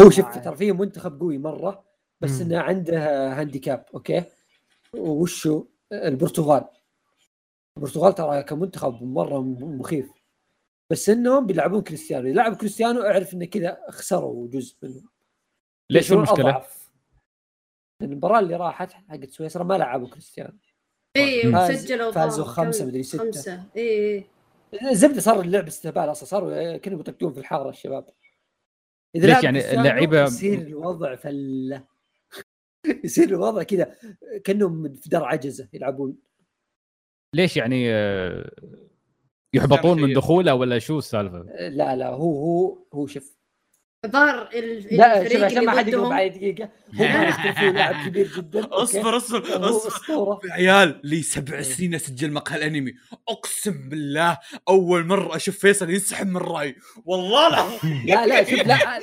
هو 0.00 0.10
شوف 0.10 0.26
آه. 0.26 0.40
ترى 0.40 0.56
فيه 0.56 0.72
منتخب 0.72 1.20
قوي 1.20 1.38
مرة 1.38 1.84
بس 2.20 2.30
مم. 2.30 2.40
إنه 2.40 2.60
عنده 2.60 3.32
handicap 3.40 3.84
أوكي 3.94 4.24
وشو 4.94 5.66
البرتغال 5.92 6.64
البرتغال 7.76 8.14
ترى 8.14 8.42
كمنتخب 8.42 9.02
مرة 9.02 9.42
مخيف 9.42 10.10
بس 10.90 11.08
إنهم 11.08 11.46
بيلعبون 11.46 11.82
كريستيانو 11.82 12.28
يلعب 12.28 12.56
كريستيانو 12.56 13.02
أعرف 13.02 13.34
إنه 13.34 13.44
كذا 13.44 13.78
خسروا 13.90 14.48
جزء 14.48 14.76
منهم 14.82 15.08
ليش 15.90 16.12
المشكلة؟ 16.12 16.64
المباراة 18.02 18.38
اللي 18.38 18.56
راحت 18.56 18.92
حقت 18.92 19.30
سويسرا 19.30 19.64
ما 19.64 19.74
لعبوا 19.78 20.08
كريستيانو 20.08 20.58
اي 21.16 21.52
فاز- 21.52 21.84
سجلوا 21.84 22.10
فازوا 22.12 22.54
كم؟ 22.54 22.68
مدري 22.86 23.02
ستة. 23.02 23.24
خمسة 23.24 23.64
اي 23.76 24.24
الزبدة 24.90 25.20
صار 25.20 25.40
اللعب 25.40 25.66
استهبال 25.66 26.10
أصلا 26.10 26.28
صاروا 26.28 26.76
كانوا 26.76 27.00
يطقطقون 27.00 27.32
في 27.32 27.38
الحارة 27.40 27.70
الشباب 27.70 28.06
إذا 29.16 29.26
ليش 29.34 29.44
يعني 29.44 29.60
كريستيانو 29.60 29.88
اللعيبة- 29.90 30.14
يصير 30.26 30.58
الوضع 30.58 31.16
فله 31.16 31.84
يصير 33.04 33.28
الوضع 33.28 33.62
كذا 33.62 33.96
كأنهم 34.44 34.94
في 34.94 35.08
دار 35.08 35.24
عجزة 35.24 35.68
يلعبون 35.72 36.16
ليش 37.34 37.56
يعني 37.56 37.92
آه، 37.94 38.50
يحبطون 39.54 40.02
من. 40.02 40.12
دخوله 40.12 40.54
ولا 40.54 40.78
شو 40.78 40.98
السالفة؟ 40.98 41.42
لا 41.68 41.96
لا 41.96 42.08
هو 42.08 42.38
هو 42.38 42.78
هو 42.94 43.06
شوف 43.06 43.37
ظهر 44.06 44.48
ال- 44.54 44.86
لا 44.96 45.28
شوف 45.28 45.42
عشان 45.42 45.64
ما 45.64 45.72
حد 45.72 45.88
يقول 45.88 46.00
ضدهم. 46.02 46.10
بعد 46.16 46.30
دقيقة. 46.32 46.68
هو 46.94 47.70
لاعب 47.70 48.06
كبير 48.08 48.28
جدا؟ 48.36 48.68
اصبر 48.82 49.16
اصبر 49.16 49.70
اصبر. 49.70 50.38
عيال 50.50 51.00
لي 51.04 51.22
سبع 51.22 51.62
سنين 51.62 51.94
أسجل 51.94 52.32
مقهى 52.32 52.56
الأنمي. 52.56 52.92
أقسم 53.28 53.88
بالله 53.88 54.38
أول 54.68 55.06
مرة 55.06 55.36
أشوف 55.36 55.58
فيصل 55.58 55.90
ينسحب 55.90 56.26
من 56.26 56.36
راي 56.36 56.76
والله 57.04 57.70
لا 58.04 58.26
لا 58.26 58.44
شوف 58.44 58.66
لا 58.66 59.00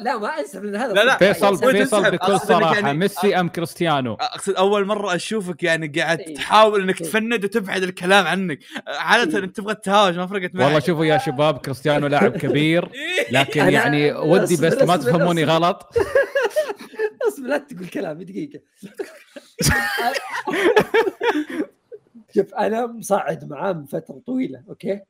لا 0.00 0.18
ما 0.18 0.40
انسى 0.40 0.60
من 0.60 0.76
هذا 0.76 0.92
لا، 0.92 1.04
لا. 1.04 1.16
فيصل 1.16 1.58
فيصل؟ 1.58 2.10
بكل 2.10 2.40
صراحة 2.40 2.74
يعني- 2.74 2.98
ميسي 2.98 3.40
أم 3.40 3.48
كريستيانو 3.48 4.14
أقصد 4.14 4.54
أول 4.54 4.86
مرة 4.86 5.14
أشوفك 5.14 5.62
يعني 5.62 5.86
قاعد 5.88 6.20
إيه. 6.20 6.34
تحاول 6.34 6.82
إنك 6.82 7.00
إيه. 7.00 7.06
تفند 7.08 7.44
وتبعد 7.44 7.82
الكلام 7.82 8.26
عنك 8.26 8.58
عادة 8.86 9.38
إيه. 9.38 9.44
إنك 9.44 9.56
تبغى 9.56 9.74
تتهاوش 9.74 10.16
ما 10.16 10.26
فرقت 10.26 10.54
معك 10.54 10.64
والله 10.64 10.80
شوفوا 10.80 11.04
يا 11.04 11.18
شباب 11.18 11.58
كريستيانو 11.58 12.06
لاعب 12.06 12.36
كبير. 12.36 12.88
لكن 13.32 13.60
يعني 13.68 14.12
ودي 14.12 14.56
بس 14.56 14.82
ما 14.82 14.96
تفهموني. 14.96 15.44
غلط 15.44 15.88
أصبر 17.28 17.46
لا 17.48 17.58
تقول 17.58 17.86
كلامي 17.88 18.24
دقيقة 18.24 18.60
شوف 22.34 22.54
أنا 22.54 22.86
مصعد 22.86 23.50
معاه 23.50 23.72
من 23.72 23.84
فترة 23.86 24.22
طويلة 24.26 24.62
أوكي 24.68 25.00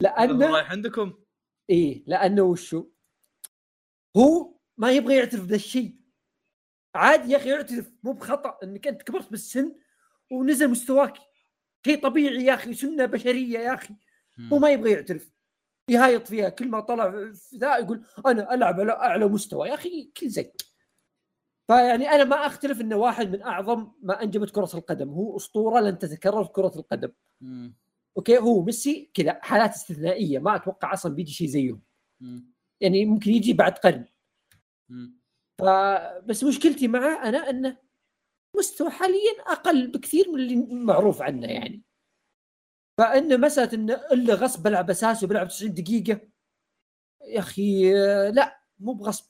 لأنه 0.00 0.46
رايح 0.52 0.70
عندكم 0.70 1.12
إيه 1.70 2.02
لأنه 2.06 2.42
وشو 2.42 2.84
هو 4.16 4.54
ما 4.76 4.92
يبغى 4.92 5.16
يعترف 5.16 5.44
بذا 5.44 5.56
الشيء. 5.56 5.96
عادي 6.94 7.32
يا 7.32 7.36
أخي 7.36 7.52
اعترف 7.52 7.92
مو 8.02 8.12
بخطأ 8.12 8.58
إنك 8.62 8.86
أنت 8.86 9.02
كبرت 9.02 9.30
بالسن 9.30 9.74
ونزل 10.30 10.70
مستواك. 10.70 11.14
شيء 11.86 12.02
طبيعي 12.02 12.44
يا 12.44 12.54
أخي 12.54 12.74
سنة 12.74 13.06
بشرية 13.06 13.58
يا 13.58 13.74
أخي. 13.74 13.94
هو 14.52 14.58
ما 14.58 14.70
يبغى 14.70 14.92
يعترف. 14.92 15.32
يهايط 15.88 16.26
فيها 16.26 16.48
كل 16.48 16.68
ما 16.68 16.80
طلع 16.80 17.30
ذا 17.54 17.76
يقول 17.76 18.04
أنا 18.26 18.54
ألعب 18.54 18.80
على 18.80 18.92
أعلى 18.92 19.26
مستوى. 19.26 19.68
يا 19.68 19.74
أخي 19.74 20.12
كل 20.16 20.28
زق 20.28 20.52
فيعني 21.66 22.08
أنا 22.08 22.24
ما 22.24 22.46
أختلف 22.46 22.80
إنه 22.80 22.96
واحد 22.96 23.30
من 23.30 23.42
أعظم 23.42 23.92
ما 24.02 24.22
أنجبت 24.22 24.50
كرة 24.50 24.70
القدم. 24.74 25.08
هو 25.08 25.36
أسطورة 25.36 25.80
لن 25.80 25.98
تتكرر 25.98 26.44
في 26.44 26.50
كرة 26.52 26.72
القدم. 26.76 27.12
مم. 27.40 27.76
أوكي 28.16 28.38
هو 28.38 28.64
ميسي 28.64 29.10
كذا 29.14 29.38
حالات 29.42 29.70
استثنائية 29.74 30.38
ما 30.38 30.56
أتوقع 30.56 30.92
أصلا 30.92 31.14
بيجي 31.14 31.32
شيء 31.32 31.46
زيه 31.46 31.78
مم. 32.20 32.51
يعني 32.82 33.04
ممكن 33.04 33.30
يجي 33.30 33.52
بعد 33.52 33.72
قرن. 33.72 34.04
فبس 35.60 36.44
مشكلتي 36.44 36.88
معه 36.88 37.28
أنا 37.28 37.50
أنه 37.50 37.76
مستوى 38.56 38.90
حاليا 38.90 39.32
أقل 39.46 39.90
بكثير 39.90 40.30
من 40.30 40.40
اللي 40.40 40.56
معروف 40.74 41.22
عنه 41.22 41.46
يعني. 41.46 41.82
فإنه 42.98 43.36
مسألة 43.36 43.74
انه 43.74 43.94
إلا 43.94 44.34
غصب 44.34 44.62
بلعب 44.62 44.90
أساسي 44.90 45.26
وبلعب 45.26 45.48
90 45.48 45.74
دقيقة 45.74 46.20
يا 47.22 47.38
أخي 47.38 47.92
لا 48.30 48.60
مو 48.78 48.92
بغصب. 48.92 49.24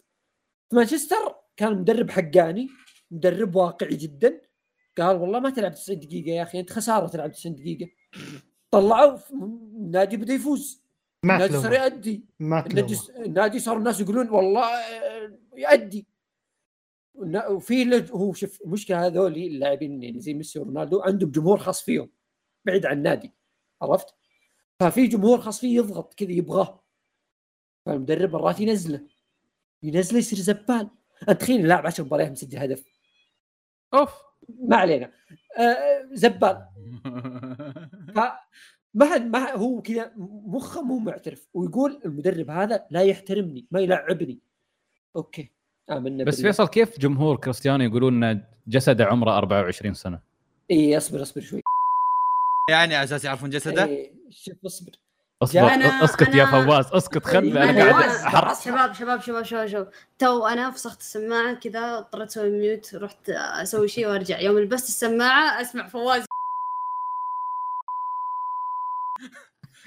في 0.70 0.76
مانشستر 0.76 1.36
كان 1.56 1.78
مدرب 1.78 2.10
حقاني 2.10 2.68
مدرب 3.10 3.56
واقعي 3.56 3.96
جدا. 3.96 4.40
قال 4.98 5.16
والله 5.16 5.40
ما 5.40 5.50
تلعب 5.50 5.74
90 5.74 6.00
دقيقة 6.00 6.30
يا 6.30 6.42
أخي 6.42 6.60
أنت 6.60 6.72
خسارة 6.72 7.08
تلعب 7.08 7.32
90 7.32 7.54
دقيقة. 7.54 7.90
طلعوا 8.70 9.18
النادي 9.32 10.16
بدأ 10.16 10.32
يفوز. 10.32 10.81
النادي 11.24 11.58
صار 11.60 11.72
يأدي. 11.72 12.24
النادي 12.40 12.96
النادي 13.26 13.58
صار 13.58 13.76
الناس 13.76 14.00
يقولون 14.00 14.28
والله 14.30 14.64
آه، 14.66 15.38
يأدي. 15.56 16.06
وفي 17.50 17.84
لج- 17.84 18.10
هو 18.12 18.32
شوف 18.32 18.62
المشكلة 18.62 19.06
هذول 19.06 19.36
اللاعبين 19.36 20.02
يعني 20.02 20.20
زي 20.20 20.34
ميسي 20.34 20.58
ورونالدو 20.58 21.00
عندهم 21.00 21.30
جمهور 21.30 21.58
خاص 21.58 21.82
فيهم 21.82 22.10
بعيد 22.64 22.86
عن 22.86 22.96
النادي 22.96 23.32
عرفت؟ 23.82 24.14
ففي 24.80 25.06
جمهور 25.06 25.40
خاص 25.40 25.60
فيه 25.60 25.76
يضغط 25.76 26.14
كذا 26.14 26.32
يبغاه. 26.32 26.82
فالمدرب 27.86 28.32
مرات 28.32 28.60
ينزله. 28.60 29.06
ينزله 29.82 30.18
يصير 30.18 30.38
زبال. 30.38 30.90
أنت 31.28 31.40
تخيل 31.40 31.68
لاعب 31.68 31.86
10 31.86 32.04
مباريات 32.04 32.30
مسجل 32.30 32.58
هدف. 32.58 32.84
أوف. 33.94 34.12
ما 34.48 34.76
علينا. 34.76 35.12
آه 35.58 36.08
زبال. 36.12 36.66
فما 38.16 38.38
حد 39.00 39.26
ما 39.30 39.50
هو 39.56 39.82
كذا 39.82 40.12
مخه 40.46 40.82
مو 40.82 40.98
معترف 40.98 41.48
ويقول 41.54 42.00
المدرب 42.04 42.50
هذا 42.50 42.84
لا 42.90 43.00
يحترمني 43.02 43.66
ما 43.70 43.80
يلعبني. 43.80 44.38
أوكي. 45.16 45.50
آمنا 45.90 46.24
بس 46.24 46.36
بالله. 46.36 46.50
فيصل 46.50 46.68
كيف 46.68 46.98
جمهور 46.98 47.36
كريستيانو 47.36 47.84
يقولون 47.84 48.24
ان 48.24 48.42
جسده 48.68 49.04
عمره 49.04 49.38
24 49.38 49.94
سنة؟ 49.94 50.20
إي 50.70 50.96
اصبر 50.96 51.22
اصبر 51.22 51.40
شوي. 51.40 51.62
يعني 52.70 52.94
على 52.94 53.04
أساس 53.04 53.24
يعرفون 53.24 53.50
جسده؟ 53.50 53.84
إيه 53.84 54.12
شوف 54.30 54.54
اصبر. 54.66 54.92
اصبر 55.42 55.68
أنا- 55.68 56.02
اسكت 56.04 56.34
يا 56.34 56.44
أنا- 56.44 56.48
فواز 56.50 56.86
اسكت 56.92 57.24
خل 57.24 57.38
أنا 57.58 57.70
أنا 57.70 57.90
قاعد. 57.90 58.04
أحر... 58.04 58.54
شباب 58.64 58.92
شباب 58.94 59.20
شباب 59.20 59.42
شباب 59.44 59.66
شباب. 59.66 59.90
تو 60.18 60.46
أنا 60.46 60.70
فسخت 60.70 61.00
السماعة 61.00 61.54
كذا 61.54 61.98
اضطريت 61.98 62.28
أسوي 62.28 62.50
mute 62.50 62.94
رحت 62.94 63.30
أسوي 63.30 63.88
شيء 63.88 64.06
وأرجع. 64.08 64.40
يوم 64.40 64.58
لبست 64.58 64.88
السماعة 64.88 65.60
أسمع 65.60 65.86
فواز 65.88 66.24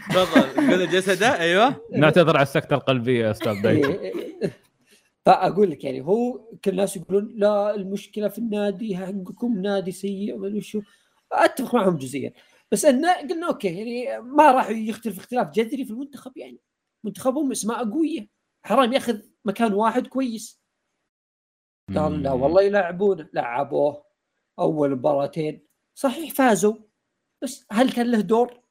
تفضل 0.10 0.72
قول 0.72 0.90
جسده 0.90 1.40
أيوه. 1.40 1.82
نعتذر 1.92 2.36
على 2.36 2.44
السكتة 2.44 2.74
القلبية 2.74 3.26
يا 3.26 3.32
أستاذ 3.32 3.62
دايتشي 3.62 3.92
إيه، 3.92 4.16
إيه. 4.16 4.52
فأقول 5.26 5.72
لك 5.72 5.84
يعني 5.84 6.02
هو 6.02 6.38
كل 6.66 6.72
الناس 6.72 6.98
يقولون 6.98 7.34
لا 7.36 7.76
المشكلة 7.76 8.28
في 8.28 8.38
النادي 8.38 8.98
حقكم 8.98 9.62
نادي 9.62 9.92
سيء 9.92 10.38
ما 10.38 10.48
ادري 10.48 10.62
شو. 10.62 10.82
أتفق 11.32 11.76
معهم 11.76 11.98
جزئيا. 11.98 12.34
بس 12.72 12.86
انه 12.86 13.14
قلنا 13.14 13.48
أوكي 13.48 13.68
يعني 13.68 14.22
ما 14.22 14.52
راح 14.52 14.70
يختلف 14.70 15.18
اختلاف 15.20 15.50
جذري 15.50 15.86
في 15.86 15.92
المنتخب 15.92 16.38
يعني. 16.38 16.60
منتخبهم 17.04 17.52
إسماء 17.52 17.90
قوية. 17.92 18.30
حرام 18.66 18.94
يأخذ 18.94 19.20
مكان 19.46 19.74
واحد 19.74 20.08
كويس. 20.08 20.62
قال 21.96 22.24
لا 22.24 22.32
والله 22.32 22.62
يلعبونه. 22.62 23.30
لعبوه 23.34 24.06
أول 24.60 24.92
مباراتين. 24.92 25.68
صحيح 25.96 26.34
فازوا. 26.34 26.76
بس 27.44 27.66
هل 27.72 27.92
كان 27.92 28.12
له 28.12 28.22
دور؟ 28.22 28.65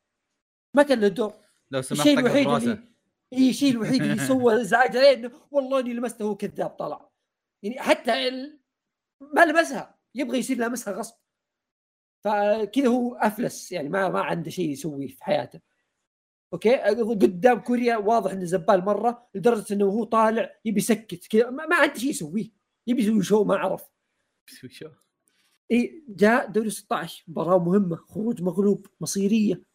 ما 0.74 0.82
كان 0.82 1.00
له 1.00 1.08
دور. 1.08 1.32
لو 1.70 1.82
سمحت 1.82 2.00
الشيء 2.00 2.18
الوحيد 2.18 2.48
اللي 2.48 2.78
إي 3.32 3.50
الشيء 3.50 3.70
الوحيد 3.70 4.02
اللي 4.02 4.26
سوى 4.26 4.54
ازعاج 4.60 4.96
عليه 4.96 5.12
إنه 5.12 5.30
والله 5.50 5.80
إني 5.80 5.94
لمسته 5.94 6.24
هو 6.24 6.36
كذاب 6.36 6.70
طلع. 6.70 7.10
يعني 7.62 7.80
حتى 7.80 8.28
ال... 8.28 8.60
ما 9.20 9.44
لمسها 9.44 9.98
يبغى 10.14 10.38
يصير 10.38 10.58
لامسها 10.58 10.94
غصب. 10.94 11.14
فكذا 12.24 12.86
هو 12.86 13.14
أفلس 13.14 13.72
يعني 13.72 13.88
ما 13.88 14.08
ما 14.08 14.20
عنده 14.20 14.50
شيء 14.50 14.70
يسويه 14.70 15.08
في 15.08 15.24
حياته. 15.24 15.60
أوكي؟ 16.52 16.76
قدام 16.76 17.60
كوريا 17.60 17.96
واضح 17.96 18.30
إنه 18.32 18.44
زبال 18.44 18.84
مرة 18.84 19.28
لدرجة 19.34 19.74
إنه 19.74 19.84
هو 19.84 20.04
طالع 20.04 20.60
يبي 20.64 20.80
يسكت. 20.80 21.26
كذا 21.26 21.50
ما, 21.50 21.66
ما 21.66 21.76
عنده 21.76 21.94
شيء 21.94 22.10
يسويه. 22.10 22.50
يبي 22.86 23.02
يسوي 23.02 23.22
شو؟ 23.22 23.44
ما 23.44 23.56
عرف 23.56 23.84
شو؟ 24.68 24.88
إي 25.72 26.04
جاء 26.08 26.46
دوري 26.46 26.70
16 26.70 27.24
مباراة 27.28 27.58
مهمة 27.58 27.96
خروج 27.96 28.42
مغلوب 28.42 28.86
مصيرية. 29.00 29.73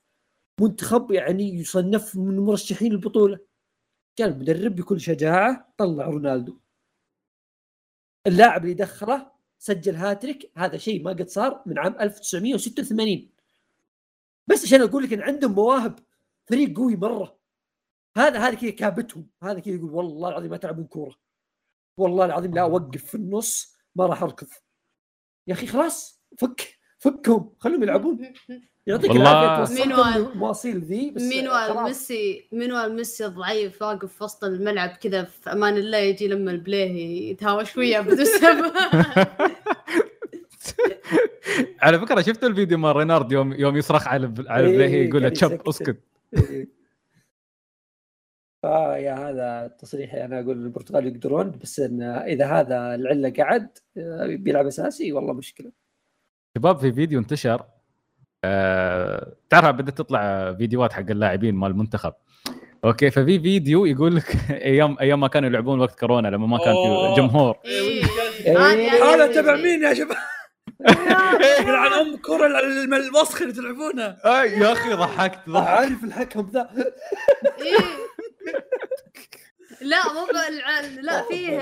منتخب 0.61 1.11
يعني 1.11 1.53
يصنف 1.53 2.15
من 2.15 2.39
مرشحين 2.39 2.91
البطوله 2.91 3.39
جاء 4.19 4.27
المدرب 4.27 4.75
بكل 4.75 5.01
شجاعة 5.01 5.73
طلع 5.77 6.05
رونالدو. 6.05 6.57
اللاعب 8.27 8.63
اللي 8.63 8.73
دخله 8.73 9.31
سجل 9.59 9.95
هاتريك 9.95 10.51
هذا 10.57 10.77
شيء 10.77 11.03
ما 11.03 11.11
قد 11.11 11.29
صار 11.29 11.63
من 11.65 11.79
عام 11.79 11.95
1986 12.01 13.29
بس 14.47 14.63
عشان 14.65 14.81
أقول 14.81 15.03
لك 15.03 15.13
إن 15.13 15.21
عندهم 15.21 15.51
مواهب 15.51 15.99
فريق 16.45 16.77
قوي 16.77 16.95
مرة. 16.95 17.39
هذا 18.17 18.39
هذا 18.39 18.53
كذا 18.53 18.69
كابتهم. 18.69 19.27
هذا 19.43 19.59
كذا 19.59 19.75
يقول 19.75 19.91
والله 19.91 20.29
العظيم 20.29 20.51
ما 20.51 20.57
تلعبون 20.57 20.85
كورة. 20.85 21.15
والله 21.97 22.25
العظيم 22.25 22.53
لا 22.53 22.61
أوقف 22.61 23.05
في 23.05 23.15
النص 23.15 23.75
ما 23.95 24.05
راح 24.05 24.23
أركض. 24.23 24.47
يا 25.47 25.53
أخي 25.53 25.67
خلاص 25.67 26.21
فك 26.37 26.79
فكهم 26.97 27.53
خلهم 27.59 27.83
يلعبون. 27.83 28.33
يعطيك 28.89 29.11
العافية 29.11 29.65
توصلتهم 29.65 29.89
مينوال- 29.89 30.31
للمواصيل 30.33 30.79
ذي 30.79 31.13
خلاص. 31.49 31.87
ميسي 31.87 32.47
مينوال 32.51 32.95
ميسي 32.95 33.25
ضعيف 33.25 33.81
واقف 33.81 34.13
في 34.13 34.23
وسط 34.23 34.43
الملعب 34.43 34.89
كذا 34.89 35.23
في 35.23 35.51
أمان 35.51 35.77
الله 35.77 35.97
يجي 35.97 36.27
لما 36.27 36.51
البليه 36.51 37.29
يتهاوش 37.31 37.77
وياه 37.77 38.01
بدون 38.01 38.25
سبب. 38.25 38.73
على 41.81 41.99
فكرة 41.99 42.21
شفت 42.21 42.43
الفيديو 42.43 42.77
مال 42.77 42.95
رينارد 42.95 43.31
يوم 43.31 43.53
يوم 43.53 43.77
يصرخ 43.77 44.07
على 44.07 44.33
على 44.47 44.67
إيه، 44.67 44.77
بليهي 44.77 45.05
يقول 45.07 45.23
له 45.23 45.29
تشب. 45.29 45.67
اسكت. 45.67 45.97
آه 48.63 48.97
يا 48.97 49.13
هذا 49.29 49.75
تصريحي 49.79 50.25
أنا 50.25 50.39
أقول 50.39 50.57
البرتغال 50.65 51.07
يقدرون 51.07 51.51
بس 51.51 51.79
إن 51.79 52.01
إذا 52.01 52.45
هذا 52.45 52.95
العلة 52.95 53.33
قعد 53.37 53.77
آه، 53.97 54.35
بيلعب 54.35 54.65
أساسي 54.67 55.11
والله 55.13 55.33
مشكلة. 55.33 55.71
شباب 56.57 56.77
في 56.77 56.93
فيديو 56.93 57.19
انتشر 57.19 57.65
آه 58.43 59.33
تعرف 59.49 59.75
بدات 59.75 59.97
تطلع 59.97 60.53
فيديوهات 60.53 60.93
حق 60.93 60.99
اللاعبين 61.09 61.55
مال 61.55 61.71
المنتخب 61.71 62.13
أوكي 62.85 63.11
ففي 63.11 63.39
فيديو 63.39 63.85
يقول 63.85 64.15
لك 64.15 64.37
أيام 64.51 64.97
أيام 65.01 65.19
ما 65.19 65.27
كانوا 65.27 65.49
يلعبون 65.49 65.79
وقت 65.79 65.99
كورونا 65.99 66.27
لما 66.27 66.47
ما 66.47 66.57
كان 66.57 66.73
في. 66.73 67.13
جمهور 67.21 67.57
إيه. 67.65 68.03
إيه. 68.45 69.03
هذا 69.03 69.41
تبع 69.41 69.55
مين 69.55 69.83
يا 69.83 69.93
شباب؟ 69.93 70.17
يلعن 71.59 71.93
أم 71.93 72.17
كرة 72.17 72.47
الوسخ 72.97 73.41
اللي 73.41 73.53
تلعبونها 73.53 74.17
يا 74.45 74.71
أخي 74.71 74.93
ضحكت 74.93 75.49
ضحك 75.49 75.67
عارف 75.67 76.03
الحكم 76.03 76.49
ذا 76.53 76.69
إيه. 77.61 77.77
لا 79.81 80.13
مو 80.13 80.27
لا 81.01 81.21
فيه 81.29 81.59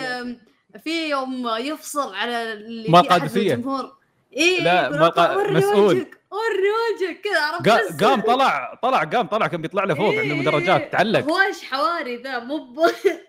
في 0.84 1.10
يوم 1.10 1.48
يفصل 1.58 2.16
على 2.16 2.54
اللي 2.54 2.90
ما 2.90 3.02
قادسية. 3.02 3.54
الجمهور 3.54 3.98
اي 4.38 4.60
لا، 4.64 4.90
ما 4.90 5.10
قا- 5.10 5.50
مسؤول. 5.52 5.96
وري 6.32 6.70
وجهك 6.96 7.22
كذا 7.22 7.42
عرفت؟ 7.42 8.04
قام 8.04 8.22
طلع 8.22 8.80
طلع 8.84 9.04
قام 9.04 9.28
طلع 9.28 9.48
كان 9.48 9.62
بيطلع 9.62 9.84
له 9.84 9.94
فوق 9.94 10.10
إيه، 10.10 10.20
عند 10.20 10.32
المدرجات 10.32 10.92
تعلق. 10.92 11.20
هو 11.20 11.42
إيش 11.42 11.64
حواري 11.64 12.16
ذا 12.22 12.40
مو 12.40 12.58
ب- 12.58 12.80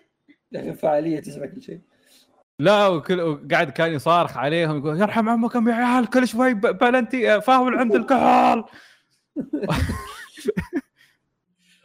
لكن 0.51 0.73
فعالية 0.73 1.19
تسمع 1.19 1.45
كل 1.45 1.61
شيء. 1.61 1.79
لا 2.59 2.87
وكل 2.87 3.21
وقاعد 3.21 3.69
كان 3.71 3.93
يصارخ 3.93 4.37
عليهم 4.37 4.77
يقول 4.77 5.01
يرحم 5.01 5.29
عمكم 5.29 5.69
يا 5.69 5.73
عيال 5.73 6.09
كل 6.09 6.27
شوي 6.27 6.53
بلنتي 6.53 7.35
آه، 7.35 7.39
فاول 7.39 7.75
عند 7.77 7.95
الكحول. 7.95 8.63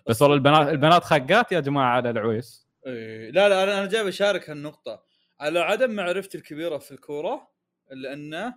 بس 0.07 0.23
والله 0.23 0.36
البنات 0.36 0.69
البنات 0.69 1.05
خقات 1.05 1.53
يا 1.53 1.61
جماعة 1.61 1.97
على 1.97 2.11
العويس. 2.11 2.66
إيه، 2.86 3.31
لا 3.31 3.49
لا 3.49 3.62
أنا 3.65 3.86
جاي 3.86 4.05
بشارك 4.05 4.51
هالنقطة. 4.51 5.03
على 5.41 5.61
عدم 5.61 5.91
معرفتي 5.91 6.39
الكبيرة 6.39 6.78
في 6.78 6.91
الكورة 6.93 7.49
لأنه 7.91 8.55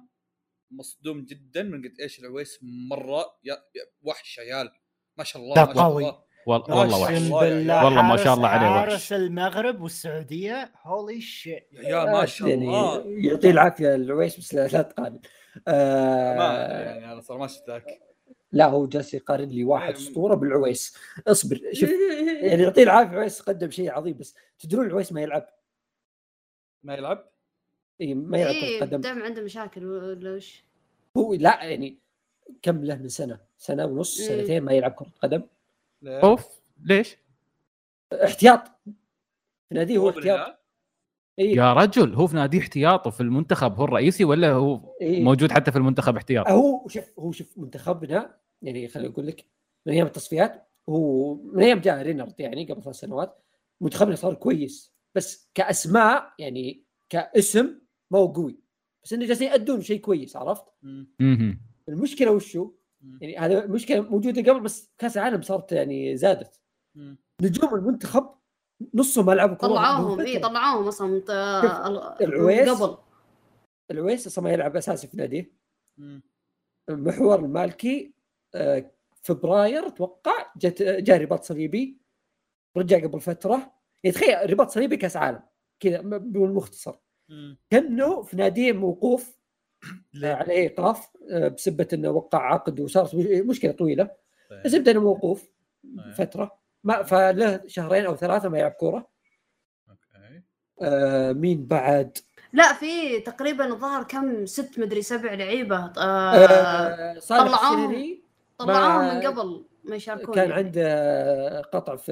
مصدوم 0.72 1.26
جدا 1.26 1.64
من 1.64 1.80
قد 1.82 1.94
إيش 2.02 2.20
العويس 2.20 2.60
مرة 2.90 3.26
يا 3.44 3.54
يا 3.54 3.82
وحش 4.02 4.40
عيال. 4.40 4.72
ما 5.18 5.24
شاء 5.24 5.42
الله 5.42 5.56
ده 5.56 5.66
ما 5.66 5.74
شاء 5.74 5.84
قوي. 5.84 6.04
الله. 6.04 6.24
وال- 6.48 6.62
والله 6.62 7.02
وحش. 7.02 7.12
الله. 7.18 7.38
اقسم 7.38 7.40
بالله 7.40 7.86
والله 7.86 8.02
ما 8.02 8.18
شاء 8.18 8.34
الله 8.34 8.48
عليه 8.48 8.68
وحش. 8.68 8.90
حارس 8.90 9.14
المغرب 9.14 9.82
والسعودية. 9.82 10.72
هولي 10.84 11.22
شيت 11.22 11.70
يا 11.74 11.98
عيال 11.98 12.12
ما 12.12 12.26
شاء 12.26 12.48
يعني 12.50 12.66
الله. 12.66 13.04
يعطيه 13.08 13.52
العافية 13.52 13.96
العويش 13.96 14.38
بس 14.40 14.54
لا 14.54 14.82
تقارن. 14.82 15.20
آه 15.68 16.38
ما 16.38 16.54
يعني 16.58 17.12
أنا 17.14 17.22
صراحة 17.22 17.42
ما 17.42 17.48
شفت 17.48 17.68
ذاك 17.70 17.86
لا 18.52 18.66
هو 18.66 18.88
جالس 18.88 19.14
يقارن 19.14 19.50
لي 19.50 19.64
واحد. 19.64 19.94
أسطورة 19.94 20.36
بالعويس. 20.36 20.98
اصبر 21.28 21.60
شوف 21.74 21.90
يعني 22.42 22.64
يعطيه 22.64 22.84
العافية 22.84 23.12
العويس 23.12 23.42
قدم 23.42 23.72
شيء 23.72 23.92
عظيم 23.92 24.18
بس 24.18 24.36
تدرون 24.60 24.86
العويس 24.86 25.12
ما 25.14 25.22
يلعب؟ 25.22 25.48
ما 26.84 26.94
يلعب؟ 26.96 27.32
اي 28.02 28.14
ما 28.14 28.38
يلعب 28.38 28.54
كره 28.54 28.64
إيه 28.64 28.82
قدم 28.82 29.02
دائما 29.02 29.24
عنده 29.24 29.42
مشاكل 29.42 29.86
ولا 29.86 30.32
وش 30.32 30.64
هو 31.18 31.34
لا 31.34 31.64
يعني 31.64 31.98
كم 32.62 32.84
له 32.84 32.96
من 32.96 33.08
سنة 33.08 33.40
سنة 33.58 33.86
ونص 33.86 34.20
إيه. 34.20 34.28
سنتين 34.28 34.64
ما 34.64 34.74
يلعب 34.74 34.92
كرة 34.92 35.12
قدم 35.22 35.44
ليه؟ 36.02 36.20
أوف 36.20 36.48
ليش؟ 36.84 37.18
احتياط 38.14 38.68
في 39.70 39.76
ناديه 39.76 39.98
هو 39.98 40.10
هو 40.10 40.10
احتياط؟ 40.10 40.60
اي 41.40 41.52
يا 41.52 41.74
رجل 41.74 42.14
هو 42.14 42.28
في 42.28 42.36
نادي 42.36 42.60
احتياط 42.60 43.08
وفي 43.08 43.22
المنتخب 43.22 43.76
هو 43.76 43.86
الرئيسي 43.86 44.26
ولا 44.26 44.52
هو 44.52 44.96
إيه. 45.02 45.24
موجود 45.24 45.52
حتى 45.52 45.72
في 45.72 45.78
المنتخب 45.78 46.16
احتياط؟ 46.16 46.48
هو 46.48 46.88
شوف 46.88 47.20
هو 47.20 47.32
شوف 47.32 47.58
منتخبنا 47.58 48.38
يعني 48.62 48.88
خليني 48.88 49.14
أقول 49.14 49.28
لك 49.28 49.46
من 49.86 49.94
أيام 49.94 50.08
التصفيات 50.08 50.68
هو 50.90 51.36
من 51.36 51.64
أيام 51.64 51.80
جاء 51.80 52.02
رينارد 52.02 52.40
يعني 52.40 52.66
قبل 52.66 52.84
ثلاث 52.84 52.96
سنوات 52.96 53.44
منتخبنا 53.82 54.16
صار 54.16 54.34
كويس 54.34 54.94
بس 55.16 55.52
كأسماء 55.54 56.34
يعني 56.40 56.84
كاسم 57.10 57.80
ما 58.12 58.20
هو 58.20 58.28
قوي 58.28 58.60
بس 59.04 59.14
إنه 59.14 59.26
جالسين 59.26 59.48
يأدون 59.48 59.82
شيء 59.82 60.00
كويس 60.00 60.36
عرفت؟ 60.36 60.66
مم. 60.84 61.60
المشكلة 61.90 62.32
وشو؟ 62.32 62.72
مم. 63.02 63.20
يعني 63.22 63.38
هذا 63.38 63.66
مشكلة 63.66 64.02
موجودة 64.02 64.52
قبل 64.52 64.62
بس 64.62 64.92
كأس 64.98 65.18
العالم 65.18 65.42
صارت 65.42 65.72
يعني 65.72 66.18
زادت 66.18 66.62
مم. 66.96 67.18
نجوم 67.42 67.76
المنتخب 67.76 68.30
نصهم 68.94 69.26
ما 69.26 69.32
لعبوا 69.32 69.56
كوره 69.56 69.70
طلعوهم 69.70 70.20
اي. 70.20 70.40
طلعوهم 70.40 70.88
أصلا 70.88 71.22
العويس. 72.22 72.70
قبل 72.70 72.98
العويس 73.92 74.28
أصلا 74.28 74.44
ما 74.44 74.52
يلعب 74.52 74.76
أساسي 74.76 75.08
في 75.08 75.18
ناديه 75.18 75.52
مم. 75.98 76.24
محور 76.90 77.40
المالكي 77.40 78.14
آه، 78.56 78.92
فبراير 79.24 79.88
أتوقع 79.88 80.54
جت 80.58 80.84
جاء 80.84 81.22
رباط 81.22 81.44
صليبي 81.44 81.98
رجع 82.78 83.04
قبل 83.04 83.22
فترة 83.22 83.74
يعني 84.04 84.16
تخيل 84.16 84.52
رباط 84.52 84.70
صليبي 84.70 84.98
كأس 84.98 85.18
عالم 85.18 85.44
كذا 85.80 86.02
بالمختصر. 86.02 86.96
كانه 87.70 88.22
في 88.22 88.38
ناديه 88.38 88.72
موقوف 88.72 89.38
آه، 90.24 90.34
عليه 90.34 90.54
ايقاف 90.54 91.10
آه، 91.32 91.48
بسبة 91.48 91.88
إنه 91.94 92.10
وقع 92.10 92.54
عقد 92.54 92.80
وصارت 92.80 93.16
مش- 93.16 93.26
مشكلة 93.26 93.72
طويلة 93.72 94.12
طيب. 94.50 94.66
الزبده 94.66 94.92
إنه 94.92 95.00
موقوف 95.02 95.50
طيب. 95.98 96.14
فتره 96.14 96.60
ما 96.84 97.04
فله 97.04 97.62
شهرين 97.68 98.06
أو 98.06 98.16
ثلاثة 98.16 98.50
ما 98.50 98.58
يلعب 98.60 98.72
كورة 98.72 99.08
أوكي 99.90 100.42
آه 100.82 101.32
مين 101.32 101.66
بعد 101.66 102.18
لا 102.54 102.74
في 102.74 103.20
تقريبا 103.20 103.66
الظاهر 103.66 104.04
كم 104.04 104.46
ست 104.46 104.80
مدري 104.80 105.02
سبع 105.02 105.34
لعيبة 105.34 105.78
آه 105.98 106.34
آه 106.36 107.20
طلعوهم. 107.20 108.18
طلعوهم 108.58 109.16
من 109.16 109.28
قبل 109.28 109.66
ما 109.84 109.96
يشاركون 109.96 110.36
كان 110.36 110.50
يعني. 110.50 110.54
عنده 110.64 111.62
قطع 111.62 111.96
في 111.96 112.12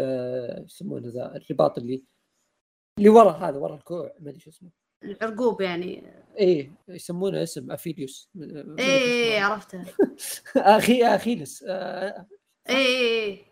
يسمونه 0.65 1.07
ذا 1.07 1.35
الرباط 1.35 1.77
اللي 1.77 2.03
اللي 2.97 3.09
ورا 3.09 3.31
هذا 3.31 3.57
ورا 3.57 3.75
الكوع 3.75 4.13
ما 4.19 4.29
أدري 4.29 4.39
شو 4.39 4.49
اسمه 4.49 4.69
العرقوب 5.11 5.61
يعني. 5.61 6.03
إيه 6.37 6.71
يسمونه 6.87 7.43
اسم 7.43 7.71
أخيليوس 7.71 8.29
اي 8.79 9.33
اي 9.33 9.37
عرفتها 9.39 9.85
أخي 10.57 11.03
اخيلس 11.03 11.63
آه، 11.67 12.27
اي 12.69 12.75
اي 12.75 13.45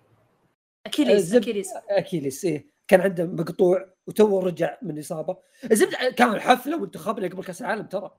أكيليس 0.85 1.15
الزب- 1.17 1.41
أكيليس. 1.41 1.69
أكيليس 1.89 2.45
إيه. 2.45 2.67
كان 2.87 3.01
عنده 3.01 3.25
مقطوع 3.25 3.93
وتو 4.07 4.39
رجع 4.39 4.77
من 4.81 4.99
إصابة. 4.99 5.37
الزبده 5.71 5.97
كان 6.17 6.39
حفلة 6.39 6.77
منتخبنا 6.79 7.27
قبل 7.27 7.43
كأس 7.43 7.61
العالم 7.61 7.85
ترى. 7.85 8.17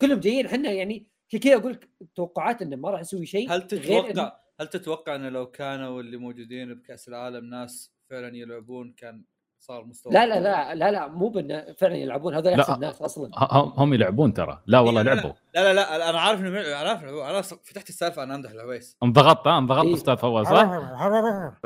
كلهم 0.00 0.20
جايين. 0.20 0.46
إحنا 0.46 0.70
يعني 0.72 1.06
كذا 1.42 1.56
أقول 1.56 1.72
لك 1.72 1.88
توقعات 2.14 2.62
إنه 2.62 2.76
ما 2.76 2.90
راح 2.90 3.00
يسوي 3.00 3.26
شيء 3.26 3.50
هل 3.52 3.58
غير 3.72 4.02
تتوقع 4.02 4.40
هل 4.60 4.68
تتوقع 4.68 5.14
إنه 5.14 5.28
لو 5.28 5.50
كانوا 5.50 6.00
اللي 6.00 6.16
موجودين 6.16 6.74
بكأس 6.74 7.08
العالم 7.08 7.44
ناس 7.50 7.92
فعلا 8.10 8.36
يلعبون 8.36 8.92
كان 8.92 9.24
صار 9.60 9.84
مستوى 9.84 10.12
لا 10.12 10.26
لا 10.26 10.40
لا 10.40 10.74
لا 10.74 10.90
لا 10.90 11.06
مو 11.08 11.28
بانه 11.28 11.66
فعلا 11.78 11.96
يلعبون 11.96 12.34
هذول 12.34 12.52
لا. 12.52 12.60
احسن 12.60 12.80
ناس 12.80 13.02
أصلا. 13.02 13.30
هم 13.34 13.72
هم 13.76 13.94
يلعبون 13.94 14.34
ترى. 14.34 14.62
لا 14.66 14.80
والله 14.80 15.02
لا، 15.02 15.10
لا، 15.10 15.14
لعبوا. 15.14 15.32
لا 15.54 15.60
لا 15.60 15.72
لا 15.74 16.10
أنا 16.10 16.20
عارف 16.20 16.40
إنه 16.40 16.60
أنا 16.60 16.88
عارف 16.88 17.00
إنه- 17.00 17.04
أنا 17.04 17.42
فتحت 17.42 17.88
السالفة 17.88 18.22
أنا 18.22 18.34
أمدح 18.34 18.50
العويس 18.50 18.96
انضغطت 19.02 19.46
ها؟ 19.48 19.58
انضغطت 19.58 19.86
إيه. 19.86 19.94
أستاذ 19.94 20.16
فواز 20.16 20.46
صح؟ 20.46 20.52
أنا 20.52 21.58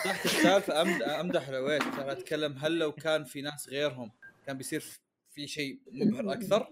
فتحت 0.00 0.24
السالفة 0.24 0.84
أمد- 0.84 1.08
أمدح 1.08 1.48
العويس 1.48 1.82
أنا 2.02 2.12
أتكلم 2.12 2.54
هل 2.58 2.78
لو 2.78 2.92
كان 2.92 3.24
في 3.24 3.42
ناس 3.42 3.68
غيرهم 3.68 4.10
كان 4.46 4.56
بيصير 4.58 4.84
في 5.34 5.46
شيء 5.46 5.78
مبهر 5.92 6.32
أكثر؟ 6.32 6.66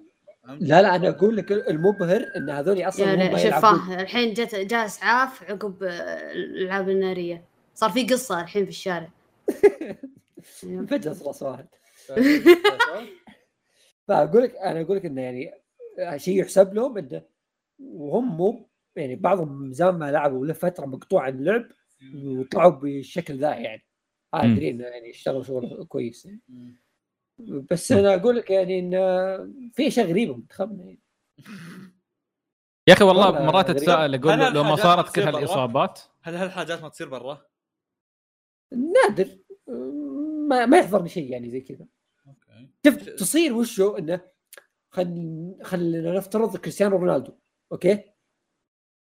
لا 0.48 0.82
لا 0.82 0.96
أنا 0.96 1.08
أقول 1.08 1.36
لك 1.36 1.52
المبهر 1.52 2.24
إن 2.36 2.50
هذول 2.50 2.82
أصلا 2.82 3.06
يعني 3.14 3.38
شوف 3.50 3.64
الحين 3.90 4.34
جت 4.34 4.54
جاء 4.54 4.84
اسعاف 4.84 5.42
عقب 5.50 5.82
آه، 5.82 6.32
الألعاب 6.32 6.88
النارية. 6.88 7.44
صار 7.74 7.90
في 7.90 8.04
قصة 8.06 8.40
الحين 8.40 8.64
في 8.64 8.70
الشارع. 8.70 9.08
فجأة 10.90 11.16
راس 11.26 11.42
واحد 11.42 11.68
فأقول 14.08 14.42
لك 14.42 14.56
أنا 14.56 14.80
أقول 14.80 14.96
لك 14.96 15.06
إنه 15.06 15.22
يعني 15.22 15.54
شيء 16.16 16.40
يحسب 16.40 16.74
لهم 16.74 16.98
إنه 16.98 17.22
وهم 17.78 18.36
مو 18.36 18.68
يعني 18.96 19.16
بعضهم 19.16 19.72
زمان 19.72 19.94
ما 19.94 20.12
لعبوا 20.12 20.46
له 20.46 20.52
فترة 20.52 20.86
مقطوع 20.86 21.22
عن 21.22 21.38
اللعب 21.38 21.64
وطلعوا 22.14 22.70
بالشكل 22.70 23.38
ذا 23.38 23.54
يعني 23.54 23.86
قادرين 24.32 24.80
يعني 24.80 25.08
يشتغلوا 25.08 25.42
شغل 25.42 25.84
كويس 25.88 26.24
يعني. 26.26 26.40
بس 27.70 27.92
أنا 27.92 28.14
أقول 28.14 28.36
لك 28.36 28.50
يعني 28.50 28.78
ان 28.78 28.90
في 29.72 29.86
أشياء 29.86 30.06
غريبة 30.06 30.36
منتخبنا 30.36 30.84
يعني. 30.84 31.00
يا 32.88 32.92
أخي 32.92 33.04
والله 33.04 33.30
مرات. 33.30 33.70
أتساءل 33.70 34.14
أقول 34.14 34.54
لو- 34.54 34.62
ما 34.64 34.76
صارت 34.76 35.14
كل؟ 35.14 35.22
هالإصابات 35.22 36.00
هل 36.22 36.34
هالحاجات 36.34 36.82
ما 36.82 36.88
تصير 36.88 37.08
برا؟ 37.08 37.46
نادر 38.72 39.28
ما, 40.52 40.66
ما 40.66 40.78
يحضرني 40.78 41.08
شيء 41.08 41.30
يعني 41.30 41.50
زي 41.50 41.60
كذا. 41.60 41.86
شوف 42.86 42.96
تصير 42.96 43.54
وشو 43.54 43.96
إنه 43.96 44.20
خل 44.90 45.58
خلينا 45.62 46.12
نفترض 46.12 46.56
كريستيانو 46.56 46.96
رونالدو 46.96 47.32
أوكي؟ 47.72 48.12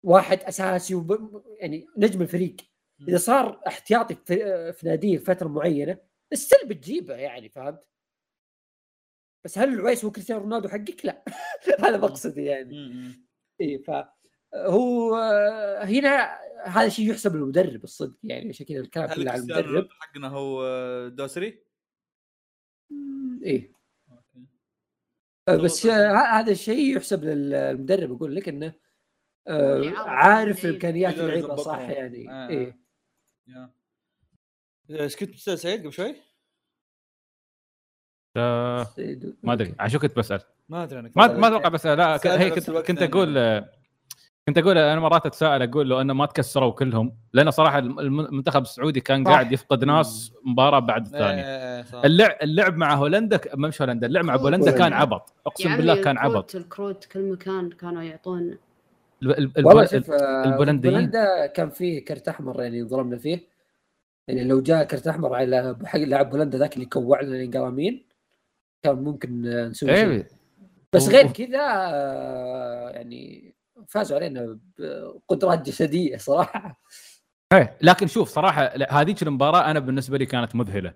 واحد 0.03 0.39
أساسي 0.39 0.95
وب... 0.95 1.43
يعني 1.59 1.87
نجم 1.97 2.21
الفريق. 2.21 2.55
إذا 3.07 3.17
صار 3.17 3.61
احتياطي 3.67 4.15
في, 4.15 4.73
في 4.73 4.87
ناديه 4.87 5.17
لفترة 5.17 5.47
معينة 5.47 5.97
السل 6.33 6.67
بتجيبه 6.67 7.15
يعني 7.15 7.49
فهمت؟ 7.49 7.87
بس 9.45 9.57
هل 9.57 9.73
العويس 9.73 10.05
هو 10.05 10.11
كريستيانو 10.11 10.41
رونالدو 10.41 10.69
حقك؟ 10.69 11.05
لا. 11.05 11.23
هذا 11.83 11.97
مقصدي 11.97 12.45
يعني. 12.45 12.97
اي 13.61 13.79
فهو 14.57 15.15
هنا 15.83 16.37
هذا 16.65 16.89
شيء 16.89 17.09
يحسب 17.11 17.35
للمدرب 17.35 17.83
الصدق 17.83 18.17
يعني 18.23 18.49
عشان 18.49 18.65
كذا 18.65 18.79
الكلام 18.79 19.09
هل 19.09 19.15
كله 19.15 19.31
على 19.31 19.39
المدرب 19.41 19.87
حقنا 19.91 20.27
هو 20.27 20.63
آه، 20.63 21.07
دوسري؟ 21.07 21.63
إيه 23.43 23.71
أوكي 24.11 24.45
بس 25.63 25.85
آه، 25.85 26.13
ه- 26.13 26.39
هذا 26.39 26.51
الشيء 26.51 26.97
يحسب 26.97 27.23
للمدرب 27.23 28.11
أقول 28.11 28.35
لك 28.35 28.49
إنه 28.49 28.73
آه، 29.47 29.93
عارف 29.97 30.57
اللعيبة. 30.57 30.75
إمكانيات 30.75 31.19
اللعيبة. 31.19 31.55
صح 31.55 31.79
يعني 31.79 32.31
آه. 32.31 32.49
إيه 32.49 32.79
إيش 34.89 35.15
كنت 35.15 35.29
بتسال 35.29 35.59
سعيد 35.59 35.79
قبل 35.81 35.93
شوي؟ 35.93 36.15
آه، 38.37 38.87
ما 39.43 39.53
أدري 39.53 39.75
عشان 39.79 39.99
كنت 39.99 40.17
بسأل 40.17 40.41
ما 40.69 40.83
أدري 40.83 40.99
أنا 40.99 41.11
ما 41.15 41.27
ما 41.27 41.47
أتوقع 41.47 41.69
بس 41.69 41.85
لا 41.85 42.19
هي 42.41 42.49
كنت, 42.49 42.69
كنت. 42.71 43.01
أقول 43.01 43.37
آه، 43.37 43.71
كنت 44.47 44.57
أقول 44.57 44.77
أنا 44.77 44.99
مرات 44.99 45.25
أتساءل 45.25 45.61
أقول 45.61 45.89
لو 45.89 46.01
أنه 46.01 46.13
ما 46.13 46.25
تكسروا 46.25 46.71
كلهم 46.71 47.17
لأن 47.33 47.51
صراحة 47.51 47.79
الم- 47.79 47.99
الم- 47.99 48.19
المنتخب 48.19 48.61
السعودي 48.61 49.01
كان 49.01 49.25
صح. 49.25 49.31
قاعد 49.31 49.51
يفقد 49.51 49.83
ناس 49.83 50.33
مباراة 50.43 50.79
بعد 50.79 51.07
إيه، 51.07 51.13
الثانية. 51.13 51.43
إيه، 51.43 51.83
إيه،. 51.93 52.05
اللعب 52.05 52.35
اللعب 52.41 52.77
مع 52.77 52.95
هولندا 52.95 53.39
مش 53.55 53.81
هولندا 53.81 54.07
اللعب 54.07 54.25
مع 54.25 54.35
بولندا 54.35 54.71
كان 54.71 54.93
عبط. 54.93 55.29
يا 55.29 55.41
أقسم 55.47 55.77
بالله 55.77 56.01
كان 56.01 56.17
عبط. 56.17 56.55
الكروت 56.55 57.05
كل 57.05 57.31
مكان 57.31 57.69
كانوا 57.69 58.03
يعطون. 58.03 58.51
آه، 59.23 59.37
البولنديين. 60.47 60.93
بولندا 60.93 61.45
كان 61.45 61.69
فيه 61.69 62.05
كرت 62.05 62.27
أحمر 62.27 62.61
يعني 62.63 62.83
ظلمنا 62.83 63.17
فيه. 63.17 63.39
يعني 64.27 64.43
لو 64.43 64.61
جاء 64.61 64.83
كرت 64.83 65.07
أحمر 65.07 65.33
على 65.35 65.77
حق 65.85 65.99
لاعب 65.99 66.29
بولندا 66.29 66.57
ذاك 66.57 66.73
اللي 66.73 66.85
كوع 66.85 67.21
لنا 67.21 67.43
القرامين 67.43 68.03
كان 68.85 68.95
ممكن 68.95 69.41
نسوي 69.41 69.95
شيء. 69.95 70.09
إيه. 70.09 70.27
بس 70.93 71.09
غير 71.09 71.27
كذا 71.27 71.59
آه، 71.61 72.89
يعني 72.89 73.53
فازوا 73.87 74.17
علينا 74.17 74.59
بقدرات 74.79 75.65
جسدية 75.65 76.17
صراحة. 76.17 76.81
إيه 77.53 77.77
لكن 77.81 78.07
شوف 78.07 78.29
صراحة 78.29 78.71
هذيك 78.89 79.23
المباراة 79.23 79.71
أنا 79.71 79.79
بالنسبة 79.79 80.17
لي 80.17 80.25
كانت 80.25 80.55
مذهلة 80.55 80.93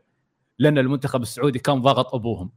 لأن 0.60 0.78
المنتخب 0.78 1.22
السعودي 1.22 1.60
كان 1.60 1.82
ضاغط 1.82 2.16
أبوهم. 2.16 2.52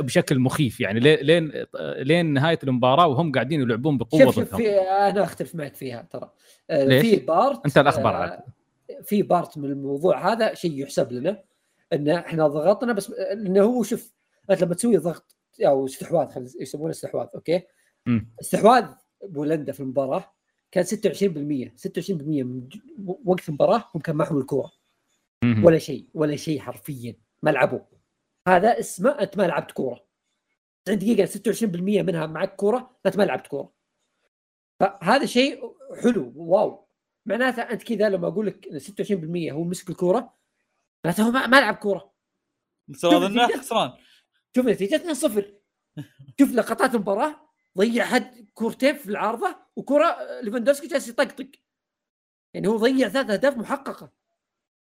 بشكل 0.00 0.38
مخيف 0.38 0.80
يعني 0.80 1.00
لين 1.00 1.66
لين 1.98 2.26
نهاية 2.26 2.58
المباراة 2.64 3.06
وهم 3.06 3.32
قاعدين 3.32 3.60
يلعبون 3.60 3.98
بقوة 3.98 4.24
شوف 4.24 4.34
شوف 4.34 4.56
في 4.56 4.80
أنا 4.80 5.24
أختلف 5.24 5.54
معك 5.54 5.74
فيها 5.74 6.08
ترى. 6.10 6.30
آه،؟ 6.70 7.00
في 7.00 7.16
part 7.16 7.66
أنت 7.66 7.78
الأخبار 7.78 8.14
آه، 8.14 8.18
عاد 8.18 8.40
في 9.04 9.22
part 9.22 9.58
من 9.58 9.70
الموضوع 9.70 10.32
هذا 10.32 10.54
شيء 10.54 10.82
يحسب 10.82 11.12
لنا 11.12 11.42
إن 11.92 12.08
إحنا 12.08 12.48
ضغطنا 12.48 12.92
بس 12.92 13.10
إنه 13.10 13.62
هو 13.62 13.82
شوف 13.82 14.12
أنت 14.50 14.62
لما 14.62 14.74
تسوي 14.74 14.96
ضغط 14.96 15.36
أو 15.60 15.84
استحواذ 15.84 16.48
يسمونه 16.60 16.90
استحواذ 16.90 17.26
أوكي؟ 17.34 17.62
مم. 18.06 18.34
استحواذ 18.40 18.86
بولندا 19.26 19.72
في 19.72 19.80
المباراة 19.80 20.34
كان 20.70 20.84
26% 20.84 20.88
26% 20.88 22.12
من 22.44 22.68
وقت 23.24 23.48
المباراة 23.48 23.90
هم 23.94 24.00
كان 24.00 24.16
معهم 24.16 24.38
الكورة. 24.38 24.72
ولا 25.64 25.78
شيء 25.78 26.08
ولا 26.14 26.36
شيء 26.36 26.60
حرفيا. 26.60 27.16
ما 27.42 27.50
لعبوا. 27.50 27.80
هذا 28.48 28.78
اسمه 28.78 29.10
أنت 29.10 29.38
ما 29.38 29.42
لعبت 29.42 29.70
كورة. 29.70 30.06
90 30.84 30.98
دقيقة 30.98 31.26
26% 31.26 32.02
منها 32.02 32.26
معك 32.26 32.56
كورة 32.56 32.96
أنت 33.06 33.16
ما 33.16 33.22
لعبت 33.22 33.46
كورة. 33.46 33.72
فهذا 34.80 35.26
شيء 35.26 35.74
حلو 36.02 36.32
wow. 36.36 36.88
معناته 37.26 37.62
أنت 37.62 37.82
كذا 37.82 38.08
لما 38.08 38.28
أقول 38.28 38.46
لك 38.46 38.68
إن 38.68 38.78
26% 38.78 39.52
هو 39.52 39.64
مسك 39.64 39.90
الكورة 39.90 40.34
معناته 41.04 41.22
هو 41.22 41.30
ما, 41.30 41.46
ما 41.46 41.60
لعب 41.60 41.74
كورة. 41.74 42.14
النتيجة. 43.26 43.58
خسران. 43.58 43.92
شوف 44.56 44.66
نتيجه 44.66 44.96
2-0 44.96 45.44
شوف 46.40 46.52
لقطات 46.52 46.94
المباراة. 46.94 47.43
ضيع 47.78 48.04
حد 48.04 48.46
كورتين 48.54 48.96
في 48.96 49.08
العارضة 49.08 49.56
وكرة 49.76 50.40
ليفاندوسكي 50.42 50.86
جالس 50.86 51.08
يطقطق. 51.08 51.50
يعني 52.54 52.68
هو 52.68 52.76
ضيع 52.76 53.08
ثلاث 53.08 53.30
أهداف 53.30 53.56
محققة. 53.56 54.12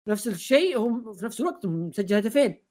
نفس 0.08 0.28
الشيء 0.28 0.78
هو 0.78 1.12
في 1.12 1.24
نفس 1.24 1.40
الوقت 1.40 1.66
مسجل 1.66 2.16
هدفين. 2.16 2.64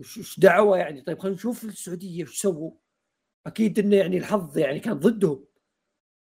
وش 0.00 0.40
دعوة 0.40 0.78
يعني؟ 0.78 1.00
طيب 1.00 1.18
خلينا 1.18 1.36
نشوف 1.36 1.64
السعودية 1.64 2.22
وش 2.22 2.40
سووا. 2.40 2.70
أكيد 3.46 3.78
انه 3.78 3.96
يعني 3.96 4.18
الحظ 4.18 4.58
يعني 4.58 4.80
كان 4.80 4.94
ضدهم. 4.94 5.44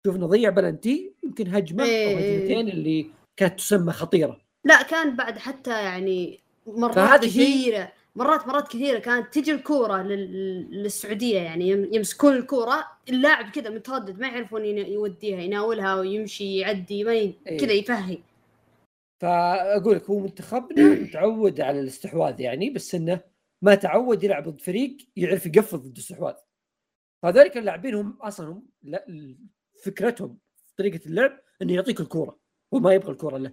شوف 0.07 0.17
انه 0.17 0.27
ضيع 0.27 0.51
بلنتي 0.51 1.15
يمكن 1.23 1.55
هجمة 1.55 1.83
أو 1.83 1.89
إيه. 1.89 2.39
هجمتين 2.39 2.69
اللي 2.69 3.11
كانت 3.37 3.59
تسمى 3.59 3.93
خطيرة. 3.93 4.45
لا 4.65 4.83
كان 4.83 5.17
بعد 5.17 5.39
حتى 5.39 5.85
يعني 5.85 6.41
مرات 6.67 7.25
كثيرة 7.25 7.93
مرات 8.17 8.47
مرات 8.47 8.69
كثيرة 8.69 8.99
كانت 8.99 9.35
تجي 9.35 9.53
الكورة 9.53 10.03
لل... 10.03 10.83
للسعودية 10.83 11.41
يعني 11.41 11.69
يم- 11.69 11.89
يمسكون 11.93 12.37
الكورة 12.37 12.87
اللاعب 13.09 13.51
كذا 13.51 13.71
متردد 13.71 14.19
ما 14.21 14.29
يعرفون 14.29 14.65
ين- 14.65 14.79
يوديها 14.93 15.41
يناولها 15.41 15.95
ويمشي 15.95 16.57
يعدي 16.59 17.05
ما 17.05 17.15
ي... 17.15 17.35
إيه. 17.47 17.59
كذا 17.59 17.73
يفهي 17.73 18.19
فأقول 19.23 19.97
لك 19.97 20.11
هو 20.11 20.19
منتخبنا 20.19 20.89
متعود 21.03 21.61
على 21.61 21.81
الاستحواذ 21.81 22.41
يعني 22.41 22.71
بس 22.71 22.95
إنه 22.95 23.21
ما 23.63 23.75
تعود 23.75 24.25
يلعب 24.25 24.49
ضد 24.49 24.61
فريق 24.61 24.97
يعرف 25.17 25.47
يقفل 25.47 25.79
ضد 25.79 25.93
الاستحواذ 25.93 26.35
فذلك 27.23 27.57
اللاعبين 27.57 27.95
هم 27.95 28.19
أصلا 28.21 28.49
هم 28.49 28.67
فكرتهم 29.85 30.39
في 30.67 30.75
طريقة 30.79 31.07
اللعب 31.07 31.41
إنه 31.63 31.73
يعطيك 31.75 32.01
الكورة 32.01 32.39
هو 32.75 32.79
ما 32.79 32.95
يبغى 32.95 33.13
الكورة 33.13 33.39
له 33.39 33.53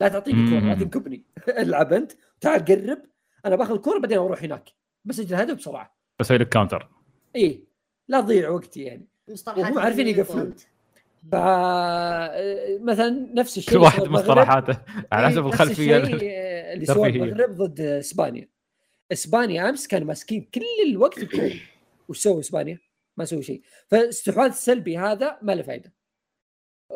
لا 0.00 0.08
تعطيني 0.08 0.44
الكورة 0.44 0.74
لا. 0.74 0.74
تنكبني 0.84 1.24
العب 1.48 1.92
أنت 1.92 2.12
تعال 2.40 2.64
قرب 2.64 3.02
أنا 3.48 3.56
بأخذ 3.56 3.74
الكورة 3.74 3.98
بعدين 3.98 4.18
أروح 4.18 4.42
هناك 4.42 4.70
بسجل 5.04 5.34
هدف 5.34 5.54
بسرعة 5.54 5.96
بسوي 6.20 6.38
لك 6.38 6.48
كاونتر 6.48 6.88
إيه 7.36 7.60
لا 8.08 8.20
تضيع 8.20 8.50
وقتي 8.50 8.82
يعني 8.82 9.08
وهم 9.46 9.78
عارفين 9.78 10.08
يقفلون. 10.08 10.54
ف 11.32 11.34
مثلا 12.82 13.10
نفس 13.34 13.58
الشيء 13.58 13.74
كل 13.74 13.80
واحد. 13.80 14.02
مصطلحاته 14.02 14.78
على 15.12 15.28
حسب 15.28 15.44
نفس 15.44 15.54
الخلفية 15.54 15.96
الشيء 15.96 16.16
اللي 16.72 16.86
سوى 16.86 17.08
الترفيهية. 17.08 17.24
المغرب 17.24 17.50
ضد 17.50 17.80
إسبانيا 17.80 18.48
إسبانيا 19.12 19.68
أمس 19.68 19.86
كانوا 19.86 20.06
ماسكين 20.06 20.48
كل 20.54 20.62
الوقت 20.86 21.18
الكورة. 21.18 21.52
وش 22.08 22.18
سووا 22.18 22.40
إسبانيا؟ 22.40 22.78
ما 23.16 23.24
سووا 23.24 23.42
شيء 23.42 23.62
فالاستحواذ 23.88 24.50
السلبي 24.50 24.98
هذا 24.98 25.38
ما 25.42 25.52
له 25.52 25.62
فائده 25.62 25.92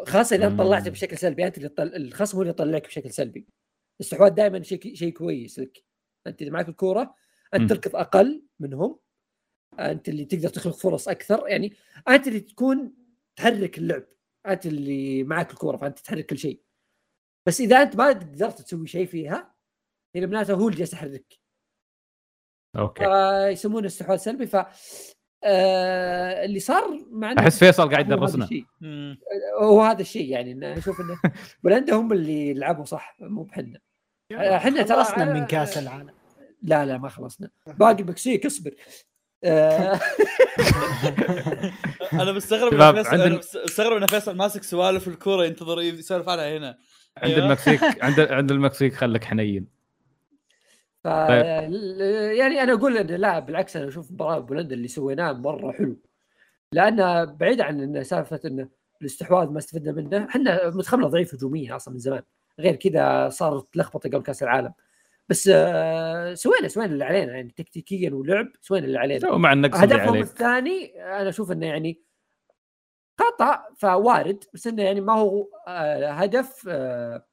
خاصة 0.06 0.36
إذا. 0.36 0.56
طلعته 0.56 0.90
بشكل 0.90 1.18
سلبي 1.18 1.46
أنت 1.46 1.58
اللي 1.58 1.68
طل... 1.68 1.96
الخصم 1.96 2.36
هو 2.36 2.42
اللي 2.42 2.50
يطلعك 2.50 2.86
بشكل 2.86 3.10
سلبي 3.10 3.46
الاستحواذ 4.00 4.30
دائما 4.30 4.62
شيء 4.62 4.94
شيء 4.94 5.12
كويس 5.12 5.58
لك 5.58 5.91
أنت 6.26 6.42
اذا 6.42 6.50
معك 6.50 6.68
الكورة. 6.68 7.14
أنت 7.54 7.70
تركض 7.70 7.96
أقل 7.96 8.42
منهم 8.60 8.98
أنت 9.78 10.08
اللي 10.08 10.24
تقدر 10.24 10.48
تخلق 10.48 10.74
فرص 10.74 11.08
أكثر 11.08 11.48
يعني 11.48 11.72
أنت 12.08 12.28
اللي 12.28 12.40
تكون 12.40 12.94
تحرك 13.36 13.78
اللعب 13.78 14.04
أنت 14.46 14.66
اللي 14.66 15.24
معك 15.24 15.50
الكورة 15.50 15.76
فأنت 15.76 15.98
تحرك 15.98 16.26
كل 16.26 16.38
شيء. 16.38 16.62
بس 17.46 17.60
إذا 17.60 17.82
أنت 17.82 17.96
ما 17.96 18.08
قدرت 18.08 18.60
تسوي 18.60 18.86
شيء 18.86 19.06
فيها 19.06 19.54
يعني 20.14 20.26
معناته 20.26 20.54
هو 20.54 20.68
اللي 20.68 20.78
جالس 20.78 20.92
يحرك. 20.92 21.38
أوكي. 22.76 23.06
آه 23.06 23.48
يسمونه 23.48 23.86
استحواذ 23.86 24.18
سلبي 24.18 24.46
ف 24.46 24.56
آه 25.44 26.44
اللي 26.44 26.60
صار 26.60 27.04
مع 27.10 27.34
أحس 27.38 27.58
فيصل 27.58 27.90
قاعد 27.90 28.06
يدرسنا. 28.06 28.48
هو 29.62 29.80
هذا 29.80 30.00
الشيء 30.00 30.30
يعني 30.30 30.52
إنه 30.52 30.78
أشوف 30.78 31.00
إنه 31.00 31.20
بولندا 31.64 31.94
هم 31.94 32.12
اللي 32.12 32.54
لعبوا 32.54 32.84
صح 32.84 33.16
مو 33.20 33.42
ب 33.42 33.52
حنا. 33.52 33.80
إحنا 34.36 34.82
ترى 34.82 35.04
خلصنا 35.04 35.24
من 35.24 35.46
كاس 35.46 35.78
العالم. 35.78 36.10
لا 36.62 36.84
لا 36.84 36.98
ما 36.98 37.08
خلصنا. 37.08 37.50
باقي 37.66 38.02
المكسيك 38.02 38.46
اصبر 38.46 38.74
آه. 39.44 40.00
أنا 42.12 42.32
مستغرب 42.32 42.74
مستغرب 43.66 43.96
ان 44.02 44.06
فيصل 44.06 44.36
ماسك 44.36 44.62
سوالف 44.62 45.08
الكورة 45.08 45.44
ينتظر 45.44 45.80
يسولف 45.80 46.28
عنها 46.28 46.56
هنا. 46.58 46.78
عند 47.16 47.32
أيوه. 47.32 47.46
المكسيك 47.46 47.80
عند 48.04 48.20
عند 48.20 48.50
المكسيك 48.50 48.94
خليك 48.94 49.24
حنين. 49.24 49.66
ف 51.04 51.06
يعني 51.06 52.62
أنا 52.62 52.72
أقول 52.72 52.96
انه 52.96 53.16
لا 53.16 53.38
بالعكس 53.38 53.76
أنا 53.76 53.88
أشوف 53.88 54.12
مباراة 54.12 54.38
بولندا 54.38 54.74
اللي 54.74 54.88
سويناه 54.88 55.32
مرة 55.32 55.72
حلو. 55.72 55.96
لأنه 56.72 57.24
بعيد 57.24 57.60
عن 57.60 57.80
انه 57.80 58.02
سالفة 58.02 58.40
انه 58.44 58.68
الاستحواذ 59.00 59.48
ما 59.48 59.58
استفدنا 59.58 59.92
منه 59.92 60.24
إحنا 60.28 60.70
منتخبنا 60.70 61.06
ضعيف 61.06 61.34
هجوميا 61.34 61.76
أصلا 61.76 61.94
من 61.94 62.00
زمان. 62.00 62.22
غير 62.58 62.76
كذا 62.76 63.28
صارت 63.28 63.76
لخبطة 63.76 64.10
قبل 64.10 64.22
كأس 64.22 64.42
العالم. 64.42 64.72
بس 65.28 65.50
آه، 65.52 66.34
سوينا 66.34 66.68
سوينا 66.68 66.92
اللي 66.92 67.04
علينا 67.04 67.32
يعني 67.32 67.50
تكتيكيا 67.56 68.10
ولعب 68.10 68.48
سوينا 68.60 68.86
اللي 68.86 68.98
علينا. 68.98 69.30
ومع 69.30 69.52
النقص 69.52 69.78
هدفهم 69.78 70.16
الثاني 70.16 71.02
أنا 71.02 71.28
أشوف 71.28 71.52
إنه 71.52 71.66
يعني 71.66 72.02
خطأ 73.20 73.64
فوارد 73.76 74.44
بس 74.54 74.66
إنه 74.66 74.82
يعني 74.82 75.00
ما 75.00 75.12
هو 75.12 75.48
آه، 75.68 76.10
هدف 76.10 76.64
آه، 76.68 77.26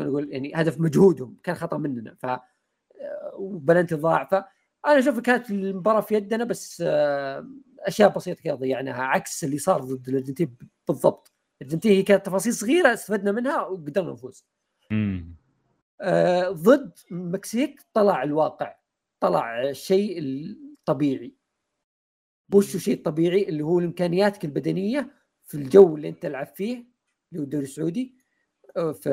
نقول 0.00 0.32
يعني 0.32 0.52
هدف 0.54 0.80
مجهودهم 0.80 1.36
كان 1.42 1.54
خطأ 1.54 1.76
مننا. 1.76 2.14
ف 2.14 2.26
وبلنتي 3.34 3.94
ضاع 3.94 4.24
فانا 4.24 4.98
أشوف 4.98 5.20
كانت 5.20 5.50
المباراة 5.50 6.00
في 6.00 6.14
يدنا 6.14 6.44
بس 6.44 6.84
أشياء 7.78 8.08
بسيطة 8.16 8.42
كذا 8.42 8.54
ضيعناها 8.54 9.02
عكس 9.02 9.44
اللي 9.44 9.58
صار 9.58 9.80
ضد 9.80 10.08
الأرجنتين 10.08 10.56
بالضبط. 10.88 11.31
الارجنتين 11.62 11.92
هي 11.92 12.02
كانت 12.02 12.26
تفاصيل 12.26 12.54
صغيرة 12.54 12.92
استفدنا 12.94 13.32
منها 13.32 13.60
وقدرنا 13.62 14.12
نفوز. 14.12 14.46
آه، 16.00 16.50
ضد 16.50 16.92
المكسيك 17.10 17.80
طلع 17.94 18.22
الواقع 18.22 18.76
طلع 19.20 19.62
الشيء 19.70 20.18
الطبيعي 20.18 21.34
وش 22.54 22.74
الشيء 22.74 22.94
الطبيعي 22.94 23.48
اللي 23.48 23.62
هو 23.62 23.78
امكانياتك 23.78 24.44
البدنية 24.44 25.10
في 25.42 25.54
الجو 25.54 25.96
اللي 25.96 26.08
انت 26.08 26.22
تلعب 26.22 26.46
فيه 26.46 26.76
اللي 26.76 27.40
هو 27.40 27.44
الدوري 27.44 27.64
السعودي. 27.64 28.14
آه، 28.76 28.92
ف 28.92 29.06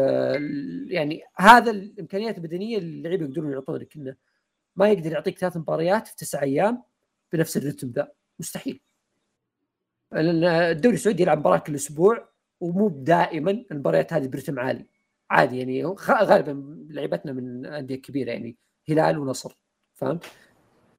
يعني 0.93 1.23
هذا 1.35 1.71
الإمكانيات 1.71 2.37
البدنية 2.37 2.77
اللي 2.77 2.97
اللعيبة 2.97 3.25
يقدرون 3.25 3.51
يعطونك 3.51 3.95
إنه 3.95 4.15
ما 4.75 4.89
يقدر 4.89 5.11
يعطيك 5.11 5.37
ثلاث 5.39 5.57
مباريات 5.57 6.07
في 6.07 6.15
تسع 6.15 6.43
أيام 6.43 6.83
بنفس 7.33 7.57
الرتم 7.57 7.89
ذا. 7.89 8.11
مستحيل. 8.39 8.81
لأن 10.11 10.43
الدوري 10.43 10.95
السعودي 10.95 11.23
يلعب 11.23 11.37
مباراة 11.39 11.57
كل 11.57 11.75
أسبوع. 11.75 12.29
ومو 12.61 12.89
دائما 12.89 13.65
المباريات 13.71 14.13
هذه 14.13 14.27
برتم 14.27 14.59
عالي. 14.59 14.85
عادي 15.29 15.59
يعني 15.59 15.83
غالبا 16.09 16.85
لعيبتنا 16.89 17.33
من 17.33 17.65
أندية 17.65 17.95
كبيرة 17.95 18.31
يعني 18.31 18.57
هلال 18.89 19.17
ونصر 19.17 19.57
فهمت؟ 19.95 20.25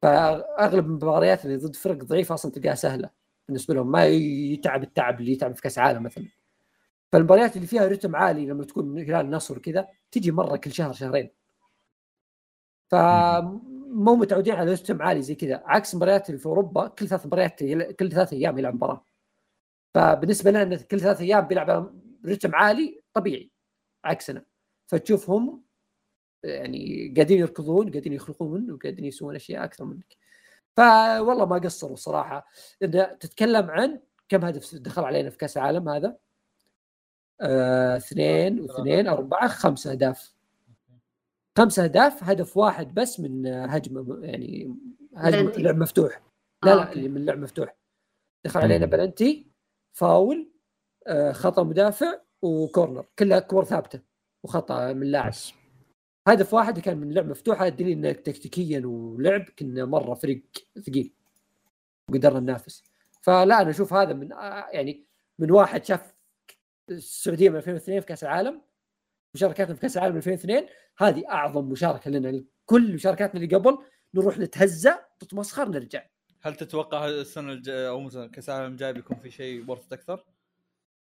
فأغلب 0.03 0.87
المباريات 0.87 1.45
اللي 1.45 1.57
ضد 1.57 1.77
فرق 1.77 2.05
ضعيفه 2.05 2.35
أصلا 2.35 2.53
تلقاها 2.53 2.75
سهلة 2.75 3.11
بالنسبة 3.49 3.75
لهم 3.75 3.91
ما 3.91 4.07
يتعب 4.07 4.83
التعب 4.83 5.21
اللي 5.21 5.33
يتعب 5.33 5.55
في 5.55 5.63
كأس 5.63 5.79
عالم 5.79 6.03
مثلا. 6.03 6.25
فالمباريات 7.13 7.57
اللي 7.57 7.67
فيها 7.67 7.87
رتم 7.87 8.17
عالي 8.17 8.47
لما 8.47 8.65
تكون 8.65 8.99
هلال 8.99 9.31
نصر 9.31 9.59
كذا 9.59 9.89
تجي 10.11 10.31
مرة 10.33 10.57
كل 10.57 10.73
شهر 10.73 10.93
شهرين. 10.93 11.31
فمو 12.91 14.17
متعودين 14.17 14.55
على 14.55 14.73
رتم 14.73 15.03
عالي 15.03 15.23
زي 15.23 15.35
كذا. 15.35 15.63
عكس 15.65 15.95
مباريات 15.95 16.31
في 16.31 16.47
أوروبا 16.47 16.89
كل 16.89 17.09
ثلاث 17.09 17.27
مباريات 17.27 17.65
كل 17.99 18.13
ثلاث 18.13 18.33
أيام 18.33 18.59
يلعب 18.59 18.75
مباراة. 18.75 19.05
فبالنسبة 19.95 20.51
لنا 20.51 20.77
كل 20.77 21.01
ثلاث 21.01 21.21
أيام 21.21 21.41
بيلعب 21.41 21.95
رتم 22.27 22.55
عالي 22.55 23.03
طبيعي 23.15 23.51
عكسنا. 24.05 24.45
فتشوفهم 24.87 25.63
يعني 26.45 27.13
قاعدين 27.17 27.39
يركضون 27.39 27.91
قاعدين 27.91 28.13
يخلقون 28.13 28.71
وقاعدين 28.71 29.05
يسوون 29.05 29.35
أشياء 29.35 29.65
أكثر 29.65 29.85
منك. 29.85 30.17
فوالله 30.77 31.47
ما 31.47 31.59
قصروا 31.59 31.97
صراحة. 31.97 32.47
إذا 32.83 33.05
تتكلم 33.05 33.71
عن 33.71 34.01
كم 34.29 34.45
هدف 34.45 34.75
دخل 34.75 35.05
علينا 35.05 35.31
في 35.31 35.37
كأس 35.37 35.57
العالم 35.57 35.89
هذا؟ 35.89 36.17
آه، 37.41 37.97
اثنين 37.97 38.61
واثنين 38.61 39.09
أربعة 39.09 39.49
خمس 39.49 39.87
أهداف. 39.87 40.35
خمس 41.59 41.79
أهداف 41.79 42.25
هدف 42.25 42.57
واحد 42.57 42.95
بس 42.95 43.21
من 43.21 43.47
آه، 43.47 43.67
هجمة 43.67 44.19
يعني 44.23 44.77
بلنتي. 45.13 45.63
لعب 45.63 45.77
مفتوح. 45.77 46.23
لا 46.65 46.73
آه، 46.73 46.75
لا 46.75 46.83
أوكي. 46.83 46.93
اللي 46.93 47.09
من 47.09 47.25
لعب 47.25 47.39
مفتوح. 47.39 47.77
دخل 48.45 48.61
علينا. 48.61 48.87
penalty. 48.87 49.50
foul 49.93 50.53
آه، 51.07 51.33
خطأ 51.33 51.63
مدافع 51.63 52.21
و 52.43 52.52
corner 52.52 53.07
كلها 53.19 53.39
كور 53.39 53.65
ثابتة 53.65 54.01
وخطأ 54.43 54.93
من 54.93 55.07
لاعب. 55.07 55.33
هدف 56.29 56.55
واحد 56.55 56.79
كان 56.79 56.99
من 56.99 57.13
لعب 57.13 57.27
مفتوحه 57.27 57.69
دليل 57.69 57.93
انك 58.07 58.21
تكتيكيا 58.21 58.83
ولعب 58.87 59.45
كنا 59.59 59.85
مرة 59.85 60.15
فريق 60.15 60.43
ثقيل 60.87 61.15
وقدرنا 62.09 62.41
ننافس. 62.41 62.83
فلا 63.23 63.63
أنا 63.63 63.71
أشوف 63.71 63.93
هذا 63.95 64.13
من 64.13 64.33
آه، 64.33 64.69
يعني 64.73 65.07
من 65.39 65.51
واحد 65.51 65.85
شاف 65.85 66.15
السعودية 66.91 67.51
من 67.51 67.57
2002 67.57 68.01
في 68.01 68.07
كأس 68.07 68.25
العالم 68.25 68.63
مشاركاتنا 69.35 69.75
في 69.75 69.81
كأس 69.81 69.97
العالم 69.97 70.17
2002 70.17 70.67
هذه 70.99 71.29
أعظم 71.29 71.65
مشاركة 71.65 72.11
لنا. 72.11 72.45
كل 72.67 72.95
مشاركاتنا 72.95 73.41
اللي 73.43 73.57
قبل 73.57 73.79
نروح 74.15 74.39
نتهزأ 74.39 74.99
تتمسخر 75.19 75.69
نرجع. 75.69 76.07
هل 76.43 76.55
تتوقع 76.55 77.09
السنة 77.09 77.53
الجايه 77.53 77.89
أو 77.89 78.01
مثلا 78.01 78.31
كاس 78.31 78.49
العالم 78.49 78.73
الجاي 78.73 78.93
بيكون 78.93 79.17
في 79.17 79.31
شيء 79.31 79.65
ورث 79.69 79.93
أكثر؟ 79.93 80.25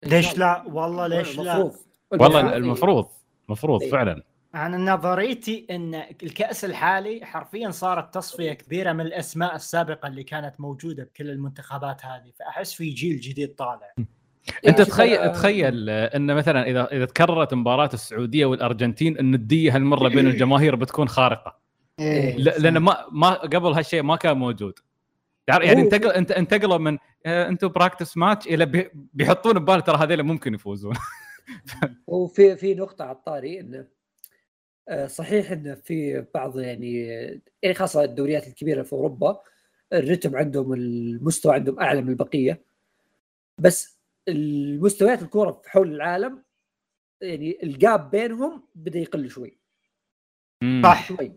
ليش 0.06 0.38
لا؟ 0.38 0.64
والله 0.66 1.06
ليش 1.06 1.38
لا؟ 1.38 1.56
المفروض. 1.56 1.74
والله 2.10 2.56
المفروض. 2.56 3.08
المفروض. 3.48 3.82
إيه. 3.82 3.90
فعلا. 3.90 4.22
أنا 4.54 4.76
نظريتي 4.94 5.66
إن 5.70 5.94
الكأس 6.22 6.64
الحالي 6.64 7.26
حرفيا 7.26 7.70
صارت 7.70 8.14
تصفية 8.14 8.52
كبيرة 8.52 8.92
من 8.92 9.00
الأسماء 9.00 9.54
السابقة 9.56 10.06
اللي 10.06 10.22
كانت 10.22 10.54
موجودة 10.60 11.04
بكل 11.04 11.30
المنتخبات 11.30 12.04
هذه. 12.04 12.32
فأحس 12.38 12.72
في 12.72 12.90
جيل 12.90 13.20
جديد 13.20 13.54
طالع. 13.54 13.94
أنت 14.66 14.78
شوف 14.78 14.88
تخيل 14.88 15.32
تخيل 15.32 15.90
إن 15.90 16.34
مثلا 16.34 16.66
إذا 16.70 16.84
إذا 16.92 17.04
تكررت 17.04 17.54
مباراة 17.54 17.90
السعودية 17.94 18.46
والأرجنتين 18.46 19.18
النديه 19.18 19.76
هالمرة 19.76 20.08
بين 20.08 20.26
الجماهير 20.26 20.76
بتكون 20.76 21.08
خارقة. 21.08 21.58
إيه. 22.00 22.36
ل- 22.36 22.62
لأن 22.62 22.78
ما 22.78 22.96
ما 23.12 23.30
قبل 23.34 23.72
هالشيء 23.72 24.02
ما 24.02 24.16
كان 24.16 24.36
موجود. 24.36 24.78
يعني 25.48 25.64
يعني 25.66 25.80
انتقل 25.80 26.10
انت 26.10 26.30
انتقلوا 26.30 26.78
من 26.78 26.98
أنتم 27.26 27.68
practice 27.68 28.16
match 28.16 28.46
إلى 28.46 28.66
بي- 28.66 28.90
بيحطون 28.94 29.58
ببال 29.58 29.84
ترى 29.84 29.96
هذول 29.96 30.22
ممكن 30.22 30.54
يفوزون. 30.54 30.94
وفي 32.06 32.56
في 32.56 32.74
نقطة 32.74 33.04
على 33.04 33.16
الطاري 33.16 33.60
انه 33.60 33.86
آه، 34.88 35.06
صحيح 35.06 35.50
انه 35.50 35.74
في 35.74 36.26
بعض 36.34 36.58
يعني 36.58 37.02
يعني 37.62 37.74
خاصة 37.74 38.04
الدوريات 38.04 38.48
الكبيرة 38.48 38.82
في 38.82 38.92
أوروبا 38.92 39.40
الرتم 39.92 40.36
عندهم 40.36 40.72
المستوى 40.72 41.54
عندهم 41.54 41.80
أعلى 41.80 42.02
من 42.02 42.08
البقية. 42.08 42.62
بس 43.58 43.98
المستويات 44.28 45.22
الكورة 45.22 45.60
في 45.64 45.70
حول 45.70 45.94
العالم 45.94 46.42
يعني 47.20 47.58
الجاب 47.62 48.10
بينهم 48.10 48.62
بدأ 48.74 48.98
يقل 48.98 49.30
شوي. 49.30 49.58
صح 50.82 51.08
شوي. 51.08 51.32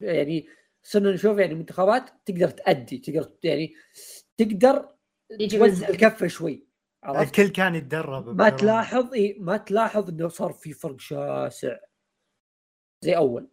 يعني 0.00 0.46
صرنا 0.82 1.12
نشوف 1.12 1.38
يعني 1.38 1.54
منتخبات 1.54 2.10
تقدر 2.26 2.50
تأدي 2.50 2.98
تقدر 2.98 3.32
يعني 3.42 3.74
تقدر 4.38 4.88
توزع 5.50 5.66
منها. 5.66 5.88
الكفة 5.88 6.26
شوي 6.26 6.68
عرفت؟ 7.02 7.38
الكل 7.38 7.52
كان 7.52 7.74
يتدرب 7.74 8.28
ما. 8.28 8.48
تلاحظ 8.48 9.14
إيه 9.14 9.40
ما 9.40 9.56
تلاحظ 9.56 10.08
إنه 10.08 10.28
صار 10.28 10.52
في 10.52 10.72
فرق 10.72 11.00
شاسع 11.00 11.76
زي 13.04 13.16
أول 13.16 13.48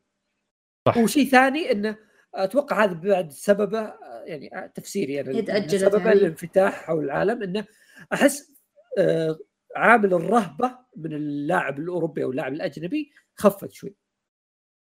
صح. 0.87 0.97
وشيء 0.97 1.25
ثاني 1.29 1.71
إنه 1.71 1.97
أتوقع 2.35 2.83
هذا 2.83 2.93
بعد 2.93 3.31
سببه 3.31 3.93
يعني 4.25 4.71
تفسيري 4.75 5.21
أنا 5.21 5.41
تأجلت 5.41 5.75
سببه 5.81 5.97
يعني. 5.97 6.11
الانفتاح 6.11 6.73
حول 6.73 7.03
العالم 7.05 7.43
إنه 7.43 7.65
أحس 8.13 8.53
آه، 8.97 9.39
عامل 9.75 10.13
الرهبة 10.13 10.77
من 10.95 11.13
اللاعب 11.13 11.79
الأوروبي 11.79 12.23
أو 12.23 12.31
اللاعب 12.31 12.53
الأجنبي 12.53 13.11
خفت 13.35 13.71
شوي 13.71 13.95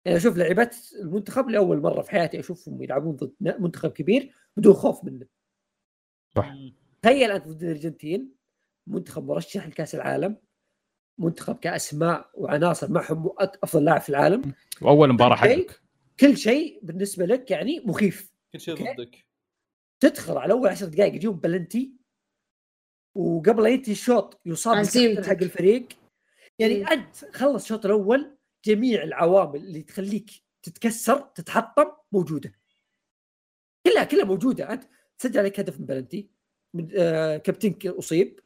يعني 0.05 0.17
أشوف 0.17 0.37
لعيبه 0.37 0.71
المنتخب 1.01 1.49
لأول 1.49 1.81
مرة 1.81 2.01
في 2.01 2.11
حياتي 2.11 2.39
أشوفهم 2.39 2.83
يلعبون 2.83 3.15
ضد 3.15 3.33
منتخب 3.39 3.91
كبير 3.91 4.33
بدون 4.57 4.73
خوف 4.73 5.03
منه 5.03 5.25
صح. 6.35 6.53
تخيل 7.01 7.31
أنت 7.31 7.47
ضد 7.47 7.63
الأرجنتين 7.63 8.35
منتخب 8.87 9.23
مرشح 9.23 9.67
لكأس 9.67 9.95
العالم 9.95 10.37
منتخب 11.17 11.55
كاسماء 11.55 12.29
وعناصر 12.33 12.91
معهم 12.91 13.29
أفضل 13.39 13.85
لاعب 13.85 14.01
في 14.01 14.09
العالم 14.09 14.53
وأول 14.81 15.13
مباراة. 15.13 15.35
حقك 15.35 15.81
كل 16.19 16.37
شيء 16.37 16.79
بالنسبة 16.83 17.25
لك 17.25 17.51
يعني 17.51 17.79
مخيف 17.79 18.33
كل 18.53 18.59
شيء. 18.59 18.95
ضدك 18.95 19.25
تدخل 19.99 20.37
على 20.37 20.53
أول 20.53 20.69
عشر 20.69 20.85
دقائق 20.85 21.15
يجيهم 21.15 21.35
بلنتي 21.39 21.93
وقبل 23.15 23.63
لا 23.63 23.69
ينتهي 23.69 23.91
الشوط 23.91 24.41
يصاب 24.45 24.85
حق 25.25 25.31
الفريق 25.31 25.87
يعني. 26.59 26.83
أنت 26.87 27.15
خلص 27.15 27.63
الشوط 27.63 27.85
الأول 27.85 28.37
جميع 28.65 29.03
العوامل 29.03 29.55
اللي 29.55 29.81
تخليك 29.81 30.29
تتكسر 30.63 31.19
تتحطم 31.19 31.91
موجودة. 32.11 32.53
كلها 33.85 34.03
كلها 34.03 34.25
موجودة. 34.25 34.73
أنت 34.73 34.83
تسجل 35.17 35.39
عليك 35.39 35.59
هدف 35.59 35.79
من 35.79 35.85
بلنتي 35.85 36.29
من 36.73 36.89
آه 36.97 37.37
كابتنك 37.37 37.87
أصيب. 37.87 38.39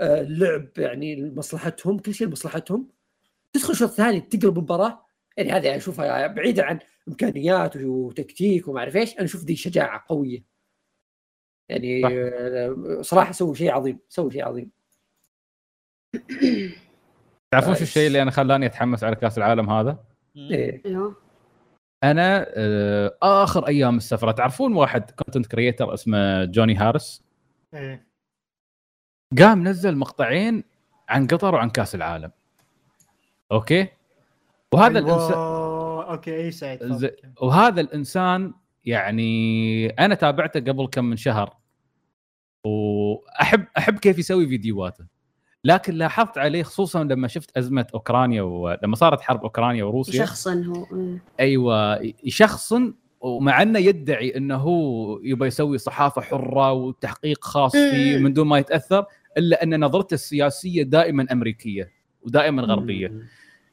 آه 0.00 0.20
اللعب 0.20 0.68
يعني 0.78 1.16
لمصلحتهم 1.16 1.98
كل 1.98 2.14
شيء 2.14 2.26
لمصلحتهم. 2.26 2.88
تدخل 3.52 3.72
الشوط 3.72 3.90
الثاني 3.90 4.20
تقلب 4.20 4.58
المباراة. 4.58 5.06
يعني 5.36 5.52
هذه 5.52 5.76
أشوفها 5.76 6.26
بعيدا 6.26 6.64
عن 6.64 6.78
إمكانيات 7.08 7.76
وتكتيك 7.76 8.68
وما 8.68 8.78
أعرف 8.80 8.96
إيش. 8.96 9.14
أنا 9.14 9.24
أشوف 9.24 9.44
دي 9.44 9.56
شجاعة 9.56 10.04
قوية. 10.08 10.44
يعني 11.68 12.02
صح. 12.02 12.08
آه، 12.12 13.02
صراحة 13.02 13.32
سووا 13.32 13.54
شيء 13.54 13.70
عظيم 13.70 13.98
سووا 14.08 14.30
شيء 14.30 14.44
عظيم. 14.44 14.70
تعرفون 17.52 17.74
شو. 17.74 17.82
الشيء 17.82 18.06
اللي 18.06 18.22
أنا 18.22 18.30
خلاني 18.30 18.66
أتحمس 18.66 19.04
على 19.04 19.16
كأس 19.16 19.38
العالم 19.38 19.70
هذا؟ 19.70 19.98
إيه. 20.36 20.82
إيوه 20.86 21.16
أنا 22.04 22.46
آه، 22.48 23.16
آخر 23.22 23.68
أيام 23.68 23.96
السفرة 23.96 24.32
تعرفون 24.32 24.74
واحد 24.74 25.10
content 25.10 25.46
creator 25.46 25.94
اسمه 25.94 26.44
جوني 26.44 26.76
هارس 26.76 27.24
إيه. 27.74 28.06
قام 29.38 29.68
نزل 29.68 29.96
مقطعين 29.96 30.64
عن 31.08 31.26
قطر 31.26 31.54
وعن 31.54 31.70
كأس 31.70 31.94
العالم 31.94 32.30
أوكي 33.52 33.88
وهذا 34.72 34.98
أيوة. 34.98 35.08
الانسان 35.08 35.38
أوكي 36.12 36.36
إي 36.36 36.50
سعيد 36.50 37.12
وهذا 37.40 37.80
الإنسان 37.80 38.54
يعني 38.84 39.88
أنا 39.88 40.14
تابعته 40.14 40.60
قبل 40.60 40.86
كم 40.86 41.04
من 41.04 41.16
شهر 41.16 41.56
واحب 42.64 43.64
أحب 43.78 43.98
كيف 43.98 44.18
يسوي 44.18 44.46
فيديوهاته 44.46 45.11
لكن 45.64 45.94
لاحظت 45.94 46.38
عليه 46.38 46.62
خصوصا 46.62 47.04
لما 47.04 47.28
شفت 47.28 47.56
أزمة 47.56 47.86
أوكرانيا 47.94 48.42
ولما 48.42 48.96
صارت 48.96 49.20
حرب 49.20 49.42
أوكرانيا 49.42 49.84
وروسيا 49.84 50.24
شخصا 50.24 50.64
هو 50.66 50.86
إيه. 50.98 51.22
أيوه 51.40 52.02
يشخصن 52.24 52.94
ومع 53.20 53.62
أنه 53.62 53.78
يدعي 53.78 54.36
أنه 54.36 54.56
هو 54.56 55.18
يبغى 55.22 55.48
يسوي 55.48 55.78
صحافة 55.78 56.22
حرة 56.22 56.72
وتحقيق 56.72 57.44
خاص 57.44 57.72
فيه. 57.72 58.18
من 58.18 58.32
دون 58.32 58.46
ما 58.46 58.58
يتأثر 58.58 59.04
إلا 59.38 59.62
أن 59.62 59.84
نظرته 59.84 60.14
السياسية 60.14 60.82
دائما 60.82 61.26
أمريكية 61.32 61.92
ودائما 62.22 62.62
غربية. 62.62 63.12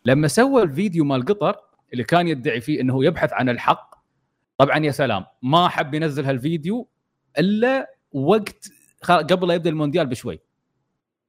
لما 0.06 0.28
سوى 0.28 0.64
الفيديو 0.64 1.06
مال 1.06 1.26
قطر 1.26 1.56
اللي 1.94 2.04
كان 2.04 2.28
يدعي 2.28 2.62
فيه 2.62 2.82
أنه 2.82 3.06
يبحث 3.06 3.34
عن 3.34 3.50
الحق 3.50 3.96
طبعا 4.58 4.78
يا 4.78 4.92
سلام 4.92 5.26
ما 5.42 5.68
حب 5.68 5.94
ينزل 5.94 6.26
هالفيديو 6.26 6.88
إلا 7.40 7.90
وقت 8.12 8.70
قبل 9.10 9.48
لا 9.48 9.54
يبدأ 9.54 9.70
المونديال 9.70 10.08
بشوي 10.08 10.40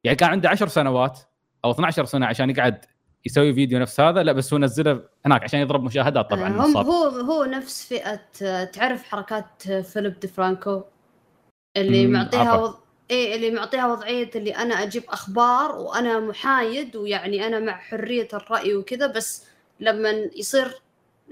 يعني 0.04 0.16
كان 0.16 0.30
عنده 0.30 0.48
10 0.48 0.66
سنوات 0.68 1.18
أو 1.64 1.70
12 1.70 2.04
سنة 2.04 2.26
عشان 2.26 2.50
يقعد 2.50 2.84
يسوي 3.26 3.54
فيديو 3.54 3.78
نفس 3.78 4.00
هذا 4.00 4.22
لا 4.22 4.32
بس 4.32 4.52
هو 4.52 4.58
نزله 4.58 5.02
هناك 5.26 5.42
عشان 5.42 5.60
يضرب 5.60 5.82
مشاهدات 5.84 6.30
طبعا 6.30 6.48
آه، 6.60 6.66
هم. 6.66 6.76
هو 6.76 7.04
هو 7.08 7.44
نفس 7.44 7.86
فئة 7.88 8.20
آه، 8.42 8.64
تعرف 8.64 9.02
حركات 9.02 9.62
فيليب 9.82 10.20
دي 10.20 10.28
فرانكو 10.28 10.82
اللي 11.76 12.06
معطيها. 12.06 12.54
وض... 12.56 12.74
إيه 13.10 13.36
اللي 13.36 13.50
معطيها 13.50 13.86
وضعية 13.92 14.30
اللي 14.34 14.50
أنا 14.56 14.74
أجيب 14.82 15.02
أخبار 15.08 15.76
وأنا 15.76 16.20
محايد 16.20 16.96
ويعني 16.96 17.46
أنا 17.46 17.60
مع 17.60 17.78
حرية 17.78 18.28
الرأي 18.34 18.74
وكذا 18.74 19.06
بس 19.06 19.44
لما 19.80 20.10
يصير 20.36 20.74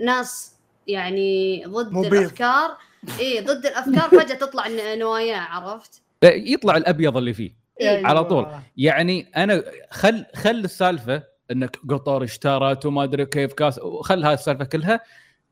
ناس 0.00 0.54
يعني 0.86 1.64
ضد 1.66 1.92
مبيض. 1.92 2.14
الأفكار 2.14 2.76
إيه 3.20 3.40
ضد 3.40 3.66
الأفكار 3.66 4.20
فجأة 4.20 4.34
تطلع 4.34 4.68
ن- 4.68 4.98
نواياه 4.98 5.38
عرفت؟ 5.40 6.02
يطلع 6.24 6.76
الأبيض 6.76 7.16
اللي 7.16 7.32
فيه 7.34 7.57
إيه. 7.80 8.06
على 8.06 8.24
طول. 8.24 8.46
يعني 8.76 9.30
أنا 9.36 9.62
خل 9.90 10.24
خل 10.34 10.50
السالفة 10.50 11.22
إنك 11.50 11.76
قطر 11.90 12.24
اشترت 12.24 12.86
وما 12.86 13.04
أدري 13.04 13.26
كيف 13.26 13.52
كاس 13.52 13.80
خل 14.02 14.24
هاي 14.24 14.34
السالفة 14.34 14.64
كلها 14.64 15.00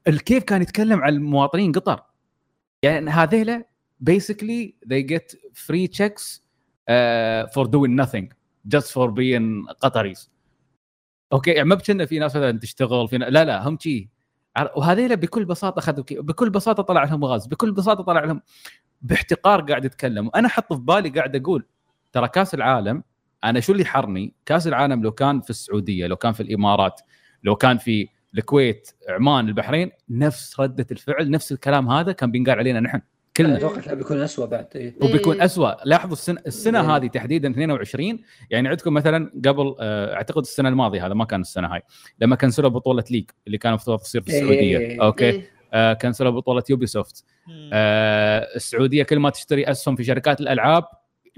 الكيف 0.09 0.45
كان 0.45 0.63
يتكلم 0.63 1.01
عن 1.01 1.13
المواطنين 1.13 1.73
قطر 1.73 2.03
يعني 2.83 3.11
هذيلا 3.11 3.65
basically 4.11 4.75
they 4.87 5.03
get 5.03 5.35
free 5.55 5.89
checks 5.89 6.41
uh, 6.91 7.47
for 7.55 7.65
doing 7.67 7.97
nothing 8.03 8.29
just 8.75 8.91
for 8.93 9.11
being 9.11 9.75
قطريز 9.81 10.31
أوكي 11.33 11.51
يعني 11.51 11.69
ما 11.69 11.75
بكنا 11.75 12.07
في 12.07 12.19
ناس 12.19 12.37
مثلا 12.37 12.59
تشتغل 12.59 13.09
في. 13.09 13.19
لا 13.19 13.45
لا 13.45 13.69
هم 13.69 13.79
شي 13.81 14.11
وهذيلا 14.77 15.15
بكل 15.15 15.45
بساطة 15.45 15.79
اخذوا. 15.79 16.05
بكل 16.11 16.51
بساطة 16.51 16.83
طلع 16.83 17.05
لهم 17.05 17.25
غاز 17.25 17.47
بكل 17.47 17.73
بساطة 17.73 18.03
طلع 18.03 18.25
لهم 18.25 18.43
باحتقار 19.03 19.61
قاعد 19.61 19.85
يتكلم 19.85 20.27
وأنا 20.27 20.47
أحط 20.49 20.73
في 20.73 20.81
بالي 20.81 21.09
قاعد 21.09 21.37
أقول 21.37 21.67
ترى 22.17 22.29
كاس 22.29 22.55
العالم 22.55 23.03
أنا 23.45 23.61
شو 23.61 23.73
اللي 23.73 23.85
حرني 23.85 24.35
كاس 24.47 24.67
العالم 24.67 25.03
لو 25.03 25.13
كان 25.13 25.41
في 25.41 25.51
السعودية 25.51 26.07
لو 26.07 26.17
كان 26.17 26.33
في 26.33 26.43
الإمارات 26.43 27.01
لو 27.45 27.57
كان 27.57 27.79
في 27.79 28.09
الكويت 28.35 28.91
عمان 29.09 29.49
البحرين 29.49 29.91
نفس 30.11 30.61
ردة 30.61 30.87
الفعل 30.91 31.31
نفس 31.31 31.53
الكلام 31.53 31.89
هذا 31.89 32.13
كان 32.13 32.31
بينقال 32.31 32.59
علينا 32.59 32.81
نحن 32.81 33.01
كلنا 33.37 33.57
أتوقع 33.57 33.95
بيكون 33.95 34.21
اسوء 34.21 34.47
بعد 34.47 34.67
إيه. 34.77 34.95
وبيكون 35.03 35.35
إيه. 35.35 35.45
أسوأ 35.45 35.85
لاحظوا 35.85 36.13
السنة 36.13 36.41
السنة 36.47 36.81
إيه. 36.81 36.97
هذه 36.97 37.07
تحديدا 37.07 37.51
22 37.51 38.19
يعني 38.51 38.69
عندكم 38.69 38.95
مثلا 38.95 39.31
قبل 39.47 39.77
آه، 39.81 40.15
أعتقد 40.15 40.43
السنة 40.43 40.69
الماضية 40.69 41.07
هذا 41.07 41.15
ما 41.15 41.25
كان 41.25 41.41
السنة 41.41 41.75
هاي 41.75 41.83
لما 42.21 42.37
كنسلوا 42.37 42.71
بطولة 42.71 43.05
League 43.11 43.31
اللي 43.47 43.59
كان 43.59 43.73
المفروض 43.73 43.99
تصير 43.99 44.21
في 44.21 44.31
إيه. 44.31 44.43
السعودية 44.43 45.03
أوكي 45.03 45.31
إيه. 45.31 45.51
آه 45.73 45.93
كنسلوا 45.93 46.31
بطولة 46.31 46.63
Ubisoft 46.71 47.25
آه 47.73 48.49
السعودية 48.57 49.03
كل 49.03 49.19
ما 49.19 49.31
تشتري 49.31 49.71
أسهم 49.71 49.97
في 49.97 50.05
شركات 50.05 50.41
الألعاب 50.41 50.85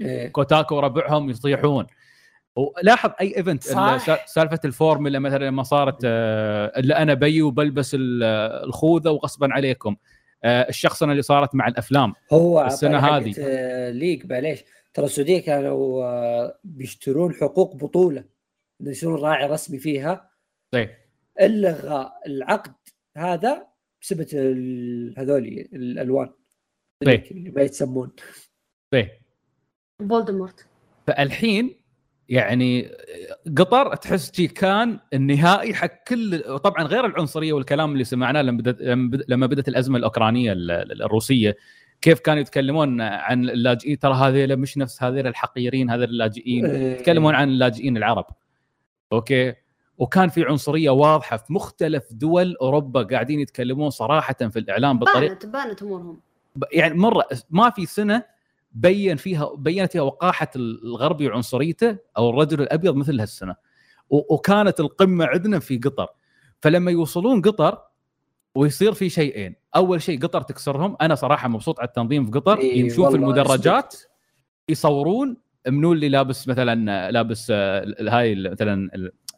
إيه. 0.01 0.27
كوتاكو 0.27 0.75
وربعهم 0.75 1.29
يطيحون 1.29 1.87
ولاحظ 2.55 3.11
أي 3.21 3.37
event. 3.37 3.63
سالفة 4.25 4.59
الفورمولا 4.65 5.19
مثلا 5.19 5.45
لما 5.45 5.63
صارت 5.63 5.97
آه، 6.05 6.71
اللي 6.79 6.95
أنا 6.95 7.13
بي 7.13 7.41
وبلبس 7.41 7.95
ال- 7.95 8.23
الخوذة 8.67 9.09
وغصبا 9.09 9.53
عليكم 9.53 9.95
آه، 10.43 10.69
الشخصنه 10.69 11.11
اللي 11.11 11.21
صارت 11.21 11.55
مع 11.55 11.67
الأفلام 11.67 12.13
هو 12.33 12.65
السنة 12.65 12.97
على 12.97 13.25
هذه. 13.25 13.35
آه، 13.39 13.91
League 13.91 14.31
معليش 14.31 14.63
ترى 14.93 15.05
السعودية 15.05 15.39
كانوا 15.41 16.51
بيشترون 16.63 17.33
حقوق 17.33 17.75
بطولة 17.75 18.23
انه 18.81 18.91
يصيرون 18.91 19.21
راعي 19.21 19.45
رسمي 19.47 19.77
فيها 19.79 20.29
إيه. 20.73 20.97
الغى 21.41 22.11
العقد 22.27 22.73
هذا 23.17 23.67
بسبب 24.01 24.27
هذولي 25.17 25.69
الألوان 25.73 26.29
إيه. 27.07 27.31
اللي 27.31 27.51
ما 27.51 27.61
يتسمون 27.61 28.11
إيه. 28.93 29.19
Voldemort. 29.99 30.65
فالحين 31.07 31.75
يعني 32.29 32.91
قطر 33.57 33.95
تحس 33.95 34.35
شي 34.35 34.47
كان 34.47 34.99
النهائي 35.13 35.73
حق 35.73 36.03
كل 36.07 36.43
طبعا 36.57 36.83
غير 36.83 37.05
العنصرية 37.05 37.53
والكلام 37.53 37.91
اللي 37.93 38.03
سمعناه 38.03 38.41
لما 38.41 38.57
بدت 38.57 38.81
لما 39.29 39.47
بدت- 39.47 39.67
الأزمة 39.67 39.97
الأوكرانية 39.97 40.51
ال- 40.51 40.71
ال- 40.71 41.01
الروسية 41.03 41.57
كيف 42.01 42.19
كانوا 42.19 42.41
يتكلمون 42.41 43.01
عن 43.01 43.49
اللاجئين؟ 43.49 43.99
ترى 43.99 44.13
هذيلا 44.13 44.55
مش 44.55 44.77
نفس 44.77 45.03
هذيلا 45.03 45.29
الحقيرين 45.29 45.89
هذول 45.89 46.03
اللاجئين 46.03 46.65
إيه. 46.65 46.93
يتكلمون 46.93 47.35
عن 47.35 47.49
اللاجئين 47.49 47.97
العرب. 47.97 48.25
أوكي؟ 49.13 49.53
وكان 49.97 50.29
في 50.29 50.43
عنصرية 50.45 50.89
واضحة 50.89 51.37
في 51.37 51.53
مختلف 51.53 52.03
دول 52.13 52.55
أوروبا 52.61 53.03
قاعدين 53.03 53.39
يتكلمون 53.39 53.89
صراحة 53.89 54.33
في 54.33 54.59
الإعلام 54.59 54.99
بطريقه 54.99 55.29
بانت 55.33 55.45
بانت 55.45 55.83
أمورهم. 55.83 56.19
يعني 56.73 56.93
مرة 56.93 57.25
ما 57.49 57.69
في 57.69 57.85
سنة 57.85 58.23
بين 58.71 59.17
فيها 59.17 59.51
بينت 59.55 59.91
فيها 59.91 60.01
وقاحة 60.01 60.49
الغربي 60.55 61.27
وعنصريته 61.27 61.97
أو 62.17 62.29
الرجل 62.29 62.61
الأبيض 62.61 62.95
مثل 62.95 63.19
هالسنة. 63.19 63.55
وكانت 64.09 64.79
القمة 64.79 65.25
عندنا 65.25 65.59
في 65.59 65.77
قطر. 65.77 66.07
فلما 66.61 66.91
يوصلون 66.91 67.41
قطر 67.41 67.81
ويصير 68.55 68.93
في 68.93 69.09
شيئين. 69.09 69.55
أول 69.75 70.01
شيء 70.01 70.19
قطر 70.19 70.41
تكسرهم. 70.41 70.97
أنا 71.01 71.15
صراحة 71.15 71.47
مبسوط 71.47 71.79
على 71.79 71.87
التنظيم 71.87 72.25
في 72.25 72.31
قطر. 72.31 72.57
إيه 72.57 72.79
يمشون 72.79 72.95
في 72.95 73.01
والله 73.01 73.17
المدرجات 73.17 73.93
صدقت. 73.93 74.09
يصورون 74.69 75.37
منو 75.67 75.93
اللي 75.93 76.09
لابس 76.09 76.47
مثلا 76.47 77.11
لابس 77.11 77.47
آه، 77.51 77.95
هاي 78.01 78.35
مثلا 78.35 78.89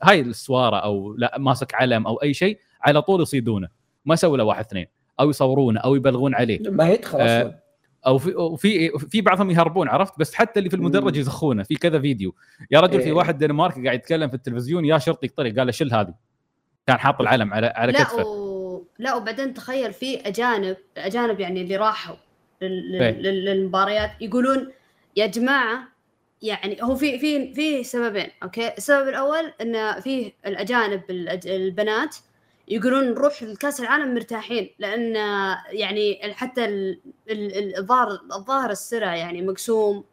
هاي 0.03 0.21
السوارة 0.21 0.77
أو 0.77 1.15
لا 1.17 1.37
ماسك 1.39 1.75
علم 1.75 2.07
أو 2.07 2.15
أي 2.15 2.33
شيء 2.33 2.59
على 2.81 3.01
طول 3.01 3.21
يصيدونه. 3.21 3.67
ما 4.05 4.13
يسوي 4.13 4.37
له 4.37 4.43
واحد 4.43 4.65
اثنين. 4.65 4.85
أو 5.19 5.29
يصورونه 5.29 5.79
أو 5.79 5.95
يبلغون 5.95 6.35
عليه. 6.35 6.59
ما 6.69 6.89
يدخل 6.89 7.19
آه، 7.19 7.41
أصلا. 7.41 7.60
أو 8.07 8.17
في 8.17 8.35
وفي 8.35 8.89
في 9.09 9.21
بعضهم 9.21 9.51
يهربون 9.51 9.89
عرفت 9.89 10.19
بس 10.19 10.33
حتى 10.33 10.59
اللي 10.59 10.69
في 10.69 10.75
المدرج. 10.75 11.15
يزخونه 11.17 11.63
في 11.63 11.75
كذا 11.75 11.99
فيديو 11.99 12.35
يا 12.71 12.79
رجل 12.79 12.99
في 12.99 13.05
إيه. 13.05 13.13
واحد 13.13 13.37
دنماركي 13.37 13.83
قاعد 13.83 13.99
يتكلم 13.99 14.29
في 14.29 14.35
التلفزيون 14.35 14.85
يا 14.85 14.97
شرطي 14.97 15.25
يقتري 15.27 15.51
قال 15.51 15.65
له 15.65 15.71
شل 15.71 15.93
هذه 15.93 16.13
كان 16.87 16.97
حاط 16.97 17.21
العلم 17.21 17.53
على 17.53 17.67
على 17.67 17.91
لا 17.91 18.03
كتفه 18.03 18.23
و... 18.27 18.83
لا 18.99 19.15
وبعدين 19.15 19.53
تخيل 19.53 19.93
في 19.93 20.27
اجانب 20.27 20.77
أجانب 20.97 21.39
يعني 21.39 21.61
اللي 21.61 21.77
راحوا 21.77 22.15
لل... 22.61 23.01
إيه. 23.01 23.11
لل... 23.11 23.45
للمباريات 23.45 24.11
يقولون 24.21 24.71
يا 25.15 25.25
جماعة 25.25 25.87
يعني 26.41 26.77
هو 26.83 26.95
في 26.95 27.19
في 27.19 27.53
في 27.53 27.83
سببين 27.83 28.27
أوكي 28.43 28.73
السبب 28.77 29.07
الأول 29.07 29.53
إن 29.61 30.01
فيه 30.01 30.31
الأجانب. 30.45 31.01
البنات 31.45 32.15
يقولون 32.71 33.03
نروح 33.03 33.43
لكأس 33.43 33.81
العالم 33.81 34.13
مرتاحين 34.13 34.69
لأن 34.79 35.15
يعني 35.69 36.33
حتى 36.33 36.65
ال- 36.65 36.99
ال- 37.29 37.57
ال- 37.57 37.77
الظاهر 37.77 38.21
الظاهر 38.35 38.69
السرعه 38.69 39.15
يعني 39.15 39.41
مقسوم 39.41 40.03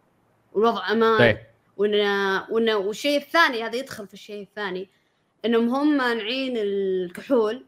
والوضع 0.52 0.92
أمان 0.92 1.18
طيب 1.18 1.38
وان 1.76 1.94
وان 2.50 2.70
والشيء 2.70 3.18
الثاني 3.18 3.64
هذا 3.64 3.76
يدخل 3.76 4.06
في 4.06 4.14
الشيء 4.14 4.42
الثاني 4.42 4.88
إنهم 5.44 5.68
هم 5.68 5.96
مانعين 5.96 6.56
الكحول 6.56 7.64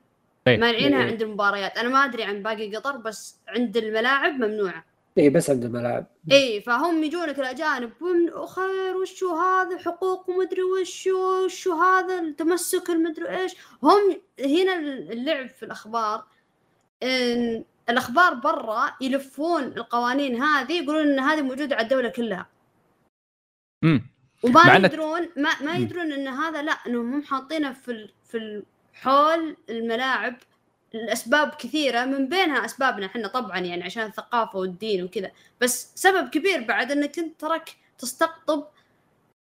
طيب. 0.47 0.61
مانعينها 0.61 1.05
إيه. 1.05 1.11
عند 1.11 1.23
المباريات 1.23 1.79
أنا 1.79 1.89
ما 1.89 2.05
أدري 2.05 2.23
عن 2.23 2.43
باقي 2.43 2.77
قطر 2.77 2.97
بس 2.97 3.37
عند 3.49 3.77
الملاعب 3.77 4.33
ممنوعة 4.33 4.85
اي 5.21 5.25
إيه، 5.25 5.31
بس 5.31 5.51
عند 5.51 5.65
الملاعب. 5.65 6.07
اي 6.33 6.61
فهم 6.61 7.05
يجونك 7.05 7.39
الأجانب 7.39 7.93
ومن 8.03 8.47
خير 8.47 8.97
وشو 8.97 9.35
هذا 9.37 9.79
حقوق 9.79 10.31
ومدري 10.31 10.63
وشو 10.63 11.45
وشو 11.45 11.73
هذا 11.73 12.19
التمسك 12.19 12.91
المدري 12.91 13.29
إيش. 13.41 13.55
هم 13.83 14.21
هنا 14.41 14.75
اللعب 15.13 15.49
في 15.49 15.63
الأخبار 15.63 16.25
إن 17.03 17.65
الأخبار 17.89 18.35
برا 18.35 18.93
يلفون 19.01 19.63
القوانين 19.63 20.43
هذه 20.43 20.83
يقولون 20.83 21.07
إن 21.09 21.19
هذه 21.21 21.43
موجودة 21.43 21.77
على 21.77 21.85
الدولة 21.85 22.09
كلها. 22.09 22.47
امم 23.85 24.03
وما 24.43 24.63
إن- 24.63 24.85
يدرون 24.85 25.29
ما, 25.37 25.51
ما. 25.63 25.77
يدرون 25.77 26.13
إن 26.13 26.29
هذا 26.29 26.63
لا 26.63 26.73
إنهم 26.73 27.13
هم 27.15 27.23
حاطينه 27.23 27.73
في 27.73 27.91
ال- 27.91 28.13
في 28.25 28.37
ال- 28.39 28.63
حول 28.95 29.57
الملاعب 29.71 30.37
الأسباب 30.95 31.51
كثيرة 31.51 32.05
من 32.05 32.29
بينها 32.29 32.65
أسبابنا 32.65 33.07
إحنا 33.07 33.29
طبعا 33.29 33.59
يعني 33.59 33.83
عشان 33.83 34.03
الثقافة 34.07 34.59
والدين 34.59 35.05
وكذا. 35.05 35.31
بس 35.61 35.93
سبب 35.95 36.29
كبير 36.29 36.65
بعد 36.65 36.93
إنك 36.93 37.19
أنت 37.19 37.41
ترك 37.41 37.77
تستقطب 37.99 38.65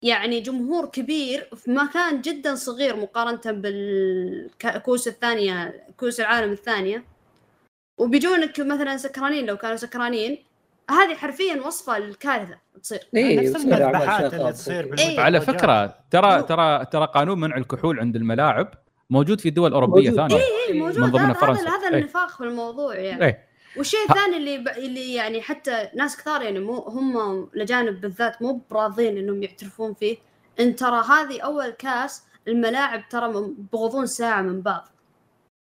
يعني 0.01 0.39
جمهور 0.39 0.85
كبير 0.85 1.49
في 1.55 1.71
مكان 1.71 2.21
جدا 2.21 2.55
صغير 2.55 2.95
مقارنة 2.95 3.41
بالكؤوس 3.45 5.07
الثانية 5.07 5.83
كؤوس 5.97 6.19
العالم 6.19 6.51
الثانية. 6.51 7.03
وبيجونك 7.99 8.59
مثلا 8.59 8.97
سكرانين 8.97 9.45
لو 9.45 9.57
كانوا 9.57 9.75
سكرانين 9.75 10.37
هذه 10.89 11.15
حرفيا 11.15 11.61
وصفة 11.61 11.99
للكارثة 11.99 12.57
تصير. 12.83 13.07
اي 13.15 13.35
نفس 13.35 13.65
المذبحات 13.65 14.33
اللي. 14.33 14.53
تصير 14.53 14.99
إيه. 14.99 15.19
على 15.19 15.41
فكرة 15.41 15.95
ترى 16.11 16.43
ترى 16.43 16.85
ترى 16.85 17.07
قانون 17.13 17.39
منع 17.39 17.57
الكحول 17.57 17.99
عند 17.99 18.15
الملاعب. 18.15 18.73
موجود 19.09 19.41
في 19.41 19.49
دول 19.49 19.73
اوروبيه 19.73 20.09
موجود. 20.09 20.29
ثانية. 20.29 20.43
اي 20.69 20.79
موجود. 20.79 20.99
من 20.99 21.11
ضمنها 21.11 21.33
فرنسا. 21.33 21.61
هذا 21.61 21.77
هذا 21.77 21.89
إيه. 21.89 21.99
النفاق 22.01 22.29
في 22.29 22.41
الموضوع 22.43 22.95
يعني. 22.95 23.25
إيه. 23.25 23.47
والشيء 23.77 23.99
الثاني 24.09 24.37
اللي 24.37 24.57
ب... 24.57 24.67
اللي 24.67 25.13
يعني 25.13 25.41
حتى 25.41 25.89
ناس 25.95 26.17
كثار 26.17 26.41
يعني 26.41 26.59
مو 26.59 26.73
هم 26.77 27.43
الاجانب 27.43 28.01
بالذات 28.01 28.41
مو 28.41 28.61
براضين 28.71 29.17
إنهم 29.17 29.43
يعترفون 29.43 29.93
فيه. 29.93 30.17
إن 30.59 30.75
ترى 30.75 31.03
هذه 31.03 31.41
أول 31.41 31.69
كاس 31.69 32.23
الملاعب 32.47 33.09
ترى 33.09 33.53
بغضون 33.73 34.05
ساعة 34.05 34.41
من 34.41 34.61
بعض. 34.61 34.87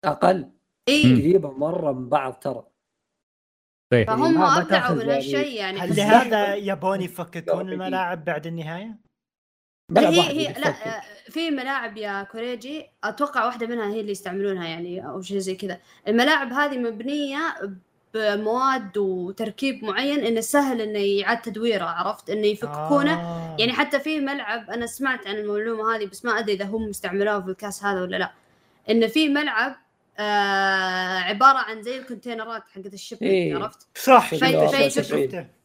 أقل. 0.06 0.50
اي 0.90 1.02
قريبه 1.04 1.52
مرة 1.52 1.92
من 1.92 2.10
بعض 2.10 2.34
ترى. 2.34 2.64
طيب 3.92 4.08
فهم 4.08 4.42
أبدعوا 4.44 4.96
من 4.96 5.02
يعني- 5.02 5.14
هالشيء 5.18 5.56
يعني 5.60 5.80
هل 5.80 5.90
بس 5.90 5.98
لهذا 5.98 6.56
يبون 6.56 7.02
يفككون. 7.02 7.70
الملاعب 7.70 8.26
بعد 8.26 8.48
النهاية؟ 8.48 8.98
ملعب 9.90 10.14
هي 10.14 10.20
واحد 10.20 10.36
هي. 10.36 10.54
لا 10.54 11.02
في 11.30 11.52
ملاعب 11.52 11.98
يا 11.98 12.24
كوريجي 12.24 12.90
أتوقع 13.04 13.46
واحدة 13.46 13.68
منها 13.68 13.94
هي 13.94 14.00
اللي 14.00 14.12
يستعملونها 14.12 14.68
يعني 14.68 15.08
أو 15.08 15.22
شيء 15.22 15.38
زي 15.38 15.56
كذا. 15.56 15.80
الملاعب 16.08 16.54
هذه 16.54 16.78
مبنية 16.78 17.56
بمواد 18.14 18.98
وتركيب 18.98 19.84
معين 19.84 20.26
إنه 20.26 20.42
سهل 20.42 20.82
إنه 20.82 21.00
يعاد 21.00 21.42
تدويره 21.42 21.86
عرفت؟ 21.86 22.30
إنه 22.30 22.48
يفككونه 22.48 23.14
آه. 23.14 23.56
يعني 23.60 23.74
حتى 23.74 24.00
في 24.00 24.20
ملعب 24.20 24.70
أنا 24.70 24.88
سمعت 24.88 25.28
عن 25.28 25.36
المعلومة 25.36 25.96
هذه 25.96 26.06
بس 26.06 26.26
ما 26.26 26.40
أدري 26.40 26.54
إذا 26.54 26.66
هم 26.66 26.90
استعملوها 26.90 27.42
في 27.42 27.50
الكاس 27.50 27.84
هذا 27.84 28.02
ولا 28.02 28.18
لا. 28.18 28.32
إن 28.90 29.08
في 29.08 29.30
ملعب 29.30 29.76
آه 30.20 31.20
عبارة 31.20 31.58
عن 31.58 31.82
زي 31.82 31.98
الكونتينرات 31.98 32.64
حقت 32.76 32.94
الشبكه 32.94 33.24
إيه. 33.24 33.56
عرفت؟ 33.56 33.88
صح 33.96 34.34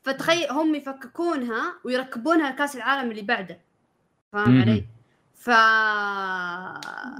فتخيل 0.02 0.50
هم 0.50 0.74
يفككونها 0.74 1.74
ويركبونها 1.84 2.50
لكاس 2.50 2.76
العالم 2.76 3.10
اللي 3.10 3.22
بعده. 3.22 3.58
فاهم. 4.32 4.62
علي؟ 4.62 4.84
ف 5.34 5.48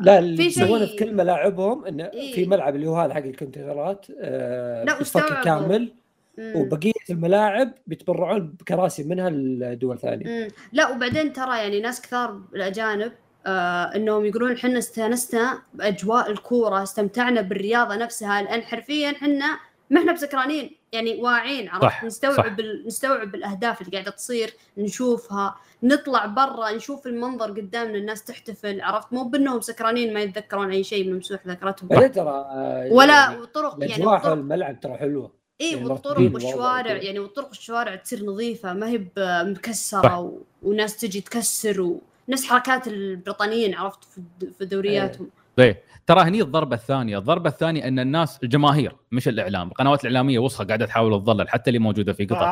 لا 0.01 0.19
اللي 0.19 0.45
يسوونه 0.45 0.87
في 0.87 0.97
كل 0.97 1.15
ملاعبهم 1.15 1.85
إنه 1.85 2.05
إيه. 2.05 2.33
في 2.33 2.47
ملعب 2.47 2.77
اللي 2.77 2.87
هو 2.87 2.97
هذا 2.97 3.15
حق 3.15 3.23
الكونتينرات 3.23 4.07
آه 4.21 4.85
لا،. 4.85 5.43
كامل 5.45 5.93
مم. 6.39 6.53
وبقية 6.57 6.93
الملاعب 7.11 7.73
بيتبرعون 7.87 8.47
بكراسي 8.61 9.03
منها 9.03 9.31
لدول 9.31 9.99
ثانية 9.99 10.27
مم. 10.27 10.49
لا 10.73 10.89
وبعدين 10.89 11.33
ترى 11.33 11.59
يعني 11.59 11.81
ناس 11.81 12.01
كثار 12.01 12.41
الاجانب 12.55 13.13
آه 13.47 13.85
إنهم 13.85 14.25
يقولون 14.25 14.53
إحنا 14.53 14.79
استأنسنا 14.79 15.63
بأجواء 15.75 16.31
الكورة 16.31 16.83
استمتعنا 16.83 17.41
بالرياضة 17.41 17.97
نفسها 17.97 18.43
لأن 18.43 18.63
حرفيا 18.63 19.11
إحنا 19.11 19.59
ما 19.91 20.01
إحنا 20.01 20.13
بسكرانين 20.13 20.77
يعني 20.93 21.17
واعين 21.23 21.69
عرفت؟ 21.69 21.85
صح، 21.85 22.05
نستوعب 22.05 22.61
ال... 22.61 22.87
نستوعب 22.87 23.35
الأهداف 23.35 23.81
اللي 23.81 23.93
قاعدة 23.93 24.11
تصير 24.11 24.55
نشوفها 24.79 25.57
نطلع 25.83 26.27
برا 26.27 26.71
نشوف 26.73 27.07
المنظر 27.07 27.51
قدامنا 27.51 27.99
الناس 27.99 28.25
تحتفل 28.25 28.81
عرفت؟ 28.81 29.13
مو 29.13 29.25
بأنهم 29.25 29.61
سكرانين 29.61 30.15
ما 30.15 30.21
يتذكرون 30.21 30.71
أي 30.71 30.85
شيء 30.85 31.13
ممسوح 31.13 31.47
ذاكرتهم. 31.47 31.89
ترى 31.89 32.29
آه، 32.31 32.89
ولا 32.93 33.15
يعني 33.15 33.39
والطرق 33.41 33.77
يعني 33.81 33.85
الأجواء 33.95 34.07
حول 34.09 34.15
والطرق 34.15 34.33
الملعب 34.33 34.81
ترى 34.81 34.97
حلوة. 34.97 35.31
إي 35.61 35.71
يعني 35.73 35.85
والطرق 35.85 36.35
والشوارع. 36.35 36.93
يعني 36.97 37.19
والطرق 37.19 37.49
والشوارع 37.49 37.95
تصير 37.95 38.25
نظيفة 38.25 38.73
ما 38.73 38.89
هي 38.89 38.99
صح. 38.99 39.47
مكسرة 39.47 40.19
و... 40.21 40.39
وناس 40.63 40.97
تجي 40.97 41.21
تكسر 41.21 41.81
ونفس 42.29 42.45
حركات 42.45 42.89
البريطانيين 42.89 43.75
عرفت؟ 43.75 44.05
في, 44.05 44.19
الد- 44.19 44.53
في 44.59 44.65
دورياتهم. 44.65 45.31
طيب 45.61 45.77
ترى 46.07 46.21
هني 46.21 46.43
الضربة 46.43 46.77
الثانية، 46.77 47.19
الضربة 47.19 47.51
الثانية 47.51 47.89
أن 47.89 47.99
الناس 47.99 48.39
الجماهير 48.43 48.97
مش 49.13 49.29
الإعلام، 49.29 49.69
القنوات 49.69 50.01
الإعلامية 50.01 50.39
وسخه 50.39 50.65
قاعدة 50.65 50.87
تحاول 50.87 51.23
تظلل 51.23 51.49
حتى 51.49 51.71
اللي 51.71 51.79
موجودة 51.79 52.13
في 52.13 52.25
قطر، 52.25 52.43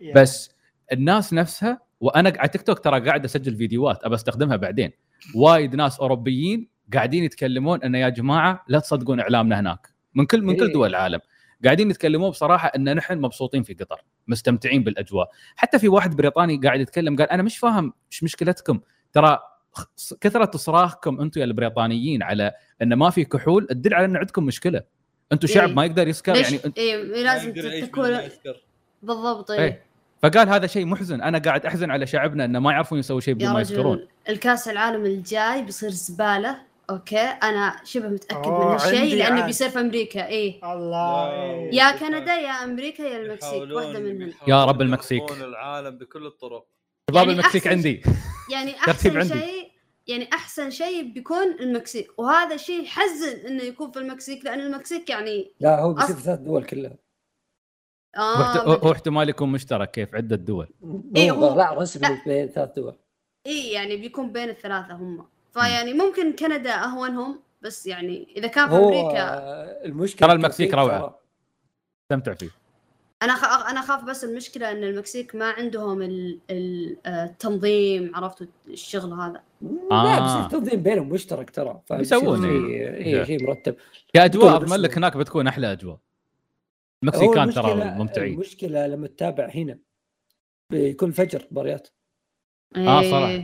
يعني. 0.00 0.12
بس 0.14 0.50
الناس 0.92 1.32
نفسها 1.32 1.80
وأنا 2.00 2.32
على 2.38 2.48
تيك 2.48 2.62
توك 2.62 2.78
ترى 2.78 3.00
قاعد 3.00 3.24
أسجل 3.24 3.56
فيديوهات 3.56 4.04
أبى 4.04 4.14
أستخدمها 4.14 4.56
بعدين، 4.56 4.90
وايد 5.34 5.76
ناس 5.76 6.00
أوروبيين 6.00 6.68
قاعدين 6.94 7.24
يتكلمون 7.24 7.82
أن 7.82 7.94
يا 7.94 8.08
جماعة 8.08 8.64
لا 8.68 8.78
تصدقون 8.78 9.20
إعلامنا 9.20 9.60
هناك. 9.60 9.88
من 10.14 10.26
كل 10.26 10.42
من 10.42 10.56
كل 10.56 10.66
إيه. 10.66 10.72
دول 10.72 10.88
العالم، 10.88 11.20
قاعدين 11.64 11.90
يتكلمون 11.90 12.30
بصراحة 12.30 12.68
أن 12.68 12.94
نحن 12.94 13.18
مبسوطين 13.18 13.62
في 13.62 13.74
قطر، 13.74 14.04
مستمتعين 14.28 14.84
بالأجواء، 14.84 15.28
حتى 15.56 15.78
في 15.78 15.88
واحد 15.88 16.16
بريطاني 16.16 16.56
قاعد 16.56 16.80
يتكلم 16.80 17.16
قال 17.16 17.30
أنا 17.30 17.42
مش 17.42 17.58
فاهم 17.58 17.92
إيش 18.12 18.24
مشكلتكم، 18.24 18.80
ترى 19.12 19.38
كثرة 20.20 20.56
صراخكم 20.56 21.20
أنتم 21.20 21.40
يا 21.40 21.44
البريطانيين 21.44 22.22
على 22.22 22.52
إن 22.82 22.94
ما 22.94 23.10
في 23.10 23.24
كحول 23.24 23.66
تدل 23.66 23.94
على 23.94 24.04
إن 24.04 24.16
عندكم 24.16 24.44
مشكلة 24.44 24.82
أنتم 25.32 25.48
شعب 25.48 25.68
إيه. 25.68 25.74
ما 25.74 25.84
يقدر 25.84 26.08
يسكر 26.08 26.36
يعني 26.36 26.60
إيه 26.76 26.96
لازم 27.02 27.52
تكون. 27.86 28.18
بالضبط 29.02 29.50
إيه. 29.50 29.60
إيه. 29.60 29.82
فقال 30.22 30.48
هذا 30.48 30.66
شيء 30.66 30.86
محزن 30.86 31.22
أنا 31.22 31.38
قاعد 31.38 31.66
أحزن 31.66 31.90
على 31.90 32.06
شعبنا 32.06 32.44
انه 32.44 32.58
ما 32.58 32.72
يعرفون 32.72 32.98
يسوي 32.98 33.20
شيء 33.20 33.34
بدون 33.34 33.52
ما 33.52 33.60
يسكرون 33.60 34.08
الكاس 34.28 34.68
العالم 34.68 35.04
الجاي 35.04 35.62
بيصير 35.62 35.90
زبالة 35.90 36.56
أوكي 36.90 37.18
أنا 37.18 37.76
شبه 37.84 38.08
متأكد 38.08 38.48
من 38.48 38.54
هالشيء 38.54 39.16
لأنه. 39.16 39.46
بيصير 39.46 39.68
في 39.68 39.80
أمريكا 39.80 40.26
إيه 40.26 40.72
الله. 40.72 41.30
إيه. 41.30 41.74
يا 41.74 41.90
كندا 41.90 42.34
يا 42.34 42.50
أمريكا 42.50 43.02
يا 43.02 43.16
المكسيك 43.16 43.70
واحدة 43.70 43.98
منهم 43.98 44.32
يا 44.48 44.64
رب 44.64 44.80
المكسيك. 44.82 45.30
العالم 45.30 45.98
بكل 45.98 46.26
الطرق 46.26 46.66
شباب 47.10 47.28
يعني 47.28 47.32
المكسيك 47.40 47.66
أحسن 47.66 47.76
عندي 47.76 48.02
يعني 48.52 48.72
ترتيب 48.72 49.16
أحسن 49.16 49.32
عندي. 49.32 49.44
شيء 49.46 49.70
يعني 50.06 50.28
أحسن 50.32 50.70
شيء 50.70 51.12
بيكون 51.12 51.52
المكسيك 51.60 52.18
وهذا 52.18 52.56
شيء 52.56 52.82
يحزن 52.82 53.46
إنه 53.46 53.62
يكون 53.62 53.90
في 53.90 53.98
المكسيك 53.98 54.44
لأن 54.44 54.60
المكسيك 54.60 55.10
يعني 55.10 55.52
لا 55.60 55.80
هو 55.80 55.92
بيصير 55.94 56.14
أص- 56.14 56.18
في 56.18 56.24
ثلاث 56.24 56.38
دول 56.38 56.64
كلها 56.64 56.92
آه 58.16 58.58
هو. 58.84 58.92
احتمال 58.92 59.28
يكون 59.28 59.48
مشترك 59.52 59.90
كيف 59.90 60.14
عدة 60.14 60.36
دول 60.36 60.68
إيه، 61.16 61.30
هو 61.30 61.56
لا 61.56 61.72
رسمي. 61.74 62.18
بين 62.26 62.48
ثلاث 62.48 62.70
دول 62.76 62.94
اي 63.46 63.70
يعني 63.72 63.96
بيكون 63.96 64.32
بين 64.32 64.48
الثلاثة 64.48 64.94
هم 64.94 65.26
فيعني 65.52 65.92
ممكن 65.94 66.32
كندا 66.36 66.70
أهونهم 66.84 67.40
بس 67.62 67.86
يعني 67.86 68.28
إذا 68.36 68.46
كان 68.48 68.68
في 68.68 68.74
أمريكا 68.76 69.34
المشكلة 69.84 70.28
ترى 70.28 70.36
المكسيك. 70.36 70.72
ترى. 70.72 71.14
استمتع 72.04 72.34
فيه 72.34 72.50
أنا 73.22 73.34
خ... 73.34 73.44
أنا 73.70 73.80
أخاف 73.80 74.04
بس 74.04 74.24
المشكلة 74.24 74.70
إن 74.70 74.84
المكسيك 74.84 75.34
ما 75.34 75.50
عندهم 75.50 76.02
ال... 76.02 76.38
ال... 76.50 76.96
آه، 77.06 77.24
التنظيم 77.24 78.16
عرفتوا 78.16 78.46
الشغل 78.68 79.12
هذا؟ 79.12 79.42
لا 79.90 79.96
آه. 80.18 80.20
بيصير 80.46 80.58
تنظيم 80.60 80.82
بينهم 80.82 81.08
مشترك 81.08 81.50
ترى 81.50 81.80
إيه. 81.92 83.20
اي 83.20 83.26
شيء 83.26 83.42
مرتب. 83.46 83.76
كاجواء 84.14 84.56
اضمن 84.56 84.76
لك 84.76 84.90
بس- 84.90 84.96
هناك 84.96 85.16
بتكون 85.16 85.46
أحلى 85.46 85.72
أجواء. 85.72 85.98
المكسيكان 87.02 87.50
ترى 87.50 87.74
ممتعين 87.74 88.34
المشكلة 88.34 88.86
لما 88.86 89.06
تتابع 89.06 89.48
هنا 89.54 89.78
بكل 90.72 91.12
فجر 91.12 91.46
مباريات 91.50 91.88
آه، 92.76 93.00
إيه. 93.00 93.10
صراحة. 93.10 93.42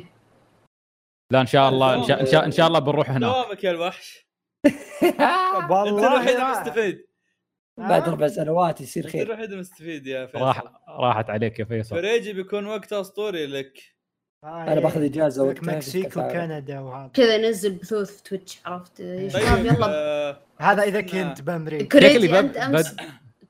لا 1.32 1.40
إن 1.40 1.47
شاء 1.47 1.69
الله 1.69 1.94
إن 1.94 2.05
شاء, 2.05 2.20
إن 2.20 2.27
شاء, 2.27 2.44
إن 2.44 2.51
شاء 2.51 2.66
الله 2.66 2.78
بنروح 2.78 3.11
هناك. 3.11 3.32
دوامك 3.32 3.65
يا 3.65 3.70
الوحش. 3.70 4.27
أنت 5.03 5.70
والله 5.70 6.16
الوحيد. 6.16 6.36
المستفيد 6.36 7.07
بعد 7.78 8.09
أربع 8.09 8.28
سنوات 8.28 8.81
يصير 8.81 9.07
خير. 9.07 9.23
الوحيد 9.27 9.53
المستفيد 9.53 10.07
يا 10.07 10.27
فيصل. 10.27 10.44
راح 10.44 10.62
راحت 10.89 11.31
عليك 11.31 11.59
يا 11.59 11.65
فيصل. 11.65 11.97
فريجي 11.97 12.32
بيكون 12.32 12.66
وقت 12.66 12.93
أسطوري 12.93 13.47
لك. 13.47 13.82
أنا 14.44 14.81
باخذ 14.81 15.05
إجازة 15.05 15.55
في 15.55 15.66
مكسيك. 15.66 16.16
وكندا 16.16 16.81
وهذا. 16.81 17.11
كذا 17.15 17.35
ينزل 17.35 17.73
بثوث 17.73 18.16
في 18.16 18.23
Twitch 18.23 18.59
عرفت؟ 18.66 18.97
شباب 18.98 19.57
طيب 19.57 19.66
يلا. 19.66 19.86
آه، 19.89 20.39
هذا 20.59 20.82
إذا 20.82 21.01
كنت 21.01 21.40
بأمريكا. 21.40 21.98
كوريجي 22.01 22.39
أنت 22.39 22.57
امس 22.57 22.97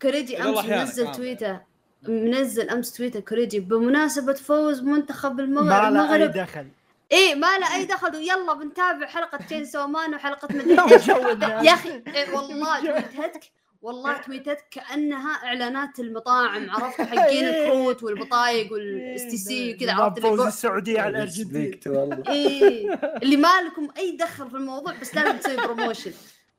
كوريجي 0.02 0.42
أمس 0.42 0.64
منزل 0.64 1.02
كمان. 1.02 1.14
tweet 1.16 1.48
ة. 1.48 1.60
منزل 2.02 2.70
أمس 2.70 2.92
tweet 2.92 3.16
ة 3.16 3.20
كوريجي 3.20 3.60
بمناسبة 3.60 4.32
فوز 4.32 4.80
منتخب 4.80 5.40
المغرب 5.40 5.66
ما 5.66 5.90
له 5.90 6.14
أي 6.14 6.28
دخل. 6.28 6.68
إيه 7.12 7.34
ما 7.34 7.58
له 7.58 7.74
أي 7.74 7.84
دخل. 7.84 8.16
ويلا 8.16 8.54
بنتابع 8.54 9.06
حلقة 9.06 9.38
جيسون 9.48 9.92
مان 9.92 10.14
وحلقة 10.14 10.48
مدري 10.54 10.72
يا 11.68 11.74
أخي 11.74 12.02
إيه 12.14 12.34
والله 12.34 13.00
tweet 13.16 13.44
تك 13.44 13.55
والله 13.82 14.20
tweet 14.20 14.53
تك 14.53 14.66
كأنها 14.70 15.30
إعلانات 15.30 16.00
المطاعم 16.00 16.70
عرفت؟ 16.74 17.00
حقين 17.00 17.44
الكروت 17.44 18.02
والبطايق 18.02 18.72
وال 18.72 19.22
SE 19.22 19.74
وكذا 19.74 19.92
عرفت؟ 19.92 20.20
فوز 20.20 20.40
السعودية 20.40 21.00
على 21.00 21.16
الارجنتين 21.16 21.80
إيه 22.28 22.94
اللي 23.22 23.36
ما 23.36 23.60
لكم 23.62 23.88
أي 23.96 24.16
دخل 24.16 24.50
في 24.50 24.56
الموضوع 24.56 24.92
بس 25.00 25.14
لازم 25.14 25.38
تسوي 25.38 25.56
promotion 25.56 26.12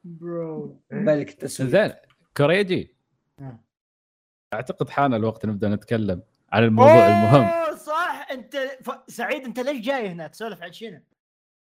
pro. 0.04 0.80
ملك 0.92 1.30
التسويق 1.30 1.70
زين 1.70 1.94
كوريجي 2.38 2.96
نعم. 3.40 3.58
أعتقد 4.54 4.90
حان 4.90 5.14
الوقت 5.14 5.46
نبدأ 5.46 5.70
نتكلم 5.70 6.22
عن 6.52 6.64
الموضوع 6.64 7.08
المهم. 7.08 7.76
صح. 7.78 8.28
أنت 8.32 8.56
ف... 8.84 8.92
سعيد 9.08 9.46
أنت 9.46 9.60
ليش 9.60 9.86
جاي 9.86 10.08
هنا 10.08 10.28
تسولف 10.28 10.64
عن 10.64 10.74
شنو؟ 10.74 11.00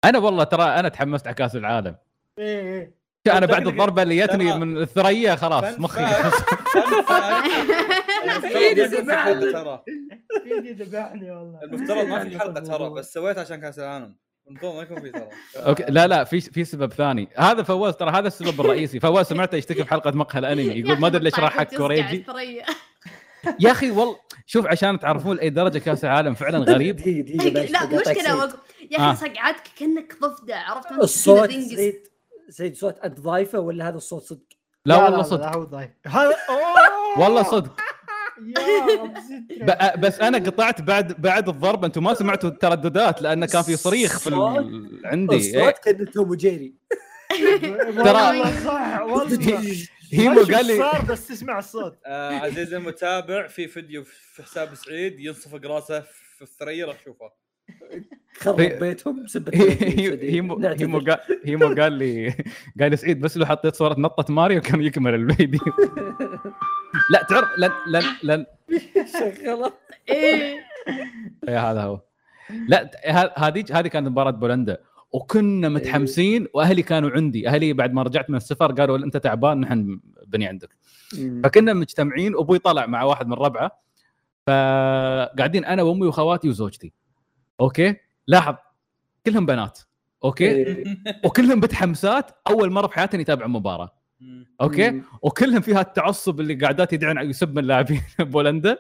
أنا 0.05 0.19
والله 0.19 0.45
ترى 0.45 0.63
أنا 0.65 0.89
تحمست 0.89 1.27
على 1.27 1.35
كاس 1.35 1.57
العالم. 1.57 1.97
إيه 2.39 2.61
إيه. 2.61 3.04
أنا 3.27 3.47
بعد 3.47 3.67
الضربة 3.67 4.03
اللي 4.03 4.17
جتني 4.17 4.57
من 4.59 4.77
الثريا 4.83 5.37
خلاص 5.37 5.79
مخي. 5.79 6.07
في 6.07 6.13
حلقه 9.17 9.83
ذبحني 10.79 11.31
والله. 11.31 11.61
المفترض 11.63 12.07
ما 12.07 12.25
في 12.29 12.39
حلقة 12.39 12.61
ترى 12.77 12.91
بس 12.91 13.13
سويتها 13.13 13.41
عشان 13.41 13.61
كأس 13.61 13.79
العالم. 13.79 14.17
المفروض 14.49 14.75
ما 14.75 14.83
يكون 14.83 15.01
في 15.01 15.11
ترى. 15.11 15.29
أوكي. 15.57 15.85
لا 15.89 16.07
لا 16.07 16.25
في 16.25 16.41
في 16.41 16.65
سبب 16.65 16.93
ثاني. 16.93 17.29
هذا 17.37 17.63
فواز 17.63 17.95
ترى 17.97 18.11
هذا 18.11 18.27
السبب 18.27 18.61
الرئيسي. 18.61 19.01
فواز 19.01 19.27
سمعته 19.27 19.57
يشتكي 19.57 19.83
بحلقه 19.83 20.11
مقهى 20.11 20.39
الأنمي 20.39 20.63
يقول 20.81 20.99
ما 20.99 21.07
أدري 21.07 21.25
ليش 21.25 21.39
راح 21.39 21.53
حق 21.57 21.75
كوريجي 21.75 22.25
يا 23.61 23.71
أخي 23.71 23.91
والله 23.91 24.17
شوف 24.47 24.67
عشان 24.67 24.99
تعرفون 24.99 25.37
لأي 25.37 25.51
درجة 25.51 25.79
كأس 25.79 26.05
العالم 26.05 26.35
فعلا 26.35 26.59
غريب. 26.59 26.97
دقيقة 26.97 27.23
دقيقة 27.23 27.55
معلش 27.55 27.71
لا 27.81 27.87
مشكله 27.87 28.53
يا. 28.91 29.11
أخي 29.11 29.17
صقعتك 29.17 29.63
كأنك 29.79 30.15
ضفدع 30.23 30.57
عرفت؟ 30.71 30.93
الصوت 30.93 31.51
سعيد 32.51 32.77
صوت 32.77 32.99
أنت 32.99 33.21
ضايفة 33.21 33.61
ولا 33.61 33.89
هذا 33.89 33.97
الصوت 33.97 34.23
صدق؟ 34.23 34.41
لا 34.87 34.97
والله 35.05 35.17
لا 35.17 35.23
صدق. 35.23 35.57
هو! 35.57 36.35
والله 37.19 37.43
صدق. 37.43 37.77
سترة. 38.35 39.65
ب- 39.97 40.01
بس 40.01 40.21
أنا 40.21 40.39
قطعت 40.39 40.81
بعد 40.81 41.21
بعد 41.23 41.49
الضرب 41.49 41.85
أنتم 41.85 42.05
ما 42.05 42.15
سمعتوا 42.15 42.49
الترددات 42.51 43.23
لأن 43.23 43.45
كان 43.45 43.63
في 43.63 43.77
صريخ 43.77 44.19
في 44.19 44.27
ال... 44.27 45.01
عندي. 45.05 45.37
إيه. 45.37 45.69
الصوت 45.69 45.85
كان 45.85 46.11
توم 46.11 46.31
وجيري. 46.31 46.75
والله 47.97 48.65
صح 48.65 49.01
والله. 49.03 49.63
هيمو 50.13 50.41
قال 50.41 50.67
لي 50.67 50.79
صار 50.79 51.03
بس 51.09 51.27
تسمع 51.29 51.59
الصوت. 51.59 51.99
آه 52.07 52.31
عزيزي 52.39 52.77
المتابع 52.77 53.47
في 53.47 53.69
فيديو 53.69 54.05
في 54.05 54.43
حساب 54.43 54.75
سعيد 54.75 55.21
ينصفق 55.21 55.61
راسه 55.67 56.01
في 56.37 56.43
الثريا 56.43 56.87
راح 56.87 56.97
تشوفه 57.01 57.31
خرب 58.39 58.57
بيتهم 58.57 59.25
بسبة 59.25 59.53
هيمو 60.23 60.59
هيمو 60.59 60.99
قال 60.99 61.19
هيمو 61.45 61.75
قال 61.75 61.93
لي 61.93 62.35
قال 62.81 62.91
لي 62.91 62.97
سعيد 62.97 63.21
بس 63.21 63.37
لو 63.37 63.47
حطيت 63.47 63.75
صورة 63.75 63.95
نطة 63.99 64.35
ماريو 64.35 64.61
كان 64.61 64.83
يكمل 64.83 65.15
الفيديو. 65.15 65.61
لا 67.11 67.23
تعرف 67.29 67.49
لن 67.59 67.71
لن 67.87 68.03
لن 68.23 68.47
شغلة. 69.13 69.73
إيه. 70.09 70.65
إيه 71.49 71.71
هذا 71.71 71.83
هو. 71.83 72.01
لا 72.69 72.91
هذه 73.37 73.65
هذه 73.73 73.89
كانت 73.89 74.09
مباراة 74.09 74.31
بولندا. 74.31 74.79
وكنا 75.13 75.69
متحمسين 75.69 76.47
وأهلي 76.55 76.83
كانوا 76.83 77.11
عندي. 77.11 77.49
أهلي 77.49 77.73
بعد 77.73 77.93
ما 77.93 78.03
رجعت 78.03 78.31
من 78.31 78.37
السفر 78.37 78.73
قالوا 78.73 78.99
أنت 78.99 79.17
تعبان 79.17 79.61
نحن 79.61 80.01
بني 80.27 80.47
عندك. 80.47 80.77
فكنا 81.45 81.73
مجتمعين 81.73 82.37
أبوي 82.37 82.59
طلع 82.59 82.87
مع 82.87 83.03
واحد 83.03 83.27
من 83.27 83.35
ربعه. 83.35 83.71
فقاعدين 84.47 85.65
أنا 85.65 85.83
وأمي 85.83 86.07
وخواتي 86.07 86.49
وزوجتي. 86.49 86.93
okay؟ 87.61 87.97
لاحظ 88.27 88.55
كلهم 89.27 89.47
بنات. 89.47 89.81
okay؟ 90.25 90.51
إيه. 90.51 90.85
وكلهم 91.25 91.59
متحمسات 91.59 92.31
أول 92.51 92.71
مرة 92.71 92.87
في 92.87 92.95
حياتهم 92.95 93.21
يتابعوا 93.21 93.51
مباراة. 93.51 93.91
okay؟ 94.61 95.03
وكلهم 95.23 95.61
فيها 95.61 95.81
التعصب 95.81 96.41
اللي 96.41 96.55
قاعدات 96.55 96.93
يدعون 96.93 97.31
يسب 97.31 97.55
من 97.55 97.65
لاعبين 97.65 98.03
بولندا. 98.19 98.79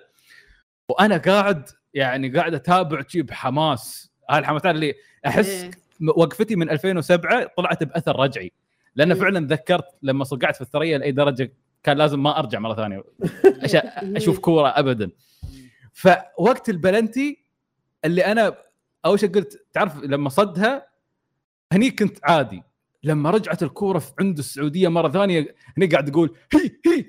وأنا 0.88 1.16
قاعد 1.16 1.68
يعني 1.94 2.28
قاعد 2.28 2.54
أتابع 2.54 3.02
شي 3.08 3.22
بحماس. 3.22 4.12
هاي 4.30 4.38
الحماسات 4.38 4.74
اللي 4.74 4.94
أحس 5.26 5.48
إيه. 5.48 5.70
وقفتي 6.16 6.56
من 6.56 6.70
2007 6.70 7.50
طلعت 7.56 7.82
بأثر 7.84 8.16
رجعي. 8.20 8.52
لأن 8.96 9.08
مم. 9.08 9.14
فعلا 9.14 9.46
تذكرت 9.46 9.84
لما 10.02 10.24
صقعت 10.24 10.54
في 10.56 10.60
الثريا 10.60 10.98
لأي 10.98 11.12
درجة 11.12 11.52
كان 11.82 11.96
لازم 11.96 12.22
ما 12.22 12.38
أرجع 12.38 12.58
مرة 12.58 12.74
ثانية. 12.74 13.04
أشوف 14.16 14.38
كورة 14.38 14.68
ابدا. 14.68 15.10
فوقت 15.92 16.68
البلنتي 16.68 17.44
اللي 18.04 18.26
أنا 18.26 18.56
أول 19.04 19.20
شيء 19.20 19.30
قلت 19.30 19.66
تعرف 19.72 19.96
لما 20.02 20.28
صدها 20.28 20.86
هني 21.72 21.90
كنت 21.90 22.18
عادي. 22.24 22.62
لما 23.02 23.30
رجعت 23.30 23.62
الكورة 23.62 23.98
في 23.98 24.12
عند 24.20 24.38
السعودية 24.38 24.88
مرة 24.88 25.08
ثانية 25.08 25.54
هني 25.78 25.86
قاعد 25.86 26.08
أقول 26.08 26.36
هي 26.52 26.70
هي. 26.86 27.04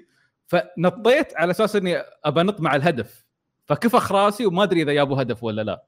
فنطيت 0.47 1.37
على 1.37 1.51
أساس 1.51 1.75
إني 1.75 1.97
أبى 2.25 2.41
أنط 2.41 2.61
مع 2.61 2.75
الهدف. 2.75 3.25
فكفخ 3.65 4.11
راسي 4.11 4.45
وما 4.45 4.63
أدري 4.63 4.81
إذا 4.81 4.93
جابوا 4.93 5.21
هدف 5.21 5.43
ولا 5.43 5.61
لا. 5.61 5.85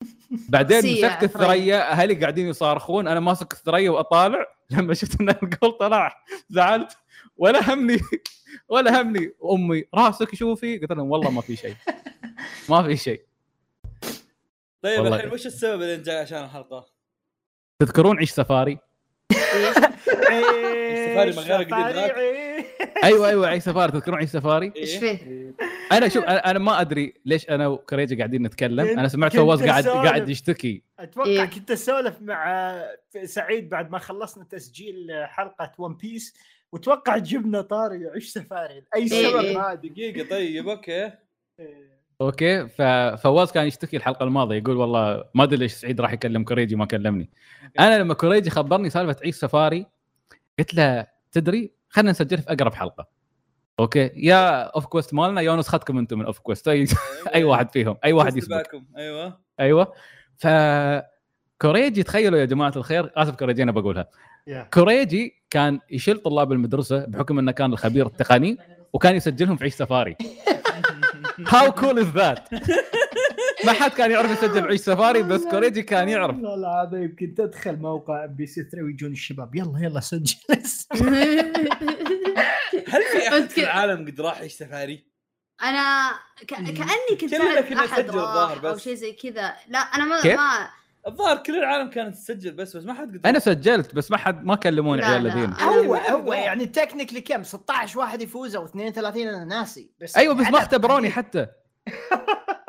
بعدين 0.52 0.78
مسكت 0.78 1.00
ثريا. 1.00 1.22
الثريا 1.22 1.90
أهلي 1.92 2.14
قاعدين 2.14 2.46
يصارخون 2.46 3.08
أنا 3.08 3.20
ماسك 3.20 3.52
الثريا 3.52 3.90
وأطالع. 3.90 4.46
لما 4.70 4.94
شفت 4.94 5.20
إن 5.20 5.28
الجول 5.30 5.72
طلع 5.72 6.24
زعلت. 6.50 6.96
ولا 7.36 7.74
همني 7.74 7.98
ولا 8.68 9.02
همني. 9.02 9.32
امي 9.52 9.84
راسك 9.94 10.34
شوفي. 10.34 10.78
قلت 10.78 10.92
لهم 10.92 11.10
والله 11.10 11.30
ما 11.30 11.40
في 11.40 11.56
شيء. 11.56 11.74
ما 12.70 12.82
في 12.82 12.96
شيء. 12.96 13.33
طيب. 14.84 15.06
الحين 15.06 15.32
وش 15.32 15.46
السبب 15.46 15.82
اللي 15.82 15.94
انت 15.94 16.06
جاي 16.06 16.16
عشان 16.16 16.44
الحلقة؟ 16.44 16.86
تذكرون 17.82 18.18
عيش 18.18 18.30
سفاري 18.30 18.78
إيه، 20.30 21.12
سفاري 21.12 21.32
من 21.32 21.38
غير 21.38 22.16
إيه. 22.18 22.66
أيوه 23.04 23.28
أيوه 23.28 23.46
عيش 23.46 23.62
سفاري 23.62 23.92
تذكرون 23.92 24.18
عيش 24.18 24.30
سفاري 24.30 24.72
إيش 24.76 25.02
إيه؟ 25.02 25.16
فيه؟ 25.16 25.54
أنا 25.92 26.08
شوف 26.08 26.24
أنا 26.24 26.50
أنا 26.50 26.58
ما 26.58 26.80
أدري 26.80 27.14
ليش 27.24 27.50
أنا 27.50 27.68
وكوريجي 27.68 28.16
قاعدين 28.16 28.42
نتكلم 28.42 28.98
أنا 28.98 29.08
سمعت 29.08 29.36
فواز 29.36 29.62
قاعد. 29.62 29.88
قاعد 29.88 30.28
يشتكي 30.28 30.82
أتوقع 30.98 31.28
إيه. 31.28 31.44
كنت 31.44 31.70
أسولف 31.70 32.16
مع 32.20 32.82
سعيد 33.24 33.68
بعد 33.68 33.90
ما 33.90 33.98
خلصنا 33.98 34.44
تسجيل 34.44 35.24
حلقة 35.26 35.72
One 35.78 35.96
Piece 35.96 36.34
وأتوقع 36.72 37.16
جبنا 37.16 37.60
طاري 37.60 38.06
عيش 38.06 38.28
سفاري 38.28 38.84
اي 38.94 39.08
سبب 39.08 39.80
دقيقة 39.82 40.28
طيب 40.28 40.68
okay 40.68 41.12
okay؟ 42.20 42.68
ففواز 42.68 43.52
كان 43.52 43.66
يشتكي 43.66 43.96
الحلقة 43.96 44.24
الماضية 44.24 44.56
يقول 44.56 44.76
والله 44.76 45.24
ما 45.34 45.44
أدري 45.44 45.56
ليش 45.56 45.72
سعيد 45.72 46.00
راح 46.00 46.12
يكلم 46.12 46.44
كوريجي 46.44 46.76
ما 46.76 46.86
كلمني. 46.86 47.30
أنا 47.80 47.98
لما 47.98 48.14
كوريجي 48.14 48.50
خبرني 48.50 48.90
سالفة 48.90 49.16
عيش 49.24 49.34
سفاري 49.36 49.86
قلت 50.58 50.74
له 50.74 51.06
تدري 51.32 51.72
خلينا 51.88 52.10
نسجل 52.10 52.38
في 52.38 52.52
أقرب 52.52 52.74
حلقة. 52.74 53.06
okay؟ 53.80 54.10
يا 54.16 54.62
Off 54.62 54.86
Quest 54.86 55.14
مالنا 55.14 55.40
يا 55.40 55.56
نسختكم 55.56 55.98
أنتم 55.98 56.18
من 56.18 56.24
Off 56.24 56.38
Quest 56.38 56.68
اي 56.68 56.86
أي 57.34 57.44
واحد 57.44 57.70
فيهم 57.70 57.96
أي 58.04 58.12
واحد 58.12 58.36
يسبق. 58.36 58.56
يسبقكم 58.56 58.84
أيوه. 58.96 59.38
أيوه. 59.60 59.92
ف 60.36 60.46
كوريجي 61.62 62.02
تخيلوا 62.02 62.38
يا 62.38 62.44
جماعة 62.44 62.72
الخير 62.76 63.12
آسف 63.16 63.36
كوريجي 63.36 63.62
أنا 63.62 63.72
بقولها. 63.72 64.08
يا. 64.46 64.68
كوريجي 64.74 65.42
كان 65.50 65.80
يشيل 65.90 66.18
طلاب 66.18 66.52
المدرسة 66.52 67.04
بحكم 67.06 67.38
إنه 67.38 67.52
كان 67.52 67.72
الخبير 67.72 68.06
التقني 68.06 68.58
وكان 68.92 69.16
يسجلهم 69.16 69.56
في 69.56 69.64
عيش 69.64 69.74
سفاري. 69.74 70.16
how 71.48 71.72
cool 71.72 71.98
is 71.98 72.06
that 72.06 72.48
ما 73.64 73.72
حد 73.72 73.90
كان 73.90 74.10
يعرف 74.10 74.30
يسجل 74.30 74.66
عيش 74.66 74.80
سفاري 74.80 75.22
بس 75.22 75.44
كوريجي 75.44 75.82
كان 75.82 76.08
يعرف. 76.08 76.36
والله 76.36 76.54
العظيم 76.54 77.16
كنت 77.16 77.40
ادخل 77.40 77.76
موقع 77.76 78.26
ام 78.26 78.33
بي 78.33 78.46
سي 78.46 78.62
3 78.62 78.82
ويجون 78.82 79.12
الشباب. 79.12 79.54
يلا 79.54 79.78
يلا 79.82 80.00
سجل. 80.00 80.36
هل 82.92 83.02
في 83.02 83.28
أحد 83.28 83.50
في 83.50 83.62
العالم 83.62 84.06
قد 84.06 84.20
راح 84.20 84.38
عيش 84.38 84.52
سفاري؟ 84.52 85.04
أنا 85.62 86.12
ك... 86.40 86.54
كأني 86.54 87.20
كنت 87.20 87.30
كلنا 87.34 87.60
كنا 87.60 87.84
نسجل 87.84 88.08
الظاهر 88.08 88.56
راح 88.56 88.64
أو 88.64 88.74
بس. 88.74 88.82
شيء 88.82 88.94
زي 88.94 89.12
كذا. 89.12 89.56
لا 89.68 89.78
أنا 89.78 90.04
ما؟ 90.04 90.34
ما 90.36 90.68
الظاهر 91.06 91.36
كل 91.36 91.58
العالم 91.58 91.90
كانت 91.90 92.14
تسجل 92.14 92.52
بس 92.52 92.76
بس 92.76 92.84
ما 92.84 92.94
حد 92.94 93.16
قد 93.16 93.26
أنا 93.26 93.38
سجلت 93.38 93.94
بس 93.94 94.10
ما 94.10 94.16
حد 94.16 94.44
ما 94.44 94.54
كلموني 94.54 95.00
لا، 95.00 95.06
عيال. 95.06 95.26
الذين. 95.26 95.52
هو 95.52 95.94
هو 95.94 96.32
يعني 96.32 96.66
technically 96.66 97.20
كم؟ 97.20 97.42
16 97.42 97.98
واحد 97.98 98.22
يفوز 98.22 98.56
أو 98.56 98.64
32 98.64 99.28
أنا 99.28 99.44
ناسي. 99.44 99.90
بس 100.00 100.16
أيوه 100.16 100.34
بس 100.34 100.46
ما 100.46 100.58
اختبروني 100.58 100.98
قليل. 100.98 101.12
حتى. 101.12 101.46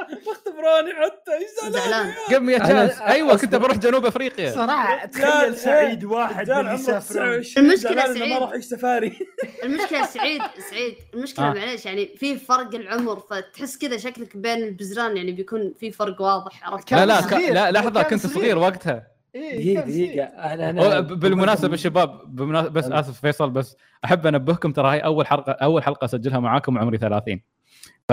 سفراني 0.45 0.94
حتى 0.94 1.32
إيش 1.34 1.73
زعلان 1.73 2.14
قم 2.32 2.49
يا 2.49 2.57
جاز 2.57 2.99
أيوه 3.02 3.38
كنت. 3.38 3.56
بروح 3.56 3.77
جنوب 3.77 4.06
أفريقيا 4.06 4.52
صراحة 4.52 5.06
تخيل 5.06 5.57
سعيد 5.57 6.03
واحد 6.03 6.49
من 6.52 6.57
اللي 6.60 6.73
يسافرون 6.73 7.41
المشكلة 7.57 7.95
ما 8.07 8.14
سعيد. 8.14 8.34
راح 8.41 8.57
سفاري 8.60 9.14
المشكلة 9.64 10.06
سعيد 10.06 10.41
سعيد 10.72 10.95
المشكلة 11.14 11.45
آه. 11.52 11.53
معليش 11.53 11.86
يعني 11.86 12.10
في 12.18 12.38
فرق 12.38 12.76
العمر 12.76 13.19
فتحس 13.19 13.77
كذا 13.77 13.98
شكلك 13.98 14.38
بين 14.38 14.64
البزران 14.64 15.18
يعني 15.18 15.32
بيكون 15.32 15.73
في 15.80 15.91
فرق 15.91 16.22
واضح 16.22 16.69
عرفت 16.69 16.91
لا 16.91 17.06
لا 17.06 17.22
لا 17.52 17.72
لحظة 17.72 18.03
كنت 18.03 18.27
صغير. 18.27 18.57
وقتها 18.57 19.07
إيه، 19.36 19.80
دقيقة. 19.80 19.82
دقيقة 19.82 20.26
أنا 20.26 20.69
أنا 20.69 20.99
بالمناسبة 20.99 21.76
شباب. 21.76 22.36
بس 22.73 22.86
أنا- 22.86 22.94
آسف 22.94 23.22
فيصل 23.22 23.49
بس 23.49 23.76
أحب 24.06 24.27
أنبهكم 24.27 24.72
ترى 24.72 24.88
هاي 24.91 24.99
أول 24.99 25.27
حلقة 25.27 25.52
أول 25.52 25.84
حلقة 25.84 26.06
اسجلها 26.06 26.40
معاكم 26.40 26.77
عمري 26.77 26.98
30 26.98 27.41
ف 28.10 28.11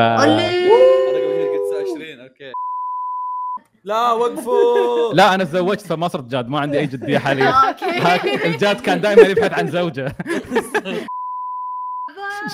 okay 2.46 2.52
لا 3.84 4.12
وقفوا. 4.12 5.14
لا 5.14 5.34
أنا 5.34 5.44
تزوجت 5.44 5.80
فما 5.80 6.08
صرت 6.08 6.24
جاد 6.24 6.48
ما 6.48 6.60
عندي 6.60 6.78
أي 6.78 6.86
جدية 6.86 7.18
حاليا. 7.18 7.76
الجاد 8.46 8.80
كان 8.80 9.00
دائما 9.00 9.22
يبحث 9.22 9.52
عن 9.52 9.68
زوجة. 9.68 10.08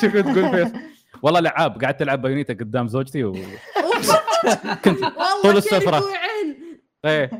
شو 0.01 0.09
كنت 0.09 0.29
تقول 0.29 0.51
فيصل؟ 0.51 0.79
والله 1.23 1.41
لعاب 1.41 1.85
قعدت 1.85 2.03
ألعب 2.03 2.23
Bayonetta 2.23 2.55
قدام 2.55 2.89
زوجتي 2.89 3.25
و... 3.25 3.33
كنت 4.85 5.03
والله 5.45 5.61
طول. 5.61 5.83
يجوعن. 5.83 6.05
إيه. 7.05 7.31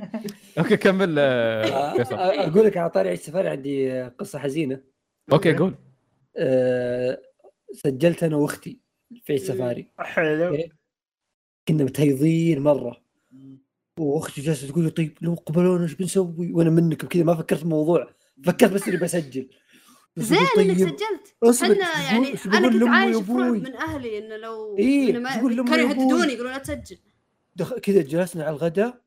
okay 0.59 0.77
كمل 0.77 1.15
آه، 1.19 1.93
فيصل. 1.97 2.15
أقول 2.15 2.67
لك 2.67 2.77
على 2.77 2.91
طاري 2.91 3.09
عيش 3.09 3.21
سفاري 3.21 3.49
عندي 3.49 4.03
قصة 4.03 4.39
حزينة. 4.39 4.81
أوكي 5.33 5.57
قول. 5.57 5.75
آه، 6.37 7.19
سجلت 7.73 8.23
أنا 8.23 8.37
وأختي 8.37 8.79
في 9.25 9.33
عيش 9.33 9.43
سفاري. 9.43 9.89
حلو. 9.99 10.59
كنا 11.69 11.85
متهيضين 11.85 12.61
مرة. 12.61 13.03
وأختي 13.99 14.41
جالسة 14.41 14.69
تقول 14.69 14.85
لي 14.85 14.91
طيب 14.91 15.19
لو 15.21 15.35
قبلونا 15.35 15.85
إيش 15.85 15.95
بنسوي؟ 15.95 16.53
وأنا 16.53 16.71
منك 16.71 17.05
كذا 17.07 17.25
ما 17.25 17.35
فكرت 17.35 17.59
في 17.59 17.65
الموضوع. 17.65 18.11
فكرت 18.45 18.73
بس 18.73 18.89
إني 18.89 18.97
بسجل. 18.97 19.49
بس 20.17 20.25
زين 20.25 20.39
أقول 20.39 20.71
إنك 20.71 20.79
طيب 20.79 21.53
سجلت. 21.53 21.73
إحنا 21.73 22.03
يعني 22.03 22.35
أنا 22.47 22.69
كنت 22.69 22.83
عايش 22.89 23.17
في 23.17 23.33
رعب 23.33 23.39
وأبوي؟ 23.39 23.59
من 23.59 23.77
أهلي 23.77 24.19
إنه 24.19 24.37
لو 24.37 24.79
إيه، 24.79 25.11
إنه 25.11 25.19
ما- 25.19 25.31
كانوا؟ 25.37 25.77
يهددوني 25.77 26.33
يقولون 26.33 26.53
لا 26.53 26.59
تسجل. 26.59 26.99
دخ... 27.57 27.75
كذا 27.75 28.03
جلسنا 28.03 28.45
على 28.45 28.53
الغداء 28.57 29.01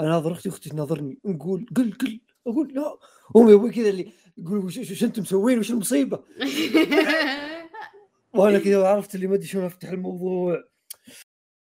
أنا 0.00 0.08
ناظر 0.08 0.32
أختي 0.32 0.48
أختي 0.48 0.70
تناظرني 0.70 1.18
نقول 1.24 1.66
قل 1.76 1.92
قل. 1.92 2.20
أقول 2.46 2.72
لا. 2.74 2.98
امي 3.36 3.54
وابوي 3.54 3.70
كذا 3.70 3.88
اللي 3.88 4.12
يقولوا 4.38 4.64
وش, 4.64 4.78
وش 4.78 5.04
أنتم 5.04 5.22
مسوين؟ 5.22 5.58
وش 5.58 5.70
المصيبة؟ 5.70 6.18
وأنا 8.34 8.58
كذا 8.58 8.86
عرفت 8.86 9.14
اللي 9.14 9.26
ما 9.26 9.34
أدري 9.34 9.46
شلون 9.46 9.64
أفتح 9.64 9.88
الموضوع. 9.88 10.69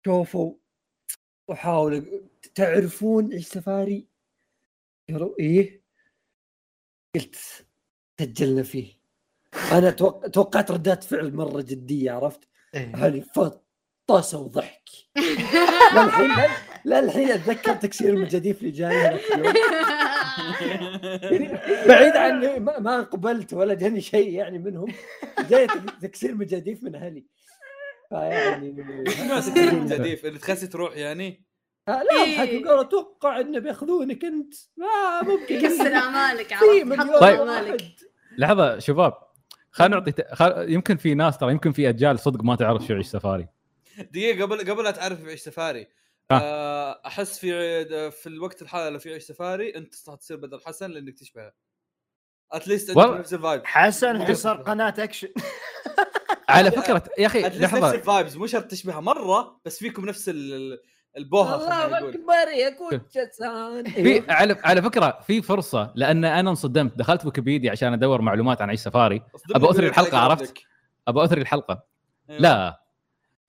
شوفوا 0.05 0.53
واحاول 1.49 2.01
أق- 2.05 2.49
تعرفون 2.55 3.31
إيش 3.31 3.47
سفاري؟ 3.47 4.07
قالوا 5.09 5.39
إيه؟ 5.39 5.81
قلت 7.15 7.35
سجلنا 8.19 8.63
فيه. 8.63 8.93
أنا 9.71 9.89
توق... 9.91 10.27
توقعت 10.27 10.71
ردات 10.71 11.03
فعل 11.03 11.33
مرة 11.35 11.61
جدية 11.61 12.11
عرفت؟ 12.11 12.39
هذه 12.75 13.25
فطاسة 13.35 14.39
وضحك. 14.39 14.89
للحين 15.95 16.31
للحين 16.85 17.29
أتذكر 17.31 17.75
تكسير 17.75 18.13
المجاديف 18.13 18.59
اللي 18.59 18.71
جاي 18.71 19.19
بعيد 21.87 22.15
عن 22.15 22.59
ما 22.59 23.01
قبلت 23.01 23.53
ولا 23.53 23.73
جاني 23.73 24.01
شيء 24.01 24.33
يعني 24.33 24.59
منهم. 24.59 24.93
جاي 25.49 25.67
تك- 25.67 25.99
تكسير 26.01 26.35
مجاديف 26.35 26.83
من 26.83 26.95
أهلي. 26.95 27.25
فيعني 28.09 28.71
ناس 29.27 29.49
كثير 29.49 29.73
من 29.79 29.85
جديف 29.85 30.25
اللي 30.25 30.39
تخسي 30.39 30.67
تروح 30.67 30.97
يعني. 30.97 31.45
آه، 31.87 32.03
لا 32.03 32.23
إيه. 32.23 32.37
حكوا 32.37 32.67
قالوا 32.69 32.81
أتوقع 32.81 33.39
إنه 33.39 33.59
بيأخذونك 33.59 34.25
أنت. 34.25 34.53
ما 34.77 35.21
ممكن. 35.21 35.55
يكسر 35.55 35.87
امالك 36.07 36.47
في 36.55 36.93
عرفت؟ 36.95 37.19
طيب. 37.21 37.77
لحظة 38.37 38.79
شباب 38.79 39.13
خلينا 39.71 39.95
نعطي 39.97 40.11
ت... 40.11 40.33
خل... 40.33 40.65
يمكن 40.69 40.97
في 40.97 41.13
ناس 41.13 41.37
ترى 41.37 41.51
يمكن 41.51 41.71
في 41.71 41.89
أجيال 41.89 42.19
صدق 42.19 42.43
ما 42.43 42.55
تعرف 42.55 42.83
شو 42.87 42.93
يعيش 42.93 43.07
سفاري. 43.07 43.47
دقيقة 44.11 44.41
قبل 44.45 44.71
قبل 44.71 44.83
لا 44.83 44.91
تعرف 44.91 45.21
في 45.23 45.29
عيش 45.29 45.41
سفاري. 45.41 45.87
آه. 46.31 46.33
آه، 46.33 47.01
أحس 47.05 47.39
في 47.39 47.53
عيد- 47.53 48.09
في 48.11 48.27
الوقت 48.27 48.61
الحالي 48.61 48.89
لو 48.89 48.99
في 48.99 49.13
عيش 49.13 49.23
سفاري 49.23 49.75
أنت 49.75 49.95
تصير 49.95 50.37
بدل 50.37 50.59
حسن 50.65 50.91
لأنك 50.91 51.19
تشبهه. 51.19 51.53
اتليست 52.51 52.89
أنت 52.89 52.97
والله. 52.97 53.17
نفس 53.19 53.33
الفايب 53.33 53.65
حسن 53.65 54.23
حصر 54.25 54.53
قناة 54.61 54.93
أكشن. 54.97 55.27
على 56.49 56.71
فكرة 56.71 57.03
يا 57.17 57.25
أخي 57.25 57.39
اتليست 57.47 57.63
نفس 57.63 57.73
لحظه 57.73 57.95
الفايبز 57.95 58.37
مو 58.37 58.47
شرط 58.47 58.63
تشبهها 58.71 58.99
مرة 58.99 59.59
بس 59.65 59.79
فيكم 59.79 60.05
نفس 60.05 60.29
ال- 60.29 60.53
ال- 60.53 60.79
البوهه 61.17 61.57
خلينا 61.57 61.85
الله 61.85 61.97
أكبر 62.09 62.51
يا 62.57 62.69
كوت 62.69 63.01
جسان 63.17 63.83
في 63.89 64.23
على 64.31 64.57
على 64.63 64.81
فكرة 64.81 65.19
في 65.27 65.41
فرصة 65.41 65.91
لأن 65.95 66.25
أنا 66.25 66.49
انصدمت. 66.49 66.97
دخلت 66.97 67.25
ويكيبيديا 67.25 67.71
عشان 67.71 67.93
أدور 67.93 68.21
معلومات 68.21 68.61
عن 68.61 68.69
عيش 68.69 68.79
سفاري 68.79 69.15
لك 69.55 69.79
الحلقة، 69.79 70.17
عليك 70.17 70.39
عرفت؟ 70.41 70.57
ابى 71.07 71.23
أثري 71.23 71.41
الحلقة. 71.41 71.83
أيوة. 72.29 72.41
لا. 72.41 72.81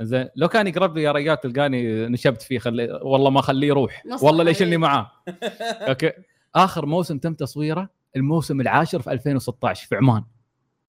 زين 0.03 0.29
لو 0.37 0.49
كان 0.49 0.67
يقرب 0.67 0.97
لي 0.97 1.03
يا 1.03 1.13
رجال 1.13 1.41
تلقاني 1.41 2.07
نشبت 2.07 2.43
فيه 2.43 2.59
خلي 2.59 3.01
والله 3.03 3.31
ما 3.31 3.41
خليه 3.43 3.69
يروح. 3.69 4.03
والله 4.23 4.45
ليش 4.45 4.63
اللي. 4.63 4.77
معاه. 4.77 5.11
okay. 5.89 6.13
آخر 6.55 6.87
موسم 6.87 7.19
تم 7.19 7.35
تصويره 7.35 7.89
الموسم 8.17 8.61
العاشر 8.61 9.03
في 9.03 9.13
2016 9.13 9.87
في 9.89 9.97
عمان. 9.97 10.25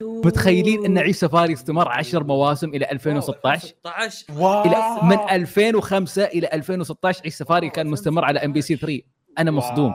متخيلين 0.03 0.85
أن 0.85 0.97
عيش 0.97 1.15
سفاري 1.15 1.53
استمر 1.53 1.87
10 1.89 2.23
مواسم 2.23 2.69
إلى 2.69 2.91
2016 2.91 3.67
16 3.67 4.25
wow. 4.33 4.65
إلى 4.65 4.99
من 5.03 5.29
2005 5.29 6.23
إلى 6.25 6.49
2016 6.53 7.21
عيش 7.23 7.33
سفاري 7.33 7.69
كان 7.69 7.87
مستمر 7.87 8.25
على 8.25 8.39
ام 8.45 8.53
بي 8.53 8.61
سي 8.61 8.75
3 8.75 9.01
أنا 9.39 9.51
مصدوم. 9.51 9.93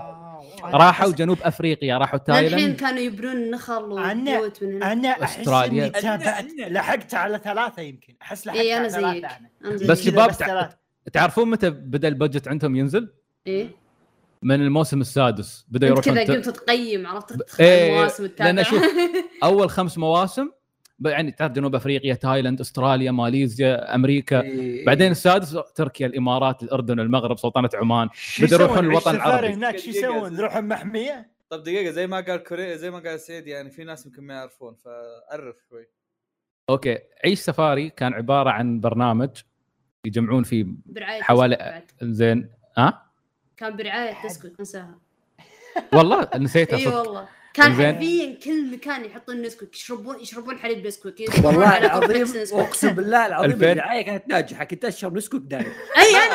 راحوا 0.65 1.12
جنوب 1.12 1.39
أفريقيا 1.43 1.99
راحوا 1.99 2.19
الحين 2.28 2.35
تايلاند. 2.51 2.77
كانوا 2.81 2.99
يبنون 3.01 3.51
نخل 3.51 3.97
أنا- 3.97 4.19
وبيوت 4.20 4.62
من 4.62 4.83
هنا 4.83 4.93
أنا 4.93 5.24
أحس. 5.24 5.49
إني 5.49 5.91
تابعت 5.91 6.45
أنا- 6.45 6.61
لحقت 6.69 7.15
على 7.15 7.41
ثلاثة 7.45 7.83
يمكن. 7.83 8.15
أحس 8.23 8.47
لحقت 8.47 8.59
إي 8.59 8.73
أنا 8.77 8.81
على 8.83 8.91
ثلاثة 8.91 9.12
زيك. 9.15 9.24
أنا 9.24 9.49
أنا 9.65 9.74
بس 9.74 9.99
زيك. 9.99 10.12
شباب 10.12 10.28
بس 10.28 10.37
ثلاثة. 10.37 10.77
تعرفون 11.12 11.51
متى 11.51 11.70
بدأ 11.70 12.09
ال 12.09 12.14
budget 12.14 12.48
عندهم 12.49 12.77
ينزل؟ 12.77 13.12
إيه. 13.47 13.69
من 14.43 14.63
الموسم 14.63 15.01
السادس 15.01 15.67
بدا 15.69 15.87
يروحون 15.87 16.25
كذا 16.25 16.35
قمت 16.35 16.49
تقيم 16.49 17.07
عرفت 17.07 17.33
تدخل 17.33 17.65
إيه، 17.65 17.93
المواسم 17.93 18.23
لأن 18.39 18.59
التابعة 18.59 18.63
شوف، 18.63 18.83
أول 19.45 19.71
خمس 19.71 19.99
مواسم 19.99 20.51
يعني 21.05 21.33
تعرف 21.33 21.53
جنوب 21.53 21.75
أفريقيا 21.75 22.15
تايلاند 22.15 22.61
أستراليا 22.61 23.11
ماليزيا 23.11 23.95
أمريكا 23.95 24.41
إيه. 24.41 24.87
بعدين 24.87 25.11
السادس 25.11 25.59
تركيا 25.75 26.07
الإمارات 26.07 26.63
الأردن 26.63 27.01
المغرب 27.01 27.39
سلطنة 27.39 27.71
عمان 27.75 28.09
بدأوا 28.43 28.63
يروحون؟ 28.63 28.85
الوطن 28.85 29.11
عيش 29.11 29.21
سفاري 29.21 29.39
العربي. 29.39 29.55
هناك 29.55 29.79
شو 29.79 29.91
يسوون؟ 29.91 30.35
يروحون 30.35 30.69
محمية؟ 30.69 31.31
طب 31.49 31.63
دقيقة 31.63 31.91
زي 31.91 32.07
ما 32.07 32.21
قال 32.21 32.43
كوريجي 32.43 32.77
زي 32.77 32.91
ما 32.91 32.99
قال 32.99 33.21
سعيد 33.21 33.47
يعني 33.47 33.71
في 33.71 33.85
ناس 33.85 34.07
يمكن 34.07 34.23
ما 34.23 34.35
يعرفون 34.35 34.75
فعرف 34.75 35.57
شوي 35.69 35.89
okay 36.70 36.98
عيش 37.25 37.41
سفاري 37.41 37.91
كان 37.91 38.15
عبارة 38.15 38.51
عن 38.51 38.81
برنامج 38.81 39.31
يجمعون 40.07 40.43
فيه 40.43 40.67
حوالي-. 41.21 41.83
زين 42.03 42.51
ها 42.79 43.06
كان 43.57 43.77
برعاية 43.77 44.23
نسكويك 44.23 44.48
انساها 44.61 44.99
والله 45.93 46.28
نسيتها 46.37 46.77
إي 46.77 46.87
والله. 46.87 47.28
كان. 47.55 47.73
حرفيا 47.73 48.39
كل 48.45 48.70
مكان 48.73 49.05
يحطون 49.05 49.43
نسكويك 49.43 49.74
يشربون 49.74 50.20
يشربون 50.20 50.59
حليب 50.59 50.83
نسكويك 50.86 51.20
يشربون 51.20 51.45
والله 51.55 51.78
العظيم 51.78 52.23
نسكويك. 52.23 52.66
أقسم 52.66 52.91
بالله 52.91 53.27
العظيم 53.27 53.51
الفين- 53.51 53.69
الرعايه 53.70 54.03
كانت 54.05 54.28
ناجحة 54.28 54.65
كنت 54.65 54.85
أشرب 54.85 55.16
نسكويك 55.16 55.43
دايم. 55.43 55.73
إي 55.97 56.16
أنا 56.16 56.35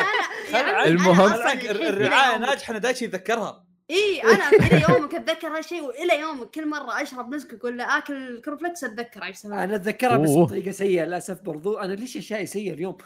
أنا 0.60 0.84
المهم- 0.86 1.70
الرعاية 1.70 2.38
ناجحة 2.38 2.70
أنا 2.70 2.78
دايش 2.78 3.02
يتذكرها 3.02 3.64
إي 3.90 4.22
أنا 4.22 4.48
إلى 4.48 4.82
يومك 4.88 5.14
أتذكر 5.14 5.48
هالشيء 5.48 5.82
وإلى 5.82 6.20
يومك 6.20 6.50
كل 6.50 6.68
مرة 6.68 7.02
أشرب 7.02 7.34
نسكويك 7.34 7.64
ولا 7.64 7.84
آكل 7.84 8.42
كورنفليكس 8.44 8.84
اتذكر 8.84 9.32
سفاري 9.32 9.64
أنا 9.64 9.76
أتذكرها 9.76 10.16
بس. 10.16 10.30
بطريقة 10.30 10.70
سيئة 10.70 11.04
للأسف 11.04 11.40
برضو. 11.42 11.78
أنا 11.78 11.92
ليش 11.92 12.16
أشياء 12.16 12.44
سيئة 12.44 12.72
اليوم؟ 12.72 12.96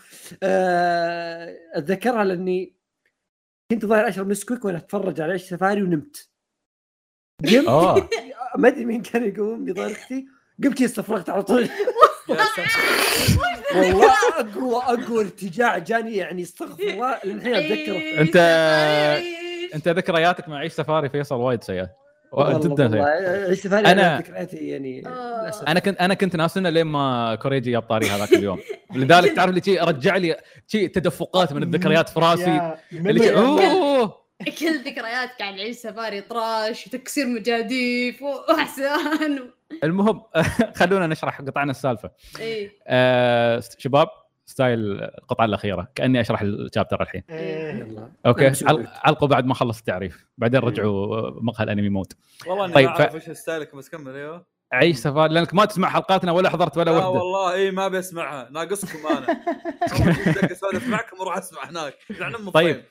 آه، 0.42 1.56
أتذكرها 1.74 2.24
لأني 2.24 2.72
كنت 3.70 3.86
ظاهر 3.86 4.08
أشرب 4.08 4.28
نسكويك 4.28 4.64
وأنا 4.64 4.78
أتفرج 4.78 5.20
على 5.20 5.32
عيش 5.32 5.42
سفاري 5.42 5.82
ونمت. 5.82 6.28
قمت. 7.44 7.68
آه. 7.68 8.08
ما 8.58 8.68
أدري 8.68 8.84
مين 8.84 9.02
كان 9.02 9.24
يقوم 9.24 9.64
بظهر 9.64 9.92
أختي. 9.92 10.26
قمت 10.64 10.82
استفرغت 10.82 11.30
على 11.30 11.42
طول. 11.42 11.68
والله 13.76 14.12
أقوى 14.38 14.76
أقوى 14.76 15.20
ارتجاع 15.24 15.78
جاني 15.78 16.16
يعني 16.16 16.42
استغفر 16.42 16.82
الله 16.82 17.20
للحين 17.24 17.54
أتذكره. 17.54 18.20
سفاري، 18.22 18.36
عيش. 18.36 18.36
أنت 19.74 19.88
ذكرياتك 19.88 20.48
مع 20.48 20.56
عيش 20.56 20.72
سفاري 20.72 21.08
فيصل 21.08 21.34
وايد 21.34 21.64
سيئة. 21.64 22.05
جدا 22.34 23.54
سفاري 23.54 23.84
أنا- 23.84 23.88
أنا 23.88 24.18
ذكرياتي 24.18 24.56
يعني 24.56 25.06
آه. 25.06 25.42
للأسف. 25.42 25.62
أنا 25.68 25.80
كنت 25.80 26.00
أنا 26.00 26.14
كنت 26.14 26.36
ناسنا 26.36 26.68
لين 26.68 26.86
ما 26.86 27.34
كوريجي 27.34 27.70
جاب 27.70 27.82
طاري 27.82 28.06
هذاك 28.06 28.32
اليوم. 28.32 28.58
لذلك 28.94 29.32
تعرف 29.36 29.50
اللي 29.50 29.80
رجع 29.80 30.16
لي 30.16 30.36
شي 30.66 30.88
تدفقات 30.88 31.52
من 31.52 31.62
الذكريات 31.62 32.08
في 32.08 32.20
راسي. 32.20 32.76
اللي 32.92 33.36
أوه. 33.36 34.26
كل 34.58 34.78
ذكرياتك 34.84 35.42
عن 35.42 35.54
عيش 35.54 35.76
سفاري 35.76 36.20
طراش 36.20 36.86
وتكسير 36.86 37.26
مجاديف 37.26 38.22
واحسان 38.22 39.40
المهم 39.84 40.22
خلونا 40.76 41.06
نشرح 41.06 41.40
قطعنا 41.40 41.70
السالفة. 41.70 42.10
اي 42.40 42.70
آه 42.86 43.62
شباب 43.78 44.08
style 44.46 45.02
القطعة 45.02 45.44
الأخيرة. 45.44 45.88
كأني 45.94 46.20
أشرح 46.20 46.40
ال 46.42 46.50
chapter 46.50 47.02
الحين. 47.02 47.22
إيه. 47.30 48.10
okay. 48.26 48.52
علقوا 49.04 49.28
بعد 49.28 49.46
ما 49.46 49.54
خلص 49.54 49.78
التعريف. 49.78 50.26
بعدين 50.38 50.60
رجعوا 50.60 51.30
مقهى 51.42 51.64
الأنمي 51.64 51.88
mode. 51.88 52.12
والله 52.46 52.64
إني 52.64 52.74
طيب، 52.74 52.88
ما 52.88 53.00
أعرف 53.00 53.14
إيش 53.14 53.30
style 53.30 53.68
ك 53.68 53.76
بس 53.76 53.88
كمل 53.88 54.14
أيوه. 54.14 54.46
عيش 54.72 54.96
سفاري 54.96 55.34
لأنك 55.34 55.54
ما 55.54 55.64
تسمع 55.64 55.88
حلقاتنا 55.88 56.32
ولا 56.32 56.50
حضرت 56.50 56.76
ولا 56.78 56.90
لا 56.90 56.96
وحدة. 56.96 57.08
والله 57.08 57.52
إي 57.52 57.70
ما 57.70 57.86
ابي 57.86 57.98
اسمعها 57.98 58.48
ناقصكم 58.50 59.06
أنا. 59.06 59.40
اسولف 60.52 60.88
معكم 60.88 61.20
أروح 61.20 61.36
أسمع 61.36 61.70
هناك. 61.70 61.94
طيب. 62.54 62.82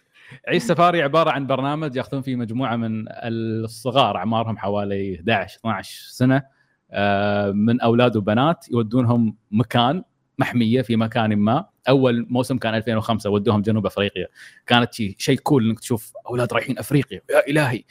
عيش 0.48 0.64
سفاري 0.64 1.02
عبارة 1.02 1.32
عن 1.32 1.48
برنامج 1.48 1.96
يأخذون 1.96 2.22
فيه 2.22 2.36
مجموعة 2.36 2.76
من 2.76 3.06
الصغار 3.10 4.18
أعمارهم 4.18 4.58
حوالي 4.58 5.16
11 5.16 5.58
12 5.60 6.08
سنة 6.10 6.44
آه، 6.92 7.52
من 7.52 7.82
أولاد 7.82 8.18
وبنات 8.18 8.66
يودونهم 8.72 9.38
مكان 9.52 10.04
محمية 10.40 10.82
في 10.82 10.96
مكان 10.96 11.36
ما. 11.36 11.66
أول 11.90 12.28
موسم 12.30 12.58
كان 12.58 12.76
2005 12.76 13.30
ودوهم 13.30 13.62
جنوب 13.62 13.86
أفريقيا. 13.86 14.28
كانت 14.66 14.94
شيء 14.94 15.16
شيء 15.18 15.38
cool 15.38 15.70
إنك 15.70 15.80
تشوف 15.80 16.14
أولاد 16.30 16.54
رايحين 16.54 16.80
أفريقيا. 16.80 17.22
يا 17.30 17.48
إلهي. 17.48 17.84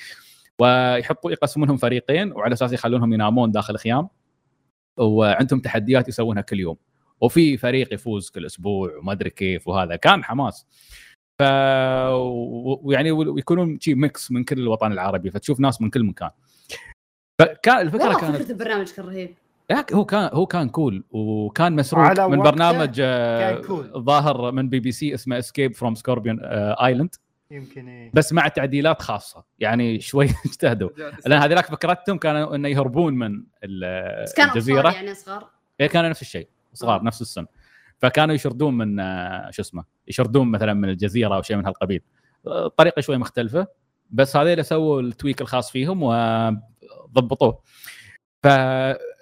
ويحطوا 0.58 1.30
يقسمونهم 1.32 1.76
فريقين 1.76 2.32
وعلى 2.32 2.52
أساس 2.52 2.72
يخلونهم 2.72 3.12
ينامون 3.12 3.50
داخل 3.50 3.76
خيام. 3.76 4.08
وعندهم 4.98 5.60
تحديات 5.60 6.08
يسوونها 6.08 6.42
كل 6.42 6.60
يوم. 6.60 6.76
وفي 7.20 7.56
فريق 7.56 7.94
يفوز 7.94 8.30
كل 8.30 8.46
أسبوع 8.46 8.96
وما 8.96 9.12
أدري 9.12 9.30
كيف 9.30 9.68
وهذا. 9.68 9.96
كان 9.96 10.24
حماس. 10.24 10.66
ف 11.38 11.42
ويعني 12.82 13.10
ويكونون 13.10 13.80
شي 13.80 13.94
mix 13.94 14.30
من 14.30 14.44
كل 14.44 14.58
الوطن 14.58 14.92
العربي. 14.92 15.30
فتشوف 15.30 15.60
ناس 15.60 15.80
من 15.82 15.90
كل 15.90 16.04
مكان. 16.04 16.30
فكان 17.40 17.80
الفكرة 17.80 18.18
كانت 18.18 18.36
فكرة 18.36 18.52
البرنامج 18.52 18.90
كان 18.92 19.06
رهيب. 19.06 19.34
هو 19.72 20.04
كان 20.04 20.30
هو 20.32 20.46
كان 20.46 20.68
cool 20.68 21.04
وكان 21.10 21.72
مسروق 21.76 22.04
على 22.04 22.28
من 22.28 22.42
برنامج 22.42 23.00
آه،. 23.00 23.62
ظاهر 23.96 24.52
من 24.52 24.68
بي 24.68 24.80
بي 24.80 24.92
سي 24.92 25.14
اسمه 25.14 25.38
Escape 25.38 25.74
from 25.74 25.94
Scorpion 25.94 26.40
Island 26.44 27.14
يمكن 27.50 27.88
إيه. 27.88 28.10
بس 28.14 28.32
مع 28.32 28.48
تعديلات 28.48 29.02
خاصة 29.02 29.44
يعني 29.58 30.00
شوي 30.00 30.24
اجتهدوا. 30.46 30.90
لأن 31.26 31.42
هذيلاك 31.42 31.66
فكرتهم 31.66 32.18
كانوا 32.18 32.54
إنه 32.54 32.68
يهربون 32.68 33.14
من 33.14 33.40
بس 34.22 34.38
الجزيره 34.38 34.88
أطفال 34.88 34.94
يعني 34.94 35.14
صغار. 35.14 35.50
إيه 35.80 35.86
كانوا 35.86 36.10
نفس 36.10 36.22
الشيء 36.22 36.48
صغار 36.74 37.00
آه. 37.00 37.04
نفس 37.04 37.22
السن. 37.22 37.46
فكانوا 37.98 38.34
يشردون 38.34 38.74
من 38.74 39.00
آه، 39.00 39.50
شو 39.50 39.62
اسمه 39.62 39.84
يشردون 40.08 40.50
مثلا 40.50 40.74
من 40.74 40.88
الجزيرة 40.88 41.36
أو 41.36 41.42
شيء 41.42 41.56
من 41.56 41.66
هالقبيل. 41.66 42.02
طريقة 42.76 43.00
شوي 43.00 43.18
مختلفة 43.18 43.66
بس 44.10 44.36
هذول 44.36 44.64
سووا 44.64 45.00
ال 45.00 45.07
tweak 45.07 45.40
الخاص 45.40 45.70
فيهم 45.70 46.02
وضبطوه. 46.02 47.62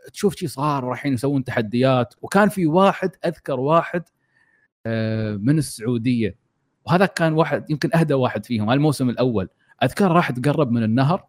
فتشوف 0.06 0.36
شي 0.36 0.46
صغار 0.46 0.84
ورايحين 0.84 1.12
يسوون 1.14 1.44
تحديات. 1.44 2.14
وكان 2.22 2.48
في 2.48 2.66
واحد 2.66 3.10
أذكر 3.26 3.60
واحد 3.60 4.02
آه، 4.86 5.36
من 5.36 5.58
السعودية. 5.58 6.36
وهذا 6.86 7.06
كان 7.06 7.32
واحد 7.32 7.70
يمكن 7.70 7.90
أهدى 7.94 8.14
واحد 8.14 8.46
فيهم 8.46 8.70
الموسم 8.70 9.08
الأول. 9.10 9.48
أذكر 9.82 10.12
راح 10.12 10.30
تقرب 10.30 10.70
من 10.70 10.82
النهر 10.82 11.24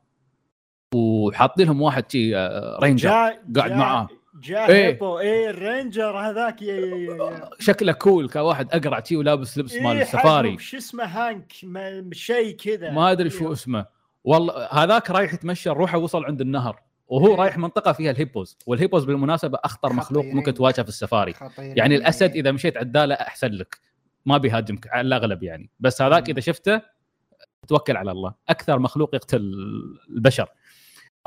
وحاطين 0.95 1.65
لهم 1.67 1.81
واحد 1.81 2.11
شي 2.11 2.37
آه، 2.37 2.79
ranger 2.84 3.09
جاء 3.09 3.15
قاعد 3.55 3.69
جاء- 3.69 3.77
معاه. 3.77 4.07
جاء 4.43 4.69
إيه. 4.69 4.85
hippo 4.88 5.19
إيه 5.19 5.49
ال 5.49 5.59
ranger 5.59 6.17
هذاك 6.17 6.59
شكله 7.59 7.91
cool 7.91 8.30
كواحد 8.29 8.67
أقرع 8.71 9.03
شي 9.03 9.15
ولابس 9.15 9.57
لبس 9.57 9.75
مال 9.75 9.95
إيه، 9.95 10.01
السفاري. 10.01 10.49
حجم 10.49 10.57
شو 10.59 10.77
اسمه 10.77 11.03
هانك 11.03 11.53
ما- 11.63 12.09
شيء 12.13 12.55
كذا. 12.55 12.91
ما 12.91 13.11
أدري 13.11 13.29
شو 13.29 13.53
اسمه. 13.53 13.85
والله 14.23 14.67
هذاك 14.71 15.11
رايح 15.11 15.33
يتمشى 15.33 15.69
روحه 15.69 15.97
وصل 15.97 16.25
عند 16.25 16.41
النهر. 16.41 16.81
وهو 17.07 17.35
رايح 17.35 17.57
منطقة 17.57 17.91
فيها 17.91 18.11
ال 18.11 18.18
hippos 18.18 18.57
وال 18.67 18.77
hippos 18.77 19.05
بالمناسبة 19.05 19.59
أخطر 19.63 19.93
مخلوق. 19.93 20.25
ممكن 20.25 20.53
تواجهه 20.53 20.84
في 20.84 20.89
السفاري. 20.89 21.34
يعني 21.57 21.95
الأسد 21.95 22.31
إذا 22.31 22.51
مشيت 22.51 22.77
عداله 22.77 23.15
أحسن 23.15 23.47
لك. 23.47 23.80
ما 24.25 24.38
بيهاجمك 24.38 24.88
على 24.88 25.07
الأغلب 25.07 25.43
يعني. 25.43 25.69
بس 25.80 26.01
هذاك 26.01 26.30
إذا 26.30 26.39
شفته 26.39 26.81
توكل 27.67 27.97
على 27.97 28.11
الله. 28.11 28.34
أكثر 28.49 28.80
مخلوق 28.80 29.15
يقتل 29.15 29.53
البشر 30.09 30.49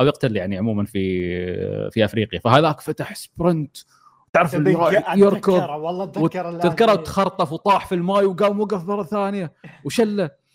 أو 0.01 0.07
يقتل 0.07 0.37
يعني 0.37 0.59
عموما 0.59 0.85
في 0.85 1.91
في 1.91 2.05
أفريقيا. 2.05 2.41
فهذاك 2.41 2.81
فتح 2.81 3.15
sprint. 3.15 3.77
تعرف 4.33 4.55
اللي 4.55 5.03
يركض 5.17 5.53
والله 5.53 6.05
تذكره 6.05 6.93
وتخرطف 6.93 7.53
وطاح 7.53 7.87
في 7.87 7.95
الماي 7.95 8.25
وقام 8.25 8.61
وقف 8.61 8.85
مرة 8.85 9.03
ثانية 9.03 9.53
وشله. 9.85 10.46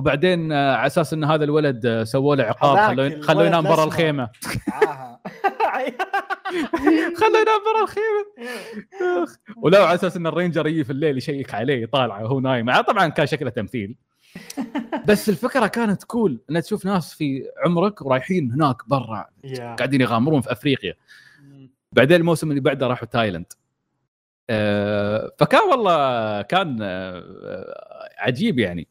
وبعدين 0.00 0.52
آه، 0.52 0.76
على 0.76 0.86
أساس 0.86 1.12
إن 1.12 1.24
هذا 1.24 1.44
الولد 1.44 1.86
آه، 1.86 2.04
سووا 2.04 2.36
له 2.36 2.44
عقاب 2.44 2.78
خلوه 2.78 3.06
الولد 3.06 3.46
ينام 3.46 3.64
برا. 3.64 3.84
الخيمة 3.84 4.28
آها. 4.82 5.20
خلوه 7.20 7.40
ينام 7.40 7.60
برا 7.66 7.82
الخيمة. 7.82 9.26
ولو 9.56 9.84
على 9.84 9.94
أساس 9.94 10.16
إن 10.16 10.26
ال 10.26 10.32
ranger 10.32 10.66
يجي 10.66 10.84
في 10.84 10.90
الليل 10.90 11.16
يشيك 11.16 11.54
عليه 11.54 11.82
يطالعه 11.82 12.24
وهو 12.24 12.40
نايم 12.40 12.70
آه، 12.70 12.80
طبعا 12.80 13.08
كان 13.08 13.26
شكله 13.26 13.50
تمثيل 13.50 13.94
بس 15.08 15.28
الفكرة 15.28 15.66
كانت 15.66 16.04
cool 16.04 16.40
إن 16.50 16.62
تشوف 16.62 16.84
ناس 16.86 17.14
في 17.14 17.42
عمرك 17.64 18.02
ورايحين 18.02 18.52
هناك 18.52 18.88
برا. 18.88 19.26
قاعدين 19.58 20.00
يغامرون 20.00 20.40
في 20.40 20.52
أفريقيا 20.52 20.94
بعدين 21.92 22.16
الموسم 22.16 22.50
اللي 22.50 22.60
بعده 22.60 22.86
راحوا 22.86 23.08
تايلاند 23.08 23.52
آه، 24.50 25.32
فكان 25.38 25.60
والله 25.70 26.42
كان 26.42 26.78
آه، 26.82 27.74
عجيب 28.18 28.58
يعني 28.58 28.88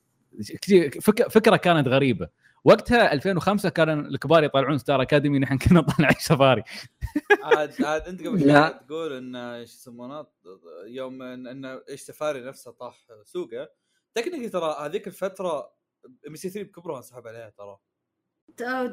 كثير- 0.62 1.02
فكرة 1.30 1.58
كانت 1.58 1.88
غريبة. 1.88 2.30
وقتها 2.64 3.14
2005 3.14 3.70
كان 3.70 4.06
الكبار 4.06 4.44
يطلعون 4.44 4.78
ستار 4.78 5.02
أكاديمي 5.02 5.40
نحن 5.40 5.58
كنا 5.58 5.80
نطلع 5.80 6.10
سفاري. 6.12 6.64
عاد 7.44 7.82
عاد 7.84 8.02
أنت 8.08 8.28
قبل 8.28 8.48
لا. 8.48 8.70
شوي 8.70 8.80
تقول 8.88 9.14
إن 9.14 9.36
إيش 9.36 9.74
يسمونه 9.74 10.26
يوم 10.88 11.22
ان 11.22 11.66
إيش 11.66 12.02
سفاري 12.02 12.42
نفسه 12.42 12.72
طاح 12.72 12.98
سوقه. 13.24 13.70
technically 14.16 14.50
ترى 14.50 14.76
هذيك 14.82 15.08
الفترة 15.08 15.72
ام 16.28 16.30
بي 16.30 16.36
سي 16.36 16.50
3 16.50 16.68
بكبرها 16.68 16.98
انسحب 16.98 17.28
عليها 17.28 17.50
ترى. 17.50 17.78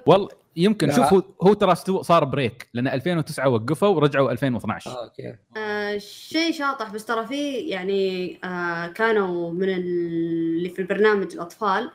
والله 0.06 0.28
يمكن. 0.56 0.92
شوف 0.92 1.12
هو, 1.12 1.22
هو 1.42 1.52
ترى 1.52 1.74
صار 2.02 2.24
break 2.24 2.68
لأن 2.74 2.88
2009 2.88 3.48
وقفوا 3.48 3.88
ورجعوا 3.88 4.32
2012 4.32 4.90
آه، 4.90 5.04
okay 5.04 5.36
آه 5.56 5.98
شيء 5.98 6.52
شاطح 6.52 6.90
بس 6.94 7.04
ترى 7.04 7.26
في 7.26 7.52
يعني 7.58 8.38
آه 8.44 8.86
كانوا 8.86 9.52
من 9.52 9.68
اللي 9.68 10.68
في 10.70 10.78
البرنامج 10.82 11.32
الأطفال 11.34 11.90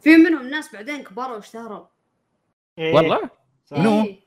في 0.00 0.16
منهم 0.16 0.48
ناس 0.50 0.72
بعدين 0.72 1.02
كبروا 1.02 1.36
واشتهروا 1.36 1.84
إيه، 2.78 2.94
والله. 2.94 3.30
منو؟ 3.72 4.00
إيه. 4.02 4.24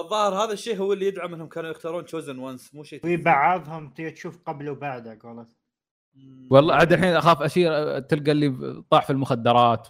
الظاهر 0.00 0.44
هذا 0.44 0.52
الشيء 0.52 0.76
هو 0.76 0.92
اللي 0.92 1.06
يدعم 1.06 1.34
إنهم 1.34 1.48
كانوا 1.48 1.70
يختارون 1.70 2.04
chosen 2.04 2.38
ones 2.38 2.74
مو 2.74 2.82
شيء 2.84 3.00
في 3.00 3.16
بعضهم 3.16 3.88
تي- 3.90 4.10
تشوف 4.10 4.38
قبل 4.46 4.68
وبعد 4.68 5.08
قولت 5.22 5.48
مم. 6.14 6.48
والله 6.50 6.74
عاد 6.74 6.92
الحين 6.92 7.14
أخاف 7.16 7.42
أشير 7.42 7.98
تلقى 8.00 8.30
اللي 8.32 8.82
طاح 8.90 9.04
في 9.06 9.10
المخدرات 9.10 9.88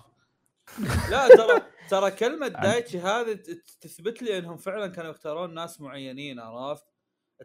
لا 1.10 1.28
ترى 1.28 1.62
ترى 1.90 2.10
كلمة 2.10 2.48
دايتشي 2.48 2.98
هذه 2.98 3.38
تثبت 3.80 4.22
لي 4.22 4.38
إنهم 4.38 4.56
فعلا 4.56 4.86
كانوا 4.86 5.10
يختارون 5.10 5.54
ناس 5.54 5.80
معينين 5.80 6.40
عرفت؟ 6.40 6.84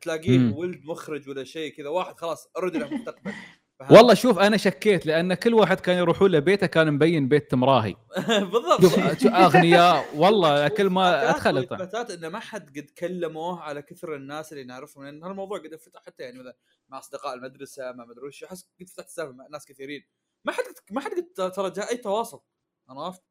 تلاقيه 0.02 0.38
مم. 0.38 0.54
ولد 0.54 0.86
مخرج 0.86 1.30
ولا 1.30 1.44
شيء 1.44 1.74
كذا 1.74 1.90
واحد 1.90 2.18
خلاص 2.18 2.50
اوريدي 2.58 2.78
له 2.78 2.90
مستقبل؟ 2.90 3.34
والله 3.92 4.14
شوف 4.14 4.40
أنا 4.40 4.58
شكيت 4.58 5.06
لأن 5.06 5.34
كل 5.34 5.54
واحد 5.54 5.80
كان 5.80 5.98
يروحون 5.98 6.32
له 6.32 6.40
بيته 6.40 6.68
كان 6.68 6.94
مبين 6.94 7.28
بيت 7.28 7.52
تمراهي 7.52 7.96
بالضبط 8.52 8.82
شوف 9.22 9.34
أغنياء 9.34 10.06
والله 10.16 10.68
كل 10.78 10.90
ما 10.90 11.16
إثباتات 11.16 11.36
ادخلت 11.36 11.72
واثباتات 11.72 12.12
إنه 12.12 12.30
ما 12.30 12.40
حد 12.40 12.80
قد 12.80 12.90
كلموه 12.98 13.62
على 13.62 13.82
كثر 13.82 14.16
الناس 14.16 14.54
اللي 14.54 14.64
نعرفهم 14.64 15.04
لأن 15.04 15.24
هالموضوع 15.24 15.58
قد 15.58 15.74
انفتح 15.74 16.02
حتى 16.06 16.24
يعني 16.24 16.40
مثلا 16.40 16.56
مع 16.90 17.00
أصدقاء 17.00 17.34
المدرسة 17.34 17.92
مع 17.92 18.06
مدري 18.06 18.28
وش 18.28 18.44
أحس 18.44 18.70
قد 18.80 18.90
فتحت 18.90 19.08
السالفة 19.08 19.34
مع 19.34 19.48
ناس 19.48 19.66
كثيرين 19.66 20.06
ما 20.46 20.52
حد 20.52 20.64
ما 20.92 21.02
حد 21.02 21.12
قد 21.12 21.52
ترى 21.52 21.70
جاء 21.70 21.92
أي 21.92 21.98
تواصل 21.98 22.42
عرفت؟ 22.90 23.24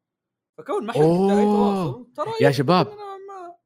فكون 0.57 0.85
ما 0.85 0.93
حد 0.93 0.99
ترى 2.15 2.31
يا 2.41 2.51
شباب. 2.51 2.87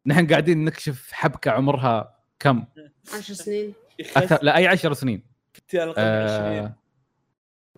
نحن 0.05 0.27
قاعدين 0.27 0.65
نكشف 0.65 1.09
حبكة 1.11 1.51
عمرها 1.51 2.15
كم؟ 2.39 2.65
عشر 3.17 3.33
سنين. 3.33 3.73
أكثر 4.17 4.39
لا 4.41 4.57
أي 4.57 4.67
10 4.67 4.93
سنين. 4.93 5.23
كنت 5.55 5.75
على 5.75 5.91
الأقل 5.91 6.01
20 6.01 6.57
آه 6.57 6.75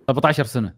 17 0.08 0.44
سنة. 0.44 0.76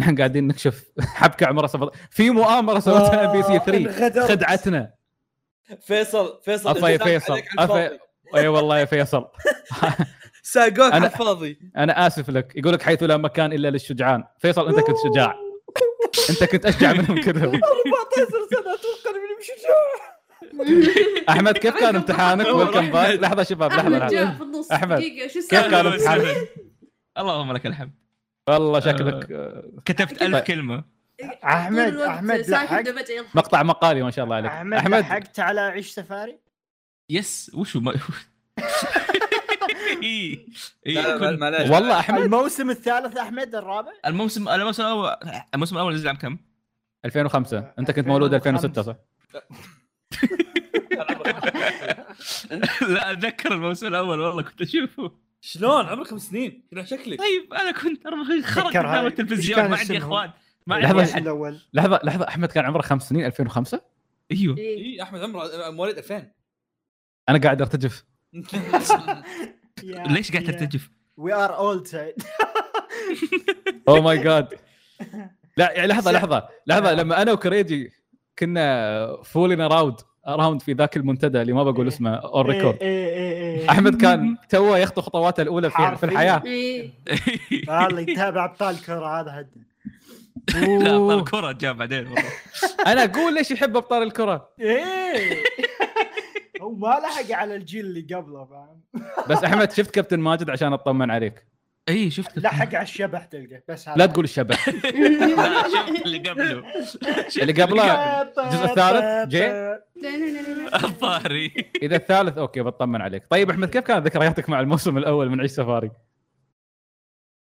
نحن 0.00 0.16
قاعدين 0.16 0.46
نكشف 0.46 0.84
حبكة 1.00 1.46
عمرها 1.46 1.66
17 1.66 2.00
في 2.10 2.30
مؤامرة 2.30 2.78
سوتها 2.78 3.24
ام 3.24 3.32
بي 3.32 3.42
سي 3.42 3.58
3 3.58 4.26
خدعتنا. 4.28 4.94
فيصل 5.80 6.40
فيصل 6.44 6.68
عفا 6.70 6.88
يا 6.88 6.98
فيصل 6.98 7.38
الفاضي. 7.58 7.98
أي 8.36 8.48
والله 8.48 8.78
يا 8.78 8.84
فيصل. 8.84 9.24
ساقوك 10.42 10.78
أنا- 10.90 10.94
على 10.94 11.06
الفاضي. 11.06 11.58
أنا 11.76 12.06
آسف 12.06 12.30
لك. 12.30 12.52
يقول 12.56 12.72
لك 12.72 12.82
حيث 12.82 13.02
لا 13.02 13.16
مكان 13.16 13.52
إلا 13.52 13.70
للشجعان. 13.70 14.24
فيصل 14.38 14.68
أنت 14.68 14.80
كنت 14.80 14.96
شجاع. 15.12 15.34
أنت 16.30 16.44
كنت 16.44 16.66
أشجع 16.66 16.92
منهم 16.92 17.20
كذا 17.20 17.44
14 17.44 17.60
سنة 18.50 18.74
أتوقع 18.74 19.10
اني 19.10 19.36
مش 19.40 19.46
شجاع 19.46 20.14
أحمد 21.28 21.58
كيف 21.58 21.74
كان 21.76 21.96
امتحانك؟ 21.96 22.46
ويلكم 22.46 22.90
باك. 22.90 23.20
لحظة 23.20 23.42
شباب 23.42 23.70
لحظة 23.72 23.80
أحمد 23.98 24.10
جاء 24.12 24.34
في 24.34 24.42
النص. 24.42 24.68
شو 25.32 25.40
كيف 25.40 25.50
كان؟ 25.50 25.86
امتحانك؟ 25.86 26.36
اللهم 27.18 27.52
لك 27.52 27.66
الحمد. 27.66 27.90
والله 28.48 28.80
شكلك 28.80 29.32
آه، 29.32 29.70
كتبت 29.84 30.22
ألف 30.22 30.36
كلمة. 30.38 30.84
أحمد 31.44 31.96
أحمد 31.96 32.50
لحقت. 32.50 32.88
مقطع 33.34 33.62
مقالي 33.62 34.02
ما 34.02 34.10
شاء 34.10 34.24
الله 34.24 34.36
عليك. 34.36 34.50
أحمد 34.50 34.72
أحمد. 34.78 34.98
لحقت 35.00 35.40
على 35.40 35.60
عيش 35.60 35.90
سفاري؟ 35.90 36.38
يس 37.10 37.50
وشو 37.54 37.80
ما 37.80 37.92
إيه. 40.02 40.46
لا 40.86 41.18
لا 41.18 41.30
كنت- 41.30 41.40
معليش 41.40 41.70
والله 41.70 41.98
احمد 42.00 42.20
الموسم 42.20 42.70
الثالث 42.70 43.16
أحمد 43.16 43.54
الرابع 43.54 43.92
الموسم 44.06 44.48
الموسم 44.48 44.82
الأول 44.82 45.16
الموسم 45.54 45.76
الأول 45.76 45.94
نزل 45.94 46.08
عام 46.08 46.16
كم؟ 46.16 46.38
2005 47.04 47.72
أنت 47.78 47.90
كنت 47.90 48.06
مولود 48.06 48.34
2006 48.34 48.82
صح؟ 48.82 48.96
لا 52.88 53.12
أتذكر 53.12 53.52
الموسم 53.52 53.86
الأول 53.86 54.20
والله 54.20 54.42
كنت 54.42 54.60
أشوفه 54.62 55.12
شلون 55.40 55.86
عمرك 55.86 56.06
خمس 56.06 56.22
سنين 56.22 56.62
كذا 56.70 56.84
شكلك 56.84 57.18
طيب 57.18 57.54
أنا 57.54 57.70
كنت 57.70 58.06
أربع- 58.08 58.44
خرج 58.44 58.66
ذكرها. 58.68 58.90
قدام 58.92 59.06
التلفزيون 59.06 59.68
ما 59.68 59.76
عندي؟ 59.76 59.98
إخوان 59.98 60.30
ما 60.66 60.74
لحظة. 60.74 60.98
عندي 61.00 61.12
أحد 61.12 61.22
الأول 61.22 61.58
لحظة 61.72 62.00
لحظة 62.04 62.28
أحمد 62.28 62.48
كان 62.52 62.64
عمره 62.64 62.82
خمس 62.82 63.08
سنين 63.08 63.24
2005 63.26 63.80
أيوه. 64.32 64.58
إي 64.58 65.02
أحمد 65.02 65.22
عمره 65.22 65.70
مواليد 65.70 65.98
2000 65.98 66.30
أنا 67.28 67.38
قاعد 67.38 67.60
ارتجف 67.62 68.04
ليش 70.14 70.32
قاعد 70.32 70.44
ترتجف؟ 70.44 70.90
we 71.16 71.32
are 71.32 71.56
old 71.56 71.86
سعيد 71.86 72.14
oh 73.88 74.00
my 74.00 74.18
God 74.18 74.48
لا 75.56 75.72
يعني 75.72 75.86
لحظة 75.88 76.12
لحظة 76.12 76.48
لحظة. 76.66 76.92
لما 76.94 77.22
أنا 77.22 77.32
وكريجي 77.32 77.92
كنا 78.38 79.22
fooling 79.24 79.60
around 79.60 79.96
around 80.28 80.62
في 80.62 80.72
ذاك 80.72 80.96
المنتدى 80.96 81.42
اللي 81.42 81.52
ما 81.52 81.64
بقول 81.64 81.88
اسمه 81.88 82.14
on 82.14 82.50
إيه، 82.50 82.56
record 82.56 82.78
احمد 82.82 83.70
أحمد 83.70 84.00
كان 84.00 84.36
توه 84.50 84.78
يخطو 84.78 85.00
خطواته 85.00 85.40
الأولى 85.42 85.70
في, 85.70 85.96
في. 85.96 86.04
الحياة. 86.06 86.42
إيه. 86.46 86.90
والله 87.68 88.00
يتابع 88.00 88.44
ابطال 88.44 88.82
كرة 88.82 89.20
هذا 89.20 89.32
حد 89.32 89.48
لا. 90.82 90.96
ابطال 90.96 91.18
الكره 91.18 91.52
جاء 91.52 91.72
بعدين 91.72 92.06
والله. 92.06 92.24
أنا 92.86 93.04
أقول 93.04 93.34
ليش 93.34 93.50
يحب 93.50 93.76
أبطال 93.76 94.02
الكرة؟ 94.02 94.48
إيه. 94.60 95.42
ما 96.78 97.00
لحق 97.02 97.32
على 97.32 97.54
الجيل 97.56 97.86
اللي 97.86 98.14
قبله 98.14 98.44
فاهم؟ 98.44 98.80
بس 99.30 99.44
أحمد 99.44 99.72
شفت 99.72 99.90
كابتن 99.90 100.20
ماجد 100.20 100.50
عشان 100.50 100.72
أطمن 100.72 101.10
عليك؟ 101.10 101.46
إي 101.88 102.10
شفت 102.10 102.38
لحق 102.38 102.74
على 102.74 102.82
الشبح 102.82 103.24
تلقى 103.24 103.62
بس 103.68 103.88
هذا. 103.88 103.98
لا 103.98 104.06
تقول 104.06 104.24
الشبح. 104.24 104.68
لا 104.68 105.68
شفت 105.74 106.02
اللي 106.06 106.18
قبله. 106.18 106.64
اللي 107.36 107.62
قبله. 107.62 108.22
الجزء 108.22 108.64
الثالث؟ 108.64 109.28
جاي؟ 109.28 109.78
الظاهري. 110.74 111.70
إذا 111.82 111.96
الثالث 111.96 112.38
أوكي 112.38 112.60
بطمن 112.60 113.00
عليك. 113.00 113.22
طيب 113.30 113.50
أحمد 113.50 113.68
كيف 113.68 113.82
كانت 113.84 114.06
ذكرياتك 114.06 114.48
مع 114.50 114.60
الموسم 114.60 114.98
الأول 114.98 115.30
من 115.30 115.40
عيش 115.40 115.50
سفاري؟ 115.50 115.90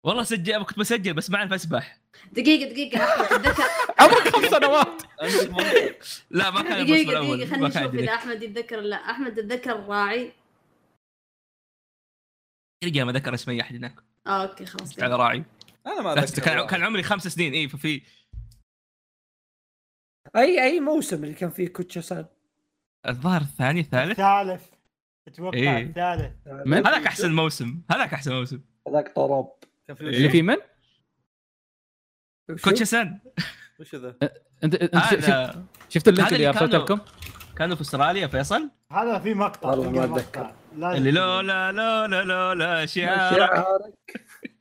والله 0.07 0.23
سجل 0.23 0.63
كنت 0.63 0.79
بسجل 0.79 1.15
بس 1.15 1.31
ما 1.31 1.39
أعرف 1.39 1.53
أسبح. 1.53 1.99
دقيقة 2.33 2.73
دقيقة 2.73 3.05
أحمد 3.05 3.29
تتذكر 3.29 3.63
عمرك 4.01 4.29
خمس 4.29 4.45
سنوات. 4.45 5.03
لا 6.31 6.51
ما 6.51 6.63
كان 6.63 6.87
دقيقة 6.87 7.21
دقيقة. 7.21 7.51
كان 7.51 7.65
نشوف 7.65 7.95
إذا 7.95 8.15
أحمد 8.15 8.43
يتذكر 8.43 8.81
لا. 8.81 8.97
أحمد 8.97 9.39
يتذكر 9.39 9.87
راعي 9.87 10.33
رجع 12.85 13.05
ما 13.05 13.13
ذكر 13.13 13.35
اسمي 13.35 13.61
احد 13.61 13.75
هناك. 13.75 13.95
أوكي 14.27 14.67
خلاص. 14.67 15.01
على 15.01 15.17
راعي. 15.17 15.45
أنا 15.87 16.03
ما 16.03 16.15
بس 16.15 16.39
أذكر 16.39 16.67
كان 16.67 16.83
عمري 16.83 17.03
خمس 17.03 17.29
سنين 17.29 17.53
اي 17.53 17.69
ففي 17.69 18.03
أي 20.37 20.63
أي 20.63 20.81
موسم 20.81 21.25
اللي 21.25 21.35
كان 21.35 21.51
فيه 21.51 21.69
كوتشاسان 21.69 22.27
الظاهر 23.09 23.41
الثاني 23.41 23.81
الثالث. 23.81 24.21
الثالث. 24.21 24.67
أتوقع 25.29 25.59
إيه. 25.59 25.83
الثالث؟ 25.83 26.49
هذاك 26.87 27.07
أحسن 27.07 27.35
موسم 27.35 27.83
هذاك 27.91 28.15
أحسن 28.15 28.33
موسم. 28.33 28.61
هذاك 28.89 29.15
طرب. 29.17 29.66
في 29.95 30.01
اللي 30.01 30.29
فيه 30.29 30.43
من؟ 30.43 30.57
كوتش 32.65 32.83
سن 32.83 33.19
وش 33.81 33.95
ذا؟ 33.95 34.17
انت 34.65 34.75
أنت 34.75 34.97
ش- 34.99 35.95
شفت, 35.95 36.09
اللينك 36.09 36.33
اللي 36.33 36.37
اللي 36.37 36.49
ارسلته 36.49 36.67
كانوا- 36.67 36.85
لكم؟ 36.85 37.01
كانوا 37.57 37.77
في 37.77 37.83
أستراليا 37.83 38.27
فيصل 38.27 38.71
هذا 38.93 39.19
في 39.19 39.35
مقطع 39.35 39.69
والله 39.69 39.91
ما. 40.07 40.25
لازم 40.77 40.97
اللي. 40.99 41.11
لولا 41.11 41.73
لولا 41.73 42.23
لولا 42.25 42.87
شعارك 42.87 43.95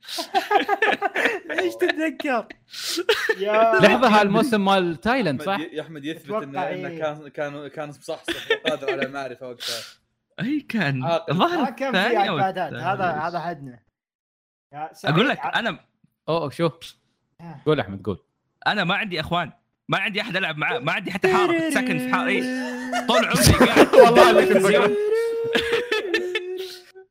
إيش 1.60 1.74
تتذكر؟ 1.74 2.46
يا 3.40 3.80
لحظة 3.80 4.20
هالموسم 4.20 4.64
مال 4.64 5.00
تايلاند 5.00 5.42
صح؟ 5.42 5.58
يا 5.72 5.82
أحمد 5.82 6.04
يثبت 6.04 6.42
انه 6.42 6.66
إيه. 6.66 6.98
كان 6.98 7.28
كان 7.28 7.68
كان 7.68 7.88
مصحصح 7.88 8.50
وقادر 8.64 8.90
على 8.92 9.02
المعرفه 9.06 9.48
وقتها 9.48 9.76
أي 10.40 10.60
كان. 10.60 11.04
الظاهر 11.30 11.70
كان 11.70 11.92
في 11.92 12.16
هذا. 12.16 13.16
هذا 13.26 13.40
حدنا 13.40 13.85
أقول 15.04 15.28
لك 15.28 15.40
أنا 15.40 15.78
أوه 16.28 16.50
شوف 16.50 16.74
قول 17.66 17.80
أحمد 17.80 18.02
قول. 18.02 18.22
أنا 18.66 18.84
ما 18.84 18.94
عندي 18.94 19.20
إخوان 19.20 19.52
ما 19.88 19.98
عندي 19.98 20.20
أحد 20.20 20.36
ألعب 20.36 20.56
معاه 20.58 20.78
ما 20.78 20.92
عندي 20.92 21.10
حتى 21.10 21.28
حاره 21.32 21.70
ساكن 21.70 21.98
في 21.98 22.12
حاره 22.12 22.28
إيه. 22.28 22.42
طول 23.08 23.24
عمري 23.24 23.66
قاعد 23.66 23.94
والله 23.94 24.30
التلفزيون. 24.30 24.96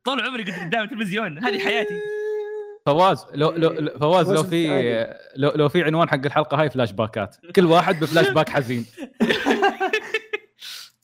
طول 0.04 0.20
عمري 0.20 0.44
كنت 0.44 0.58
قدام 0.58 0.84
التلفزيون 0.84 1.44
هذه 1.44 1.58
حياتي. 1.58 1.94
فواز 2.86 3.26
لو 3.34 3.50
لو 3.50 3.70
لو- 3.72 3.98
فواز 3.98 4.32
لو 4.32 4.42
في. 4.42 4.66
لو, 5.36 5.50
لو 5.50 5.68
في 5.68 5.82
عنوان 5.82 6.08
حق 6.08 6.24
الحلقة 6.24 6.60
هاي 6.60 6.70
فلاش 6.70 6.92
باكات. 6.92 7.36
كل 7.56 7.64
واحد 7.66 8.00
بفلاش 8.00 8.28
باك 8.28 8.48
حزين. 8.48 8.86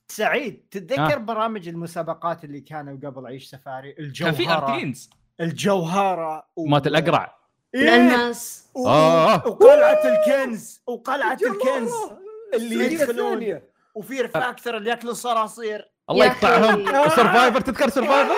سعيد 0.09 0.65
تتذكر 0.71 1.13
آه. 1.15 1.17
برامج 1.17 1.69
المسابقات 1.69 2.45
اللي 2.45 2.61
كانوا 2.61 2.97
قبل 3.05 3.27
عيش 3.27 3.45
سفاري؟ 3.47 3.93
كان 3.93 4.05
الجوهرة. 4.05 4.33
في 4.33 4.51
ارتينز 4.51 5.11
الجوهرة 5.43 6.47
و- 6.57 6.67
مات 6.67 6.87
الأقرع. 6.87 7.37
إيه، 7.75 7.81
الألماس 7.83 8.65
و- 8.75 8.89
آه. 8.89 9.35
وقلعة 9.47 10.01
الكنز. 10.05 10.81
وقلعة 10.87 11.39
الكنز 11.47 11.93
اللي 12.55 12.93
يدخلون. 12.95 13.33
الثانية. 13.33 13.73
وفي 13.95 14.21
رفاكتر 14.21 14.77
اللي 14.77 14.91
ياكلوا 14.91 15.15
صراصير. 15.15 15.89
الله. 16.11 16.25
يقطعهم. 16.27 16.87
سرفايفر 17.09 17.61
تذكر 17.71 17.89
سرفايفر 17.89 18.35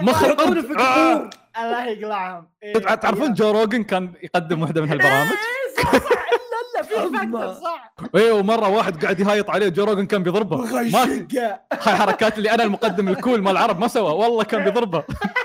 مخ 0.00 0.22
يحطون 0.22 0.30
القرد 0.30 0.60
في 0.66 0.78
آه. 0.82 1.30
الله 1.58 1.86
يقلعهم. 1.86 2.48
إيه، 2.62 2.72
تع- 2.72 2.94
تعرفون 2.94 3.34
جو 3.34 3.50
روجن 3.50 3.82
كان 3.84 4.12
يقدم 4.22 4.62
واحدة 4.62 4.80
من 4.82 4.88
هالبرامج؟ 4.88 5.30
إيه، 5.30 5.84
صح 5.84 5.92
صح 5.92 6.10
إلا 6.10 6.80
إلا 6.80 6.82
في 6.82 6.96
أما. 7.18 7.40
رفاكتر 7.44 7.60
صح. 7.64 7.92
إيه 8.14 8.32
ومرة 8.32 8.68
واحد 8.68 9.02
قاعد 9.04 9.20
يهايط 9.20 9.50
عليه 9.50 9.68
جو 9.68 9.84
روجن 9.84 10.06
كان 10.06 10.22
بيضربه 10.22 10.56
ما 10.56 10.80
هاي 10.80 11.96
حركات 11.96 12.38
اللي 12.38 12.50
أنا 12.50 12.62
المقدم 12.64 13.08
الكول 13.08 13.42
مال 13.42 13.52
العرب 13.52 13.78
ما 13.80 13.88
سوى. 13.88 14.12
والله 14.12 14.44
كان 14.44 14.64
بيضربه 14.64 15.04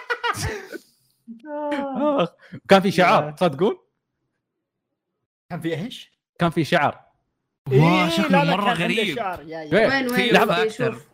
آخ. 2.21 2.29
كان 2.69 2.81
في 2.81 2.91
شعار 2.91 3.31
تصدقون 3.31 3.77
كان 5.51 5.61
في 5.61 5.75
إيش؟ 5.75 6.11
كان 6.39 6.49
في 6.49 6.63
شعر 6.63 7.01
واه 7.67 8.03
إيه، 8.03 8.09
شكله 8.09 8.43
لا، 8.43 8.43
لا، 8.45 8.51
مرة 8.57 8.73
غريب. 8.73 9.17
إيه. 9.19 9.89
وين 9.89 10.07
في 10.07 10.13
وين؟ 10.21 10.33
لحظة 10.33 10.53
وين 10.59 10.67
أكثر. 10.67 10.93
شوف. 10.93 11.07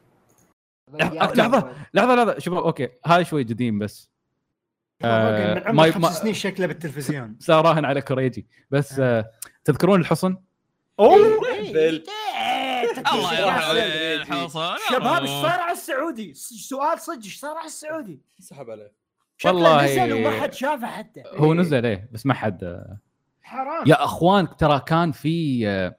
لحظة- 0.94 1.36
لحظة. 1.38 1.76
لحظة 1.94 2.16
لحظة. 2.16 2.40
شباب 2.40 2.64
أوكي. 2.64 2.90
هاي 3.06 3.26
شوي 3.26 3.44
جديد 3.44 3.80
بس. 3.80 4.10
آه، 5.04 5.54
من 5.54 5.76
ما- 5.76 5.84
عمر 5.84 5.92
خمس 5.92 6.18
سنين 6.20 6.34
شكله 6.34 6.68
بالتلفزيون. 6.68 7.38
صار 7.40 7.66
راهن 7.66 7.86
على 7.86 8.02
كوريجي. 8.02 8.48
بس 8.72 9.00
آه، 9.00 9.32
تذكرون 9.64 10.02
الحصن؟ 10.02 10.38
أوه! 11.00 11.16
الله 13.14 13.40
يرحمه 13.40 13.74
يا 13.74 14.16
الحصن 14.16 14.78
شباب 14.90 15.22
إيش 15.22 15.30
صار 15.30 15.60
على 15.60 15.72
السعودي؟ 15.72 16.34
سؤال 16.34 17.00
صدق 17.00 17.24
إيش 17.24 17.40
صار 17.40 17.58
على 17.58 17.66
السعودي؟ 17.68 18.20
سحب 18.40 18.70
عليه. 18.70 18.84
شكله 18.84 19.05
والله- 19.46 19.86
نزل 19.86 20.14
وما 20.14 20.42
حد 20.42 20.54
شافه 20.54 20.88
حتى 20.88 21.24
هو 21.28 21.54
نزل 21.54 21.86
إيه 21.86 22.10
بس 22.12 22.26
ما 22.26 22.34
حد. 22.34 22.84
حرام 23.44 23.84
يا 23.88 24.04
أخوان 24.04 24.56
ترى 24.58 24.82
كان 24.88 25.12
في 25.12 25.68
آه، 25.68 25.96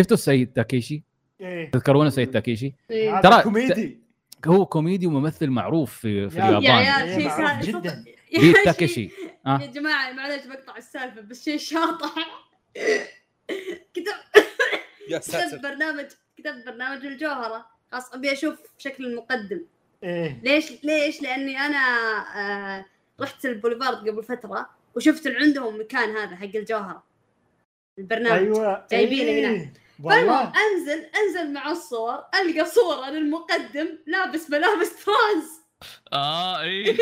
شفتوا 0.00 0.16
السيد 0.16 0.52
تاكيشي؟ 0.52 1.02
إيه. 1.40 1.70
تذكرون 1.70 2.06
السيد 2.06 2.30
تاكيشي؟ 2.30 2.74
إيه. 2.90 3.20
ترى- 3.20 3.42
كوميدي 3.42 4.00
هو 4.46 4.66
كوميدي 4.66 5.06
وممثل 5.06 5.50
معروف 5.50 5.92
في, 5.98 6.30
في 6.30 6.38
يا- 6.38 6.44
يا 6.44 6.58
اليابان 6.58 6.70
عيال 6.76 7.08
إيه، 7.08 7.60
شيء 7.62 7.78
جداً. 7.78 8.04
يا 8.32 8.40
شيء- 8.40 8.64
تاكيشي 8.64 9.10
آه. 9.46 9.58
يا 9.62 9.66
جماعة 9.66 10.12
معليش 10.12 10.46
بقطع 10.46 10.76
السالفة 10.76 11.20
بس 11.20 11.44
شيء 11.44 11.58
شاطح 11.58 12.14
كتب 13.94 14.12
يا 15.08 15.18
كتبت 15.18 15.60
برنامج 15.62 16.06
كتبت 16.36 16.66
برنامج 16.66 17.06
الجوهرة 17.06 17.66
خلاص 17.92 18.12
أبي 18.14 18.32
أشوف 18.32 18.58
شكل 18.78 19.06
المقدم 19.06 19.60
إيه. 20.02 20.40
ليش 20.42 20.72
ليش؟ 20.84 21.22
لأني 21.22 21.58
أنا 21.58 21.78
آه 22.36 22.84
رحت 23.20 23.46
البوليفارد 23.46 24.08
قبل 24.08 24.22
فترة 24.22 24.68
وشفت 24.94 25.26
عندهم 25.26 25.80
مكان 25.80 26.16
هذا 26.16 26.36
حق 26.36 26.44
الجوهرة. 26.54 27.02
البرنامج. 27.98 28.38
أيوه. 28.38 28.86
جايبينه 28.90 29.30
إيه. 29.30 29.72
فالمهم 30.04 30.52
انزل 30.56 31.06
أنزل 31.16 31.52
مع 31.52 31.70
الصور 31.70 32.24
ألقى 32.34 32.64
صورة 32.64 33.10
للمقدم 33.10 33.88
لابس 34.06 34.50
ملابس 34.50 35.04
trans 35.04 35.60
آه 36.12 36.60
إي. 36.62 36.90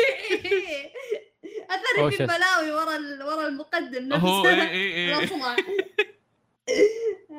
أثري 1.69 2.01
أوه، 2.01 2.09
في. 2.09 2.23
البلاوي 2.23 2.71
ورا 2.71 2.95
ال- 2.95 3.23
ورا 3.23 3.47
المقدم 3.47 4.03
نفسه. 4.07 4.49
إي 4.49 4.69
إي 4.69 5.19
إي. 5.19 5.29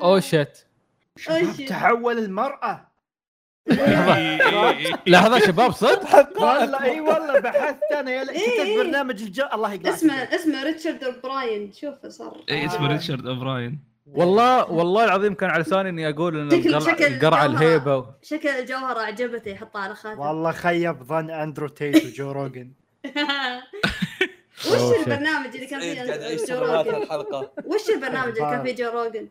oh 0.02 0.20
shit. 0.20 0.66
تحول 1.68 2.18
المرأة. 2.18 2.88
لحظة 5.06 5.38
شباب 5.38 5.72
صدق 5.72 6.14
والله 6.43 6.82
إي 6.84 7.01
والله 7.01 7.40
بحثت 7.40 7.93
أنا 7.93 8.10
إيه، 8.10 8.22
كتبت 8.24 8.36
إيه. 8.36 8.78
برنامج 8.78 9.22
الجو 9.22 9.44
الله 9.55 9.72
يقلع 9.72 9.94
اسمه 9.94 10.14
اسمه 10.14 10.62
Richard 10.64 11.04
O'Brien 11.04 11.72
شوف 11.72 12.06
صار 12.06 12.44
إي 12.51 12.66
اسمه 12.66 12.88
Richard 12.88 13.26
O'Brien 13.26 13.78
والله 14.06 14.70
والله 14.72 15.05
العظيم 15.05 15.34
كان 15.34 15.51
على 15.51 15.62
لساني 15.62 15.88
إني 15.88 16.09
أقول 16.09 16.36
إن 16.40 16.52
القرعه. 16.52 17.47
الهيبة 17.47 18.06
شكل 18.22 18.48
الجوهرة 18.48 19.01
عجبته 19.01 19.48
يحطها 19.51 19.80
على 19.80 19.94
خاتم 19.94 20.20
والله 20.20 20.52
خيب 20.52 21.02
ظن 21.02 21.30
أندرو 21.30 21.68
تيت 21.68 22.05
وجو 22.05 22.32
روجن 22.43 22.70
وش 24.66 24.72
oh, 24.72 24.92
shit. 24.92 25.08
البرنامج 25.09 25.55
اللي 25.55 25.66
كان 25.66 25.80
فيه 25.80 26.44
جو 26.47 26.59
روجن؟ 26.64 26.94
وش 27.64 27.90
البرنامج 27.90 28.28
اللي 28.38 28.51
كان 28.51 28.62
فيه 28.64 28.74
جو 28.74 28.90
روجن؟ 28.90 29.28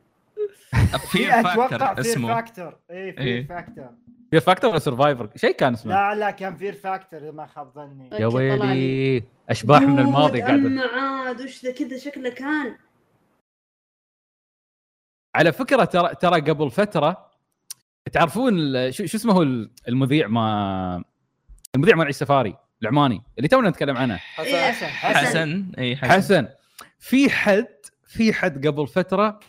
في 1.12 1.30
أتوقع 1.40 1.68
Factor 1.68 1.80
Fear 1.96 2.00
اسمه. 2.00 2.36
Factor 2.36 2.78
اي 2.92 3.14
Fear. 3.14 3.46
فاكتور 3.46 3.90
في 4.32 4.40
فاكتور 4.40 4.70
ولا 4.70 4.80
سرفايفر 4.80 5.30
شيء 5.36 5.52
كان 5.56 5.74
اسمه. 5.74 5.94
لا 5.94 6.16
لا 6.16 6.32
كان 6.32 6.56
Fear 6.56 6.74
Factor 6.74 7.20
إذا 7.20 7.32
ما 7.32 7.46
خاب 7.46 7.72
ظني. 7.76 8.10
يا. 8.12 8.28
ويلي 8.28 9.24
أشباح 9.50 9.82
من 9.82 10.00
الماضي 10.00 10.42
قاعدة. 10.42 10.56
أما 10.68 10.82
عاد 10.86 11.42
وش 11.42 11.66
ذا 11.66 11.72
كذا 11.72 11.98
شكله 11.98 12.30
كان؟ 12.30 12.76
على 15.36 15.52
فكرة 15.54 15.84
ترى 15.86 16.16
ترى 16.16 16.42
قبل 16.42 16.72
فترة 16.72 17.32
تعرفون 18.12 18.54
ال- 18.60 18.94
شو, 18.94 19.06
شو 19.06 19.18
اسمه 19.18 19.42
المذيع 19.88 20.28
ما 20.28 21.04
المذيع 21.76 21.96
مال 21.96 22.06
عيش 22.06 22.16
سفاري 22.16 22.58
العماني 22.82 23.22
اللي 23.38 23.48
تونا 23.48 23.70
نتكلم 23.70 23.98
عنه. 23.98 24.14
إيه، 24.40 24.72
حسن. 24.72 24.86
حسن. 24.88 25.72
اي 25.78 25.96
حسن. 25.96 26.12
حسن. 26.12 26.48
في 27.00 27.30
حد 27.30 27.68
في 28.08 28.34
حد 28.34 28.68
قبل 28.68 28.88
فترة 28.88 29.40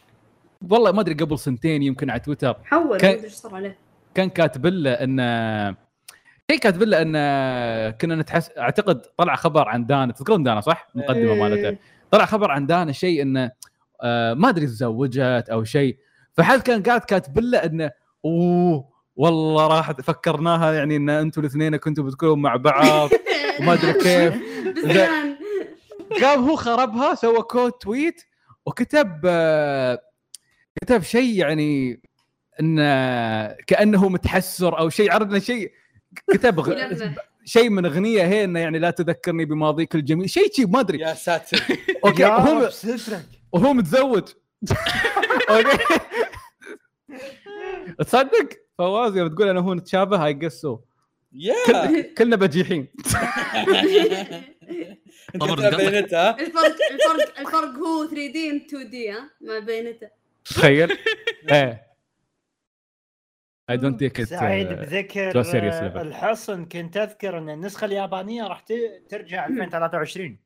والله 0.70 0.92
ما 0.92 1.00
أدري 1.00 1.14
قبل 1.14 1.38
سنتين 1.38 1.82
يمكن 1.82 2.10
على 2.10 2.20
تويتر. 2.20 2.56
حول 2.64 2.84
ما 2.88 2.96
كان- 2.98 3.10
أدري 3.14 3.24
إيش 3.24 3.32
صار 3.32 3.54
عليه. 3.54 3.78
كان 4.14 4.28
كاتب 4.28 4.66
له 4.66 4.90
إن 4.92 5.16
شيء 6.50 6.60
كاتب 6.60 6.82
له 6.82 7.02
إن 7.02 7.12
كنا 7.90 8.14
نتحس 8.16 8.50
أعتقد 8.58 9.00
طلع 9.18 9.36
خبر 9.36 9.68
عن 9.68 9.86
دانا. 9.86 10.12
تذكرون 10.12 10.42
دانا 10.42 10.60
صح؟ 10.60 10.88
المقدمه 10.96 11.32
إيه. 11.32 11.40
مالته. 11.42 11.76
طلع 12.10 12.24
خبر 12.24 12.50
عن 12.50 12.66
دانا 12.66 12.92
شيء 12.92 13.22
انه 13.22 13.50
آه، 14.02 14.34
ما 14.34 14.48
أدري 14.48 14.66
تزوجت 14.66 15.48
أو 15.52 15.64
شيء. 15.64 15.96
فحد 16.34 16.60
كان 16.60 16.82
قاعد 16.82 17.00
كاتب 17.00 17.38
له 17.38 17.58
انه 17.58 17.90
أوه 18.24 18.88
والله 19.16 19.66
راح 19.66 19.92
فكرناها 19.92 20.72
يعني 20.72 20.96
إن 20.96 21.10
أنتم 21.10 21.40
الاثنين 21.40 21.76
كنتوا 21.76 22.04
بتكونوا 22.04 22.36
مع 22.36 22.56
بعض. 22.56 23.10
وما 23.60 23.72
أدري 23.72 23.92
كيف. 23.92 24.34
قام 26.22 26.44
هو 26.48 26.56
خربها 26.56 27.14
سوى 27.14 27.42
كود 27.42 27.72
تويت 27.72 28.22
وكتب 28.66 29.20
آه، 29.24 29.98
كتب 30.86 31.02
شيء 31.02 31.38
يعني 31.38 32.00
انه 32.60 33.46
كأنه 33.66 34.08
متحسر 34.08 34.78
أو 34.78 34.88
شيء 34.88 35.12
عرضنا 35.12 35.38
شيء 35.38 35.72
كتب 36.30 36.60
غ... 36.60 36.74
شيء 37.44 37.70
من 37.70 37.86
اغنيه 37.86 38.22
هي 38.22 38.44
انه 38.44 38.60
يعني 38.60 38.78
لا 38.78 38.90
تذكرني 38.90 39.44
بماضيك 39.44 39.94
الجميل 39.94 40.30
شيء 40.30 40.52
شيء 40.52 40.66
ما 40.66 40.80
أدري. 40.80 40.98
يا 40.98 41.14
ساتر. 41.14 41.62
أوكي 42.04 42.22
يا 42.22 42.28
وهو 42.28 42.70
وهو 43.52 43.72
متزوج. 43.72 44.22
أوكي. 45.50 45.78
تصدق؟ 47.98 48.48
فواز 48.78 49.16
يوم 49.16 49.28
تقول 49.28 49.48
أنا 49.48 49.60
هو 49.60 49.74
نتشابه 49.74 50.26
I 50.26 50.32
guess 50.32 50.60
so 50.60 50.78
يا 51.32 51.54
كلنا 52.18 52.36
بجيحين. 52.36 52.86
الفرق 55.34 56.76
الفرق 56.90 57.38
الفرق 57.38 57.74
هو 57.78 58.06
3D 58.06 58.56
2D 58.56 59.10
ها؟ 59.10 59.30
مع 59.40 59.58
بينته 59.58 60.08
تخيل؟ 60.54 60.88
إيه. 61.52 61.86
اي 63.70 63.76
دونت 63.76 64.00
تيك 64.00 64.22
سعيد 64.22 64.66
ات 64.66 64.78
بذكر 64.78 65.30
to 65.32 65.46
a 65.46 65.48
serious 65.48 65.82
آه،. 65.82 66.02
الحصن. 66.02 66.64
كنت 66.64 66.96
أذكر 66.96 67.38
أن 67.38 67.50
النسخة 67.50 67.84
اليابانية 67.84 68.46
راح 68.46 68.64
ترجع 69.08 69.46
2023 69.46 70.38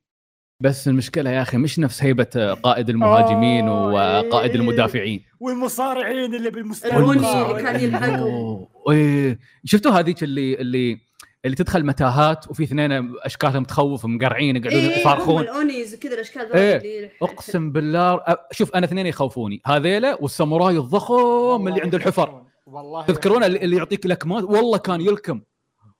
بس 0.63 0.89
المشكلة 0.89 1.31
يا 1.31 1.43
أخي 1.43 1.57
مش 1.57 1.79
نفس 1.79 2.03
هيبة 2.03 2.55
قائد 2.63 2.91
المهاجمين 2.91 3.69
وقائد 3.69 4.51
إيه. 4.51 4.61
المدافعين. 4.61 5.25
والمصارعين 5.41 6.35
اللي 6.35 6.49
اللي 6.49 7.63
كان 7.63 7.81
يلحقهم. 7.81 8.19
أوه، 8.19 8.69
إيه. 8.91 9.39
شفتوا 9.65 9.93
هذيك 9.93 10.23
اللي 10.23 10.55
اللي 10.55 11.10
اللي 11.45 11.57
تدخل 11.57 11.87
متاهات 11.87 12.51
وفي 12.51 12.63
اثنين 12.63 13.15
أشكالهم 13.19 13.65
تخوف 13.65 14.07
مقرعين 14.07 14.57
يقعدون 14.57 14.85
هم 14.85 14.91
يصارخون 14.91 15.43
الأونيز 15.43 15.95
وكذا 15.95 16.15
الأشكال 16.15 16.43
ذول 16.43 16.57
إيه. 16.57 17.13
أقسم 17.23 17.73
بالله 17.73 18.25
شوف 18.53 18.75
أنا 18.75 18.87
اثنين 18.87 19.07
يخوفوني. 19.07 19.63
هذيلا 19.67 20.15
والساموراي 20.23 20.79
الضخم 20.79 21.69
اللي 21.69 21.81
عند 21.81 21.95
الحفر. 21.95 22.47
والله 22.67 23.07
تذكرون 23.07 23.45
اللي, 23.45 23.59
اللي 23.59 23.77
يعطيك 23.77 24.07
لكمات؟ 24.07 24.45
والله 24.45 24.79
كان 24.79 25.01
يلكم. 25.01 25.43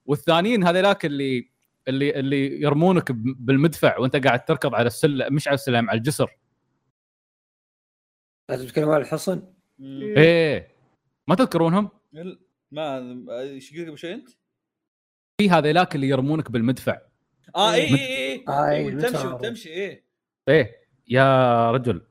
والثانيين 0.05 0.63
هذيلاك 0.63 1.05
اللي 1.05 1.51
اللي 1.87 2.19
اللي 2.19 2.61
يرمونك 2.61 3.11
بالمدفع 3.11 3.97
وانت 3.97 4.15
قاعد 4.15 4.45
تركض 4.45 4.75
على 4.75 4.87
السلم 4.87 5.35
مش 5.35 5.47
على 5.47 5.55
السلم 5.55 5.89
على 5.89 5.97
الجسر. 5.97 6.37
لازم 8.49 8.67
تتكلم 8.67 8.89
عن 8.89 9.01
الحصن. 9.01 9.53
إيه. 10.17 10.75
ما 11.27 11.35
تذكرونهم؟ 11.35 11.89
ما 12.71 13.39
إيش 13.39 13.73
قلت 13.73 13.87
قبل 13.87 13.97
شوي 13.97 14.13
أنت؟ 14.13 14.29
في 15.41 15.49
هذيلاك 15.49 15.95
اللي 15.95 16.07
يرمونك 16.09 16.51
بالمدفع. 16.51 17.01
آه 17.55 17.73
اي 17.73 17.81
اي 17.83 18.45
اي 18.49 18.77
اي 18.77 18.91
تمشي 18.91 19.07
متعرف. 19.07 19.41
تمشي 19.41 19.69
إيه. 19.69 20.05
إيه 20.49 20.75
يا 21.07 21.71
رجل. 21.71 22.01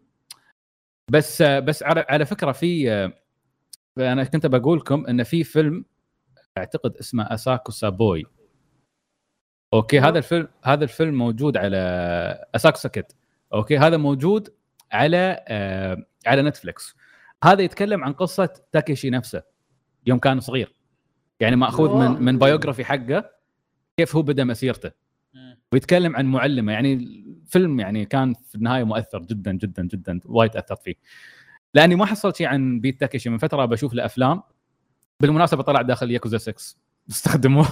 بس 1.11 1.43
بس 1.43 1.83
على 1.83 2.07
على 2.09 2.27
فكرة 2.27 2.53
في 2.53 2.91
أنا 3.99 4.25
كنت 4.25 4.47
بقول 4.47 4.79
لكم 4.79 5.07
إن 5.07 5.23
في 5.23 5.45
فيلم 5.45 5.85
أعتقد 6.59 6.97
اسمه 6.97 7.35
Asakusa 7.35 7.73
Boy. 7.73 8.25
أوكي 9.75 10.01
هذا 10.01 10.19
الفيلم 10.19 10.49
هذا 10.65 10.85
الفيلم 10.85 11.15
موجود 11.15 11.57
على 11.57 11.79
Asakusa 12.55 12.79
Kid. 12.79 13.13
أوكي 13.55 13.79
هذا 13.79 13.97
موجود 13.97 14.55
على 14.93 15.45
آه 15.49 16.07
على 16.27 16.43
نتفلكس 16.43 16.95
هذا 17.45 17.63
يتكلم 17.63 18.05
عن 18.05 18.13
قصة 18.13 18.63
تاكيشي 18.73 19.11
نفسه 19.11 19.43
يوم 20.07 20.19
كان 20.19 20.41
صغير. 20.41 20.80
يعني 21.41 21.57
مأخوذ 21.57 21.95
من 21.97 22.23
من 22.23 22.39
biography 22.39 22.85
حقه 22.85 23.31
كيف 23.97 24.17
هو 24.17 24.23
بدأ 24.23 24.45
مسيرته. 24.45 24.91
ويتكلم 25.73 26.17
عن 26.17 26.27
معلمة 26.27 26.73
يعني 26.73 26.93
الفيلم 26.95 27.81
يعني 27.81 28.05
كان 28.05 28.35
في 28.35 28.55
النهاية 28.55 28.85
مؤثر 28.85 29.23
جدا 29.23 29.53
جدا 29.53 29.83
جدا 29.83 30.21
وايد 30.25 30.57
أثرت 30.57 30.83
فيه. 30.83 30.95
لأني 31.75 31.95
ما 31.97 32.07
حصلت 32.07 32.37
شيء 32.37 32.47
عن 32.47 32.81
بيت 32.81 33.01
تاكيشي 33.01 33.31
من 33.31 33.39
فترة 33.39 33.65
بشوف 33.65 33.95
له 33.95 34.05
أفلام. 34.05 34.43
بالمناسبة 35.21 35.63
طلع 35.63 35.83
داخل 35.83 36.11
ياكوزا 36.11 36.39
6 36.39 36.77
استخدموه. 37.11 37.67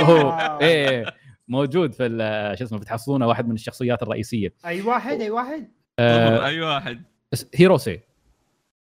هو. 0.00 0.58
إيه 0.60 1.04
موجود 1.48 1.92
في 1.92 2.06
ال- 2.06 2.58
شو 2.58 2.64
اسمه 2.64 2.78
بتحصلونه 2.78 3.26
واحد 3.26 3.48
من 3.48 3.54
الشخصيات 3.54 4.02
الرئيسية. 4.02 4.54
أي 4.66 4.82
واحد 4.82 5.20
أي 5.20 5.30
واحد. 5.30 5.68
آه 5.98 6.46
أي 6.46 6.60
واحد. 6.60 7.02
هيروسي. 7.54 8.00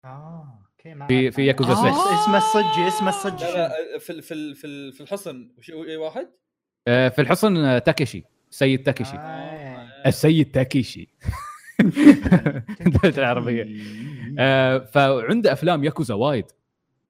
آه. 0.05 0.64
في- 1.07 1.31
في. 1.31 1.45
ياكوزا 1.45 1.71
آه، 1.71 1.75
6. 1.75 2.23
اسمه 2.23 2.37
الصجي 2.37 2.87
اسمه 2.87 3.09
الصجي؟ 3.09 3.45
لا 3.45 3.71
في 3.99 4.09
ال- 4.09 4.21
في 4.21 4.33
ال- 4.33 4.55
في 4.55 4.67
ال- 4.67 4.93
في 4.93 5.01
الحصن 5.01 5.49
وش 5.57 5.69
اي 5.71 5.97
واحد؟ 5.97 6.27
آه 6.87 7.09
في 7.09 7.21
الحصن 7.21 7.57
آه، 7.57 7.79
تاكيشي 7.79 8.23
سيد 8.49 8.83
تاكيشي 8.83 9.15
آه. 9.17 9.87
السيد 10.05 10.51
تاكيشي 10.51 11.07
الدولة 12.85 13.17
العربية 13.17 13.67
آه 14.39 14.77
فعنده 14.77 15.53
أفلام 15.53 15.83
ياكوزا 15.83 16.13
وايد 16.13 16.45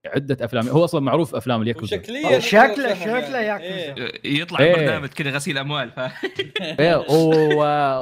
عدة 0.05 0.45
أفلام 0.45 0.67
هو 0.67 0.83
أصلا 0.83 1.01
معروف 1.01 1.35
أفلام 1.35 1.61
الياكوزا 1.61 1.97
وشكليا 1.97 2.39
شكله 2.39 2.93
شكله 2.95 3.37
يعني. 3.37 3.65
ياكوزا. 3.65 4.05
إيه. 4.25 4.41
يطلع 4.41 4.59
إيه. 4.59 4.75
برنامج 4.75 5.07
كذا 5.09 5.29
غسيل 5.31 5.57
أموال 5.57 5.91
ف 5.91 5.99
إيه، 6.79 6.95
و- 6.95 7.59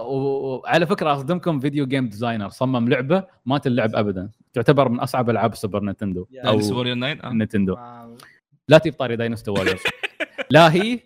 و- 0.08 0.58
وعلى 0.64 0.86
فكرة 0.88 1.14
أصدمكم 1.14 1.60
فيديو 1.60 1.86
جيم 1.88 2.10
ديزاينر 2.10 2.50
صمم 2.50 2.90
لعبة 2.90 3.24
ما 3.46 3.58
تلعب 3.58 3.96
ابدا 3.96 4.30
تعتبر 4.54 4.90
من 4.90 5.00
أصعب 5.00 5.30
ألعاب 5.30 5.54
السوبر 5.54 5.80
نينتندو 5.84 6.28
يا 6.32 6.42
أو 6.48 6.60
9 6.60 6.82
آه. 6.82 6.94
نينتندو 7.34 7.74
واو. 7.74 8.18
لا 8.68 8.78
تجيب 8.78 8.94
طاري 8.94 9.16
داينوستو 9.16 9.54
ووريرز 9.54 9.82
لا 10.50 10.74
هي 10.74 11.00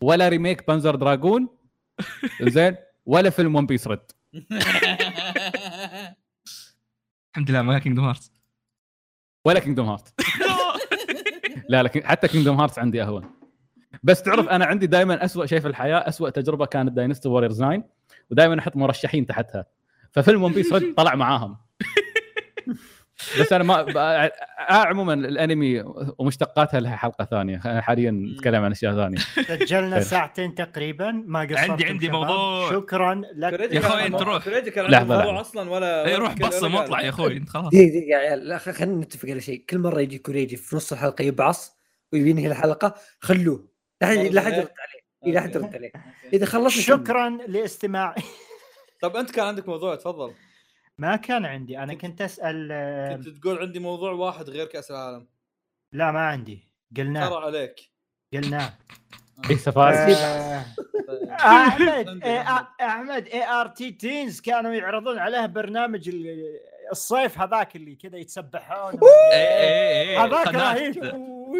ولا 0.00 0.28
ريميك 0.28 0.66
بانزر 0.68 0.94
دراجون 0.94 1.48
زين 2.42 2.76
ولا 3.06 3.30
فيلم 3.30 3.56
ون 3.56 3.66
بيس 3.66 3.86
ريد 3.86 3.98
الحمد 7.30 7.50
لله 7.50 7.62
ما 7.62 7.78
كينجدوم 7.78 8.04
هارت 8.04 8.30
ولا 9.46 9.60
كينجدوم 9.60 9.88
هارت 9.88 10.14
لا 11.68 11.82
لكن 11.82 12.06
حتى 12.06 12.28
كينجدوم 12.28 12.60
هارتس 12.60 12.78
عندي 12.78 13.02
أهون. 13.02 13.30
بس 14.02 14.22
تعرف 14.22 14.48
أنا 14.48 14.64
عندي 14.64 14.86
دائما 14.86 15.24
أسوأ 15.24 15.46
شيء 15.46 15.60
في 15.60 15.68
الحياة 15.68 16.08
أسوأ 16.08 16.30
تجربة 16.30 16.66
كانت 16.66 16.92
Dynasty 16.92 17.28
Warrior 17.28 17.50
9 17.50 17.82
ودائما 18.30 18.58
أحط 18.58 18.76
مرشحين 18.76 19.26
تحتها. 19.26 19.66
ففيلم 20.10 20.42
One 20.42 20.52
Piece 20.52 20.74
طلع 20.96 21.14
معاهم. 21.14 21.56
بس 23.40 23.52
أنا 23.52 23.64
ما 23.64 23.96
آه 23.96 24.30
عموما 24.72 25.14
الأنمي 25.14 25.84
ومشتقاتها 26.18 26.80
لها 26.80 26.96
حلقة 26.96 27.24
ثانية. 27.24 27.58
حاليا 27.80 28.10
نتكلم 28.10 28.64
عن 28.64 28.70
أشياء 28.70 28.94
ثانية. 28.94 29.18
سجلنا 29.18 30.00
ساعتين 30.00 30.54
تقريبا. 30.54 31.10
ما 31.26 31.40
قصرتم 31.40 31.70
عندي- 31.72 31.84
عندي 31.84 32.06
شباب. 32.06 32.16
موضوع. 32.20 32.70
شكرا 32.70 33.14
لك. 33.34 33.52
يا 33.72 33.80
عنده- 33.86 34.06
أنت 34.06 34.22
روح. 34.22 34.46
موضوع 34.46 34.88
لحظة. 34.88 35.40
أصلا 35.40 35.70
ولا 35.70 36.06
اي 36.06 36.14
روح 36.14 36.34
بصم 36.38 36.74
واطلع. 36.74 37.00
يا 37.00 37.08
أخوي 37.08 37.36
انت 37.36 37.48
خلاص. 37.56 37.68
دقيقة 37.68 38.06
يا 38.10 38.16
عيال 38.16 38.48
لا، 38.48 38.58
خلينا 38.58 38.94
نتفق 39.04 39.28
على 39.28 39.40
شيء. 39.40 39.64
كل 39.70 39.78
مرة 39.78 40.00
يجي 40.00 40.18
كوريجي 40.18 40.56
في 40.56 40.76
نص 40.76 40.92
الحلقة 40.92 41.22
يبعص 41.22 41.76
وينهي 42.12 42.46
الحلقة 42.46 42.94
خلوه. 43.20 43.68
لا 44.00 44.08
حد 44.08 44.16
لا 44.16 44.40
حد 44.40 44.52
يرد 44.52 44.56
عليه. 44.58 45.06
إيه، 45.26 45.32
لا 45.32 45.40
حد 45.40 45.54
يرد 45.54 45.74
عليه. 45.74 45.92
إذا 46.32 46.46
خلصنا 46.46 46.82
شكرا 46.82 47.38
لاستماع 47.46 48.14
طب 49.02 49.16
أنت 49.16 49.30
كان 49.30 49.46
عندك 49.46 49.68
موضوع 49.68 49.94
تفضل. 49.94 50.32
ما 50.98 51.16
كان 51.16 51.44
عندي. 51.44 51.78
أنا 51.78 51.94
كنت 51.94 52.20
أسأل 52.22 52.68
آه، 52.72 53.16
كنت 53.16 53.28
تقول 53.28 53.58
عندي 53.58 53.78
موضوع 53.78 54.12
واحد 54.12 54.50
غير 54.50 54.66
كأس 54.66 54.90
العالم. 54.90 55.26
لا 55.92 56.12
ما 56.12 56.20
عندي. 56.20 56.68
قلناه. 56.96 57.28
ترى 57.28 57.44
عليك. 57.44 57.90
قلناه. 58.32 58.72
اي 59.50 59.56
سفاسي 59.56 60.12
آه، 60.22 60.64
أحمد 61.32 62.24
إيه، 62.24 62.40
أحمد. 62.80 63.26
ART 63.26 63.90
Teens 63.90 64.40
كانوا 64.40 64.74
يعرضون 64.74 65.18
عليه 65.18 65.46
برنامج 65.46 66.08
ال- 66.08 66.60
الصيف 66.92 67.38
هذاك 67.38 67.76
اللي 67.76 67.94
كذا 67.94 68.16
يتسبحون. 68.18 69.00
إيه 69.32 70.24
هذاك 70.24 70.46
رهيب. 70.54 71.04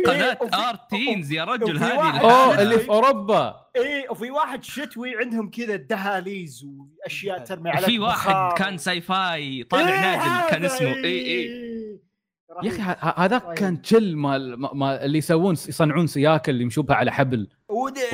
قناة 0.07 0.39
وفي- 0.41 0.55
آر 0.57 0.75
تينز 0.91 1.33
يا 1.33 1.45
رجل 1.45 1.79
هذه 1.79 2.21
اوه. 2.21 2.63
اللي 2.63 2.79
في 2.79 2.89
أوروبا. 2.89 3.57
اي 3.77 4.07
وفي 4.11 4.31
واحد 4.31 4.65
شتوي 4.65 5.17
عندهم 5.17 5.51
كذا 5.51 5.75
الدهاليز 5.75 6.67
وأشياء 7.05 7.39
ترمي 7.39 7.71
عليك 7.71 7.85
في 7.87 7.99
واحد. 7.99 8.53
كان 8.59 8.79
ساي 8.79 9.01
فاي 9.01 9.63
طالع 9.63 9.89
إيه 9.89 10.17
نازل 10.17 10.51
كان 10.51 10.65
اسمه. 10.65 10.89
اي 10.89 11.05
إيه. 11.05 11.49
اي 11.51 11.77
يا 12.63 12.71
أخي 12.71 12.83
هذاك 13.17 13.55
كان 13.55 13.83
تشل 13.83 14.17
مال 14.17 14.61
ما- 14.61 14.71
ما 14.75 15.05
اللي 15.05 15.19
يسوون 15.19 15.53
يصنعون 15.55 16.07
سياكل 16.07 16.53
اللي 16.53 16.63
يمشون 16.63 16.85
بها 16.85 16.97
على 16.97 17.13
حبل. 17.13 17.49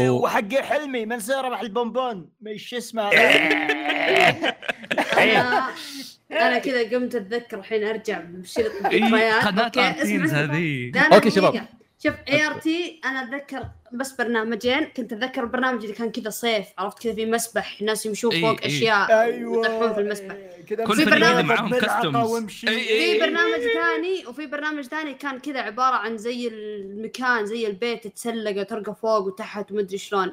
وحق 0.08 0.54
حلمي 0.54 1.06
من 1.06 1.20
سير 1.20 1.44
ربح 1.44 1.60
البونبون؟ 1.60 2.28
ما 2.40 2.56
شو 2.56 2.76
اسمه؟ 2.76 3.10
أنا 6.32 6.58
كذا 6.58 6.82
قمت 6.82 7.14
اتذكر 7.14 7.58
الحين 7.58 7.84
ارجع 7.84 8.20
بشريط 8.20 8.72
اسمع، 8.86 9.68
teens 9.68 10.34
اسمع. 10.34 10.40
هذه 10.40 10.92
okay، 11.12 11.30
شباب. 11.30 11.66
شوف 11.98 12.14
ART 12.28 13.00
أنا 13.04 13.22
أتذكر 13.22 13.66
بس 13.92 14.12
برنامجين. 14.12 14.84
كنت 14.84 15.12
أتذكر 15.12 15.42
البرنامج 15.42 15.82
اللي 15.82 15.94
كان 15.94 16.10
كذا 16.10 16.30
صيف 16.30 16.66
عرفت 16.78 17.02
كذا 17.02 17.14
في 17.14 17.26
مسبح 17.26 17.82
ناس 17.82 18.06
يمشون 18.06 18.32
إي، 18.32 18.40
فوق 18.40 18.60
إي. 18.62 18.66
أشياء 18.66 19.20
أيوه. 19.20 19.58
ويطيحون 19.58 19.94
في 19.94 20.00
المسبح. 20.00 20.36
كذا 20.68 20.84
كل 20.84 21.04
برنامج 21.04 21.44
معاهم 21.44 21.74
إي. 21.74 22.48
في 22.48 23.20
برنامج 23.20 23.60
ثاني 23.74 24.26
وفي 24.26 24.46
برنامج 24.46 24.84
ثاني 24.84 25.14
كان 25.14 25.38
كذا 25.38 25.60
عبارة 25.60 25.96
عن 25.96 26.18
زي 26.18 26.48
المكان 26.48 27.46
زي 27.46 27.66
البيت 27.66 28.04
تتسلق 28.04 28.60
وترقى 28.60 28.94
فوق 29.02 29.26
وتحت 29.26 29.72
ومدري 29.72 29.98
شلون. 29.98 30.32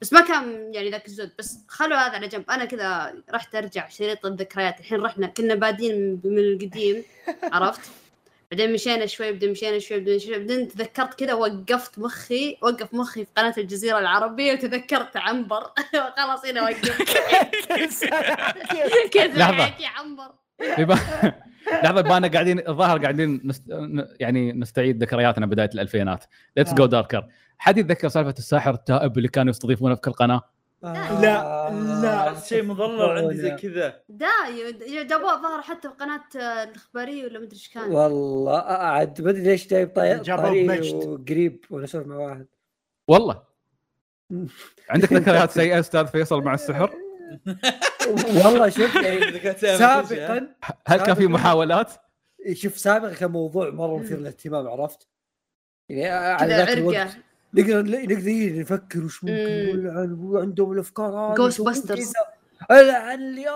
بس 0.00 0.12
ما 0.12 0.20
كان 0.20 0.74
يعني 0.74 0.90
ذاك 0.90 1.06
الزود. 1.06 1.30
بس 1.38 1.58
خلوا 1.68 1.96
هذا 1.96 2.14
على 2.14 2.28
جنب. 2.28 2.50
أنا 2.50 2.64
كذا 2.64 3.14
رحت 3.30 3.54
أرجع 3.54 3.88
شريط 3.88 4.26
الذكريات 4.26 4.80
الحين 4.80 5.00
رحنا 5.00 5.26
كنا 5.26 5.54
بادين 5.54 6.20
من 6.24 6.38
القديم 6.38 7.04
عرفت؟ 7.52 7.90
بعدين 8.50 8.72
مشينا 8.72 9.06
شوي 9.06 9.32
بعدين 9.32 9.50
مشينا 9.50 9.78
شوي 9.78 9.98
بعدين 9.98 10.18
شوي 10.18 10.38
بعدين 10.38 10.68
تذكرت 10.68 11.14
كذا 11.14 11.34
وقفت 11.34 11.98
مخي 11.98 12.56
وقف 12.62 12.94
مخي 12.94 13.24
في 13.24 13.30
قناة 13.36 13.54
الجزيرة 13.58 13.98
العربية 13.98 14.52
وتذكرت 14.52 15.16
عنبر. 15.16 15.62
خلاص 16.16 16.46
هنا 16.46 16.62
وقفت. 16.62 17.02
كيف. 19.12 19.36
رجعت 19.36 19.80
يا 19.80 19.88
عنبر. 19.88 20.32
لحظة 21.84 22.00
بانا 22.00 22.28
قاعدين 22.28 22.68
الظاهر 22.68 22.98
قاعدين 22.98 23.40
نست... 23.44 23.62
يعني 24.20 24.52
نستعيد 24.52 25.02
ذكرياتنا 25.02 25.46
بداية 25.46 25.70
الألفينات. 25.74 26.24
let's 26.56 26.74
go 26.74 26.86
darker 26.86 27.28
حد 27.58 27.78
يتذكر 27.78 28.08
سالفة 28.08 28.34
الساحر 28.38 28.74
التائب 28.74 29.16
اللي 29.16 29.28
كانوا 29.28 29.50
يستضيفونه 29.50 29.94
في 29.94 30.00
كل 30.00 30.12
قناة؟ 30.12 30.42
لا 30.82 31.70
لا 32.02 32.34
شيء 32.40 32.62
مضلل 32.64 33.02
عندي 33.02 33.36
زي 33.36 33.50
كذا. 33.50 34.00
دا 34.08 34.28
جابوه 35.02 35.42
ظهر 35.42 35.62
حتى 35.62 35.88
في 35.88 35.94
قناة 35.94 36.20
آه، 36.40 36.62
الإخبارية 36.64 37.24
ولا 37.24 37.38
مدري 37.38 37.52
إيش 37.52 37.68
كان. 37.68 37.90
والله 37.92 38.58
عاد 38.60 39.20
ما 39.22 39.30
أدري 39.30 39.42
ليش 39.42 39.66
جايب 39.68 39.88
طي- 39.96 40.18
جابوه 40.22 40.46
طريق. 40.48 40.94
وقريب 40.94 41.64
وأنا 41.70 41.84
اسولف 41.84 42.06
مع 42.06 42.16
واحد. 42.16 42.46
والله. 43.08 43.42
عندك 44.90 45.12
ذكريات 45.12 45.50
سيئة 45.50 45.80
أستاذ 45.80 46.06
فيصل 46.06 46.42
مع 46.42 46.54
السحر؟ 46.54 46.94
والله 48.44 48.68
شوف 48.68 48.94
يعني 48.94 49.54
سابقا 49.78 50.48
هل 50.86 51.00
كان 51.00 51.14
في 51.14 51.26
محاولات؟ 51.26 51.92
شوف 52.52 52.78
سابقا 52.78 53.14
كان 53.14 53.30
موضوع 53.30 53.70
مرة 53.70 53.98
مثير 53.98 54.18
للاهتمام 54.18 54.68
عرفت؟ 54.68 55.08
يعني 55.88 56.08
على 56.34 56.54
ذاك 56.54 56.68
عرقة. 56.68 56.78
الوقت. 56.78 57.16
نقدر 57.56 57.82
نقدر 57.82 58.58
نفكر 58.60 59.04
وش 59.04 59.24
ممكن 59.24 59.36
مم. 59.36 59.66
نقول 59.66 59.88
عن 59.88 60.42
عندهم 60.42 60.72
الأفكار 60.72 61.14
عن 61.16 61.34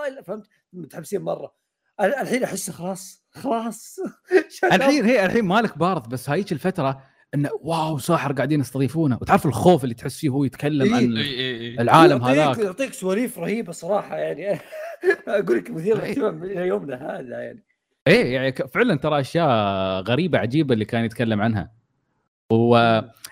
اللي 0.07 0.23
فهمت؟ 0.23 0.47
متحمسين 0.73 1.21
مرة. 1.21 1.53
ال- 2.01 2.15
الحين 2.15 2.43
أحس 2.43 2.69
خلاص 2.69 3.25
خلاص. 3.31 3.99
الحين 4.73 5.05
هي 5.05 5.25
الحين 5.25 5.45
مالك 5.45 5.77
بارد 5.77 6.09
بس 6.09 6.29
هايك 6.29 6.51
الفترة 6.51 7.01
إنه 7.33 7.49
واو 7.61 7.97
ساحر 7.97 8.31
قاعدين 8.33 8.59
يستضيفونه. 8.59 9.17
وتعرف 9.21 9.45
الخوف 9.45 9.83
اللي 9.83 9.95
تحس 9.95 10.17
فيه 10.19 10.29
وهو 10.29 10.43
يتكلم 10.43 10.81
إيه. 10.93 10.95
عن 10.95 11.17
اي 11.17 11.81
العالم 11.81 12.21
يعطيك- 12.21 12.39
هذاك. 12.39 12.57
يعطيك 12.57 12.93
سواليف 12.93 13.39
رهيبة 13.39 13.71
صراحة 13.71 14.17
يعني. 14.17 14.59
أقول 15.27 15.57
لك 15.57 15.71
مثير 15.71 15.97
للاهتمام 15.97 16.43
إلى 16.43 16.67
يومنا 16.67 16.95
هذا 17.19 17.39
يعني. 17.39 17.63
إيه 18.07 18.33
يعني 18.33 18.51
فعلا 18.53 18.95
ترى 18.97 19.19
أشياء 19.19 19.47
غريبة 20.01 20.37
عجيبة 20.39 20.73
اللي 20.73 20.85
كان 20.85 21.05
يتكلم 21.05 21.41
عنها. 21.41 21.71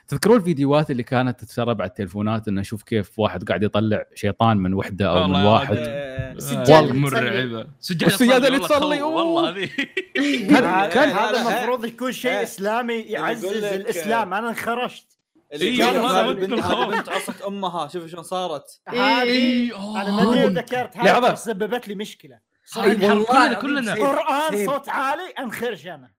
وتذكرون 0.09 0.37
الفيديوهات 0.37 0.91
اللي 0.91 1.03
كانت 1.03 1.39
تتسرب 1.39 1.81
على 1.81 1.89
التلفونات 1.89 2.47
إنه 2.47 2.61
شوف 2.61 2.83
كيف 2.83 3.19
واحد 3.19 3.43
قاعد 3.43 3.63
يطلع 3.63 4.03
شيطان 4.15 4.57
من 4.57 4.73
وحدة 4.73 5.09
أو 5.09 5.27
من 5.27 5.45
واحد 5.45 5.75
رجل. 5.75 5.83
السجادة 5.87 6.75
والله. 6.75 6.93
مرعبه 6.93 7.67
سجاده 7.79 8.05
والسجادة 8.05 8.47
اللي 8.47 8.59
تصلي،. 8.59 9.01
والله 9.01 9.49
هذه 9.49 9.69
كان 10.49 10.63
هذا 10.65 10.87
كان 10.87 11.09
هذا 11.09 11.31
لا، 11.31 11.43
لا. 11.43 11.57
المفروض 11.57 11.85
يكون 11.85 12.11
شيء 12.11 12.31
ها. 12.31 12.43
إسلامي 12.43 12.93
يعزز 12.93 13.63
الإسلام 13.63 14.33
أنا 14.33 14.49
انخرجت 14.49 15.05
اللي 15.53 15.65
إيه، 15.65 15.89
هذه 15.89 15.95
الخوف. 15.95 16.71
هذه 16.71 16.85
بنت 16.85 17.09
عصت 17.09 17.41
أمها 17.41 17.87
شوف 17.87 18.05
شلون 18.05 18.23
صارت 18.23 18.81
هذه 18.87 19.23
إيه، 19.23 20.01
أنا 20.01 20.11
ما 20.11 20.21
أدري 20.23 20.43
آه. 20.43 20.47
ذكرت. 20.47 20.97
هذه 20.97 21.35
سببت 21.35 21.87
لي 21.87 21.95
مشكلة 21.95 22.39
كلنا 22.75 23.53
كلنا. 23.53 23.93
قرآن. 23.93 24.65
صوت 24.65 24.89
عالي 24.89 25.29
انخرج 25.39 25.87
أنا 25.87 26.11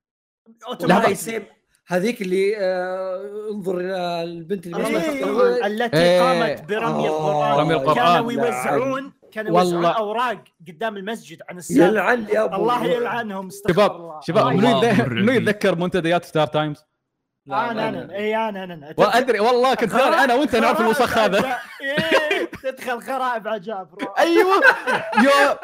لحظة. 0.81 1.43
هذيك 1.91 2.23
اللي 2.23 2.57
آه 2.57 3.51
انظر 3.53 3.79
إلى 3.81 4.23
البنت 4.23 4.67
اللي 4.67 4.87
إيه، 4.87 5.67
التي 5.67 5.97
إيه. 5.97 6.21
قامت 6.21 6.69
برمي 6.69 7.09
آه. 7.09 7.19
القرآن. 7.19 7.59
رمي 7.61 7.75
القرآن. 7.75 7.95
كانوا 7.95 8.33
يوزعون 8.33 9.13
كانوا 9.33 9.53
والله. 9.59 9.75
يوزعون 9.77 9.85
أوراق 9.97 10.45
قدام 10.69 10.97
المسجد 10.97 11.39
عن 11.49 11.59
السالفه 11.59 11.87
يلعن 11.87 12.27
يا 12.33 12.45
أبو 12.45 12.55
الله 12.57 12.85
يلعنهم 12.85 13.47
استغفر 13.47 13.73
شباب 13.73 13.97
الله. 13.97 14.21
شباب 14.21 14.47
منو 15.13 15.33
يتذكر 15.33 15.75
منتديات 15.77 16.25
ستار 16.25 16.47
تايمز؟ 16.47 16.85
لا، 17.47 17.71
أنا 17.71 17.81
لا، 17.81 17.89
أنا 17.89 17.97
لا. 17.97 18.15
اي 18.17 18.37
أنا 18.37 18.65
أنا 18.65 18.95
وادري 18.97 19.41
والله 19.41 19.75
كنت 19.75 19.95
أنا 19.95 20.25
أنا 20.25 20.35
وأنت 20.35 20.57
نعرف 20.57 20.81
الوسخ 20.81 21.19
هذا. 21.19 21.39
إيه، 21.39 22.51
تدخل 22.63 22.99
غرائب 22.99 23.49
عجاب. 23.49 23.89
أيوه. 24.19 24.61
يا 25.25 25.59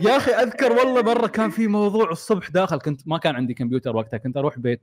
يا 0.00 0.16
أخي 0.16 0.30
أذكر 0.30 0.72
والله 0.72 1.02
مرة 1.02 1.26
كان 1.26 1.50
في 1.50 1.66
موضوع 1.66 2.10
الصبح 2.10 2.50
داخل 2.50 2.78
كنت 2.78 3.00
ما 3.08 3.18
كان 3.18 3.36
عندي 3.36 3.54
كمبيوتر 3.54 3.96
وقتها 3.96 4.16
كنت 4.16 4.36
أروح 4.36 4.58
بيت 4.58 4.82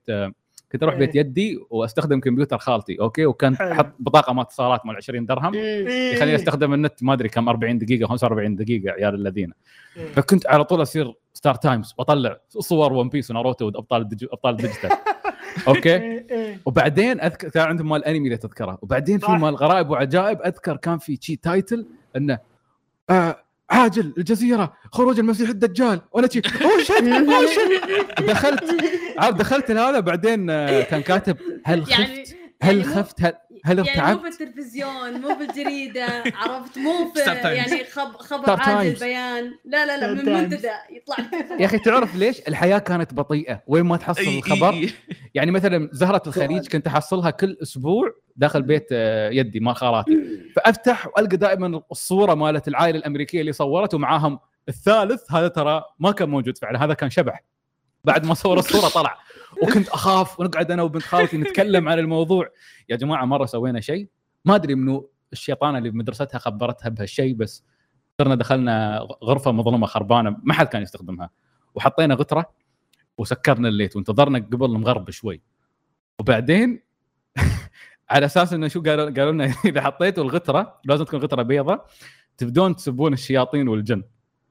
كنت 0.74 0.84
أروح 0.84 0.95
بيت 0.95 1.16
يدي 1.16 1.60
وأستخدم 1.70 2.20
كمبيوتر 2.20 2.58
خالتي 2.58 3.02
okay 3.02 3.26
وكان 3.26 3.58
حلو. 3.58 3.74
حط 3.74 3.94
بطاقة 4.00 4.34
مال 4.34 4.44
اتصالات 4.44 4.86
مال 4.86 4.95
20 4.95 5.26
درهم. 5.26 5.54
إيه. 5.54 6.14
يخليني 6.14 6.36
أستخدم 6.36 6.74
النت 6.74 7.04
ما 7.04 7.14
أدري 7.14 7.30
كم 7.30 7.50
40 7.50 7.78
دقيقة 7.78 8.08
45 8.08 8.56
دقيقة 8.56 8.91
عيال 8.91 9.16
الذين 9.16 9.54
فكنت 10.14 10.48
على 10.48 10.64
طول 10.64 10.82
أصير 10.82 11.14
ستار 11.34 11.56
تايمز 11.56 11.94
وأطلع 11.98 12.38
صور 12.50 12.94
ون 12.94 13.10
بيس 13.10 13.32
وناروتو 13.32 13.66
وأبطال. 13.66 14.02
أبطال 14.32 14.52
الديجيتال 14.52 14.90
okay 15.68 15.95
إيه، 15.95 16.28
إيه. 16.32 16.60
وبعدين 16.66 17.22
أذكر 17.22 17.50
كان 17.50 17.68
عندهم 17.68 17.90
مال 17.90 18.06
أنمي 18.06 18.26
اللي 18.28 18.38
تذكره 18.38 18.78
وبعدين 18.82 19.20
في. 19.20 19.32
مال 19.32 19.56
غرائب 19.56 19.90
وعجائب 19.90 20.41
أذكر 20.41 20.78
كان 20.78 20.98
في 20.98 21.18
شي 21.22 21.36
title 21.36 21.88
إنه 22.16 22.40
آه 23.10 23.43
عاجل 23.69 24.14
الجزيرة 24.18 24.73
خروج 24.91 25.19
المسيح 25.19 25.49
الدجال 25.49 26.02
وأنا 26.11 26.30
شي 26.30 26.41
دخلت 28.19 28.64
عارف 29.18 29.35
دخلت 29.35 29.72
هذا 29.72 29.99
بعدين 29.99 30.49
آه، 30.49 30.81
كان 30.81 31.02
كاتب 31.02 31.38
هل 31.65 31.85
خفت؟ 31.85 31.99
يعني 31.99 32.23
هل 32.61 32.77
يعني 32.77 32.84
خفت؟ 32.84 33.22
هل 33.22 33.34
هل 33.65 33.77
يعني 33.77 33.91
مو 33.91 34.02
ارتعبت؟ 34.02 34.23
بالتلفزيون 34.23 35.22
مو 35.22 35.35
بالجريدة 35.35 36.06
عرفت؟ 36.35 36.77
مو 36.77 36.91
في. 37.14 37.48
يعني 37.48 37.84
خب 37.84 38.18
خبر 38.18 38.60
عاجل. 38.60 38.99
بيان. 38.99 39.52
لا 39.65 39.85
لا 39.85 39.98
لا 39.98 40.14
من. 40.14 40.34
منتدى 40.34 40.69
يطلع. 40.90 41.18
يا 41.60 41.65
أخي 41.65 41.80
تعرف 41.80 42.15
ليش؟ 42.15 42.41
الحياة 42.48 42.77
كانت 42.77 43.14
بطيئة. 43.14 43.64
وين 43.68 43.84
ما 43.85 43.98
تحصل 43.98 44.22
الخبر. 44.22 44.90
يعني 45.34 45.52
مثلا 45.52 45.90
زهرة 45.91 46.22
الخليج 46.27 46.68
كنت 46.72 46.88
أحصلها 46.88 47.30
كل 47.30 47.57
أسبوع 47.61 48.14
داخل 48.35 48.61
بيت 48.61 48.88
آه، 48.91 49.30
يدي 49.30 49.60
مال 49.60 49.76
خالاتي. 49.76 50.18
فأفتح 50.56 51.07
وألقى 51.07 51.38
دائما 51.38 51.81
الصورة 51.91 52.34
مالت 52.34 52.68
العائلة 52.68 52.98
الأمريكية 52.98 53.41
اللي 53.41 53.52
صورت 53.52 53.94
ومعاهم 53.94 54.40
الثالث. 54.69 55.31
هذا 55.31 55.48
ترى 55.48 55.84
ما 55.99 56.11
كان 56.11 56.30
موجود 56.30 56.57
فعلا. 56.57 56.84
هذا 56.85 56.94
كان 56.94 57.10
شبح. 57.10 57.44
بعد 58.04 58.26
ما 58.26 58.34
صور 58.34 58.60
الصورة 58.60 58.90
طلع. 58.90 59.18
وكنت 59.64 59.90
أخاف 59.90 60.40
ونقعد 60.40 60.72
أنا 60.72 60.84
وبنت 60.84 61.04
خالتي 61.04 61.38
نتكلم 61.38 61.90
عن 61.90 62.00
الموضوع. 62.00 62.50
يا 62.90 62.96
جماعة 62.96 63.26
مرة 63.26 63.46
سوينا 63.46 63.82
شيء. 63.82 64.10
ما 64.46 64.56
أدري 64.56 64.76
منو 64.76 65.10
الشيطانة 65.34 65.78
اللي 65.78 65.90
بمدرستها 65.90 66.40
خبرتها 66.40 66.90
بهالشيء 66.90 67.34
بس 67.36 67.64
صرنا 68.18 68.36
دخلنا 68.36 69.00
غرفة 69.24 69.52
مظلمة 69.52 69.88
خربانة 69.88 70.38
ما 70.44 70.54
حد 70.54 70.68
كان 70.68 70.82
يستخدمها. 70.82 71.30
وحطينا 71.76 72.16
غتره 72.16 72.46
وسكرنا 73.18 73.68
الليت 73.68 73.96
وانتظرنا 73.96 74.40
قبل 74.40 74.66
المغرب 74.66 75.10
شوي 75.10 75.42
وبعدين 76.20 76.82
على 78.10 78.26
أساس 78.26 78.54
إنه 78.54 78.68
شو 78.68 78.82
قالوا 78.82 79.06
قالوا 79.06 79.32
لنا 79.32 79.46
إذا 79.66 79.82
حطيتوا 79.82 80.24
الغتره 80.24 80.80
لازم 80.86 81.04
تكون 81.06 81.20
غتره 81.20 81.42
بيضة 81.42 81.82
تبدون 82.38 82.76
تسبون 82.76 83.14
الشياطين 83.14 83.68
والجن. 83.68 84.04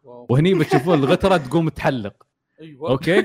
وهني 0.05 0.55
بتشوفون 0.55 0.99
الغتره 0.99 1.37
تقوم 1.37 1.69
تحلق. 1.69 2.27
أيوه. 2.61 2.91
okay؟ 2.91 3.25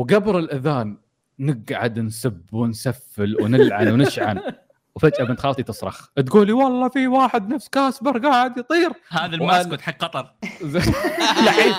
وقبل 0.00 0.38
الأذان 0.38 0.96
نقعد 1.38 1.98
نسب 1.98 2.42
ونسفل 2.52 3.36
ونلعن 3.42 3.92
ونشعن. 3.92 4.40
وفجأة 4.96 5.24
بنت 5.24 5.40
خالتي 5.40 5.62
تصرخ. 5.62 6.08
تقولي 6.16 6.52
والله 6.52 6.88
في 6.88 7.06
واحد 7.06 7.48
نفس 7.48 7.68
كاسبر 7.68 8.18
قاعد 8.18 8.58
يطير. 8.58 8.90
هذا 9.08 9.34
ال 9.34 9.41
mascot 9.41 9.80
حق 9.80 9.96
قطر. 9.96 10.32
لعيب 10.62 11.74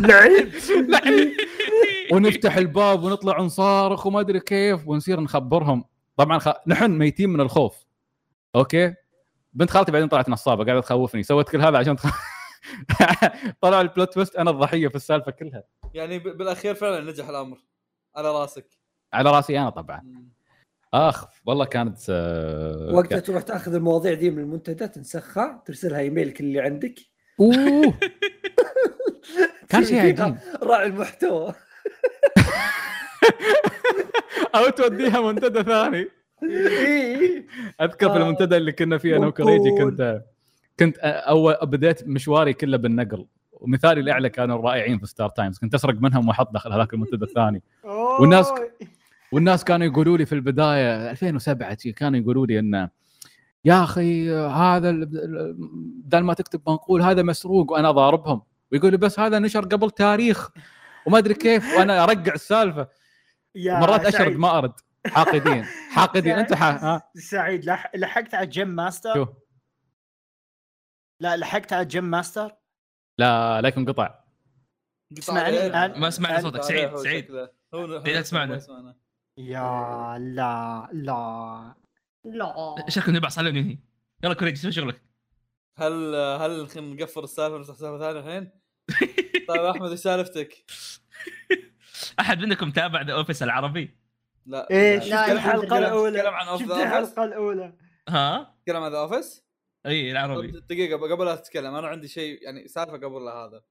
لعيب 0.00 0.52
لعيب 0.88 1.32
ونفتح 2.12 2.56
الباب 2.56 3.02
ونطلع 3.02 3.40
نصارخ 3.40 4.06
وما 4.06 4.20
أدري 4.20 4.40
كيف 4.40 4.88
ونصير 4.88 5.20
نخبرهم. 5.20 5.84
طبعا 6.16 6.38
خ... 6.38 6.48
نحن 6.66 6.90
ميتين 6.90 7.30
من 7.30 7.40
الخوف. 7.40 7.86
okay؟ 8.54 8.94
بنت 9.52 9.70
خالتي 9.70 9.92
بعدين 9.92 10.08
طلعت 10.08 10.28
نصابة 10.28 10.64
قاعدة 10.64 10.80
تخوفني. 10.80 11.22
سوت 11.22 11.48
كل 11.48 11.60
هذا 11.60 11.78
عشان 11.78 11.96
تخ... 11.96 12.35
طلع 13.62 13.80
البلوت 13.80 14.14
تويست 14.14 14.36
أنا 14.36 14.50
الضحية 14.50 14.88
في 14.88 14.96
السالفة 14.96 15.32
كلها. 15.32 15.64
يعني 15.94 16.18
بالأخير 16.18 16.74
فعلا 16.74 17.10
نجح 17.10 17.28
الأمر. 17.28 17.58
على 18.16 18.32
رأسك. 18.32 18.66
على 19.12 19.30
رأسي 19.30 19.58
أنا 19.58 19.70
طبعا. 19.70 20.26
آخ 20.94 21.24
والله 21.46 21.64
كانت 21.64 21.98
آه، 22.10 22.94
وقتها 22.94 23.18
تروح 23.18 23.42
تأخذ 23.42 23.74
المواضيع 23.74 24.14
دي 24.14 24.30
من 24.30 24.38
المنتدى 24.38 24.88
تنسخها 24.88 25.62
ترسلها 25.66 26.00
ايميلك 26.00 26.40
اللي 26.40 26.60
عندك. 26.60 26.94
أوه. 27.40 27.54
كان 29.68 29.84
شيء 29.84 30.00
عجيب. 30.00 30.36
راعي 30.62 30.86
المحتوى. 30.86 31.54
أو 34.54 34.68
توديها 34.68 35.20
منتدى 35.20 35.62
ثاني. 35.62 36.08
إيه. 36.42 37.46
أذكر 37.80 38.10
في. 38.10 38.16
المنتدى 38.16 38.56
اللي 38.56 38.72
كنا 38.72 38.98
فيه 38.98 39.16
أنا 39.16 39.26
وكريجي. 39.26 39.70
كنت 39.70 40.22
كنت 40.80 40.98
اول 40.98 41.56
بديت 41.62 42.08
مشواري 42.08 42.52
كله 42.52 42.76
بالنقل. 42.76 43.26
ومثالي 43.52 44.00
الاعلى 44.00 44.30
كانوا 44.30 44.58
الرائعين 44.58 44.98
في 44.98 45.06
ستار 45.06 45.28
تايمز 45.28 45.58
كنت 45.58 45.74
أسرق 45.74 45.94
منهم 46.00 46.28
وأحط 46.28 46.52
داخل 46.52 46.72
هذاك 46.72 46.94
المنتدى 46.94 47.24
الثاني. 47.24 47.62
والناس-. 48.20 48.60
والناس 49.32 49.64
كانوا 49.64 49.86
يقولوا 49.86 50.18
لي 50.18 50.26
في 50.26 50.34
البداية 50.34 51.10
2007 51.10 51.76
شي 51.76 51.92
كانوا 51.92 52.18
يقولوا 52.18 52.46
لي 52.46 52.58
إنه 52.58 52.90
يا 53.64 53.84
أخي 53.84 54.30
هذا 54.30 54.90
بدل 54.90 56.18
ما 56.18 56.34
تكتب 56.34 56.60
منقول 56.68 57.02
هذا 57.02 57.22
مسروق 57.22 57.72
وأنا 57.72 57.90
ضاربهم 57.90 58.42
ويقول 58.72 58.90
لي 58.90 58.96
بس 58.96 59.20
هذا 59.20 59.38
نشر 59.38 59.64
قبل 59.64 59.90
تاريخ. 59.90 60.50
وما 61.06 61.18
أدري 61.18 61.34
كيف 61.34 61.76
وأنا 61.76 62.04
ارجع 62.04 62.34
السالفة. 62.34 62.88
يا 63.54 63.80
مرات 63.80 64.06
اشرد. 64.06 64.36
ما 64.36 64.58
ارد 64.58 64.72
حاقدين. 65.06 65.64
حاقدين. 65.94 66.38
أنت 66.38 66.54
ح... 66.54 66.62
ها؟ 66.62 67.02
سعيد 67.14 67.64
لح... 67.64 67.92
لحقت 67.96 68.34
على 68.34 68.46
جيم 68.46 68.68
ماستر 68.68 69.14
شو؟ 69.14 69.26
لا 71.20 71.36
لحقت 71.36 71.72
على 71.72 71.84
جيم 71.84 72.04
ماستر 72.04 72.56
لا 73.20 73.60
لا 73.60 73.76
انقطع 73.76 74.24
اسمعني 75.18 75.66
الآن. 75.66 76.00
ما 76.00 76.10
سمعنا 76.10 76.40
صوتك. 76.40 76.62
سعيد 76.62 76.96
سعيد. 76.96 77.30
هو 77.30 77.48
هو 77.74 78.04
إيه، 78.06 78.20
تسمعنا. 78.20 78.56
يسمعنا. 78.56 78.96
يا 79.38 80.18
لا 80.18 80.88
لا. 80.92 81.74
لا. 82.24 82.84
شكلنا 82.88 83.18
نبع 83.18 83.28
صالون 83.28 83.56
هنا 83.56 83.78
يلا 84.24 84.34
كوريجي 84.34 84.56
سوي 84.56 84.72
شغلك؟ 84.72 85.02
هل 85.78 86.14
هل 86.14 86.68
خلينا 86.68 86.94
نقفل 86.94 87.24
السالفة 87.24 87.56
ونفتح 87.56 87.74
سالفه 87.74 87.98
ثانية 87.98 88.20
الحين؟ 88.20 88.50
طيب 89.48 89.60
أحمد 89.60 89.90
إيش 89.90 90.00
سالفتك؟ 90.00 90.64
أحد 92.20 92.38
منكم 92.40 92.70
تابع 92.70 93.02
ذا 93.02 93.12
اوفيس 93.12 93.42
العربي؟ 93.42 93.98
لا. 94.46 94.66
لا. 94.70 94.96
لا، 94.96 95.32
الحلقة 95.32 95.78
الأولى. 95.78 96.18
تتكلم 96.18 96.34
عن 96.34 96.48
الحلقة 96.82 97.24
الأولى. 97.24 97.72
ها؟ 98.08 98.54
تتكلم 98.60 98.82
عن 98.82 98.92
The 98.92 98.98
Office 98.98 99.45
إي 99.86 100.10
العربي. 100.10 100.60
دقيقة 100.60 101.14
قبل 101.14 101.24
لا 101.24 101.36
تتكلم 101.36 101.74
أنا 101.74 101.88
عندي 101.88 102.08
شيء 102.08 102.42
يعني 102.42 102.68
سالفة 102.68 102.92
قبل 102.92 103.24
لا 103.24 103.32
هذا. 103.32 103.62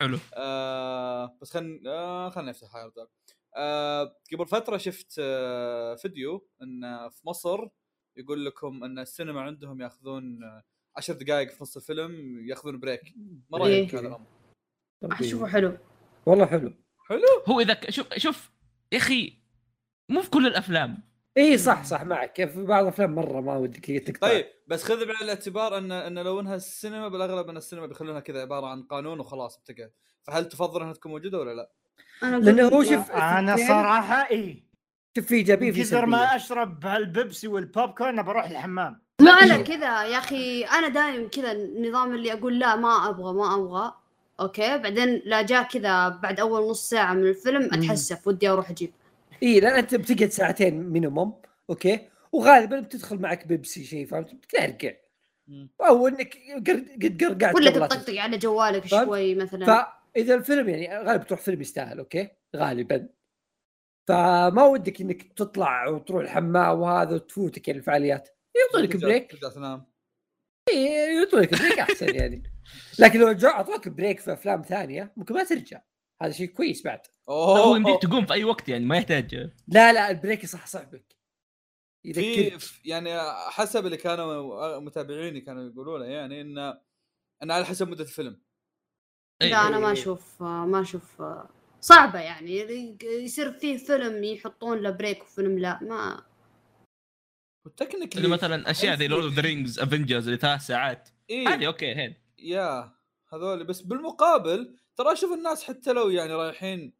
حلو. 0.00 0.18
آه 0.34 1.38
بس 1.42 1.50
خلينا 1.52 1.90
آه 1.90 2.30
خلينا 2.30 2.50
نفتح 2.50 2.76
هاي 2.76 2.84
البداية. 2.84 3.08
آه 3.56 4.16
قبل 4.32 4.46
فترة 4.46 4.76
شفت 4.76 5.16
آه 5.18 5.94
فيديو 5.94 6.48
إن 6.62 7.08
في 7.10 7.28
مصر 7.28 7.68
يقول 8.16 8.46
لكم 8.46 8.84
إن 8.84 8.98
السينما 8.98 9.40
عندهم 9.40 9.80
يأخذون 9.80 10.44
آه، 10.44 10.62
عشر 10.96 11.12
دقائق 11.12 11.50
في 11.50 11.62
نص 11.62 11.76
الفيلم 11.76 12.44
يأخذون 12.48 12.80
break. 12.80 13.14
ما 13.50 13.58
رأيك؟ 13.58 13.94
إيه. 13.94 14.00
هذا 14.00 14.08
الأمر؟ 14.08 14.26
أشوفه 15.04 15.46
حلو. 15.46 15.78
والله 16.26 16.46
حلو. 16.46 16.72
حلو؟ 17.08 17.20
هو 17.48 17.60
إذا 17.60 17.90
شوف 17.90 18.14
شوف 18.16 18.50
يا 18.92 18.98
أخي 18.98 19.42
مو 20.08 20.22
في 20.22 20.30
كل 20.30 20.46
الأفلام. 20.46 21.09
اي 21.38 21.58
صح 21.58 21.84
صح 21.84 22.02
معك. 22.04 22.44
في 22.44 22.62
بعض 22.64 22.82
الأفلام 22.82 23.14
مرة 23.14 23.40
ما 23.40 23.56
ودك 23.56 23.86
تقطع. 23.86 24.28
طيب 24.28 24.46
بس 24.66 24.84
خذ 24.84 24.96
بعين 25.06 25.16
الاعتبار 25.22 25.78
ان 25.78 25.92
إن 25.92 26.18
لو 26.18 26.40
إنها 26.40 26.54
السينما 26.54 27.08
بالأغلب 27.08 27.48
إن 27.48 27.56
السينما 27.56 27.86
بيخلونها 27.86 28.20
كذا 28.20 28.40
عبارة 28.40 28.66
عن 28.66 28.82
قانون 28.82 29.20
وخلاص 29.20 29.58
بتقعد. 29.58 29.90
فهل 30.22 30.48
تفضل 30.48 30.80
إنها 30.82 30.92
تكون 30.92 31.12
موجودة 31.12 31.38
ولا 31.38 31.54
لا؟ 31.54 31.70
أنا 32.22 32.36
لأنه 32.36 32.68
هو 32.68 32.82
شوف 32.84 33.10
أنا 33.10 33.56
في- 33.56 33.66
صراحة 33.66 34.30
إي. 34.30 34.64
شوف 35.16 35.26
في 35.26 35.34
إيجابية 35.34 35.72
في 35.72 35.80
كثر 35.82 36.06
ما 36.06 36.36
أشرب 36.36 36.84
هالبيبسي 36.86 37.48
والبوب 37.48 37.90
كورن 37.90 38.22
بروح 38.22 38.44
الحمام. 38.50 39.02
ما 39.20 39.30
أنا 39.30 39.62
كذا 39.62 40.04
يا 40.04 40.18
أخي 40.18 40.64
أنا 40.64 40.88
دايم 40.88 41.28
كذا 41.28 41.52
النظام 41.52 42.14
اللي 42.14 42.32
أقول 42.32 42.58
لا 42.58 42.76
ما 42.76 43.08
أبغى 43.08 43.32
ما 43.32 43.54
أبغى. 43.54 43.92
okay؟ 44.40 44.78
بعدين 44.78 45.22
لا 45.24 45.42
جاء 45.42 45.62
كذا 45.62 46.08
بعد 46.08 46.40
أول 46.40 46.70
نص 46.70 46.88
ساعة 46.90 47.12
من 47.14 47.26
الفيلم 47.26 47.64
أتحسف 47.72 48.26
ودي 48.26 48.48
أروح 48.48 48.70
أجيب. 48.70 48.92
اي 49.42 49.60
لأن 49.60 49.74
أنت 49.74 49.94
بتقعد 49.94 50.30
ساعتين 50.30 50.82
minimum 50.82 51.42
okay؟ 51.70 52.08
وغالبا 52.32 52.80
بتدخل 52.80 53.18
معك 53.18 53.46
بيبسي 53.46 53.84
شيء 53.84 54.06
فهمت؟ 54.06 54.34
بتقرقع. 54.34 54.92
أو 55.80 56.08
إنك 56.08 56.36
قد 57.02 57.22
قرقعت 57.24 57.54
ولا 57.54 57.70
تطقطق 57.70 58.14
على 58.14 58.38
جوالك 58.38 58.86
فهمت؟ 58.86 59.04
شوي 59.04 59.34
مثلا. 59.34 59.66
فإذا 60.14 60.34
الفيلم 60.34 60.68
يعني 60.68 60.98
غالبا 60.98 61.24
تروح 61.24 61.40
فيلم 61.40 61.60
يستاهل 61.60 61.98
okay؟ 61.98 62.28
غالبا. 62.56 63.08
فما 64.08 64.64
ودك 64.64 65.00
إنك 65.00 65.32
تطلع 65.32 65.88
وتروح 65.88 66.22
الحمام 66.22 66.80
وهذا 66.80 67.14
وتفوتك 67.14 67.68
يعني 67.68 67.80
الفعاليات. 67.80 68.28
يعطونك 68.56 68.96
break 68.96 69.30
ترجع 69.30 69.48
تنام 69.48 69.86
إيه، 70.70 71.18
يعطونك 71.18 71.50
break 71.62 71.78
أحسن 71.78 72.14
يعني. 72.14 72.42
لكن 72.98 73.20
لو 73.20 73.32
جاء 73.32 73.50
أعطوك 73.50 73.88
break 73.88 74.20
في 74.20 74.32
أفلام 74.32 74.62
ثانية 74.62 75.12
ممكن 75.16 75.34
ما 75.34 75.44
ترجع. 75.44 75.80
هذا 76.22 76.32
شيء 76.32 76.46
كويس 76.46 76.82
بعد. 76.82 77.00
هو 77.28 77.56
اوه 77.56 77.76
يمديك 77.76 78.02
تقوم 78.02 78.26
في 78.26 78.32
أي 78.32 78.44
وقت 78.44 78.68
يعني 78.68 78.84
ما 78.84 78.96
يحتاج. 78.96 79.34
لا 79.68 79.92
لا 79.92 80.10
ال 80.10 80.16
break 80.16 80.44
يصح 80.44 80.66
صعبك 80.66 81.16
يذكرك 82.04 82.60
في- 82.60 82.88
يعني 82.88 83.20
حسب 83.50 83.86
اللي 83.86 83.96
كانوا 83.96 84.80
متابعيني 84.80 85.40
كانوا 85.40 85.70
يقولون 85.70 86.02
يعني 86.02 86.40
ان 86.40 86.58
إن 87.42 87.50
على 87.50 87.64
حسب 87.64 87.88
مدة 87.88 88.04
الفيلم. 88.04 88.40
إيه. 89.42 89.50
لا 89.50 89.66
أنا 89.68 89.78
ما 89.78 89.92
أشوف 89.92 90.42
ما 90.42 90.80
أشوف 90.80 91.22
صعبة 91.80 92.20
يعني. 92.20 92.56
يصير 93.02 93.52
فيه 93.52 93.76
فيلم 93.76 94.24
يحطون 94.24 94.78
له 94.78 94.90
break 94.90 95.22
وفيلم 95.22 95.58
لا 95.58 95.78
ما 95.82 96.26
و 97.66 97.71
technically 97.71 98.28
مثلا 98.28 98.70
أشياء 98.70 98.96
زي 98.96 99.08
Lord 99.08 99.24
of 99.24 99.34
the 99.34 99.42
Rings 99.42 99.78
Avengers 99.78 100.24
اللي 100.26 100.38
ثلاث 100.38 100.60
ساعات. 100.60 101.08
إيه. 101.30 101.48
هذه 101.48 101.66
okay 101.66 101.94
هين. 101.94 102.14
يا 102.38 102.92
هذول 103.32 103.64
بس 103.64 103.80
بالمقابل 103.80 104.76
ترى 105.00 105.12
أشوف 105.12 105.32
الناس 105.32 105.64
حتى 105.64 105.92
لو 105.92 106.10
يعني 106.10 106.32
رايحين 106.34 106.92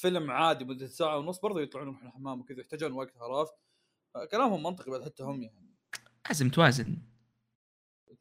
فيلم 0.00 0.30
عادي 0.30 0.64
مدة 0.64 0.86
ساعة 0.86 1.18
ونص 1.18 1.38
برضه 1.38 1.60
يطلعون 1.60 1.88
من 1.88 2.06
الحمام 2.06 2.40
وكذا 2.40 2.60
يحتاجون 2.60 2.92
وقت 2.92 3.16
عرفت 3.16 3.54
كلامهم 4.30 4.62
منطقي 4.62 4.90
بعد 4.90 5.04
حتى 5.04 5.22
هم 5.22 5.42
يعني 5.42 5.74
لازم 6.28 6.50
توازن 6.50 6.98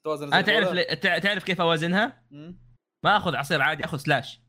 توازن 0.03 0.34
أنا 0.34 0.42
تعرف. 0.42 1.00
تع- 1.00 1.17
تعرف 1.17 1.43
كيف 1.43 1.61
أوازنها؟ 1.61 2.24
ما 3.03 3.17
أخذ 3.17 3.35
عصير 3.35 3.61
عادي 3.61 3.85
أخذ 3.85 3.98
slush 3.98 4.41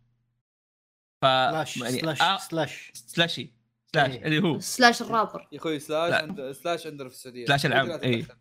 ف 1.23 1.27
slush 1.26 1.76
يعني 1.77 2.01
slush 2.00 2.23
آه 2.23 2.39
slush 2.39 2.91
slushy 2.94 3.52
slush 3.92 4.10
إيه. 4.10 4.25
اللي 4.25 4.43
هو 4.43 4.59
slush 4.58 5.02
ال 5.02 5.09
rapper 5.09 5.49
يا 5.52 5.59
أخوي 5.59 5.78
slush 5.78 6.10
لا. 6.10 6.23
عند 6.23 6.52
slush 6.52 6.86
عندنا 6.86 7.09
في 7.09 7.15
السعودية 7.15 7.47
slush 7.47 7.67
العام،. 7.67 7.86
تتدخل. 7.86 8.35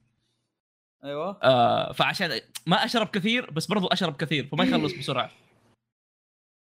أيوه 1.04 1.40
آه 1.44 1.92
فعشان 1.92 2.42
ما 2.66 2.86
أشرب 2.86 3.08
كثير 3.08 3.52
بس 3.52 3.66
برضو 3.66 3.88
أشرب 3.88 4.16
كثير 4.16 4.48
فما 4.48 4.64
يخلص 4.64 4.94
بسرعة 4.94 5.47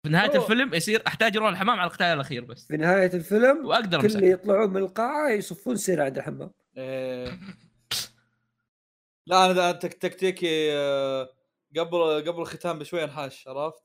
في 0.06 0.12
نهاية 0.12 0.30
أوه. 0.30 0.44
الفيلم 0.44 0.74
يصير 0.74 1.04
أحتاج 1.08 1.38
أروح 1.38 1.50
الحمام 1.50 1.80
علل 1.80 1.88
القتال 1.88 2.08
الأخير 2.08 2.46
بس 2.46 2.68
في 2.68 2.78
نهاية 2.78 3.14
الفيلم 3.14 3.66
وأقدر 3.66 4.02
كل 4.02 4.08
اللي 4.08 4.32
يطلعون 4.32 4.70
من 4.70 4.78
القاعة 4.78 5.30
يصفون 5.30 5.76
سير 5.76 6.02
عند 6.02 6.18
الحمام 6.18 6.52
إيه. 6.78 7.40
لا 9.28 9.52
أنا 9.52 9.72
تكتيكي 9.72 10.74
آه، 10.74 11.30
قبل 11.78 12.24
قبل 12.28 12.42
الختام 12.42 12.80
بشوي 12.80 13.04
انحاش 13.04 13.48
عرفت؟ 13.48 13.84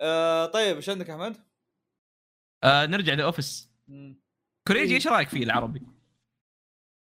آه 0.00 0.46
طيب 0.46 0.76
إيش 0.76 0.88
عندك 0.88 1.10
أحمد؟ 1.10 1.36
آه 2.64 2.86
نرجع 2.86 3.14
ل 3.14 3.21
Office. 3.21 3.70
كوريجي 4.68 4.94
إيش 4.94 5.06
رأيك 5.06 5.28
فيه 5.28 5.44
العربي؟ 5.44 5.82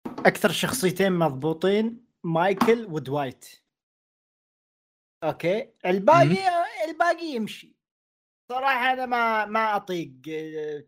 أكثر 0.06 0.52
شخصيتين 0.52 1.12
مضبوطين 1.12 2.06
مايكل 2.24 2.86
ودوايت 2.86 3.46
okay. 5.24 5.70
الباقي 5.86 6.38
الباقي 6.90 7.26
يمشي. 7.26 7.76
صراحة 8.52 8.94
أنا 8.94 9.06
ما 9.06 9.46
ما 9.46 9.76
أطيق 9.76 10.12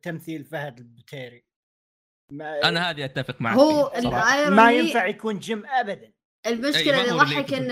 تمثيل 0.03 0.45
فهد 0.45 0.79
البتيري. 0.79 1.43
ما, 2.31 2.59
أنا 2.63 2.89
هذه 2.89 3.05
أتفق 3.05 3.41
معك 3.41 3.57
هو 3.57 3.91
ما 4.49 4.71
ينفع 4.71 5.05
يكون 5.05 5.39
جيم 5.39 5.65
ابدا. 5.65 6.11
المشكلة 6.47 7.01
اللي 7.01 7.21
اللي- 7.23 7.57
إن 7.57 7.71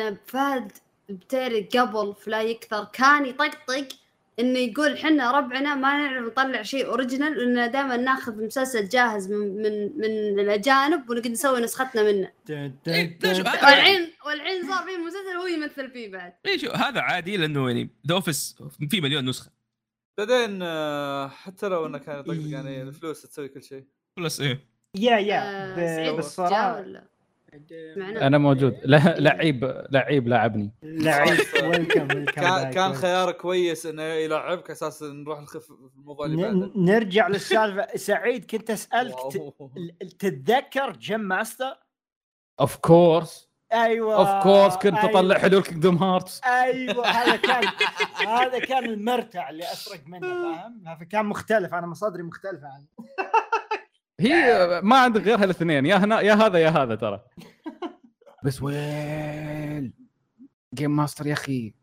إن 0.00 0.16
فهد 0.26 0.72
بتيري 1.08 1.60
قبل 1.62 2.14
فلا 2.14 2.42
يكثر 2.42 2.84
كان 2.84 3.26
يطقطق 3.26 3.88
إنه 4.38 4.58
يقول 4.58 4.98
حنا 4.98 5.30
ربعنا 5.30 5.74
ما 5.74 5.98
نعرف 5.98 6.26
نطلع 6.26 6.62
شيء 6.62 6.86
original 6.86 7.54
لأن 7.54 7.70
دائما 7.70 7.96
ناخذ 7.96 8.44
مسلسل 8.44 8.88
جاهز 8.88 9.32
من 9.32 9.56
من 9.56 9.96
من 9.96 10.40
الأجانب 10.40 11.10
ونقعد 11.10 11.26
نسوي 11.26 11.60
نسختنا 11.60 12.02
منه. 12.02 12.32
إيه، 12.50 13.18
هذا 13.24 13.50
عادي. 13.50 13.66
والحين 13.66 14.12
والحين 14.26 14.68
صار 14.68 14.84
في 14.84 14.96
مسلسل 14.96 15.36
هو 15.40 15.46
يمثل 15.46 15.90
فيه 15.90 16.12
بعد. 16.12 16.32
إيه 16.46 16.58
شو 16.58 16.70
هذا 16.70 17.00
عادي 17.00 17.36
لأنه 17.36 17.70
يعني 17.70 17.90
The 18.06 18.14
Office 18.14 18.56
في 18.90 19.00
مليون 19.00 19.28
نسخة. 19.28 19.50
بعدين 20.18 20.58
آه، 20.62 21.28
حتى 21.28 21.68
لو 21.68 21.86
إنه 21.86 21.98
كان 21.98 22.18
يطقطق 22.18 22.30
إيه. 22.32 22.52
يعني 22.52 22.82
الفلوس 22.82 23.22
تسوي 23.22 23.48
كل 23.48 23.62
شيء. 23.62 23.84
plus 24.16 24.40
إيه. 24.40 24.70
يا 24.94 25.18
يا 25.18 26.12
بالصراحه 26.12 26.84
أنا 27.96 28.38
موجود. 28.38 28.76
لا 28.84 29.14
لعيب 29.18 29.86
لعيب 29.90 30.28
لاعبني 30.28 30.72
لعيب. 30.82 31.40
كان. 32.74 32.94
خيار 32.94 33.32
كويس 33.32 33.86
إنه 33.86 34.02
يلعبك 34.02 34.70
أساس 34.70 35.02
نروح 35.02 35.40
نخف 35.40 35.64
في 35.64 35.96
الموضوع 35.98 36.26
اللي 36.26 36.42
بعده. 36.42 36.72
نرجع 36.76 37.28
للسالفة. 37.28 37.96
سعيد 37.96 38.44
كنت 38.44 38.70
أسألك 38.70 39.16
تتذكر 40.18 40.92
Game 40.92 41.20
Master؟ 41.20 41.78
of 42.60 42.76
course 42.76 43.50
أيوه. 43.72 44.14
of 44.14 44.42
course 44.42 44.74
كنت 44.74 44.94
أيوة. 44.94 45.10
أطلع 45.10 45.38
حلول 45.38 45.62
Kingdom 45.62 45.96
Hearts 45.96 46.40
أيوه. 46.44 47.06
هذا 47.06 47.36
كان 47.46 47.64
هذا 48.28 48.58
كان 48.58 48.84
المرتع 48.84 49.50
اللي 49.50 49.62
اسرق 49.62 50.00
منه 50.06 50.28
فاهم؟ 50.28 50.96
فكان 51.00 51.26
مختلف. 51.26 51.74
أنا 51.74 51.86
مصادري 51.86 52.22
مختلفة 52.22 52.66
عنه. 52.68 52.86
هي 54.20 54.80
ما 54.82 54.96
عندك 54.96 55.20
غير 55.22 55.42
هالاثنين 55.42 55.86
يا 55.86 55.96
هنا 55.96 56.20
يا 56.20 56.34
هذا 56.34 56.58
يا 56.58 56.68
هذا 56.68 56.94
ترى 56.94 57.20
بس 58.44 58.62
ويل 58.62 59.92
جيم 60.74 60.96
ماستر 60.96 61.26
يا 61.26 61.32
أخي 61.32 61.74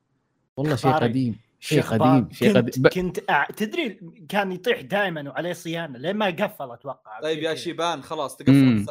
والله 0.57 0.75
شيء. 0.75 0.91
قديم 0.91 1.40
شيء 1.59 1.82
شيخ 1.82 1.93
قديم. 1.93 2.30
شيء 2.32 2.48
كنت 2.48 2.57
قديم 2.57 2.83
ب... 2.83 2.88
كنت 2.88 3.30
أع... 3.30 3.45
تدري 3.45 3.99
كان 4.30 4.51
يطيح 4.51 4.82
دائما 4.82 5.30
وعليه 5.30 5.53
صيانة 5.53 5.99
لين 5.99 6.16
ما 6.16 6.25
قفل 6.25 6.72
أتوقع 6.72 7.19
طيب 7.22 7.40
يا. 7.40 7.56
شيبان 7.56 8.03
خلاص 8.03 8.38
تقفل. 8.38 8.85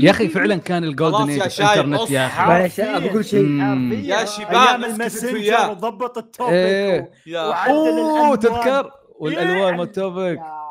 يا 0.00 0.10
أخي 0.10 0.28
فعلا 0.28 0.56
كان 0.56 0.84
الجولدن 0.84 1.16
خلاص 1.18 1.28
يا 1.28 1.42
ايج 1.42 1.50
شايب، 1.50 1.86
الإنترنت 1.86 2.10
يا 2.10 2.26
أخي 2.66 2.82
أقول 2.82 3.24
شيء. 3.24 3.46
يا 3.92 4.24
شيبان، 4.24 5.00
وياه. 5.34 5.70
وضبط 5.70 6.18
التوبيك 6.18 6.54
إيه. 6.54 7.00
و... 7.00 7.08
يا 7.26 7.42
وعدل 7.42 7.72
أوه. 7.72 8.36
تذكر 8.36 8.92
والألوان 9.18 9.74
إيه. 9.74 10.61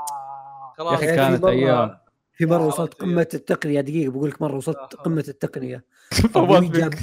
يا- 0.86 0.90
خلاص 0.90 1.02
يا 1.02 1.06
أخي 1.06 1.08
في 1.08 1.16
كانت 1.16 1.42
مرة- 1.44 1.48
أيام 1.48 1.98
في 2.34 2.46
مره 2.46 2.64
آه، 2.64 2.68
وصلت. 2.68 2.94
قمة 2.94 3.28
التقنية 3.34 3.82
دقيقة 3.82 4.12
بقول 4.12 4.30
لك 4.30 4.42
مرة 4.42 4.56
وصلت 4.58 4.78
آه. 4.78 4.86
قمة 4.86 5.26
التقنية 5.28 5.86
أبوي 6.36 6.68
جاب. 6.70 6.94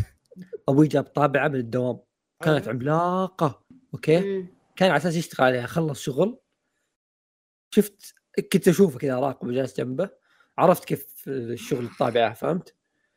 أبوي 0.68 0.86
جاب 0.88 1.04
طابعة 1.04 1.48
من 1.48 1.54
الدوام 1.56 1.98
كانت 2.42 2.68
عملاقة 2.68 3.62
أوكي. 3.94 4.46
كان 4.76 4.90
على 4.90 4.96
أساس 4.96 5.16
يشتغل 5.16 5.46
عليها 5.46 5.66
خلص 5.66 6.00
شغل 6.00 6.38
شفت 7.74 8.14
كنت 8.52 8.68
أشوفه 8.68 8.98
كذا 8.98 9.14
اراقبه 9.18 9.52
جالس 9.52 9.76
جنبه 9.80 10.10
عرفت 10.58 10.84
كيف 10.84 11.24
الشغل 11.28 11.84
الطابعة 11.84 12.32
فهمت؟ 12.34 12.74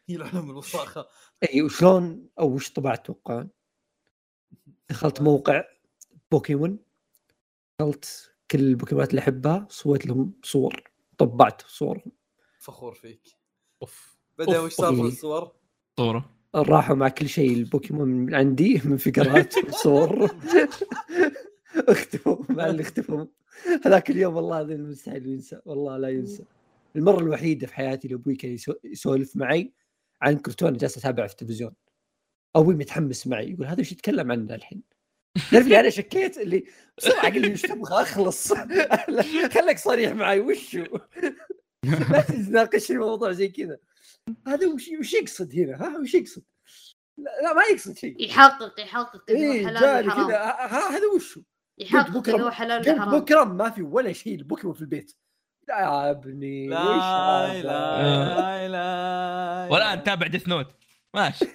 يلعنهم 0.08 0.50
الوساخة 0.52 1.08
إي 1.54 1.62
وشلون 1.62 2.30
أو 2.40 2.50
وش 2.56 2.72
طبعت 2.72 3.06
توقعون؟ 3.06 3.50
دخلت 4.90 5.22
موقع 5.22 5.64
بوكيمون 6.32 6.80
دخلت 7.80 8.31
كل 8.52 8.60
البوكيمونات 8.60 9.10
اللي 9.10 9.20
أحبها 9.22 9.68
سويت 9.70 10.06
لهم 10.06 10.34
صور 10.44 10.84
طبعت 11.18 11.62
صورهم. 11.68 12.12
فخور 12.60 12.94
فيك. 12.94 13.22
أوف. 13.82 14.18
أوف، 14.40 14.50
وش 14.64 14.74
صار 14.74 14.96
في. 14.96 15.02
الصور؟ 15.02 15.52
طورة. 15.96 16.36
راحوا 16.56 16.96
مع 16.96 17.10
كل 17.10 17.30
شيء 17.30 17.54
البوكيمون 17.54 18.08
من 18.08 18.36
عندي 18.36 18.82
من 18.86 18.98
فقرات 18.98 19.54
وصور 19.70 20.26
اختفوا 21.90 22.38
مع 22.50 22.66
اللي 22.68 22.82
اختفوا. 22.82 23.26
هذاك 23.86 24.10
اليوم 24.10 24.36
والله 24.36 24.60
هذا 24.62 24.78
مستحيل 24.78 25.28
ينسى 25.28 25.60
والله 25.66 25.98
لا 25.98 26.10
ينسى. 26.10 26.44
المرة 26.96 27.20
الوحيدة 27.20 27.68
في 27.68 27.76
حياتي 27.76 28.08
اللي 28.08 28.16
أبوي 28.16 28.36
كان 28.36 28.58
يسو- 28.58 28.80
يسولف 28.84 29.36
معي 29.36 29.74
عن 30.22 30.38
كرتون 30.38 30.74
جالس 30.78 30.98
أتابعه 30.98 31.28
في 31.28 31.34
التلفزيون. 31.34 31.72
أبوي 32.56 32.76
متحمس 32.76 33.28
معي 33.28 33.52
يقول 33.52 33.66
هذا 33.68 33.82
وش 33.82 33.92
يتكلم 33.92 34.32
عنه 34.32 34.56
الحين؟ 34.56 34.84
تعرف 35.52 35.68
أنا 35.68 35.90
شكيت 35.90 36.38
اللي 36.38 36.64
بسرعة 36.98 37.22
قال 37.22 37.42
لي 37.42 37.54
وش 37.54 37.62
تبغى 37.62 38.02
أخلص. 38.02 38.54
خليك 39.54 39.78
صريح 39.78 40.12
معي 40.12 40.40
وشو؟ 40.40 40.84
لا 42.12 42.22
تناقشني 42.22 42.98
موضوع 42.98 43.32
زي 43.32 43.48
كذا. 43.48 43.78
هذا 44.48 44.68
وش 44.68 44.90
وش 45.00 45.14
يقصد 45.14 45.56
هنا؟ 45.56 45.76
ها 45.86 45.98
وش 45.98 46.14
يقصد؟ 46.14 46.44
لا, 47.18 47.32
لا 47.44 47.54
ما 47.54 47.62
يقصد 47.72 47.98
شيء. 47.98 48.16
يحقق 48.26 48.80
يحقق 48.80 49.24
انه 49.30 49.40
إيه 49.54 49.68
حلال 49.68 50.08
وحرام 50.08 50.28
كذا. 50.28 50.38
ها 50.38 50.66
ها- 50.68 50.98
هذا 50.98 51.08
وشو؟ 51.16 51.42
يحقق 51.78 52.10
بكرة- 52.24 52.30
انه 52.36 52.50
حلال 52.52 52.80
قلت 52.80 52.90
وحرام 53.00 53.20
بكرة 53.20 53.44
ما 53.44 53.70
في 53.70 53.82
ولا 53.82 54.14
شيء 54.14 54.36
البوكيمون 54.36 54.76
في 54.76 54.82
البيت. 54.82 55.16
لا 55.68 55.80
يا 55.80 56.12
ابني 56.12 56.68
وش 56.68 56.74
لا 56.74 56.82
هذا؟ 56.82 57.62
لا 57.64 58.68
لا. 58.68 59.68
والان 59.72 60.04
تابع 60.04 60.28
ديث 60.28 60.48
نوت 60.48 60.68
ماشي. 61.14 61.46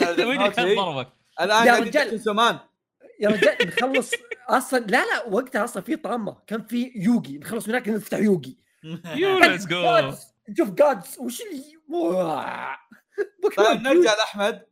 لا 0.00 0.26
وين 0.26 0.46
كان 0.50 0.74
ضربك. 0.76 1.08
الآن 1.40 1.66
يا 1.66 1.78
رجال. 1.78 2.20
سمان 2.20 2.58
يا 3.20 3.28
رجال 3.28 3.56
نخلص 3.66 4.10
أصلا 4.48 4.78
لا 4.78 5.04
لا 5.04 5.26
وقتها 5.30 5.64
أصلا 5.64 5.82
في 5.82 5.96
طامة 5.96 6.36
كان 6.46 6.62
في 6.66 6.92
يوغي 6.96 7.38
نخلص 7.38 7.68
من 7.68 7.74
هناك 7.74 7.88
نفتح 7.88 8.18
يوغي. 8.18 8.56
يو 9.22 9.38
ليتس 9.38 9.66
جو 9.66 9.82
جادز. 9.82 10.34
نشوف 10.48 10.70
جادز 10.70 11.16
وش 11.18 11.40
اللي 11.40 11.62
طيب 13.56 13.80
نرجع 13.82 14.14
لأحمد. 14.14 14.66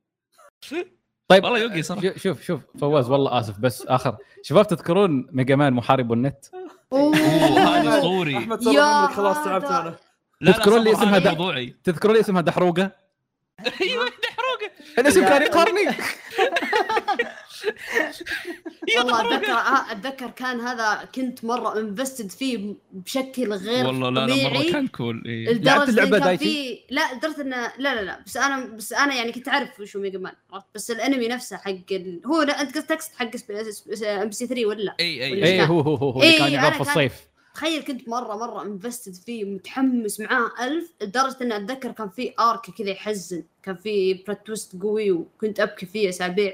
طيب 1.28 1.44
والله 1.44 1.58
يوغي 1.58 1.82
صراحة. 1.82 2.02
شوف- 2.02 2.16
شوف 2.22 2.42
شوف 2.42 2.60
فواز 2.80 3.10
والله 3.10 3.40
آسف 3.40 3.58
بس 3.58 3.86
آخر. 3.86 4.16
شباب 4.42 4.66
تذكرون 4.66 5.26
Mega 5.32 5.56
Man 5.56 5.72
محارب 5.72 6.12
النت؟ 6.12 6.44
أوه. 6.92 7.16
هذا 7.16 7.98
أسطوري. 7.98 8.36
أحمد 8.38 8.60
صار 8.62 9.08
خلاص 9.08 9.44
تعبت. 9.44 9.64
أنا. 9.64 9.96
لا 10.40 10.52
تذكرون 10.52 10.84
لي 10.84 10.92
اسمها 10.92 11.18
موضوعي. 11.18 11.76
تذكرون 11.84 12.14
لي 12.14 12.20
اسمها 12.20 12.40
دحروقة؟ 12.42 12.82
أيوه 13.82 14.04
دحروقة. 14.04 14.70
الاسم 14.98 15.20
كان 15.24 15.42
يقهرني 15.42 15.80
والله 18.98 19.34
اتذكر 19.36 19.52
آه، 19.52 19.92
أتذكر 19.92 20.30
كان 20.30 20.60
هذا 20.60 21.08
كنت 21.14 21.44
مرة 21.44 21.78
invested 21.80 22.30
فيه 22.30 22.74
بشكل 22.92 23.52
غير 23.52 23.86
والله 23.86 24.10
لا 24.10 24.26
لا 24.26 24.48
مرة 24.48 24.72
كان 24.72 24.86
cool 24.88 25.22
إيه. 25.26 25.52
لعبت 25.52 25.90
دايتشي؟ 25.90 26.44
في 26.44 26.78
لا 26.90 27.14
لدرجة 27.14 27.40
انه 27.40 27.72
لا 27.78 27.94
لا 27.94 28.02
لا 28.02 28.20
بس 28.26 28.36
أنا 28.36 28.64
بس 28.66 28.92
أنا 28.92 29.14
يعني 29.14 29.32
كنت 29.32 29.48
أعرف 29.48 29.80
وش 29.80 29.96
هو 29.96 30.02
Mega 30.02 30.18
Man 30.18 30.32
عرفت؟ 30.52 30.66
بس 30.74 30.90
الأنمي 30.90 31.28
نفسه 31.28 31.56
حق 31.56 31.70
ال... 31.92 32.20
هو 32.26 32.42
لا 32.42 32.60
أنت 32.60 32.74
قصدك 32.78 32.88
تقصد 32.88 33.10
حق 33.16 33.30
MBC 34.04 34.46
3 34.46 34.66
ولا؟ 34.66 34.94
إي 35.00 35.24
إي 35.24 35.32
ولا 35.32 35.46
كان؟ 35.46 35.66
هو 35.66 35.80
هو 35.80 35.94
هو, 35.96 36.22
اللي 36.22 36.32
إيه، 36.32 36.38
كان 36.38 36.52
يعرض 36.52 36.66
أنا 36.66 36.70
في 36.70 36.78
كان- 36.78 36.88
الصيف 37.04 37.26
تخيل 37.54 37.82
كنت 37.82 38.08
مرة 38.08 38.36
مرة 38.36 38.62
invested 38.62 39.14
فيه 39.14 39.44
متحمس 39.44 40.20
معاه 40.20 40.50
ألف 40.60 40.92
لدرجة 41.02 41.36
اني 41.42 41.56
أتذكر 41.56 41.92
كان 41.92 42.08
في 42.08 42.32
arc 42.40 42.70
كذا 42.78 42.90
يحزن 42.90 43.44
كان 43.62 43.76
في 43.76 44.14
plot 44.14 44.38
twist 44.46 44.82
قوي 44.82 45.10
وكنت 45.10 45.60
أبكي 45.60 45.86
فيه 45.86 46.08
أسابيع 46.08 46.52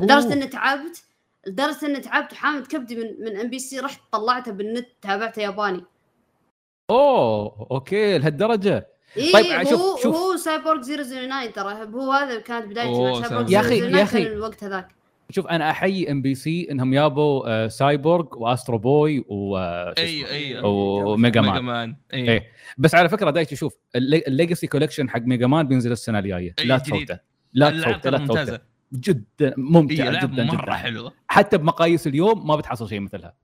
لدرجة. 0.00 0.32
إني 0.32 0.46
تعبت 0.46 1.02
لدرجة 1.46 1.86
إني 1.86 2.00
تعبت 2.00 2.32
وحامد 2.32 2.66
كبدي 2.66 2.96
من 2.96 3.24
من 3.24 3.40
MBC 3.40 3.80
رحت 3.80 4.00
طلعته 4.12 4.52
بالنت 4.52 4.86
تابعته 5.02 5.42
ياباني 5.42 5.84
أوه 6.90 7.66
أوكي 7.70 8.18
لهالدرجة 8.18 8.86
اي 9.16 9.32
طيب، 9.32 9.62
شوف- 9.68 9.80
هو 9.80 9.96
شوف. 9.96 10.16
هو 10.16 10.36
سايبورغ 10.36 10.82
009 10.82 11.46
ترى 11.46 11.72
هو 11.94 12.12
هذا 12.12 12.40
كانت 12.40 12.66
بدايتي 12.66 13.02
مع 13.02 13.20
سايبورغ 13.22 13.52
يا 13.52 13.62
009 13.62 13.98
يا. 14.00 14.04
كان 14.04 14.22
الوقت 14.22 14.64
هذاك 14.64 14.88
شوف 15.30 15.46
أنا 15.46 15.70
أحيي 15.70 16.10
MBC 16.10 16.68
إنهم 16.70 16.94
جابوا 16.94 17.42
آه، 17.46 17.68
Cyborg 17.68 18.26
و 18.38 18.45
Astro 18.45 18.78
Boy 18.78 19.24
و 19.28 19.56
آه، 19.56 19.94
شو 19.96 20.02
أي؟ 20.02 20.26
أي 20.30 20.60
و 20.64 20.79
Mega 20.79 21.40
Mega 21.40 21.52
Man 21.52 21.64
Man 21.64 21.96
أي 22.14 22.28
إيه. 22.30 22.46
بس 22.78 22.94
على 22.94 23.08
فكرة 23.08 23.30
دايتشي 23.30 23.56
شوف 23.56 23.74
ال 23.96 24.06
Legacy 24.06 24.66
Collection 24.66 25.10
حق 25.10 25.20
Mega 25.20 25.46
Man 25.46 25.68
بينزل 25.68 25.92
السنة 25.92 26.18
الجاية 26.18 26.54
إيه، 26.58 26.66
لا. 26.66 26.78
تفوته 26.78 27.18
لا 27.52 27.70
تفوته 27.70 28.10
لا 28.10 28.18
تفوته 28.18 28.58
جدا 28.92 29.54
ممتعه 29.56 30.26
جدا 30.26 30.44
مرة 30.44 30.62
جدا 30.62 30.72
حلوة. 30.72 31.12
حتى 31.28 31.58
بمقاييس 31.58 32.06
اليوم 32.06 32.46
ما 32.46 32.56
بتحصل 32.56 32.88
شيء 32.88 33.00
مثلها. 33.00 33.34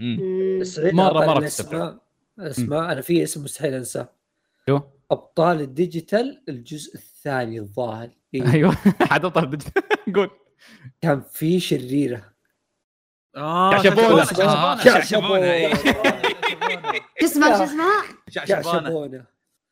مرة- 0.00 1.00
أعطاني 1.00 1.26
مرة 1.26 1.38
الأسماء 1.38 1.98
أسماء 2.38 2.92
أنا 2.92 3.00
في 3.00 3.22
اسم 3.22 3.44
مستحيل 3.44 3.74
أنساه. 3.74 4.08
شو؟ 4.68 4.80
أبطال 5.10 5.60
الديجيتال 5.60 6.42
الجزء 6.48 6.94
الثاني 6.94 7.58
الظاهر. 7.58 8.10
إيه. 8.34 8.52
أيوه. 8.52 8.76
حتطلع 9.10 9.44
بج- 9.44 9.62
قول. 10.14 10.30
كان 11.00 11.22
في 11.32 11.60
شريرة. 11.60 12.34
آه 13.36 13.82
شعشبونة. 13.82 14.24
شعشبونة، 14.84 15.36
إيه. 15.52 15.74
شو 17.20 17.26
اسمها 17.26 17.56
شو 17.58 17.64
اسمها؟ 17.64 18.02
شعشبونه 18.28 18.94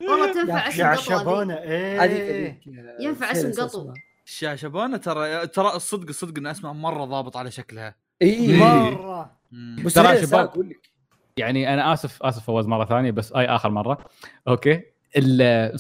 والله 0.02 0.32
تنفع 0.32 0.68
اسم. 0.68 1.02
شابونه 1.02 1.54
هذه. 1.54 2.16
إيه. 2.16 2.60
ينفع 3.00 3.30
اسم 3.32 3.62
قطو. 3.62 3.94
اسمها. 4.28 4.54
شعشبانه 4.56 4.96
ترى 4.96 5.46
ترى 5.46 5.76
الصدق 5.76 6.08
الصدق 6.08 6.38
ان 6.38 6.46
اسمها 6.46 6.72
مرة 6.72 7.04
ضابط 7.04 7.36
على 7.36 7.50
شكلها. 7.50 7.94
اي 8.22 8.56
مرة. 8.58 9.36
مم. 9.52 9.76
بس 9.84 9.94
ترى 9.94 10.22
شباب- 10.22 10.46
أقول 10.48 10.68
لك. 10.68 10.90
يعني 11.36 11.74
أنا 11.74 11.92
آسف 11.92 12.22
آسف 12.22 12.44
فواز 12.44 12.66
مرة 12.66 12.84
ثانية 12.84 13.10
بس 13.10 13.32
أي 13.32 13.46
آخر 13.46 13.70
مرة. 13.70 13.98
okay. 14.48 14.82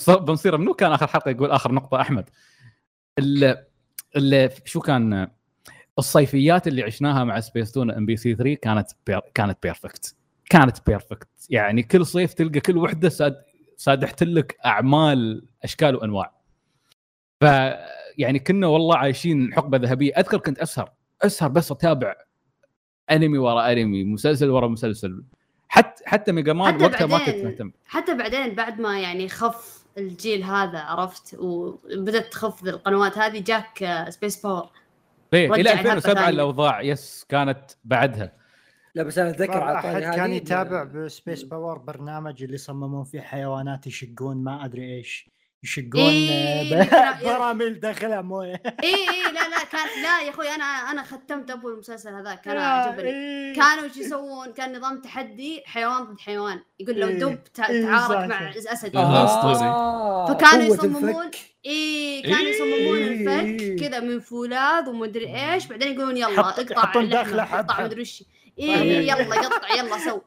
بنصير 0.08 0.56
منو؟ 0.56 0.74
كان 0.74 0.92
آخر 0.92 1.06
حلقة 1.06 1.30
يقول 1.30 1.50
آخر 1.50 1.72
نقطة 1.72 2.00
أحمد. 2.00 2.30
ال 3.18 3.64
ال 4.16 4.50
شو 4.64 4.80
كان؟ 4.80 5.28
الصيفيات 5.98 6.68
اللي 6.68 6.82
عشناها 6.82 7.24
مع 7.24 7.40
سبيس 7.40 7.72
تون 7.72 7.90
ام 7.90 8.06
بي 8.06 8.16
سي 8.16 8.34
3 8.34 8.54
كانت 8.54 8.90
per 9.06 9.20
كانت 9.34 9.58
perfect 9.62 10.16
كانت 10.50 10.86
perfect 10.86 11.28
يعني 11.50 11.82
كل 11.82 12.06
صيف 12.06 12.34
تلقى 12.34 12.60
كل 12.60 12.78
وحدة 12.78 13.08
ساد 13.08 13.42
سادحت 13.76 14.22
لك 14.22 14.56
أعمال 14.66 15.46
أشكال 15.64 15.96
وأنواع. 15.96 16.32
ف 17.40 17.44
يعني 18.18 18.38
كنا 18.38 18.66
والله 18.66 18.96
عايشين 18.96 19.54
حقبة 19.54 19.78
ذهبية. 19.78 20.12
أذكر 20.12 20.38
كنت 20.38 20.58
أسهر 20.58 20.92
أسهر 21.22 21.48
بس 21.48 21.72
أتابع 21.72 22.14
أنمي 23.10 23.38
ورا 23.38 23.72
أنمي 23.72 24.04
مسلسل 24.04 24.50
ورا 24.50 24.68
مسلسل. 24.68 25.24
حتى 25.68 26.02
حتى 26.06 26.32
ميجا 26.32 26.52
مان 26.52 26.82
وقتها 26.82 27.06
ما 27.06 27.18
كنت 27.18 27.28
بعدين- 27.28 27.44
مهتم. 27.46 27.72
حتى 27.86 28.14
بعدين 28.14 28.54
بعد 28.54 28.80
ما 28.80 29.00
يعني 29.00 29.28
خف 29.28 29.84
الجيل 29.98 30.42
هذا 30.44 30.78
عرفت؟ 30.78 31.36
وبدأت 31.38 32.32
تخف 32.32 32.64
القنوات 32.64 33.18
هذه 33.18 33.38
جاك 33.40 33.82
آه، 33.82 34.10
سبيس 34.10 34.42
باور 34.42 34.68
ليه 35.32 35.50
رجع 35.50 35.54
إلى 35.54 35.60
الهبة 35.72 35.92
2007 35.92 36.14
ثانية. 36.14 36.28
الأوضاع 36.28 36.80
يس 36.82 37.26
كانت 37.28 37.60
بعدها. 37.84 38.32
لا 38.94 39.02
بس 39.02 39.18
أنا 39.18 39.30
أتذكر 39.30 39.60
على 39.60 39.78
أحد 39.78 40.02
كان 40.02 40.32
يتابع 40.32 40.84
بسبيس 40.84 41.42
باور 41.42 41.78
برنامج 41.78 42.42
اللي 42.42 42.54
يصممون 42.54 43.04
فيه 43.04 43.20
حيوانات 43.20 43.86
يشقون 43.86 44.36
ما 44.44 44.64
أدري 44.64 44.96
إيش. 44.96 45.30
يشقون 45.64 46.00
إيه، 46.00 46.82
آه، 46.82 46.84
كان- 46.84 47.14
براميل 47.38 47.80
داخلها 47.80 48.20
موية 48.22 48.62
اي 48.82 48.94
اي 48.94 49.22
لا 49.32 49.48
لا 49.48 49.64
كان 49.72 50.02
لا 50.02 50.20
يا 50.20 50.30
أخوي 50.30 50.48
أنا 50.48 50.64
أنا 50.64 51.02
ختمت 51.02 51.50
أبو 51.50 51.68
المسلسل 51.68 52.14
هذاك 52.14 52.40
كان 52.40 52.56
يا، 52.56 52.60
عجبني 52.62 53.08
إيه. 53.10 53.54
كانوا 53.54 53.84
إيش 53.84 53.96
يسوون؟ 53.96 54.52
كان 54.52 54.76
نظام 54.76 55.00
تحدي 55.00 55.62
حيوان 55.66 56.02
ضد 56.04 56.20
حيوان 56.20 56.60
يقول 56.80 56.96
لو 57.00 57.08
إيه، 57.08 57.18
دب 57.18 57.44
تع- 57.54 57.68
إيه، 57.68 57.82
تعارك 57.86 58.28
مع. 58.30 58.50
أسد 58.72 58.96
آه. 58.96 59.24
أسطوري. 59.24 59.58
فكانوا 60.34 60.66
قوة 60.66 60.74
يصممون. 60.76 61.30
اي 61.66 62.22
كانوا 62.22 62.38
إيه. 62.38 62.48
يصممون 62.54 62.98
الفك 62.98 63.60
إيه. 63.62 63.76
كذا 63.76 64.00
من 64.00 64.20
فولاذ 64.20 64.88
ومدري 64.88 65.52
إيش 65.52 65.66
بعدين 65.66 65.92
يقولون 65.94 66.16
يلا 66.16 66.40
اقطع 66.40 66.60
اللحمة، 67.00 67.04
داخله 67.04 67.44
حب 67.44 67.58
قطع 67.64 67.74
حب. 67.74 67.84
مدري 67.84 68.00
وش 68.00 68.22
اي 68.58 69.06
يلا 69.08 69.24
قطع 69.24 69.74
يلا 69.74 69.98
سو. 69.98 70.18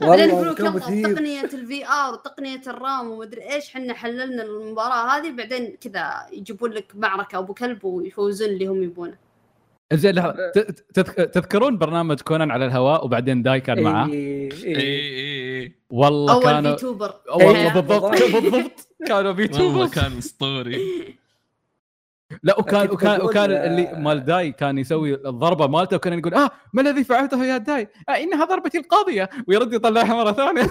بعدين 0.08 0.30
والله 0.30 0.54
كان 0.54 0.66
يلا 0.66 1.14
تقنية 1.14 1.44
الفي 1.44 1.86
ار 1.86 2.12
وتقنيه 2.12 2.60
الرام 2.66 3.10
ومدري 3.10 3.52
إيش 3.54 3.70
إحنا 3.70 3.94
حللنا 3.94 4.42
المباراة 4.42 5.16
هذه 5.16 5.30
بعدين 5.30 5.76
كذا 5.80 6.26
يجيبون 6.32 6.70
لك 6.70 6.92
معركة 6.94 7.38
أبو 7.38 7.54
كلب 7.54 7.84
ويفوزون 7.84 8.48
اللي 8.48 8.66
هم 8.66 8.82
يبونه. 8.82 9.16
زين 9.92 10.14
تذكرون 11.32 11.78
برنامج 11.78 12.20
كونان 12.20 12.50
على 12.50 12.66
الهواء 12.66 13.04
وبعدين 13.04 13.42
داي 13.42 13.60
كان 13.60 13.82
معاه 13.82 14.08
إيه، 14.08 14.52
اي 14.52 14.64
إيه. 14.64 14.76
اي 14.76 15.62
اي 15.62 15.72
والله 15.90 16.32
أول 16.32 16.42
كانوا 16.44 16.74
في 16.74 16.80
توبر 16.80 17.14
والله 17.30 17.66
إيه. 17.66 17.72
بالضبط 17.72 18.02
والله. 18.02 18.40
بالضبط. 18.40 18.88
كانوا 19.06 19.18
والله 19.18 19.32
بيتوبرز 19.32 19.90
كان 19.90 20.18
أسطوري. 20.18 20.78
لا 22.42 22.58
وكان 22.58 22.90
وكان 22.90 23.20
وكان 23.22 23.50
اللي 23.50 23.92
مال 24.02 24.24
داي 24.24 24.52
كان 24.52 24.78
يسوي 24.78 25.14
الضربة 25.14 25.66
مالته 25.66 25.96
وكان 25.96 26.18
يقول 26.18 26.34
آه 26.34 26.50
ما 26.72 26.82
الذي 26.82 27.04
فعلته 27.04 27.44
يا 27.44 27.56
داي؟ 27.58 27.88
آه 28.08 28.12
إنها 28.12 28.44
ضربتي 28.44 28.78
القاضية. 28.78 29.28
ويرد 29.48 29.72
يطلعها 29.72 30.14
مرة 30.14 30.32
ثانية. 30.32 30.70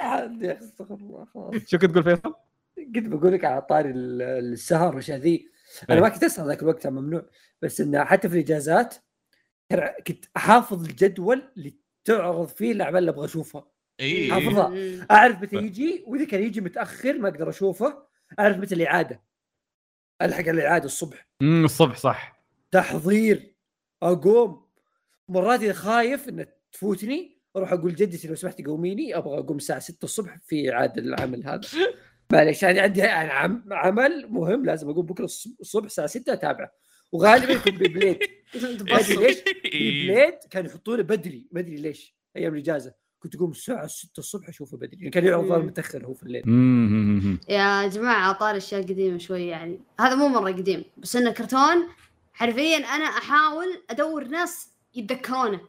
عاد 0.00 0.42
يا 0.42 0.52
أخي 0.52 0.64
استغفر 0.64 0.94
الله 0.94 1.24
خلاص. 1.34 1.54
شو 1.66 1.78
كنت 1.78 1.90
تقول 1.90 2.04
فيصل؟ 2.04 2.34
كنت 2.94 3.06
بقول 3.08 3.32
لك 3.32 3.44
على 3.44 3.62
طاري 3.62 3.90
ال- 3.90 4.22
السهر 4.22 4.88
والاشياء 4.88 5.18
ذي 5.18 5.48
أنا 5.90 5.96
إيه. 5.98 6.02
ما 6.02 6.08
كنت 6.08 6.24
أسهر 6.24 6.46
ذاك 6.46 6.62
الوقت 6.62 6.86
ممنوع. 6.86 7.22
بس 7.62 7.80
انه 7.80 8.04
حتى 8.04 8.28
في 8.28 8.34
الإجازات 8.34 8.94
كنت 10.06 10.24
أحافظ 10.36 10.84
الجدول 10.84 11.42
اللي 11.56 11.74
تعرض 12.04 12.48
فيه 12.48 12.72
الاعمال 12.72 12.98
اللي 12.98 13.10
أبغى 13.10 13.24
أشوفها. 13.24 13.66
اي 14.00 14.32
حافظها. 14.32 14.72
أعرف 15.10 15.42
متى 15.42 15.56
يجي 15.56 16.04
وإذا 16.06 16.24
كان 16.24 16.42
يجي 16.42 16.60
متأخر 16.60 17.18
ما 17.18 17.28
أقدر 17.28 17.48
أشوفه. 17.48 18.07
اعرف 18.38 18.56
متى 18.56 18.74
الإعادة؟ 18.74 19.20
ألحق 20.22 20.40
على 20.40 20.50
الإعادة 20.50 20.84
الصبح. 20.84 21.26
امم 21.42 21.64
الصبح 21.64 21.96
صح. 21.96 22.42
تحضير 22.70 23.54
أقوم. 24.02 24.68
مرات 25.28 25.62
إذا 25.62 25.72
خايف 25.72 26.28
انها 26.28 26.46
تفوتني 26.72 27.38
أروح 27.56 27.72
أقول 27.72 27.94
جدتي 27.94 28.28
لو 28.28 28.34
سمحتي 28.34 28.62
قوميني 28.64 29.16
أبغى 29.16 29.38
أقوم 29.38 29.56
الساعة 29.56 29.78
6 29.78 30.04
الصبح 30.04 30.36
في 30.46 30.72
إعادة 30.72 31.02
العمل 31.02 31.46
هذا. 31.46 31.60
معليش 32.32 32.62
يعني 32.62 32.80
عندي 32.80 33.00
يعني 33.00 33.30
عم- 33.30 33.64
عمل 33.70 34.26
مهم 34.30 34.64
لازم 34.66 34.90
أقوم 34.90 35.06
بكرة 35.06 35.26
الص- 35.26 35.50
الصبح 35.60 35.84
الساعة 35.84 36.06
6 36.06 36.32
أتابعه. 36.32 36.70
وغالبا 37.12 37.52
يكون 37.52 37.72
ببليد. 37.72 38.18
ليش؟ 39.10 39.38
ببليد 39.74 40.34
كانوا 40.50 40.70
يحطونه 40.70 41.02
بدري 41.02 41.46
ما 41.52 41.60
ادري 41.60 41.76
ليش؟ 41.76 42.16
أيام 42.36 42.54
الإجازة. 42.54 42.94
كنت 43.22 43.34
اقوم 43.34 43.50
الساعة 43.50 43.86
6 43.86 44.18
الصبح 44.20 44.48
أشوفه 44.48 44.76
بدري. 44.76 44.96
يعني 44.96 45.10
كان 45.10 45.24
يعرض 45.24 45.44
مم. 45.52 45.66
متأخر 45.66 46.06
هو 46.06 46.14
في 46.14 46.22
الليل. 46.22 46.42
يا 47.48 47.88
جماعة 47.88 48.32
طار 48.32 48.56
أشياء 48.56 48.82
قديمة 48.82 49.18
شوي 49.18 49.46
يعني. 49.46 49.80
هذا 50.00 50.14
مو 50.14 50.28
مرة 50.28 50.52
قديم 50.52 50.84
بس 50.96 51.16
إنه 51.16 51.30
كرتون 51.30 51.88
حرفيا 52.32 52.76
أنا 52.76 53.04
أحاول 53.04 53.82
أدور 53.90 54.24
ناس 54.24 54.70
يتذكرونه. 54.94 55.60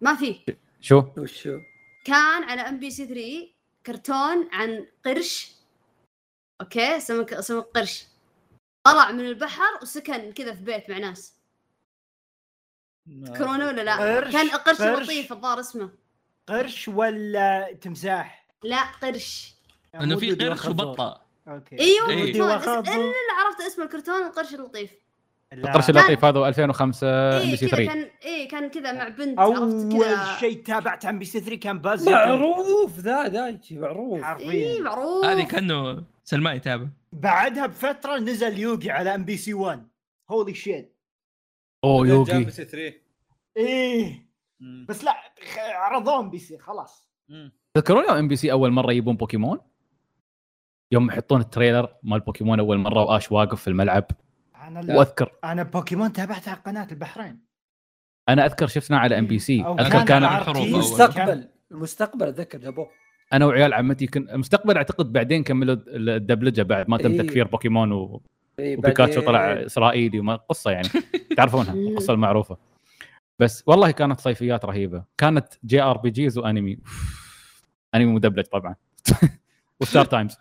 ما 0.00 0.14
في. 0.14 0.40
شو؟ 0.80 1.02
وشو؟ 1.18 1.58
كان 2.04 2.42
على 2.42 2.60
إم 2.60 2.78
بي 2.78 2.90
سي 2.90 3.06
3 3.06 3.48
كرتون 3.86 4.48
عن 4.52 4.86
قرش. 5.04 5.52
أوكي؟ 6.60 7.00
سمك 7.00 7.40
سمك 7.40 7.64
قرش. 7.64 8.06
طلع 8.86 9.12
من 9.12 9.20
البحر 9.20 9.78
وسكن 9.82 10.32
كذا 10.32 10.54
في 10.54 10.62
بيت 10.62 10.90
مع 10.90 10.98
ناس. 10.98 11.34
تذكرونه 13.24 13.66
ولا 13.66 13.82
لا؟ 13.82 13.96
قرش- 14.20 14.32
كان 14.32 14.48
قرش 14.50 14.82
قرش. 14.82 15.04
لطيف 15.04 15.32
الظاهر 15.32 15.60
اسمه. 15.60 15.90
قرش 16.48 16.88
ولا 16.88 17.72
تمساح؟ 17.80 18.46
لا 18.62 18.82
قرش. 19.02 19.54
إنه 19.94 20.16
في 20.16 20.32
ودي 20.32 20.48
قرش. 20.48 20.66
وبطة. 20.66 21.20
أوكي. 21.48 21.80
أيوه 21.80 22.10
إيه. 22.10 22.30
اللي 22.30 22.42
عرفت 22.42 23.60
اسم 23.66 23.82
الكرتون 23.82 24.26
القرش 24.26 24.54
اللطيف. 24.54 24.90
لا. 25.52 25.68
القرش 25.68 25.90
اللطيف 25.90 26.24
هذا 26.24 26.48
2005 26.48 27.42
أم 27.42 27.50
بي 27.50 27.56
سي 27.56 27.66
كذا 27.68 27.76
3 27.76 27.92
كان 27.92 28.10
إيه 28.24 28.48
كان 28.48 28.70
كذا 28.70 28.92
مع 28.92 29.08
بنت 29.08 29.38
عرفت 29.38 29.94
أول 29.94 30.38
شيء 30.40 30.62
تابعت 30.62 31.04
أم 31.04 31.18
بي 31.18 31.24
سي 31.24 31.40
3 31.40 31.56
كان 31.56 31.78
باز 31.78 32.08
معروف 32.08 32.98
ذا 32.98 33.28
دايتشي 33.28 33.78
معروف. 33.78 34.22
حرفيا. 34.22 34.80
معروف. 34.80 35.24
هذه 35.24 35.44
كأنه 35.44 36.04
سلمان 36.24 36.56
يتابع. 36.56 36.86
بعدها 37.12 37.66
بفترة 37.66 38.18
نزل 38.18 38.58
يوغي 38.58 38.90
على 38.90 39.14
أم 39.14 39.24
بي 39.24 39.36
سي 39.36 39.54
1 39.54 39.88
holy 40.30 40.54
shit 40.54 40.96
أوه 41.84 42.08
يوغي. 42.08 42.44
بي 42.44 42.50
سي 42.50 42.64
3 42.64 42.94
إيه. 43.56 44.28
بس 44.60 45.04
لا 45.04 45.27
عرضوه 45.74 46.20
ام 46.20 46.30
بي 46.30 46.38
سي 46.38 46.58
خلاص. 46.58 47.08
تذكرون 47.74 48.04
يوم 48.04 48.16
ام 48.16 48.28
بي 48.28 48.36
سي 48.36 48.52
أول 48.52 48.70
مرة 48.70 48.90
يجيبون 48.90 49.16
بوكيمون؟ 49.16 49.58
يوم 50.92 51.08
يحطون 51.08 51.40
ال 51.40 51.47
trailer 51.47 51.94
مال 52.02 52.20
بوكيمون 52.20 52.60
أول 52.60 52.78
مرة 52.78 53.02
وآش 53.02 53.32
واقف 53.32 53.62
في 53.62 53.68
الملعب 53.68 54.04
أنا 54.62 54.80
لا. 54.80 54.96
وأذكر 54.96 55.32
أنا 55.44 55.62
بوكيمون 55.62 56.12
تابعتها 56.12 56.50
على 56.50 56.60
قناة 56.60 56.88
البحرين 56.92 57.40
أنا 58.28 58.46
أذكر 58.46 58.66
شفنا 58.66 58.98
على 58.98 59.18
ام 59.18 59.26
بي 59.26 59.38
سي 59.38 59.64
أذكر 59.64 60.04
كان. 60.04 60.24
المستقبل 60.24 61.48
المستقبل 61.70 62.26
اتذكر 62.26 62.58
جابوه 62.58 62.90
أنا 63.32 63.46
وعيال 63.46 63.74
عمتي 63.74 64.06
كن 64.06 64.26
مستقبل 64.32 64.76
أعتقد 64.76 65.12
بعدين 65.12 65.44
كملوا 65.44 65.76
الدبلجة 65.86 66.62
بعد 66.62 66.90
ما 66.90 66.98
تم 66.98 67.10
إيه. 67.10 67.22
تكفير 67.22 67.46
بوكيمون 67.46 67.92
و... 67.92 68.22
إيه، 68.58 68.76
وبيكاتشو 68.78 69.20
طلع 69.20 69.52
إسرائيلي 69.52 70.20
وما 70.20 70.36
قصة 70.36 70.70
يعني 70.70 70.88
تعرفونها 71.36 71.72
القصة 71.72 72.12
المعروفة 72.12 72.56
بس 73.38 73.62
والله 73.66 73.90
كانت 73.90 74.20
صيفيات 74.20 74.64
رهيبة. 74.64 75.04
كانت 75.18 75.46
JRPGs 75.64 76.38
وانمي 76.38 76.78
انمي 77.94 78.12
مدبلج 78.12 78.44
طبعا. 78.46 78.74
وستار 79.80 80.04
تايمز 80.04 80.36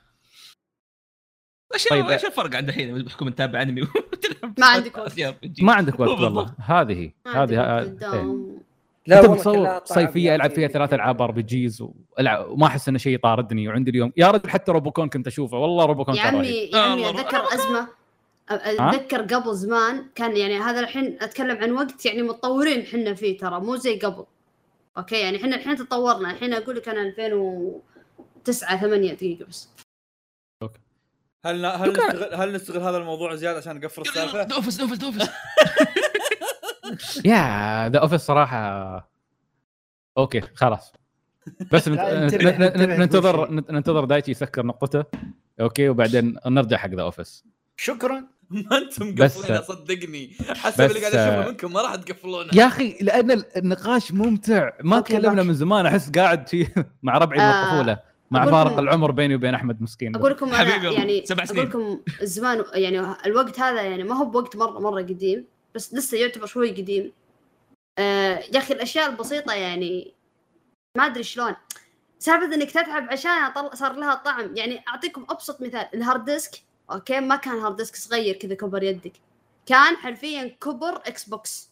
إيش 1.74 1.88
طيب. 1.88 2.06
إيش 2.10 2.26
الفرق 2.26 2.56
عند 2.56 2.68
الحين؟ 2.68 3.04
بحكم 3.04 3.30
تتابع 3.30 3.62
انمي 3.64 3.82
ما 4.60 4.66
عندك 4.68 4.98
وقت. 4.98 5.20
ما 5.62 5.74
عندك 5.74 6.00
وقت. 6.00 6.10
والله. 6.10 6.54
هذه 6.60 7.12
هذه 7.28 7.60
آه، 7.60 7.82
إيه. 7.82 8.58
لا 9.08 9.22
كلها 9.22 9.32
متصور 9.32 9.82
صيفية 9.86 10.36
العب 10.36 10.52
فيها. 10.52 10.68
ثلاث 10.68 10.94
ألعاب 10.94 11.22
RPGs 11.22 11.82
وما 11.82 12.68
أحس 12.68 12.90
انه 12.90 12.98
شيء 12.98 13.14
يطاردني 13.14 13.68
وعندي 13.68 13.92
اليوم. 13.92 14.12
يا 14.18 14.32
رجل 14.32 14.50
حتى 14.50 14.72
روبوكون 14.72 15.10
كنت 15.10 15.28
أشوفه. 15.28 15.58
والله 15.58 15.86
روبوكون 15.86 16.16
يا 16.16 16.24
كان 16.24 16.36
عمي 16.36 16.48
رهيب. 16.48 16.74
يا 16.76 16.80
عمي 16.80 17.10
الله، 17.10 17.22
أتذكر. 17.22 17.54
أزمة. 17.54 17.88
أتذكر 18.50 19.22
قبل 19.22 19.56
زمان 19.56 20.10
كان 20.16 20.38
يعني 20.38 20.60
هذا 20.60 20.80
الحين 20.80 21.18
أتكلم 21.22 21.58
عن 21.58 21.72
وقت 21.72 22.06
يعني 22.06 22.22
متطورين 22.22 22.82
إحنا 22.82 23.14
فيه 23.14 23.38
ترى 23.38 23.60
مو 23.60 23.76
زي 23.76 24.00
قبل. 24.00 24.26
أوكي؟ 24.98 25.20
يعني 25.20 25.38
إحنا 25.38 25.56
الحين 25.56 25.76
تطورنا 25.76 26.32
الحين 26.32 26.54
أقول 26.54 26.76
لك 26.76 26.90
أنا 26.90 27.02
2009 27.02 28.82
8 28.82 29.14
دقيقة 29.14 29.46
بس. 29.46 29.70
هل 31.46 31.66
هل 31.66 31.92
نستغل 31.92 32.34
هل 32.36 32.54
نستغل 32.54 32.82
هذا 32.82 32.98
الموضوع 32.98 33.36
زيادة 33.36 33.58
عشان 33.58 33.76
نقفل 33.76 34.02
السالفة؟ 34.02 34.44
The 34.44 34.55
Office 34.55 34.76
The 34.76 34.83
Office 34.83 34.98
The 34.98 35.08
Office 35.08 35.30
يا 37.26 37.90
The 37.90 38.00
Office 38.00 38.22
صراحة. 38.22 39.12
أوكي 40.18 40.42
خلاص. 40.42 40.94
بس 41.72 41.88
ننتظر 43.02 43.52
ننتظر 43.52 44.06
دايتشي 44.06 44.32
يسكر 44.32 44.66
نقطته. 44.66 45.04
أوكي 45.62 45.90
وبعدين 45.90 46.38
نرجع 46.46 46.78
حق 46.78 46.90
The 46.90 47.02
Office 47.02 47.46
شكرا. 47.78 48.37
ما 48.50 48.78
أنتم 48.78 49.10
مقفلينها 49.10 49.62
صدقني 49.62 50.32
حسب 50.50 50.82
اللي 50.82 51.00
قاعد 51.00 51.16
أشوفه 51.16 51.50
منكم 51.50 51.74
ما 51.74 51.82
راح 51.82 51.96
تقفلونه 51.96 52.50
يا 52.54 52.68
أخي 52.68 52.98
لأن 53.02 53.44
النقاش 53.58 54.12
ممتع 54.12 54.70
ما 54.84 55.00
تكلمنا. 55.00 55.44
من 55.44 55.54
زمان 55.54 55.86
أحس 55.86 56.12
قاعد 56.12 56.68
مع 57.04 57.18
ربعي 57.18 57.38
من 57.40 57.44
آه. 57.44 57.64
الطفوله 57.64 58.00
مع 58.32 58.46
فارق 58.46 58.80
العمر 58.80 59.12
بيني 59.12 59.36
وبين 59.36 59.54
أحمد 59.54 59.82
مسكين 59.82 60.16
أقول 60.16 60.32
لكم 60.32 60.54
حبيبي 60.54 60.94
يعني 60.94 61.26
سبع 61.26 61.44
أقول 61.44 61.48
سنين. 61.56 61.66
لكم 61.66 62.00
الزمان 62.22 62.64
يعني 62.74 63.16
الوقت 63.26 63.60
هذا 63.60 63.82
يعني 63.82 64.04
ما 64.04 64.16
هو 64.16 64.26
بوقت 64.26 64.56
مره 64.56 64.80
مرة 64.80 65.02
قديم 65.02 65.46
بس 65.76 65.94
لسه 65.94 66.18
يعتبر 66.18 66.46
شوي 66.46 66.70
قديم 66.72 67.12
آه 67.98 68.44
يا 68.54 68.58
أخي 68.58 68.74
الأشياء 68.74 69.10
البسيطة 69.10 69.54
يعني 69.54 70.14
ما 70.98 71.06
أدري 71.06 71.24
شلون 71.24 71.56
سالفة 72.20 72.56
إنك 72.56 72.72
تتعب 72.72 73.08
عشان. 73.12 73.32
صار 73.74 73.94
لها 73.94 74.16
طعم 74.16 74.56
يعني 74.56 74.84
أعطيكم 74.88 75.26
أبسط 75.30 75.62
مثال 75.62 75.88
ال 75.94 76.00
hard 76.00 76.26
disk 76.26 76.52
أوكي؟ 76.92 77.20
ما 77.20 77.36
كان 77.36 77.60
hard 77.60 77.76
disk 77.76 77.96
صغير 77.96 78.36
كذا 78.36 78.56
كبر 78.56 78.84
يدك. 78.84 79.14
كان 79.66 79.98
حرفيا 79.98 80.58
كبر 80.62 80.96
Xbox 80.96 81.72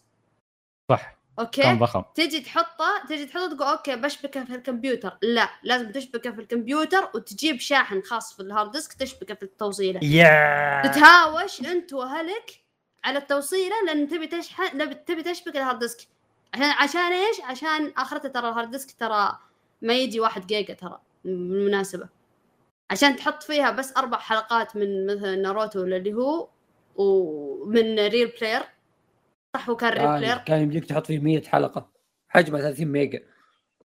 صح. 0.92 1.16
أوكي؟ 1.40 1.62
كان 1.62 1.80
ضخم. 1.80 2.04
تجي 2.16 2.40
تحطه 2.40 3.06
تجي 3.10 3.26
تحطه 3.26 3.56
تقول 3.56 3.68
أوكي 3.68 3.96
بشبكه 3.96 4.46
في 4.46 4.56
الكمبيوتر. 4.56 5.18
لا 5.22 5.50
لازم 5.64 5.92
تشبكه 5.92 6.32
في 6.32 6.42
الكمبيوتر 6.42 7.10
وتجيب 7.16 7.60
شاحن 7.60 8.02
خاص 8.02 8.34
في 8.34 8.40
ال 8.40 8.46
hard 8.46 8.72
disk 8.72 8.94
تشبكه 8.94 9.36
في 9.36 9.44
التوصيلة. 9.44 10.00
يا 10.04 10.82
تتهاوش 10.86 11.62
أنت 11.62 11.94
وأهلك 11.94 12.64
على 13.04 13.20
التوصيلة 13.20 13.76
لأن 13.86 14.08
تبي 14.08 14.28
تشحن 14.28 15.06
تبي 15.06 15.24
تشبك 15.24 15.58
ال 15.58 15.62
hard 15.62 15.80
disk 15.80 16.08
عشان 16.54 16.70
عشان 16.70 17.14
إيش؟ 17.14 17.42
عشان 17.42 17.94
آخرته 17.98 18.30
ترى 18.30 18.50
ال 18.50 18.54
hard 18.54 18.72
disk 18.72 19.00
ترى 19.00 19.40
ما 19.82 19.94
يجي 19.94 20.20
واحد 20.20 20.48
جيجا 20.48 20.74
ترى. 20.74 21.00
بالمناسبه 21.26 22.08
عشان 22.92 23.16
تحط 23.16 23.44
فيها 23.44 23.72
بس 23.72 23.98
أربع 23.98 24.18
حلقات 24.18 24.76
من 24.76 25.06
مثلا 25.08 25.36
ناروتو 25.36 25.80
ولا 25.80 25.98
اللي 25.98 26.14
هو 26.14 26.50
ومن 26.96 28.00
Real 28.00 28.28
Player 28.42 28.64
صح 29.54 29.70
هو 29.70 29.76
كان 29.76 29.90
Real 29.94 30.02
كان, 30.02 30.20
Player 30.20 30.38
كان 30.38 30.62
يمديك 30.62 30.86
تحط 30.86 31.08
فيه 31.08 31.20
100 31.20 31.44
حلقة. 31.44 31.90
حجمه 32.28 32.60
30 32.60 32.86
ميجا. 32.86 33.20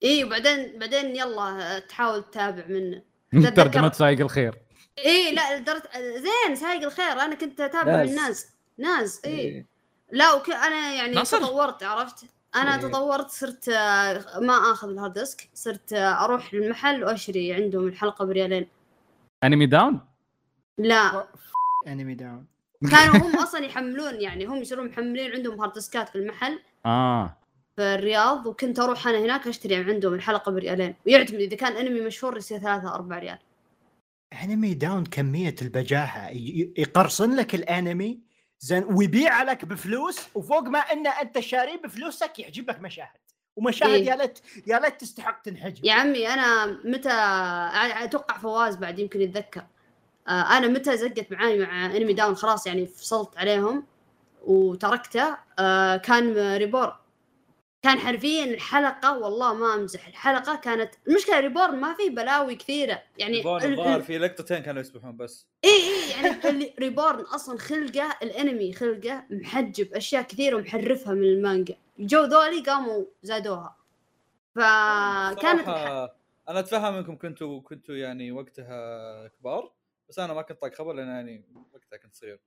إي 0.04 0.24
وبعدين 0.24 0.78
بعدين 0.78 1.16
يلا 1.16 1.78
تحاول 1.78 2.22
تتابع 2.22 2.64
منه 2.66 3.02
ترجمة 3.56 3.92
سايق 3.92 4.20
الخير. 4.20 4.58
إي 4.98 5.34
لا 5.34 5.58
لدرجه 5.58 5.90
زين 5.96 6.56
سايق 6.56 6.82
الخير. 6.82 7.12
أنا 7.12 7.34
كنت 7.34 7.60
أتابع. 7.60 8.02
من 8.04 8.14
ناس. 8.14 8.46
ناس. 8.78 9.24
إي. 9.24 9.38
إيه. 9.38 9.66
لا 10.12 10.32
وك... 10.32 10.50
أنا 10.50 10.94
يعني 10.94 11.14
ناصر. 11.14 11.38
تطورت 11.38 11.82
عرفت؟ 11.82 12.24
أنا 12.54 12.74
إيه. 12.74 12.80
تطورت 12.80 13.30
صرت 13.30 13.68
آه، 13.68 14.40
ما 14.40 14.54
آخذ 14.72 14.88
ال 14.88 14.93
hard 14.93 15.12
disk. 15.12 15.48
صرت 15.54 15.92
آه، 15.92 16.24
أروح 16.24 16.52
المحل 16.52 17.04
واشتري 17.04 17.52
عندهم 17.52 17.86
الحلقة 17.86 18.24
بريالين. 18.24 18.68
Anime 19.44 19.66
Down 19.66 20.00
لا. 20.78 21.26
Anime 21.86 22.14
Down 22.14 22.46
كانوا 22.90 23.16
هم 23.16 23.36
أصلا 23.36 23.64
يحملون 23.64 24.20
يعني 24.20 24.44
هم 24.46 24.56
يصيرون 24.56 24.86
محملين 24.88 25.32
عندهم 25.32 25.60
hard 25.60 25.72
disk 25.72 26.01
ات 26.01 26.08
في 26.08 26.16
المحل. 26.16 26.58
آه. 26.86 27.36
في 27.76 27.82
الرياض 27.82 28.46
وكنت 28.46 28.78
أروح 28.78 29.08
أنا 29.08 29.18
هناك 29.18 29.46
أشتري 29.48 29.76
عندهم 29.76 30.14
الحلقة 30.14 30.52
بريالين. 30.52 30.94
ويعتمد 31.06 31.40
إذا 31.40 31.56
كان 31.56 31.76
انمي 31.76 32.00
مشهور 32.00 32.36
يصير 32.36 32.58
ثلاثة 32.58 32.94
أربعة 32.94 33.18
ريال. 33.18 33.38
Anime 34.44 34.74
Down 34.74 35.04
كمية 35.04 35.54
البجاحة. 35.62 36.28
يقرصن 36.76 37.36
لك 37.36 37.54
الانمي. 37.54 38.20
زين 38.60 38.84
ويبيع 38.84 39.42
لك 39.42 39.64
بفلوس 39.64 40.28
وفوق 40.34 40.62
ما 40.62 40.78
إن 40.78 41.06
أنت 41.06 41.38
شاريه 41.38 41.82
بفلوسك 41.82 42.38
يحجب 42.38 42.70
لك 42.70 42.80
مشاهد. 42.80 43.20
ومشاهد 43.56 43.90
إيه. 43.90 44.06
يا 44.06 44.16
ليت 44.16 44.38
يا 44.66 44.78
ليت 44.78 45.00
تستحق 45.00 45.42
تنحجب. 45.42 45.84
يا 45.84 45.92
عمي 45.92 46.28
أنا 46.28 46.66
متى 46.84 47.10
أتوقع 48.04 48.38
فواز 48.38 48.76
بعد 48.76 48.98
يمكن 48.98 49.20
يتذكر. 49.20 49.66
آه، 50.28 50.58
أنا 50.58 50.66
متى 50.66 50.96
زقت 50.96 51.32
معاي 51.32 51.58
مع 51.58 51.86
Anime 51.86 52.12
Down 52.12 52.34
خلاص 52.34 52.66
يعني 52.66 52.86
فصلت 52.86 53.36
عليهم 53.36 53.86
وتركته. 54.46 55.36
آه، 55.58 55.96
كان 55.96 56.56
Reborn 56.56 56.92
كان 57.82 57.98
حرفيا 57.98 58.44
الحلقة 58.44 59.18
والله 59.18 59.54
ما 59.54 59.74
أمزح 59.74 60.06
الحلقة 60.06 60.56
كانت 60.56 60.94
المشكلة 61.08 61.40
Reborn 61.40 61.76
ما 61.80 61.94
في 61.94 62.08
بلاوي 62.10 62.54
كثيرة 62.54 63.02
يعني 63.18 63.32
ال- 63.40 63.46
الظاهر 63.64 63.96
ال- 63.96 64.02
في 64.02 64.18
لقطتين 64.18 64.58
كانوا 64.58 64.80
يسبحون 64.80 65.16
بس. 65.16 65.46
اي 65.64 65.70
اي 65.70 66.10
يعني 66.50 66.74
Reborn 66.80 67.20
أصلا 67.24 67.58
خلقه 67.58 68.16
الأنمي 68.22 68.72
خلقه 68.72 69.24
محجب 69.30 69.94
أشياء 69.94 70.22
كثيرة 70.22 70.56
ومحرفها 70.56 71.14
من 71.14 71.22
المانجا. 71.24 71.76
جو 71.98 72.24
ذولي 72.24 72.60
قاموا 72.60 73.04
زادوها. 73.22 73.76
فكانت 74.56 75.68
أنا 76.48 76.58
أتفهم 76.60 76.94
إنكم 76.94 77.16
كنتوا 77.16 77.60
كنتوا 77.60 77.94
يعني 77.96 78.32
وقتها 78.32 79.28
كبار 79.28 79.72
بس 80.08 80.18
أنا 80.18 80.32
ما 80.34 80.42
كنت 80.42 80.60
طايق 80.60 80.74
خبر 80.74 80.92
لأن 80.92 81.08
يعني 81.08 81.44
وقتها 81.74 81.96
كنت 81.96 82.14
صغير. 82.14 82.40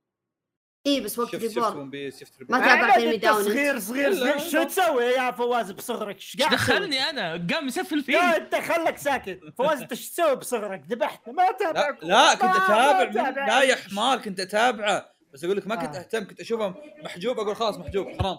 اي 0.86 1.00
بس 1.00 1.18
وقت 1.18 1.32
شفت 1.32 1.42
شفت 1.44 1.56
Reborn 1.58 1.76
One 1.76 1.90
Piece 1.90 2.20
شفت 2.20 2.32
ما 2.50 2.58
تابعت 2.58 2.98
Anime 2.98 3.16
Down. 3.16 3.42
صغير 3.42 3.78
صغير 3.78 4.08
لا، 4.10 4.14
صغير 4.20 4.34
لا. 4.34 4.38
شو 4.48 4.62
تسوي 4.62 5.04
يا 5.04 5.30
فواز 5.30 5.70
بصغرك؟ 5.72 6.16
إيش 6.16 6.36
قاعد؟ 6.40 6.52
دخلني 6.52 7.00
أنا 7.10 7.46
قام 7.52 7.66
يسفل 7.68 7.96
لا 7.96 8.02
فيه 8.02 8.18
انت 8.36 8.54
خلك 8.54 8.96
ساكت 8.98 9.40
فواز 9.58 9.80
انت 9.82 9.92
إيش 9.92 10.10
تسوي 10.10 10.36
بصغرك؟ 10.36 10.82
ذبحتنا 10.88 11.32
ما 11.34 11.42
لا, 11.42 11.52
تابعك 11.52 11.98
لا 12.04 12.34
كنت 12.34 12.56
أتابع 12.56 13.04
تابع. 13.12 13.46
لا 13.46 13.62
يا 13.62 13.74
حمار 13.74 14.18
كنت 14.18 14.40
أتابعه 14.40 15.14
بس 15.32 15.44
أقول 15.44 15.56
لك 15.56 15.66
ما 15.66 15.74
كنت 15.74 15.96
آه. 15.96 16.00
أهتم 16.00 16.24
كنت 16.24 16.40
اشوفه 16.40 16.74
محجوب 17.04 17.38
أقول 17.38 17.56
خلاص 17.56 17.76
محجوب 17.78 18.08
حرام 18.08 18.38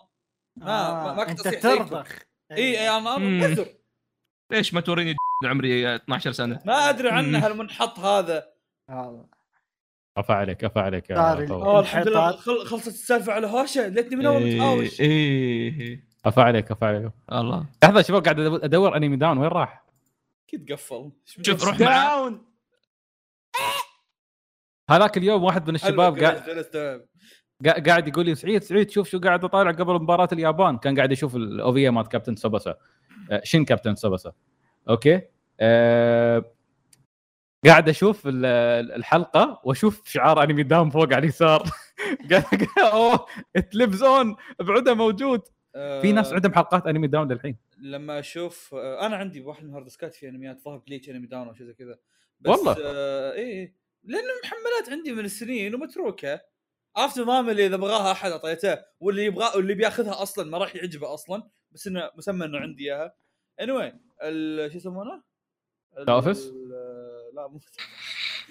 ما- 0.57 1.03
ما- 1.03 1.13
ما 1.13 1.23
كنت 1.23 1.41
زيكم. 1.47 1.59
ترضخ 1.59 2.07
اي 2.51 2.57
اي 2.79 2.89
أنا 2.89 3.17
مم. 3.17 3.35
أنا 3.43 3.45
اعذر 3.47 3.67
ليش 4.51 4.73
ما 4.73 4.81
توريني 4.81 5.15
عمري 5.45 5.95
12 5.95 6.31
سنة 6.31 6.59
ما 6.65 6.89
أدري 6.89 7.09
عنه. 7.09 7.45
هالمنحط 7.45 7.99
هذا 7.99 8.47
والله. 8.89 9.34
أفا 10.17 10.33
عليك 10.33 10.63
أفا 10.63 10.81
عليك 10.81 11.09
يا. 11.09 11.49
أوه 11.49 11.79
الحمد 11.79 12.07
لله 12.07 12.31
خلصت 12.65 12.87
السالفة 12.87 13.33
على 13.33 13.47
هوشة. 13.47 13.87
ليتني 13.87 14.15
من 14.15 14.25
اول 14.25 14.45
متهاوش 14.45 15.01
أفا 16.25 16.41
عليك 16.41 16.71
أفا 16.71 16.87
عليك. 16.87 17.11
الله. 17.31 17.65
لحظة 17.83 18.01
شباب 18.01 18.23
قاعد 18.23 18.39
ادور 18.39 18.97
Anime 18.97 19.15
Down 19.15 19.37
وين 19.37 19.47
راح؟ 19.47 19.85
أكيد 20.47 20.71
قفل. 20.71 21.11
شوف 21.25 21.63
روح 21.63 21.77
down! 21.77 22.45
هذاك 24.89 25.17
اليوم 25.17 25.43
واحد 25.43 25.69
من 25.69 25.75
الشباب 25.75 26.19
قاعد 26.19 27.89
قاعد 27.89 28.07
يقول 28.07 28.25
لي 28.25 28.35
سعيد 28.35 28.63
سعيد 28.63 28.89
شوف 28.89 29.09
شو 29.09 29.19
قاعد 29.19 29.43
اطالع 29.43 29.71
قبل 29.71 29.93
مباراة 29.93 30.29
اليابان. 30.31 30.77
كان 30.77 30.95
قاعد 30.95 31.11
يشوف 31.11 31.35
ال 31.35 31.49
OVA 31.49 31.89
مال 31.89 32.07
كابتن 32.07 32.35
سوباسا. 32.35 32.75
آه، 33.31 33.41
شين 33.43 33.65
كابتن 33.65 33.95
سوباسا. 33.95 34.31
أوكي؟ 34.89 35.21
أه 35.59 36.45
قاعد 37.65 37.89
أشوف 37.89 38.27
ال- 38.27 38.45
الحلقة 38.95 39.61
وأشوف 39.63 40.07
شعار 40.07 40.43
Anime 40.43 40.63
Down 40.63 40.89
فوق 40.89 41.03
على 41.03 41.17
اليسار 41.17 41.63
قال 42.31 42.43
قال 42.43 42.85
أوه 42.91 43.25
تلفز 43.71 44.03
اون 44.03 44.35
بعده 44.59 44.93
موجود 44.93 45.41
في 46.01 46.11
ناس 46.11 46.29
آه، 46.31 46.35
عندهم 46.35 46.53
حلقات 46.53 46.87
Anime 46.87 47.07
Down 47.07 47.31
للحين 47.31 47.57
لما 47.77 48.19
أشوف 48.19 48.73
آه، 48.75 49.05
أنا 49.05 49.15
عندي 49.15 49.41
واحد 49.41 49.63
من 49.63 49.69
الهارد 49.69 49.83
ديسكات 49.85 50.13
في 50.15 50.29
أنميات 50.29 50.59
ظهر 50.65 50.77
Bleach 50.77 51.09
Anime 51.09 51.27
Down 51.27 51.47
أو 51.47 51.53
شيء 51.53 51.65
زي 51.65 51.73
كذا 51.73 51.97
بس 52.39 52.49
والله؟ 52.49 52.75
آه 52.85 53.33
إيه. 53.33 53.75
لأنه 54.03 54.27
محملات 54.43 54.89
عندي 54.99 55.11
من 55.11 55.25
السنين 55.25 55.75
ومتروكة 55.75 56.41
عرفت 56.95 57.19
نظام 57.19 57.49
اللي 57.49 57.65
إذا 57.65 57.77
بغاها 57.77 58.11
أحد 58.11 58.31
أعطيته 58.31 58.77
واللي 58.99 59.25
يبغى 59.25 59.45
واللي 59.55 59.73
بياخذها 59.73 60.21
أصلا 60.21 60.49
ما 60.49 60.57
راح 60.57 60.75
يعجبه 60.75 61.13
أصلا 61.13 61.43
بس 61.71 61.87
إنه 61.87 62.09
مسمى 62.17 62.45
إنه 62.45 62.57
عندي 62.57 62.83
إياها 62.93 63.13
anyway 63.61 63.93
شو 64.71 64.77
يسمونه؟ 64.77 65.23
ال- 65.97 66.01
ال 66.03 66.09
Office؟ 66.09 66.51
لا 67.35 67.47
مو 67.47 67.59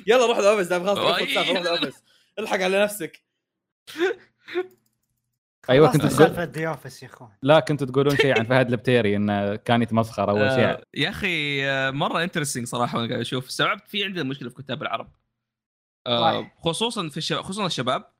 يلا 0.06 0.26
روح 0.26 0.38
ال 0.38 0.42
Office 0.42 0.66
دام 0.66 0.82
خلاص 0.82 0.98
روح 0.98 1.18
ال 1.18 1.29
Office. 1.29 2.02
الحق 2.38 2.60
على 2.60 2.82
نفسك. 2.82 3.24
أيوه 5.70 5.92
كنت 5.92 6.06
تقول 6.06 6.66
Office 6.66 7.02
يا 7.02 7.08
أخوان. 7.08 7.30
لا 7.42 7.60
كنتوا 7.60 7.86
تقولون 7.86 8.16
شيء 8.16 8.38
عن 8.38 8.44
فهد 8.44 8.70
البتيري 8.70 9.16
انه 9.16 9.56
كان 9.56 9.82
يتمسخر 9.82 10.30
أول 10.30 10.50
شيء. 10.50 10.64
آه 10.64 10.82
يا 10.94 11.08
أخي 11.08 11.66
آه، 11.66 11.90
مرة 11.90 12.22
interesting 12.22 12.66
صراحة 12.66 12.98
وأنا 12.98 13.08
قاعد 13.08 13.20
أشوف. 13.20 13.48
استوعبت 13.48 13.88
في 13.88 14.04
عندنا 14.04 14.24
مشكلة 14.24 14.48
في 14.48 14.62
كتاب 14.62 14.82
العرب. 14.82 15.12
آه. 16.06 16.50
خصوصا 16.58 17.08
في 17.08 17.16
الشباب 17.16 17.42
خصوصا 17.42 17.66
الشباب. 17.66 18.10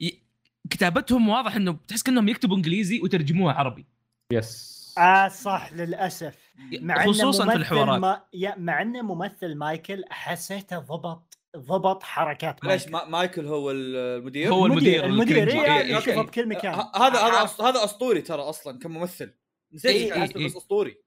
ي... 0.00 0.22
كتابتهم 0.70 1.28
واضح 1.28 1.56
إنه 1.56 1.72
بتحس 1.72 2.02
كأنهم 2.02 2.28
يكتبوا 2.28 2.56
إنجليزي 2.56 3.00
وترجموها 3.00 3.54
عربي. 3.54 3.86
yes 4.32 4.94
آه 4.98 5.28
صح 5.28 5.72
للأسف. 5.72 6.41
مع 6.80 7.06
خصوصا 7.06 7.50
في 7.50 7.56
الحوارات 7.56 8.00
ما... 8.00 8.24
يا 8.32 8.54
مع 8.58 8.82
انه 8.82 9.02
ممثل 9.02 9.54
مايكل 9.54 10.04
حسيته 10.10 10.78
ضبط 10.78 11.38
ضبط 11.56 12.02
حركات 12.02 12.64
ليش 12.64 12.82
مايكل. 12.82 12.90
ما- 12.92 13.04
مايكل 13.04 13.46
هو 13.46 13.70
المدير 13.70 14.54
هو 14.54 14.66
المدير 14.66 15.04
المدير 15.04 15.42
الكرنجي. 15.42 15.60
إيه 15.64 15.72
إيه، 15.72 15.80
إيه، 15.82 15.96
يشوفه 15.96 16.12
إيه. 16.12 16.20
بكل 16.20 16.48
مكان 16.48 16.74
هذا 16.74 17.18
هذا 17.18 17.62
آه، 17.62 17.68
هذا 17.68 17.84
اسطوري 17.84 18.20
ترى 18.22 18.42
أصلا 18.42 18.78
كممثل 18.78 19.34
نسيت 19.72 19.90
إيه، 19.90 20.14
إيه 20.14 20.22
إيه، 20.22 20.36
إيه. 20.36 20.46
بس 20.46 20.56
اسطوري 20.56 21.02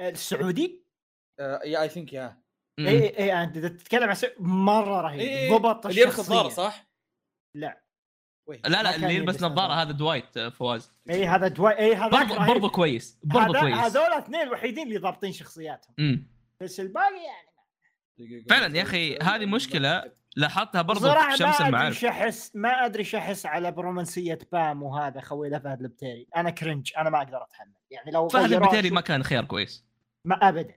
السعودي 0.00 0.84
yeah 1.40 1.82
I 1.82 1.88
think 1.88 2.12
yeah. 2.12 2.42
اي 2.78 3.18
اي 3.18 3.42
انت 3.42 3.58
تتكلم 3.58 4.08
عن 4.10 4.16
مره 4.38 5.00
رهيب 5.00 5.20
إيه، 5.20 5.56
ضبط 5.56 5.86
اللي 5.86 6.04
الشخصيه 6.04 6.48
صح؟ 6.48 6.88
لا؟ 7.56 7.85
لا 8.48 8.68
ما 8.68 8.82
لا 8.82 8.96
اللي 8.96 9.14
يلبس 9.14 9.36
نظاره 9.36 9.52
نظارة. 9.52 9.72
هذا. 9.74 9.92
دوايت 9.92 10.36
آه، 10.36 10.48
فواز. 10.48 10.92
إي 11.10 11.26
هذا 11.26 11.48
دوايت 11.48 11.78
إي 11.78 11.94
هذا 11.94 12.08
برضو 12.08 12.34
برضو 12.52 12.68
كويس 12.70 13.18
برضو 13.24 13.52
كويس. 13.52 13.74
هذول 13.74 14.12
اثنين 14.12 14.40
الوحيدين 14.40 14.86
اللي 14.86 14.98
ضابطين 14.98 15.32
شخصياتهم. 15.32 15.94
مم. 15.98 16.28
بس 16.62 16.80
الباقي 16.80 17.14
يعني. 17.14 18.44
فعلا 18.50 18.76
يا 18.76 18.82
أخي، 18.82 19.18
هذه 19.22 19.46
مشكلة 19.46 20.12
لاحظتها 20.36 20.82
برضو 20.82 21.00
صراحة 21.00 21.36
في 21.36 21.44
ما 21.44 21.50
شمس 21.50 21.54
أدري 21.60 21.68
المعارف 21.68 21.94
شو 21.98 22.08
احس 22.08 22.56
ما 22.56 22.68
أدري 22.68 23.06
أحس 23.14 23.46
على 23.46 23.72
برومانسية 23.72 24.38
بام 24.52 24.82
وهذا 24.82 25.20
خوي 25.20 25.48
له 25.48 25.58
فهد 25.58 25.80
البتيري. 25.80 26.26
أنا 26.36 26.50
cringe 26.50 26.92
أنا 26.98 27.10
ما 27.10 27.18
أقدر 27.18 27.42
أتحمل. 27.42 27.72
يعني 27.90 28.10
لو 28.10 28.28
فهد 28.28 28.52
البتيري 28.52 28.90
ما 28.90 29.00
كان 29.00 29.22
خيار 29.22 29.44
كويس. 29.44 29.86
ما 30.24 30.48
ابدا. 30.48 30.74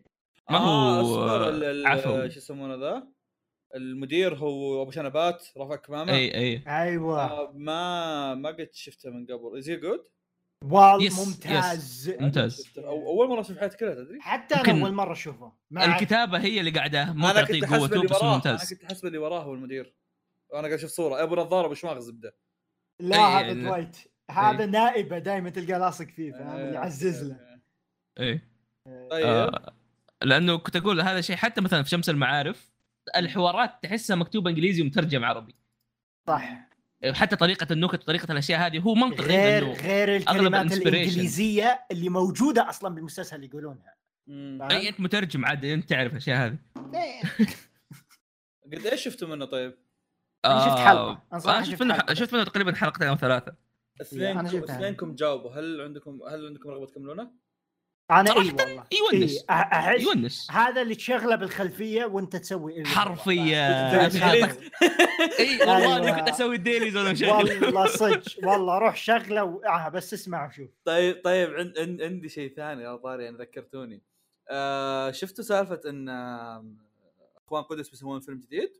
ما 0.49 0.57
آه، 0.57 1.01
هو 1.01 1.49
ال- 1.49 1.87
عفوي. 1.87 2.29
شو 2.31 2.37
يسمونه 2.37 2.75
ذا؟ 2.75 3.07
المدير 3.75 4.35
هو 4.35 4.81
أبو 4.81 4.91
شنبات 4.91 5.47
رافع 5.57 5.75
كمامه 5.75 6.13
أي 6.13 6.35
أي. 6.35 6.63
أيوه. 6.67 7.23
آه 7.23 7.51
ما 7.55 8.35
ما 8.35 8.49
قد 8.49 8.69
شفته 8.73 9.09
من 9.09 9.25
قبل. 9.25 9.57
is 9.57 9.69
good 9.69 10.05
والله 10.63 11.03
yes، 11.03 11.27
ممتاز. 11.27 12.15
ممتاز. 12.19 12.73
أو 12.77 13.07
أول 13.07 13.29
مرة 13.29 13.41
أشوف 13.41 13.57
حياتي 13.57 13.77
كلها 13.77 13.93
تدري؟ 13.93 14.21
حتى 14.21 14.55
أنا 14.55 14.81
أول 14.81 14.91
مرة 14.93 15.11
أشوفه. 15.11 15.53
ما. 15.71 15.85
الكتابة 15.85 16.39
هي 16.39 16.59
اللي 16.59 16.71
قاعدة 16.71 17.03
أنا 17.03 17.33
تعطيك 17.33 17.65
قوته 17.65 18.03
بس 18.03 18.11
وراه. 18.11 18.21
أنا 18.21 18.35
ممتاز 18.35 18.73
كنت 18.73 18.91
حسب 18.91 19.05
اللي 19.05 19.17
وراه 19.17 19.43
هو 19.43 19.53
المدير. 19.53 19.95
وأنا 20.49 20.67
قاعد 20.67 20.79
أشوف 20.79 20.91
صورة. 20.91 21.23
أبو 21.23 21.35
نظارة 21.35 21.65
ابو 21.65 21.73
شماغ 21.73 21.97
الزبده 21.97 22.35
لا 22.99 23.17
هذا. 23.17 23.53
دوايت 23.53 23.97
هذا. 24.31 24.65
نائبة 24.65 25.19
دائما 25.19 25.49
تلقى 25.49 25.79
لاصق 25.79 26.07
فيه 26.07 26.31
فاهم 26.31 26.55
اللي 26.59 26.73
يعزز 26.73 27.23
له. 27.23 27.39
أي. 28.19 28.41
طيب. 29.11 29.25
آه 29.25 29.73
لأنه 30.21 30.57
كنت 30.57 30.75
أقول 30.75 31.01
هذا 31.01 31.21
شيء 31.21 31.35
حتى 31.35 31.61
مثلا 31.61 31.83
في 31.83 31.89
شمس 31.89 32.09
المعارف 32.09 32.71
الحوارات 33.15 33.71
تحسها 33.83 34.15
مكتوبة 34.15 34.49
إنجليزي 34.49 34.81
ومترجم 34.81 35.25
عربي 35.25 35.55
صح 36.27 36.69
حتى 37.11 37.35
طريقة 37.35 37.73
النكت 37.73 38.03
وطريقة 38.03 38.31
الأشياء 38.31 38.59
هذه 38.59 38.79
هو 38.79 38.95
منطقي 38.95 39.27
غير 39.27 39.71
غير 39.71 40.15
الكلمات. 40.15 40.71
الإنجليزية 40.71 41.85
اللي 41.91 42.09
موجودة 42.09 42.69
أصلا 42.69 42.95
بالمسلسل 42.95 43.43
يقولونها؟ 43.43 43.95
أي 44.71 44.89
أنت 44.89 44.99
مترجم 44.99 45.45
عاد 45.45 45.65
أنت 45.65 45.89
تعرف 45.89 46.11
الأشياء 46.11 46.45
هذه 46.45 46.57
قد 48.73 48.85
إيش 48.85 49.03
شفتوا 49.03 49.27
منه 49.27 49.45
طيب؟ 49.45 49.77
أنا 50.45 50.59
شفت 50.59 50.77
آه، 50.77 50.85
حلقة. 50.85 51.23
أنا 51.31 51.39
صراحة 51.39 51.57
أنا 51.57 51.65
شفت 51.65 51.73
شفت 51.73 51.83
منه 51.83 51.93
حلقة. 51.93 52.13
شفت 52.13 52.33
منه 52.33 52.43
تقريبا 52.43 52.75
حلقتين 52.75 53.07
أو 53.07 53.15
ثلاثة 53.15 53.51
أنا 53.51 54.41
اثنينكم. 54.41 54.71
اثنينكم 54.71 55.15
جاوبوا 55.15 55.51
هل 55.51 55.81
عندكم 55.81 56.19
هل 56.31 56.45
عندكم 56.45 56.69
رغبة 56.69 56.85
تكملونه؟ 56.85 57.31
أنا 58.11 58.31
إي 58.31 58.37
والله. 58.37 58.83
يونس. 59.13 59.31
إي، 59.33 59.39
أح- 59.39 59.43
أحس 59.73 60.01
يونس. 60.01 60.47
هذا 60.51 60.81
اللي 60.81 60.95
تشغله 60.95 61.35
بالخلفية 61.35 62.05
وأنت 62.05 62.35
تسوي 62.35 62.73
اللي 62.77 62.87
حرفيا. 62.87 63.91
والله. 63.97 64.57
إي 65.39 65.59
والله 65.59 65.77
أيوة. 65.77 65.97
اني 65.97 66.19
كنت 66.19 66.29
أسوي 66.29 66.57
dailies 66.57 66.97
وأنا 66.97 67.11
مشغل 67.11 67.29
والله 67.65 67.85
صدق. 67.97 68.23
والله 68.43 68.77
روح 68.77 68.95
شغلة 68.95 69.43
و... 69.43 69.59
آه 69.63 69.89
بس 69.89 70.13
اسمع 70.13 70.47
وشوف. 70.47 70.69
طيب 70.85 71.21
طيب 71.23 71.53
عند 71.53 71.77
عند 71.79 72.01
عندي 72.01 72.29
شيء 72.29 72.53
ثاني 72.55 72.83
يا 72.83 72.95
طاري 72.95 73.23
يعني 73.23 73.37
ذكرتوني. 73.37 74.01
آه 74.49 75.11
شفتوا 75.11 75.43
سالفة 75.43 75.81
إن 75.85 76.09
إخوان 77.47 77.63
قدس 77.63 77.89
بيسوون 77.89 78.19
فيلم 78.19 78.39
جديد؟ 78.39 78.71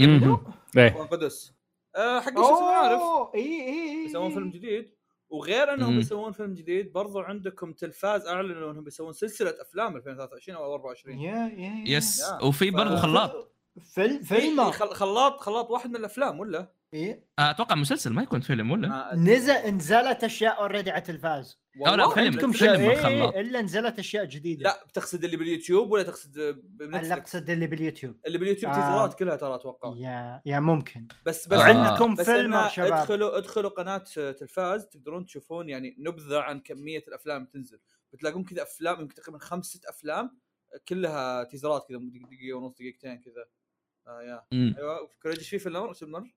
إيه. 0.00 0.88
إخوان 0.88 1.06
قدس. 1.06 1.52
آه 1.96 2.20
حق 2.20 2.34
شو 2.34 2.54
اسمه 2.56 2.70
عارف؟ 2.70 3.00
إي 3.34 3.68
إي 3.68 4.02
بيسوون 4.06 4.30
فيلم 4.34 4.50
جديد. 4.50 4.97
وغير 5.30 5.74
انهم 5.74 5.90
مم. 5.92 5.98
بيسوون 5.98 6.32
فيلم 6.32 6.54
جديد 6.54 6.92
برضو 6.92 7.20
عندكم 7.20 7.72
تلفاز 7.72 8.26
اعلنوا 8.26 8.70
انهم 8.70 8.84
بيسوون 8.84 9.12
سلسلة 9.12 9.54
افلام 9.60 9.96
2023 9.96 10.56
أو 10.58 10.74
24 10.74 11.18
yeah 11.18 11.52
yeah 11.56 11.96
yes. 11.96 12.24
وفي 12.42 12.70
برضه 12.70 12.96
ف- 12.96 13.00
خلاط 13.02 13.54
فيلم 13.94 14.18
في 14.22 14.24
فيلم 14.40 14.70
خل- 14.70 14.94
خلاط 14.94 15.40
خلاط 15.40 15.70
واحد 15.70 15.90
من 15.90 15.96
الأفلام 15.96 16.40
ولا؟ 16.40 16.72
إيه؟ 16.94 17.24
آه، 17.38 17.50
أتوقع 17.50 17.74
مسلسل 17.74 18.12
ما 18.12 18.22
يكون 18.22 18.40
فيلم 18.40 18.70
ولا 18.70 19.10
نزل 19.14 19.74
نزلت 19.74 20.24
أشياء 20.24 20.60
already 20.60 20.90
على 20.90 20.98
التلفاز 20.98 21.60
لا، 21.86 22.08
فيلم- 22.14 22.24
عندكم 22.26 22.52
فيلم 22.52 22.76
شيء 22.76 22.90
إيه 22.90 22.96
خلاط. 23.02 23.34
إلا 23.34 23.62
نزلت 23.62 23.98
أشياء 23.98 24.24
جديدة 24.24 24.62
لا 24.62 24.84
بتقصد 24.88 25.24
اللي 25.24 25.36
باليوتيوب 25.36 25.90
ولا 25.90 26.02
تقصد 26.02 26.38
اللي 26.38 26.52
ب 26.62 26.67
Netflix؟ 26.67 27.10
أقصد 27.12 27.50
اللي 27.50 27.66
باليوتيوب 27.66 28.16
اللي 28.26 28.38
باليوتيوب 28.38 28.72
آه. 28.72 28.74
تيزرات 28.74 29.18
كلها 29.18 29.36
ترى 29.36 29.54
أتوقع 29.54 29.94
yeah 29.96 30.42
yeah 30.46 30.60
ممكن 30.60 31.08
بس 31.26 31.48
بس 31.48 31.52
آه. 31.52 31.58
وعندكم 31.58 32.14
بس 32.14 32.26
فيلم 32.30 32.68
شباب 32.68 32.92
ادخلوا 32.92 33.38
ادخلوا 33.38 33.70
قناة 33.70 33.98
تلفاز 34.32 34.86
تقدرون 34.86 35.26
تشوفون 35.26 35.68
يعني 35.68 35.96
نبذة 35.98 36.38
عن 36.40 36.60
كمية 36.60 37.02
الأفلام 37.08 37.36
اللي 37.36 37.50
تنزل 37.52 37.78
بتلاقون 38.12 38.44
كذا 38.44 38.62
أفلام 38.62 39.00
يمكن 39.00 39.14
تقريبا 39.14 39.38
خمس 39.38 39.66
ست 39.66 39.84
أفلام 39.86 40.38
كلها 40.88 41.44
تيزرات 41.44 41.88
كذا 41.88 41.98
دقيقة 41.98 42.56
ونص 42.58 42.74
دقيقتين 42.74 43.18
كذا 43.20 43.44
آه 44.06 44.22
يا 44.22 44.44
مم. 44.52 44.74
أيوه 44.78 45.10
كوريج 45.22 45.38
إيش 45.38 45.48
في 45.50 45.58
فيلم 45.58 45.92
سمر؟ 45.92 46.34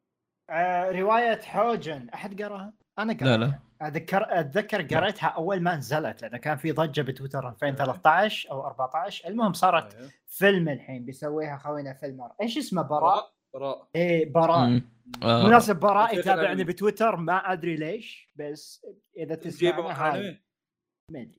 آه 0.50 0.92
رواية 0.92 1.42
حوجن 1.42 2.10
أحد 2.10 2.42
قراها؟ 2.42 2.74
أنا 3.00 3.14
قرأتها 3.14 3.38
لا. 3.38 3.46
لا 3.46 3.60
أتذكر 3.82 4.26
اتذكر 4.30 4.82
قريتها 4.82 5.28
أول 5.28 5.62
ما 5.62 5.76
نزلت 5.76 6.22
لأن 6.22 6.38
كان 6.38 6.58
في 6.58 6.72
ضجة 6.72 7.02
بتويتر 7.02 7.50
2013 7.50 8.52
أو 8.52 8.68
14 8.68 9.28
المهم 9.28 9.54
صارت 9.54 9.96
أيوه. 9.96 10.12
فيلم 10.28 10.70
الحين 10.70 11.06
بيسويها 11.06 11.58
خوينا 11.58 11.94
فيلمر 11.94 12.32
إيش 12.42 12.58
اسمه 12.58 12.82
براء؟ 12.82 13.34
براء. 13.54 13.88
إيه 13.96 14.32
براء. 14.34 14.82
آه. 15.24 15.48
مناسب 15.48 15.76
براء 15.76 16.20
يتابعني 16.20 16.42
تابعني. 16.42 16.64
بتويتر 16.64 17.16
ما 17.16 17.52
أدري 17.54 17.76
ليش 17.76 18.30
بس 18.36 18.86
إذا 19.18 19.36
تسمعنا 19.36 19.82
ما 19.82 19.94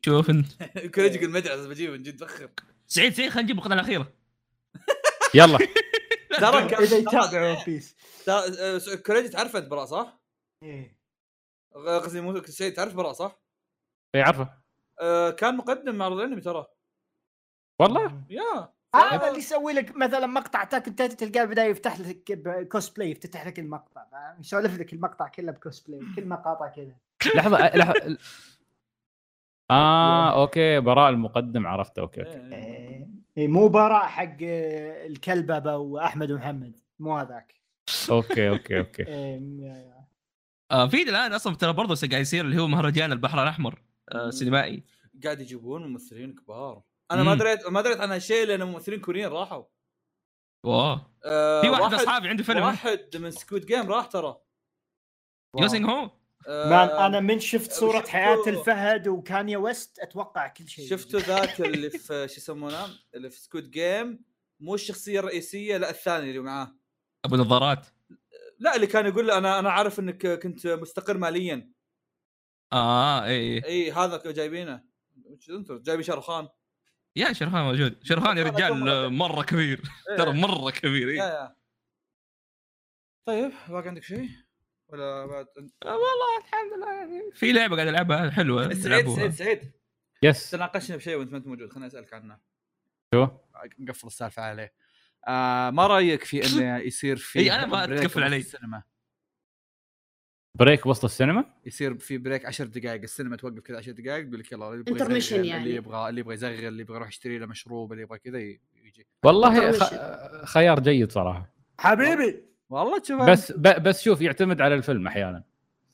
شوف 0.05 0.31
أنت. 0.31 0.47
أدري 0.95 1.29
بس 1.55 1.67
بجيبه 1.67 1.93
من 1.93 2.03
جد 2.03 2.21
فخر 2.21 2.51
سعيد 2.87 3.13
سعيد 3.13 3.31
خلينا 3.31 3.43
نجيب 3.45 3.59
القناه 3.59 3.75
الأخيرة. 3.75 4.13
يلا. 5.35 5.59
ترى 6.39 6.59
إذا 6.59 6.97
يتابع 6.97 7.51
One 7.51 7.57
Piece 7.67 7.97
تعرف 9.31 9.57
انت 9.57 9.69
براء 9.69 9.85
صح؟ 9.85 10.21
إيه. 10.63 11.02
قصدي 11.75 12.21
مو 12.21 12.43
سعيد 12.43 12.73
تعرف 12.73 12.95
براء 12.95 13.13
صح؟ 13.13 13.39
إيه 14.15 14.23
عارفه. 14.23 14.49
آه، 15.01 15.31
كان 15.31 15.57
مقدم 15.57 15.95
معرض 15.95 16.19
الأنمي 16.19 16.41
ترى. 16.41 16.67
والله؟ 17.81 18.23
yeah. 18.31 18.73
هذا 18.95 19.29
اللي 19.29 19.39
يسوي 19.39 19.73
لك 19.73 19.97
مثلا 19.97 20.27
مقطع 20.27 20.65
تاك 20.65 20.89
تاك 20.89 21.13
تلقاه 21.13 21.45
بدأ 21.45 21.65
يفتح 21.65 22.01
لك 22.01 22.69
كوسبلاي 22.73 23.11
يفتح 23.11 23.47
لك 23.47 23.59
المقطع؟ 23.59 24.05
يسولف 24.41 24.81
لك 24.81 24.93
المقطع 24.93 25.29
كله 25.29 25.53
بكوسبلاي 25.53 26.01
كل 26.17 26.29
مقاطع 26.29 26.69
كذا. 26.69 26.97
لحظة 27.35 27.77
لحظة. 27.77 28.19
آه 29.71 30.41
okay 30.43 30.81
براء 30.81 31.11
المقدم 31.11 31.67
عرفته. 31.67 32.01
okay 32.01 32.21
okay. 32.21 32.55
إيه. 32.55 33.09
إيه، 33.37 33.49
مو 33.49 33.69
براء 33.69 34.07
حق 34.07 34.37
آه، 34.43 35.07
الكلبة 35.07 35.77
واحمد 35.77 36.31
ومحمد 36.31 36.81
مو 36.99 37.17
هذاك. 37.17 37.55
okay 38.11 38.49
okay 38.49 38.79
okay. 38.79 39.07
إيه،. 39.07 39.92
آه 40.73 40.87
في 40.89 41.03
الان 41.03 41.33
أصلا 41.33 41.57
ترى 41.57 41.73
برضه 41.73 41.95
قاعد 42.09 42.23
يصير 42.23 42.45
اللي 42.45 42.61
هو 42.63 42.67
مهرجان 42.67 43.13
البحر 43.13 43.43
الأحمر 43.43 43.83
آه. 44.13 44.31
سينمائي. 44.31 44.85
قاعد 45.25 45.41
يجيبون 45.41 45.87
ممثلين 45.93 46.35
كبار. 46.35 46.83
أنا 47.11 47.23
ما 47.23 47.33
مم. 47.35 47.39
دريت 47.39 47.67
ما 47.67 47.81
دريت 47.81 48.01
عن 48.01 48.11
هالشيء 48.13 48.47
لأن 48.47 48.63
ممثلين 48.63 49.01
كوريين 49.01 49.29
راحوا. 49.29 49.65
wow. 50.65 50.99
آه 51.25 51.61
في 51.63 51.69
واحد 51.69 51.83
من 51.83 51.95
اصحابي 51.95 52.29
عنده 52.29 52.45
فيلم. 52.45 52.63
واحد 52.63 53.17
من 53.17 53.31
Squid 53.31 53.65
Game 53.65 53.91
راح 53.91 54.07
ترى. 54.07 54.37
يوسينغ 55.61 55.91
هو؟ 55.91 56.11
آه 56.49 57.07
أنا 57.07 57.21
من 57.21 57.41
شفت 57.41 57.73
صورة 57.73 57.99
شفتوا- 57.99 58.11
حياة 58.11 58.43
الفهد 58.47 59.09
وكانيا 59.09 59.59
ويست 59.59 59.99
أتوقع 59.99 60.47
كل 60.49 60.69
شيء 60.69 60.89
شفتوا 60.91 61.21
ذاك 61.21 61.61
اللي 61.61 61.91
في 61.91 62.29
شو 62.29 62.41
يسمونه؟ 62.41 62.87
اللي 63.15 63.31
في 63.31 63.41
سكوت 63.41 63.63
جيم 63.69 64.25
مو 64.61 64.75
الشخصية 64.75 65.21
الرئيسية 65.21 65.77
لا 65.77 65.91
الثاني 65.91 66.29
اللي 66.29 66.39
معاه. 66.41 66.75
أبو 67.25 67.37
نظارات. 67.37 67.87
لا 68.63 68.77
اللي 68.77 68.87
كان 68.87 69.07
يقول 69.07 69.27
له 69.27 69.39
أنا 69.39 69.59
أنا 69.59 69.71
عارف 69.71 70.01
إنك 70.01 70.27
كنت 70.27 70.67
مستقر 70.67 71.19
ماليا. 71.19 71.73
آه 72.73 73.25
إي 73.25 73.65
إي. 73.65 73.93
هذا 73.93 74.33
جايبينه؟ 74.33 74.85
وش 75.25 75.51
أنتم؟ 75.51 75.79
جايبين 75.79 76.05
شاروخان. 76.05 76.49
يا 77.17 77.33
شرهان 77.33 77.65
موجود. 77.65 78.05
شرهان 78.05 78.39
يا 78.39 78.43
رجال 78.43 79.13
مرة 79.13 79.43
كبير. 79.43 79.83
ترى 80.19 80.33
مرة 80.33 80.71
كبير 80.71 81.09
إيه. 81.09 81.17
يا 81.17 81.57
طيب 83.27 83.53
باقي 83.69 83.89
عندك 83.89 84.03
شيء؟ 84.03 84.29
ولا 84.89 85.27
بعد؟ 85.27 85.47
آه، 85.83 85.97
والله 85.97 86.39
الحمد 86.39 86.73
لله 86.77 86.93
يعني 86.93 87.33
في 87.33 87.53
لعبة 87.53 87.77
قاعد 87.77 87.89
ألعبها 87.89 88.31
حلوة. 88.31 88.63
سعيد 88.63 88.83
تلعبوها. 88.83 89.17
سعيد 89.17 89.31
سعيد. 89.33 89.73
يس 90.23 90.51
تناقشنا 90.51 90.97
بشيء 90.97 91.17
وأنت 91.17 91.33
ما 91.33 91.39
أنت 91.39 91.47
موجود 91.47 91.71
خليني 91.71 91.87
أسألك 91.87 92.15
عنه. 92.15 92.41
شو؟ 93.15 93.29
نقفل 93.79 94.07
السالفة 94.07 94.43
عليه. 94.43 94.75
آه 95.29 95.71
ما 95.71 95.87
رأيك 95.87 96.25
في 96.25 96.47
إنه 96.47 96.77
يصير 96.89 97.17
في 97.17 97.39
إي، 97.39 97.53
أنا 97.53 97.67
ما 97.67 98.05
وسط 98.05 98.19
علي. 98.19 98.37
السينما؟ 98.37 98.83
break 100.59 100.87
وسط 100.87 101.05
السينما؟ 101.05 101.45
يصير 101.67 101.99
في 101.99 102.19
break 102.19 102.47
10 102.47 102.65
دقائق 102.65 103.03
السينما 103.03 103.37
توقف 103.37 103.61
كذا 103.61 103.77
10 103.79 103.93
دقائق 103.93 104.27
يقول 104.27 104.41
لك 104.41 104.53
يلا 104.53 104.69
اللي 104.69 104.85
يبغى 104.91 105.05
Intermission 105.05 105.17
يزغل، 105.17 105.47
يعني. 105.47 105.63
اللي 105.65 105.75
يبغى 105.77 106.09
اللي 106.09 106.21
يبغى 106.21 106.35
يزغل 106.35 106.65
اللي 106.69 106.83
يبغى 106.83 106.97
يروح 106.97 107.09
يشتري 107.09 107.39
له 107.39 107.47
مشروب 107.47 107.93
اللي 107.93 108.03
يبغى 108.03 108.19
كذا 108.19 108.39
يجي. 108.39 109.07
والله. 109.25 109.73
خ... 109.73 109.95
خيار 110.45 110.81
جيد 110.81 111.13
صراحة. 111.13 111.53
حبيبي! 111.79 112.43
والله 112.71 112.99
تشوف 112.99 113.23
بس 113.23 113.53
ب... 113.53 113.83
بس 113.83 114.03
شوف 114.03 114.21
يعتمد 114.21 114.61
على 114.61 114.75
الفيلم 114.75 115.07
أحيانا. 115.07 115.45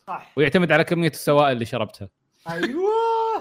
صح. 0.06 0.32
ويعتمد 0.36 0.72
على 0.72 0.84
كمية 0.84 1.08
السوائل 1.10 1.52
اللي 1.52 1.64
شربتها. 1.64 2.08
أيوه! 2.50 2.97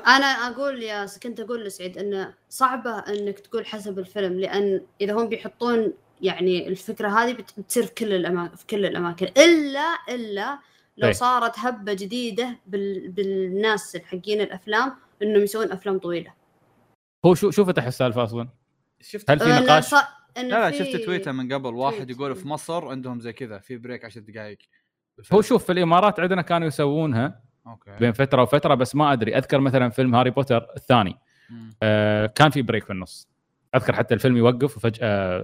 أنا 0.07 0.25
أقول 0.25 0.83
يا 0.83 1.05
كنت 1.23 1.39
أقول 1.39 1.63
لسعيد 1.65 1.97
انه 1.97 2.33
صعبة 2.49 2.99
إنك 2.99 3.39
تقول 3.39 3.65
حسب 3.65 3.99
الفيلم 3.99 4.39
لأن 4.39 4.81
إذا 5.01 5.13
هم 5.13 5.29
بيحطون 5.29 5.93
يعني 6.21 6.67
الفكرة 6.67 7.09
هذه 7.09 7.33
بت- 7.33 7.59
بتصير 7.59 7.83
في 7.85 7.93
كل 7.93 8.13
الاماكن 8.13 8.55
في 8.55 8.65
كل 8.65 8.85
الأماكن 8.85 9.25
الا 9.25 9.97
إلا 10.09 10.59
لو 10.97 11.07
إيه. 11.07 11.13
صارت 11.13 11.59
هبة 11.59 11.93
جديدة 11.93 12.59
بال... 12.67 13.09
بالناس 13.09 13.97
حقين 13.97 14.41
الأفلام 14.41 14.95
إنهم 15.21 15.41
يسوون 15.43 15.71
أفلام 15.71 15.99
طويلة 15.99 16.33
هو 17.25 17.35
شو 17.35 17.51
شو 17.51 17.65
فتح 17.65 17.85
السالفة 17.85 18.23
أصلا؟ 18.23 18.49
شفت 19.01 19.31
هل 19.31 19.39
في 19.39 19.45
نقاش؟ 19.49 19.93
لا 19.93 20.09
لا 20.37 20.71
شفت 20.71 20.95
تويتر 20.95 21.31
من 21.31 21.53
قبل 21.53 21.73
واحد. 21.75 22.09
يقول 22.09 22.35
في 22.35 22.47
مصر 22.47 22.87
عندهم 22.87 23.19
زي 23.19 23.33
كذا 23.33 23.59
في 23.59 23.77
break 23.77 24.05
10 24.05 24.21
دقائق 24.21 24.57
هو 25.31 25.41
شوف 25.41 25.65
في 25.65 25.71
الإمارات 25.71 26.19
عندنا 26.19 26.41
كانوا 26.41 26.67
يسوونها 26.67 27.41
okay. 27.67 27.91
بين 27.99 28.11
فترة 28.11 28.41
وفترة 28.41 28.75
بس 28.75 28.95
ما 28.95 29.13
أدري. 29.13 29.37
أذكر 29.37 29.59
مثلا 29.59 29.89
فيلم 29.89 30.15
هاري 30.15 30.29
بوتر 30.29 30.67
الثاني. 30.75 31.17
آه 31.83 32.25
كان 32.25 32.49
في 32.49 32.61
break 32.61 32.83
في 32.83 32.93
النص. 32.93 33.27
أذكر 33.75 33.93
حتى 33.93 34.13
الفيلم 34.13 34.37
يوقف 34.37 34.77
وفجأة 34.77 35.39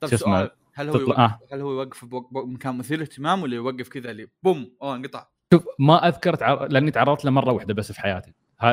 طيب 0.00 0.10
شو 0.10 0.16
اسمه؟ 0.16 0.50
هل 0.74 0.88
هو 0.88 0.92
تطلع- 0.92 1.00
يوقف؟ 1.06 1.18
آه. 1.18 1.40
هل 1.54 1.60
هو 1.60 1.72
يوقف 1.72 2.04
بوق- 2.04 2.30
بوق- 2.32 2.44
مكان 2.46 2.78
مثير 2.78 3.00
اهتمام 3.02 3.42
ولا 3.42 3.54
يوقف 3.56 3.88
كذا 3.88 4.10
اللي 4.10 4.28
boom 4.42 4.70
أوه 4.82 4.96
انقطع؟ 4.96 5.26
شوف 5.52 5.64
ما 5.78 6.08
أذكر 6.08 6.34
تعر... 6.34 6.66
لأني 6.68 6.90
تعرضت 6.90 7.24
له 7.24 7.30
مرة 7.30 7.52
واحدة 7.52 7.74
بس 7.74 7.92
في 7.92 8.00
حياتي. 8.00 8.32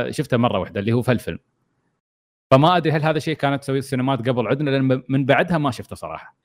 شفته 0.10 0.38
مرة 0.38 0.60
واحدة 0.60 0.80
اللي 0.80 0.94
هو 0.94 1.02
في 1.02 1.12
الفيلم 1.12 1.40
فما 2.52 2.78
أدري 2.78 2.92
هل 2.92 3.04
هذا 3.04 3.20
شيء 3.20 3.36
كانت 3.36 3.62
تسوي 3.64 3.78
السينمات 3.78 4.30
قبل 4.30 4.48
عندنا 4.48 4.70
لأن 4.70 5.04
من 5.10 5.26
بعدها 5.26 5.58
ما 5.58 5.72
شفته 5.72 5.96
صراحة. 5.96 6.36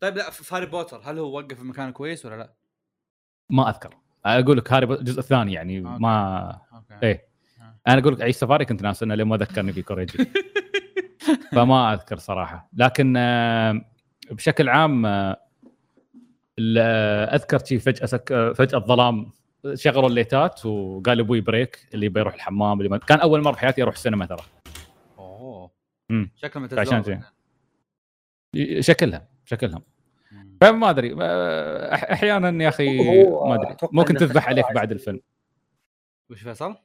طيب 0.00 0.16
لا 0.16 0.30
في 0.30 0.54
هاري 0.54 0.66
بوتر 0.66 1.00
هل 1.04 1.18
هو 1.18 1.36
وقف 1.38 1.58
في 1.58 1.64
مكان 1.64 1.92
كويس 1.92 2.26
ولا 2.26 2.36
لا؟ 2.36 2.52
ما 3.50 3.68
أذكر. 3.70 3.94
أقول 4.24 4.56
لك 4.58 4.72
هاري 4.72 4.94
الجزء 4.94 5.18
الثاني 5.18 5.52
يعني 5.52 5.78
أوكي. 5.78 6.02
ما 6.02 6.58
أوكي 6.74 7.06
إيه. 7.06 7.28
أنا 7.88 7.98
أقول 7.98 8.14
لك 8.14 8.22
عيش 8.22 8.36
سفاري 8.36 8.64
كنت 8.64 8.82
ناس 8.82 9.02
انه 9.02 9.14
لين 9.14 9.26
ما 9.26 9.36
ذكرني 9.36 9.72
في 9.72 9.82
كوريجي 9.82 10.18
فما 11.52 11.92
أذكر 11.92 12.16
صراحة 12.16 12.68
لكن 12.72 13.14
آه، 13.16 13.80
بشكل 14.30 14.68
عام 14.68 15.06
آه، 15.06 15.36
آه، 16.78 17.34
أذكر 17.34 17.64
شي 17.64 17.78
فجأة 17.78 18.06
سك... 18.06 18.32
آه، 18.32 18.52
فجأة 18.52 18.78
الظلام 18.78 19.30
شغلوا 19.74 20.08
الليتات 20.08 20.66
وقال 20.66 21.20
أبوي 21.20 21.40
بريك 21.40 21.88
اللي 21.94 22.08
بيروح 22.08 22.34
الحمام 22.34 22.78
اللي 22.78 22.88
ما... 22.88 22.98
كان 22.98 23.20
أول 23.20 23.42
مرة 23.42 23.52
في 23.52 23.58
حياتي 23.58 23.82
أروح 23.82 23.94
السينما 23.94 24.26
ترى 24.26 24.42
أوه 25.18 25.70
مم. 26.10 26.30
شكله 26.36 26.66
فعشان 26.68 26.98
متزوج 26.98 27.18
شي. 28.56 28.82
شكلها 28.82 29.28
شكلها 29.44 29.82
فما 30.60 30.90
أدري 30.90 31.16
أحيانا 32.12 32.64
يا 32.64 32.68
أخي 32.68 32.98
ما 33.28 33.54
أدري. 33.54 33.76
ممكن 33.92 34.14
تذبح 34.14 34.48
عليك 34.48 34.72
بعد 34.72 34.92
الفيلم. 34.92 35.20
وش 36.30 36.42
فيصل؟ 36.42 36.76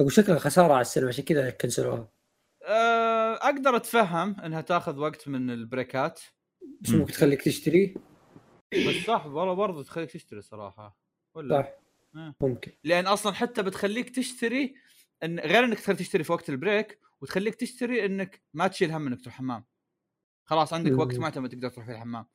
أقول 0.00 0.12
شكلها 0.12 0.38
خسارة 0.38 0.72
على 0.72 0.80
السينما 0.80 1.08
عشان 1.08 1.24
كذا 1.24 1.50
كنسلوها. 1.50 2.08
أه، 2.62 3.34
أقدر 3.34 3.76
أتفهم 3.76 4.40
إنها 4.40 4.60
تاخذ 4.60 4.98
وقت 4.98 5.28
من 5.28 5.50
البريكات. 5.50 6.20
بس 6.80 6.90
مم. 6.90 6.98
ممكن 6.98 7.12
تخليك 7.12 7.42
تشتري؟ 7.42 7.94
بس 8.72 8.94
صح 9.06 9.26
والله 9.26 9.54
برضه 9.54 9.82
تخليك 9.82 10.10
تشتري 10.10 10.40
صراحة. 10.40 10.98
ولا؟ 11.34 11.62
صح. 11.62 11.68
ممكن. 12.40 12.72
لأن 12.84 13.06
أصلا 13.06 13.32
حتى 13.32 13.62
بتخليك 13.62 14.10
تشتري 14.10 14.74
إن 15.22 15.40
غير 15.40 15.64
إنك 15.64 15.80
تخليك 15.80 15.98
تشتري 15.98 16.24
في 16.24 16.32
وقت 16.32 16.48
ال 16.48 16.56
break 16.56 16.98
وتخليك 17.20 17.54
تشتري 17.54 18.06
إنك 18.06 18.42
ما 18.54 18.66
تشيل 18.66 18.92
هم 18.92 19.06
إنك 19.06 19.20
تروح 19.20 19.34
حمام. 19.34 19.64
خلاص 20.44 20.72
عندك. 20.72 20.98
وقت 20.98 21.18
معتمد 21.18 21.48
تقدر 21.48 21.68
تروح 21.68 21.86
فيه 21.86 21.92
الحمام. 21.92 22.26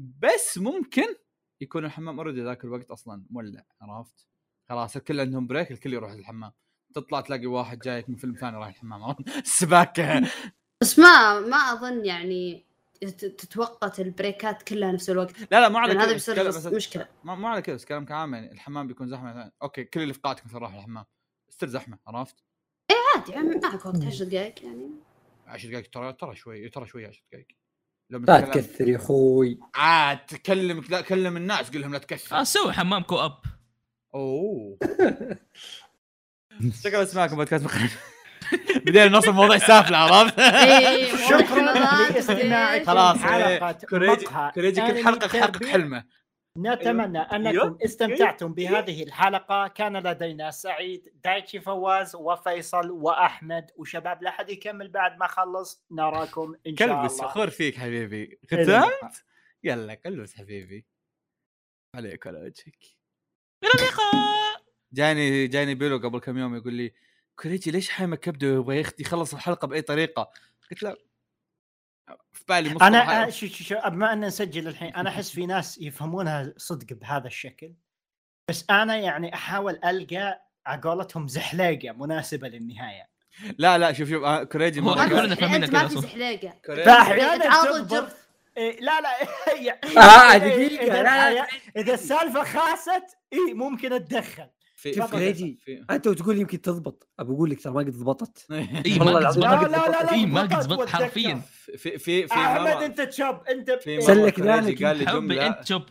بس 0.00 0.58
ممكن 0.58 1.16
يكون 1.60 1.84
الحمام 1.84 2.18
already 2.18 2.42
ذاك 2.42 2.64
الوقت 2.64 2.90
أصلا 2.90 3.26
مولع 3.30 3.64
عرفت؟ 3.80 4.28
خلاص 4.68 4.96
الكل 4.96 5.20
عندهم 5.20 5.46
break 5.46 5.70
الكل 5.70 5.94
يروح 5.94 6.10
الحمام 6.12 6.52
تطلع 6.94 7.20
تلاقي 7.20 7.46
واحد 7.46 7.78
جايك 7.78 8.10
من 8.10 8.16
فيلم 8.16 8.34
ثاني 8.34 8.56
رايح 8.56 8.68
الحمام؟ 8.68 9.16
السباكه 9.36 10.20
بس 10.82 10.98
ما 10.98 11.40
ما 11.40 11.56
أظن 11.56 12.04
يعني 12.04 12.66
تت- 13.00 13.24
تتوقت 13.24 14.00
ال 14.00 14.09
break 14.09 14.53
ات 14.53 14.62
كلها 14.62 14.92
نفس 14.92 15.10
الوقت. 15.10 15.40
لا 15.40 15.60
لا 15.60 15.68
ما 15.68 15.78
على 15.78 15.94
كذا 15.94 16.04
هذا 16.04 16.12
بيصير 16.12 16.74
مشكلة. 16.74 17.08
ما, 17.24 17.34
ما 17.34 17.48
على 17.48 17.62
كذا 17.62 17.74
بس 17.74 17.84
كلام 17.84 18.04
كعام 18.04 18.34
يعني 18.34 18.52
الحمام 18.52 18.86
بيكون 18.86 19.08
زحمة 19.08 19.30
مثلا. 19.30 19.52
okay 19.62 19.84
كل 19.84 20.00
اللي 20.02 20.14
في 20.14 20.20
قاعتك 20.20 20.46
مثلا 20.46 20.58
راح 20.58 20.74
الحمام. 20.74 21.04
تصير 21.50 21.68
زحمة 21.68 21.98
عرفت؟ 22.06 22.44
عادي 23.16 23.32
يعني 23.32 23.48
معك 23.48 23.86
وقت 23.86 24.04
10 24.04 24.24
دقائق 24.24 24.64
يعني. 24.64 24.90
10 25.46 25.70
دقائق 25.70 25.90
ترى 25.90 26.12
ترى 26.12 26.34
شوي 26.34 26.68
ترى 26.68 26.86
شوي 26.86 27.06
10 27.06 27.22
دقائق 27.32 27.46
لا 28.10 28.40
تكثر 28.40 28.88
يا 28.88 28.96
أخوي. 28.96 29.58
عاد 29.74 30.18
تكلم 30.26 30.82
لا 30.90 31.00
كلم 31.00 31.36
الناس 31.36 31.70
قول 31.70 31.80
لهم 31.82 31.92
لا 31.92 31.98
تكثر 31.98 32.36
آه، 32.40 32.42
سوي 32.42 32.72
حمام 32.72 33.02
co-op 33.02 33.38
أوه. 34.14 34.78
شكرا 36.84 37.02
اسمعكم 37.02 37.36
بودكاست 37.36 37.64
مخرج 37.64 37.90
بدينا 38.86 39.08
نوصل 39.08 39.32
موضوع 39.32 39.58
سافلة 39.58 39.96
عرفت؟ 39.98 40.38
إيه، 40.38 41.14
شكرا 41.30 41.62
لاستماعكم 42.10 42.84
خلاص 42.84 43.22
إيه، 43.24 43.72
كوريجي 43.72 44.26
كوريجي 44.54 44.80
كل 44.80 44.86
أنمي 44.86 45.04
حلقه 45.04 45.26
تحقق. 45.26 45.64
حلمة. 45.66 46.04
نتمنى 46.58 47.18
أنكم 47.18 47.46
أيوه. 47.46 47.78
استمتعتم 47.84 48.54
بهذه 48.54 49.02
الحلقة. 49.02 49.68
كان 49.68 49.96
لدينا 49.96 50.50
سعيد 50.50 51.12
دايتشي 51.24 51.60
فواز 51.60 52.16
وفيصل 52.16 52.90
وأحمد. 52.90 53.70
وشباب 53.76 54.22
لا 54.22 54.30
أحد 54.30 54.50
يكمل 54.50 54.88
بعد 54.88 55.18
ما 55.18 55.26
خلص. 55.26 55.84
نراكم 55.90 56.54
إن 56.66 56.76
شاء 56.76 56.88
الله. 56.88 57.00
كلبس 57.00 57.20
فخور 57.20 57.50
فيك 57.50 57.76
حبيبي. 57.76 58.38
ختمت؟ 58.46 59.24
يلا 59.64 59.94
كلبس 59.94 60.34
حبيبي. 60.34 60.86
عليك 61.96 62.26
على 62.26 62.38
وجهك. 62.38 62.84
إلى 63.64 63.70
اللقاء. 63.74 64.62
جاني 64.92 65.46
جاني 65.46 65.74
بيلو 65.74 65.96
قبل 65.98 66.18
كم 66.18 66.38
يوم 66.38 66.56
يقول 66.56 66.74
لي 66.74 66.92
كوريجي 67.36 67.70
ليش 67.70 67.90
حايمه 67.90 68.16
كبده 68.16 68.46
ويبغى 68.46 68.80
يخ- 68.80 69.00
يخلص 69.00 69.34
الحلقة 69.34 69.66
بأي 69.66 69.82
طريقة؟ 69.82 70.30
قلت 70.70 70.82
له 70.82 70.96
في 72.32 72.44
بالي 72.48 72.70
مصطلح 72.74 73.08
أنا 73.10 73.30
شو 73.30 73.46
شو 73.46 73.64
شو 73.64 73.76
بما 73.90 74.12
أن 74.12 74.20
نسجل 74.24 74.68
الحين 74.68 74.94
أنا 74.94 75.10
أحس 75.10 75.30
في 75.30 75.46
ناس 75.46 75.78
يفهمونها 75.78 76.52
صدق 76.56 76.96
بهذا 76.96 77.26
الشكل. 77.26 77.72
بس 78.48 78.64
أنا 78.70 78.96
يعني 78.96 79.34
أحاول 79.34 79.78
ألقى 79.84 80.42
على 80.66 80.80
قولتهم 80.80 81.28
زحليقة 81.28 81.92
مناسبة 81.94 82.48
للنهاية. 82.48 83.08
لا 83.58 83.78
لا 83.78 83.92
شوف 83.92 84.08
شوف 84.10 84.24
آه، 84.24 84.44
كوريجي 84.44 84.80
أكبر 84.80 84.92
قال- 84.94 85.08
كلنا 85.08 85.26
ما 85.28 85.66
كذا 85.66 85.88
في. 85.88 86.00
زحليقة. 86.00 86.54
تعاطي 87.38 87.76
الجرف 87.80 88.28
إيه 88.56 88.80
لا 88.80 89.00
لا 89.00 89.08
يعني 89.66 89.96
آه، 89.98 90.32
إيه، 90.42 91.02
لا، 91.02 91.34
لا. 91.34 91.46
إذا 91.76 91.94
السالفة 91.94 92.44
خاست 92.44 93.16
اي 93.32 93.54
ممكن 93.54 93.92
أتدخل. 93.92 94.46
في 94.80 94.92
شوف 94.94 95.16
في-. 95.16 95.56
في- 95.64 95.84
أنت 95.90 96.06
وتقول 96.06 96.38
يمكن 96.38 96.60
تضبط. 96.60 97.08
ابى 97.18 97.32
أقول 97.32 97.50
لك 97.50 97.62
ترى 97.62 97.72
ما 97.72 97.78
قد 97.80 97.90
ضبطت. 97.90 98.46
اي 98.50 98.98
والله 98.98 99.12
ما 99.12 99.18
العظيم 99.18 99.44
قد 99.44 99.70
ما 99.70 99.76
لا 99.76 100.12
إيه، 100.12 100.26
ما 100.26 100.42
ضبطت 100.44 100.54
قد 100.62 100.72
واتذكر. 100.72 100.86
حرفيا. 100.86 101.42
في 101.76 101.98
في 101.98 102.26
في 102.28 102.32
أحمد 102.34 102.82
أنت 102.82 103.00
تشوب 103.00 103.40
أنت 103.50 103.68
إيه. 103.68 104.00
سلك 104.00 104.40
ذلك. 104.40 104.84
قال 104.84 104.96
لي 104.98 105.04
جملة 105.04 105.46
أنت 105.46 105.66
شوب 105.66 105.82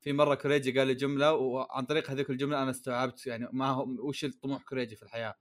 في 0.00 0.12
مرة 0.12 0.34
كوريجي 0.34 0.78
قال 0.78 0.86
لي 0.88 0.94
جملة 0.94 1.32
وعن 1.32 1.84
طريق 1.84 2.10
هذيك 2.10 2.30
الجملة 2.30 2.62
أنا 2.62 2.70
استوعبت 2.70 3.26
يعني 3.26 3.48
ما 3.52 3.66
هو 3.70 3.86
وش 3.98 4.24
الطموح 4.24 4.62
كوريجي 4.62 4.96
في 4.96 5.02
الحياة. 5.02 5.34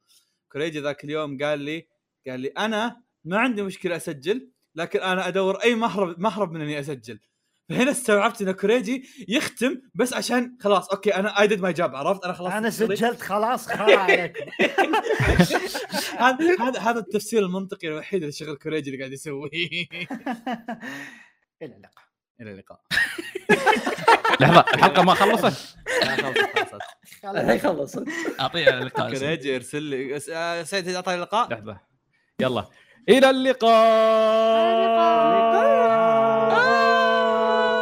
كوريجي 0.51 0.80
ذاك 0.80 1.03
اليوم 1.03 1.38
قال 1.38 1.59
لي 1.59 1.88
قال 2.27 2.40
لي 2.40 2.48
أنا 2.48 3.01
ما 3.24 3.38
عندي 3.38 3.61
مشكلة 3.64 3.95
أسجل 3.95 4.50
لكن 4.75 5.00
أنا 5.00 5.27
أدور 5.27 5.56
أي 5.56 5.75
مهرب 5.75 6.19
مهرب 6.19 6.51
من 6.51 6.61
اني 6.61 6.80
أسجل. 6.80 7.19
فهنا 7.69 7.92
استوعبت 7.92 8.42
إن 8.42 8.52
كوريجي 8.52 9.10
يختم 9.27 9.82
بس 9.95 10.14
عشان 10.14 10.58
خلاص 10.60 10.90
okay 10.90 11.16
أنا 11.16 11.42
I 11.42 11.48
did 11.48 11.61
my 11.61 11.74
job 11.74 11.95
عرفت؟ 11.95 12.24
أنا 12.26 12.34
خلاص 12.34 12.53
أنا 12.53 12.69
سجلت 12.69 13.22
خلاص 13.22 13.68
خلاص. 13.72 13.90
عليكم 13.90 14.44
هذا 16.19 16.56
هذا 16.60 16.80
هذا 16.80 17.00
التفسير 17.00 17.44
المنطقي 17.44 17.88
الوحيد 17.88 18.22
اللي 18.22 18.32
شغل 18.32 18.56
كوريجي 18.56 18.90
اللي 18.90 19.00
قاعد 19.02 19.11
يسويه 19.14 19.50
إلى 21.61 21.76
اللقاء. 21.76 22.06
إلى 22.42 22.52
اللقاء. 22.52 22.80
لحظة 24.42 24.66
الحلقة 24.74 25.03
ما 25.03 25.14
خلصت؟ 25.14 25.76
لا، 26.03 26.16
خلصت 27.58 27.66
خلصت. 27.66 28.03
اعطيه 28.40 28.69
اللقاء 28.69 29.14
كوريجي 29.14 29.56
ارسل 29.56 29.84
لي 29.84 30.19
آه، 30.32 30.64
سعيد 30.64 30.90
أعطاني 30.90 31.22
لقاء؟ 31.22 31.53
لحظة. 31.53 31.77
يلا. 32.40 32.66
إلى 33.10 33.30
اللقاء. 33.30 33.76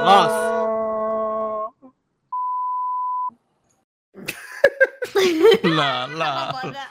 خلاص 0.03 0.31
لا 5.63 6.07
لا 6.07 6.51
لا 6.63 6.87